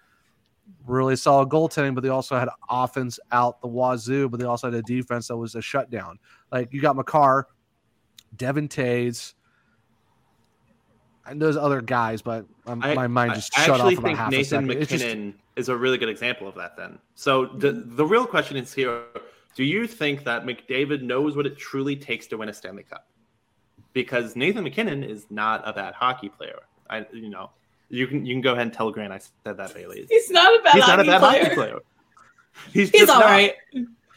Really 0.86 1.16
solid 1.16 1.48
goaltending, 1.50 1.94
but 1.94 2.02
they 2.02 2.08
also 2.08 2.38
had 2.38 2.48
offense 2.70 3.20
out 3.30 3.60
the 3.60 3.68
wazoo, 3.68 4.28
but 4.30 4.40
they 4.40 4.46
also 4.46 4.68
had 4.68 4.74
a 4.74 4.82
defense 4.82 5.28
that 5.28 5.36
was 5.36 5.54
a 5.54 5.60
shutdown. 5.60 6.18
Like 6.50 6.72
you 6.72 6.80
got 6.80 6.96
Makar, 6.96 7.46
Devon 8.36 8.68
Toews, 8.68 9.34
and 11.26 11.40
those 11.40 11.56
other 11.56 11.80
guys, 11.82 12.22
but 12.22 12.46
um, 12.66 12.82
I- 12.82 12.94
my 12.94 13.06
mind 13.06 13.34
just 13.34 13.58
I 13.58 13.66
shut 13.66 13.80
off 13.80 13.92
about 13.98 14.16
half 14.16 14.28
a 14.28 14.30
Nathan 14.30 14.44
second. 14.44 14.70
It's 14.70 14.90
just- 14.90 15.04
MacKinnon 15.04 15.34
is 15.56 15.68
a 15.68 15.76
really 15.76 15.98
good 15.98 16.08
example 16.08 16.48
of 16.48 16.54
that. 16.56 16.76
Then, 16.76 16.98
so 17.14 17.46
the 17.46 17.72
mm-hmm. 17.72 17.96
the 17.96 18.04
real 18.04 18.26
question 18.26 18.56
is 18.56 18.72
here: 18.72 19.02
Do 19.54 19.64
you 19.64 19.86
think 19.86 20.24
that 20.24 20.44
McDavid 20.44 21.02
knows 21.02 21.36
what 21.36 21.46
it 21.46 21.56
truly 21.58 21.96
takes 21.96 22.26
to 22.28 22.36
win 22.36 22.48
a 22.48 22.52
Stanley 22.52 22.84
Cup? 22.84 23.06
Because 23.92 24.36
Nathan 24.36 24.64
MacKinnon 24.64 25.02
is 25.04 25.26
not 25.30 25.62
a 25.66 25.72
bad 25.72 25.94
hockey 25.94 26.28
player. 26.28 26.60
I, 26.88 27.06
you 27.12 27.28
know, 27.28 27.50
you 27.88 28.06
can 28.06 28.24
you 28.24 28.34
can 28.34 28.40
go 28.40 28.52
ahead 28.52 28.62
and 28.62 28.72
tell 28.72 28.90
Grant 28.90 29.12
I 29.12 29.18
said 29.18 29.56
that, 29.56 29.74
Bailey. 29.74 30.06
he's 30.08 30.30
not 30.30 30.58
a 30.58 30.62
bad, 30.62 30.74
He's 30.74 30.86
not 30.86 31.00
a 31.00 31.04
bad 31.04 31.20
player. 31.20 31.42
hockey 31.42 31.54
player. 31.54 31.78
He's, 32.72 32.90
he's 32.90 33.00
just 33.00 33.10
all 33.10 33.20
not. 33.20 33.26
right 33.26 33.54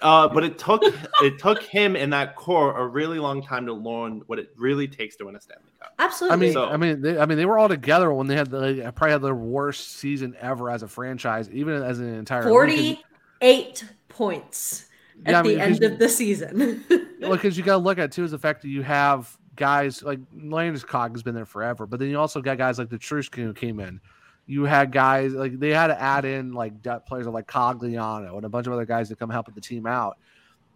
Uh, 0.05 0.27
but 0.27 0.43
it 0.43 0.59
took 0.59 0.83
it 1.23 1.39
took 1.39 1.63
him 1.63 1.95
and 1.95 2.13
that 2.13 2.35
core 2.35 2.77
a 2.77 2.85
really 2.85 3.17
long 3.17 3.41
time 3.41 3.65
to 3.65 3.73
learn 3.73 4.21
what 4.27 4.37
it 4.37 4.51
really 4.55 4.87
takes 4.87 5.15
to 5.15 5.25
win 5.25 5.35
a 5.35 5.41
Stanley 5.41 5.63
Cup. 5.81 5.93
Absolutely. 5.97 6.33
I 6.35 6.39
mean, 6.39 6.53
So- 6.53 6.69
I 6.69 6.77
mean, 6.77 7.01
they, 7.01 7.17
I 7.17 7.25
mean, 7.25 7.39
they 7.39 7.45
were 7.47 7.57
all 7.57 7.67
together 7.67 8.13
when 8.13 8.27
they 8.27 8.35
had 8.35 8.51
the 8.51 8.59
they 8.59 8.81
probably 8.91 9.11
had 9.13 9.23
their 9.23 9.33
worst 9.33 9.93
season 9.97 10.35
ever 10.39 10.69
as 10.69 10.83
a 10.83 10.87
franchise, 10.87 11.49
even 11.49 11.81
as 11.81 11.99
an 11.99 12.13
entire 12.13 12.43
48 12.43 13.83
points 14.07 14.85
at 15.25 15.31
Yeah, 15.31 15.39
I 15.39 15.41
the 15.41 15.59
end 15.59 15.83
of 15.83 15.97
the 15.97 16.07
season. 16.07 16.83
because 17.19 17.57
you 17.57 17.63
got 17.63 17.73
to 17.73 17.83
look 17.83 17.97
at 17.97 18.11
too 18.11 18.23
is 18.23 18.29
the 18.29 18.37
fact 18.37 18.61
that 18.61 18.67
you 18.69 18.83
have 18.83 19.35
guys 19.55 20.03
like 20.03 20.19
Landeskog 20.37 21.13
has 21.13 21.23
been 21.23 21.33
there 21.33 21.45
forever, 21.47 21.87
but 21.87 21.99
then 21.99 22.09
you 22.09 22.19
also 22.19 22.41
got 22.41 22.59
guys 22.59 22.77
like 22.77 22.89
the 22.89 22.99
Trushkin 22.99 23.43
who 23.43 23.53
came 23.53 23.79
in. 23.79 23.99
You 24.47 24.65
had 24.65 24.91
guys 24.91 25.33
like 25.33 25.59
they 25.59 25.71
had 25.71 25.87
to 25.87 25.99
add 25.99 26.23
in 26.25 26.53
like 26.53 26.81
depth 26.81 27.07
players 27.07 27.25
like 27.25 27.47
Cogliano 27.47 28.35
and 28.35 28.45
a 28.45 28.49
bunch 28.49 28.67
of 28.67 28.73
other 28.73 28.85
guys 28.85 29.09
to 29.09 29.15
come 29.15 29.29
help 29.29 29.53
the 29.53 29.61
team 29.61 29.87
out. 29.87 30.17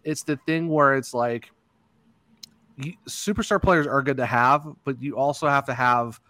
It's 0.02 0.22
the 0.24 0.36
thing 0.46 0.68
where 0.68 0.96
it's 0.96 1.14
like 1.14 1.50
you, 2.76 2.94
superstar 3.08 3.62
players 3.62 3.86
are 3.86 4.02
good 4.02 4.16
to 4.16 4.26
have, 4.26 4.66
but 4.84 5.00
you 5.00 5.16
also 5.16 5.46
have 5.46 5.66
to 5.66 5.74
have, 5.74 6.20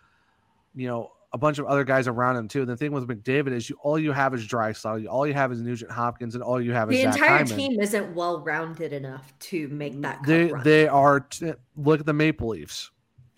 you 0.74 0.86
know, 0.88 1.12
a 1.32 1.38
bunch 1.38 1.58
of 1.58 1.66
other 1.66 1.84
guys 1.84 2.08
around 2.08 2.36
him 2.36 2.48
too. 2.48 2.60
And 2.60 2.68
the 2.68 2.76
thing 2.76 2.90
with 2.92 3.06
McDavid 3.06 3.52
is 3.52 3.70
you 3.70 3.78
all 3.82 3.98
you 3.98 4.12
have 4.12 4.34
is 4.34 4.46
Draisaitl, 4.46 5.00
you 5.02 5.08
all 5.08 5.26
you 5.26 5.32
have 5.34 5.52
is 5.52 5.62
Nugent 5.62 5.90
Hopkins, 5.90 6.34
and 6.34 6.42
all 6.44 6.60
you 6.60 6.72
have 6.72 6.90
is 6.90 6.98
the 6.98 7.04
entire 7.04 7.38
Hyman. 7.44 7.56
team 7.56 7.80
isn't 7.80 8.14
well 8.14 8.40
rounded 8.40 8.92
enough 8.92 9.32
to 9.38 9.68
make 9.68 9.98
that 10.02 10.20
They 10.26 10.46
run. 10.52 10.62
they 10.64 10.88
are. 10.88 11.20
T- 11.20 11.52
look 11.76 12.00
at 12.00 12.06
the 12.06 12.12
Maple 12.12 12.48
Leafs. 12.48 12.90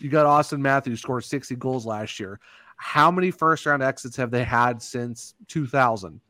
You 0.03 0.11
got 0.11 0.27
Auston 0.27 0.61
Matthews 0.61 1.01
scored 1.01 1.25
sixty 1.25 1.55
goals 1.55 1.87
last 1.87 2.19
year. 2.19 2.41
How 2.77 3.11
many 3.11 3.31
first 3.31 3.65
round 3.67 3.83
exits 3.83 4.17
have 4.17 4.31
they 4.31 4.45
had 4.45 4.83
since 4.83 5.35
two 5.49 5.67
thousand? 5.67 6.21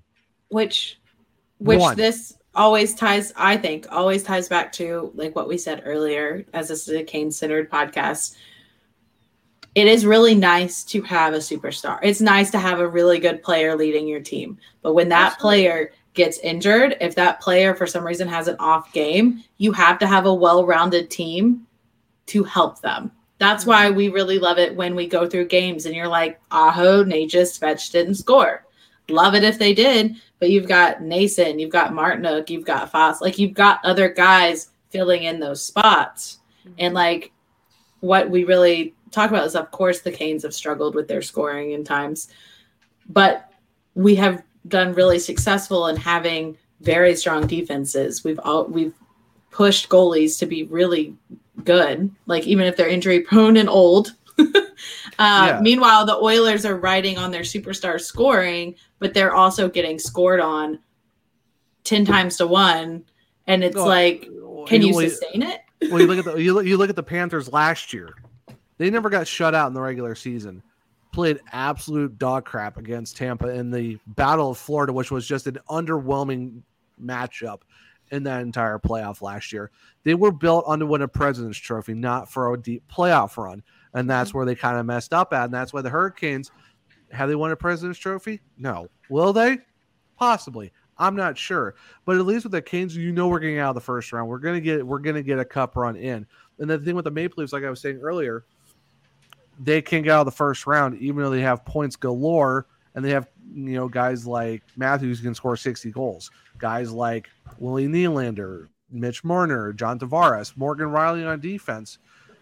which 0.53 1.01
which 1.59 1.81
One. 1.81 1.97
this 1.97 2.37
always 2.55 2.95
ties, 2.95 3.33
I 3.37 3.57
think, 3.57 3.87
always 3.91 4.23
ties 4.23 4.49
back 4.49 4.73
to 4.73 5.11
like 5.15 5.35
what 5.35 5.49
we 5.49 5.57
said 5.57 5.83
earlier, 5.85 6.45
as 6.53 6.69
this 6.69 6.89
is 6.89 6.95
a 6.95 7.03
Cane 7.03 7.31
centered 7.31 7.71
podcast. 7.71 8.37
It 9.75 9.87
is 9.87 10.05
really 10.05 10.35
nice 10.35 10.85
to 10.85 11.01
have 11.03 11.33
a 11.33 11.39
superstar. 11.39 11.99
It's 12.03 12.21
nice 12.21 12.51
to 12.51 12.59
have 12.59 12.79
a 12.79 12.87
really 12.89 13.19
good 13.19 13.43
player 13.43 13.75
leading 13.75 14.07
your 14.07 14.21
team. 14.21 14.59
But 14.83 14.93
when 14.93 15.09
that 15.09 15.33
Absolutely. 15.33 15.63
player 15.63 15.93
gets 16.13 16.39
injured, 16.41 16.97
if 17.01 17.15
that 17.15 17.41
player 17.41 17.75
for 17.75 17.87
some 17.87 18.05
reason 18.05 18.29
has 18.29 18.49
an 18.49 18.57
off 18.59 18.93
game, 18.93 19.43
you 19.57 19.73
have 19.73 19.99
to 20.01 20.07
have 20.07 20.27
a 20.27 20.35
well 20.35 20.67
rounded 20.67 21.11
team 21.11 21.67
to 22.27 22.45
help 22.45 22.83
them. 22.83 23.13
That's 23.43 23.67
why 23.67 23.91
we 23.91 24.09
really 24.09 24.39
love 24.39 24.59
it 24.59 24.77
when 24.77 24.95
we 24.95 25.09
go 25.09 25.29
through 25.29 25.49
games 25.49 25.85
and 25.85 25.97
you're 25.97 26.07
like, 26.07 26.41
Aho, 26.53 27.03
Necas, 27.03 27.59
Svech 27.59 27.91
didn't 27.91 28.15
score. 28.15 28.65
Love 29.09 29.35
it 29.35 29.43
if 29.43 29.59
they 29.59 29.75
did, 29.75 30.15
but 30.39 30.51
you've 30.51 30.69
got 30.69 31.01
Noesen, 31.01 31.59
you've 31.59 31.73
got 31.73 31.91
Martinook, 31.91 32.51
you've 32.51 32.65
got 32.65 32.93
Fast, 32.93 33.21
like 33.21 33.41
you've 33.41 33.53
got 33.53 33.85
other 33.85 34.09
guys 34.09 34.69
filling 34.91 35.25
in 35.25 35.41
those 35.41 35.61
spots. 35.61 36.39
Mm-hmm. 36.61 36.75
And 36.79 36.95
like 36.95 37.33
what 37.99 38.31
we 38.31 38.45
really 38.45 38.95
talk 39.11 39.31
about 39.31 39.45
is, 39.45 39.57
of 39.57 39.73
course, 39.73 40.03
the 40.03 40.13
Canes 40.13 40.45
have 40.45 40.55
struggled 40.55 40.95
with 40.95 41.09
their 41.09 41.21
scoring 41.21 41.73
in 41.73 41.83
times, 41.83 42.29
but 43.09 43.53
we 43.97 44.15
have 44.15 44.45
done 44.69 44.95
really 44.95 45.19
successful 45.19 45.89
in 45.89 45.97
having 45.97 46.57
very 46.81 47.17
strong 47.17 47.49
defenses. 47.49 48.23
We've 48.23 48.39
all 48.45 48.67
we've 48.67 48.95
pushed 49.51 49.89
goalies 49.89 50.39
to 50.39 50.47
be 50.47 50.63
really 50.63 51.17
good, 51.65 52.11
like 52.27 52.47
even 52.47 52.67
if 52.67 52.77
they're 52.77 52.89
injury 52.89 53.21
prone 53.21 53.57
and 53.57 53.69
old. 53.69 54.15
uh, 54.39 54.45
Yeah. 55.19 55.61
Meanwhile, 55.63 56.07
the 56.07 56.17
Oilers 56.17 56.65
are 56.65 56.77
riding 56.77 57.19
on 57.19 57.31
their 57.31 57.43
superstar 57.43 58.01
scoring, 58.01 58.75
but 58.99 59.15
they're 59.15 59.35
also 59.35 59.69
getting 59.69 59.99
scored 59.99 60.41
on 60.41 60.79
ten 61.85 62.05
times 62.05 62.37
to 62.39 62.47
one, 62.47 63.05
and 63.47 63.65
it's 63.65 63.77
like, 63.77 64.29
can 64.67 64.83
you 64.83 64.95
well, 64.95 65.09
sustain 65.09 65.43
it? 65.43 65.61
well, 65.91 66.01
you 66.01 66.07
look 66.07 66.19
at 66.19 66.25
the 66.35 66.43
you 66.43 66.55
look, 66.55 66.67
you 66.67 66.77
look 66.77 66.91
at 66.91 66.97
the 66.97 67.03
Panthers 67.03 67.53
last 67.53 67.93
year. 67.93 68.15
They 68.79 68.91
never 68.91 69.11
got 69.11 69.27
shut 69.27 69.55
out 69.55 69.69
in 69.69 69.75
the 69.75 69.81
regular 69.81 70.15
season. 70.15 70.63
Played 71.13 71.41
absolute 71.53 72.19
dog 72.19 72.47
crap 72.47 72.79
against 72.79 73.17
Tampa 73.17 73.49
in 73.49 73.71
the 73.71 73.99
Battle 74.07 74.51
of 74.51 74.59
Florida, 74.59 74.93
which 74.93 75.11
was 75.11 75.27
just 75.27 75.47
an 75.47 75.59
underwhelming 75.69 76.63
matchup 77.01 77.61
in 78.13 78.23
that 78.25 78.43
entire 78.43 78.79
playoff 78.79 79.23
last 79.23 79.53
year. 79.53 79.71
They 80.05 80.15
were 80.15 80.31
built 80.31 80.65
on 80.69 80.79
to 80.79 80.87
win 80.87 81.03
a 81.03 81.09
President's 81.09 81.59
Trophy, 81.59 81.95
not 81.95 82.31
for 82.31 82.53
a 82.53 82.61
deep 82.61 82.85
playoff 82.89 83.37
run, 83.37 83.65
and 83.95 84.09
that's 84.09 84.31
mm-hmm. 84.31 84.39
where 84.39 84.47
they 84.47 84.55
kind 84.55 84.79
of 84.79 84.87
messed 84.87 85.13
up 85.13 85.33
at. 85.33 85.47
And 85.47 85.55
that's 85.55 85.73
why 85.73 85.81
the 85.81 85.91
Hurricanes 85.91 86.53
have 87.11 87.29
they 87.29 87.35
won 87.35 87.51
a 87.51 87.57
President's 87.57 87.99
Trophy? 87.99 88.41
No. 88.57 88.89
Will 89.09 89.33
they? 89.33 89.59
Possibly. 90.17 90.73
I'm 90.99 91.17
not 91.17 91.37
sure, 91.37 91.75
but 92.05 92.17
at 92.17 92.27
least 92.27 92.45
with 92.45 92.53
the 92.53 92.63
Canes, 92.63 92.95
you 92.95 93.13
know 93.13 93.27
we're 93.27 93.41
getting 93.41 93.59
out 93.59 93.71
of 93.71 93.75
the 93.75 93.81
first 93.81 94.13
round. 94.13 94.29
We're 94.29 94.39
gonna 94.39 94.61
get 94.61 94.87
we're 94.87 94.99
gonna 94.99 95.23
get 95.23 95.39
a 95.39 95.45
cup 95.45 95.75
run 95.75 95.97
in. 95.97 96.27
And 96.59 96.71
the 96.71 96.79
thing 96.79 96.95
with 96.95 97.07
the 97.07 97.11
Maple 97.11 97.41
Leafs, 97.41 97.53
like 97.53 97.65
I 97.65 97.71
was 97.71 97.81
saying 97.81 97.99
earlier, 98.01 98.45
they 99.59 99.83
can 99.83 100.03
get 100.03 100.13
out 100.13 100.21
of 100.21 100.27
the 100.27 100.33
first 100.33 100.67
round 100.67 100.99
even 100.99 101.25
though 101.25 101.31
they 101.31 101.41
have 101.41 101.65
points 101.65 101.97
galore, 101.97 102.67
and 102.95 103.05
they 103.05 103.11
have 103.11 103.29
you 103.55 103.75
know 103.75 103.89
guys 103.89 104.27
like 104.27 104.63
Matthews 104.77 105.21
can 105.21 105.35
score 105.35 105.57
60 105.57 105.91
goals, 105.91 106.31
guys 106.59 106.93
like 106.93 107.29
Willie 107.59 107.87
Nylander, 107.87 108.69
Mitch 108.91 109.25
Marner, 109.25 109.73
John 109.73 109.99
Tavares, 109.99 110.57
Morgan 110.57 110.89
Rielly 110.89 111.29
on 111.29 111.41
defense, 111.41 111.99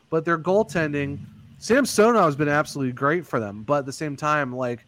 but 0.09 0.25
their 0.25 0.39
goaltending. 0.39 1.19
Samsonov 1.59 2.25
has 2.25 2.37
been 2.37 2.49
absolutely 2.49 2.93
great 2.93 3.27
for 3.27 3.39
them, 3.39 3.65
but 3.65 3.81
at 3.81 3.87
the 3.87 3.93
same 3.93 4.17
time, 4.17 4.55
like 4.55 4.87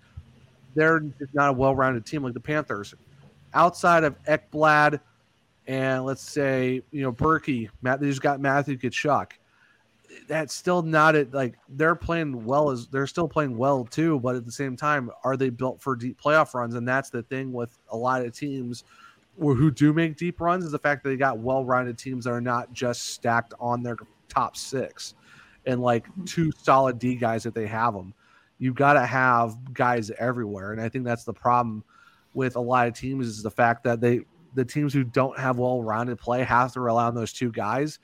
they're 0.75 1.01
just 1.01 1.35
not 1.35 1.51
a 1.51 1.53
well-rounded 1.53 2.07
team 2.07 2.23
like 2.23 2.33
the 2.33 2.41
Panthers. 2.41 2.95
Outside 3.53 4.05
of 4.05 4.17
Ekblad 4.25 5.01
and 5.67 6.05
let's 6.05 6.23
say 6.23 6.83
you 6.91 7.03
know 7.03 7.13
Berkey, 7.13 7.69
Matt, 7.83 8.01
they 8.01 8.09
just 8.09 8.23
got 8.23 8.41
Matthew 8.41 8.77
Tkachuk. 8.77 9.33
That's 10.29 10.55
still 10.55 10.83
not 10.83 11.15
it. 11.15 11.33
Like 11.33 11.55
they're 11.69 11.95
playing 11.95 12.45
well 12.45 12.71
as 12.71 12.87
they're 12.89 13.07
still 13.07 13.29
playing 13.29 13.57
well 13.57 13.85
too, 13.85 14.21
but 14.21 14.37
at 14.37 14.45
the 14.45 14.53
same 14.53 14.77
time, 14.77 15.11
are 15.25 15.37
they 15.37 15.51
built 15.51 15.81
for 15.81 15.97
deep 15.97 16.21
playoff 16.21 16.55
runs? 16.55 16.75
And 16.75 16.87
that's 16.87 17.11
the 17.11 17.23
thing 17.23 17.53
with 17.53 17.79
a 17.89 17.97
lot 17.97 18.25
of 18.25 18.33
teams 18.33 18.85
who 19.39 19.55
who 19.55 19.71
do 19.71 19.93
make 19.93 20.17
deep 20.17 20.41
runs 20.41 20.65
is 20.65 20.73
the 20.73 20.79
fact 20.79 21.03
that 21.03 21.11
they 21.11 21.17
got 21.17 21.39
well-rounded 21.39 21.99
teams 21.99 22.25
that 22.25 22.31
are 22.31 22.41
not 22.41 22.73
just 22.73 23.11
stacked 23.11 23.55
on 23.61 23.83
their 23.83 23.97
top 24.29 24.57
six 24.57 25.15
and 25.67 25.81
like 25.81 26.07
mm-hmm. 26.09 26.25
two 26.25 26.51
solid 26.63 26.99
D 26.99 27.15
guys 27.15 27.43
that 27.45 27.55
they 27.55 27.67
have 27.67 27.95
them. 27.95 28.15
You 28.59 28.73
got 28.73 28.93
to 28.95 29.05
have 29.05 29.57
guys 29.75 30.11
everywhere, 30.19 30.73
and 30.73 30.81
I 30.81 30.89
think 30.89 31.05
that's 31.05 31.25
the 31.25 31.33
problem 31.33 31.83
with 32.35 32.57
a 32.57 32.61
lot 32.61 32.87
of 32.87 32.95
teams 32.95 33.27
is 33.27 33.43
the 33.43 33.51
fact 33.51 33.85
that 33.85 34.01
they 34.01 34.21
the 34.55 34.65
teams 34.65 34.93
who 34.93 35.03
don't 35.03 35.39
have 35.39 35.59
well-rounded 35.59 36.19
play 36.19 36.45
have 36.45 36.73
to 36.75 36.81
rely 36.81 37.07
on 37.07 37.15
those 37.15 37.33
two 37.33 37.51
guys. 37.51 37.99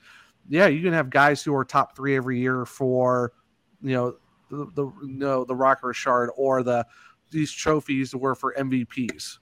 Yeah, 0.49 0.67
you 0.67 0.81
can 0.81 0.93
have 0.93 1.09
guys 1.09 1.43
who 1.43 1.55
are 1.55 1.63
top 1.63 1.95
three 1.95 2.15
every 2.15 2.39
year 2.39 2.65
for, 2.65 3.33
you 3.81 3.93
know, 3.93 4.15
the, 4.49 4.65
the 4.73 4.91
you 5.05 5.45
the 5.47 5.55
Rocket 5.55 5.85
Richard 5.85 6.31
or 6.35 6.63
the 6.63 6.85
these 7.29 7.51
trophies 7.51 8.15
were 8.15 8.35
for 8.35 8.55
MVPs. 8.57 9.37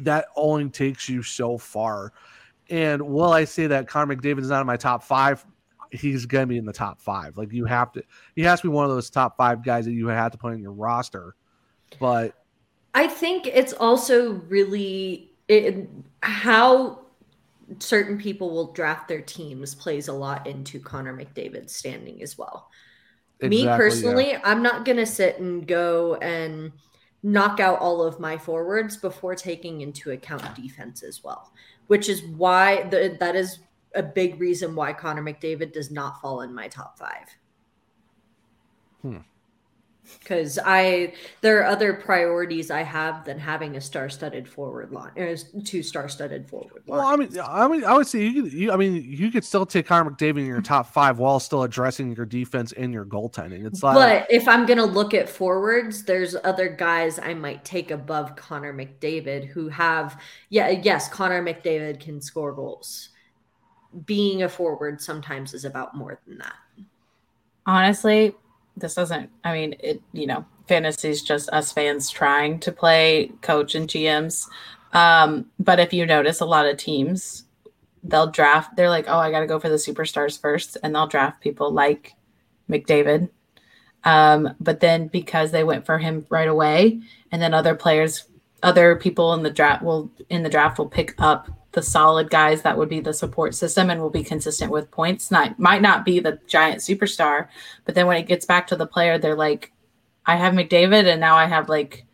That 0.00 0.26
only 0.36 0.68
takes 0.68 1.08
you 1.08 1.22
so 1.22 1.56
far. 1.56 2.12
And 2.70 3.02
will 3.02 3.32
I 3.32 3.44
say 3.44 3.68
that 3.68 3.86
Connor 3.86 4.16
McDavid 4.16 4.40
is 4.40 4.48
not 4.48 4.60
in 4.60 4.66
my 4.66 4.76
top 4.76 5.04
five? 5.04 5.44
He's 5.92 6.26
gonna 6.26 6.46
be 6.46 6.58
in 6.58 6.64
the 6.64 6.72
top 6.72 7.00
five. 7.00 7.36
Like 7.36 7.52
you 7.52 7.64
have 7.66 7.92
to, 7.92 8.02
he 8.34 8.42
has 8.42 8.60
to 8.62 8.68
be 8.68 8.72
one 8.72 8.84
of 8.84 8.90
those 8.90 9.10
top 9.10 9.36
five 9.36 9.62
guys 9.62 9.84
that 9.84 9.92
you 9.92 10.08
have 10.08 10.32
to 10.32 10.38
put 10.38 10.52
in 10.54 10.60
your 10.60 10.72
roster. 10.72 11.36
But 12.00 12.34
I 12.94 13.06
think 13.06 13.46
it's 13.46 13.72
also 13.72 14.32
really 14.48 15.30
it, 15.46 15.88
how 16.22 17.03
certain 17.78 18.18
people 18.18 18.50
will 18.50 18.72
draft 18.72 19.08
their 19.08 19.20
teams 19.20 19.74
plays 19.74 20.08
a 20.08 20.12
lot 20.12 20.46
into 20.46 20.80
Connor 20.80 21.16
McDavid's 21.16 21.74
standing 21.74 22.22
as 22.22 22.36
well. 22.36 22.68
Me 23.40 23.46
Exactly, 23.46 23.64
yeah. 23.64 23.76
personally, 23.76 24.36
I'm 24.44 24.62
not 24.62 24.84
going 24.84 24.98
to 24.98 25.06
sit 25.06 25.38
and 25.38 25.66
go 25.66 26.16
and 26.16 26.72
knock 27.22 27.58
out 27.58 27.78
all 27.80 28.02
of 28.02 28.20
my 28.20 28.36
forwards 28.36 28.96
before 28.96 29.34
taking 29.34 29.80
into 29.80 30.10
account 30.10 30.54
defense 30.54 31.02
as 31.02 31.24
well, 31.24 31.52
which 31.86 32.08
is 32.08 32.22
why 32.22 32.82
the, 32.84 33.16
that 33.18 33.34
is 33.34 33.60
a 33.94 34.02
big 34.02 34.40
reason 34.40 34.74
why 34.74 34.92
Connor 34.92 35.22
McDavid 35.22 35.72
does 35.72 35.90
not 35.90 36.20
fall 36.20 36.42
in 36.42 36.54
my 36.54 36.68
top 36.68 36.98
five. 36.98 37.28
Hmm. 39.02 39.18
Because 40.20 40.58
I, 40.64 41.14
there 41.40 41.60
are 41.60 41.64
other 41.64 41.94
priorities 41.94 42.70
I 42.70 42.82
have 42.82 43.24
than 43.24 43.38
having 43.38 43.76
a 43.76 43.80
star-studded 43.80 44.46
forward 44.46 44.92
line, 44.92 45.12
or 45.16 45.34
two 45.64 45.82
star-studded 45.82 46.48
forward 46.48 46.82
line. 46.86 46.98
Well, 46.98 47.00
I 47.00 47.16
mean, 47.16 47.30
I 47.42 47.68
mean, 47.68 47.84
I 47.84 47.96
would 47.96 48.06
say 48.06 48.26
you. 48.26 48.44
You, 48.44 48.72
I 48.72 48.76
mean, 48.76 49.02
you 49.02 49.30
could 49.30 49.44
still 49.44 49.64
take 49.64 49.86
Connor 49.86 50.10
McDavid 50.10 50.40
in 50.40 50.46
your 50.46 50.60
top 50.62 50.92
five 50.92 51.18
while 51.18 51.40
still 51.40 51.62
addressing 51.62 52.14
your 52.14 52.26
defense 52.26 52.72
and 52.72 52.92
your 52.92 53.04
goaltending. 53.04 53.66
It's 53.66 53.82
like, 53.82 53.94
But 53.94 54.26
if 54.30 54.46
I'm 54.46 54.66
going 54.66 54.78
to 54.78 54.84
look 54.84 55.14
at 55.14 55.28
forwards, 55.28 56.04
there's 56.04 56.36
other 56.44 56.68
guys 56.68 57.18
I 57.18 57.34
might 57.34 57.64
take 57.64 57.90
above 57.90 58.36
Connor 58.36 58.74
McDavid 58.74 59.46
who 59.46 59.68
have, 59.68 60.20
yeah, 60.50 60.68
yes, 60.68 61.08
Connor 61.08 61.42
McDavid 61.42 62.00
can 62.00 62.20
score 62.20 62.52
goals. 62.52 63.10
Being 64.06 64.42
a 64.42 64.48
forward 64.48 65.00
sometimes 65.00 65.54
is 65.54 65.64
about 65.64 65.96
more 65.96 66.20
than 66.26 66.38
that. 66.38 66.54
honestly, 67.66 68.34
this 68.76 68.94
doesn't, 68.94 69.30
I 69.44 69.52
mean, 69.52 69.74
it, 69.80 70.02
you 70.12 70.26
know, 70.26 70.44
fantasy 70.66 71.08
is 71.08 71.22
just 71.22 71.48
us 71.50 71.72
fans 71.72 72.10
trying 72.10 72.60
to 72.60 72.72
play 72.72 73.30
coach 73.40 73.74
and 73.74 73.88
GMs. 73.88 74.48
Um, 74.92 75.46
but 75.58 75.80
if 75.80 75.92
you 75.92 76.06
notice, 76.06 76.40
a 76.40 76.46
lot 76.46 76.66
of 76.66 76.76
teams, 76.76 77.44
they'll 78.02 78.30
draft, 78.30 78.76
they're 78.76 78.90
like, 78.90 79.06
oh, 79.08 79.18
I 79.18 79.30
got 79.30 79.40
to 79.40 79.46
go 79.46 79.58
for 79.58 79.68
the 79.68 79.76
superstars 79.76 80.40
first. 80.40 80.76
And 80.82 80.94
they'll 80.94 81.06
draft 81.06 81.40
people 81.40 81.72
like 81.72 82.14
McDavid. 82.68 83.30
Um, 84.04 84.54
but 84.60 84.80
then 84.80 85.08
because 85.08 85.50
they 85.50 85.64
went 85.64 85.86
for 85.86 85.98
him 85.98 86.26
right 86.28 86.48
away, 86.48 87.00
and 87.32 87.40
then 87.40 87.54
other 87.54 87.74
players, 87.74 88.26
other 88.62 88.96
people 88.96 89.32
in 89.34 89.42
the 89.42 89.50
draft 89.50 89.82
will, 89.82 90.10
in 90.28 90.42
the 90.42 90.50
draft 90.50 90.78
will 90.78 90.88
pick 90.88 91.14
up 91.18 91.50
the 91.74 91.82
solid 91.82 92.30
guys 92.30 92.62
that 92.62 92.78
would 92.78 92.88
be 92.88 93.00
the 93.00 93.12
support 93.12 93.54
system 93.54 93.90
and 93.90 94.00
will 94.00 94.10
be 94.10 94.24
consistent 94.24 94.70
with 94.70 94.90
points. 94.90 95.30
Not 95.30 95.58
might 95.58 95.82
not 95.82 96.04
be 96.04 96.20
the 96.20 96.38
giant 96.46 96.80
superstar, 96.80 97.48
but 97.84 97.94
then 97.94 98.06
when 98.06 98.16
it 98.16 98.26
gets 98.26 98.46
back 98.46 98.66
to 98.68 98.76
the 98.76 98.86
player, 98.86 99.18
they're 99.18 99.36
like, 99.36 99.72
I 100.26 100.36
have 100.36 100.54
McDavid, 100.54 101.06
and 101.06 101.20
now 101.20 101.36
I 101.36 101.46
have 101.46 101.68
like, 101.68 102.06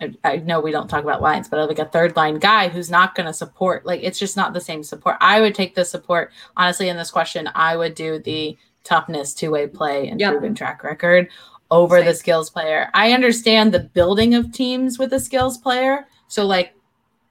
I, 0.00 0.12
I 0.24 0.36
know 0.36 0.60
we 0.60 0.72
don't 0.72 0.88
talk 0.88 1.02
about 1.04 1.22
lines, 1.22 1.48
but 1.48 1.66
like 1.68 1.78
a 1.78 1.84
third 1.84 2.16
line 2.16 2.38
guy 2.38 2.68
who's 2.68 2.90
not 2.90 3.14
going 3.14 3.26
to 3.26 3.32
support. 3.32 3.86
Like 3.86 4.02
it's 4.02 4.18
just 4.18 4.36
not 4.36 4.52
the 4.52 4.60
same 4.60 4.82
support. 4.82 5.16
I 5.20 5.40
would 5.40 5.54
take 5.54 5.74
the 5.74 5.84
support 5.84 6.32
honestly 6.56 6.88
in 6.88 6.96
this 6.96 7.10
question. 7.10 7.48
I 7.54 7.76
would 7.76 7.94
do 7.94 8.18
the 8.18 8.58
toughness, 8.82 9.32
two 9.34 9.50
way 9.50 9.66
play, 9.66 10.08
and 10.08 10.20
Yep. 10.20 10.32
proven 10.32 10.54
track 10.54 10.82
record 10.84 11.28
over 11.70 12.02
the 12.02 12.12
skills 12.14 12.50
player. 12.50 12.90
I 12.92 13.12
understand 13.12 13.72
the 13.72 13.80
building 13.80 14.34
of 14.34 14.52
teams 14.52 14.98
with 14.98 15.12
a 15.12 15.20
skills 15.20 15.56
player. 15.58 16.06
So 16.28 16.44
like, 16.44 16.74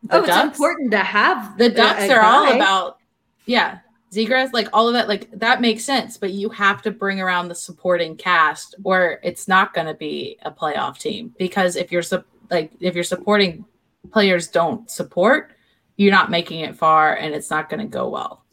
the 0.04 0.18
oh, 0.18 0.24
it's 0.24 0.38
important 0.38 0.92
to 0.92 1.00
have 1.00 1.58
the 1.58 1.70
ducks 1.70 2.10
are 2.10 2.22
all 2.22 2.54
about 2.54 2.98
yeah 3.46 3.80
Zegras, 4.12 4.54
like 4.54 4.68
all 4.74 4.88
of 4.88 4.94
that 4.94 5.08
like 5.08 5.32
that 5.32 5.60
makes 5.60 5.84
sense 5.84 6.18
but 6.18 6.32
you 6.32 6.50
have 6.50 6.84
to 6.84 6.92
bring 6.92 7.20
around 7.20 7.48
the 7.48 7.56
supporting 7.56 8.16
cast 8.16 8.76
or 8.84 9.20
it's 9.24 9.48
not 9.48 9.74
going 9.74 9.88
to 9.88 9.96
be 9.96 10.38
a 10.44 10.52
playoff 10.52 11.00
team 11.00 11.34
because 11.40 11.76
if 11.76 11.92
you're 11.92 12.04
sup- 12.04 12.28
like 12.52 12.72
if 12.80 12.94
you're 12.94 13.04
supporting 13.04 13.66
players 14.12 14.48
don't 14.48 14.92
support 14.92 15.54
you're 15.98 16.12
not 16.12 16.32
making 16.32 16.62
it 16.62 16.76
far 16.76 17.16
and 17.16 17.34
it's 17.34 17.50
not 17.50 17.70
going 17.70 17.80
to 17.80 17.88
go 17.88 18.10
well. 18.10 18.44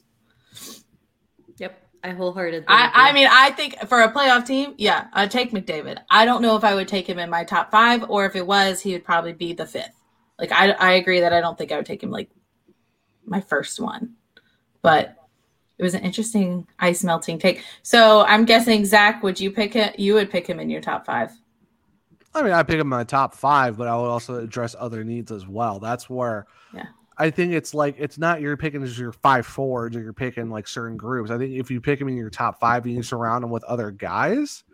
Yep, 1.58 1.80
I 2.04 2.10
wholeheartedly. 2.10 2.66
I, 2.68 2.90
I 2.94 3.12
mean, 3.12 3.28
I 3.30 3.50
think 3.50 3.78
for 3.86 4.00
a 4.00 4.12
playoff 4.12 4.46
team, 4.46 4.74
yeah, 4.76 5.08
I'd 5.12 5.30
take 5.30 5.52
McDavid. 5.52 5.98
I 6.10 6.24
don't 6.24 6.42
know 6.42 6.56
if 6.56 6.64
I 6.64 6.74
would 6.74 6.88
take 6.88 7.08
him 7.08 7.18
in 7.18 7.30
my 7.30 7.44
top 7.44 7.70
five, 7.70 8.08
or 8.08 8.26
if 8.26 8.36
it 8.36 8.46
was, 8.46 8.80
he 8.80 8.92
would 8.92 9.04
probably 9.04 9.32
be 9.32 9.52
the 9.52 9.66
fifth. 9.66 9.99
Like, 10.40 10.52
I, 10.52 10.70
I 10.70 10.92
agree 10.94 11.20
that 11.20 11.32
I 11.32 11.40
don't 11.40 11.56
think 11.56 11.70
I 11.70 11.76
would 11.76 11.86
take 11.86 12.02
him 12.02 12.10
like 12.10 12.30
my 13.24 13.40
first 13.40 13.78
one, 13.78 14.14
but 14.82 15.16
it 15.78 15.82
was 15.82 15.94
an 15.94 16.02
interesting 16.02 16.66
ice 16.78 17.04
melting 17.04 17.38
take. 17.38 17.62
So 17.82 18.22
I'm 18.22 18.44
guessing 18.44 18.84
Zach, 18.84 19.22
would 19.22 19.38
you 19.38 19.50
pick 19.50 19.76
it? 19.76 19.98
You 19.98 20.14
would 20.14 20.30
pick 20.30 20.46
him 20.46 20.58
in 20.58 20.68
your 20.68 20.80
top 20.80 21.06
five. 21.06 21.30
I 22.34 22.42
mean, 22.42 22.52
I 22.52 22.62
pick 22.62 22.74
him 22.74 22.82
in 22.82 22.86
my 22.88 23.04
top 23.04 23.34
five, 23.34 23.76
but 23.76 23.88
I 23.88 23.96
would 23.96 24.08
also 24.08 24.36
address 24.38 24.76
other 24.78 25.04
needs 25.04 25.32
as 25.32 25.46
well. 25.46 25.78
That's 25.78 26.08
where 26.08 26.46
Yeah. 26.74 26.86
I 27.18 27.28
think 27.28 27.52
it's 27.52 27.74
like 27.74 27.96
it's 27.98 28.18
not 28.18 28.40
you're 28.40 28.56
picking 28.56 28.82
as 28.82 28.98
your 28.98 29.12
five 29.12 29.44
forwards 29.46 29.94
or 29.94 30.02
you're 30.02 30.12
picking 30.12 30.48
like 30.48 30.66
certain 30.66 30.96
groups. 30.96 31.30
I 31.30 31.36
think 31.36 31.54
if 31.54 31.70
you 31.70 31.80
pick 31.80 32.00
him 32.00 32.08
in 32.08 32.16
your 32.16 32.30
top 32.30 32.58
five 32.60 32.84
and 32.86 32.94
you 32.94 33.02
surround 33.02 33.44
him 33.44 33.50
with 33.50 33.64
other 33.64 33.90
guys, 33.90 34.64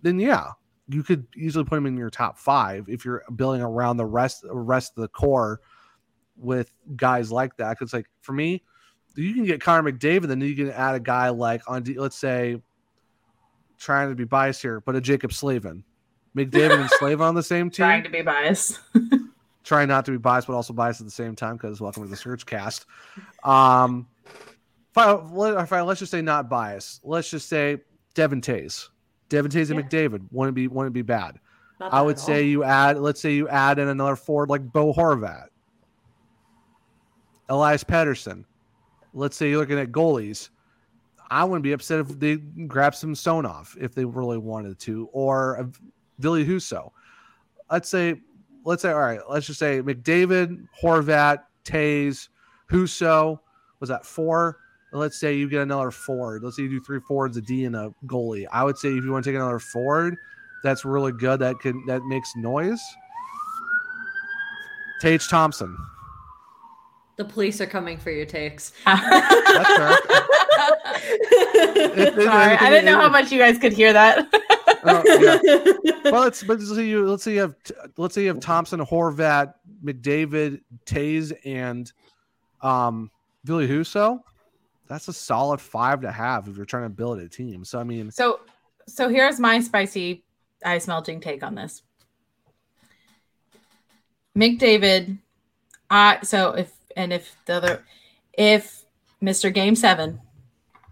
then 0.00 0.18
yeah, 0.18 0.52
you 0.92 1.02
could 1.02 1.26
easily 1.36 1.64
put 1.64 1.76
him 1.78 1.86
in 1.86 1.96
your 1.96 2.10
top 2.10 2.38
five 2.38 2.88
if 2.88 3.04
you're 3.04 3.22
building 3.34 3.62
around 3.62 3.96
the 3.96 4.04
rest 4.06 4.44
rest 4.50 4.92
of 4.96 5.02
the 5.02 5.08
core 5.08 5.60
with 6.36 6.72
guys 6.96 7.30
like 7.32 7.56
that. 7.56 7.70
Because 7.78 7.92
like 7.92 8.06
for 8.20 8.32
me, 8.32 8.62
you 9.14 9.34
can 9.34 9.44
get 9.44 9.60
Connor 9.60 9.90
McDavid, 9.92 10.28
then 10.28 10.40
you 10.40 10.54
can 10.56 10.70
add 10.70 10.94
a 10.94 11.00
guy 11.00 11.28
like 11.30 11.62
on 11.68 11.84
let's 11.96 12.16
say 12.16 12.60
trying 13.78 14.08
to 14.10 14.14
be 14.14 14.24
biased 14.24 14.62
here, 14.62 14.80
but 14.80 14.94
a 14.96 15.00
Jaccob 15.00 15.32
Slavin. 15.32 15.84
McDavid 16.36 16.80
and 16.80 16.90
Slavin 16.98 17.26
on 17.26 17.34
the 17.34 17.42
same 17.42 17.68
team. 17.70 17.84
Trying 17.86 18.04
to 18.04 18.10
be 18.10 18.22
biased. 18.22 18.80
Trying 19.64 19.88
not 19.88 20.04
to 20.06 20.10
be 20.10 20.16
biased, 20.16 20.48
but 20.48 20.54
also 20.54 20.72
biased 20.72 21.00
at 21.00 21.06
the 21.06 21.10
same 21.12 21.36
time 21.36 21.56
because 21.56 21.80
welcome 21.80 22.02
to 22.02 22.08
the 22.08 22.16
SurgeCast. 22.16 22.84
Um, 23.44 24.08
I, 24.96 25.12
let, 25.12 25.72
I- 25.72 25.82
let's 25.82 26.00
just 26.00 26.10
say 26.10 26.20
not 26.22 26.48
biased. 26.48 27.00
Let's 27.04 27.30
just 27.30 27.48
say 27.48 27.78
Devon 28.14 28.40
Toews. 28.40 28.88
Devon 29.32 29.50
Toews 29.50 29.70
and 29.70 29.78
Yeah. 29.80 29.86
McDavid 29.86 30.26
wouldn't 30.30 30.54
be 30.54 30.68
wouldn't 30.68 30.92
be 30.92 31.00
bad. 31.00 31.40
I 31.80 32.02
would 32.02 32.18
say 32.18 32.42
all. 32.42 32.48
you 32.48 32.64
add, 32.64 32.98
let's 32.98 33.20
say 33.20 33.34
you 33.34 33.48
add 33.48 33.78
in 33.78 33.88
another 33.88 34.14
forward 34.14 34.50
like 34.50 34.62
Bo 34.72 34.92
Horvat, 34.92 35.46
Elias 37.48 37.82
Pettersson. 37.82 38.44
Let's 39.14 39.36
say 39.36 39.48
you're 39.50 39.58
looking 39.58 39.78
at 39.78 39.90
goalies. 39.90 40.50
I 41.30 41.44
wouldn't 41.44 41.64
be 41.64 41.72
upset 41.72 42.00
if 42.00 42.20
they 42.20 42.36
grab 42.36 42.94
Samsonov 42.94 43.74
if 43.80 43.94
they 43.94 44.04
really 44.04 44.38
wanted 44.38 44.78
to, 44.80 45.08
or 45.12 45.54
a 45.54 45.70
Ville 46.18 46.44
Husso. 46.44 46.92
Let's 47.70 47.88
say, 47.88 48.20
let's 48.64 48.82
say, 48.82 48.92
all 48.92 49.00
right, 49.00 49.20
let's 49.28 49.46
just 49.46 49.58
say 49.58 49.80
McDavid, 49.80 50.68
Horvat, 50.80 51.38
Toews, 51.64 52.28
Husso. 52.70 53.40
Was 53.80 53.88
that 53.88 54.04
four? 54.04 54.58
Let's 54.92 55.18
say 55.18 55.34
you 55.34 55.48
get 55.48 55.62
another 55.62 55.90
forward. 55.90 56.42
Let's 56.44 56.56
say 56.56 56.64
you 56.64 56.68
do 56.68 56.80
three 56.80 57.00
forwards, 57.00 57.36
a 57.36 57.40
D, 57.40 57.64
and 57.64 57.74
a 57.74 57.94
goalie. 58.06 58.46
I 58.52 58.62
would 58.62 58.76
say 58.76 58.88
if 58.90 59.02
you 59.04 59.10
want 59.10 59.24
to 59.24 59.30
take 59.30 59.36
another 59.36 59.58
forward, 59.58 60.16
that's 60.62 60.84
really 60.84 61.12
good. 61.12 61.40
That 61.40 61.58
can 61.60 61.84
that 61.86 62.04
makes 62.04 62.30
noise. 62.36 62.80
Tage 65.00 65.28
Thompson. 65.28 65.76
the 67.16 67.24
police 67.24 67.60
are 67.60 67.66
coming 67.66 67.98
for 67.98 68.10
your 68.10 68.24
takes. 68.26 68.72
That's 68.84 69.76
fair. 69.76 69.98
It- 70.94 71.98
it- 71.98 72.14
Sorry, 72.22 72.56
I 72.56 72.70
didn't 72.70 72.84
know 72.84 72.98
how 73.00 73.08
much 73.08 73.32
you 73.32 73.38
guys 73.38 73.58
could 73.58 73.72
hear 73.72 73.92
that. 73.92 74.28
Oh, 74.84 75.02
yeah. 75.20 75.40
well, 76.10 76.22
let's 76.22 76.42
but 76.42 76.58
let's 76.58 76.74
say 76.74 76.84
you 76.86 77.06
let's 77.08 77.22
say 77.22 77.34
you 77.34 77.40
have 77.40 77.54
let's 77.96 78.14
say 78.14 78.22
you 78.22 78.28
have 78.28 78.40
Thompson, 78.40 78.80
Horvat, 78.80 79.54
McDavid, 79.84 80.60
Toews, 80.86 81.32
and 81.44 81.92
um 82.62 83.10
Ville 83.44 83.60
Husso. 83.66 84.20
That's 84.92 85.08
a 85.08 85.12
solid 85.14 85.58
five 85.58 86.02
to 86.02 86.12
have 86.12 86.48
if 86.48 86.56
you're 86.56 86.66
trying 86.66 86.82
to 86.82 86.90
build 86.90 87.18
a 87.18 87.26
team. 87.26 87.64
So 87.64 87.78
I 87.78 87.84
mean, 87.84 88.10
So, 88.10 88.40
so 88.86 89.08
here's 89.08 89.40
my 89.40 89.58
spicy 89.60 90.22
ice 90.62 90.86
melting 90.86 91.20
take 91.20 91.42
on 91.42 91.54
this. 91.54 91.82
McDavid, 94.36 95.16
I 95.88 96.18
so 96.22 96.50
if 96.52 96.72
and 96.94 97.10
if 97.10 97.34
the 97.46 97.54
other, 97.54 97.84
if 98.34 98.84
Mr. 99.22 99.52
Game 99.52 99.74
Seven 99.74 100.20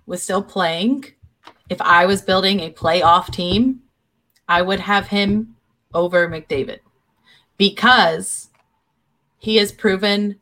was 0.06 0.22
still 0.22 0.42
playing, 0.42 1.04
if 1.68 1.80
I 1.82 2.06
was 2.06 2.22
building 2.22 2.60
a 2.60 2.70
playoff 2.70 3.30
team, 3.30 3.82
I 4.48 4.62
would 4.62 4.80
have 4.80 5.08
him 5.08 5.56
over 5.92 6.26
McDavid 6.26 6.78
because 7.58 8.48
he 9.38 9.56
has 9.56 9.72
proven 9.72 10.40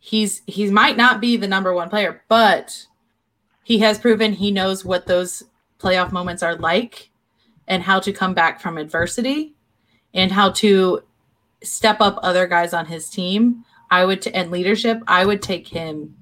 he's 0.00 0.42
he 0.48 0.68
might 0.72 0.96
not 0.96 1.20
be 1.20 1.36
the 1.36 1.46
number 1.46 1.72
one 1.72 1.88
player, 1.88 2.22
but 2.28 2.86
he 3.66 3.80
has 3.80 3.98
proven 3.98 4.32
he 4.32 4.52
knows 4.52 4.84
what 4.84 5.06
those 5.08 5.42
playoff 5.80 6.12
moments 6.12 6.40
are 6.40 6.54
like 6.54 7.10
and 7.66 7.82
how 7.82 7.98
to 7.98 8.12
come 8.12 8.32
back 8.32 8.60
from 8.60 8.78
adversity 8.78 9.56
and 10.14 10.30
how 10.30 10.52
to 10.52 11.00
step 11.64 12.00
up 12.00 12.16
other 12.22 12.46
guys 12.46 12.72
on 12.72 12.86
his 12.86 13.10
team. 13.10 13.64
I 13.90 14.04
would 14.04 14.22
t- 14.22 14.32
and 14.32 14.52
leadership. 14.52 15.00
I 15.08 15.26
would 15.26 15.42
take 15.42 15.66
him 15.66 16.14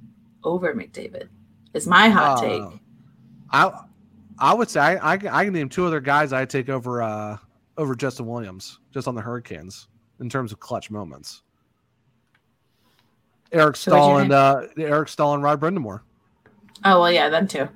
over 0.43 0.73
McDavid. 0.75 1.28
Is 1.75 1.86
my 1.86 2.09
hot 2.09 2.39
uh, 2.39 2.41
take. 2.41 2.81
I 3.52 3.81
I 4.39 4.55
would 4.55 4.70
say 4.70 4.81
I, 4.81 5.12
I 5.12 5.17
can- 5.18 5.28
I 5.28 5.44
can 5.44 5.52
name 5.52 5.68
two 5.68 5.85
other 5.85 6.01
guys 6.01 6.33
I 6.33 6.47
take 6.47 6.70
over 6.70 7.02
uh 7.02 7.36
over 7.77 7.94
Justin 7.94 8.25
Williams 8.25 8.78
just 8.91 9.07
on 9.07 9.15
the 9.15 9.20
Hurricanes 9.20 9.89
in 10.18 10.31
terms 10.31 10.51
of 10.51 10.60
clutch 10.60 10.91
moments. 10.91 11.43
Eric 13.52 13.77
Staal 13.77 14.17
and 14.23 14.33
uh 14.33 14.62
Eric 14.78 15.10
Staal 15.10 15.35
and 15.35 15.43
Rod 15.43 15.60
Brind'Amour. 15.60 16.01
Oh 16.85 17.01
well, 17.01 17.11
yeah, 17.13 17.29
them 17.29 17.47
too. 17.49 17.69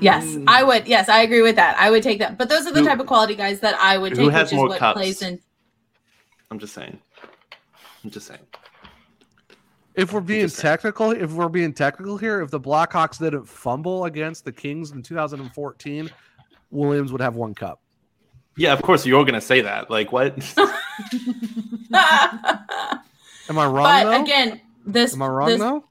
Yes, 0.00 0.24
Mm. 0.24 0.44
I 0.46 0.62
would. 0.62 0.86
Yes, 0.86 1.08
I 1.08 1.22
agree 1.22 1.42
with 1.42 1.56
that. 1.56 1.76
I 1.78 1.90
would 1.90 2.02
take 2.02 2.20
that. 2.20 2.38
But 2.38 2.48
those 2.48 2.66
are 2.66 2.72
the 2.72 2.80
Who- 2.80 2.86
type 2.86 3.00
of 3.00 3.06
quality 3.06 3.34
guys 3.34 3.60
that 3.60 3.74
I 3.80 3.98
would 3.98 4.16
who 4.16 4.24
take, 4.26 4.32
has 4.32 4.44
which 4.46 4.52
is 4.52 4.56
more 4.56 4.68
what 4.68 4.78
cups? 4.78 4.96
plays 4.96 5.22
in. 5.22 5.40
I'm 6.50 6.58
just 6.58 6.72
saying. 6.74 6.98
I'm 8.04 8.10
just 8.10 8.26
saying. 8.28 8.40
If 9.96 10.12
we're 10.12 10.20
being 10.20 10.42
Interesting. 10.42 10.62
technical, 10.62 11.10
if 11.10 11.32
we're 11.32 11.48
being 11.48 11.72
technical 11.72 12.16
here, 12.16 12.40
if 12.40 12.50
the 12.52 12.60
Blackhawks 12.60 13.18
didn't 13.18 13.46
fumble 13.46 14.04
against 14.04 14.44
the 14.44 14.52
Kings 14.52 14.92
in 14.92 15.02
2014, 15.02 16.08
Williams 16.70 17.10
would 17.10 17.20
have 17.20 17.34
one 17.34 17.52
cup. 17.54 17.80
Yeah, 18.56 18.72
of 18.72 18.80
course 18.82 19.04
you're 19.04 19.24
gonna 19.24 19.40
say 19.40 19.60
that. 19.62 19.90
Like 19.90 20.12
what? 20.12 20.34
Am 23.48 23.58
I 23.58 23.66
wrong 23.66 23.84
but 23.84 24.04
though? 24.04 24.22
again, 24.22 24.60
this 24.86 25.14
Am 25.14 25.22
I 25.22 25.26
wrong 25.26 25.48
this 25.48 25.58
though? 25.60 25.84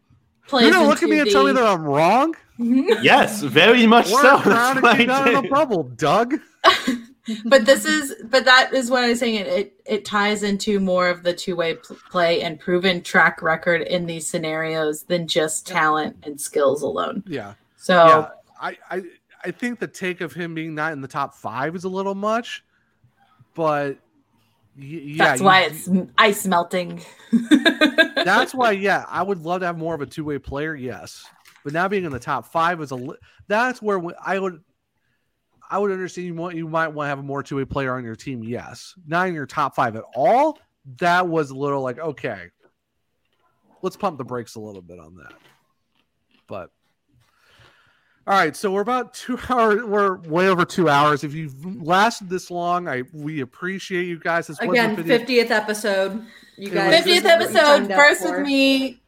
Plays 0.47 0.65
You're 0.65 0.73
gonna 0.73 0.87
look 0.87 0.97
at 0.97 1.03
into 1.03 1.15
me 1.15 1.19
and 1.21 1.29
tell 1.31 1.45
me 1.45 1.51
that 1.53 1.63
I'm 1.63 1.83
wrong? 1.83 2.35
yes, 2.57 3.41
very 3.43 3.85
much 3.85 4.09
We're 4.11 4.21
so. 4.21 4.41
trying 4.41 4.75
That's 4.75 4.75
to 4.75 4.81
what 4.81 4.97
keep 4.97 5.09
I 5.09 5.41
the 5.41 5.47
bubble, 5.47 5.83
Doug. 5.83 6.35
but 7.45 7.65
this 7.65 7.85
is 7.85 8.15
but 8.29 8.45
that 8.45 8.73
is 8.73 8.89
what 8.89 9.03
I 9.03 9.09
was 9.09 9.19
saying. 9.19 9.35
It 9.35 9.47
it, 9.47 9.81
it 9.85 10.05
ties 10.05 10.43
into 10.43 10.79
more 10.79 11.09
of 11.09 11.23
the 11.23 11.33
two 11.33 11.55
way 11.55 11.75
pl- 11.75 11.97
play 12.09 12.41
and 12.41 12.59
proven 12.59 13.01
track 13.03 13.41
record 13.41 13.81
in 13.81 14.05
these 14.05 14.27
scenarios 14.27 15.03
than 15.03 15.27
just 15.27 15.67
talent 15.67 16.15
and 16.23 16.39
skills 16.39 16.81
alone. 16.81 17.23
Yeah. 17.27 17.53
So 17.75 17.93
Yeah. 18.07 18.29
I, 18.59 18.77
I 18.89 19.01
I 19.45 19.51
think 19.51 19.79
the 19.79 19.87
take 19.87 20.21
of 20.21 20.33
him 20.33 20.55
being 20.55 20.73
not 20.73 20.93
in 20.93 21.01
the 21.01 21.07
top 21.07 21.35
five 21.35 21.75
is 21.75 21.83
a 21.83 21.89
little 21.89 22.15
much, 22.15 22.63
but 23.53 23.91
y- 23.93 23.97
yeah, 24.77 25.17
that's 25.17 25.39
you- 25.39 25.45
why 25.45 25.61
it's 25.63 25.89
ice 26.17 26.45
melting. 26.45 27.01
that's 28.23 28.53
why 28.53 28.71
yeah 28.71 29.05
i 29.09 29.21
would 29.21 29.39
love 29.39 29.59
to 29.61 29.65
have 29.65 29.77
more 29.77 29.93
of 29.95 30.01
a 30.01 30.05
two-way 30.05 30.37
player 30.39 30.75
yes. 30.75 31.25
But 31.63 31.73
now 31.73 31.87
being 31.89 32.05
in 32.05 32.11
the 32.11 32.19
top 32.19 32.45
five 32.51 32.79
is 32.81 32.91
a 32.91 32.95
li- 32.95 33.17
that's 33.47 33.81
where 33.81 34.01
i 34.25 34.39
would 34.39 34.61
i 35.69 35.77
would 35.77 35.91
understand 35.91 36.27
you 36.27 36.33
want 36.35 36.55
you 36.55 36.67
might 36.67 36.87
want 36.89 37.05
to 37.07 37.09
have 37.09 37.19
a 37.19 37.23
more 37.23 37.43
two-way 37.43 37.65
player 37.65 37.95
on 37.95 38.03
your 38.05 38.15
team 38.15 38.43
yes. 38.43 38.93
Not 39.05 39.27
in 39.27 39.33
your 39.33 39.45
top 39.45 39.75
five 39.75 39.95
at 39.95 40.03
all 40.15 40.59
that 40.99 41.27
was 41.27 41.49
a 41.49 41.55
little 41.55 41.81
like 41.81 41.99
okay 41.99 42.47
let's 43.81 43.97
pump 43.97 44.17
the 44.17 44.23
brakes 44.23 44.55
a 44.55 44.59
little 44.59 44.81
bit 44.81 44.99
on 44.99 45.15
that. 45.15 45.33
But 46.47 46.71
all 48.27 48.33
right 48.33 48.55
so 48.55 48.71
we're 48.71 48.81
about 48.81 49.13
two 49.13 49.39
hours 49.49 49.83
we're 49.83 50.17
way 50.21 50.47
over 50.49 50.65
two 50.65 50.89
hours 50.89 51.23
if 51.23 51.33
you've 51.33 51.81
lasted 51.81 52.29
this 52.29 52.51
long 52.51 52.87
i 52.87 53.03
we 53.13 53.39
appreciate 53.39 54.05
you 54.05 54.19
guys 54.19 54.47
this 54.47 54.59
Again, 54.59 55.01
fiftieth 55.03 55.49
episode. 55.51 56.23
You 56.57 56.71
guys, 56.71 57.05
was- 57.05 57.05
this 57.05 57.17
is 57.17 57.23
50th 57.23 57.29
episode, 57.29 57.87
first 57.93 58.23
with 58.23 58.39
me. 58.41 58.99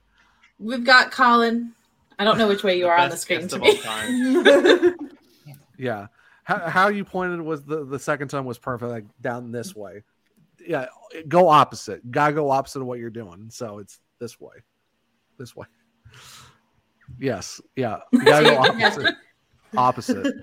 We've 0.60 0.84
got 0.84 1.12
Collin. 1.12 1.74
I 2.20 2.24
don't 2.24 2.38
know 2.38 2.48
which 2.48 2.64
way 2.64 2.78
you 2.78 2.88
are 2.88 2.98
on 2.98 3.10
the 3.10 3.18
screen 3.18 3.48
to 3.48 3.58
me. 3.58 3.82
Yeah. 5.80 6.08
How, 6.44 6.70
how 6.70 6.88
you 6.90 7.06
pointed 7.06 7.42
was 7.42 7.64
the, 7.64 7.86
the 7.86 7.98
second 7.98 8.28
time 8.28 8.44
was 8.46 8.58
perfect, 8.58 8.92
like 8.92 9.06
down 9.22 9.52
this 9.52 9.76
way. 9.76 10.04
Yeah, 10.68 10.88
go 11.28 11.48
opposite. 11.48 12.12
Gotta 12.12 12.34
go 12.34 12.52
opposite 12.52 12.82
of 12.82 12.88
what 12.88 13.00
you're 13.00 13.10
doing. 13.10 13.48
So 13.50 13.80
it's 13.80 14.00
this 14.20 14.40
way. 14.40 14.56
This 15.38 15.56
way. 15.56 15.68
Yes. 17.20 17.60
Yeah. 17.76 18.00
You 18.12 18.24
gotta 18.24 18.46
go 18.50 18.58
opposite. 18.58 19.16
opposite. 19.78 20.36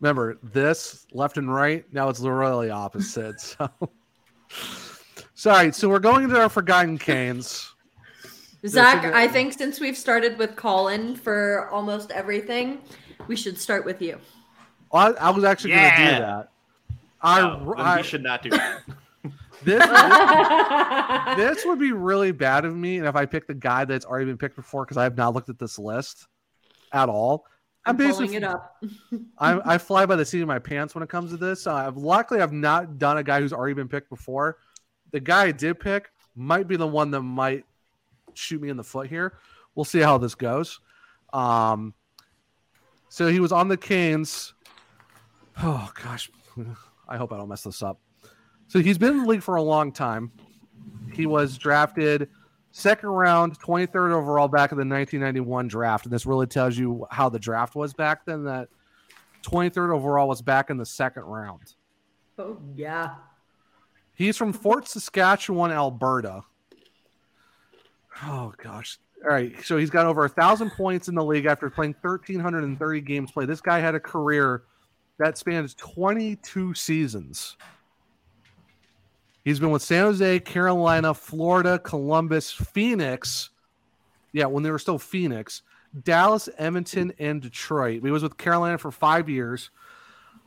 Remember, 0.00 0.38
this 0.42 1.06
left 1.12 1.38
and 1.38 1.52
right. 1.52 1.84
Now 1.92 2.08
it's 2.08 2.20
literally 2.20 2.70
opposite. 2.70 3.40
So 3.40 3.68
sorry. 5.34 5.72
So 5.72 5.88
we're 5.88 5.98
going 5.98 6.24
into 6.24 6.38
our 6.40 6.48
forgotten 6.48 6.98
canes. 6.98 7.72
Zach, 8.66 9.02
figure- 9.02 9.14
I 9.16 9.28
think 9.28 9.52
since 9.52 9.80
we've 9.80 9.96
started 9.96 10.36
with 10.38 10.56
Collin 10.56 11.16
for 11.16 11.68
almost 11.70 12.10
everything, 12.10 12.80
we 13.26 13.36
should 13.36 13.58
start 13.58 13.84
with 13.84 14.02
you. 14.02 14.18
I, 14.92 15.08
I 15.12 15.30
was 15.30 15.44
actually 15.44 15.70
going 15.72 15.90
to 15.90 15.96
do 15.96 16.04
that. 16.04 16.50
I, 17.20 17.40
No, 17.40 17.74
then 17.76 17.86
I 17.86 18.02
should 18.02 18.22
not 18.22 18.42
do 18.42 18.50
that. 18.50 18.82
This, 19.64 19.84
this 21.36 21.64
would 21.64 21.78
be 21.78 21.92
really 21.92 22.32
bad 22.32 22.64
of 22.64 22.76
me, 22.76 22.98
and 22.98 23.06
if 23.06 23.16
I 23.16 23.26
picked 23.26 23.48
the 23.48 23.54
guy 23.54 23.84
that's 23.84 24.04
already 24.04 24.26
been 24.26 24.38
picked 24.38 24.56
before, 24.56 24.84
because 24.84 24.96
I 24.96 25.04
have 25.04 25.16
not 25.16 25.34
looked 25.34 25.48
at 25.48 25.58
this 25.58 25.78
list 25.78 26.26
at 26.92 27.08
all. 27.08 27.44
I'm, 27.84 27.92
I'm 27.92 27.96
basically 27.96 28.36
it 28.36 28.44
up. 28.44 28.76
I, 29.38 29.74
I 29.74 29.78
fly 29.78 30.06
by 30.06 30.16
the 30.16 30.24
seat 30.24 30.40
of 30.40 30.48
my 30.48 30.58
pants 30.58 30.94
when 30.94 31.02
it 31.02 31.08
comes 31.08 31.30
to 31.30 31.36
this. 31.36 31.66
Uh, 31.66 31.74
I've 31.74 31.96
luckily 31.96 32.40
I've 32.40 32.52
not 32.52 32.98
done 32.98 33.18
a 33.18 33.22
guy 33.22 33.40
who's 33.40 33.52
already 33.52 33.74
been 33.74 33.88
picked 33.88 34.10
before. 34.10 34.58
The 35.10 35.20
guy 35.20 35.44
I 35.44 35.52
did 35.52 35.80
pick 35.80 36.10
might 36.36 36.68
be 36.68 36.76
the 36.76 36.86
one 36.86 37.10
that 37.12 37.22
might 37.22 37.64
shoot 38.34 38.60
me 38.60 38.68
in 38.68 38.76
the 38.76 38.84
foot 38.84 39.08
here. 39.08 39.38
We'll 39.74 39.84
see 39.84 40.00
how 40.00 40.18
this 40.18 40.34
goes. 40.34 40.80
Um, 41.32 41.94
so 43.08 43.28
he 43.28 43.40
was 43.40 43.52
on 43.52 43.68
the 43.68 43.76
Canes. 43.76 44.54
Oh 45.60 45.90
gosh, 46.04 46.30
I 47.08 47.16
hope 47.16 47.32
I 47.32 47.36
don't 47.36 47.48
mess 47.48 47.64
this 47.64 47.82
up. 47.82 47.98
So 48.68 48.80
he's 48.80 48.98
been 48.98 49.10
in 49.10 49.22
the 49.22 49.26
league 49.26 49.42
for 49.42 49.56
a 49.56 49.62
long 49.62 49.92
time. 49.92 50.30
He 51.12 51.26
was 51.26 51.56
drafted 51.58 52.28
second 52.70 53.08
round, 53.08 53.58
23rd 53.58 54.12
overall 54.12 54.46
back 54.46 54.72
in 54.72 54.78
the 54.78 54.84
1991 54.84 55.68
draft. 55.68 56.04
And 56.04 56.12
this 56.12 56.26
really 56.26 56.46
tells 56.46 56.76
you 56.76 57.06
how 57.10 57.28
the 57.28 57.38
draft 57.38 57.74
was 57.74 57.92
back 57.92 58.24
then 58.24 58.44
that 58.44 58.68
23rd 59.42 59.94
overall 59.94 60.28
was 60.28 60.42
back 60.42 60.70
in 60.70 60.76
the 60.76 60.86
second 60.86 61.24
round. 61.24 61.74
Oh 62.38 62.58
yeah. 62.76 63.14
He's 64.14 64.36
from 64.36 64.52
Fort 64.52 64.86
Saskatchewan, 64.86 65.72
Alberta. 65.72 66.42
Oh 68.24 68.52
gosh. 68.62 68.98
All 69.24 69.30
right. 69.30 69.54
So 69.64 69.78
he's 69.78 69.90
got 69.90 70.06
over 70.06 70.24
a 70.24 70.28
thousand 70.28 70.70
points 70.70 71.08
in 71.08 71.14
the 71.14 71.24
league 71.24 71.46
after 71.46 71.70
playing 71.70 71.94
1,330 72.02 73.00
games 73.00 73.30
played. 73.32 73.48
This 73.48 73.60
guy 73.60 73.78
had 73.78 73.94
a 73.94 74.00
career 74.00 74.64
that 75.18 75.38
spans 75.38 75.74
22 75.74 76.74
seasons. 76.74 77.56
He's 79.48 79.58
been 79.58 79.70
with 79.70 79.80
San 79.80 80.04
Jose, 80.04 80.40
Carolina, 80.40 81.14
Florida, 81.14 81.78
Columbus, 81.78 82.52
Phoenix. 82.52 83.48
Yeah, 84.30 84.44
when 84.44 84.62
they 84.62 84.70
were 84.70 84.78
still 84.78 84.98
Phoenix, 84.98 85.62
Dallas, 86.02 86.50
Edmonton, 86.58 87.14
and 87.18 87.40
Detroit. 87.40 88.02
He 88.04 88.10
was 88.10 88.22
with 88.22 88.36
Carolina 88.36 88.76
for 88.76 88.90
five 88.90 89.26
years. 89.26 89.70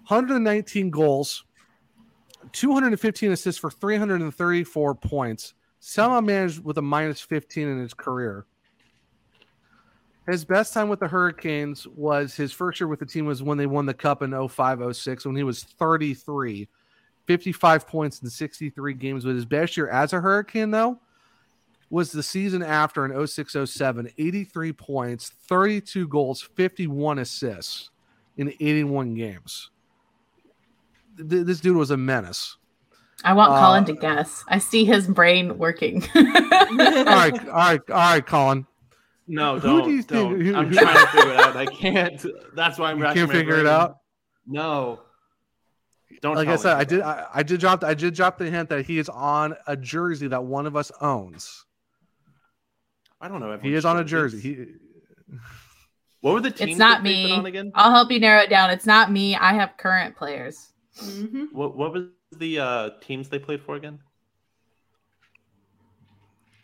119 0.07 0.91
goals, 0.91 1.45
215 2.51 3.31
assists 3.31 3.59
for 3.59 3.71
334 3.71 4.93
points. 4.93 5.55
Somehow 5.80 6.21
managed 6.21 6.63
with 6.63 6.77
a 6.77 6.83
minus 6.83 7.21
15 7.21 7.67
in 7.67 7.80
his 7.80 7.95
career. 7.95 8.45
His 10.30 10.45
best 10.45 10.75
time 10.75 10.89
with 10.89 10.99
the 10.99 11.07
Hurricanes 11.07 11.88
was 11.88 12.35
his 12.35 12.51
first 12.51 12.80
year 12.80 12.88
with 12.88 12.99
the 12.99 13.07
team 13.07 13.25
was 13.25 13.41
when 13.41 13.57
they 13.57 13.65
won 13.65 13.88
the 13.88 13.95
cup 13.95 14.21
in 14.21 14.47
05 14.47 14.95
06 14.95 15.25
when 15.25 15.35
he 15.35 15.41
was 15.41 15.63
33, 15.63 16.69
55 17.32 17.88
points 17.88 18.22
in 18.22 18.30
63 18.30 18.93
games. 18.95 19.24
But 19.24 19.35
his 19.35 19.45
best 19.45 19.77
year 19.77 19.88
as 19.88 20.11
a 20.11 20.19
Hurricane, 20.19 20.69
though, 20.72 21.00
was 21.90 22.11
the 22.11 22.22
season 22.22 22.61
after 22.61 23.06
in 23.06 23.26
06 23.27 23.56
07, 23.66 24.10
83 24.18 24.74
points, 24.74 25.30
32 25.48 26.10
goals, 26.10 26.42
51 26.42 27.19
assists 27.19 27.90
in 28.35 28.50
81 28.60 29.14
games. 29.16 29.69
Th- 31.18 31.45
This 31.45 31.61
dude 31.61 31.77
was 31.77 31.92
a 31.92 31.98
menace. 31.98 32.58
I 33.24 33.32
want 33.34 33.53
Uh, 33.53 33.60
Collin 33.60 33.85
to 33.85 33.93
guess. 33.93 34.43
I 34.50 34.58
see 34.58 34.84
his 34.84 35.08
brain 35.08 35.58
working. 35.58 36.03
All 36.16 36.24
right, 36.24 37.48
all 37.48 37.53
right, 37.53 37.82
all 37.90 37.95
right, 37.95 38.26
Collin. 38.26 38.66
No, 39.27 39.58
don't. 39.60 39.85
do 39.85 39.92
you 39.92 40.03
don't. 40.03 40.42
who- 40.42 40.53
I'm 40.56 40.68
who- 40.68 40.74
trying 40.76 40.98
to 40.98 41.08
figure 41.08 41.32
it 41.32 41.40
out. 41.40 41.56
I 41.56 41.66
can't. 41.68 42.26
That's 42.56 42.77
why 42.77 42.92
I'm 42.92 42.98
You 42.98 43.03
racking 43.03 43.22
can't 43.22 43.30
my 43.30 43.35
figure 43.40 43.60
it 43.60 43.68
out. 43.68 43.98
No. 44.48 45.01
Don't. 46.22 46.35
Like 46.35 46.45
tell 46.48 46.53
I 46.53 46.57
said. 46.57 46.77
I 46.77 46.83
did. 46.83 47.01
I, 47.01 47.27
I 47.35 47.43
did 47.43 47.59
drop. 47.59 47.83
I 47.83 47.93
did 47.93 48.14
drop 48.14 48.38
the 48.38 48.49
hint 48.49 48.69
that 48.69 48.85
he 48.85 48.98
is 48.99 49.09
on 49.09 49.56
a 49.67 49.75
jersey 49.77 50.27
that 50.27 50.43
one 50.43 50.65
of 50.65 50.75
us 50.75 50.91
owns. 51.01 51.65
I 53.19 53.27
don't 53.27 53.40
know. 53.40 53.51
if 53.51 53.61
He 53.61 53.73
is 53.73 53.85
on 53.85 53.98
a 53.98 54.03
jersey. 54.03 54.40
He, 54.40 54.65
What 56.22 56.33
were 56.35 56.40
the 56.41 56.51
teams? 56.51 56.72
it's 56.72 56.77
not 56.80 56.99
that 57.01 57.09
me. 57.09 57.31
On 57.31 57.45
again? 57.48 57.72
I'll 57.73 57.90
help 57.91 58.11
you 58.11 58.19
narrow 58.19 58.41
it 58.41 58.49
down. 58.51 58.69
It's 58.69 58.85
not 58.85 59.11
me. 59.11 59.35
I 59.35 59.53
have 59.53 59.75
current 59.77 60.15
players. 60.15 60.69
Mhm. 60.99 61.51
What 61.51 61.75
What 61.75 61.93
was 61.93 62.03
the 62.38 62.59
uh, 62.59 62.90
teams 63.01 63.27
they 63.27 63.40
played 63.40 63.61
for 63.61 63.75
again? 63.75 63.98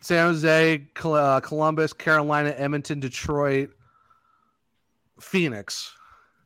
San 0.00 0.28
Jose, 0.28 0.86
Col- 0.94 1.14
uh, 1.14 1.40
Columbus, 1.40 1.92
Carolina, 1.92 2.54
Edmonton, 2.56 3.00
Detroit, 3.00 3.70
Phoenix. 5.20 5.92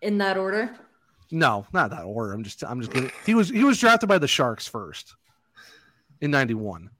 In 0.00 0.16
that 0.18 0.36
order. 0.39 0.74
No, 1.32 1.66
not 1.72 1.90
that 1.90 2.04
order. 2.04 2.32
I'm 2.34 2.44
just. 2.44 2.62
I'm 2.62 2.80
just 2.80 2.92
kidding. 2.92 3.10
He 3.26 3.34
was. 3.34 3.48
He 3.48 3.64
was 3.64 3.80
drafted 3.80 4.08
by 4.08 4.18
the 4.18 4.28
Sharks 4.28 4.68
first 4.68 5.16
in 6.20 6.30
'91. 6.30 6.90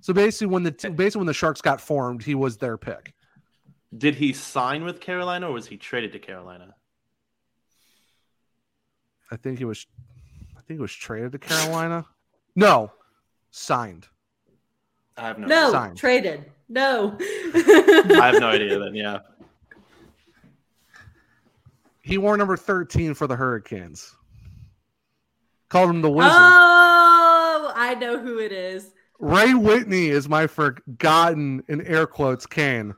So 0.00 0.12
basically, 0.12 0.46
when 0.48 0.62
the 0.62 0.72
basically 0.72 1.20
when 1.20 1.26
the 1.26 1.34
Sharks 1.34 1.60
got 1.60 1.80
formed, 1.80 2.22
he 2.22 2.34
was 2.34 2.56
their 2.56 2.78
pick. 2.78 3.12
Did 3.96 4.14
he 4.14 4.32
sign 4.32 4.84
with 4.84 5.00
Carolina 5.00 5.48
or 5.50 5.52
was 5.52 5.66
he 5.66 5.76
traded 5.76 6.12
to 6.12 6.18
Carolina? 6.18 6.74
I 9.30 9.36
think 9.36 9.58
he 9.58 9.64
was. 9.66 9.86
I 10.56 10.60
think 10.62 10.78
he 10.78 10.82
was 10.82 10.92
traded 10.92 11.32
to 11.32 11.38
Carolina. 11.38 12.06
No, 12.56 12.90
signed. 13.50 14.08
I 15.16 15.26
have 15.28 15.38
no. 15.38 15.46
No, 15.46 15.70
Signed. 15.72 15.98
traded. 15.98 16.46
No. 16.70 17.18
I 17.20 18.30
have 18.32 18.40
no 18.40 18.48
idea. 18.48 18.78
Then 18.78 18.94
yeah. 18.94 19.18
He 22.02 22.18
wore 22.18 22.36
number 22.36 22.56
13 22.56 23.14
for 23.14 23.26
the 23.26 23.36
Hurricanes. 23.36 24.14
Called 25.68 25.90
him 25.90 26.02
the 26.02 26.10
Wizard. 26.10 26.32
Oh, 26.34 27.72
I 27.74 27.94
know 27.94 28.18
who 28.18 28.38
it 28.38 28.52
is. 28.52 28.92
Ray 29.18 29.54
Whitney 29.54 30.08
is 30.08 30.28
my 30.28 30.48
forgotten, 30.48 31.62
in 31.68 31.80
air 31.86 32.06
quotes, 32.06 32.44
Cane. 32.44 32.94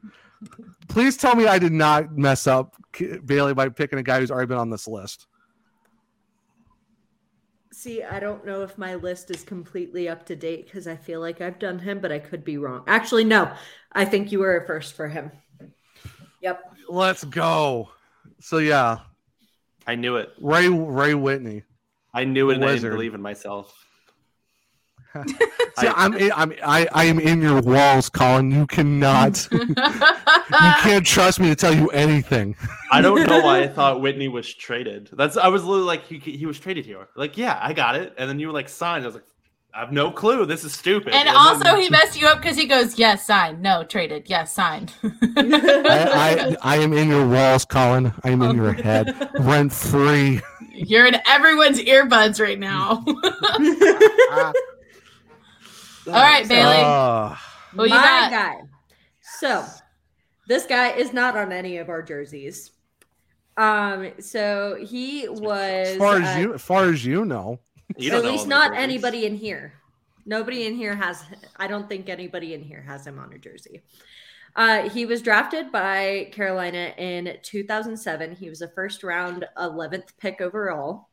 Please 0.88 1.16
tell 1.16 1.36
me 1.36 1.46
I 1.46 1.58
did 1.58 1.72
not 1.72 2.16
mess 2.16 2.46
up 2.46 2.74
Bailey 3.26 3.54
by 3.54 3.68
picking 3.68 3.98
a 3.98 4.02
guy 4.02 4.20
who's 4.20 4.30
already 4.30 4.48
been 4.48 4.58
on 4.58 4.70
this 4.70 4.88
list. 4.88 5.26
See, 7.72 8.02
I 8.02 8.20
don't 8.20 8.46
know 8.46 8.62
if 8.62 8.78
my 8.78 8.94
list 8.94 9.30
is 9.30 9.42
completely 9.42 10.08
up 10.08 10.24
to 10.26 10.36
date 10.36 10.64
because 10.64 10.86
I 10.86 10.96
feel 10.96 11.20
like 11.20 11.40
I've 11.42 11.58
done 11.58 11.78
him, 11.78 12.00
but 12.00 12.10
I 12.10 12.18
could 12.18 12.44
be 12.44 12.56
wrong. 12.56 12.84
Actually, 12.86 13.24
no. 13.24 13.52
I 13.92 14.06
think 14.06 14.32
you 14.32 14.38
were 14.38 14.56
a 14.56 14.66
first 14.66 14.94
for 14.94 15.08
him. 15.08 15.30
Yep. 16.40 16.62
Let's 16.88 17.24
go. 17.24 17.90
So 18.40 18.58
yeah, 18.58 18.98
I 19.86 19.94
knew 19.94 20.16
it. 20.16 20.30
Ray 20.40 20.68
Ray 20.68 21.14
Whitney. 21.14 21.62
I 22.12 22.24
knew 22.24 22.50
it, 22.50 22.56
and 22.56 22.64
I 22.64 22.68
Wizard. 22.68 22.82
didn't 22.82 22.96
believe 22.96 23.14
in 23.14 23.22
myself. 23.22 23.84
See, 25.78 25.86
I'm 25.86 26.14
in, 26.14 26.32
I'm 26.34 26.52
I, 26.64 26.88
I 26.92 27.04
am 27.04 27.20
in 27.20 27.40
your 27.40 27.60
walls, 27.60 28.08
Collin. 28.08 28.50
You 28.50 28.66
cannot. 28.66 29.48
you 29.52 29.74
can't 29.76 31.06
trust 31.06 31.38
me 31.38 31.48
to 31.48 31.54
tell 31.54 31.74
you 31.74 31.88
anything. 31.90 32.56
I 32.90 33.00
don't 33.00 33.26
know 33.26 33.40
why 33.40 33.62
I 33.62 33.68
thought 33.76 34.00
Whitney 34.00 34.28
was 34.28 34.52
traded. 34.52 35.10
That's 35.12 35.36
I 35.36 35.48
was 35.48 35.64
literally 35.64 35.86
like 35.86 36.04
he, 36.04 36.18
he 36.18 36.46
was 36.46 36.58
traded 36.58 36.84
here. 36.84 37.08
Like 37.14 37.36
yeah, 37.36 37.58
I 37.60 37.72
got 37.72 37.96
it. 37.96 38.14
And 38.18 38.28
then 38.28 38.40
you 38.40 38.48
were 38.48 38.52
like 38.52 38.68
signed. 38.68 39.04
I 39.04 39.06
was 39.06 39.14
like, 39.14 39.26
I 39.74 39.80
have 39.80 39.90
no 39.92 40.12
clue. 40.12 40.46
This 40.46 40.62
is 40.62 40.72
stupid. 40.72 41.14
And 41.14 41.26
then- 41.26 41.34
also, 41.36 41.74
he 41.76 41.88
messed 41.90 42.20
you 42.20 42.28
up 42.28 42.40
because 42.40 42.56
he 42.56 42.66
goes, 42.66 42.96
"Yes, 42.98 43.26
signed. 43.26 43.60
No, 43.60 43.82
traded. 43.82 44.28
Yes, 44.30 44.52
signed." 44.52 44.92
I, 45.02 46.56
I 46.62 46.74
I 46.74 46.76
am 46.76 46.92
in 46.92 47.08
your 47.08 47.26
walls, 47.26 47.64
Collin. 47.64 48.12
I 48.22 48.30
am 48.30 48.42
in 48.42 48.54
your 48.56 48.72
head, 48.72 49.30
rent 49.40 49.72
free. 49.72 50.40
You're 50.70 51.06
in 51.06 51.16
everyone's 51.26 51.80
earbuds 51.80 52.40
right 52.40 52.58
now. 52.58 53.04
All 56.06 56.12
right, 56.12 56.46
Bailey. 56.48 56.76
Uh, 56.84 57.34
Who 57.72 57.84
you 57.84 57.90
my 57.90 57.96
got? 57.96 58.30
guy. 58.30 58.56
So, 59.40 59.64
this 60.46 60.66
guy 60.66 60.90
is 60.90 61.12
not 61.12 61.36
on 61.36 61.50
any 61.52 61.78
of 61.78 61.88
our 61.88 62.02
jerseys. 62.02 62.70
Um, 63.56 64.10
so 64.18 64.76
he 64.84 65.28
was 65.28 65.88
as 65.88 65.96
far 65.96 66.16
as 66.16 66.36
uh, 66.36 66.40
you, 66.40 66.54
as 66.54 66.62
far 66.62 66.84
as 66.90 67.04
you 67.06 67.24
know, 67.24 67.60
You 67.96 68.10
don't 68.10 68.24
at 68.24 68.30
least 68.30 68.46
not 68.46 68.76
anybody 68.76 69.26
in 69.26 69.36
here. 69.36 69.74
Nobody 70.26 70.66
in 70.66 70.74
here 70.74 70.94
has. 70.94 71.22
I 71.56 71.66
don't 71.66 71.88
think 71.88 72.08
anybody 72.08 72.54
in 72.54 72.62
here 72.62 72.82
has 72.82 73.06
him 73.06 73.18
on 73.18 73.32
a 73.32 73.38
jersey. 73.38 73.82
Uh, 74.56 74.88
he 74.88 75.04
was 75.04 75.20
drafted 75.20 75.72
by 75.72 76.28
Carolina 76.32 76.92
in 76.96 77.36
2007. 77.42 78.36
He 78.36 78.48
was 78.48 78.62
a 78.62 78.68
first 78.68 79.02
round 79.02 79.44
11th 79.58 80.16
pick 80.18 80.40
overall. 80.40 81.08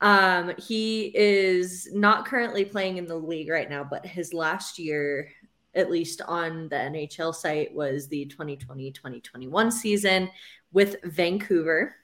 Um, 0.00 0.52
he 0.58 1.12
is 1.14 1.88
not 1.94 2.26
currently 2.26 2.64
playing 2.64 2.98
in 2.98 3.06
the 3.06 3.16
league 3.16 3.48
right 3.48 3.70
now, 3.70 3.84
but 3.84 4.04
his 4.04 4.34
last 4.34 4.78
year, 4.78 5.30
at 5.74 5.90
least 5.90 6.20
on 6.20 6.68
the 6.68 6.76
NHL 6.76 7.34
site, 7.34 7.74
was 7.74 8.06
the 8.08 8.26
2020 8.26 8.92
2021 8.92 9.70
season 9.70 10.28
with 10.72 10.96
Vancouver. 11.04 11.96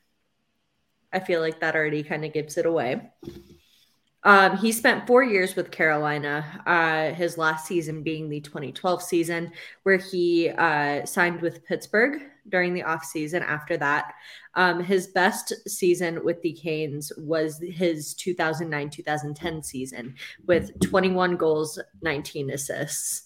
I 1.12 1.20
feel 1.20 1.40
like 1.40 1.60
that 1.60 1.74
already 1.74 2.02
kind 2.02 2.24
of 2.24 2.32
gives 2.32 2.56
it 2.56 2.66
away. 2.66 3.10
Um, 4.22 4.58
he 4.58 4.70
spent 4.70 5.06
four 5.06 5.22
years 5.22 5.56
with 5.56 5.70
Carolina, 5.70 6.62
uh, 6.66 7.14
his 7.14 7.38
last 7.38 7.66
season 7.66 8.02
being 8.02 8.28
the 8.28 8.40
2012 8.40 9.02
season, 9.02 9.52
where 9.84 9.96
he 9.96 10.50
uh, 10.50 11.06
signed 11.06 11.40
with 11.40 11.64
Pittsburgh 11.64 12.20
during 12.48 12.74
the 12.74 12.82
offseason 12.82 13.40
after 13.42 13.78
that. 13.78 14.12
Um, 14.54 14.82
his 14.82 15.06
best 15.06 15.54
season 15.66 16.22
with 16.22 16.42
the 16.42 16.52
Canes 16.52 17.12
was 17.16 17.62
his 17.62 18.14
2009 18.14 18.90
2010 18.90 19.62
season 19.62 20.14
with 20.46 20.78
21 20.80 21.36
goals, 21.36 21.78
19 22.02 22.50
assists 22.50 23.22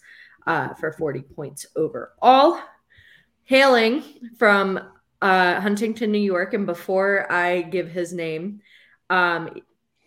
uh, 0.46 0.74
for 0.74 0.92
40 0.92 1.22
points 1.22 1.66
overall. 1.74 2.60
Hailing 3.44 4.04
from 4.38 4.80
uh, 5.24 5.58
Huntington, 5.58 6.12
New 6.12 6.18
York, 6.18 6.52
and 6.52 6.66
before 6.66 7.26
I 7.32 7.62
give 7.62 7.90
his 7.90 8.12
name, 8.12 8.60
um, 9.08 9.58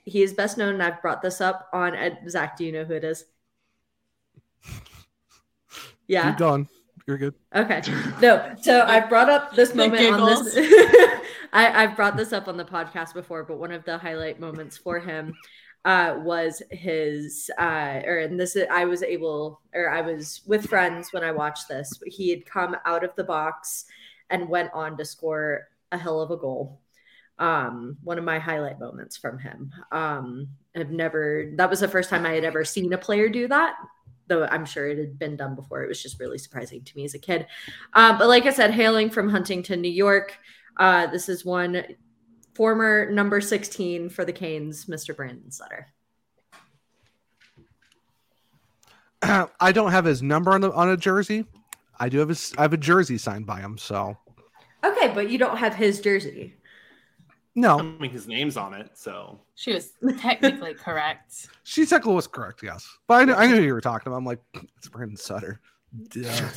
he 0.05 0.21
is 0.21 0.31
best 0.31 0.59
known, 0.59 0.75
and 0.75 0.83
I've 0.83 1.01
brought 1.01 1.23
this 1.23 1.41
up 1.41 1.67
on 1.73 1.95
Ed, 1.95 2.19
Zach. 2.29 2.55
Do 2.55 2.63
you 2.63 2.71
know 2.71 2.85
who 2.85 2.93
it 2.93 3.03
is? 3.03 3.25
Yeah. 6.09 6.29
Keep 6.29 6.39
going. 6.39 6.69
You're 7.05 7.17
good. 7.17 7.33
Okay. 7.53 7.81
No. 8.21 8.55
So 8.61 8.81
I 8.87 9.01
brought 9.01 9.29
up 9.29 9.53
this 9.53 9.75
moment 9.75 10.13
on 10.13 10.45
this. 10.45 10.55
I, 11.51 11.83
I've 11.83 11.97
brought 11.97 12.15
this 12.15 12.31
up 12.31 12.47
on 12.47 12.55
the 12.55 12.63
podcast 12.63 13.13
before, 13.13 13.43
but 13.43 13.59
one 13.59 13.73
of 13.73 13.83
the 13.83 13.97
highlight 13.97 14.39
moments 14.39 14.77
for 14.77 14.99
him 14.99 15.33
uh, 15.83 16.15
was 16.19 16.61
his, 16.71 17.51
uh, 17.59 17.99
or 18.05 18.19
and 18.19 18.39
this 18.39 18.55
I 18.71 18.85
was 18.85 19.03
able, 19.03 19.59
or 19.73 19.89
I 19.89 19.99
was 19.99 20.43
with 20.47 20.69
friends 20.69 21.11
when 21.11 21.25
I 21.25 21.33
watched 21.33 21.67
this. 21.67 21.91
He 22.05 22.29
had 22.29 22.45
come 22.45 22.77
out 22.85 23.03
of 23.03 23.13
the 23.17 23.25
box 23.25 23.83
and 24.29 24.49
went 24.49 24.71
on 24.73 24.97
to 24.97 25.05
score 25.05 25.67
a 25.91 25.97
hell 25.97 26.21
of 26.21 26.31
a 26.31 26.37
goal. 26.37 26.81
Um, 27.39 27.97
one 28.03 28.17
of 28.17 28.23
my 28.23 28.39
highlight 28.39 28.79
moments 28.79 29.15
from 29.15 29.37
him. 29.37 29.71
Um, 29.91 30.47
I've 30.75 30.91
never. 30.91 31.51
That 31.55 31.69
was 31.69 31.79
the 31.79 31.87
first 31.87 32.09
time 32.09 32.25
I 32.25 32.33
had 32.33 32.43
ever 32.43 32.65
seen 32.65 32.91
a 32.93 32.97
player 32.97 33.29
do 33.29 33.47
that 33.47 33.75
though 34.27 34.45
I'm 34.45 34.65
sure 34.65 34.87
it 34.87 34.97
had 34.97 35.17
been 35.17 35.35
done 35.35 35.55
before. 35.55 35.83
It 35.83 35.87
was 35.87 36.01
just 36.01 36.19
really 36.19 36.37
surprising 36.37 36.83
to 36.83 36.97
me 36.97 37.05
as 37.05 37.13
a 37.13 37.19
kid. 37.19 37.47
Um, 37.93 38.17
but 38.17 38.27
like 38.27 38.45
I 38.45 38.51
said, 38.51 38.71
hailing 38.71 39.09
from 39.09 39.29
Huntington, 39.29 39.81
New 39.81 39.91
York, 39.91 40.37
uh, 40.77 41.07
this 41.07 41.29
is 41.29 41.45
one 41.45 41.83
former 42.53 43.09
number 43.11 43.41
16 43.41 44.09
for 44.09 44.25
the 44.25 44.33
Canes, 44.33 44.85
Mr. 44.85 45.15
Brandon 45.15 45.51
Sutter. 45.51 45.87
I 49.59 49.71
don't 49.71 49.91
have 49.91 50.05
his 50.05 50.21
number 50.21 50.51
on 50.51 50.61
the 50.61 50.71
on 50.71 50.89
a 50.89 50.97
jersey. 50.97 51.45
I 51.99 52.09
do 52.09 52.19
have 52.19 52.29
his. 52.29 52.53
I 52.57 52.61
have 52.63 52.73
a 52.73 52.77
jersey 52.77 53.17
signed 53.17 53.45
by 53.45 53.59
him. 53.59 53.77
So 53.77 54.17
Okay, 54.83 55.11
but 55.13 55.29
you 55.29 55.37
don't 55.37 55.57
have 55.57 55.73
his 55.75 55.99
jersey. 56.01 56.53
No, 57.55 57.79
I 57.79 57.81
mean, 57.81 58.11
his 58.11 58.27
name's 58.27 58.55
on 58.55 58.75
it, 58.75 58.91
so 58.93 59.39
She 59.55 59.73
was 59.73 59.93
technically 60.19 60.73
correct. 60.85 61.47
she 61.63 61.87
technically 61.87 62.13
was 62.13 62.27
correct. 62.27 62.61
Yes, 62.61 62.87
but 63.07 63.15
I 63.15 63.25
knew, 63.25 63.33
I 63.33 63.47
knew 63.47 63.55
who 63.55 63.61
you 63.63 63.73
were 63.73 63.81
talking 63.81 64.07
about. 64.11 64.17
I'm 64.17 64.25
like, 64.25 64.39
it's 64.77 64.87
Brandon 64.89 65.17
Sutter. 65.17 65.59
Duh. 66.09 66.49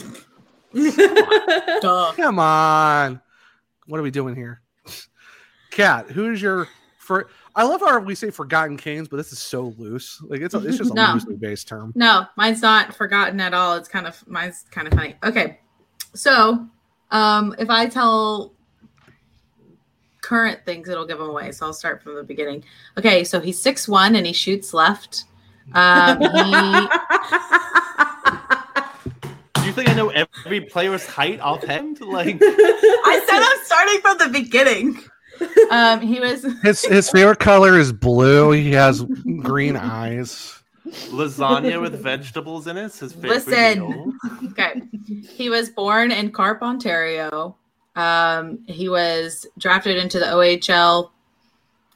Duh. 1.81 2.12
Come 2.17 2.39
on, 2.39 3.20
what 3.86 3.99
are 3.99 4.02
we 4.02 4.10
doing 4.10 4.36
here? 4.36 4.60
Kat, 5.70 6.10
who's 6.10 6.43
your 6.43 6.69
for? 6.99 7.28
I 7.54 7.64
love 7.64 7.80
how 7.80 7.98
we 7.98 8.14
say 8.14 8.30
forgotten 8.30 8.76
canes, 8.76 9.08
but 9.08 9.16
this 9.16 9.32
is 9.32 9.38
so 9.38 9.74
loose. 9.78 10.22
Like 10.22 10.40
it's 10.40 10.54
a, 10.54 10.58
it's 10.66 10.78
just 10.78 10.90
a 10.90 10.94
loosely 11.12 11.36
based 11.36 11.68
term. 11.68 11.92
No, 11.94 12.26
mine's 12.36 12.62
not 12.62 12.94
forgotten 12.94 13.40
at 13.40 13.54
all. 13.54 13.76
It's 13.76 13.88
kind 13.88 14.06
of 14.06 14.26
mine's 14.28 14.64
kind 14.70 14.86
of 14.86 14.94
funny. 14.94 15.16
Okay. 15.24 15.60
So, 16.14 16.66
um 17.10 17.54
if 17.58 17.70
I 17.70 17.86
tell 17.86 18.54
current 20.20 20.64
things 20.64 20.88
it'll 20.88 21.06
give 21.06 21.18
them 21.18 21.28
away. 21.28 21.52
So 21.52 21.66
I'll 21.66 21.72
start 21.72 22.02
from 22.02 22.14
the 22.14 22.22
beginning. 22.22 22.64
Okay, 22.98 23.24
so 23.24 23.40
he's 23.40 23.60
six 23.60 23.88
one 23.88 24.16
and 24.16 24.26
he 24.26 24.32
shoots 24.32 24.72
left. 24.72 25.24
Um 25.72 26.20
he 26.20 26.26
do 29.54 29.66
you 29.66 29.72
think 29.72 29.88
I 29.88 29.94
know 29.94 30.10
every 30.10 30.60
player's 30.60 31.06
height 31.06 31.40
offhand? 31.40 32.00
Like, 32.00 32.38
I 32.40 33.22
said 33.26 33.42
I'm 33.42 33.64
starting 33.64 34.00
from 34.00 34.18
the 34.18 34.28
beginning. 34.28 35.02
Um 35.70 36.01
he 36.01 36.20
was 36.20 36.44
His 36.62 36.83
his 36.85 37.10
favorite 37.10 37.39
color 37.39 37.78
is 37.78 37.93
blue. 37.93 38.51
He 38.52 38.73
has 38.73 39.02
green 39.43 39.77
eyes. 39.77 40.62
lasagna 41.10 41.81
with 41.81 42.02
vegetables 42.02 42.67
in 42.67 42.77
it. 42.77 42.93
His 42.94 43.12
favorite 43.12 43.47
Listen. 43.47 43.81
meal. 43.81 44.12
Okay. 44.51 44.83
He 45.28 45.49
was 45.51 45.70
born 45.70 46.10
in 46.10 46.31
Carp, 46.33 46.62
Ontario. 46.62 47.57
Um, 47.97 48.60
he 48.67 48.89
was 48.89 49.47
drafted 49.59 49.97
into 49.97 50.19
the 50.19 50.27
OHL 50.27 51.10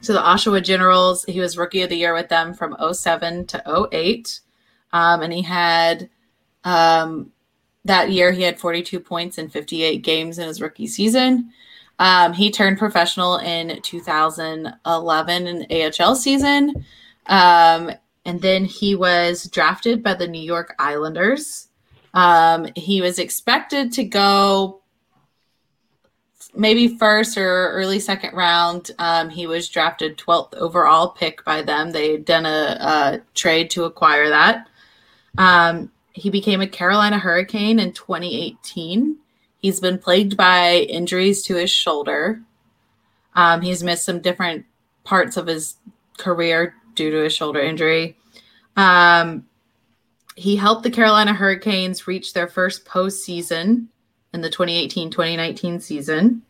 to 0.03 0.13
the 0.13 0.19
Oshawa 0.19 0.63
Generals. 0.63 1.23
He 1.25 1.39
was 1.39 1.57
rookie 1.57 1.81
of 1.81 1.89
the 1.89 1.97
year 1.97 2.13
with 2.13 2.29
them 2.29 2.53
from 2.53 2.75
07 2.93 3.47
to 3.47 3.89
08. 3.91 4.39
Um, 4.93 5.21
and 5.21 5.33
he 5.33 5.41
had 5.41 6.09
um, 6.63 7.31
that 7.85 8.11
year 8.11 8.31
he 8.31 8.43
had 8.43 8.59
42 8.59 8.99
points 8.99 9.37
in 9.37 9.49
58 9.49 10.01
games 10.03 10.37
in 10.37 10.47
his 10.47 10.61
rookie 10.61 10.87
season. 10.87 11.51
Um, 11.99 12.33
he 12.33 12.51
turned 12.51 12.77
professional 12.77 13.37
in 13.37 13.81
2011 13.81 15.47
in 15.47 15.91
AHL 16.01 16.15
season. 16.15 16.85
Um, 17.27 17.91
and 18.25 18.41
then 18.41 18.65
he 18.65 18.95
was 18.95 19.45
drafted 19.45 20.03
by 20.03 20.15
the 20.15 20.27
New 20.27 20.41
York 20.41 20.75
Islanders. 20.79 21.69
Um, 22.13 22.67
he 22.75 23.01
was 23.01 23.19
expected 23.19 23.91
to 23.93 24.03
go 24.03 24.81
maybe 26.55 26.97
first 26.97 27.37
or 27.37 27.71
early 27.71 27.99
second 27.99 28.33
round. 28.33 28.91
Um, 28.99 29.29
he 29.29 29.47
was 29.47 29.69
drafted 29.69 30.17
12th 30.17 30.55
overall 30.55 31.09
pick 31.09 31.43
by 31.43 31.61
them. 31.61 31.91
They 31.91 32.13
had 32.13 32.25
done 32.25 32.45
a, 32.45 32.77
a 32.79 33.21
trade 33.33 33.69
to 33.71 33.83
acquire 33.83 34.29
that. 34.29 34.67
Um, 35.37 35.91
he 36.13 36.29
became 36.29 36.61
a 36.61 36.67
Carolina 36.67 37.19
Hurricane 37.19 37.79
in 37.79 37.91
2018. 37.91 39.17
He's 39.65 39.79
been 39.79 39.97
plagued 39.97 40.37
by 40.37 40.85
injuries 40.89 41.41
to 41.45 41.55
his 41.55 41.71
shoulder. 41.71 42.39
Um, 43.33 43.61
he's 43.61 43.81
missed 43.81 44.05
some 44.05 44.19
different 44.19 44.63
parts 45.03 45.37
of 45.37 45.47
his 45.47 45.77
career 46.19 46.75
due 46.93 47.09
to 47.09 47.23
his 47.23 47.33
shoulder 47.33 47.59
injury. 47.59 48.15
Um, 48.75 49.47
he 50.35 50.55
helped 50.55 50.83
the 50.83 50.91
Carolina 50.91 51.33
Hurricanes 51.33 52.05
reach 52.05 52.33
their 52.33 52.47
first 52.47 52.85
postseason 52.85 53.87
in 54.35 54.41
the 54.41 54.51
2018 54.51 55.09
2019 55.09 55.79
season. 55.79 56.43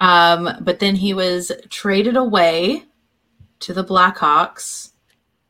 Um, 0.00 0.48
but 0.62 0.78
then 0.78 0.96
he 0.96 1.12
was 1.12 1.52
traded 1.68 2.16
away 2.16 2.84
to 3.60 3.74
the 3.74 3.84
Blackhawks 3.84 4.92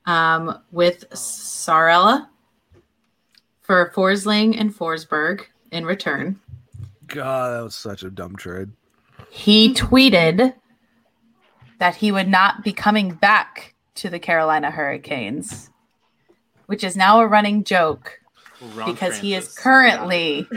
um, 0.07 0.59
with 0.73 1.09
Saarela 1.11 2.27
for 3.61 3.93
Forsling 3.95 4.61
and 4.61 4.77
Forsberg 4.77 5.45
in 5.71 5.87
return. 5.87 6.41
God, 7.09 7.57
that 7.57 7.65
was 7.65 7.75
such 7.75 8.03
a 8.03 8.11
dumb 8.11 8.37
trade. 8.37 8.71
He 9.31 9.75
tweeted 9.75 10.55
that 11.79 11.97
he 11.97 12.13
would 12.13 12.29
not 12.29 12.63
be 12.65 12.73
coming 12.73 13.15
back 13.15 13.75
to 13.97 14.09
the 14.11 14.19
Carolina 14.19 14.71
Hurricanes, 14.71 15.71
which 16.67 16.85
is 16.85 16.97
now 16.97 17.21
a 17.21 17.27
running 17.27 17.65
joke 17.65 18.21
Ron 18.75 18.91
because 18.93 19.19
he 19.19 19.35
is 19.35 19.45
Francis. 19.45 19.63
currently 19.63 20.49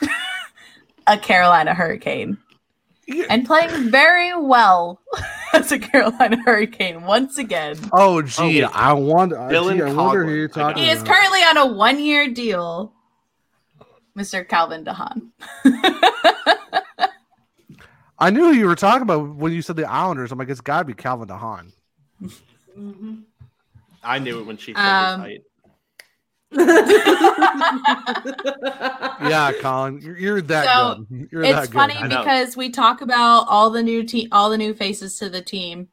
a 1.06 1.18
Carolina 1.18 1.74
Hurricane 1.74 2.38
Yeah. 3.06 3.26
and 3.30 3.44
playing 3.46 3.90
very 3.90 4.36
well 4.36 5.00
as 5.52 5.70
a 5.72 5.78
Carolina 5.78 6.36
Hurricane 6.44 7.02
once 7.04 7.38
again. 7.38 7.76
Oh, 7.92 8.22
gee, 8.22 8.42
oh, 8.42 8.46
wait. 8.46 8.62
I 8.74 8.92
wonder. 8.92 9.36
Dylan 9.36 9.76
gee, 9.76 9.82
I 9.82 9.92
wonder 9.92 10.24
who 10.24 10.32
you're 10.34 10.44
I 10.46 10.52
got 10.52 10.60
talking 10.70 10.82
He 10.84 10.90
is 10.90 11.02
about. 11.02 11.14
currently 11.14 11.40
on 11.40 11.56
a 11.58 11.66
one 11.66 11.98
year 12.00 12.28
deal, 12.32 12.92
Mr. 14.16 14.46
Calvin 14.48 14.82
de 14.84 14.92
Haan. 14.92 15.32
I 18.18 18.30
knew 18.30 18.44
who 18.46 18.52
you 18.52 18.66
were 18.66 18.74
talking 18.76 19.02
about 19.02 19.34
when 19.36 19.52
you 19.52 19.60
said 19.60 19.76
the 19.76 19.88
Islanders. 19.90 20.32
I'm 20.32 20.38
like, 20.38 20.48
it's 20.48 20.60
got 20.62 20.78
to 20.78 20.84
be 20.86 20.94
Calvin 20.94 21.28
de 21.28 21.36
Haan. 21.36 21.72
I 24.02 24.18
knew 24.18 24.40
it 24.40 24.46
when 24.46 24.56
she 24.56 24.72
said 24.72 24.80
Um, 24.82 25.20
his 25.22 25.28
height. 25.30 25.42
Yeah, 29.28 29.52
Collin, 29.60 30.00
you're, 30.00 30.16
you're 30.16 30.40
that 30.42 30.64
So, 30.64 31.04
good. 31.10 31.28
You're 31.32 31.42
it's 31.42 31.60
that 31.68 31.72
funny 31.72 31.94
I 31.94 32.06
know. 32.06 32.18
because 32.20 32.56
we 32.56 32.70
talk 32.70 33.00
about 33.00 33.46
all 33.48 33.70
the 33.70 33.82
new 33.82 34.04
team, 34.04 34.28
all 34.32 34.48
the 34.50 34.58
new 34.58 34.72
faces 34.72 35.18
to 35.18 35.28
the 35.28 35.42
team, 35.42 35.88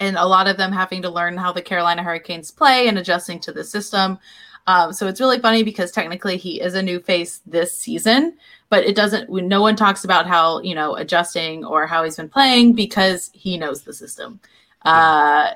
and 0.00 0.16
a 0.16 0.24
lot 0.26 0.48
of 0.48 0.56
them 0.56 0.72
having 0.72 1.02
to 1.02 1.10
learn 1.10 1.36
how 1.36 1.52
the 1.52 1.60
Carolina 1.62 2.02
Hurricanes 2.02 2.50
play 2.50 2.88
and 2.88 2.98
adjusting 2.98 3.38
to 3.40 3.52
the 3.52 3.62
system. 3.64 4.18
Um, 4.66 4.92
so 4.92 5.06
it's 5.08 5.20
really 5.20 5.38
funny 5.38 5.62
because 5.62 5.90
technically 5.90 6.36
he 6.36 6.60
is 6.60 6.74
a 6.74 6.82
new 6.82 7.00
face 7.00 7.40
this 7.46 7.76
season, 7.76 8.36
but 8.68 8.84
it 8.84 8.94
doesn't. 8.94 9.30
No 9.30 9.60
one 9.62 9.74
talks 9.76 10.04
about 10.04 10.26
how 10.26 10.60
you 10.60 10.74
know 10.74 10.96
adjusting 10.96 11.64
or 11.64 11.86
how 11.86 12.04
he's 12.04 12.16
been 12.16 12.28
playing 12.28 12.74
because 12.74 13.30
he 13.32 13.58
knows 13.58 13.82
the 13.82 13.92
system. 13.92 14.40
Uh, 14.82 15.52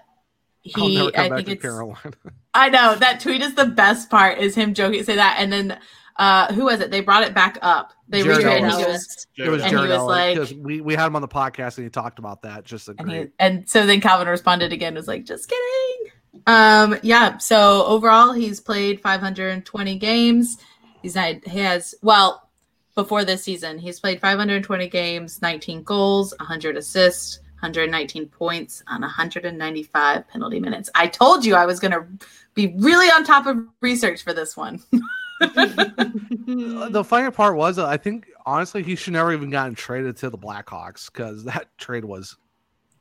he, 0.62 1.10
I 1.16 1.28
think 1.28 1.49
it's. 1.49 1.62
Carolina. 1.62 2.12
I 2.55 2.68
know 2.70 2.94
that 2.97 3.20
tweet 3.20 3.42
is 3.42 3.55
the 3.55 3.66
best 3.66 4.10
part. 4.10 4.39
Is 4.39 4.55
him 4.55 4.74
joking 4.74 5.02
say 5.05 5.16
that, 5.16 5.36
and 5.39 5.52
then 5.52 5.78
Uh, 6.16 6.52
who 6.55 6.65
was 6.65 6.78
it? 6.81 6.91
They 6.92 7.00
brought 7.00 7.24
it 7.24 7.34
back 7.34 7.58
up. 7.60 7.92
They 8.08 8.23
Jared 8.23 8.44
retraded. 8.44 8.70
Ellis. 8.70 9.26
He 9.33 9.42
was, 9.42 9.49
It 9.49 9.50
was 9.50 9.62
And 9.62 9.70
he 9.70 9.76
Jared 9.76 9.91
was 9.91 9.99
Allen, 9.99 10.39
like- 10.39 10.52
we 10.60 10.81
we 10.81 10.94
had 10.94 11.07
him 11.07 11.16
on 11.16 11.23
the 11.23 11.28
podcast 11.28 11.76
and 11.76 11.84
he 11.84 11.91
talked 11.91 12.18
about 12.20 12.42
that. 12.42 12.65
Just 12.65 12.89
and, 12.89 13.10
he, 13.10 13.26
and 13.41 13.68
so 13.68 13.84
then 13.84 14.00
Calvin 14.00 14.28
responded 14.28 14.73
again. 14.73 14.94
Was 14.94 15.08
like, 15.08 15.24
just 15.24 15.49
kidding. 15.49 16.12
Um, 16.47 16.99
yeah. 17.03 17.39
So 17.39 17.85
overall, 17.87 18.33
he's 18.33 18.61
played 18.61 19.01
520 19.01 19.99
games. 19.99 20.59
He's 21.03 21.15
not. 21.15 21.37
He 21.47 21.61
has 21.61 21.95
well 22.03 22.49
before 22.95 23.25
this 23.25 23.43
season. 23.43 23.79
He's 23.79 24.01
played 24.01 24.21
520 24.21 24.89
games, 24.89 25.43
19 25.43 25.83
goals, 25.83 26.35
100 26.39 26.77
assists, 26.77 27.41
119 27.55 28.29
points 28.29 28.83
on 28.87 29.01
195 29.01 30.29
penalty 30.29 30.61
minutes. 30.61 30.91
I 30.95 31.07
told 31.07 31.45
you 31.45 31.55
I 31.55 31.67
was 31.67 31.81
going 31.81 31.93
to 31.93 32.07
be 32.55 32.75
really 32.79 33.09
on 33.09 33.25
top 33.25 33.47
of 33.47 33.59
research 33.81 34.23
for 34.23 34.33
this 34.33 34.57
one. 34.57 34.81
the 35.41 37.05
funny 37.07 37.31
part 37.31 37.57
was, 37.57 37.79
uh, 37.79 37.87
I 37.87 37.97
think 37.97 38.29
honestly, 38.47 38.83
he 38.83 38.95
should 38.95 39.15
never 39.15 39.33
even 39.33 39.51
gotten 39.51 39.75
traded 39.75 40.17
to 40.19 40.31
the 40.31 40.39
Blackhawks 40.39 41.11
because 41.13 41.45
that 41.45 41.67
trade 41.79 42.05
was 42.05 42.37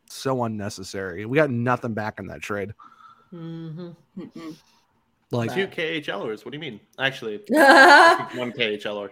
so 0.09 0.43
unnecessary. 0.43 1.25
We 1.25 1.35
got 1.35 1.49
nothing 1.49 1.93
back 1.93 2.19
in 2.19 2.27
that 2.27 2.41
trade. 2.41 2.73
Mhm. 3.33 3.95
Mm-mm. 4.17 4.55
Like, 5.31 5.53
Two 5.53 5.67
KHLers. 5.67 6.45
What 6.45 6.51
do 6.51 6.57
you 6.57 6.59
mean? 6.61 6.79
Actually, 6.99 7.41
Huh. 7.51 8.27
one 8.35 8.51
KHLer. 8.51 9.09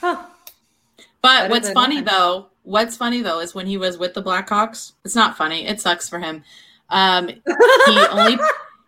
But 0.00 0.28
Better 1.22 1.50
what's 1.50 1.70
funny 1.70 1.96
nothing. 2.00 2.04
though, 2.06 2.46
what's 2.62 2.96
funny 2.96 3.22
though 3.22 3.40
is 3.40 3.54
when 3.54 3.66
he 3.66 3.76
was 3.76 3.98
with 3.98 4.14
the 4.14 4.22
Blackhawks. 4.22 4.92
It's 5.04 5.14
not 5.16 5.36
funny. 5.36 5.66
It 5.66 5.80
sucks 5.80 6.08
for 6.08 6.18
him. 6.18 6.42
Um, 6.90 7.28
he 7.28 7.42
only 8.10 8.38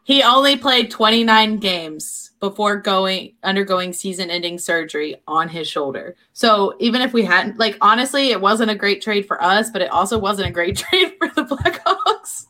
he 0.04 0.22
only 0.22 0.56
played 0.56 0.90
29 0.90 1.58
games 1.58 2.32
before 2.40 2.76
going 2.76 3.32
undergoing 3.42 3.92
season-ending 3.92 4.58
surgery 4.58 5.16
on 5.26 5.48
his 5.48 5.66
shoulder. 5.66 6.14
So 6.34 6.74
even 6.78 7.00
if 7.00 7.12
we 7.12 7.24
hadn't 7.24 7.58
like 7.58 7.76
honestly, 7.80 8.30
it 8.30 8.40
wasn't 8.40 8.70
a 8.70 8.74
great 8.76 9.00
trade 9.02 9.26
for 9.26 9.42
us, 9.42 9.70
but 9.70 9.82
it 9.82 9.90
also 9.90 10.18
wasn't 10.18 10.48
a 10.48 10.52
great 10.52 10.76
trade 10.78 11.14
for 11.18 11.28
the 11.28 11.42
Blackhawks 11.44 12.46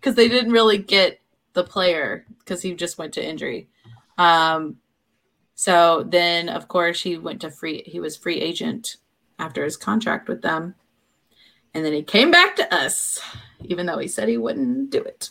because 0.00 0.14
they 0.14 0.28
didn't 0.28 0.52
really 0.52 0.78
get 0.78 1.20
the 1.54 1.64
player 1.64 2.26
because 2.38 2.62
he 2.62 2.74
just 2.74 2.98
went 2.98 3.14
to 3.14 3.24
injury. 3.26 3.68
Um, 4.18 4.76
so 5.54 6.04
then, 6.08 6.48
of 6.48 6.68
course, 6.68 7.00
he 7.02 7.16
went 7.16 7.40
to 7.42 7.50
free. 7.50 7.82
He 7.86 8.00
was 8.00 8.16
free 8.16 8.40
agent 8.40 8.96
after 9.38 9.64
his 9.64 9.76
contract 9.76 10.28
with 10.28 10.42
them, 10.42 10.74
and 11.74 11.84
then 11.84 11.92
he 11.92 12.02
came 12.02 12.30
back 12.30 12.56
to 12.56 12.74
us, 12.74 13.20
even 13.64 13.86
though 13.86 13.98
he 13.98 14.08
said 14.08 14.28
he 14.28 14.36
wouldn't 14.38 14.90
do 14.90 15.00
it. 15.02 15.30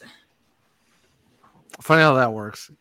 funny 1.81 2.01
how 2.01 2.13
that 2.15 2.33
works. 2.33 2.71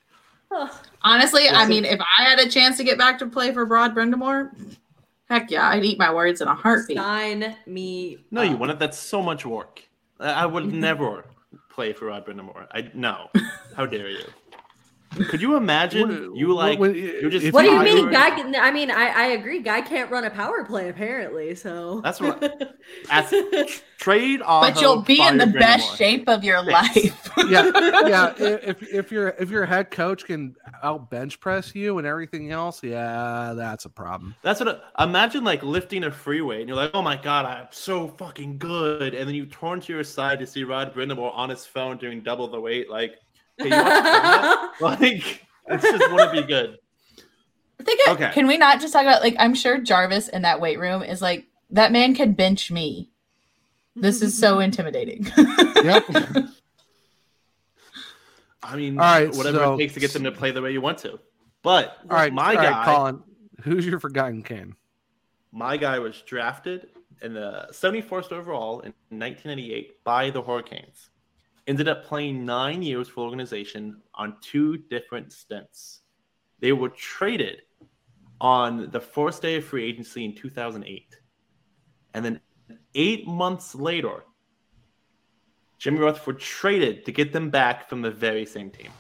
Honestly, 1.03 1.49
I 1.49 1.53
Listen- 1.53 1.69
mean, 1.69 1.85
if 1.85 2.01
I 2.01 2.23
had 2.25 2.39
a 2.39 2.49
chance 2.49 2.77
to 2.77 2.85
get 2.85 2.97
back 2.97 3.19
to 3.19 3.27
play 3.27 3.53
for 3.53 3.65
Rod 3.65 3.95
Brind'Amour, 3.95 4.77
heck 5.29 5.51
yeah, 5.51 5.69
I'd 5.69 5.85
eat 5.85 5.99
my 5.99 6.13
words 6.15 6.41
in 6.41 6.47
a 6.49 6.55
heartbeat. 6.55 6.97
Sign 6.97 7.57
me. 7.67 8.19
No, 8.31 8.43
you 8.43 8.55
up. 8.55 8.61
wouldn't. 8.61 8.79
That's 8.79 8.99
so 8.99 9.21
much 9.21 9.45
work. 9.45 9.83
I 10.21 10.31
I 10.45 10.47
would 10.47 10.73
never 10.73 11.25
play 11.75 11.93
for 11.93 12.07
Rod 12.07 12.25
Brind'Amour. 12.25 12.67
I 12.70 12.91
no. 12.94 13.31
How 13.77 13.86
dare 13.86 14.09
you? 14.09 14.25
Could 15.28 15.41
you 15.41 15.57
imagine 15.57 16.34
you 16.34 16.55
like 16.55 16.78
When- 16.78 16.94
you 16.94 17.31
just 17.31 17.47
if 17.47 17.55
What 17.55 17.62
do 17.62 17.70
you 17.70 17.83
mean, 17.83 18.10
guy? 18.10 18.31
Can, 18.31 18.55
I 18.57 18.70
mean, 18.70 18.91
I, 18.91 19.09
I 19.09 19.26
agree. 19.28 19.60
Guy 19.60 19.81
can't 19.81 20.10
run 20.10 20.25
a 20.25 20.31
power 20.31 20.65
play 20.65 20.89
apparently. 20.89 21.55
So 21.55 22.01
That's 22.02 22.20
what- 22.20 22.76
Ask, 23.10 23.34
trade 23.99 24.43
off 24.43 24.62
But 24.62 24.81
you'll 24.81 25.02
be 25.02 25.23
in 25.23 25.39
the 25.39 25.47
best 25.47 25.97
shape 25.97 26.28
of 26.28 26.44
your 26.44 26.62
life. 26.62 27.31
yeah, 27.49 27.70
yeah. 28.07 28.34
If 28.65 28.83
if 28.83 29.12
your 29.12 29.28
if 29.39 29.51
your 29.51 29.65
head 29.67 29.91
coach 29.91 30.25
can 30.25 30.55
out 30.83 31.10
bench 31.10 31.41
press 31.41 31.75
you 31.75 31.99
and 31.99 32.07
everything 32.07 32.51
else, 32.51 32.83
yeah, 32.83 33.55
that's 33.57 33.84
a 33.84 33.91
problem. 33.91 34.34
That's 34.43 34.60
what. 34.60 34.84
I- 34.97 35.05
imagine 35.05 35.44
like 35.44 35.62
lifting 35.62 36.05
a 36.05 36.10
free 36.10 36.41
weight 36.41 36.60
and 36.60 36.68
you're 36.68 36.76
like, 36.76 36.91
oh 36.94 37.02
my 37.02 37.17
god, 37.17 37.47
I'm 37.47 37.67
so 37.70 38.09
fucking 38.09 38.59
good, 38.59 39.15
and 39.15 39.28
then 39.28 39.34
you 39.34 39.47
turn 39.47 39.81
to 39.81 39.93
your 39.93 40.05
side 40.05 40.39
to 40.41 40.47
see 40.47 40.65
Rod 40.65 40.94
Brind'Amour 40.94 41.33
on 41.34 41.49
his 41.51 41.67
phone 41.67 41.97
doing 41.99 42.23
double 42.23 42.49
the 42.49 42.60
weight. 42.60 42.91
Like, 42.91 43.17
hey, 43.58 43.65
you 43.68 43.70
want 43.70 43.86
to 43.86 43.92
try 44.02 44.10
that? 44.10 44.73
like, 44.81 45.44
it 45.68 45.81
just 45.81 46.12
wouldn't 46.12 46.33
be 46.33 46.42
good. 46.42 46.78
I 47.81 47.83
think 47.84 48.00
Okay. 48.08 48.31
can 48.33 48.47
we 48.47 48.57
not 48.57 48.81
just 48.81 48.92
talk 48.92 49.02
about 49.02 49.20
like 49.23 49.34
I'm 49.39 49.55
sure 49.55 49.78
Jarvis 49.78 50.28
in 50.28 50.42
that 50.42 50.60
weight 50.60 50.78
room 50.78 51.02
is 51.02 51.20
like 51.20 51.47
that 51.70 51.92
man 51.92 52.15
can 52.15 52.33
bench 52.33 52.70
me. 52.70 53.10
This 53.97 54.23
is 54.23 54.36
so 54.39 54.60
intimidating. 54.60 55.26
Yep. 55.36 56.05
I 58.62 58.76
mean, 58.76 58.99
All 58.99 59.05
right, 59.05 59.34
whatever 59.34 59.58
so- 59.58 59.74
it 59.74 59.78
takes 59.78 59.94
to 59.94 60.00
get 60.00 60.12
them 60.12 60.24
to 60.24 60.33
play 60.33 60.50
the 60.50 60.62
way 60.62 60.73
you 60.73 60.81
want 60.81 60.99
to. 60.99 61.18
But 61.62 61.99
All 62.10 62.16
right, 62.16 62.33
my 62.33 62.50
all 62.50 62.62
guy, 62.62 62.70
right, 62.70 62.84
Collin. 62.84 63.23
Who's 63.62 63.86
your 63.86 63.99
forgotten 64.00 64.42
king? 64.42 64.76
my 65.52 65.76
guy 65.76 66.00
was 66.00 66.20
drafted 66.23 66.89
in 67.23 67.33
the 67.33 67.68
71st 67.70 68.33
overall 68.33 68.81
in 68.81 68.92
1998 69.10 70.02
by 70.02 70.31
the 70.31 70.42
Hurricanes. 70.42 71.10
Ended 71.67 71.89
up 71.89 72.05
playing 72.05 72.44
nine 72.44 72.83
years 72.83 73.09
for 73.09 73.20
the 73.20 73.25
organization 73.25 74.02
on 74.15 74.36
two 74.43 74.76
different 74.76 75.33
stints. 75.33 76.01
They 76.60 76.73
were 76.73 76.91
traded 76.91 77.62
on 78.41 78.91
the 78.91 79.01
first 79.01 79.41
day 79.41 79.57
of 79.57 79.65
free 79.65 79.84
agency 79.84 80.25
in 80.25 80.34
2008. 80.34 81.17
And 82.12 82.25
then 82.25 82.41
eight 82.94 83.26
months 83.26 83.75
later, 83.75 84.25
Jimmy 85.78 85.99
Rutherford 86.01 86.39
traded 86.39 87.05
to 87.07 87.12
get 87.12 87.33
them 87.33 87.51
back 87.51 87.89
from 87.89 88.02
the 88.02 88.10
very 88.10 88.47
same 88.47 88.70
team. 88.70 88.91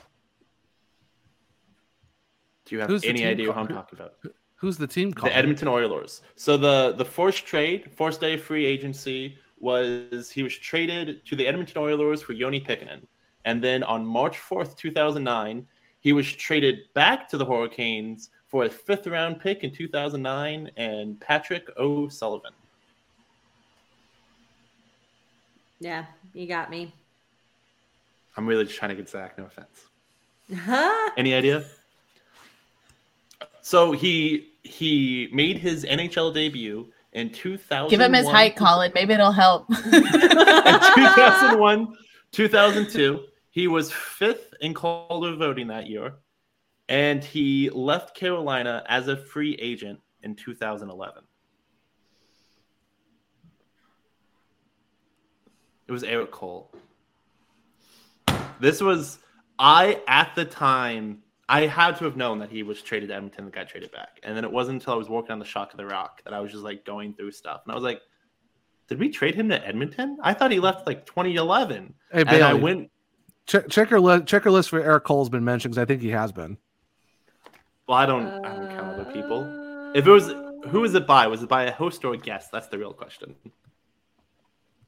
Do 2.64 2.74
you 2.74 2.80
have 2.80 2.90
Who's 2.90 3.04
any 3.04 3.24
idea 3.24 3.52
who? 3.52 3.58
I'm 3.58 3.68
talking 3.68 3.98
about? 3.98 4.14
Who's 4.56 4.76
the 4.78 4.86
team 4.86 5.12
called? 5.12 5.30
The 5.30 5.36
Edmonton 5.36 5.68
Oilers. 5.68 6.22
So 6.36 6.56
the 6.56 6.94
the 6.96 7.04
first 7.04 7.46
trade, 7.46 7.90
first 7.94 8.20
day 8.20 8.34
of 8.34 8.42
free 8.42 8.64
agency 8.64 9.38
was 9.58 10.30
he 10.30 10.42
was 10.42 10.56
traded 10.56 11.24
to 11.26 11.36
the 11.36 11.46
Edmonton 11.46 11.78
Oilers 11.78 12.22
for 12.22 12.34
Joni 12.34 12.64
Pitkanen, 12.64 13.02
and 13.44 13.62
then 13.62 13.82
on 13.82 14.04
March 14.04 14.38
fourth, 14.38 14.76
two 14.76 14.90
thousand 14.90 15.24
nine, 15.24 15.66
he 16.00 16.12
was 16.12 16.30
traded 16.30 16.80
back 16.94 17.28
to 17.30 17.38
the 17.38 17.44
Hurricanes 17.44 18.30
for 18.46 18.64
a 18.64 18.70
fifth 18.70 19.06
round 19.06 19.40
pick 19.40 19.64
in 19.64 19.72
two 19.72 19.88
thousand 19.88 20.22
nine 20.22 20.70
and 20.76 21.20
Patrick 21.20 21.68
O'Sullivan. 21.78 22.52
yeah, 25.80 26.06
you 26.32 26.46
got 26.46 26.70
me. 26.70 26.92
I'm 28.36 28.46
really 28.46 28.64
just 28.64 28.76
trying 28.76 28.88
to 28.88 28.94
get 28.94 29.08
Zach. 29.08 29.36
No 29.38 29.44
offense. 29.44 29.86
Huh? 30.54 31.10
Any 31.16 31.34
idea? 31.34 31.64
So 33.60 33.92
he 33.92 34.50
he 34.62 35.28
made 35.32 35.58
his 35.58 35.84
NHL 35.84 36.34
debut 36.34 36.88
in 37.14 37.30
2000. 37.30 37.90
Give 37.90 38.00
him 38.00 38.12
his 38.12 38.28
height, 38.28 38.56
Collin. 38.56 38.92
Maybe 38.94 39.14
it'll 39.14 39.32
help. 39.32 39.70
in 39.86 40.02
2001, 40.02 41.94
2002, 42.32 43.24
he 43.50 43.68
was 43.68 43.92
fifth 43.92 44.52
in 44.60 44.74
Calder 44.74 45.36
voting 45.36 45.68
that 45.68 45.86
year, 45.86 46.16
and 46.88 47.24
he 47.24 47.70
left 47.70 48.16
Carolina 48.16 48.82
as 48.88 49.08
a 49.08 49.16
free 49.16 49.54
agent 49.60 50.00
in 50.22 50.34
2011. 50.34 51.22
It 55.86 55.92
was 55.92 56.02
Erik 56.02 56.30
Cole. 56.30 56.72
This 58.58 58.80
was 58.80 59.18
I 59.58 60.00
at 60.08 60.34
the 60.34 60.44
time 60.44 61.23
I 61.62 61.66
had 61.66 61.96
to 61.98 62.04
have 62.04 62.16
known 62.16 62.38
that 62.40 62.50
he 62.50 62.62
was 62.62 62.82
traded 62.82 63.10
to 63.10 63.14
Edmonton 63.14 63.44
and 63.44 63.52
got 63.52 63.68
traded 63.68 63.92
back. 63.92 64.18
And 64.22 64.36
then 64.36 64.44
it 64.44 64.50
wasn't 64.50 64.80
until 64.80 64.94
I 64.94 64.96
was 64.96 65.08
working 65.08 65.32
on 65.32 65.38
the 65.38 65.44
Shock 65.44 65.72
of 65.72 65.76
the 65.76 65.86
Rock 65.86 66.22
that 66.24 66.32
I 66.34 66.40
was 66.40 66.50
just 66.50 66.64
like 66.64 66.84
going 66.84 67.14
through 67.14 67.32
stuff. 67.32 67.62
And 67.64 67.72
I 67.72 67.74
was 67.74 67.84
like, 67.84 68.00
did 68.88 68.98
we 68.98 69.08
trade 69.08 69.34
him 69.34 69.48
to 69.50 69.66
Edmonton? 69.66 70.18
I 70.22 70.34
thought 70.34 70.50
he 70.50 70.60
left 70.60 70.86
like 70.86 71.06
2011. 71.06 71.94
Hey, 72.12 72.24
And 72.26 72.42
I 72.42 72.54
went, 72.54 72.90
check, 73.46 73.68
check 73.68 73.90
your 73.90 74.00
list. 74.00 74.26
Check 74.26 74.44
your 74.44 74.52
list 74.52 74.68
for 74.70 74.80
Erik 74.80 75.04
Cole's 75.04 75.28
been 75.28 75.44
mentioned 75.44 75.74
because 75.74 75.82
I 75.82 75.86
think 75.86 76.02
he 76.02 76.10
has 76.10 76.32
been. 76.32 76.58
well, 77.86 77.98
I 77.98 78.06
don't, 78.06 78.26
I 78.44 78.56
don't 78.56 78.68
count 78.70 79.00
other 79.00 79.12
people. 79.12 79.92
If 79.94 80.06
it 80.06 80.10
was, 80.10 80.28
who 80.70 80.80
was 80.80 80.94
it 80.94 81.06
by? 81.06 81.26
Was 81.28 81.42
it 81.42 81.48
by 81.48 81.64
a 81.64 81.72
host 81.72 82.04
or 82.04 82.14
a 82.14 82.18
guest? 82.18 82.50
That's 82.52 82.66
the 82.68 82.78
real 82.78 82.92
question. 82.92 83.36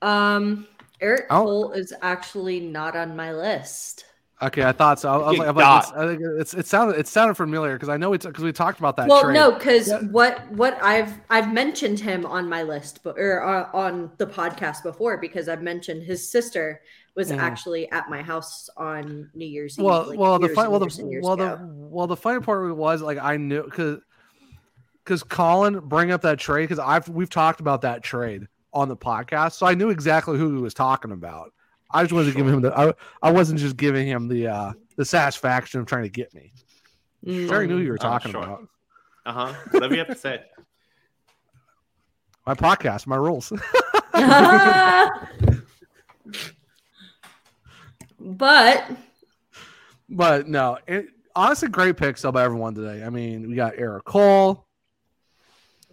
Um, 0.02 0.66
Erik 1.00 1.26
Oh. 1.30 1.44
Cole 1.44 1.72
is 1.72 1.92
actually 2.02 2.60
not 2.60 2.96
on 2.96 3.16
my 3.16 3.32
list. 3.32 4.04
Okay, 4.42 4.62
I 4.65 4.73
thought 4.73 5.00
so. 5.00 5.08
I, 5.08 5.15
I 5.15 5.31
was 5.31 5.39
like, 5.39 5.56
like, 5.56 5.82
it's, 5.82 5.92
I 5.92 6.06
think 6.06 6.20
it's, 6.39 6.55
it 6.55 6.66
sounded 6.66 6.98
it 6.98 7.08
sounded 7.08 7.34
familiar 7.36 7.73
because 7.74 7.89
I 7.89 7.97
know 7.97 8.12
it's 8.12 8.26
because 8.26 8.44
we 8.44 8.52
talked 8.52 8.78
about 8.78 8.94
that. 8.97 9.08
well, 9.08 9.23
trade. 9.23 9.34
no, 9.34 9.52
because 9.52 9.89
Yeah. 9.89 10.00
what 10.10 10.47
what 10.50 10.78
I've 10.82 11.15
I've 11.31 11.55
mentioned 11.55 11.98
him 12.00 12.26
on 12.26 12.47
my 12.47 12.62
list, 12.62 13.00
but 13.02 13.18
or 13.18 13.42
uh, 13.42 13.70
on 13.73 14.10
the 14.18 14.26
podcast 14.26 14.82
before 14.82 15.16
because 15.16 15.48
I've 15.48 15.62
mentioned 15.62 16.02
his 16.02 16.31
sister 16.31 16.82
was 17.15 17.32
Mhm. 17.32 17.39
actually 17.39 17.90
at 17.92 18.10
my 18.10 18.20
house 18.20 18.68
on 18.76 19.31
New 19.34 19.47
Year's 19.47 19.78
Eve. 19.78 19.84
well, 19.86 20.06
like, 20.06 20.18
well, 20.18 20.39
the 20.39 20.48
years 20.48 20.55
fun, 20.55 20.65
and 20.66 20.73
well, 20.73 20.81
the 20.81 21.02
years 21.08 21.24
well, 21.24 21.36
the 21.36 21.58
well, 21.73 22.06
the 22.06 22.16
funny 22.16 22.40
part 22.40 22.76
was 22.76 23.00
like 23.00 23.16
I 23.16 23.39
knew 23.39 23.62
because 23.62 24.00
because 25.02 25.23
Collin 25.23 25.78
bring 25.89 26.10
up 26.10 26.20
that 26.23 26.39
trade 26.39 26.65
because 26.65 26.78
I've 26.78 27.08
we've 27.08 27.31
talked 27.31 27.60
about 27.60 27.81
that 27.82 28.02
trade 28.02 28.48
on 28.74 28.89
the 28.90 28.97
podcast, 28.98 29.52
so 29.52 29.65
I 29.65 29.73
knew 29.73 29.89
exactly 29.89 30.36
who 30.36 30.56
he 30.56 30.60
was 30.60 30.74
talking 30.74 31.12
about. 31.12 31.52
I 31.90 32.02
just 32.02 32.12
wanted 32.12 32.32
to 32.32 32.36
give 32.36 32.47
him 32.48 32.60
the 32.62 32.76
I, 32.78 32.92
I 33.23 33.31
wasn't 33.32 33.60
just 33.60 33.76
giving 33.76 34.06
him 34.06 34.28
the 34.28 34.48
uh 34.48 34.73
the 34.97 35.05
satisfaction 35.05 35.81
of 35.81 35.86
trying 35.86 36.02
to 36.05 36.08
get 36.08 36.32
me. 36.34 36.52
Sure, 37.26 37.62
I 37.62 37.66
knew 37.66 37.78
you 37.78 37.90
were 37.90 37.98
Oh, 38.00 38.02
talking 38.02 38.32
sure. 38.32 38.42
about 38.42 38.68
Uh 39.24 39.32
huh. 39.32 39.55
Whatever 39.70 39.94
you 39.94 39.98
have 40.00 40.08
to 40.08 40.16
say. 40.16 40.42
my 42.47 42.55
podcast, 42.55 43.06
my 43.06 43.16
rules. 43.16 43.52
but 48.18 48.90
but 50.08 50.48
no, 50.48 50.78
it, 50.86 51.06
honestly, 51.34 51.68
great 51.68 51.97
picks 51.97 52.24
up 52.24 52.34
by 52.34 52.44
everyone 52.44 52.74
today. 52.74 53.05
I 53.05 53.10
mean, 53.10 53.48
we 53.48 53.56
got 53.56 53.74
Erik 53.76 54.05
Cole, 54.05 54.65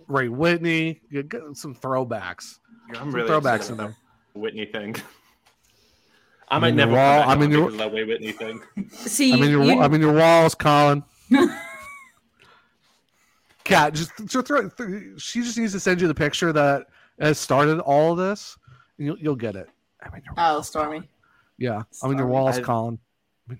Ray 0.08 0.30
Whitney, 0.30 1.02
you 1.10 1.24
got 1.24 1.58
some 1.58 1.76
throwbacks. 1.76 2.60
I'm 2.90 2.96
Some 2.96 3.12
really 3.16 3.30
throwbacks 3.30 3.70
in 3.70 3.76
about 3.76 3.88
there. 3.90 3.98
Whitney 4.36 4.66
thing. 4.66 4.96
I 6.50 6.56
I'm 6.56 6.62
might 6.62 6.68
in 6.70 6.78
your 6.78 6.86
never 6.88 6.98
wall- 6.98 7.30
I'm 7.30 7.42
in 7.42 7.52
your- 7.52 7.72
that 7.72 7.92
Way 7.92 8.04
Whitney 8.04 8.32
thing. 8.32 8.62
see, 8.92 9.34
I'm 9.34 9.44
in 9.44 9.50
your, 9.50 9.64
you- 9.64 9.80
I'm 9.82 9.94
in 9.94 10.02
your 10.02 10.14
walls, 10.14 10.56
Collin. 10.56 11.04
Kat, 13.64 13.94
just 13.94 14.12
th- 14.18 14.30
throw, 14.46 14.68
th- 14.70 15.22
she 15.22 15.42
just 15.42 15.58
needs 15.58 15.72
to 15.72 15.80
send 15.80 16.02
you 16.02 16.08
the 16.08 16.14
picture 16.16 16.52
that 16.52 16.88
has 17.20 17.40
started 17.40 17.80
all 17.80 18.12
of 18.12 18.18
this, 18.18 18.58
and 18.98 19.08
you'll, 19.08 19.18
you'll 19.18 19.36
get 19.36 19.56
it. 19.56 19.70
I'm 20.02 20.14
in 20.16 20.22
your 20.26 20.34
Oh, 20.38 20.54
walls, 20.56 20.68
Stormy. 20.68 20.98
Collin. 20.98 21.08
Yeah, 21.58 21.84
I'm 22.04 22.12
in 22.12 22.18
your 22.18 22.28
walls, 22.28 22.58
I- 22.58 22.62
Collin. 22.62 23.00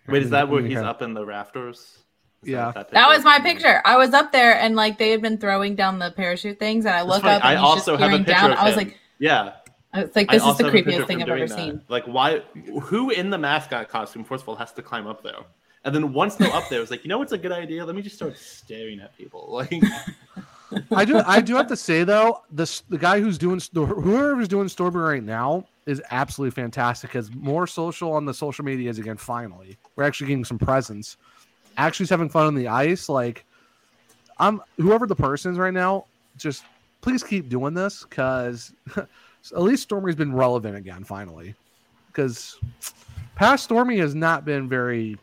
Wait, 0.08 0.24
is 0.24 0.30
that 0.32 0.50
where 0.50 0.62
he's 0.62 0.74
your- 0.74 0.84
up 0.84 1.02
in 1.02 1.14
the 1.14 1.26
rafters? 1.26 2.00
Is 2.44 2.50
Yeah. 2.50 2.74
what 2.74 2.90
That 2.92 3.08
was 3.08 3.24
my 3.24 3.40
picture. 3.40 3.82
I 3.86 3.96
was 3.96 4.14
up 4.14 4.34
there 4.34 4.60
and 4.60 4.76
like 4.76 4.98
they 4.98 5.12
had 5.12 5.22
been 5.22 5.38
throwing 5.38 5.76
down 5.76 6.00
the 6.00 6.12
parachute 6.12 6.60
things, 6.60 6.86
and 6.86 6.94
I 6.94 7.02
look 7.04 7.24
up 7.24 7.36
and 7.36 7.44
I 7.44 7.52
he's 7.54 7.60
also 7.64 7.92
just 7.98 8.02
have 8.04 8.14
a 8.14 8.18
picture 8.18 8.34
down. 8.34 8.52
of 8.52 8.58
I 8.58 8.66
was 8.66 8.76
like, 8.76 9.00
Yeah. 9.20 9.54
Uh, 9.94 9.98
I 9.98 10.04
was 10.04 10.16
like, 10.16 10.30
I 10.30 10.38
this 10.38 10.46
is 10.46 10.58
the 10.58 10.64
have 10.66 10.74
a 10.74 10.78
picture 10.78 10.92
creepiest 10.92 11.08
thing 11.08 11.22
I've 11.22 11.30
ever 11.30 11.48
that. 11.48 11.56
seen. 11.56 11.82
Like, 11.88 12.06
why? 12.06 12.40
Who 12.82 13.10
in 13.12 13.30
the 13.30 13.38
mascot 13.38 13.90
costume, 13.90 14.24
first 14.24 14.44
of 14.44 14.50
all, 14.50 14.56
has 14.56 14.72
to 14.74 14.82
climb 14.82 15.08
up 15.08 15.24
there? 15.24 15.36
And 15.86 15.94
then 15.94 16.14
once 16.14 16.36
they're 16.36 16.54
up 16.54 16.70
there, 16.70 16.82
it's 16.82 16.92
like, 16.92 17.04
you 17.04 17.10
know 17.10 17.18
what's 17.18 17.34
a 17.34 17.38
good 17.38 17.52
idea? 17.52 17.86
Let 17.86 17.96
me 17.96 18.02
just 18.02 18.16
start 18.16 18.38
staring 18.38 19.00
at 19.00 19.16
people. 19.18 19.50
Like, 19.72 19.84
I 20.92 21.06
do. 21.06 21.22
I 21.28 21.40
do 21.40 21.56
have 21.56 21.68
to 21.68 21.76
say 21.76 22.04
though, 22.04 22.42
this 22.52 22.80
the 22.90 22.98
guy 22.98 23.20
who's 23.20 23.38
doing 23.38 23.60
Stor- 23.60 23.86
whoever's 23.86 24.48
doing 24.48 24.68
Stormy 24.68 24.98
right 24.98 25.24
now 25.24 25.68
is 25.86 26.02
absolutely 26.10 26.50
fantastic. 26.60 27.12
Because 27.12 27.32
more 27.36 27.68
social 27.68 28.12
on 28.14 28.26
the 28.26 28.34
social 28.34 28.66
medias 28.66 28.98
again. 28.98 29.18
Finally, 29.18 29.78
we're 29.96 30.04
actually 30.04 30.28
getting 30.28 30.46
some 30.46 30.58
presence. 30.58 31.18
Actually, 31.78 32.08
having 32.08 32.28
fun 32.28 32.48
on 32.48 32.56
the 32.56 32.68
ice. 32.70 33.08
Like, 33.08 33.46
I'm 34.40 34.64
whoever 34.78 35.06
the 35.06 35.16
person 35.16 35.52
is 35.52 35.60
right 35.60 35.74
now. 35.74 36.06
Just 36.38 36.64
please 37.02 37.22
keep 37.24 37.50
doing 37.50 37.76
this 37.76 38.04
because 38.10 38.74
at 39.52 39.62
least 39.62 39.84
Stormy's 39.84 40.16
been 40.16 40.34
relevant 40.34 40.76
again. 40.76 41.04
Finally, 41.04 41.56
because 42.08 42.60
past 43.36 43.66
Stormy 43.66 43.98
has 43.98 44.16
not 44.16 44.46
been 44.46 44.70
very 44.70 45.18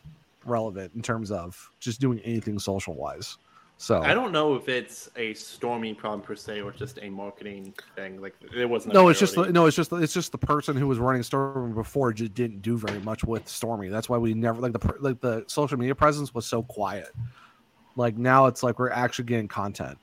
relevant 0.45 0.93
in 0.95 1.03
terms 1.03 1.31
of 1.31 1.71
just 1.81 2.01
doing 2.01 2.21
anything 2.21 2.59
social 2.59 2.95
wise. 2.95 3.39
So 3.81 4.03
I 4.03 4.13
don't 4.13 4.31
know 4.31 4.57
if 4.57 4.69
it's 4.69 5.09
a 5.17 5.33
stormy 5.33 5.95
problem 5.95 6.21
per 6.21 6.37
se 6.37 6.61
or 6.61 6.71
just 6.71 6.99
a 7.01 7.09
marketing 7.09 7.73
thing. 7.97 8.21
Like, 8.21 8.35
it 8.55 8.69
wasn't. 8.69 8.93
No, 8.93 9.09
it's 9.09 9.19
just 9.19 9.33
priority. 9.33 9.55
no, 9.55 9.65
it's 9.65 9.75
just 9.75 9.91
it's 9.91 10.13
just 10.13 10.33
the 10.33 10.39
person 10.39 10.77
who 10.77 10.87
was 10.87 10.99
running 10.99 11.23
Stormy 11.23 11.73
before 11.73 12.13
just 12.13 12.35
didn't 12.35 12.61
do 12.61 12.77
very 12.77 12.99
much 12.99 13.25
with 13.25 13.49
Stormy. 13.49 13.89
That's 13.89 14.07
why 14.07 14.19
we 14.19 14.35
never 14.35 14.61
like 14.61 14.75
the 14.75 14.95
like 15.01 15.21
the 15.23 15.45
social 15.47 15.79
media 15.79 15.95
presence 15.95 16.35
was 16.35 16.45
so 16.45 16.63
quiet. 16.63 17.09
Like 17.97 18.19
now, 18.19 18.47
it's 18.47 18.63
like 18.63 18.79
we're 18.79 18.91
actually 18.91 19.25
getting 19.25 19.49
content 19.49 19.97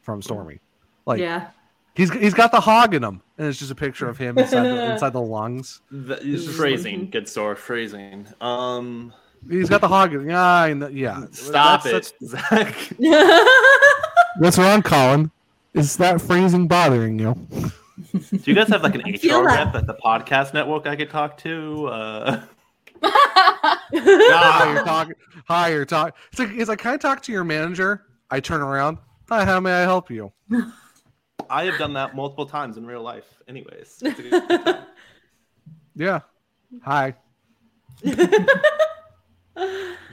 from 0.00 0.22
Stormy. 0.22 0.58
Like 1.04 1.20
yeah. 1.20 1.50
He's 1.94 2.10
he's 2.12 2.32
got 2.34 2.52
the 2.52 2.60
hog 2.60 2.94
in 2.94 3.04
him, 3.04 3.20
and 3.36 3.46
it's 3.48 3.58
just 3.58 3.70
a 3.70 3.74
picture 3.74 4.08
of 4.08 4.16
him 4.16 4.38
inside 4.38 4.62
the, 4.64 4.92
inside 4.92 5.12
the 5.12 5.20
lungs. 5.20 5.82
The, 5.90 6.16
just- 6.16 6.48
phrasing, 6.56 7.10
good 7.10 7.28
store 7.28 7.54
phrasing. 7.56 8.26
Um, 8.40 9.12
He's 9.50 9.68
got 9.68 9.80
the 9.80 9.88
hog. 9.88 10.14
In, 10.14 10.28
yeah, 10.30 10.40
I 10.42 10.72
know- 10.72 10.86
yeah. 10.88 11.24
stop 11.32 11.82
That's- 11.82 12.12
it, 12.20 12.28
Zach. 12.28 12.74
What's 14.38 14.56
wrong, 14.56 14.82
Collin? 14.82 15.30
Is 15.74 15.96
that 15.96 16.20
phrasing 16.20 16.66
bothering 16.68 17.18
you? 17.18 17.34
Do 18.12 18.20
you 18.44 18.54
guys 18.54 18.68
have 18.68 18.82
like 18.82 18.94
an 18.94 19.00
HR 19.12 19.44
that- 19.44 19.44
rep 19.44 19.74
at 19.74 19.86
the 19.86 19.94
podcast 19.94 20.54
network 20.54 20.86
I 20.86 20.96
could 20.96 21.10
talk 21.10 21.36
to? 21.38 21.86
Uh, 21.88 22.42
Hi, 23.04 24.72
you're 24.72 24.84
talking. 24.84 25.14
Hi, 25.48 25.68
you're 25.70 25.84
talking. 25.84 26.12
It's 26.30 26.38
like, 26.38 26.50
it's 26.52 26.68
like, 26.68 26.78
can 26.78 26.94
I 26.94 26.96
talk 26.96 27.20
to 27.22 27.32
your 27.32 27.44
manager? 27.44 28.04
I 28.30 28.40
turn 28.40 28.60
around. 28.62 28.98
Hi, 29.28 29.44
how 29.44 29.60
may 29.60 29.72
I 29.72 29.80
help 29.82 30.10
you? 30.10 30.32
I 31.50 31.64
have 31.64 31.78
done 31.78 31.92
that 31.94 32.14
multiple 32.14 32.46
times 32.46 32.76
in 32.76 32.86
real 32.86 33.02
life. 33.02 33.42
Anyways, 33.48 33.98
it's 34.02 34.18
a 34.18 34.22
good 34.22 34.48
time. 34.48 34.84
Yeah. 35.94 36.20
Hi. 36.82 37.14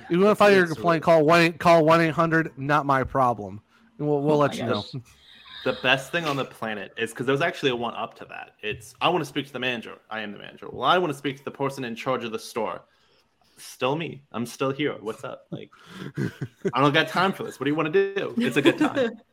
You 0.09 0.19
want 0.19 0.31
to 0.31 0.35
file 0.35 0.51
your 0.51 0.67
complaint? 0.67 1.03
Call 1.03 1.23
one. 1.25 1.53
Call 1.53 1.85
one 1.85 2.01
eight 2.01 2.13
hundred. 2.13 2.51
Not 2.57 2.85
my 2.85 3.03
problem, 3.03 3.61
and 3.97 4.07
we'll 4.07 4.21
we'll 4.21 4.35
Oh 4.35 4.39
let 4.39 4.51
my 4.51 4.57
you 4.57 4.65
know. 4.65 4.83
the 5.63 5.77
best 5.83 6.11
thing 6.11 6.25
on 6.25 6.35
the 6.35 6.45
planet 6.45 6.93
is 6.97 7.11
because 7.11 7.25
there's 7.27 7.41
actually 7.41 7.71
a 7.71 7.75
one 7.75 7.93
up 7.95 8.15
to 8.15 8.25
that. 8.25 8.53
It's 8.61 8.95
I 9.01 9.09
want 9.09 9.21
to 9.21 9.25
speak 9.25 9.45
to 9.47 9.53
the 9.53 9.59
manager. 9.59 9.97
I 10.09 10.21
am 10.21 10.31
the 10.31 10.39
manager. 10.39 10.67
Well, 10.71 10.83
I 10.83 10.97
want 10.97 11.13
to 11.13 11.17
speak 11.17 11.37
to 11.37 11.45
the 11.45 11.51
person 11.51 11.83
in 11.83 11.95
charge 11.95 12.23
of 12.23 12.31
the 12.31 12.39
store. 12.39 12.81
Still 13.57 13.95
me. 13.95 14.23
I'm 14.31 14.45
still 14.45 14.71
here. 14.71 14.95
What's 14.99 15.23
up? 15.23 15.45
Like, 15.51 15.69
I 16.73 16.81
don't 16.81 16.93
got 16.93 17.09
time 17.09 17.33
for 17.33 17.43
this. 17.43 17.59
What 17.59 17.65
do 17.65 17.69
you 17.71 17.75
want 17.75 17.93
to 17.93 18.15
do? 18.15 18.33
It's 18.37 18.57
a 18.57 18.61
good 18.61 18.77
time. 18.77 19.11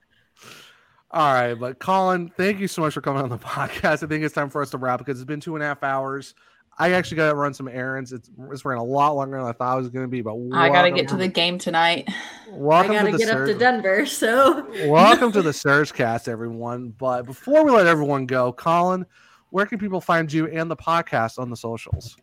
All 1.10 1.33
right, 1.33 1.55
but 1.55 1.78
Collin, 1.78 2.33
thank 2.36 2.59
you 2.59 2.67
so 2.67 2.83
much 2.83 2.94
for 2.94 3.01
coming 3.01 3.23
on 3.23 3.28
the 3.28 3.39
podcast. 3.39 4.02
I 4.02 4.07
think 4.07 4.25
it's 4.25 4.35
time 4.35 4.51
for 4.51 4.60
us 4.62 4.70
to 4.70 4.78
wrap 4.78 4.99
because 4.99 5.20
it's 5.20 5.26
been 5.26 5.41
two 5.41 5.55
and 5.55 5.62
a 5.62 5.67
half 5.67 5.83
hours. 5.83 6.35
I 6.78 6.93
actually 6.93 7.17
got 7.17 7.31
to 7.31 7.35
run 7.35 7.55
some 7.55 7.68
errands. 7.68 8.12
It's 8.12 8.31
it's 8.51 8.65
ran 8.65 8.76
a 8.76 8.85
lot 8.85 9.17
longer 9.17 9.39
than 9.39 9.47
I 9.47 9.52
thought 9.52 9.78
it 9.78 9.81
was 9.81 9.89
going 9.89 10.05
to 10.05 10.10
be, 10.10 10.20
but 10.20 10.36
I 10.52 10.68
gotta 10.68 10.91
get 10.91 11.09
to 11.09 11.17
the 11.17 11.28
game 11.28 11.59
tonight. 11.59 12.07
I 12.52 12.86
gotta 12.86 13.12
to 13.12 13.12
the 13.12 13.18
get 13.18 13.31
up 13.31 13.47
to 13.47 13.55
Denver, 13.55 14.05
so 14.05 14.67
Welcome 14.86 15.33
to 15.33 15.43
the 15.43 15.55
Surge 15.55 15.94
Cast, 15.94 16.28
everyone. 16.28 16.91
But 16.91 17.23
before 17.23 17.65
we 17.65 17.70
let 17.70 17.86
everyone 17.86 18.26
go, 18.26 18.52
Collin, 18.52 19.07
where 19.51 19.65
can 19.65 19.78
people 19.78 20.02
find 20.02 20.31
you 20.31 20.49
and 20.49 20.70
the 20.70 20.76
podcast 20.76 21.39
on 21.39 21.49
the 21.49 21.57
socials? 21.57 22.15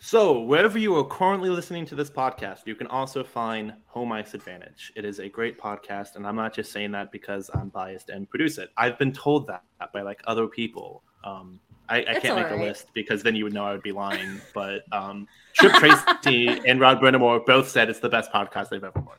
So, 0.00 0.40
wherever 0.42 0.78
you 0.78 0.94
are 0.96 1.04
currently 1.04 1.50
listening 1.50 1.84
to 1.86 1.96
this 1.96 2.08
podcast, 2.08 2.60
you 2.66 2.76
can 2.76 2.86
also 2.86 3.24
find 3.24 3.74
Home 3.86 4.12
Ice 4.12 4.32
Advantage. 4.32 4.92
It 4.94 5.04
is 5.04 5.18
a 5.18 5.28
great 5.28 5.58
podcast, 5.58 6.14
and 6.14 6.24
I'm 6.24 6.36
not 6.36 6.54
just 6.54 6.70
saying 6.70 6.92
that 6.92 7.10
because 7.10 7.50
I'm 7.52 7.68
biased 7.68 8.08
and 8.08 8.30
produce 8.30 8.58
it. 8.58 8.70
I've 8.76 8.96
been 8.96 9.12
told 9.12 9.48
that 9.48 9.64
by 9.92 10.02
like 10.02 10.20
other 10.28 10.46
people. 10.46 11.02
Um, 11.24 11.58
I, 11.88 12.04
I 12.08 12.20
can't 12.20 12.36
make 12.36 12.50
a 12.50 12.62
list 12.62 12.86
because 12.94 13.24
then 13.24 13.34
you 13.34 13.42
would 13.42 13.52
know 13.52 13.64
I 13.64 13.72
would 13.72 13.82
be 13.82 13.90
lying. 13.90 14.40
But 14.54 14.82
um, 14.92 15.26
Tripp 15.54 15.72
Tracy 15.74 16.60
and 16.66 16.78
Rod 16.78 17.00
Brind'Amour 17.00 17.44
both 17.44 17.68
said 17.68 17.90
it's 17.90 17.98
the 17.98 18.08
best 18.08 18.30
podcast 18.30 18.68
they've 18.68 18.84
ever 18.84 19.00
heard. 19.00 19.18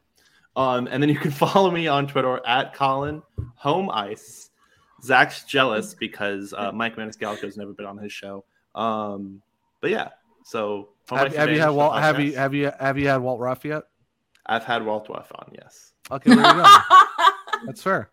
Um, 0.56 0.88
and 0.90 1.04
then 1.04 1.10
you 1.10 1.18
can 1.18 1.32
follow 1.46 1.72
me 1.72 1.88
on 1.88 2.08
Twitter 2.08 2.40
at 2.48 2.74
Collin 2.74 3.22
Home 3.56 3.90
Ice. 3.90 4.50
Zach's 5.04 5.44
jealous 5.44 5.94
because 5.94 6.54
uh, 6.54 6.72
Mike 6.72 6.96
Maniscalco's 6.96 7.58
never 7.58 7.74
been 7.74 7.86
on 7.86 7.98
his 7.98 8.14
show. 8.14 8.46
Um, 8.76 9.42
but 9.82 9.90
yeah, 9.90 10.10
so 10.50 10.90
Home 11.10 11.20
Have, 11.20 11.28
Ice 11.28 11.36
have 11.36 11.50
you 11.52 11.60
had 11.60 11.70
the 11.70 11.74
Walt? 11.74 12.00
Have 12.00 12.20
you 12.20 12.34
have 12.36 12.54
you 12.56 12.72
have 12.80 12.98
you 12.98 13.08
had 13.08 13.18
Walt 13.18 13.40
Ruff 13.40 13.64
yet? 13.64 13.84
I've 14.48 14.64
had 14.64 14.84
Walt 14.84 15.08
Ruff 15.10 15.32
on, 15.36 15.52
yes. 15.54 15.94
Okay, 16.12 16.34
there 16.34 16.38
you 16.38 16.54
go. 16.54 16.66
That's 17.68 17.84
fair. 17.84 18.10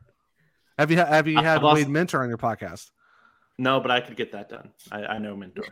Have 0.78 0.90
you 0.90 0.98
have 0.98 1.26
you 1.26 1.38
I've 1.38 1.44
had 1.44 1.62
also- 1.62 1.76
Wade 1.76 1.88
Minter 1.88 2.22
on 2.22 2.28
your 2.28 2.36
podcast? 2.36 2.90
No, 3.58 3.80
but 3.80 3.90
I 3.90 4.02
could 4.02 4.16
get 4.18 4.32
that 4.32 4.50
done. 4.50 4.70
I, 4.92 5.04
I 5.06 5.18
know 5.18 5.34
Minter. 5.34 5.64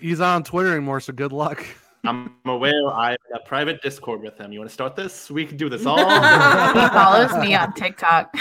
He's 0.00 0.20
on 0.20 0.44
Twitter 0.44 0.70
anymore, 0.70 1.00
so 1.00 1.12
good 1.12 1.32
luck. 1.32 1.64
I'm 2.04 2.36
aware 2.44 2.86
I 2.86 3.10
have 3.10 3.18
a 3.34 3.48
private 3.48 3.82
Discord 3.82 4.22
with 4.22 4.38
him. 4.38 4.52
You 4.52 4.60
want 4.60 4.70
to 4.70 4.74
start 4.74 4.94
this? 4.94 5.28
We 5.28 5.44
can 5.44 5.56
do 5.56 5.68
this 5.68 5.84
all. 5.86 5.98
he 5.98 6.88
follows 6.88 7.32
me 7.44 7.56
on 7.56 7.72
TikTok. 7.74 8.32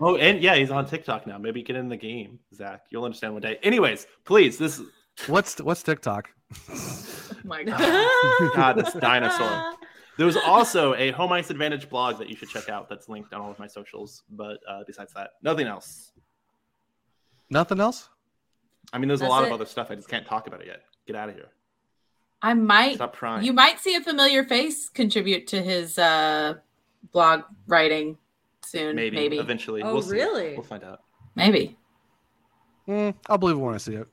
Oh, 0.00 0.16
and 0.16 0.42
yeah, 0.42 0.54
he's 0.56 0.70
on 0.70 0.86
TikTok 0.86 1.26
now. 1.26 1.38
Maybe 1.38 1.62
get 1.62 1.76
in 1.76 1.88
the 1.88 1.96
game, 1.96 2.38
Zach. 2.54 2.84
You'll 2.90 3.04
understand 3.04 3.34
one 3.34 3.42
day. 3.42 3.58
Anyways, 3.62 4.06
please, 4.24 4.58
this 4.58 4.80
What's 5.26 5.60
what's 5.60 5.82
TikTok? 5.82 6.30
oh 6.70 7.30
my 7.44 7.62
god. 7.64 8.08
God, 8.54 8.72
this 8.74 8.92
dinosaur. 8.94 9.74
There's 10.18 10.36
also 10.36 10.94
a 10.96 11.12
Home 11.12 11.32
Ice 11.32 11.50
Advantage 11.50 11.88
blog 11.88 12.18
that 12.18 12.28
you 12.28 12.36
should 12.36 12.50
check 12.50 12.68
out 12.68 12.88
that's 12.88 13.08
linked 13.08 13.32
on 13.32 13.40
all 13.40 13.50
of 13.50 13.58
my 13.58 13.66
socials. 13.66 14.22
But 14.30 14.58
uh, 14.68 14.82
besides 14.86 15.14
that, 15.14 15.30
nothing 15.42 15.66
else. 15.66 16.12
Nothing 17.48 17.80
else? 17.80 18.08
I 18.92 18.98
mean, 18.98 19.08
there's 19.08 19.22
a 19.22 19.26
lot 19.26 19.44
it. 19.44 19.46
of 19.46 19.52
other 19.52 19.64
stuff. 19.66 19.90
I 19.90 19.94
just 19.94 20.08
can't 20.08 20.26
talk 20.26 20.46
about 20.46 20.60
it 20.60 20.66
yet. 20.66 20.82
Get 21.06 21.16
out 21.16 21.30
of 21.30 21.36
here. 21.36 21.48
I 22.42 22.54
might 22.54 22.94
Stop 22.96 23.14
trying. 23.16 23.44
you 23.44 23.52
might 23.52 23.80
see 23.80 23.94
a 23.94 24.00
familiar 24.00 24.44
face 24.44 24.88
contribute 24.88 25.46
to 25.48 25.62
his 25.62 25.98
uh 25.98 26.54
blog 27.12 27.42
writing 27.66 28.16
soon. 28.64 28.96
maybe, 28.96 29.16
Maybe. 29.16 29.38
eventually. 29.38 29.82
Oh, 29.82 29.92
we'll 29.94 30.02
see. 30.02 30.12
really? 30.12 30.52
We'll 30.54 30.62
find 30.62 30.84
out. 30.84 31.02
Maybe. 31.34 31.76
Mm, 32.88 33.14
I'll 33.28 33.38
believe 33.38 33.56
it 33.56 33.60
when 33.60 33.74
I 33.74 33.78
see 33.78 33.94
it. 33.94 34.08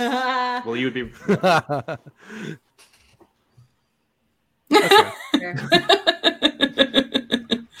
Well, 0.66 0.76
you 0.76 0.86
would 0.86 0.94
be. 0.94 1.10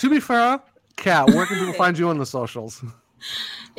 to 0.00 0.10
be 0.10 0.20
fair, 0.20 0.60
Kat, 0.96 1.28
where 1.28 1.46
can 1.46 1.58
people 1.58 1.72
find 1.74 1.98
you 1.98 2.08
on 2.08 2.18
the 2.18 2.26
socials? 2.26 2.82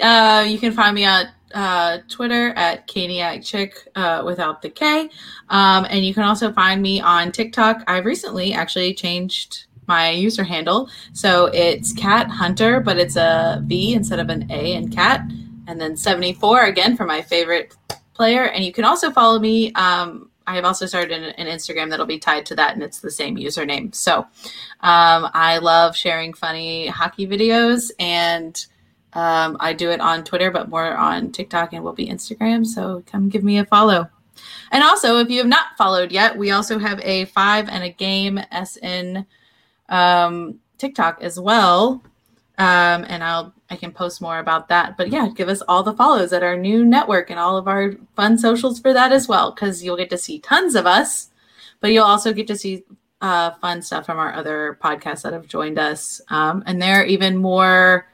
Uh, 0.02 0.46
you 0.48 0.60
can 0.60 0.72
find 0.74 0.96
me 0.96 1.06
at 1.06 1.28
uh, 1.54 2.00
Twitter 2.10 2.50
at 2.56 2.88
Caniac 2.88 3.46
Chic 3.46 3.74
uh, 3.96 4.22
without 4.26 4.62
the 4.62 4.70
K. 4.70 5.10
Um, 5.50 5.86
and 5.90 6.06
you 6.06 6.14
can 6.14 6.24
also 6.24 6.52
find 6.52 6.82
me 6.82 7.00
on 7.02 7.32
TikTok. 7.32 7.84
I've 7.88 8.06
recently 8.06 8.54
actually 8.54 8.94
changed 8.94 9.66
my 9.90 10.12
user 10.12 10.44
handle. 10.44 10.90
So 11.12 11.48
it's 11.48 11.92
Cat 11.92 12.30
Hunter, 12.30 12.80
but 12.80 12.98
it's 12.98 13.18
a 13.18 13.62
V 13.66 13.94
instead 13.94 14.20
of 14.20 14.30
an 14.30 14.50
A 14.50 14.74
in 14.74 14.90
cat. 14.90 15.22
And 15.68 15.82
then 15.82 15.98
74 15.98 16.64
again 16.64 16.96
for 16.96 17.06
my 17.06 17.22
favorite 17.22 17.76
player. 18.14 18.46
And 18.46 18.64
you 18.64 18.72
can 18.72 18.86
also 18.86 19.12
follow 19.12 19.40
me. 19.40 19.74
Um, 19.74 20.30
I 20.48 20.56
have 20.56 20.66
also 20.66 20.86
started 20.86 21.12
an, 21.12 21.24
an, 21.38 21.48
Instagram 21.48 21.90
that'll 21.90 22.08
be 22.08 22.18
tied 22.18 22.46
to 22.48 22.56
that, 22.56 22.74
and 22.74 22.82
it's 22.82 23.02
the 23.02 23.12
same 23.12 23.38
username. 23.38 23.94
So 23.94 24.20
um, 24.82 25.30
I 25.34 25.60
love 25.60 25.96
sharing 25.96 26.34
funny 26.34 26.88
hockey 26.88 27.28
videos 27.28 27.92
and 28.00 28.66
um, 29.14 29.58
I 29.60 29.74
do 29.74 29.92
it 29.92 30.02
on 30.02 30.24
Twitter, 30.24 30.50
but 30.50 30.70
more 30.70 30.96
on 30.96 31.32
TikTok 31.32 31.74
and 31.74 31.84
will 31.84 31.94
be 31.94 32.08
Instagram. 32.08 32.66
So 32.66 33.04
come 33.06 33.30
give 33.30 33.44
me 33.44 33.60
a 33.60 33.66
follow. 33.66 34.10
And 34.72 34.84
also, 34.84 35.18
if 35.18 35.30
you 35.30 35.40
have 35.40 35.48
not 35.48 35.78
followed 35.78 36.12
yet, 36.12 36.38
we 36.38 36.52
also 36.52 36.80
have 36.80 37.00
a 37.02 37.26
five 37.26 37.68
and 37.70 37.84
a 37.84 37.90
game 37.90 38.40
SN 38.52 39.26
um, 39.90 40.60
TikTok 40.78 41.22
as 41.22 41.40
well. 41.40 42.04
Um, 42.58 43.06
and 43.08 43.24
I'll 43.24 43.54
I 43.70 43.76
can 43.76 43.92
post 43.92 44.22
more 44.22 44.40
about 44.40 44.68
that. 44.70 44.98
But 44.98 45.10
yeah, 45.10 45.30
give 45.34 45.48
us 45.48 45.62
all 45.68 45.84
the 45.84 45.94
follows 45.94 46.34
at 46.34 46.44
our 46.44 46.58
new 46.58 46.84
network 46.84 47.30
and 47.30 47.40
all 47.40 47.58
of 47.58 47.68
our 47.68 47.94
fun 48.16 48.38
socials 48.38 48.80
for 48.80 48.94
that 48.94 49.12
as 49.12 49.28
well, 49.28 49.52
because 49.52 49.84
you'll 49.84 49.98
get 49.98 50.10
to 50.10 50.18
see 50.18 50.40
tons 50.40 50.76
of 50.76 50.86
us, 50.86 51.30
but 51.80 51.92
you'll 51.92 52.06
also 52.06 52.34
get 52.34 52.48
to 52.48 52.58
see 52.58 52.84
uh, 53.22 53.52
fun 53.62 53.82
stuff 53.82 54.06
from 54.06 54.18
our 54.18 54.34
other 54.34 54.78
podcasts 54.84 55.22
that 55.22 55.34
have 55.34 55.48
joined 55.48 55.78
us, 55.78 56.22
um, 56.30 56.64
and 56.66 56.82
they're 56.82 57.06
even 57.06 57.38
more 57.38 58.08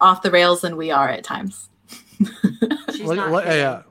off 0.00 0.22
the 0.22 0.30
rails 0.30 0.62
than 0.62 0.76
we 0.76 0.90
are 0.90 1.08
at 1.08 1.24
times. 1.24 1.68
yeah. 3.56 3.82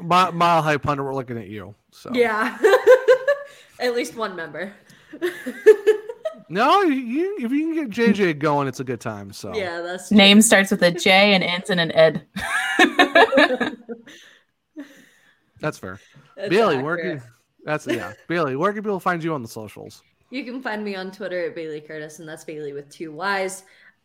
Mile, 0.00 0.32
Mile 0.32 0.62
High 0.62 0.76
Pundit, 0.76 1.04
we're 1.04 1.14
looking 1.14 1.38
at 1.38 1.48
you. 1.48 1.74
So 1.90 2.10
yeah, 2.12 2.58
at 3.80 3.94
least 3.94 4.16
one 4.16 4.36
member. 4.36 4.72
no, 6.48 6.82
you, 6.82 7.36
if 7.38 7.50
you 7.50 7.74
can 7.74 7.88
get 7.88 7.90
JJ 7.90 8.38
going, 8.38 8.68
it's 8.68 8.80
a 8.80 8.84
good 8.84 9.00
time. 9.00 9.32
So 9.32 9.54
yeah, 9.54 9.80
that's 9.80 10.08
true. 10.08 10.16
name 10.16 10.42
starts 10.42 10.70
with 10.70 10.82
a 10.82 10.90
J 10.90 11.34
and 11.34 11.44
ends 11.44 11.70
in 11.70 11.78
an 11.78 11.92
Ed. 11.92 12.26
that's 15.60 15.78
fair. 15.78 16.00
That's 16.36 16.50
Bailey, 16.50 16.82
where 16.82 16.96
can 16.96 17.22
that's 17.64 17.86
yeah, 17.86 18.12
Bailey, 18.28 18.56
where 18.56 18.72
can 18.72 18.82
people 18.82 19.00
find 19.00 19.22
you 19.22 19.34
on 19.34 19.42
the 19.42 19.48
socials? 19.48 20.02
You 20.30 20.44
can 20.44 20.60
find 20.60 20.84
me 20.84 20.96
on 20.96 21.12
Twitter 21.12 21.46
at 21.46 21.54
Bailey 21.54 21.80
Curtis, 21.80 22.18
and 22.18 22.28
that's 22.28 22.44
Bailey 22.44 22.72
with 22.72 22.88
two 22.90 23.12
Y's 23.12 23.62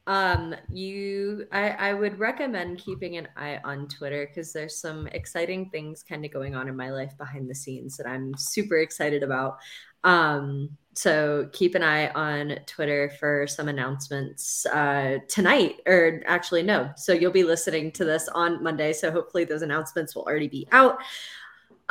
um 0.08 0.56
you 0.68 1.46
i 1.52 1.70
i 1.70 1.94
would 1.94 2.18
recommend 2.18 2.80
keeping 2.80 3.18
an 3.18 3.28
eye 3.38 3.60
on 3.64 3.88
twitter 3.88 4.26
because 4.26 4.52
there's 4.52 4.80
some 4.80 5.06
exciting 5.08 5.70
things 5.70 6.02
kind 6.02 6.26
of 6.26 6.32
going 6.32 6.56
on 6.56 6.68
in 6.68 6.76
my 6.76 6.90
life 6.90 7.16
behind 7.20 7.48
the 7.48 7.54
scenes 7.54 7.98
that 7.98 8.08
i'm 8.08 8.34
super 8.36 8.78
excited 8.78 9.22
about 9.22 9.60
um 10.04 10.70
so 10.94 11.50
keep 11.54 11.74
an 11.76 11.84
eye 11.84 12.10
on 12.10 12.58
twitter 12.66 13.12
for 13.20 13.48
some 13.48 13.68
announcements 13.68 14.66
uh 14.68 15.18
tonight 15.28 15.80
or 15.88 16.22
actually 16.26 16.64
no 16.64 16.92
so 16.96 17.14
you'll 17.14 17.32
be 17.32 17.44
listening 17.44 17.92
to 17.92 18.04
this 18.04 18.28
on 18.30 18.62
monday 18.62 18.92
so 18.92 19.12
hopefully 19.12 19.44
those 19.44 19.62
announcements 19.62 20.16
will 20.16 20.24
already 20.24 20.50
be 20.50 20.68
out 20.72 21.00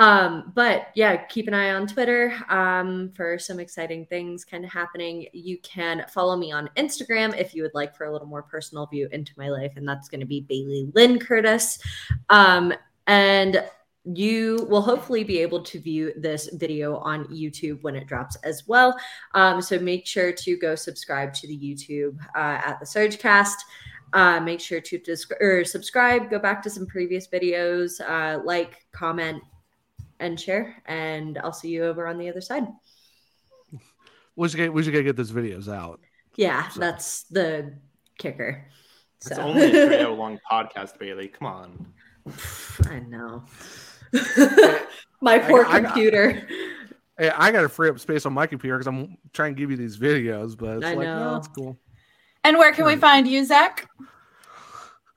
um, 0.01 0.53
but 0.55 0.87
yeah, 0.95 1.15
keep 1.27 1.47
an 1.47 1.53
eye 1.53 1.73
on 1.73 1.87
Twitter 1.87 2.35
um, 2.49 3.13
for 3.15 3.39
some 3.39 3.61
exciting 3.61 4.07
things 4.07 4.47
kind 4.47 4.65
of 4.65 4.73
happening. 4.73 5.27
You 5.35 5.59
can 5.59 6.07
follow 6.09 6.37
me 6.37 6.51
on 6.51 6.71
Instagram 6.79 7.39
if 7.39 7.55
you 7.55 7.63
would 7.63 7.75
like 7.75 7.95
for 7.95 8.07
a 8.07 8.13
little 8.13 8.27
more 8.27 8.43
personal 8.43 8.87
view 8.87 9.11
into 9.13 9.33
my 9.37 9.51
life, 9.51 9.75
and 9.77 9.87
that's 9.87 10.09
going 10.09 10.21
to 10.21 10.27
be 10.27 10.41
Bailey 10.41 10.91
Lynn 10.95 11.19
Curtis. 11.19 11.79
Um, 12.31 12.73
and 13.07 13.63
you 14.17 14.67
will 14.69 14.83
hopefully 14.83 15.25
be 15.25 15.39
able 15.39 15.63
to 15.63 15.81
view 15.81 16.13
this 16.17 16.49
video 16.55 16.97
on 16.99 17.25
YouTube 17.27 17.83
when 17.83 17.95
it 17.95 18.07
drops 18.07 18.37
as 18.37 18.67
well. 18.67 18.97
Um, 19.35 19.61
so 19.61 19.79
make 19.79 20.07
sure 20.07 20.33
to 20.33 20.57
go 20.57 20.75
subscribe 20.75 21.33
to 21.35 21.47
the 21.47 21.57
YouTube 21.57 22.19
uh, 22.35 22.61
at 22.65 22.81
the 22.81 22.87
Surgecast. 22.87 23.57
Uh, 24.13 24.41
make 24.41 24.61
sure 24.61 24.81
to 24.81 24.99
dis- 24.99 25.31
or 25.41 25.65
subscribe, 25.65 26.31
go 26.31 26.39
back 26.39 26.63
to 26.63 26.71
some 26.71 26.87
previous 26.87 27.29
videos, 27.29 28.01
uh, 28.01 28.43
like, 28.45 28.87
comment, 28.93 29.41
and 30.19 30.39
share. 30.39 30.83
And 30.87 31.39
I'll 31.39 31.53
see 31.53 31.69
you 31.69 31.85
over 31.85 32.07
on 32.07 32.19
the 32.19 32.29
other 32.29 32.41
side. 32.41 32.67
We 34.35 34.49
should 34.49 34.57
get, 34.57 34.73
we 34.73 34.83
should 34.83 34.93
get 34.93 35.17
those 35.17 35.33
videos 35.33 35.73
out. 35.73 36.01
Yeah, 36.37 36.69
so. 36.69 36.81
that's 36.81 37.25
the 37.25 37.75
kicker. 38.19 38.67
It's 39.19 39.29
so. 39.29 39.43
only 39.43 39.67
a 39.67 39.87
three 39.87 40.01
hour 40.01 40.15
long 40.15 40.39
podcast, 40.51 40.99
Bailey. 40.99 41.29
Come 41.29 41.47
on. 41.47 41.87
I 42.87 43.01
know. 43.01 43.45
my 45.21 45.39
poor 45.39 45.65
I, 45.67 45.81
computer. 45.81 46.47
I, 47.19 47.29
I, 47.29 47.47
I 47.47 47.53
got 47.53 47.63
to 47.63 47.69
free 47.69 47.89
up 47.89 47.99
space 47.99 48.27
on 48.27 48.33
my 48.33 48.47
computer 48.47 48.79
because 48.79 48.87
I'm 48.87 49.17
trying 49.33 49.55
to 49.55 49.61
give 49.61 49.71
you 49.71 49.77
these 49.77 49.99
videos, 49.99 50.57
but 50.57 50.79
it's 50.79 50.87
I 50.87 50.95
like, 50.95 51.07
know. 51.07 51.31
no, 51.33 51.37
it's 51.37 51.49
cool. 51.49 51.79
And 52.45 52.57
where 52.57 52.73
can 52.73 52.87
we 52.87 52.97
find 52.97 53.29
you, 53.29 53.45
Zach? 53.45 53.89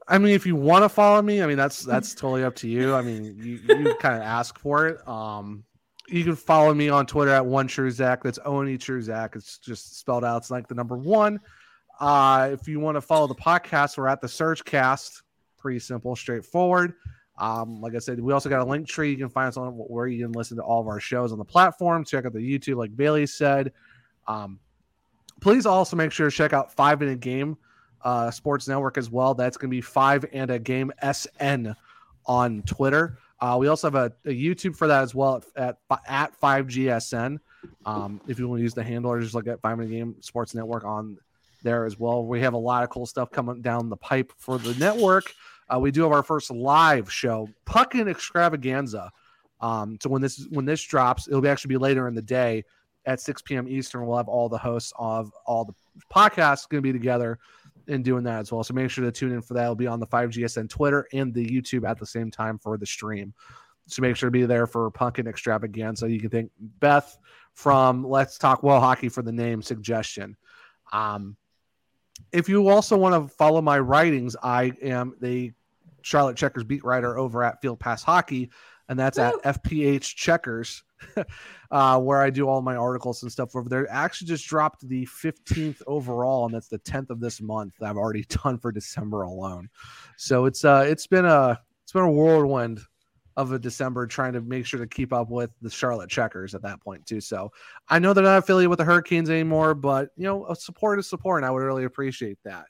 I 0.08 0.18
mean, 0.18 0.34
if 0.34 0.46
you 0.46 0.56
want 0.56 0.84
to 0.84 0.90
follow 0.90 1.22
me, 1.22 1.42
I 1.42 1.48
mean 1.48 1.58
that's 1.58 1.84
that's 1.84 2.14
totally 2.14 2.44
up 2.44 2.56
to 2.58 2.68
you. 2.68 2.94
I 2.94 3.02
mean, 3.02 3.38
you, 3.38 3.60
you 3.68 3.96
kind 3.96 4.16
of 4.16 4.22
ask 4.22 4.60
for 4.60 4.88
it. 4.88 5.08
Um, 5.08 5.64
you 6.10 6.24
can 6.24 6.36
follow 6.36 6.74
me 6.74 6.90
on 6.90 7.06
Twitter 7.06 7.32
at 7.32 7.46
one 7.46 7.68
true 7.68 7.90
Zach. 7.90 8.24
That's 8.24 8.40
only 8.40 8.78
true 8.78 9.02
Zach. 9.02 9.36
It's 9.36 9.58
just 9.58 10.00
spelled 10.00 10.26
out. 10.26 10.38
It's 10.38 10.52
like 10.52 10.68
the 10.68 10.76
number 10.76 10.98
one. 10.98 11.40
Uh, 12.00 12.50
if 12.52 12.68
you 12.68 12.80
want 12.80 12.96
to 12.96 13.02
follow 13.02 13.28
the 13.28 13.36
podcast, 13.36 13.98
we're 13.98 14.08
at 14.08 14.20
the 14.20 14.28
Surgecast. 14.28 15.22
Pretty 15.58 15.80
simple, 15.80 16.16
straightforward. 16.16 16.94
Um, 17.38 17.82
like 17.82 17.95
I 17.95 18.00
said, 18.00 18.20
we 18.20 18.32
also 18.32 18.50
got 18.50 18.62
a 18.62 18.66
link 18.66 18.88
tree. 18.88 19.12
You 19.12 19.18
can 19.18 19.30
find 19.30 19.48
us 19.48 19.58
on 19.58 19.72
where 19.74 20.08
you 20.08 20.24
can 20.24 20.34
listen 20.34 20.58
to 20.58 20.64
all 20.64 20.82
of 20.82 20.88
our 20.88 21.00
shows 21.00 21.32
on 21.32 21.38
the 21.38 21.45
platform. 21.45 22.06
Check 22.06 22.26
out 22.26 22.34
the 22.34 22.40
YouTube, 22.40 22.76
like 22.76 22.95
Bailey 22.95 23.26
said. 23.26 23.72
Um, 24.28 24.60
please 25.42 25.66
also 25.66 25.95
make 25.95 26.12
sure 26.12 26.30
to 26.30 26.36
check 26.36 26.53
out 26.53 26.74
Five 26.74 27.02
in 27.02 27.10
a 27.10 27.16
Game 27.16 27.58
uh, 28.03 28.30
Sports 28.32 28.68
Network 28.68 28.98
as 28.98 29.10
well. 29.10 29.34
That's 29.34 29.58
going 29.58 29.70
to 29.70 29.76
be 29.76 29.82
five 29.82 30.26
and 30.34 30.52
a 30.52 30.60
game 30.60 30.92
SN 31.12 31.74
on 32.26 32.62
Twitter. 32.64 33.18
Uh, 33.40 33.58
we 33.60 33.68
also 33.68 33.88
have 33.88 33.95
a, 33.95 34.14
a, 34.26 34.34
YouTube 34.34 34.76
for 34.76 34.88
that 34.88 35.03
as 35.03 35.14
well 35.14 35.44
at 35.56 35.78
at 36.08 36.36
five 36.36 36.68
GSN. 36.68 37.40
Um, 37.86 38.22
if 38.28 38.40
you 38.40 38.48
want 38.48 38.60
to 38.60 38.64
use 38.64 38.74
the 38.74 38.84
handle 38.84 39.12
or 39.12 39.20
just 39.20 39.34
look 39.34 39.48
at 39.48 39.62
five 39.62 39.80
and 39.80 39.90
a 39.90 39.94
game 39.94 40.16
Sports 40.22 40.53
Network 40.53 40.86
on 40.86 41.18
there 41.64 41.86
as 41.86 41.98
well. 41.98 42.26
We 42.26 42.42
have 42.42 42.53
a 42.53 42.58
lot 42.58 42.84
of 42.84 42.90
cool 42.90 43.06
stuff 43.06 43.32
coming 43.32 43.62
down 43.62 43.90
the 43.90 43.98
pipe 43.98 44.32
for 44.38 44.58
the 44.58 44.74
network. 44.76 45.34
Uh, 45.69 45.80
we 45.80 45.92
do 45.92 46.03
have 46.03 46.11
our 46.11 46.24
first 46.24 46.51
live 46.51 47.11
show, 47.11 47.50
Puckin 47.66 48.08
Extravaganza. 48.08 49.11
Um, 49.61 49.98
so 50.01 50.09
when 50.09 50.22
this 50.22 50.45
when 50.50 50.66
this 50.66 50.82
drops, 50.82 51.27
it'll 51.27 51.42
be 51.42 51.50
actually 51.50 51.69
be 51.69 51.77
later 51.77 52.08
in 52.08 52.16
the 52.16 52.22
day 52.22 52.64
at 53.06 53.22
6 53.22 53.42
p.m. 53.43 53.67
Eastern. 53.67 54.06
We'll 54.06 54.17
have 54.17 54.27
all 54.27 54.50
the 54.50 54.58
hosts 54.58 54.93
of 54.98 55.32
all 55.45 55.66
the 55.66 55.74
podcasts 56.14 56.67
going 56.67 56.82
to 56.82 56.88
be 56.88 56.93
together 56.93 57.40
and 57.88 58.03
doing 58.03 58.24
that 58.24 58.40
as 58.40 58.51
well. 58.51 58.64
So 58.64 58.74
make 58.74 58.90
sure 58.90 59.03
to 59.03 59.11
tune 59.11 59.33
in 59.33 59.42
for 59.42 59.53
that. 59.56 59.64
It'll 59.64 59.75
be 59.75 59.88
on 59.88 60.00
the 60.00 60.08
5GSN 60.08 60.69
Twitter 60.69 61.08
and 61.14 61.33
the 61.33 61.45
YouTube 61.45 61.88
at 61.88 62.00
the 62.00 62.06
same 62.06 62.32
time 62.32 62.58
for 62.58 62.77
the 62.77 62.85
stream. 62.85 63.33
So 63.88 64.01
make 64.01 64.16
sure 64.16 64.27
to 64.27 64.32
be 64.32 64.45
there 64.45 64.67
for 64.67 64.90
Pumpkin 64.92 65.27
Extravaganza. 65.27 66.09
You 66.09 66.19
can 66.19 66.30
thank 66.30 66.51
Beth 66.80 67.17
from 67.53 68.08
Let's 68.08 68.38
Talk 68.38 68.64
Well 68.64 68.80
Hockey 68.80 69.09
for 69.09 69.22
the 69.22 69.32
name 69.32 69.61
suggestion. 69.61 70.38
Um, 70.93 71.35
if 72.32 72.50
you 72.50 72.67
also 72.67 72.98
want 72.98 73.14
to 73.14 73.33
follow 73.35 73.61
my 73.61 73.80
writings, 73.80 74.35
I 74.42 74.74
am 74.82 75.16
the 75.22 75.53
Charlotte 76.01 76.38
Checkers 76.38 76.64
beat 76.64 76.83
writer 76.83 77.17
over 77.17 77.43
at 77.43 77.61
Field 77.61 77.80
Pass 77.80 78.03
Hockey, 78.03 78.50
and 78.90 79.00
that's 79.00 79.17
Woo! 79.17 79.40
at 79.43 79.64
FPH 79.64 80.16
Checkers. 80.16 80.83
uh, 81.72 82.00
where 82.00 82.22
I 82.22 82.30
do 82.30 82.48
all 82.48 82.61
my 82.61 82.75
articles 82.75 83.24
and 83.24 83.32
stuff 83.32 83.56
over 83.56 83.67
there. 83.67 83.92
Actually, 83.92 84.27
just 84.27 84.48
dropped 84.48 84.88
the 84.88 85.06
15th 85.08 85.82
overall, 85.88 86.45
and 86.45 86.53
that's 86.53 86.67
the 86.67 86.80
10th 86.80 87.09
of 87.09 87.19
this 87.19 87.42
month. 87.42 87.74
I've 87.82 87.98
already 87.98 88.24
done 88.43 88.58
for 88.58 88.72
December 88.72 89.24
alone. 89.24 89.69
So 90.17 90.45
it's 90.45 90.64
uh 90.64 90.85
it's 90.88 91.08
been 91.08 91.25
a 91.25 91.59
it's 91.83 91.92
been 91.92 92.03
a 92.03 92.11
whirlwind 92.11 92.80
of 93.36 93.52
a 93.52 93.60
December 93.60 94.08
trying 94.08 94.34
to 94.34 94.42
make 94.42 94.66
sure 94.66 94.80
to 94.80 94.88
keep 94.88 95.14
up 95.14 95.30
with 95.30 95.50
the 95.62 95.70
Charlotte 95.70 96.10
Checkers 96.10 96.56
at 96.56 96.62
that 96.64 96.82
point 96.82 97.06
too. 97.06 97.22
So 97.22 97.52
I 97.88 98.00
know 98.00 98.14
they're 98.14 98.24
not 98.24 98.40
affiliated 98.40 98.70
with 98.70 98.80
the 98.80 98.86
Hurricanes 98.86 99.30
anymore, 99.30 99.74
but 99.74 100.10
you 100.16 100.26
know, 100.26 100.45
a 100.48 100.56
support 100.56 101.00
is 101.00 101.10
support, 101.10 101.40
and 101.40 101.45
I 101.45 101.52
would 101.52 101.64
really 101.64 101.86
appreciate 101.86 102.38
that. 102.45 102.66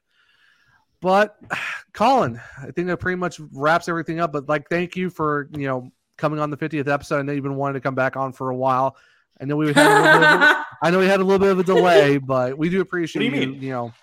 But 1.01 1.37
Collin, 1.93 2.39
I 2.61 2.71
think 2.71 2.87
that 2.87 2.97
pretty 2.97 3.17
much 3.17 3.39
wraps 3.51 3.89
everything 3.89 4.19
up. 4.19 4.31
But 4.31 4.47
like, 4.47 4.69
thank 4.69 4.95
you 4.95 5.09
for 5.09 5.49
you 5.55 5.67
know 5.67 5.91
coming 6.17 6.39
on 6.39 6.49
the 6.49 6.57
50th 6.57 6.87
episode. 6.87 7.19
I 7.19 7.21
know 7.23 7.33
you've 7.33 7.43
been 7.43 7.55
wanting 7.55 7.75
to 7.75 7.81
come 7.81 7.95
back 7.95 8.15
on 8.15 8.33
for 8.33 8.49
a 8.49 8.55
while. 8.55 8.95
I 9.41 9.45
know 9.45 9.55
we 9.55 9.73
had 9.73 9.77
a 9.77 10.01
little 10.01 10.19
bit 10.19 10.29
of 10.29 10.41
a, 10.41 10.65
I 10.83 10.91
know 10.91 10.99
we 10.99 11.07
had 11.07 11.19
a 11.19 11.23
little 11.23 11.39
bit 11.39 11.51
of 11.51 11.59
a 11.59 11.63
delay, 11.63 12.17
but 12.17 12.57
we 12.57 12.69
do 12.69 12.81
appreciate 12.81 13.29
do 13.29 13.35
you, 13.35 13.51
you, 13.51 13.53
you 13.53 13.69
know 13.71 13.93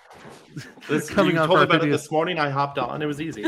this, 0.89 1.08
coming 1.10 1.34
you 1.34 1.40
on 1.40 1.48
told 1.48 1.60
about 1.60 1.80
50th. 1.80 1.86
it 1.86 1.90
this 1.90 2.10
morning. 2.10 2.39
I 2.39 2.50
hopped 2.50 2.78
on. 2.78 3.02
It 3.02 3.06
was 3.06 3.20
easy. 3.20 3.42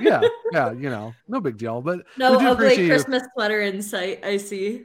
yeah, 0.00 0.20
yeah, 0.52 0.72
you 0.72 0.90
know, 0.90 1.14
no 1.28 1.40
big 1.40 1.56
deal. 1.56 1.80
But 1.80 2.04
no 2.16 2.34
ugly 2.38 2.86
Christmas 2.86 3.22
sweater 3.34 3.60
in 3.62 3.82
sight. 3.82 4.24
I 4.24 4.36
see. 4.36 4.84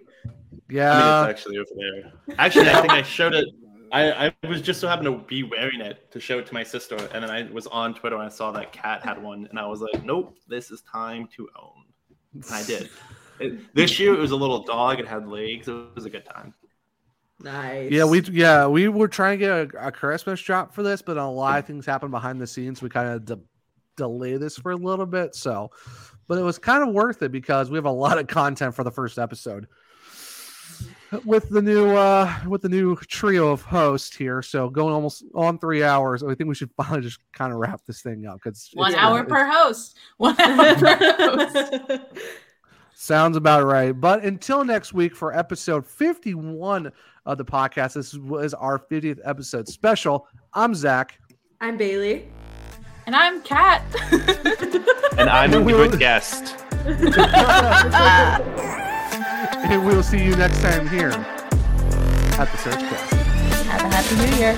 Yeah, 0.70 0.92
I 0.92 0.96
mean, 0.96 1.30
it's 1.30 1.40
actually 1.40 1.58
over 1.58 1.70
there. 1.76 2.38
Actually, 2.38 2.70
I 2.70 2.82
think 2.82 2.94
I 2.94 3.02
showed 3.02 3.34
it. 3.34 3.48
I, 3.92 4.28
I 4.44 4.48
was 4.48 4.62
just 4.62 4.82
so 4.82 4.88
happened 4.88 5.06
to 5.06 5.26
be 5.28 5.44
wearing 5.44 5.80
it 5.80 6.12
to 6.12 6.20
show 6.20 6.40
it 6.40 6.46
to 6.48 6.54
my 6.54 6.64
sister, 6.64 6.98
and 7.14 7.24
then 7.24 7.30
I 7.30 7.44
was 7.44 7.68
on 7.68 7.94
Twitter 7.94 8.18
and 8.18 8.26
I 8.26 8.30
saw 8.30 8.52
that 8.52 8.74
Kat 8.74 9.02
had 9.04 9.22
one, 9.22 9.48
and 9.50 9.58
I 9.58 9.66
was 9.66 9.80
like, 9.80 10.04
nope, 10.04 10.38
this 10.48 10.72
is 10.72 10.82
time 10.82 11.30
to 11.38 11.48
own. 11.58 11.86
And 12.34 12.46
I 12.52 12.64
did. 12.64 12.90
It, 13.40 13.74
this 13.74 14.00
year 14.00 14.14
it 14.14 14.20
was 14.20 14.32
a 14.32 14.36
little 14.36 14.64
dog. 14.64 15.00
It 15.00 15.08
had 15.08 15.28
legs. 15.28 15.68
It 15.68 15.96
was 15.96 16.06
a 16.06 16.10
good 16.10 16.26
time. 16.26 16.54
Nice. 17.40 17.92
Yeah, 17.92 18.06
we 18.06 18.22
yeah 18.22 18.66
we 18.68 18.88
were 18.88 19.08
trying 19.08 19.40
to 19.40 19.46
get 19.46 19.52
a, 19.52 19.88
a 19.88 19.92
Christmas 19.92 20.42
drop 20.42 20.74
for 20.74 20.82
this, 20.82 21.02
but 21.02 21.18
a 21.18 21.26
lot 21.26 21.60
of 21.60 21.66
things 21.66 21.86
happened 21.86 22.12
behind 22.12 22.42
the 22.42 22.48
scenes. 22.48 22.82
We 22.82 22.90
kind 22.90 23.10
of 23.10 23.26
de- 23.26 23.40
delay 23.98 24.38
this 24.38 24.58
for 24.58 24.72
a 24.72 24.78
little 24.78 25.06
bit, 25.06 25.36
so 25.36 25.72
but 26.28 26.38
it 26.38 26.44
was 26.44 26.60
kind 26.60 26.88
of 26.88 26.94
worth 26.94 27.22
it 27.22 27.32
because 27.32 27.70
we 27.70 27.78
have 27.78 27.86
a 27.86 27.92
lot 27.92 28.18
of 28.18 28.28
content 28.28 28.76
for 28.76 28.84
the 28.84 28.92
first 28.92 29.18
episode 29.18 29.68
with 31.24 31.50
the 31.50 31.62
new 31.62 31.90
uh 31.90 32.34
with 32.48 32.62
the 32.62 32.70
new 32.70 32.96
trio 32.96 33.50
of 33.50 33.62
hosts 33.62 34.16
here. 34.16 34.42
So 34.42 34.70
going 34.70 34.94
almost 34.94 35.24
on 35.34 35.58
three 35.58 35.84
hours, 35.84 36.24
I 36.24 36.36
think 36.36 36.48
we 36.48 36.56
should 36.56 36.72
finally 36.76 37.02
just 37.02 37.20
kind 37.34 37.54
of 37.54 37.60
wrap 37.60 37.82
this 37.86 38.02
thing 38.02 38.26
up 38.26 38.36
because 38.36 38.70
One 38.74 38.96
hour 38.96 39.24
per 39.24 39.46
host. 39.46 39.98
One 40.18 40.36
hour 40.42 40.76
per 40.76 40.96
host. 41.18 42.02
Sounds 42.94 43.38
about 43.38 43.66
right. 43.66 43.92
But 43.92 44.24
until 44.24 44.66
next 44.66 44.92
week 44.92 45.16
for 45.16 45.38
episode 45.38 45.86
51 45.86 46.92
of 47.28 47.38
the 47.38 47.46
podcast, 47.46 47.94
this 47.94 48.16
was 48.16 48.56
our 48.56 48.80
50th 48.80 49.20
episode 49.24 49.68
special. 49.68 50.28
I'm 50.54 50.74
Zach. 50.74 51.20
I'm 51.62 51.78
Bailey. 51.78 52.28
And 53.08 53.16
I'm 53.16 53.42
Kat. 53.42 53.82
And 55.18 55.30
I'm 55.32 55.52
a 55.56 55.62
We'll- 55.62 55.90
good 55.90 55.98
guest. 56.00 56.56
And 59.60 59.86
we'll 59.86 60.04
see 60.04 60.24
you 60.24 60.36
next 60.36 60.62
time 60.62 60.88
here 60.88 61.10
at 61.10 62.48
the 62.52 62.58
SurgeCast. 62.58 63.10
Have 63.66 63.82
a 63.82 63.90
happy 63.96 64.16
new 64.16 64.38
year. 64.38 64.56